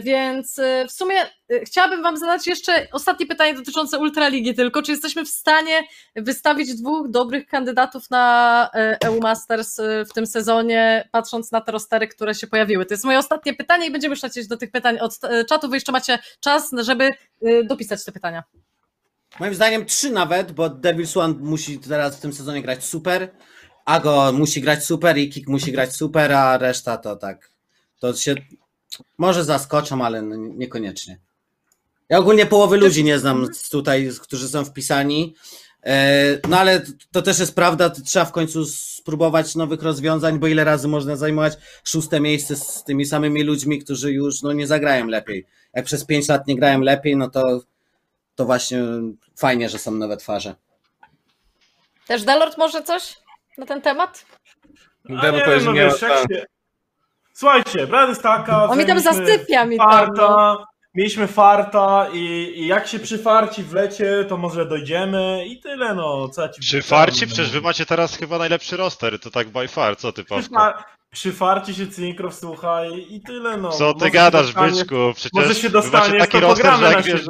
więc 0.00 0.58
y, 0.58 0.86
w 0.88 0.92
sumie 0.92 1.14
y, 1.52 1.60
chciałabym 1.64 2.02
wam 2.02 2.16
zadać 2.16 2.46
jeszcze 2.46 2.86
ostatnie 2.92 3.26
pytanie 3.26 3.54
dotyczące 3.54 3.98
Ultraligi 3.98 4.54
tylko. 4.54 4.82
Czy 4.82 4.92
jesteśmy 4.92 5.24
w 5.24 5.28
stanie 5.28 5.80
wystawić 6.16 6.74
dwóch 6.74 7.10
dobrych 7.10 7.46
kandydatów 7.46 8.10
na 8.10 8.70
EU 9.04 9.20
Masters 9.20 9.76
w 10.10 10.12
tym 10.14 10.26
sezonie, 10.26 11.08
patrząc 11.12 11.52
na 11.52 11.60
te 11.60 11.72
rostery, 11.72 12.08
które 12.08 12.34
się 12.34 12.46
pojawiły? 12.46 12.86
To 12.86 12.94
jest 12.94 13.04
moje 13.04 13.18
ostatnie 13.18 13.54
pytanie 13.54 13.86
i 13.86 13.90
będziemy 13.90 14.12
już 14.12 14.22
lecieć 14.22 14.48
do 14.48 14.56
tych 14.56 14.70
pytań 14.70 14.98
od 14.98 15.18
czatu. 15.48 15.68
Wy 15.68 15.76
jeszcze 15.76 15.92
macie 15.92 16.18
czas, 16.40 16.70
żeby 16.82 17.10
dopisać 17.64 18.04
te 18.04 18.12
pytania. 18.12 18.42
Moim 19.40 19.54
zdaniem 19.54 19.86
trzy 19.86 20.10
nawet, 20.10 20.52
bo 20.52 20.66
Devil's 20.66 21.20
One 21.20 21.34
musi 21.34 21.78
teraz 21.78 22.16
w 22.16 22.20
tym 22.20 22.32
sezonie 22.32 22.62
grać 22.62 22.84
super, 22.84 23.28
Ago 23.84 24.32
musi 24.32 24.60
grać 24.60 24.84
super 24.84 25.18
i 25.18 25.28
Kik 25.28 25.48
musi 25.48 25.72
grać 25.72 25.96
super, 25.96 26.32
a 26.32 26.58
reszta 26.58 26.96
to 26.96 27.16
tak. 27.16 27.50
To 28.00 28.14
się 28.14 28.34
może 29.18 29.44
zaskoczą, 29.44 30.04
ale 30.04 30.22
no 30.22 30.36
niekoniecznie. 30.36 31.18
Ja 32.08 32.18
ogólnie 32.18 32.46
połowy 32.46 32.76
ludzi 32.76 33.04
nie 33.04 33.18
znam 33.18 33.48
tutaj, 33.70 34.10
którzy 34.22 34.48
są 34.48 34.64
wpisani. 34.64 35.34
E, 35.82 36.38
No 36.48 36.58
ale 36.58 36.82
to 37.12 37.22
też 37.22 37.38
jest 37.38 37.54
prawda, 37.54 37.90
trzeba 37.90 38.24
w 38.24 38.32
końcu 38.32 38.64
spróbować 38.66 39.54
nowych 39.54 39.82
rozwiązań, 39.82 40.38
bo 40.38 40.46
ile 40.46 40.64
razy 40.64 40.88
można 40.88 41.16
zajmować 41.16 41.54
szóste 41.84 42.20
miejsce 42.20 42.56
z 42.56 42.84
tymi 42.84 43.06
samymi 43.06 43.42
ludźmi, 43.42 43.78
którzy 43.78 44.12
już 44.12 44.42
no, 44.42 44.52
nie 44.52 44.66
zagrają 44.66 45.06
lepiej. 45.06 45.46
Jak 45.74 45.84
przez 45.84 46.04
pięć 46.04 46.28
lat 46.28 46.46
nie 46.46 46.56
grają 46.56 46.80
lepiej, 46.80 47.16
no 47.16 47.30
to 47.30 47.60
to 48.34 48.44
właśnie 48.44 48.82
fajnie, 49.36 49.68
że 49.68 49.78
są 49.78 49.90
nowe 49.90 50.16
twarze. 50.16 50.54
Też 52.06 52.22
Delord 52.22 52.58
może 52.58 52.82
coś 52.82 53.16
na 53.58 53.66
ten 53.66 53.82
temat? 53.82 54.26
A 55.18 55.22
Demo 55.22 55.38
no 55.38 55.72
nie 55.72 55.80
wiesz, 55.84 56.02
jak 56.02 56.30
się... 56.30 56.46
Słuchajcie, 57.32 57.86
prawda 57.86 58.08
jest 58.08 58.22
taka, 58.22 58.64
On 58.64 58.78
mi 58.78 58.86
tam 58.86 59.00
zasypia 59.00 59.64
mi 59.64 59.76
tam, 59.78 59.90
farta, 59.90 60.28
no. 60.28 60.64
mieliśmy 60.94 61.26
farta 61.26 62.06
i, 62.12 62.18
i 62.56 62.66
jak 62.66 62.86
się 62.88 62.98
przyfarci 62.98 63.62
w 63.62 63.72
lecie, 63.72 64.24
to 64.28 64.36
może 64.36 64.66
dojdziemy 64.66 65.44
i 65.46 65.60
tyle, 65.60 65.94
no, 65.94 66.28
co 66.28 66.42
ja 66.42 66.48
ci 66.48 66.60
Przy 66.60 66.70
powiem, 66.70 66.82
farci? 66.82 67.20
no. 67.20 67.26
Przecież 67.26 67.50
wy 67.50 67.60
macie 67.60 67.86
teraz 67.86 68.16
chyba 68.16 68.38
najlepszy 68.38 68.76
roster, 68.76 69.20
to 69.20 69.30
tak 69.30 69.48
by 69.48 69.68
far, 69.68 69.96
co 69.96 70.12
ty? 70.12 70.24
Przyfar- 70.24 70.72
Przyfarci 71.12 71.74
się 71.74 71.90
Cinkrow, 71.90 72.34
słuchaj, 72.34 73.06
i 73.10 73.20
tyle, 73.20 73.56
no. 73.56 73.68
Co 73.68 73.92
ty 73.94 73.98
Może 73.98 74.10
gadasz, 74.10 74.46
dostanie- 74.46 74.72
byczku? 74.72 74.94
Przecież 75.14 75.32
Może 75.32 75.54
się 75.54 75.54
macie 75.54 75.70
dostanie, 75.70 76.18
taki 76.18 76.40
roster, 76.40 76.72
że 76.74 76.78
na 76.82 76.90
jak 76.90 77.02
wiesz... 77.02 77.20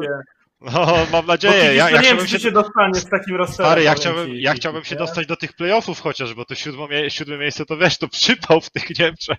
No, 0.64 1.06
mam 1.12 1.26
nadzieję, 1.26 1.74
ja, 1.74 1.90
ja 1.90 2.01
nie 2.01 2.09
wiem, 2.09 2.18
czy 2.18 2.28
się... 2.28 2.39
się 2.40 2.51
dostanie 2.51 2.94
z 2.94 3.09
takim 3.09 3.36
rosterem. 3.36 3.70
Stary, 3.70 3.82
ja 3.82 3.94
chciałbym, 3.94 4.26
ci, 4.26 4.43
ja 4.43 4.55
chciałbym 4.55 4.84
się 4.84 4.94
nie? 4.94 4.98
dostać 4.98 5.26
do 5.26 5.36
tych 5.36 5.52
playoffów 5.52 6.01
chociaż, 6.01 6.34
bo 6.34 6.44
to 6.44 6.55
siódme, 6.55 7.10
siódme 7.10 7.39
miejsce 7.39 7.66
to 7.66 7.76
wiesz, 7.76 7.98
to 7.98 8.09
przypał 8.09 8.60
w 8.60 8.70
tych 8.70 8.98
Niemczech. 8.98 9.39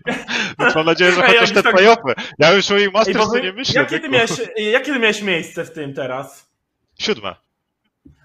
Więc 0.59 0.75
mam 0.75 0.85
nadzieję, 0.85 1.11
że 1.11 1.21
Ej, 1.21 1.27
chociaż 1.27 1.49
jak 1.49 1.57
te 1.57 1.63
tak- 1.63 1.75
playoffy. 1.75 2.13
Ja 2.39 2.53
już 2.53 2.71
o 2.71 2.77
ich 2.77 2.83
Ej, 2.87 2.91
Masters 2.91 3.31
wy- 3.33 3.41
nie 3.41 3.53
myślę. 3.53 3.81
jakie, 3.81 3.99
ty 3.99 4.09
miałeś, 4.09 4.31
jakie 4.57 4.93
ty 4.93 4.99
miałeś 4.99 5.21
miejsce 5.21 5.65
w 5.65 5.71
tym 5.71 5.93
teraz? 5.93 6.51
Siódme. 6.99 7.35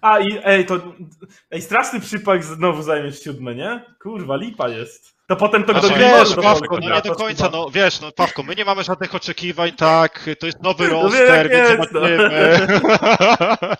A 0.02 0.18
i 0.18 0.24
ej, 0.44 0.66
to. 0.66 0.94
Ej, 1.50 1.62
straszny 1.62 2.00
przypak 2.00 2.44
znowu 2.44 2.82
zajmiesz 2.82 3.22
siódme, 3.22 3.54
nie? 3.54 3.84
Kurwa, 4.02 4.36
lipa 4.36 4.68
jest. 4.68 5.17
To 5.28 5.36
potem 5.36 5.64
to 5.64 5.72
Znaczy, 5.72 5.88
do 5.88 5.94
wiesz, 5.96 6.34
Pawko, 6.42 6.78
no 6.82 6.94
nie 6.94 7.02
do 7.02 7.14
końca, 7.14 7.48
no 7.52 7.70
wiesz, 7.70 8.00
no 8.00 8.12
Pawko, 8.12 8.42
my 8.42 8.54
nie 8.54 8.64
mamy 8.64 8.84
żadnych 8.84 9.14
oczekiwań, 9.14 9.72
tak, 9.72 10.30
to 10.40 10.46
jest 10.46 10.62
nowy 10.62 10.88
No 10.88 11.02
roster, 11.02 11.48
więc 11.50 11.68
jest, 11.70 11.92
no. 11.92 12.00
zobaczymy. 12.00 12.68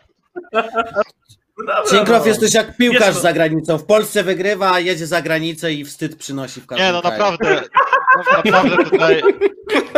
No 1.59 1.65
dobra, 1.67 1.91
Cinkrow 1.91 2.21
no. 2.23 2.27
jesteś 2.27 2.55
jak 2.55 2.77
piłkarz 2.77 3.07
Jest 3.07 3.19
to- 3.19 3.23
za 3.23 3.33
granicą. 3.33 3.79
W 3.79 3.85
Polsce 3.87 4.23
wygrywa, 4.25 4.81
jedzie 4.81 5.07
za 5.07 5.23
granicę 5.23 5.73
i 5.73 5.85
wstyd 5.85 6.17
przynosi 6.17 6.61
w 6.61 6.67
każdym 6.67 6.87
Nie, 6.87 6.93
no 6.93 7.01
kraju. 7.03 7.19
naprawdę, 7.19 7.63
no, 8.17 8.23
naprawdę 8.45 8.85
tutaj 8.85 9.23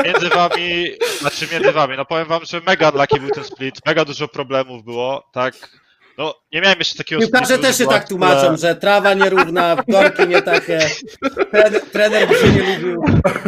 między 0.04 0.28
wami, 0.28 0.84
znaczy 1.20 1.46
między 1.52 1.72
wami, 1.72 1.96
no 1.96 2.04
powiem 2.04 2.28
wam, 2.28 2.44
że 2.44 2.60
mega 2.66 2.88
unlucky 2.88 3.20
był 3.20 3.30
ten 3.30 3.44
split, 3.44 3.86
mega 3.86 4.04
dużo 4.04 4.28
problemów 4.28 4.84
było, 4.84 5.28
tak, 5.32 5.54
no 6.18 6.34
nie 6.52 6.60
miałem 6.60 6.78
jeszcze 6.78 6.98
takiego 6.98 7.20
Piłkarze 7.22 7.58
też 7.58 7.78
się 7.78 7.86
tak 7.86 8.08
tłumaczą, 8.08 8.56
że 8.56 8.74
trawa 8.74 9.14
nierówna, 9.14 9.76
korki 9.92 10.28
nie 10.28 10.42
takie, 10.42 10.78
trener, 11.50 11.80
trener 11.92 12.28
by 12.28 12.34
się 12.34 12.48
nie 12.48 12.74
lubił. 12.76 13.04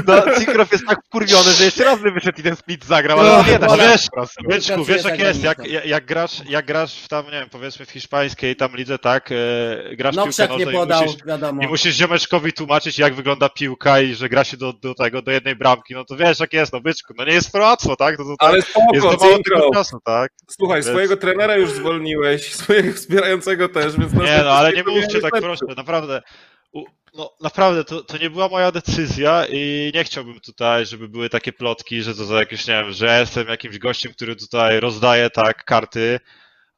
No, 0.07 0.23
Cinkrow 0.39 0.73
jest 0.73 0.85
tak 0.87 0.99
wkurwiony, 1.07 1.51
że 1.53 1.65
jeszcze 1.65 1.85
raz 1.85 2.01
by 2.01 2.11
wyszedł 2.12 2.41
i 2.41 2.43
ten 2.43 2.57
split 2.57 2.85
zagrał, 2.85 3.20
ale 3.20 3.29
No, 3.31 3.37
no, 3.43 3.53
nie 3.53 3.59
da 3.59 3.66
No 3.66 3.77
się. 3.77 3.83
wiesz, 3.83 4.07
po 4.11 4.16
prostu. 4.16 4.45
Byczku, 4.49 4.85
wiesz 4.85 5.05
jak 5.05 5.19
jest, 5.19 5.43
jak, 5.45 5.66
jak, 5.66 5.87
jak, 5.87 6.05
grasz, 6.05 6.43
jak 6.49 6.66
grasz 6.66 6.95
w 7.01 7.09
tam, 7.09 7.24
nie 7.24 7.31
wiem, 7.31 7.49
powiedzmy 7.51 7.87
w 7.87 7.91
hiszpańskiej 7.91 8.57
tam 8.57 8.77
lidze, 8.77 8.99
tak, 8.99 9.31
e, 9.33 9.97
grasz 9.97 10.15
w 10.15 10.16
No 10.16 10.24
piłkę 10.27 10.43
nie 10.43 10.49
nożną 10.65 10.70
i 10.70 10.74
podał, 10.74 11.03
musisz, 11.03 11.24
wiadomo. 11.27 11.62
i 11.62 11.66
musisz 11.66 11.95
ziomeczkowi 11.97 12.53
tłumaczyć 12.53 12.99
jak 12.99 13.15
wygląda 13.15 13.49
piłka 13.49 14.01
i 14.01 14.15
że 14.15 14.29
gra 14.29 14.45
się 14.45 14.57
do, 14.57 14.73
do 14.73 14.95
tego, 14.95 15.23
do 15.23 15.31
jednej 15.31 15.57
bramki, 15.57 15.95
no 15.95 16.05
to 16.05 16.16
wiesz 16.16 16.41
jak 16.41 16.53
jest, 16.53 16.73
no 16.73 16.81
byczku, 16.81 17.15
no 17.19 17.24
nie 17.24 17.33
jest 17.33 17.53
to 17.53 17.59
łatwo, 17.59 17.97
tak, 17.97 18.16
to, 18.16 18.23
to, 18.24 18.37
tak 18.41 18.49
Ale 18.49 18.57
jest 18.57 18.69
spoko, 18.69 18.87
za 18.95 19.01
mało 19.07 19.16
tego 19.19 19.35
Cinkrow. 19.35 19.74
czasu, 19.74 19.99
tak. 20.05 20.33
Słuchaj, 20.51 20.77
Więc- 20.83 20.87
swojego 20.87 21.16
trenera 21.16 21.57
już 21.57 21.70
zwolniłeś, 21.73 22.55
swojego 22.55 22.91
wspierającego 22.97 23.69
też, 23.69 23.97
więc 23.97 24.12
Nie 24.12 24.40
no, 24.44 24.51
ale 24.51 24.73
nie 24.73 24.85
mówcie 24.85 25.20
tak 25.20 25.32
proszę, 25.40 25.64
naprawdę. 25.77 26.23
U, 26.73 26.85
no 27.14 27.31
naprawdę, 27.40 27.85
to, 27.85 28.02
to 28.05 28.19
nie 28.19 28.31
była 28.31 28.48
moja 28.48 28.73
decyzja 28.73 29.47
i 29.51 29.93
nie 29.94 30.05
chciałbym 30.05 30.40
tutaj, 30.40 30.86
żeby 30.86 31.09
były 31.09 31.28
takie 31.28 31.52
plotki, 31.52 32.02
że 32.02 32.14
to 32.14 32.24
za 32.24 32.39
jakieś, 32.39 32.66
nie 32.66 32.74
wiem, 32.74 32.93
że 32.93 33.20
jestem 33.20 33.48
jakimś 33.48 33.78
gościem, 33.78 34.12
który 34.12 34.36
tutaj 34.36 34.81
rozdaje 34.81 35.31
tak 35.31 35.64
karty. 35.64 36.20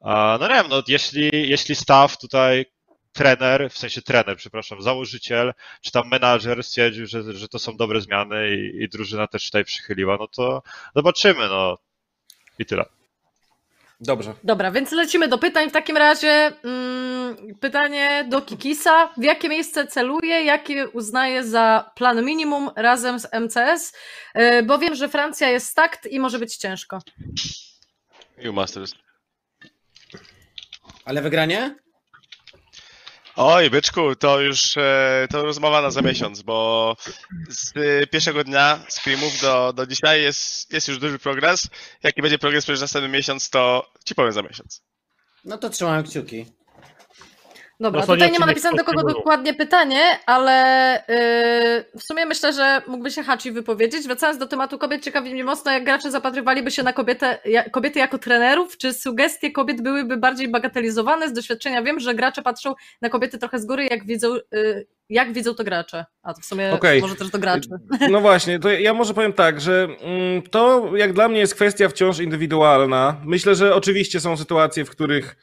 A, 0.01 0.37
no 0.41 0.47
nie 0.47 0.53
wiem, 0.53 0.65
no 0.69 0.83
jeśli, 0.87 1.29
jeśli 1.49 1.75
staff 1.75 2.17
tutaj, 2.17 2.65
trener, 3.13 3.69
w 3.69 3.77
sensie 3.77 4.01
trener, 4.01 4.37
przepraszam, 4.37 4.81
założyciel, 4.81 5.53
czy 5.81 5.91
tam 5.91 6.09
menadżer 6.09 6.63
stwierdził, 6.63 7.07
że, 7.07 7.33
że 7.33 7.47
to 7.47 7.59
są 7.59 7.77
dobre 7.77 8.01
zmiany 8.01 8.55
i, 8.55 8.83
i 8.83 8.89
drużyna 8.89 9.27
też 9.27 9.45
tutaj 9.45 9.65
przychyliła, 9.65 10.17
no 10.19 10.27
to 10.27 10.63
zobaczymy, 10.95 11.47
no. 11.47 11.77
I 12.59 12.65
tyle. 12.65 12.85
Dobrze. 13.99 14.33
Dobra, 14.43 14.71
więc 14.71 14.91
lecimy 14.91 15.27
do 15.27 15.37
pytań. 15.37 15.69
W 15.69 15.73
takim 15.73 15.97
razie 15.97 16.51
mm, 16.63 17.55
pytanie 17.59 18.25
do 18.29 18.41
Kikisa. 18.41 19.13
W 19.17 19.23
jakie 19.23 19.49
miejsce 19.49 19.87
celuje, 19.87 20.43
jakie 20.43 20.89
uznaje 20.89 21.43
za 21.43 21.91
plan 21.95 22.25
minimum 22.25 22.69
razem 22.75 23.19
z 23.19 23.27
MCS? 23.33 23.93
Yy, 24.35 24.63
Bo 24.63 24.77
wiem, 24.77 24.95
że 24.95 25.09
Francja 25.09 25.49
jest 25.49 25.67
stakt 25.67 26.05
i 26.05 26.19
może 26.19 26.39
być 26.39 26.57
ciężko. 26.57 26.99
EU 28.37 28.53
Masters. 28.53 28.93
Ale 31.05 31.21
wygranie? 31.21 31.75
Oj, 33.37 33.69
byczku, 33.69 34.15
to 34.15 34.41
już 34.41 34.77
e, 34.77 35.27
to 35.31 35.43
rozmowa 35.43 35.81
na 35.81 35.91
za 35.91 36.01
miesiąc, 36.01 36.41
bo 36.41 36.95
z 37.49 37.73
e, 37.77 38.07
pierwszego 38.07 38.43
dnia 38.43 38.79
screamów 38.89 39.41
do, 39.41 39.73
do 39.73 39.87
dzisiaj 39.87 40.21
jest, 40.21 40.73
jest 40.73 40.87
już 40.87 40.97
duży 40.97 41.19
progres. 41.19 41.67
Jaki 42.03 42.21
będzie 42.21 42.39
progres 42.39 42.63
przez 42.63 42.81
następny 42.81 43.09
miesiąc, 43.09 43.49
to 43.49 43.91
ci 44.05 44.15
powiem 44.15 44.31
za 44.31 44.41
miesiąc. 44.41 44.81
No 45.45 45.57
to 45.57 45.69
trzymam 45.69 46.03
kciuki. 46.03 46.45
Dobra, 47.79 48.01
No 48.01 48.07
tutaj 48.07 48.31
nie 48.31 48.39
ma 48.39 48.45
napisane 48.45 48.77
do 48.77 48.83
kogo 48.83 49.13
dokładnie 49.13 49.53
pytanie, 49.53 50.01
ale 50.25 51.03
yy, 51.93 51.99
w 51.99 52.03
sumie 52.03 52.25
myślę, 52.25 52.53
że 52.53 52.81
mógłby 52.87 53.11
się 53.11 53.23
Hachi 53.23 53.51
wypowiedzieć. 53.51 54.07
Wracając 54.07 54.39
do 54.39 54.47
tematu 54.47 54.77
kobiet, 54.77 55.03
ciekawi 55.03 55.33
mnie 55.33 55.43
mocno, 55.43 55.71
jak 55.71 55.83
gracze 55.83 56.11
zapatrywaliby 56.11 56.71
się 56.71 56.83
na 56.83 56.93
kobietę, 56.93 57.39
kobiety 57.71 57.99
jako 57.99 58.17
trenerów, 58.17 58.77
czy 58.77 58.93
sugestie 58.93 59.51
kobiet 59.51 59.81
byłyby 59.81 60.17
bardziej 60.17 60.47
bagatelizowane? 60.47 61.29
Z 61.29 61.33
doświadczenia 61.33 61.81
wiem, 61.81 61.99
że 61.99 62.15
gracze 62.15 62.41
patrzą 62.41 62.75
na 63.01 63.09
kobiety 63.09 63.37
trochę 63.37 63.59
z 63.59 63.65
góry, 63.65 63.87
jak 63.91 64.05
widzą, 64.05 64.35
yy, 64.51 64.87
jak 65.09 65.33
widzą 65.33 65.53
to 65.53 65.63
gracze. 65.63 66.05
A 66.23 66.33
to 66.33 66.41
w 66.41 66.45
sumie 66.45 66.71
Okej. 66.73 67.01
może 67.01 67.15
też 67.15 67.29
do 67.29 67.39
graczy. 67.39 67.69
No 68.09 68.21
właśnie, 68.21 68.59
to 68.59 68.69
ja 68.69 68.93
może 68.93 69.13
powiem 69.13 69.33
tak, 69.33 69.61
że 69.61 69.87
mm, 70.01 70.41
to 70.41 70.91
jak 70.95 71.13
dla 71.13 71.27
mnie 71.27 71.39
jest 71.39 71.55
kwestia 71.55 71.89
wciąż 71.89 72.19
indywidualna. 72.19 73.21
Myślę, 73.25 73.55
że 73.55 73.75
oczywiście 73.75 74.19
są 74.19 74.37
sytuacje, 74.37 74.85
w 74.85 74.89
których 74.89 75.35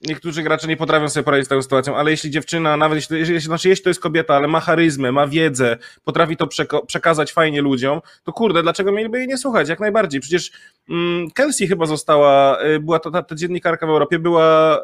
niektórzy 0.00 0.42
gracze 0.42 0.68
nie 0.68 0.76
potrafią 0.76 1.08
sobie 1.08 1.24
poradzić 1.24 1.46
z 1.46 1.48
tą 1.48 1.62
sytuacją, 1.62 1.96
ale 1.96 2.10
jeśli 2.10 2.30
dziewczyna, 2.30 2.76
nawet 2.76 3.10
jeśli, 3.10 3.40
znaczy 3.40 3.68
jeśli 3.68 3.84
to 3.84 3.90
jest 3.90 4.00
kobieta, 4.00 4.34
ale 4.34 4.48
ma 4.48 4.60
charyzmę, 4.60 5.12
ma 5.12 5.26
wiedzę, 5.26 5.76
potrafi 6.04 6.36
to 6.36 6.48
przekazać 6.86 7.32
fajnie 7.32 7.62
ludziom, 7.62 8.00
to 8.24 8.32
kurde, 8.32 8.62
dlaczego 8.62 8.92
mieliby 8.92 9.18
jej 9.18 9.28
nie 9.28 9.38
słuchać? 9.38 9.68
Jak 9.68 9.80
najbardziej. 9.80 10.20
Przecież 10.20 10.50
mm, 10.90 11.30
Kelsey 11.30 11.68
chyba 11.68 11.86
została, 11.86 12.62
y, 12.64 12.80
była 12.80 12.98
to 12.98 13.10
ta, 13.10 13.22
ta 13.22 13.34
dziennikarka 13.34 13.86
w 13.86 13.90
Europie, 13.90 14.18
była, 14.18 14.78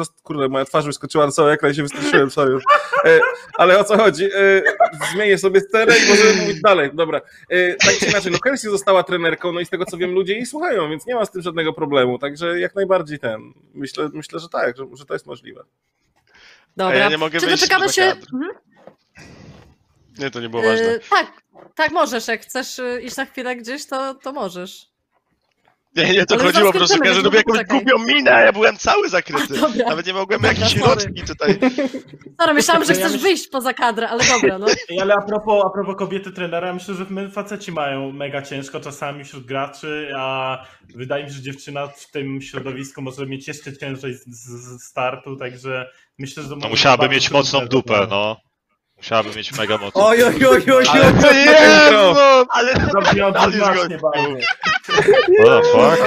y, 0.00 0.22
kurde, 0.22 0.48
moja 0.48 0.64
twarz 0.64 0.84
wyskoczyła 0.84 1.26
na 1.26 1.32
cały 1.32 1.52
ekran 1.52 1.72
i 1.72 1.74
się 1.74 1.82
wystraszyłem, 1.82 2.30
sorry. 2.30 2.58
Y, 3.06 3.20
ale 3.54 3.78
o 3.78 3.84
co 3.84 3.96
chodzi? 3.96 4.24
Y, 4.24 4.62
zmienię 5.12 5.38
sobie 5.38 5.60
scenę 5.60 5.94
i 5.98 6.08
możemy 6.08 6.40
mówić 6.40 6.60
dalej. 6.60 6.90
Dobra. 6.94 7.20
Y, 7.52 7.76
tak 7.80 7.94
czy 7.98 8.06
inaczej, 8.06 8.32
no 8.32 8.38
Kelsey 8.38 8.70
została 8.70 9.02
trenerką, 9.02 9.52
no 9.52 9.60
i 9.60 9.66
z 9.66 9.70
tego 9.70 9.84
co 9.84 9.96
wiem, 9.96 10.12
ludzie 10.12 10.34
jej 10.34 10.46
słuchają, 10.46 10.90
więc 10.90 11.06
nie 11.06 11.14
ma 11.14 11.24
z 11.24 11.30
tym 11.30 11.42
żadnego 11.42 11.72
problemu. 11.72 12.18
Także 12.18 12.60
jak 12.60 12.74
najbardziej 12.74 13.18
ten. 13.18 13.52
Myślę, 13.74 14.08
myślę 14.12 14.40
że 14.40 14.48
tak, 14.48 14.65
że, 14.76 14.84
że 14.92 15.04
to 15.04 15.14
jest 15.14 15.26
możliwe. 15.26 15.64
Dobra. 16.76 16.96
A 16.96 16.98
ja 16.98 17.08
nie 17.08 17.18
mogę 17.18 17.40
Czy 17.40 17.46
doczekamy 17.46 17.88
się. 17.88 18.02
Mhm. 18.02 18.50
Nie, 20.18 20.30
to 20.30 20.40
nie 20.40 20.48
było 20.48 20.62
ważne. 20.62 20.86
Yy, 20.86 21.00
tak, 21.10 21.42
tak 21.74 21.92
możesz, 21.92 22.28
jak 22.28 22.42
chcesz 22.42 22.78
y, 22.78 23.00
iść 23.02 23.16
na 23.16 23.24
chwilę 23.24 23.56
gdzieś, 23.56 23.86
to, 23.86 24.14
to 24.14 24.32
możesz. 24.32 24.95
Nie, 25.96 26.12
nie, 26.12 26.26
to 26.26 26.34
Ale 26.34 26.44
chodziło 26.44 26.72
po 26.72 26.78
prostu, 26.78 26.98
że 27.04 27.22
robię 27.22 27.38
jakąś 27.38 27.64
głupią 27.64 27.98
minę, 27.98 28.34
a 28.34 28.40
ja 28.40 28.52
byłem 28.52 28.76
cały 28.76 29.08
zakryty. 29.08 29.60
Dobra. 29.60 29.88
Nawet 29.88 30.06
nie 30.06 30.12
mogłem 30.12 30.40
Dobra, 30.40 30.58
jakiejś 30.58 30.76
rotki 30.76 31.22
tutaj. 31.22 31.58
Sorry, 32.40 32.54
myślałam, 32.54 32.84
że 32.84 32.94
chcesz 32.94 33.16
wyjść 33.16 33.48
poza 33.48 33.74
kadrę, 33.74 34.08
ale 34.08 34.24
dobra, 34.24 34.58
no. 34.58 34.66
Ale 35.02 35.14
a 35.14 35.22
propos, 35.22 35.64
a 35.66 35.70
propos 35.70 35.96
kobiety 35.96 36.32
trenera, 36.32 36.74
myślę, 36.74 36.94
że 36.94 37.06
my 37.10 37.30
faceci 37.30 37.72
mają 37.72 38.12
mega 38.12 38.42
ciężko 38.42 38.80
czasami 38.80 39.24
wśród 39.24 39.46
graczy, 39.46 40.10
a 40.16 40.58
wydaje 40.94 41.24
mi 41.24 41.30
się, 41.30 41.36
że 41.36 41.42
dziewczyna 41.42 41.86
w 41.86 42.10
tym 42.10 42.42
środowisku 42.42 43.02
może 43.02 43.26
mieć 43.26 43.48
jeszcze 43.48 43.76
ciężej 43.76 44.14
z, 44.14 44.24
z, 44.26 44.82
startu, 44.82 45.36
także 45.36 45.90
myślę, 46.18 46.42
że 46.42 46.48
to 46.48 46.56
No 46.56 46.68
musiałaby 46.68 47.08
mieć 47.08 47.30
mocną 47.30 47.66
dupę, 47.66 48.06
no. 48.10 48.36
Musiałaby 48.96 49.30
mieć 49.36 49.58
mega 49.58 49.78
mocną. 49.78 50.06
Oj, 50.06 50.24
oj, 50.24 50.46
oj, 50.46 50.62
oj, 50.74 50.84
Ale 50.92 51.06
oj. 51.06 51.12
to 51.22 51.32
Jezu! 51.32 52.20
Ale 52.48 52.72
Zabrzmiał 52.92 53.30
zgodnie. 53.32 53.50
bardzo. 53.52 53.66
What 53.66 53.88
the 53.88 55.62
fuck? 55.62 56.06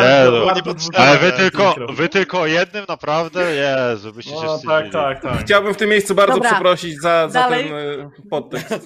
Jezu. 0.00 0.46
bardzo 0.64 0.88
Ale 0.98 1.18
wy 1.18 1.32
tylko, 1.32 1.74
wy 1.88 2.08
tylko 2.08 2.40
o 2.40 2.46
jednym 2.46 2.84
naprawdę? 2.88 3.40
Jezu, 3.54 4.12
byście 4.12 4.30
się 4.30 4.36
No, 4.44 4.56
wstydzili. 4.58 4.90
tak, 4.90 4.92
tak, 4.92 5.22
tak. 5.22 5.40
Chciałbym 5.40 5.74
w 5.74 5.76
tym 5.76 5.90
miejscu 5.90 6.14
bardzo 6.14 6.34
Dobra. 6.34 6.50
przeprosić 6.50 7.00
za, 7.00 7.28
za 7.28 7.40
Dalej. 7.40 7.64
ten 7.64 7.74
e, 7.74 8.10
podtekst. 8.30 8.72
e, 8.72 8.76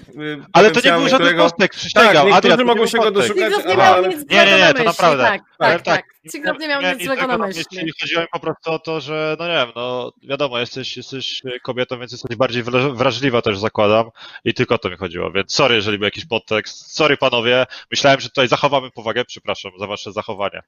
Ale 0.53 0.71
to 0.71 0.81
nie 0.81 0.93
był 0.93 1.01
potencjalny, 1.01 1.09
żaden 1.09 1.27
którego- 1.27 1.43
postek, 1.43 1.71
Tak, 1.73 1.81
przysięgam. 1.81 2.13
niektórzy 2.13 2.35
Adrian, 2.37 2.57
to 2.57 2.63
nie 2.63 2.67
mogą 2.67 2.79
był 2.79 2.87
się 2.89 2.99
go 2.99 3.11
doszukać, 3.11 3.51
nie 3.51 3.65
ale- 3.65 3.77
miał 3.77 3.95
ale- 3.95 4.09
nic 4.09 4.19
Nie, 4.19 4.37
złego 4.37 4.51
nie, 4.51 4.57
nie, 4.57 4.63
na 4.63 4.67
to 4.73 4.73
myśli. 4.79 4.87
naprawdę. 4.87 5.25
Tak, 5.25 5.41
Powiem 5.59 5.73
tak, 5.73 5.83
tak. 5.83 6.05
Cigrow 6.33 6.59
nie 6.59 6.69
miał 6.69 6.83
miałem 6.83 6.99
nic 6.99 7.07
złego 7.07 7.27
na 7.27 7.39
myśli. 7.39 7.93
Chodziło 8.01 8.23
mi 8.23 8.29
po 8.33 8.41
prostu 8.41 8.71
o 8.71 8.79
to, 8.79 9.01
że 9.01 9.37
no 9.39 9.47
nie 9.47 9.53
wiem, 9.55 9.73
no 9.77 10.13
wiadomo, 10.23 10.59
jesteś, 10.59 10.97
jesteś 10.97 11.43
kobietą, 11.63 11.99
więc 11.99 12.13
jesteś 12.13 12.37
bardziej 12.37 12.65
wra- 12.65 12.97
wrażliwa 12.97 13.43
też 13.43 13.59
zakładam 13.59 14.11
i 14.45 14.55
tylko 14.55 14.75
o 14.75 14.79
to 14.79 14.91
mi 14.91 14.97
chodziło, 14.97 15.33
więc 15.33 15.55
sorry, 15.55 15.75
jeżeli 15.75 15.99
był 15.99 16.05
jakiś 16.05 16.27
podtekst. 16.27 16.95
Sorry 16.95 17.17
panowie, 17.17 17.67
myślałem, 17.91 18.21
że 18.21 18.29
tutaj 18.29 18.49
zachowamy 18.49 18.91
powagę, 18.91 19.25
przepraszam 19.25 19.73
za 19.79 19.87
wasze 19.87 20.13
zachowanie. 20.13 20.63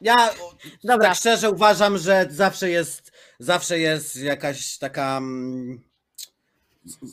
Ja 0.00 0.30
Dobra. 0.84 1.08
tak 1.08 1.16
szczerze 1.16 1.50
uważam, 1.50 1.98
że 1.98 2.26
zawsze 2.30 2.70
jest, 2.70 3.12
zawsze 3.38 3.78
jest 3.78 4.16
jakaś 4.16 4.78
taka. 4.78 5.20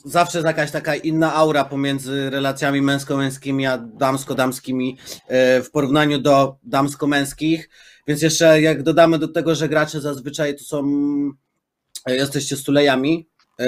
Zawsze 0.04 0.38
jest 0.38 0.46
jakaś 0.46 0.70
taka 0.70 0.94
inna 0.96 1.34
aura 1.34 1.64
pomiędzy 1.64 2.30
relacjami 2.30 2.82
męsko-męskimi 2.82 3.66
a 3.66 3.78
damsko-damskimi 3.78 4.96
e, 5.28 5.62
w 5.62 5.70
porównaniu 5.70 6.18
do 6.18 6.56
damsko-męskich. 6.62 7.68
Więc 8.06 8.22
jeszcze 8.22 8.60
jak 8.62 8.82
dodamy 8.82 9.18
do 9.18 9.28
tego, 9.28 9.54
że 9.54 9.68
gracze 9.68 10.00
zazwyczaj 10.00 10.56
to 10.56 10.64
są. 10.64 10.84
e, 12.06 12.16
Jesteście 12.16 12.56
stulejami. 12.56 13.28
e, 13.60 13.64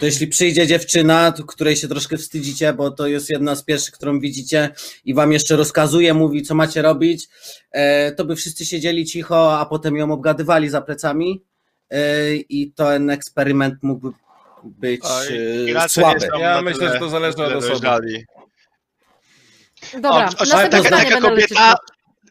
To 0.00 0.06
jeśli 0.06 0.26
przyjdzie 0.26 0.66
dziewczyna, 0.66 1.32
której 1.48 1.76
się 1.76 1.88
troszkę 1.88 2.16
wstydzicie, 2.16 2.72
bo 2.72 2.90
to 2.90 3.06
jest 3.06 3.30
jedna 3.30 3.54
z 3.56 3.64
pierwszych, 3.64 3.94
którą 3.94 4.20
widzicie 4.20 4.70
i 5.04 5.14
wam 5.14 5.32
jeszcze 5.32 5.56
rozkazuje, 5.56 6.14
mówi, 6.14 6.42
co 6.42 6.54
macie 6.54 6.82
robić, 6.82 7.28
to 8.16 8.24
by 8.24 8.36
wszyscy 8.36 8.66
siedzieli 8.66 9.04
cicho, 9.06 9.58
a 9.60 9.66
potem 9.66 9.96
ją 9.96 10.12
obgadywali 10.12 10.68
za 10.68 10.80
plecami 10.82 11.44
i 12.48 12.72
ten 12.72 13.10
eksperyment 13.10 13.74
mógłby 13.82 14.08
być 14.64 15.00
Oj, 15.04 15.26
e, 15.28 15.74
nie 15.74 15.88
są 15.88 16.00
Ja 16.38 16.62
myślę, 16.62 16.78
tyle- 16.80 16.92
że 16.92 16.98
to 16.98 17.08
zależy 17.08 17.36
od 17.44 17.52
osoby. 17.52 17.68
dojrzali. 17.72 18.24
Dobra, 19.94 20.10
O, 20.10 20.42
o, 20.42 20.44
następne 20.44 20.82
taka, 20.82 21.04
taka 21.04 21.20
kobieta, 21.20 21.74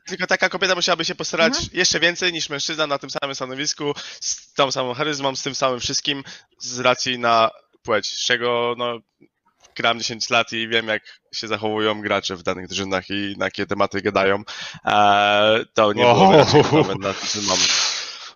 tylko 0.05 0.27
taka 0.27 0.49
kobieta 0.49 0.75
musiałaby 0.75 1.05
się 1.05 1.15
postarać 1.15 1.53
Mhm. 1.53 1.69
jeszcze 1.73 1.99
więcej 1.99 2.33
niż 2.33 2.49
mężczyzna 2.49 2.87
na 2.87 2.97
tym 2.97 3.09
samym 3.09 3.35
stanowisku, 3.35 3.93
z 4.21 4.53
tą 4.53 4.71
samą 4.71 4.93
charyzmą, 4.93 5.35
z 5.35 5.43
tym 5.43 5.55
samym 5.55 5.79
wszystkim, 5.79 6.23
z 6.59 6.79
racji 6.79 7.19
na 7.19 7.49
płeć, 7.83 8.07
z 8.07 8.25
czego 8.25 8.75
no, 8.77 8.99
gram 9.75 9.99
10 9.99 10.29
lat 10.29 10.53
i 10.53 10.67
wiem, 10.67 10.87
jak 10.87 11.03
się 11.33 11.47
zachowują 11.47 12.01
gracze 12.01 12.35
w 12.35 12.43
danych 12.43 12.67
drużynach 12.67 13.09
i 13.09 13.35
na 13.37 13.45
jakie 13.45 13.65
tematy 13.65 14.01
gadają. 14.01 14.43
Eee, 14.85 15.65
to 15.73 15.93
nie 15.93 16.03
było 16.03 16.13
Wow. 16.13 16.85
na 16.99 17.13
tym 17.13 17.43
mam. 17.47 17.57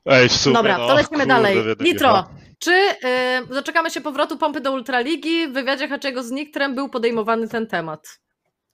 Ej, 0.05 0.29
w 0.29 0.33
sumie, 0.37 0.53
Dobra, 0.55 0.77
no, 0.77 0.87
to 0.87 0.93
lecimy 0.93 1.25
dalej. 1.25 1.57
Nitro. 1.79 2.29
Czy 2.61 2.71
y, 2.71 3.47
doczekamy 3.53 3.91
się 3.91 4.01
powrotu 4.01 4.37
pompy 4.37 4.61
do 4.61 4.71
Ultraligi? 4.71 5.47
W 5.47 5.53
wywiadzie 5.53 5.87
Haczego 5.87 6.23
z 6.23 6.31
Niktrem 6.31 6.75
był 6.75 6.89
podejmowany 6.89 7.47
ten 7.47 7.67
temat. 7.67 8.19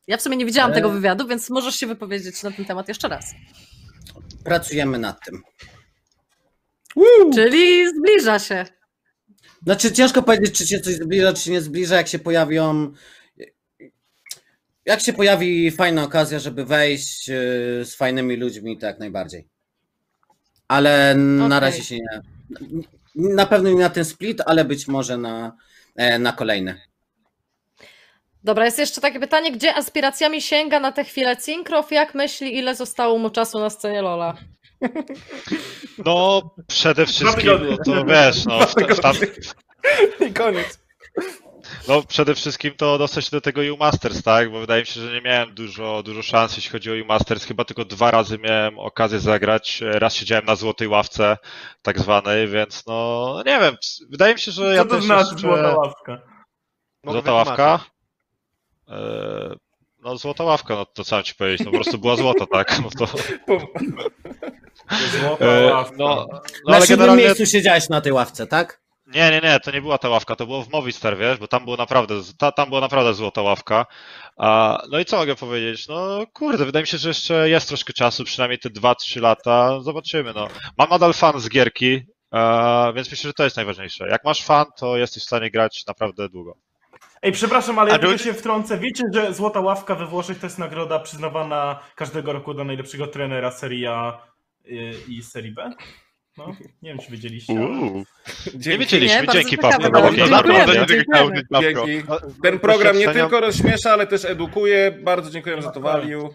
Ja 0.07 0.17
w 0.17 0.21
sumie 0.21 0.37
nie 0.37 0.45
widziałam 0.45 0.71
E. 0.71 0.73
tego 0.73 0.89
wywiadu, 0.89 1.27
więc 1.27 1.49
możesz 1.49 1.75
się 1.75 1.87
wypowiedzieć 1.87 2.43
na 2.43 2.51
ten 2.51 2.65
temat 2.65 2.87
jeszcze 2.87 3.07
raz. 3.07 3.25
Pracujemy 4.43 4.99
nad 4.99 5.25
tym. 5.25 5.41
Czyli 7.33 7.89
zbliża 7.89 8.39
się. 8.39 8.65
Znaczy 9.63 9.91
ciężko 9.91 10.23
powiedzieć, 10.23 10.57
czy 10.57 10.67
się 10.67 10.79
coś 10.79 10.93
zbliża, 10.93 11.33
czy 11.33 11.41
się 11.41 11.51
nie 11.51 11.61
zbliża, 11.61 11.95
jak 11.95 12.07
się 12.07 12.19
pojawią. 12.19 12.93
Jak 14.85 15.01
się 15.01 15.13
pojawi 15.13 15.71
fajna 15.71 16.03
okazja, 16.03 16.39
żeby 16.39 16.65
wejść 16.65 17.29
e, 17.29 17.33
z 17.85 17.95
fajnymi 17.95 18.35
ludźmi, 18.35 18.77
to 18.77 18.85
jak 18.85 18.99
najbardziej. 18.99 19.47
Ale 20.67 21.15
na 21.15 21.45
Okej. 21.45 21.59
razie 21.59 21.83
się 21.83 21.95
nie. 21.95 22.21
Na 23.17 23.45
pewno 23.45 23.69
nie 23.69 23.79
na 23.79 23.89
ten 23.89 24.05
split, 24.05 24.41
ale 24.45 24.65
być 24.65 24.87
może 24.87 25.17
na, 25.17 25.55
e, 25.95 26.19
na 26.19 26.33
kolejny. 26.33 26.81
Dobra, 28.43 28.65
jest 28.65 28.79
jeszcze 28.79 29.01
takie 29.01 29.19
pytanie, 29.19 29.51
gdzie 29.51 29.75
aspiracjami 29.75 30.41
sięga 30.41 30.79
na 30.79 30.91
tę 30.91 31.03
chwilę 31.03 31.37
Cinkrow? 31.37 31.91
Jak 31.91 32.15
myśli, 32.15 32.57
ile 32.57 32.75
zostało 32.75 33.17
mu 33.17 33.29
czasu 33.29 33.59
na 33.59 33.69
scenie 33.69 34.01
Lola? 34.01 34.37
No, 36.05 36.41
przede 36.67 37.05
wszystkim, 37.05 37.51
no 37.69 37.77
to 37.77 38.05
wiesz, 38.05 38.45
no, 38.45 38.59
w, 38.59 38.73
w, 38.73 38.99
tam, 38.99 39.15
I 40.29 40.33
koniec. 40.33 40.79
No, 41.87 42.03
przede 42.03 42.35
wszystkim 42.35 42.73
to 42.77 42.97
dostać 42.97 43.25
się 43.25 43.31
do 43.31 43.41
tego 43.41 43.61
U 43.73 43.77
Masters, 43.77 44.23
tak? 44.23 44.51
Bo 44.51 44.59
wydaje 44.59 44.81
mi 44.81 44.87
się, 44.87 45.01
że 45.01 45.13
nie 45.13 45.21
miałem 45.21 45.53
dużo, 45.55 46.03
dużo 46.03 46.21
szans, 46.23 46.55
jeśli 46.55 46.71
chodzi 46.71 46.91
o 46.91 47.03
U 47.03 47.05
Masters. 47.05 47.45
Chyba 47.45 47.65
tylko 47.65 47.85
dwa 47.85 48.11
razy 48.11 48.37
miałem 48.37 48.79
okazję 48.79 49.19
zagrać. 49.19 49.81
Raz 49.81 50.15
siedziałem 50.15 50.45
na 50.45 50.55
złotej 50.55 50.87
ławce, 50.87 51.37
tak 51.81 51.99
zwanej, 51.99 52.47
więc 52.47 52.83
no, 52.87 53.35
nie 53.45 53.59
wiem. 53.59 53.75
Wydaje 54.09 54.33
mi 54.33 54.39
się, 54.39 54.51
że 54.51 54.75
ja 54.75 54.83
Co 54.83 54.89
to 54.89 54.95
też 54.95 55.03
znaczy 55.03 55.21
jeszcze... 55.23 55.37
złota 55.39 55.75
ławka? 55.77 56.21
Mogę 57.03 57.13
Złota 57.13 57.33
ławka? 57.33 57.79
Eee, 58.87 59.57
No, 60.03 60.17
złota 60.17 60.43
ławka, 60.43 60.75
no 60.75 60.85
to 60.85 61.03
co 61.03 61.15
mam 61.15 61.23
ci 61.23 61.35
powiedzieć, 61.35 61.65
no 61.65 61.71
po 61.71 61.77
prostu 61.77 61.97
była 61.97 62.15
złoto, 62.15 62.45
tak? 62.47 62.79
No 62.83 62.89
to, 62.89 63.07
Złota 65.19 65.45
e, 65.45 65.65
ławka. 65.73 65.95
no, 65.97 66.27
no 66.31 66.41
na 66.67 66.75
ale 66.75 66.81
siódmym 66.87 66.97
generalnie... 66.99 67.23
miejscu 67.23 67.45
siedziałeś 67.45 67.89
na 67.89 68.01
tej 68.01 68.11
ławce, 68.11 68.47
tak? 68.47 68.81
Nie, 69.07 69.31
nie, 69.31 69.41
nie, 69.41 69.59
to 69.59 69.71
nie 69.71 69.81
była 69.81 69.97
ta 69.97 70.09
ławka, 70.09 70.35
to 70.35 70.45
było 70.45 70.63
w 70.63 70.71
Movistar, 70.71 71.17
wiesz, 71.17 71.37
bo 71.37 71.47
tam 71.47 71.63
było 71.63 71.77
naprawdę, 71.77 72.15
ta, 72.37 72.51
tam 72.51 72.69
była 72.69 72.81
naprawdę 72.81 73.13
złota 73.13 73.41
ławka. 73.41 73.85
A, 74.37 74.81
no 74.91 74.99
i 74.99 75.05
co 75.05 75.17
mogę 75.17 75.35
powiedzieć? 75.35 75.87
No 75.87 76.25
kurde, 76.33 76.65
wydaje 76.65 76.83
mi 76.83 76.87
się, 76.87 76.97
że 76.97 77.09
jeszcze 77.09 77.49
jest 77.49 77.67
troszkę 77.67 77.93
czasu, 77.93 78.23
przynajmniej 78.23 78.59
te 78.59 78.69
2-3 78.69 79.21
lata, 79.21 79.79
zobaczymy, 79.81 80.33
no. 80.33 80.47
Mam 80.77 80.89
nadal 80.89 81.13
fan 81.13 81.39
z 81.39 81.49
gierki, 81.49 82.05
e, 82.33 82.93
więc 82.95 83.11
myślę, 83.11 83.27
że 83.27 83.33
to 83.33 83.43
jest 83.43 83.55
najważniejsze. 83.55 84.07
Jak 84.09 84.23
masz 84.23 84.43
fan, 84.43 84.65
to 84.77 84.97
jesteś 84.97 85.23
w 85.23 85.25
stanie 85.25 85.51
grać 85.51 85.83
naprawdę 85.87 86.29
długo. 86.29 86.57
Ej, 87.21 87.31
przepraszam, 87.31 87.79
ale 87.79 87.89
A 87.91 87.93
ja 87.93 87.99
tylko 87.99 88.17
się 88.17 88.33
wtrącę. 88.33 88.77
Wiecie, 88.77 89.03
że 89.13 89.33
Złota 89.33 89.59
Ławka 89.59 89.95
we 89.95 90.05
Włoszech 90.05 90.39
to 90.39 90.45
jest 90.45 90.59
nagroda 90.59 90.99
przyznawana 90.99 91.79
każdego 91.95 92.33
roku 92.33 92.53
dla 92.53 92.63
najlepszego 92.63 93.07
trenera 93.07 93.51
Serie 93.51 93.91
A 93.91 94.27
y, 94.65 94.93
i 95.07 95.23
Serie 95.23 95.51
B? 95.51 95.71
No, 96.37 96.45
nie 96.81 96.89
wiem, 96.89 96.99
czy 96.99 97.11
wiedzieliście, 97.11 97.53
ale... 97.53 97.67
Uuu. 97.67 97.97
Nie 97.97 98.59
Dzięki. 98.59 98.79
wiedzieliśmy, 98.79 99.21
Nie, 99.21 99.27
dzięki 99.33 99.57
Paweł. 99.57 99.91
Dziękujemy. 99.91 100.85
dziękujemy. 100.87 101.41
Dzięki. 101.61 102.07
Ten 102.43 102.59
program 102.59 102.97
nie 102.97 103.07
tylko 103.13 103.39
rozśmiesza, 103.41 103.91
ale 103.91 104.07
też 104.07 104.25
edukuje. 104.25 104.91
Bardzo 105.03 105.29
dziękujemy 105.29 105.61
za 105.61 105.71
to 105.71 105.81
waliu. 105.81 106.33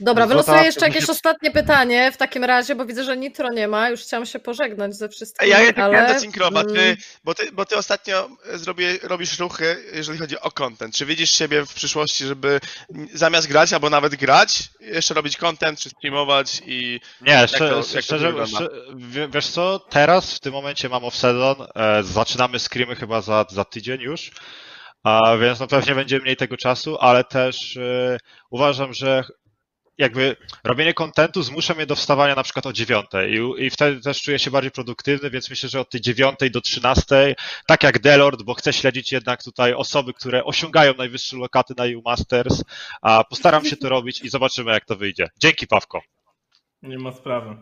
Dobra, 0.00 0.26
wylosuję 0.26 0.62
jeszcze 0.62 0.80
musi- 0.86 0.94
jakieś 0.94 1.10
ostatnie 1.10 1.50
pytanie 1.50 2.12
w 2.12 2.16
takim 2.16 2.44
razie, 2.44 2.74
bo 2.74 2.84
widzę, 2.86 3.04
że 3.04 3.16
Nitro 3.16 3.48
nie 3.52 3.68
ma. 3.68 3.88
Już 3.88 4.00
chciałam 4.00 4.26
się 4.26 4.38
pożegnać 4.38 4.96
ze 4.96 5.08
wszystkimi, 5.08 5.50
Ja 5.50 5.60
jednak 5.60 5.84
ale... 5.84 5.94
miałem 5.94 6.14
do 6.14 6.20
Synkrowa, 6.20 6.64
ty, 6.64 6.80
mm, 6.80 6.96
bo, 7.24 7.34
ty, 7.34 7.52
bo 7.52 7.64
ty 7.64 7.76
ostatnio 7.76 8.28
zrobię, 8.54 8.98
robisz 9.02 9.38
ruchy, 9.38 9.76
jeżeli 9.92 10.18
chodzi 10.18 10.40
o 10.40 10.50
content. 10.50 10.94
Czy 10.94 11.06
widzisz 11.06 11.30
siebie 11.30 11.66
w 11.66 11.74
przyszłości, 11.74 12.24
żeby 12.26 12.60
zamiast 13.14 13.48
grać, 13.48 13.72
albo 13.72 13.90
nawet 13.90 14.14
grać, 14.14 14.62
jeszcze 14.80 15.14
robić 15.14 15.36
content, 15.36 15.80
czy 15.80 15.90
streamować 15.90 16.62
i... 16.66 17.00
Nie, 17.20 17.40
to- 17.40 17.48
szczerze, 17.48 17.74
jak 17.74 17.84
to 17.94 18.02
szczerze 18.02 18.26
wygląda? 18.26 18.56
szczerze, 18.56 18.70
wie- 18.96 19.28
wiesz 19.28 19.46
co, 19.46 19.78
teraz 19.78 20.34
w 20.34 20.40
tym 20.40 20.52
momencie 20.52 20.88
mam 20.88 21.02
off-sezon, 21.02 21.66
e, 21.74 22.02
zaczynamy 22.02 22.58
screamy 22.58 22.96
chyba 22.96 23.20
za, 23.20 23.44
za 23.50 23.64
tydzień 23.64 24.00
już, 24.00 24.30
a 25.02 25.36
więc 25.36 25.60
no 25.60 25.66
pewnie 25.66 25.94
będzie 25.94 26.18
mniej 26.18 26.36
tego 26.36 26.56
czasu, 26.56 26.98
ale 27.00 27.24
też 27.24 27.76
e, 27.76 28.18
uważam, 28.50 28.92
że 28.94 29.24
jakby 30.00 30.36
robienie 30.64 30.94
kontentu 30.94 31.42
zmusza 31.42 31.74
mnie 31.74 31.86
do 31.86 31.96
wstawania 31.96 32.34
na 32.34 32.42
przykład 32.42 32.66
o 32.66 32.72
dziewiątej 32.72 33.34
i, 33.58 33.70
wtedy 33.70 34.00
też 34.00 34.22
czuję 34.22 34.38
się 34.38 34.50
bardziej 34.50 34.70
produktywny, 34.70 35.30
więc 35.30 35.50
myślę, 35.50 35.68
że 35.68 35.80
od 35.80 35.90
tej 35.90 36.00
dziewiątej 36.00 36.50
do 36.50 36.60
trzynastej, 36.60 37.34
tak 37.66 37.82
jak 37.82 37.98
Delord, 37.98 38.42
bo 38.42 38.54
chcę 38.54 38.72
śledzić 38.72 39.12
jednak 39.12 39.42
tutaj 39.42 39.74
osoby, 39.74 40.14
które 40.14 40.44
osiągają 40.44 40.94
najwyższe 40.94 41.36
lokaty 41.36 41.74
na 41.76 41.84
EU 41.84 42.02
Masters, 42.04 42.64
a 43.02 43.24
postaram 43.24 43.64
się 43.64 43.76
to 43.76 43.88
robić 43.88 44.20
i 44.22 44.28
zobaczymy 44.28 44.72
jak 44.72 44.84
to 44.84 44.96
wyjdzie. 44.96 45.28
Dzięki 45.38 45.66
Pawko. 45.66 46.00
Nie 46.82 46.98
ma 46.98 47.12
sprawy. 47.12 47.56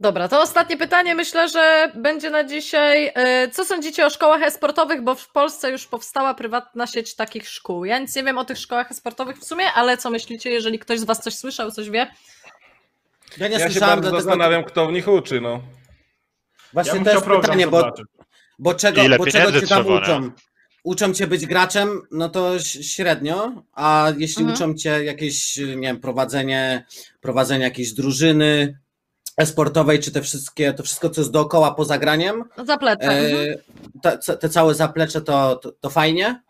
Dobra, 0.00 0.28
to 0.28 0.40
ostatnie 0.42 0.76
pytanie 0.76 1.14
myślę, 1.14 1.48
że 1.48 1.92
będzie 1.94 2.30
na 2.30 2.44
dzisiaj. 2.44 3.12
E, 3.14 3.48
Co 3.50 3.64
sądzicie 3.64 4.06
o 4.06 4.10
szkołach 4.10 4.42
e-sportowych, 4.42 5.02
bo 5.02 5.14
w 5.14 5.28
Polsce 5.32 5.70
już 5.70 5.86
powstała 5.86 6.34
prywatna 6.34 6.86
sieć 6.86 7.14
takich 7.14 7.48
szkół. 7.48 7.84
Ja 7.84 7.98
nic 7.98 8.16
nie 8.16 8.24
wiem 8.24 8.38
o 8.38 8.44
tych 8.44 8.58
szkołach 8.58 8.90
e-sportowych 8.90 9.38
w 9.38 9.44
sumie, 9.44 9.64
ale 9.74 9.96
co 9.96 10.10
myślicie, 10.10 10.50
jeżeli 10.50 10.78
ktoś 10.78 11.00
z 11.00 11.04
was 11.04 11.20
coś 11.22 11.34
słyszał, 11.34 11.70
coś 11.70 11.90
wie? 11.90 12.06
Ja 13.38 13.48
nie 13.48 13.54
Ja 13.54 13.58
się 13.60 13.70
słyszałem, 13.70 13.94
bardzo 13.94 14.10
dlatego 14.10 14.22
zastanawiam, 14.30 14.64
kto 14.64 14.86
w 14.86 14.92
nich 14.92 15.08
uczy, 15.08 15.40
no. 15.40 15.50
Ja 15.52 15.60
właśnie 16.72 16.92
bym 16.94 17.04
to 17.04 17.12
jest 17.12 17.26
pytanie, 17.26 17.66
bo, 17.66 17.92
bo 18.58 18.74
czego, 18.74 19.02
Ile 19.02 19.18
bo 19.18 19.26
czego 19.26 19.52
cię 19.60 19.66
tam 19.66 19.84
trzeba, 19.84 19.94
nie? 19.94 20.00
uczą? 20.02 20.30
Uczą 20.84 21.12
cię 21.14 21.26
być 21.26 21.46
graczem, 21.46 22.02
no 22.10 22.28
to 22.28 22.58
średnio, 22.60 23.62
a 23.72 24.12
jeśli 24.18 24.42
Mhm. 24.42 24.54
uczą 24.56 24.74
cię 24.78 25.04
jakieś, 25.04 25.56
nie 25.56 25.64
wiem, 25.76 26.00
prowadzenie, 26.00 26.86
prowadzenie 27.20 27.64
jakiejś 27.64 27.92
drużyny 27.92 28.78
e-sportowej, 29.36 30.00
czy 30.00 30.12
te 30.12 30.22
wszystkie, 30.22 30.72
to 30.72 30.82
wszystko, 30.82 31.10
co 31.10 31.20
jest 31.20 31.30
dookoła 31.30 31.74
poza 31.74 31.98
graniem, 31.98 32.44
No 32.58 32.64
zaplecze. 32.64 33.02
Mhm. 33.02 33.48
E, 33.48 34.00
te, 34.02 34.18
ce- 34.18 34.36
te 34.38 34.48
całe 34.48 34.74
zaplecze 34.74 35.20
to, 35.20 35.56
to, 35.56 35.72
to 35.72 35.90
fajnie, 35.90 36.42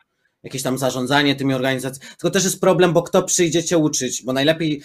jakieś 0.43 0.63
tam 0.63 0.79
zarządzanie 0.79 1.37
tymi 1.37 1.55
organizacjami. 1.55 2.11
Tylko 2.11 2.31
też 2.31 2.45
jest 2.45 2.61
problem, 2.61 2.93
bo 2.93 3.03
kto 3.03 3.23
przyjdzie 3.23 3.65
cię 3.65 3.79
uczyć, 3.79 4.23
bo 4.23 4.33
najlepiej, 4.33 4.83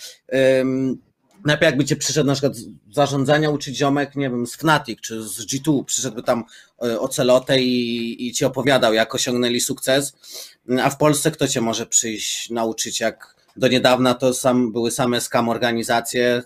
ym, 0.62 0.98
najlepiej 1.46 1.66
jakby 1.66 1.86
cię 1.86 1.96
przyszedł 1.96 2.28
na 2.28 2.34
przykład 2.34 2.56
z 2.56 2.68
zarządzania 2.92 3.50
uczyć 3.50 3.78
ziomek, 3.78 4.16
nie 4.16 4.30
wiem, 4.30 4.48
z 4.48 4.56
Fnatic 4.56 5.00
czy 5.02 5.24
z 5.24 5.46
G2, 5.46 5.86
przyszedłby 5.86 6.24
tam 6.24 6.44
y, 6.86 7.00
ocelotę 7.00 7.62
i, 7.62 8.28
i 8.28 8.32
ci 8.32 8.46
opowiadał, 8.46 8.94
jak 8.94 9.16
osiągnęli 9.16 9.60
sukces, 9.60 10.14
a 10.84 10.90
w 10.90 10.98
Polsce 10.98 11.32
kto 11.32 11.48
cię 11.48 11.62
może 11.62 11.86
przyjść 11.86 12.50
nauczyć, 12.50 13.00
jak 13.00 13.36
do 13.56 13.68
niedawna 13.68 14.14
to 14.14 14.34
sam, 14.34 14.72
były 14.72 14.92
same 14.92 15.22
scam 15.22 15.50
organizacje 15.50 16.44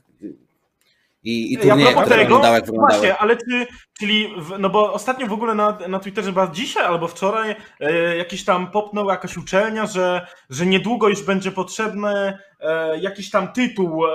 i, 1.26 1.53
i 1.53 1.57
turnieje, 1.57 1.91
propos 1.91 2.03
które 2.06 2.18
wyglądały 2.18 2.56
jak 2.56 2.65
wyglądały. 2.65 2.99
Właśnie, 2.99 3.18
ale 3.18 3.38
czy, 3.38 3.68
czyli, 3.99 4.34
w, 4.38 4.59
no 4.59 4.69
bo 4.69 4.93
ostatnio 4.93 5.27
w 5.27 5.34
ogóle 5.34 5.55
na, 5.55 5.77
na 5.88 5.99
Twitterze, 5.99 6.30
chyba 6.30 6.47
dzisiaj 6.47 6.85
albo 6.85 7.07
wczoraj, 7.07 7.55
e, 7.80 8.17
jakiś 8.17 8.45
tam 8.45 8.72
popnął 8.72 9.09
jakaś 9.09 9.38
uczelnia, 9.38 9.85
że, 9.85 10.27
że 10.49 10.65
niedługo 10.65 11.09
już 11.09 11.23
będzie 11.23 11.51
potrzebny 11.51 12.38
e, 12.59 12.99
jakiś 12.99 13.30
tam 13.30 13.53
tytuł 13.53 14.05
e, 14.05 14.11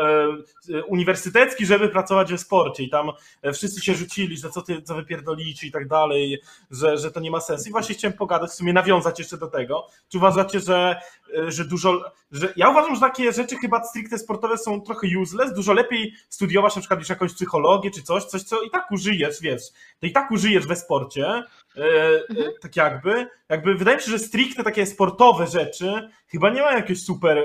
uniwersytecki, 0.86 1.66
żeby 1.66 1.88
pracować 1.88 2.30
we 2.30 2.38
sporcie. 2.38 2.82
I 2.82 2.90
tam 2.90 3.10
e, 3.42 3.52
wszyscy 3.52 3.80
się 3.80 3.94
rzucili, 3.94 4.36
że 4.36 4.50
co 4.50 4.62
ty, 4.62 4.82
co 4.82 4.94
wy 4.94 5.04
pierdolicie 5.04 5.66
i 5.66 5.70
tak 5.70 5.88
dalej, 5.88 6.40
że, 6.70 6.98
że 6.98 7.10
to 7.10 7.20
nie 7.20 7.30
ma 7.30 7.40
sensu. 7.40 7.68
I 7.68 7.72
właśnie 7.72 7.94
chciałem 7.94 8.16
pogadać, 8.16 8.50
w 8.50 8.54
sumie 8.54 8.72
nawiązać 8.72 9.18
jeszcze 9.18 9.38
do 9.38 9.46
tego. 9.46 9.86
Czy 10.08 10.18
uważacie, 10.18 10.60
że, 10.60 11.00
e, 11.38 11.52
że 11.52 11.64
dużo, 11.64 12.12
że 12.32 12.52
ja 12.56 12.70
uważam, 12.70 12.94
że 12.94 13.00
takie 13.00 13.32
rzeczy 13.32 13.56
chyba 13.56 13.84
stricte 13.84 14.18
sportowe 14.18 14.58
są 14.58 14.80
trochę 14.80 15.08
useless, 15.22 15.54
dużo 15.54 15.72
lepiej 15.72 16.14
studiować 16.28 16.76
na 16.76 16.80
przykład 16.80 17.00
już 17.00 17.08
jakąś 17.08 17.34
psychologię 17.34 17.90
czy 17.90 18.02
coś, 18.02 18.24
coś 18.24 18.42
co 18.42 18.62
i 18.62 18.70
tak 18.70 18.90
użyjesz, 18.90 19.40
wiesz, 19.40 19.62
to 20.00 20.06
i 20.06 20.12
tak 20.12 20.30
użyjesz 20.30 20.66
we 20.66 20.76
sporcie, 20.76 21.42
e, 21.76 21.82
e, 21.82 22.22
tak 22.60 22.76
jakby, 22.76 23.26
jakby 23.48 23.74
wydaje 23.74 23.96
mi 23.96 24.02
się, 24.02 24.10
że 24.10 24.18
stricte 24.18 24.64
takie 24.64 24.86
sportowe 24.86 25.46
rzeczy 25.46 26.08
chyba 26.26 26.50
nie 26.50 26.62
mają 26.62 26.76
jakiegoś 26.76 27.02
super, 27.02 27.38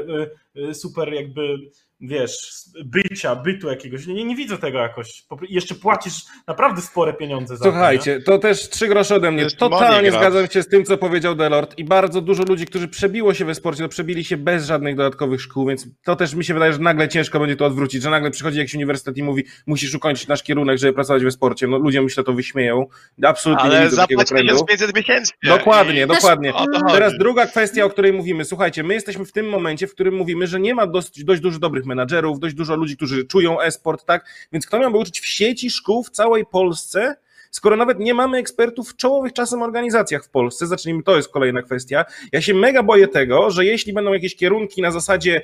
e, 0.70 0.74
super 0.74 1.14
jakby, 1.14 1.58
wiesz, 2.02 2.54
bycia, 2.86 3.36
bytu 3.36 3.68
jakiegoś, 3.68 4.08
nie, 4.08 4.26
nie 4.26 4.36
widzę 4.36 4.58
tego 4.58 4.80
jakoś, 4.80 5.26
jeszcze 5.50 5.76
płacisz 5.76 6.24
naprawdę 6.48 6.82
spore 6.82 7.14
pieniądze 7.14 7.58
za 7.58 7.64
to, 7.64 7.70
nie? 7.70 7.72
Słuchajcie, 7.72 8.22
to 8.22 8.38
też 8.38 8.70
trzy 8.70 8.88
grosze 8.88 9.16
ode 9.16 9.32
mnie. 9.32 9.46
Totalnie 9.52 10.12
zgadzam 10.12 10.48
się 10.48 10.64
z 10.64 10.68
tym, 10.68 10.86
co 10.86 10.98
powiedział 10.98 11.36
Delord 11.36 11.78
i 11.78 11.84
bardzo 11.84 12.22
dużo 12.22 12.44
ludzi, 12.44 12.66
którzy 12.66 12.88
przebiło 12.88 13.34
się 13.34 13.46
we 13.46 13.56
sporcie, 13.56 13.84
to 13.84 13.90
przebili 13.90 14.24
się 14.24 14.38
bez 14.38 14.66
żadnych 14.66 14.96
dodatkowych 14.96 15.42
szkół, 15.42 15.68
więc 15.68 15.88
to 16.04 16.16
też 16.16 16.34
mi 16.34 16.46
się 16.46 16.54
wydaje, 16.54 16.74
że 16.74 16.80
nagle 16.80 17.08
ciężko 17.08 17.40
będzie 17.40 17.56
to 17.56 17.66
odwrócić, 17.66 18.04
że 18.04 18.10
nagle 18.10 18.32
przychodzi 18.32 18.58
jakiś 18.58 18.76
uniwersytet 18.76 19.18
i 19.18 19.24
mówi, 19.24 19.44
musisz 19.66 19.96
ukończyć 19.96 20.28
nasz 20.28 20.44
kierunek, 20.44 20.78
żeby 20.78 20.94
pracować 20.94 21.24
we 21.24 21.32
sporcie. 21.32 21.68
No 21.68 21.78
ludzie 21.78 22.02
myślę 22.02 22.24
to 22.24 22.34
wyśmieją. 22.34 22.86
Absolutnie 23.24 23.70
nie 23.70 23.76
Ale 23.76 23.90
widzę 23.90 24.06
takiego 24.18 24.36
trendu. 24.36 24.66
1500 24.66 24.96
miesięcznie. 24.96 25.38
Dokładnie, 25.44 26.08
dokładnie. 26.08 26.54
Teraz 26.92 27.18
druga 27.18 27.46
kwestia, 27.46 27.86
o 27.86 27.90
której 27.90 28.14
mówimy. 28.14 28.46
Słuchajcie, 28.46 28.84
my 28.84 28.94
jesteśmy 28.94 29.26
w 29.26 29.32
tym 29.32 29.50
momencie, 29.50 29.88
w 29.88 29.92
którym 29.92 30.16
mówimy, 30.16 30.48
że 30.48 30.60
nie 30.60 30.76
ma 30.76 30.88
dość, 30.88 31.24
dość 31.24 31.42
dużo 31.42 31.60
dobrych 31.60 31.86
menadżerów, 31.86 32.40
dość 32.40 32.56
dużo 32.56 32.76
ludzi, 32.76 32.98
którzy 32.98 33.26
czują 33.26 33.62
e-sport, 33.62 34.06
tak? 34.06 34.26
Więc 34.52 34.68
kto 34.68 34.80
miałby 34.80 34.98
uczyć 34.98 35.20
w 35.20 35.26
sieci 35.26 35.70
szkół 35.70 36.04
w 36.04 36.10
całej 36.10 36.46
Polsce, 36.46 37.16
skoro 37.52 37.76
nawet 37.76 38.00
nie 38.00 38.14
mamy 38.14 38.38
ekspertów 38.38 38.90
w 38.90 38.96
czołowych 38.96 39.34
czasem 39.34 39.62
organizacjach 39.62 40.26
w 40.26 40.30
Polsce? 40.30 40.68
Zacznijmy, 40.68 41.04
to 41.04 41.16
jest 41.16 41.30
kolejna 41.30 41.62
kwestia. 41.62 42.06
Ja 42.32 42.42
się 42.42 42.54
mega 42.54 42.84
boję 42.84 43.08
tego, 43.08 43.52
że 43.52 43.66
jeśli 43.66 43.94
będą 43.94 44.14
jakieś 44.14 44.36
kierunki 44.36 44.82
na 44.82 44.92
zasadzie 44.92 45.42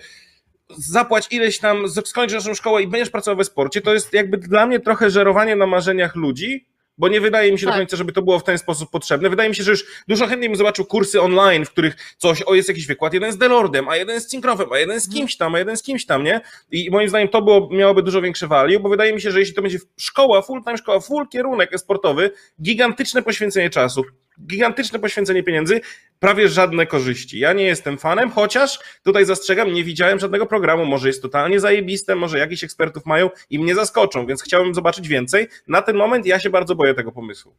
zapłać 0.77 1.27
ileś 1.31 1.59
tam, 1.59 1.83
skończ 2.05 2.33
naszą 2.33 2.53
szkołę 2.53 2.83
i 2.83 2.87
będziesz 2.87 3.09
pracował 3.09 3.37
we 3.37 3.43
sporcie, 3.43 3.81
to 3.81 3.93
jest 3.93 4.13
jakby 4.13 4.37
dla 4.37 4.65
mnie 4.65 4.79
trochę 4.79 5.09
żerowanie 5.09 5.55
na 5.55 5.67
marzeniach 5.67 6.15
ludzi, 6.15 6.67
bo 7.01 7.07
nie 7.07 7.21
wydaje 7.21 7.51
mi 7.51 7.59
się 7.59 7.65
do 7.65 7.71
Tak. 7.71 7.79
końca, 7.79 7.97
żeby 7.97 8.11
to 8.11 8.21
było 8.21 8.39
w 8.39 8.43
ten 8.43 8.57
sposób 8.57 8.89
potrzebne. 8.89 9.29
Wydaje 9.29 9.49
mi 9.49 9.55
się, 9.55 9.63
że 9.63 9.71
już 9.71 9.85
dużo 10.07 10.27
chętniej 10.27 10.49
bym 10.49 10.57
zobaczył 10.57 10.85
kursy 10.85 11.21
online, 11.21 11.65
w 11.65 11.69
których 11.69 11.95
coś, 12.17 12.41
o 12.41 12.53
jest 12.55 12.69
jakiś 12.69 12.87
wykład, 12.87 13.13
jeden 13.13 13.31
z 13.31 13.37
Delordem, 13.37 13.89
a 13.89 13.95
jeden 13.95 14.21
z 14.21 14.27
Cinkrowem, 14.27 14.71
a 14.73 14.79
jeden 14.79 15.01
z 15.01 15.09
kimś 15.09 15.37
tam, 15.37 15.55
a 15.55 15.59
jeden 15.59 15.77
z 15.77 15.83
kimś 15.83 16.05
tam, 16.05 16.23
nie? 16.23 16.41
I 16.71 16.91
moim 16.91 17.09
zdaniem 17.09 17.27
to 17.27 17.41
było, 17.41 17.69
miałoby 17.71 18.03
dużo 18.03 18.21
większe 18.21 18.47
value, 18.47 18.79
bo 18.79 18.89
wydaje 18.89 19.13
mi 19.13 19.21
się, 19.21 19.31
że 19.31 19.39
jeśli 19.39 19.55
to 19.55 19.61
będzie 19.61 19.79
szkoła, 19.97 20.41
full-time 20.41 20.77
szkoła, 20.77 20.99
full 20.99 21.27
kierunek 21.27 21.79
sportowy, 21.79 22.31
gigantyczne 22.61 23.21
poświęcenie 23.21 23.69
czasu, 23.69 24.03
gigantyczne 24.47 24.99
poświęcenie 24.99 25.43
pieniędzy, 25.43 25.81
prawie 26.19 26.47
żadne 26.47 26.85
korzyści. 26.85 27.39
Ja 27.39 27.53
nie 27.53 27.63
jestem 27.63 27.97
fanem, 27.97 28.31
chociaż 28.31 28.79
tutaj 29.03 29.25
zastrzegam, 29.25 29.73
nie 29.73 29.83
widziałem 29.83 30.19
żadnego 30.19 30.45
programu, 30.45 30.85
może 30.85 31.07
jest 31.07 31.21
totalnie 31.21 31.59
zajebiste, 31.59 32.15
może 32.15 32.39
jakichś 32.39 32.63
ekspertów 32.63 33.05
mają 33.05 33.29
i 33.49 33.59
mnie 33.59 33.75
zaskoczą, 33.75 34.25
więc 34.25 34.43
chciałbym 34.43 34.73
zobaczyć 34.73 35.07
więcej. 35.07 35.47
Na 35.67 35.81
ten 35.81 35.95
moment 35.95 36.25
ja 36.25 36.39
się 36.39 36.49
bardzo 36.49 36.75
boję 36.75 36.93
tego 36.93 37.11
pomysłu. 37.11 37.55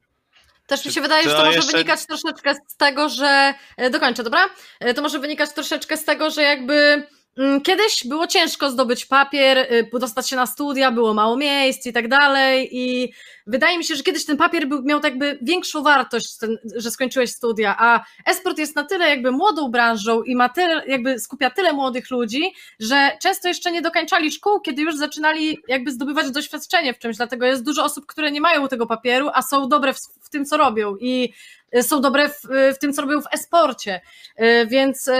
Też 0.66 0.86
mi 0.86 0.92
się 0.92 1.00
wydaje, 1.00 1.24
że 1.28 1.30
to 1.36 1.44
może 1.44 1.56
jeszcze- 1.56 1.72
wynikać 1.72 2.06
troszeczkę 2.06 2.54
z 2.68 2.76
tego, 2.76 3.08
że. 3.08 3.54
e, 3.76 3.90
Dokończę, 3.90 4.22
dobra? 4.22 4.50
E, 4.80 4.94
To 4.94 5.02
może 5.02 5.18
wynikać 5.18 5.52
troszeczkę 5.52 5.96
z 5.96 6.04
tego, 6.04 6.30
że 6.30 6.42
jakby. 6.42 7.02
Mm, 7.38 7.60
Kiedyś 7.60 8.06
było 8.06 8.26
ciężko 8.26 8.70
zdobyć 8.70 9.06
papier, 9.06 9.58
y, 9.58 9.98
dostać 9.98 10.28
się 10.28 10.36
na 10.36 10.46
studia, 10.46 10.90
było 10.90 11.14
mało 11.14 11.36
miejsc 11.36 11.86
i 11.86 11.92
tak 11.92 12.08
dalej. 12.08 12.68
I 12.72 13.12
wydaje 13.46 13.78
mi 13.78 13.84
się, 13.84 13.96
że 13.96 14.02
kiedyś 14.02 14.24
ten 14.24 14.36
papier 14.36 14.68
był, 14.68 14.82
miał 14.82 15.00
jakby 15.04 15.38
większą 15.42 15.82
wartość, 15.82 16.36
ten, 16.38 16.58
że 16.76 16.90
skończyłeś 16.90 17.30
studia. 17.30 17.76
A 17.78 18.04
esport 18.26 18.58
jest 18.58 18.76
na 18.76 18.84
tyle 18.84 19.08
jakby 19.08 19.30
młodą 19.30 19.70
branżą 19.70 20.22
i 20.22 20.36
ma 20.36 20.48
tyle, 20.48 20.82
jakby 20.86 21.20
skupia 21.20 21.50
tyle 21.50 21.72
młodych 21.72 22.10
ludzi, 22.10 22.52
że 22.80 23.10
często 23.22 23.48
jeszcze 23.48 23.72
nie 23.72 23.82
dokończali 23.82 24.32
szkół, 24.32 24.60
kiedy 24.60 24.82
już 24.82 24.96
zaczynali 24.96 25.58
jakby 25.68 25.90
zdobywać 25.90 26.30
doświadczenie 26.30 26.94
w 26.94 26.98
czymś. 26.98 27.16
Dlatego 27.16 27.46
jest 27.46 27.64
dużo 27.64 27.84
osób, 27.84 28.06
które 28.06 28.30
nie 28.30 28.40
mają 28.40 28.68
tego 28.68 28.86
papieru, 28.86 29.30
a 29.34 29.42
są 29.42 29.68
dobre 29.68 29.94
w, 29.94 29.98
w 30.20 30.30
tym, 30.30 30.44
co 30.44 30.56
robią. 30.56 30.96
I 31.00 31.32
y, 31.76 31.82
są 31.82 32.00
dobre 32.00 32.28
w, 32.28 32.42
w 32.74 32.78
tym, 32.78 32.92
co 32.92 33.02
robią 33.02 33.20
w 33.20 33.34
e-sporcie. 33.34 34.00
Y, 34.40 34.66
Więc 34.66 35.08
y, 35.08 35.12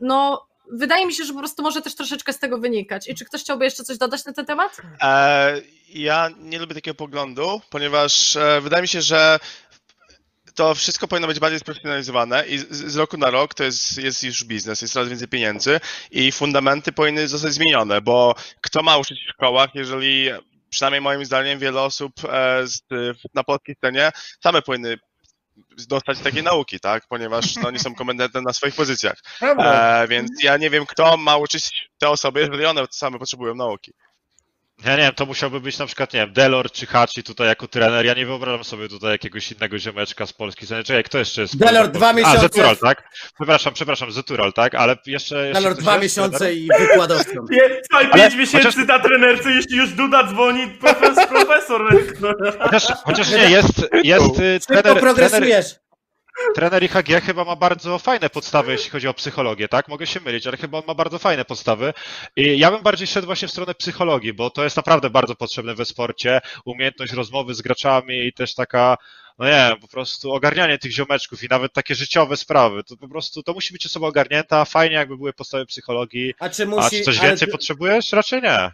no. 0.00 0.46
Wydaje 0.72 1.06
mi 1.06 1.14
się, 1.14 1.24
że 1.24 1.32
po 1.32 1.38
prostu 1.38 1.62
może 1.62 1.82
też 1.82 1.94
troszeczkę 1.94 2.32
z 2.32 2.38
tego 2.38 2.58
wynikać. 2.58 3.08
I 3.08 3.14
czy 3.14 3.24
ktoś 3.24 3.40
chciałby 3.40 3.64
jeszcze 3.64 3.84
coś 3.84 3.98
dodać 3.98 4.24
na 4.24 4.32
ten 4.32 4.46
temat? 4.46 4.76
E, 5.02 5.60
ja 5.88 6.28
nie 6.38 6.58
lubię 6.58 6.74
takiego 6.74 6.94
poglądu, 6.94 7.60
ponieważ 7.70 8.36
e, 8.36 8.60
wydaje 8.60 8.82
mi 8.82 8.88
się, 8.88 9.02
że 9.02 9.38
to 10.54 10.74
wszystko 10.74 11.08
powinno 11.08 11.28
być 11.28 11.40
bardziej 11.40 11.60
sprofesjonalizowane 11.60 12.46
i 12.46 12.58
z, 12.58 12.96
roku 12.96 13.16
na 13.16 13.30
rok 13.30 13.54
to 13.54 13.64
jest, 13.64 13.98
jest 13.98 14.22
już 14.22 14.44
biznes, 14.44 14.82
jest 14.82 14.94
coraz 14.94 15.08
więcej 15.08 15.28
pieniędzy 15.28 15.80
i 16.10 16.32
fundamenty 16.32 16.92
powinny 16.92 17.28
zostać 17.28 17.52
zmienione, 17.52 18.00
bo 18.00 18.34
kto 18.60 18.82
ma 18.82 18.96
uczyć 18.96 19.18
w 19.18 19.32
szkołach, 19.32 19.70
jeżeli 19.74 20.30
przynajmniej 20.70 21.00
moim 21.00 21.24
zdaniem 21.24 21.58
wiele 21.58 21.80
osób 21.80 22.12
e, 22.24 22.64
na 23.34 23.44
polskiej 23.44 23.74
scenie 23.74 24.10
same 24.42 24.62
powinny 24.62 24.96
dostać 25.88 26.18
takiej 26.18 26.42
nauki, 26.42 26.80
tak? 26.80 27.06
Ponieważ 27.08 27.56
no, 27.56 27.70
nie 27.70 27.78
są 27.78 27.94
kompetentem 27.94 28.44
na 28.44 28.52
swoich 28.52 28.74
pozycjach. 28.74 29.18
E, 29.42 30.08
więc 30.08 30.30
ja 30.42 30.56
nie 30.56 30.70
wiem, 30.70 30.86
kto 30.86 31.16
ma 31.16 31.36
uczyć 31.36 31.90
te 31.98 32.08
osoby, 32.08 32.40
jeżeli 32.40 32.64
one 32.64 32.86
same 32.90 33.18
potrzebują 33.18 33.54
nauki. 33.54 33.92
Ja 34.84 34.96
nie 34.96 35.02
wiem, 35.02 35.12
to 35.14 35.26
musiałby 35.26 35.60
być 35.60 35.78
na 35.78 35.86
przykład, 35.86 36.12
nie 36.12 36.20
wiem, 36.20 36.32
Delor 36.32 36.72
czy 36.72 36.86
Hachi 36.86 37.22
tutaj 37.22 37.46
jako 37.46 37.68
trener. 37.68 38.06
Ja 38.06 38.14
nie 38.14 38.26
wyobrażam 38.26 38.64
sobie 38.64 38.88
tutaj 38.88 39.10
jakiegoś 39.10 39.52
innego 39.52 39.78
ziomeczka 39.78 40.26
z 40.26 40.32
Polski. 40.32 40.66
Czekaj, 40.66 41.04
kto 41.04 41.18
jeszcze 41.18 41.40
jest? 41.42 41.56
Delor, 41.58 41.88
dwa 41.88 42.08
A, 42.08 42.12
miesiące. 42.12 42.40
Zetural, 42.40 42.76
tak? 42.76 43.08
Przepraszam, 43.34 43.74
przepraszam, 43.74 44.12
Zetural, 44.12 44.52
tak? 44.52 44.74
Ale 44.74 44.96
jeszcze... 45.06 45.48
jeszcze 45.48 45.70
ktoś 45.70 45.82
dwa 45.82 45.92
jest? 45.92 46.02
miesiące 46.02 46.54
i 46.54 46.68
wykładowcą. 46.78 47.30
Słuchaj, 47.90 48.08
Ale 48.12 48.22
pięć 48.22 48.34
miesięcy 48.34 48.68
chociaż- 48.68 48.86
na 48.88 48.98
trenerce, 48.98 49.50
jeśli 49.50 49.76
już 49.76 49.90
Duda 49.92 50.24
dzwoni, 50.24 50.66
profes, 50.68 51.26
profesor. 51.28 51.94
no. 52.20 52.28
Chociaż, 52.60 52.82
chociaż 53.04 53.30
nie, 53.30 53.50
jest, 53.50 53.86
jest 54.02 54.38
y, 54.40 54.58
Szybko 54.60 54.66
trener, 54.66 54.82
trener, 54.82 55.00
progresujesz. 55.02 55.66
Trener 56.54 56.82
IHG 56.82 57.20
chyba 57.26 57.44
ma 57.44 57.56
bardzo 57.56 57.98
fajne 57.98 58.30
podstawy, 58.30 58.72
jeśli 58.72 58.90
chodzi 58.90 59.08
o 59.08 59.14
psychologię, 59.14 59.68
tak? 59.68 59.88
Mogę 59.88 60.06
się 60.06 60.20
mylić, 60.20 60.46
ale 60.46 60.56
chyba 60.56 60.78
on 60.78 60.84
ma 60.86 60.94
bardzo 60.94 61.18
fajne 61.18 61.44
podstawy. 61.44 61.94
I 62.36 62.58
ja 62.58 62.70
bym 62.70 62.82
bardziej 62.82 63.06
szedł 63.06 63.26
właśnie 63.26 63.48
w 63.48 63.50
stronę 63.50 63.74
psychologii, 63.74 64.32
bo 64.32 64.50
to 64.50 64.64
jest 64.64 64.76
naprawdę 64.76 65.10
bardzo 65.10 65.34
potrzebne 65.34 65.74
we 65.74 65.84
sporcie. 65.84 66.40
Umiejętność 66.64 67.12
rozmowy 67.12 67.54
z 67.54 67.62
graczami 67.62 68.26
i 68.26 68.32
też 68.32 68.54
taka, 68.54 68.96
no 69.38 69.44
nie 69.46 69.50
wiem, 69.70 69.80
po 69.80 69.88
prostu 69.88 70.32
ogarnianie 70.32 70.78
tych 70.78 70.92
ziomeczków 70.92 71.42
i 71.44 71.48
nawet 71.50 71.72
takie 71.72 71.94
życiowe 71.94 72.36
sprawy. 72.36 72.84
To 72.84 72.96
po 72.96 73.08
prostu, 73.08 73.42
to 73.42 73.52
musi 73.52 73.72
być 73.72 73.86
osoba 73.86 74.06
ogarnięta. 74.06 74.64
Fajnie 74.64 74.94
jakby 74.96 75.16
były 75.16 75.32
podstawy 75.32 75.66
psychologii. 75.66 76.34
A 76.38 76.48
czy 76.48 76.62
A 76.62 76.66
musi. 76.66 76.90
czy 76.98 77.02
coś 77.04 77.20
więcej 77.20 77.46
ty- 77.48 77.52
potrzebujesz? 77.52 78.12
Raczej 78.12 78.42
nie. 78.42 78.70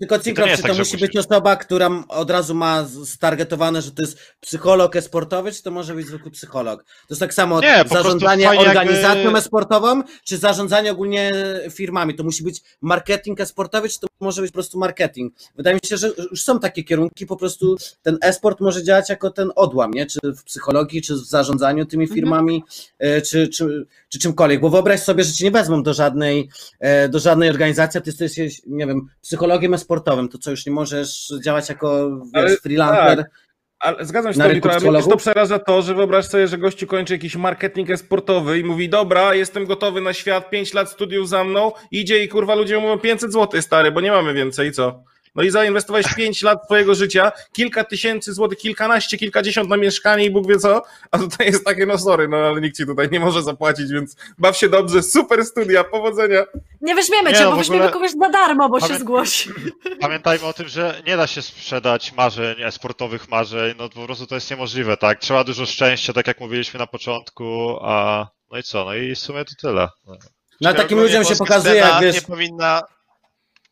Tylko 0.00 0.18
Cinkrow, 0.18 0.50
czy 0.50 0.62
to 0.62 0.68
tak, 0.68 0.78
musi 0.78 0.96
być 0.98 1.16
osoba, 1.16 1.56
która 1.56 1.90
od 2.08 2.30
razu 2.30 2.54
ma 2.54 2.86
stargetowane, 3.04 3.82
że 3.82 3.90
to 3.90 4.02
jest 4.02 4.18
psycholog 4.40 4.96
e-sportowy, 4.96 5.52
czy 5.52 5.62
to 5.62 5.70
może 5.70 5.94
być 5.94 6.06
zwykły 6.06 6.30
psycholog? 6.30 6.84
To 6.84 7.06
jest 7.10 7.20
tak 7.20 7.34
samo 7.34 7.60
Nie, 7.60 7.84
zarządzanie 7.90 8.44
fajnie 8.46 8.64
jakby- 8.64 8.80
organizacją 8.80 9.36
e-sportową, 9.36 10.02
czy 10.24 10.36
zarządzanie 10.38 10.92
ogólnie 10.92 11.30
firmami? 11.70 12.14
To 12.14 12.24
musi 12.24 12.44
być 12.44 12.60
marketing 12.80 13.40
e-sportowy, 13.40 13.88
czy 13.88 14.00
to 14.00 14.06
może 14.20 14.42
być 14.42 14.50
po 14.50 14.54
prostu 14.54 14.78
marketing? 14.78 15.34
Wydaje 15.56 15.74
mi 15.74 15.80
się, 15.88 15.96
że 15.96 16.08
już 16.30 16.42
są 16.42 16.60
takie 16.60 16.84
kierunki, 16.84 17.26
po 17.26 17.36
prostu 17.36 17.76
ten 18.02 18.18
e-sport 18.22 18.60
może 18.60 18.84
działać 18.84 19.08
jako 19.08 19.30
ten 19.30 19.50
odłam, 19.56 19.90
nie? 19.90 20.06
Czy 20.06 20.18
w 20.36 20.44
psychologii, 20.44 21.02
czy 21.02 21.14
w 21.14 21.18
zarządzaniu 21.18 21.86
tymi 21.86 22.04
Mhm. 22.04 22.14
firmami, 22.20 22.64
e, 22.98 23.22
czy, 23.22 23.48
czy, 23.48 23.86
czy 24.08 24.18
czymkolwiek. 24.18 24.60
Bo 24.60 24.70
wyobraź 24.70 25.00
sobie, 25.00 25.24
że 25.24 25.32
cię 25.32 25.44
nie 25.44 25.50
wezmą 25.50 25.82
do 25.82 25.94
żadnej, 25.94 26.48
e, 26.80 27.08
do 27.08 27.18
żadnej 27.18 27.50
organizacji, 27.50 27.98
a 27.98 28.00
ty 28.00 28.10
jesteś, 28.10 28.62
nie 28.66 28.86
wiem, 28.86 29.08
psychologiem 29.22 29.74
e-sportowym, 29.82 30.28
to 30.28 30.38
co 30.38 30.50
już 30.50 30.66
nie 30.66 30.72
możesz 30.72 31.32
działać 31.44 31.68
jako 31.68 32.20
Ale 32.32 32.48
wiesz, 32.48 32.60
freelancer. 32.60 33.16
tak. 33.16 33.30
Ale 33.78 34.04
zgadzam 34.04 34.32
się 34.32 34.38
Na 34.38 34.48
z 34.48 34.60
tobą, 34.60 34.88
ale 34.88 35.00
mnie 35.00 35.08
to 35.08 35.16
przeraża 35.16 35.58
to, 35.58 35.82
że 35.82 35.94
wyobraź 35.94 36.26
sobie, 36.26 36.48
że 36.48 36.58
gościu 36.58 36.86
kończy 36.86 37.12
jakiś 37.12 37.36
marketing 37.36 37.98
sportowy 37.98 38.58
i 38.58 38.64
mówi, 38.64 38.88
dobra, 38.88 39.34
jestem 39.34 39.66
gotowy 39.66 40.00
na 40.00 40.12
świat, 40.12 40.50
5 40.50 40.74
lat 40.74 40.90
studiów 40.90 41.28
za 41.28 41.44
mną, 41.44 41.72
idzie 41.90 42.24
i 42.24 42.28
kurwa 42.28 42.54
ludzie 42.54 42.78
mówią 42.78 42.98
500 42.98 43.32
zł 43.32 43.62
stary, 43.62 43.92
bo 43.92 44.00
nie 44.00 44.10
mamy 44.10 44.34
więcej, 44.34 44.72
co? 44.72 45.04
No 45.34 45.42
i 45.42 45.50
zainwestowałeś 45.50 46.14
5 46.14 46.42
lat 46.42 46.64
twojego 46.64 46.94
życia, 46.94 47.32
kilka 47.52 47.84
tysięcy 47.84 48.32
złotych, 48.32 48.58
kilkanaście, 48.58 49.18
kilkadziesiąt 49.18 49.68
na 49.70 49.76
mieszkanie 49.76 50.24
i 50.24 50.30
Bóg 50.30 50.48
wie 50.48 50.58
co, 50.58 50.82
a 51.10 51.18
tutaj 51.18 51.46
jest 51.46 51.64
takie, 51.64 51.86
no 51.86 51.98
sorry, 51.98 52.28
no 52.28 52.36
ale 52.36 52.60
nikt 52.60 52.76
ci 52.76 52.86
tutaj 52.86 53.08
nie 53.12 53.20
może 53.20 53.42
zapłacić, 53.42 53.92
więc 53.92 54.16
baw 54.38 54.56
się 54.56 54.68
dobrze, 54.68 55.02
super 55.02 55.44
studia, 55.44 55.84
powodzenia. 55.84 56.44
Nie 56.80 56.94
weźmiemy 56.94 57.30
Nie, 57.30 57.36
cię, 57.36 57.44
no 57.44 57.50
bo 57.50 57.56
weźmiemy 57.56 57.82
ogóle- 57.82 57.92
kogoś 57.92 58.10
za 58.10 58.28
darmo, 58.28 58.68
bo 58.68 58.80
się 58.80 58.86
Pamię- 58.86 58.98
zgłosi. 59.00 59.50
Pamiętajmy 60.00 60.46
o 60.46 60.52
tym, 60.52 60.68
że 60.68 61.02
nie 61.06 61.16
da 61.16 61.26
się 61.26 61.42
sprzedać 61.42 62.12
marzeń, 62.12 62.56
sportowych 62.70 63.28
marzeń, 63.28 63.74
no 63.78 63.88
po 63.88 64.04
prostu 64.06 64.26
to 64.26 64.34
jest 64.34 64.50
niemożliwe, 64.50 64.96
tak? 64.96 65.18
Trzeba 65.20 65.44
dużo 65.44 65.66
szczęścia, 65.66 66.12
tak 66.12 66.26
jak 66.26 66.40
mówiliśmy 66.40 66.78
na 66.78 66.86
początku, 66.86 67.76
a 67.82 68.26
no 68.50 68.58
i 68.58 68.62
co, 68.62 68.84
no 68.84 68.94
i 68.94 69.14
w 69.14 69.18
sumie 69.18 69.44
to 69.44 69.52
tyle. 69.60 69.88
No. 70.06 70.16
No 70.60 70.74
takim 70.74 71.00
ludziom 71.00 71.24
się 71.24 71.36
pokazuje, 71.36 71.74
jak 71.74 72.02
wiesz, 72.02 72.14
Nie 72.14 72.22
powinna, 72.22 72.82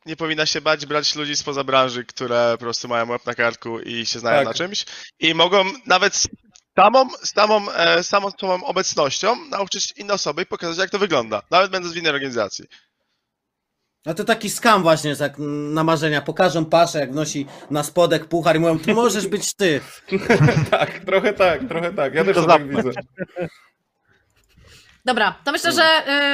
nie 0.07 0.17
powinna 0.17 0.47
się 0.47 0.61
bać 0.61 0.87
brać 0.87 1.15
ludzi 1.15 1.37
spoza 1.37 1.65
branży, 1.65 2.05
które 2.05 2.49
po 2.53 2.59
prostu 2.59 2.89
mają 2.89 3.09
łeb 3.11 3.27
na 3.27 3.35
kartku 3.35 3.81
i 3.81 4.07
się 4.07 4.19
znają 4.19 4.39
Tak. 4.39 4.47
na 4.47 4.55
czymś 4.55 4.85
i 5.21 5.35
mogą 5.35 5.65
nawet 5.87 6.15
z 6.15 6.29
samą, 6.77 7.09
z 7.23 7.35
samą, 7.35 7.71
e, 7.71 8.03
samą 8.03 8.31
swoją 8.31 8.65
obecnością 8.65 9.37
nauczyć 9.51 9.93
inne 9.97 10.15
osoby 10.15 10.43
i 10.43 10.47
pokazać, 10.47 10.79
jak 10.79 10.91
to 10.91 10.99
wygląda, 10.99 11.43
nawet 11.51 11.71
będąc 11.71 11.95
w 11.95 11.97
innej 11.97 12.13
organizacji. 12.13 12.65
no 14.07 14.15
to 14.15 14.25
taki 14.25 14.51
skam 14.51 14.83
właśnie 14.83 15.15
jak 15.21 15.35
na 15.73 15.85
marzenia. 15.85 16.23
Pokażą 16.23 16.65
paszę, 16.65 16.99
jak 16.99 17.13
wnosi 17.13 17.47
na 17.71 17.83
spodek 17.85 18.25
puchar 18.29 18.57
i 18.57 18.59
mówią, 18.59 18.79
to 18.79 18.95
możesz 18.95 19.27
być 19.27 19.55
ty. 19.55 19.81
tak, 20.71 20.99
trochę 21.05 21.33
tak, 21.33 21.69
trochę 21.69 21.93
tak, 21.93 22.15
ja 22.15 22.25
też 22.25 22.35
To 22.35 22.43
to 22.43 22.49
tak 22.49 22.69
widzę. 22.77 22.91
Dobra, 25.05 25.35
to 25.45 25.53
myślę, 25.53 25.73
że 25.73 25.83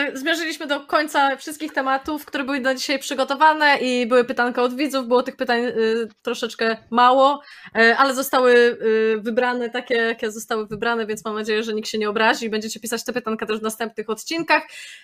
y, 0.09 0.17
zmierzyliśmy 0.17 0.67
do 0.67 0.81
końca 0.81 1.37
wszystkich 1.37 1.73
tematów, 1.73 2.25
które 2.25 2.45
były 2.45 2.61
na 2.61 2.75
dzisiaj 2.75 2.99
przygotowane 2.99 3.79
i 3.79 4.07
były 4.07 4.25
pytanka 4.25 4.63
od 4.63 4.77
widzów. 4.77 5.09
Było 5.09 5.23
tych 5.23 5.37
pytań 5.37 5.65
y, 5.65 6.09
troszeczkę 6.23 6.77
mało, 6.91 7.43
y, 7.79 7.97
ale 7.97 8.15
zostały 8.15 8.53
y, 8.55 9.21
wybrane 9.21 9.71
takie, 9.71 9.95
jakie 9.95 10.31
zostały 10.31 10.67
wybrane, 10.67 11.07
więc 11.07 11.25
mam 11.25 11.35
nadzieję, 11.35 11.63
że 11.63 11.75
nikt 11.75 11.89
się 11.89 11.99
nie 11.99 12.11
obrazi 12.11 12.47
i 12.47 12.51
będziecie 12.51 12.81
pisać 12.81 13.05
te 13.05 13.13
pytanka 13.13 13.47
też 13.47 13.59
w 13.59 13.63
następnych 13.63 14.11
odcinkach. 14.11 14.63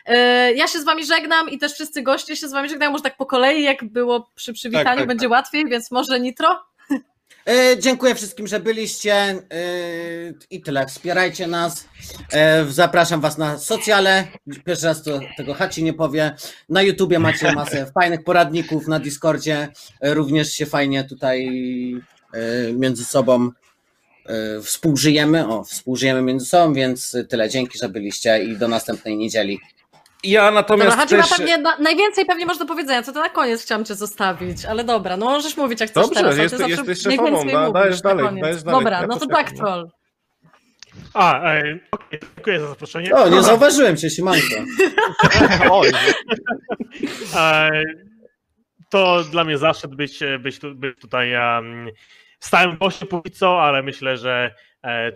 Y, 0.08 0.12
ja 0.54 0.66
się 0.66 0.80
z 0.80 0.84
wami 0.84 1.06
żegnam 1.06 1.50
i 1.50 1.58
też 1.58 1.72
wszyscy 1.72 2.02
goście 2.02 2.36
się 2.36 2.48
z 2.48 2.52
wami 2.52 2.68
żegnają, 2.68 2.90
może 2.90 3.04
tak 3.04 3.16
po 3.16 3.26
kolei, 3.26 3.62
jak 3.62 3.84
było 3.84 4.30
przy 4.34 4.52
przywitaniu, 4.52 4.84
Tak, 4.84 4.98
tak, 4.98 5.08
będzie 5.08 5.28
łatwiej, 5.28 5.64
więc 5.66 5.90
może 5.90 6.20
Nitro? 6.20 6.71
E, 7.46 7.78
dziękuję 7.78 8.14
wszystkim, 8.14 8.46
że 8.46 8.60
byliście 8.60 9.14
e, 9.14 9.44
i 10.50 10.62
tyle. 10.62 10.86
Wspierajcie 10.86 11.46
nas. 11.46 11.84
E, 12.32 12.64
zapraszam 12.68 13.20
was 13.20 13.38
na 13.38 13.58
socjale. 13.58 14.26
Pierwszy 14.64 14.86
raz 14.86 15.02
to, 15.02 15.20
tego 15.36 15.54
Haci 15.54 15.82
nie 15.82 15.92
powie. 15.92 16.34
Na 16.68 16.82
YouTubie 16.82 17.18
macie 17.18 17.52
masę 17.52 17.86
fajnych 17.94 18.24
poradników, 18.24 18.88
na 18.88 18.98
Discordzie 18.98 19.68
również 20.02 20.52
się 20.52 20.66
fajnie 20.66 21.04
tutaj 21.04 21.50
między 22.74 23.04
sobą 23.04 23.50
współżyjemy. 24.62 25.48
O, 25.48 25.64
współżyjemy 25.64 26.22
między 26.22 26.46
sobą, 26.46 26.74
więc 26.74 27.16
tyle. 27.28 27.48
Dzięki, 27.48 27.78
że 27.78 27.88
byliście 27.88 28.44
i 28.44 28.56
do 28.56 28.68
następnej 28.68 29.16
niedzieli. 29.16 29.60
Ja 30.24 30.50
natomiast 30.50 30.96
ma 30.96 31.06
też... 31.06 31.28
pewnie, 31.30 31.58
na, 31.58 31.78
najwięcej 31.78 32.26
pewnie 32.26 32.46
masz 32.46 32.58
do 32.58 32.66
powiedzenia, 32.66 33.02
co 33.02 33.12
to 33.12 33.20
na 33.20 33.28
koniec 33.28 33.62
chciałam 33.62 33.84
cię 33.84 33.94
zostawić, 33.94 34.64
ale 34.64 34.84
dobra, 34.84 35.16
no 35.16 35.26
możesz 35.26 35.56
mówić 35.56 35.80
jak 35.80 35.90
chcesz 35.90 36.02
Dobrze, 36.02 36.20
teraz, 36.20 36.34
ale 36.34 36.42
jest- 36.42 36.54
ty 36.54 36.58
zawsze 36.58 36.74
jesteś 36.76 36.98
szefową, 37.02 37.22
najwięcej 37.22 37.52
da- 37.52 37.60
mówisz 37.60 37.72
dajesz 37.74 38.00
dalej, 38.02 38.24
koniec. 38.24 38.42
dajesz 38.42 38.62
dalej. 38.62 38.80
Dobra, 38.80 39.00
Ja 39.00 39.06
no 39.06 39.18
to 39.18 39.26
tak, 39.26 39.52
no. 39.52 39.58
troll. 39.58 39.90
A, 41.14 41.52
ej, 41.52 41.80
okej, 41.90 42.20
dziękuję 42.36 42.60
za 42.60 42.68
zaproszenie. 42.68 43.14
O, 43.14 43.28
nie 43.28 43.42
zauważyłem 43.42 43.96
cię, 43.96 44.10
Siemanko. 44.10 44.46
Oj, 45.70 45.90
E, 47.36 47.70
To 48.90 49.24
dla 49.24 49.44
mnie 49.44 49.58
zaszczyt 49.58 49.94
być, 49.94 50.20
być, 50.40 50.58
być 50.74 50.98
tutaj 51.00 51.34
um, 51.36 51.88
stałym 52.40 52.76
gościem 52.78 53.08
póki 53.08 53.30
co, 53.30 53.62
ale 53.62 53.82
myślę, 53.82 54.16
że 54.16 54.54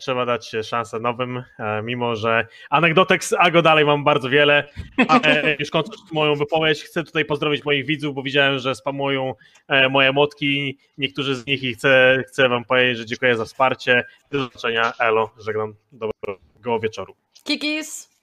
trzeba 0.01 0.27
dać 0.27 0.53
szansę 0.63 1.01
nowym, 1.01 1.45
e, 1.59 1.83
mimo 1.83 2.17
że 2.17 2.47
anegdotek 2.71 3.25
z 3.25 3.33
Ago 3.33 3.63
dalej 3.63 3.85
mam 3.85 4.05
bardzo 4.05 4.31
wiele. 4.31 4.69
Ale 5.09 5.43
już 5.61 5.71
kończąc 5.71 6.13
moją 6.13 6.35
wypowiedź, 6.35 6.83
chcę 6.85 7.05
tutaj 7.05 7.25
pozdrowić 7.25 7.65
moich 7.65 7.87
widzów, 7.87 8.15
bo 8.15 8.23
widziałem, 8.23 8.59
że 8.59 8.75
spamują 8.75 9.35
e, 9.69 9.89
moje 9.89 10.13
motki, 10.13 10.79
niektórzy 10.99 11.37
z 11.37 11.47
nich 11.47 11.63
i 11.63 11.75
chcę, 11.75 12.23
chcę 12.29 12.49
wam 12.49 12.65
powiedzieć, 12.65 12.99
że 12.99 13.07
dziękuję 13.07 13.37
za 13.37 13.45
wsparcie. 13.45 14.05
Do 14.31 14.43
zobaczenia, 14.43 14.93
elo, 14.99 15.31
żegnam, 15.39 15.75
dobrego 15.93 16.81
wieczoru. 16.81 17.17
Kikis. 17.45 18.17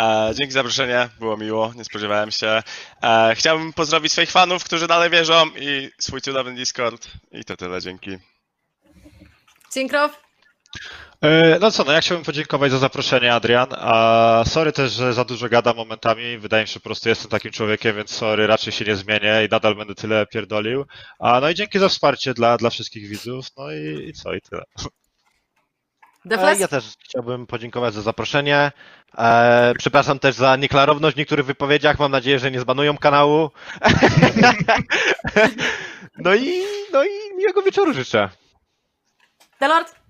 E, 0.00 0.32
dzięki 0.34 0.52
za 0.52 0.58
zaproszenie, 0.58 1.08
było 1.18 1.36
miło, 1.36 1.72
nie 1.76 1.84
spodziewałem 1.84 2.30
się. 2.30 2.62
E, 3.02 3.34
chciałbym 3.34 3.72
pozdrowić 3.72 4.12
swoich 4.12 4.30
fanów, 4.30 4.64
którzy 4.64 4.86
dalej 4.86 5.10
wierzą 5.10 5.46
i 5.56 5.90
swój 5.98 6.20
cudowny 6.20 6.54
Discord 6.54 7.08
i 7.32 7.44
to 7.44 7.56
tyle, 7.56 7.80
dzięki. 7.80 8.18
Cinkrow. 9.70 10.25
E, 11.20 11.58
No 11.60 11.70
co, 11.70 11.84
no 11.84 11.92
ja 11.92 12.00
chciałbym 12.00 12.24
podziękować 12.24 12.72
za 12.72 12.78
zaproszenie, 12.78 13.34
Adrian. 13.34 13.68
A 13.70 14.42
sorry 14.46 14.72
też, 14.72 14.92
że 14.92 15.14
za 15.14 15.24
dużo 15.24 15.48
gadam 15.48 15.76
momentami. 15.76 16.38
Wydaje 16.38 16.64
mi 16.64 16.68
się, 16.68 16.74
że 16.74 16.80
po 16.80 16.84
prostu 16.84 17.08
jestem 17.08 17.30
takim 17.30 17.52
człowiekiem, 17.52 17.96
więc 17.96 18.10
sorry, 18.10 18.46
raczej 18.46 18.72
się 18.72 18.84
nie 18.84 18.96
zmienię 18.96 19.44
i 19.46 19.48
nadal 19.50 19.74
będę 19.74 19.94
tyle 19.94 20.26
pierdolił. 20.26 20.84
A 21.18 21.40
no 21.40 21.50
i 21.50 21.54
dzięki 21.54 21.78
za 21.78 21.88
wsparcie 21.88 22.34
dla, 22.34 22.56
dla 22.56 22.70
wszystkich 22.70 23.08
widzów. 23.08 23.46
No 23.56 23.72
i, 23.72 24.08
i 24.08 24.12
co, 24.12 24.34
i 24.34 24.40
tyle. 24.40 24.62
E? 26.30 26.36
Ja 26.60 26.68
też 26.68 26.84
chciałbym 27.04 27.46
podziękować 27.46 27.94
za 27.94 28.02
zaproszenie. 28.02 28.72
E, 29.18 29.72
przepraszam 29.78 30.18
też 30.18 30.34
za 30.34 30.56
nieklarowność 30.56 31.16
w 31.16 31.18
niektórych 31.18 31.46
wypowiedziach. 31.46 31.98
Mam 31.98 32.12
nadzieję, 32.12 32.38
że 32.38 32.50
nie 32.50 32.60
zbanują 32.60 32.98
kanału. 32.98 33.50
no 36.18 36.34
i 36.34 36.62
no 36.92 37.04
i 37.04 37.36
miłego 37.36 37.62
wieczoru 37.62 37.94
życzę. 37.94 38.28
Delord? 39.60 40.05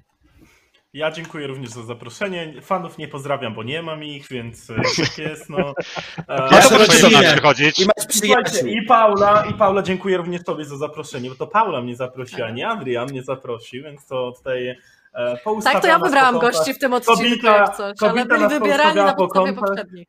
Ja 0.97 1.11
dziękuję 1.11 1.47
również 1.47 1.71
za 1.71 1.83
zaproszenie. 1.83 2.63
Fanów 2.63 2.99
nie 2.99 3.09
pozdrawiam, 3.09 3.55
bo 3.55 3.63
nie 3.63 3.83
mam 3.83 4.05
ich, 4.05 4.29
więc 4.29 4.71
e, 4.71 4.75
tak 4.75 5.19
jest. 5.19 5.51
No. 5.51 5.59
E, 6.29 6.51
Masz 6.51 6.69
Proszę 6.69 7.01
do 7.01 7.11
nas 7.11 7.33
przychodzić. 7.33 7.79
I 7.79 7.87
Słuchajcie, 8.11 8.69
i 8.69 8.83
Paula, 8.87 9.45
i 9.51 9.55
Paula 9.55 9.83
dziękuję 9.83 10.17
również 10.17 10.45
Tobie 10.45 10.65
za 10.65 10.77
zaproszenie, 10.77 11.31
bo 11.31 11.37
to 11.37 11.47
Paula 11.47 11.83
mnie 11.83 11.97
zaprosiła, 11.97 12.51
nie 12.51 12.69
Adrian 12.69 13.09
mnie 13.09 13.23
zaprosił, 13.23 13.83
więc 13.83 14.07
to 14.07 14.33
tutaj 14.33 14.69
e, 15.15 15.39
Tak, 15.65 15.83
to 15.83 15.89
ja 15.89 15.99
wybrałam 15.99 16.35
po 16.35 16.41
gości 16.41 16.75
w 16.75 16.79
tym 16.79 16.93
odcinku, 16.93 17.23
Kobita- 17.23 17.57
jak 17.57 17.77
coś, 17.77 18.03
ale 18.03 18.27
byli 18.27 18.49
wybierani 18.49 18.97
na 18.97 19.15
po 19.15 19.17
podstawie 19.17 19.53
kątach. 19.53 19.69
poprzednich. 19.69 20.09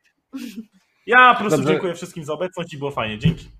Ja 1.06 1.34
po 1.34 1.40
prostu 1.40 1.58
Dobrze. 1.58 1.72
dziękuję 1.72 1.94
wszystkim 1.94 2.24
za 2.24 2.32
obecność 2.32 2.74
i 2.74 2.78
było 2.78 2.90
fajnie. 2.90 3.18
Dzięki. 3.18 3.57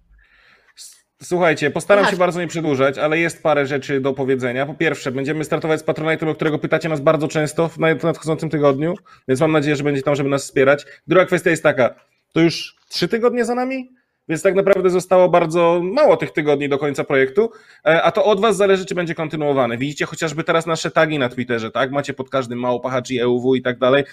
Słuchajcie, 1.23 1.71
postaram 1.71 2.07
się 2.07 2.17
bardzo 2.17 2.41
nie 2.41 2.47
przedłużać, 2.47 2.99
ale 2.99 3.19
jest 3.19 3.43
parę 3.43 3.67
rzeczy 3.67 4.01
do 4.01 4.13
powiedzenia. 4.13 4.67
Po 4.67 4.75
pierwsze, 4.75 5.13
będziemy 5.13 5.45
startować 5.45 5.81
z 5.81 5.85
Patronite'em, 5.85 6.29
o 6.31 6.35
którego 6.35 6.59
pytacie 6.59 6.89
nas 6.89 7.01
bardzo 7.01 7.29
często 7.29 7.69
w 7.69 7.79
nad- 7.79 8.03
nadchodzącym 8.03 8.51
tygodniu, 8.51 8.95
więc 9.29 9.41
mam 9.41 9.53
nadzieję, 9.53 9.77
że 9.77 9.85
będzie 9.85 10.03
tam, 10.03 10.15
żeby 10.15 10.29
nas 10.29 10.43
wspierać. 10.45 10.87
Druga 11.07 11.27
kwestia 11.27 11.51
jest 11.51 11.63
taka, 11.63 11.95
to 12.33 12.41
już 12.41 12.77
trzy 12.89 13.09
tygodnie 13.09 13.45
za 13.45 13.55
nami, 13.55 13.91
więc 14.29 14.43
tak 14.43 14.55
naprawdę 14.55 14.91
zostało 14.91 15.29
bardzo 15.29 15.81
mało 15.83 16.17
tych 16.17 16.31
tygodni 16.31 16.69
do 16.69 16.79
końca 16.79 17.05
projektu, 17.05 17.51
e, 17.87 18.03
a 18.03 18.11
to 18.13 18.25
od 18.25 18.41
was 18.41 18.57
zależy, 18.57 18.87
czy 18.87 18.95
będzie 18.95 19.15
kontynuowany. 19.15 19.79
Widzicie 19.79 20.07
chociażby 20.07 20.45
teraz 20.45 20.67
nasze 20.67 20.91
tagi 20.91 21.19
na 21.19 21.29
Twitterze, 21.29 21.71
tak? 21.71 21.91
Macie 21.91 22.15
pod 22.15 22.31
każdym 22.31 22.59
małpa 22.59 22.91
Hachi, 22.91 23.21
EUW 23.21 23.55
i 23.55 23.63
tak 23.63 23.79
dalej. 23.79 24.05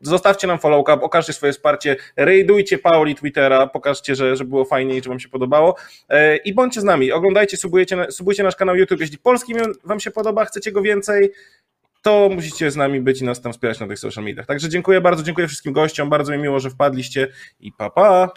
Zostawcie 0.00 0.46
nam 0.46 0.58
followka, 0.58 0.96
pokażcie 0.96 1.32
swoje 1.32 1.52
wsparcie, 1.52 1.96
rejdujcie 2.16 2.78
Pauli 2.78 3.14
Twittera, 3.14 3.66
pokażcie, 3.66 4.14
że, 4.14 4.36
że 4.36 4.44
było 4.44 4.64
fajnie 4.64 4.96
i 4.96 5.02
że 5.02 5.08
wam 5.08 5.20
się 5.20 5.28
podobało. 5.28 5.76
E, 6.08 6.36
I 6.36 6.54
bądźcie 6.54 6.80
z 6.80 6.84
nami, 6.84 7.12
oglądajcie, 7.12 7.56
subujcie, 7.56 7.96
na- 7.96 8.10
subujcie 8.10 8.42
nasz 8.42 8.56
kanał 8.56 8.76
YouTube. 8.76 9.00
Jeśli 9.00 9.18
polski 9.18 9.54
wam 9.84 10.00
się 10.00 10.10
podoba, 10.10 10.44
chcecie 10.44 10.72
go 10.72 10.82
więcej, 10.82 11.32
to 12.02 12.28
musicie 12.34 12.70
z 12.70 12.76
nami 12.76 13.00
być 13.00 13.20
i 13.20 13.24
nas 13.24 13.40
tam 13.40 13.52
wspierać 13.52 13.80
na 13.80 13.88
tych 13.88 13.98
social 13.98 14.24
mediach. 14.24 14.46
Także 14.46 14.68
dziękuję 14.68 15.00
bardzo, 15.00 15.22
dziękuję 15.22 15.48
wszystkim 15.48 15.72
gościom, 15.72 16.10
bardzo 16.10 16.32
mi 16.32 16.38
miło, 16.38 16.60
że 16.60 16.70
wpadliście 16.70 17.28
i 17.60 17.72
pa 17.72 17.90
pa! 17.90 18.30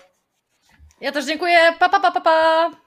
Ja 1.02 1.12
też 1.12 1.26
dziękuję. 1.26 1.58
Pa, 1.80 1.90
pa, 1.90 2.00
pa, 2.00 2.12
pa, 2.12 2.22
pa. 2.22 2.87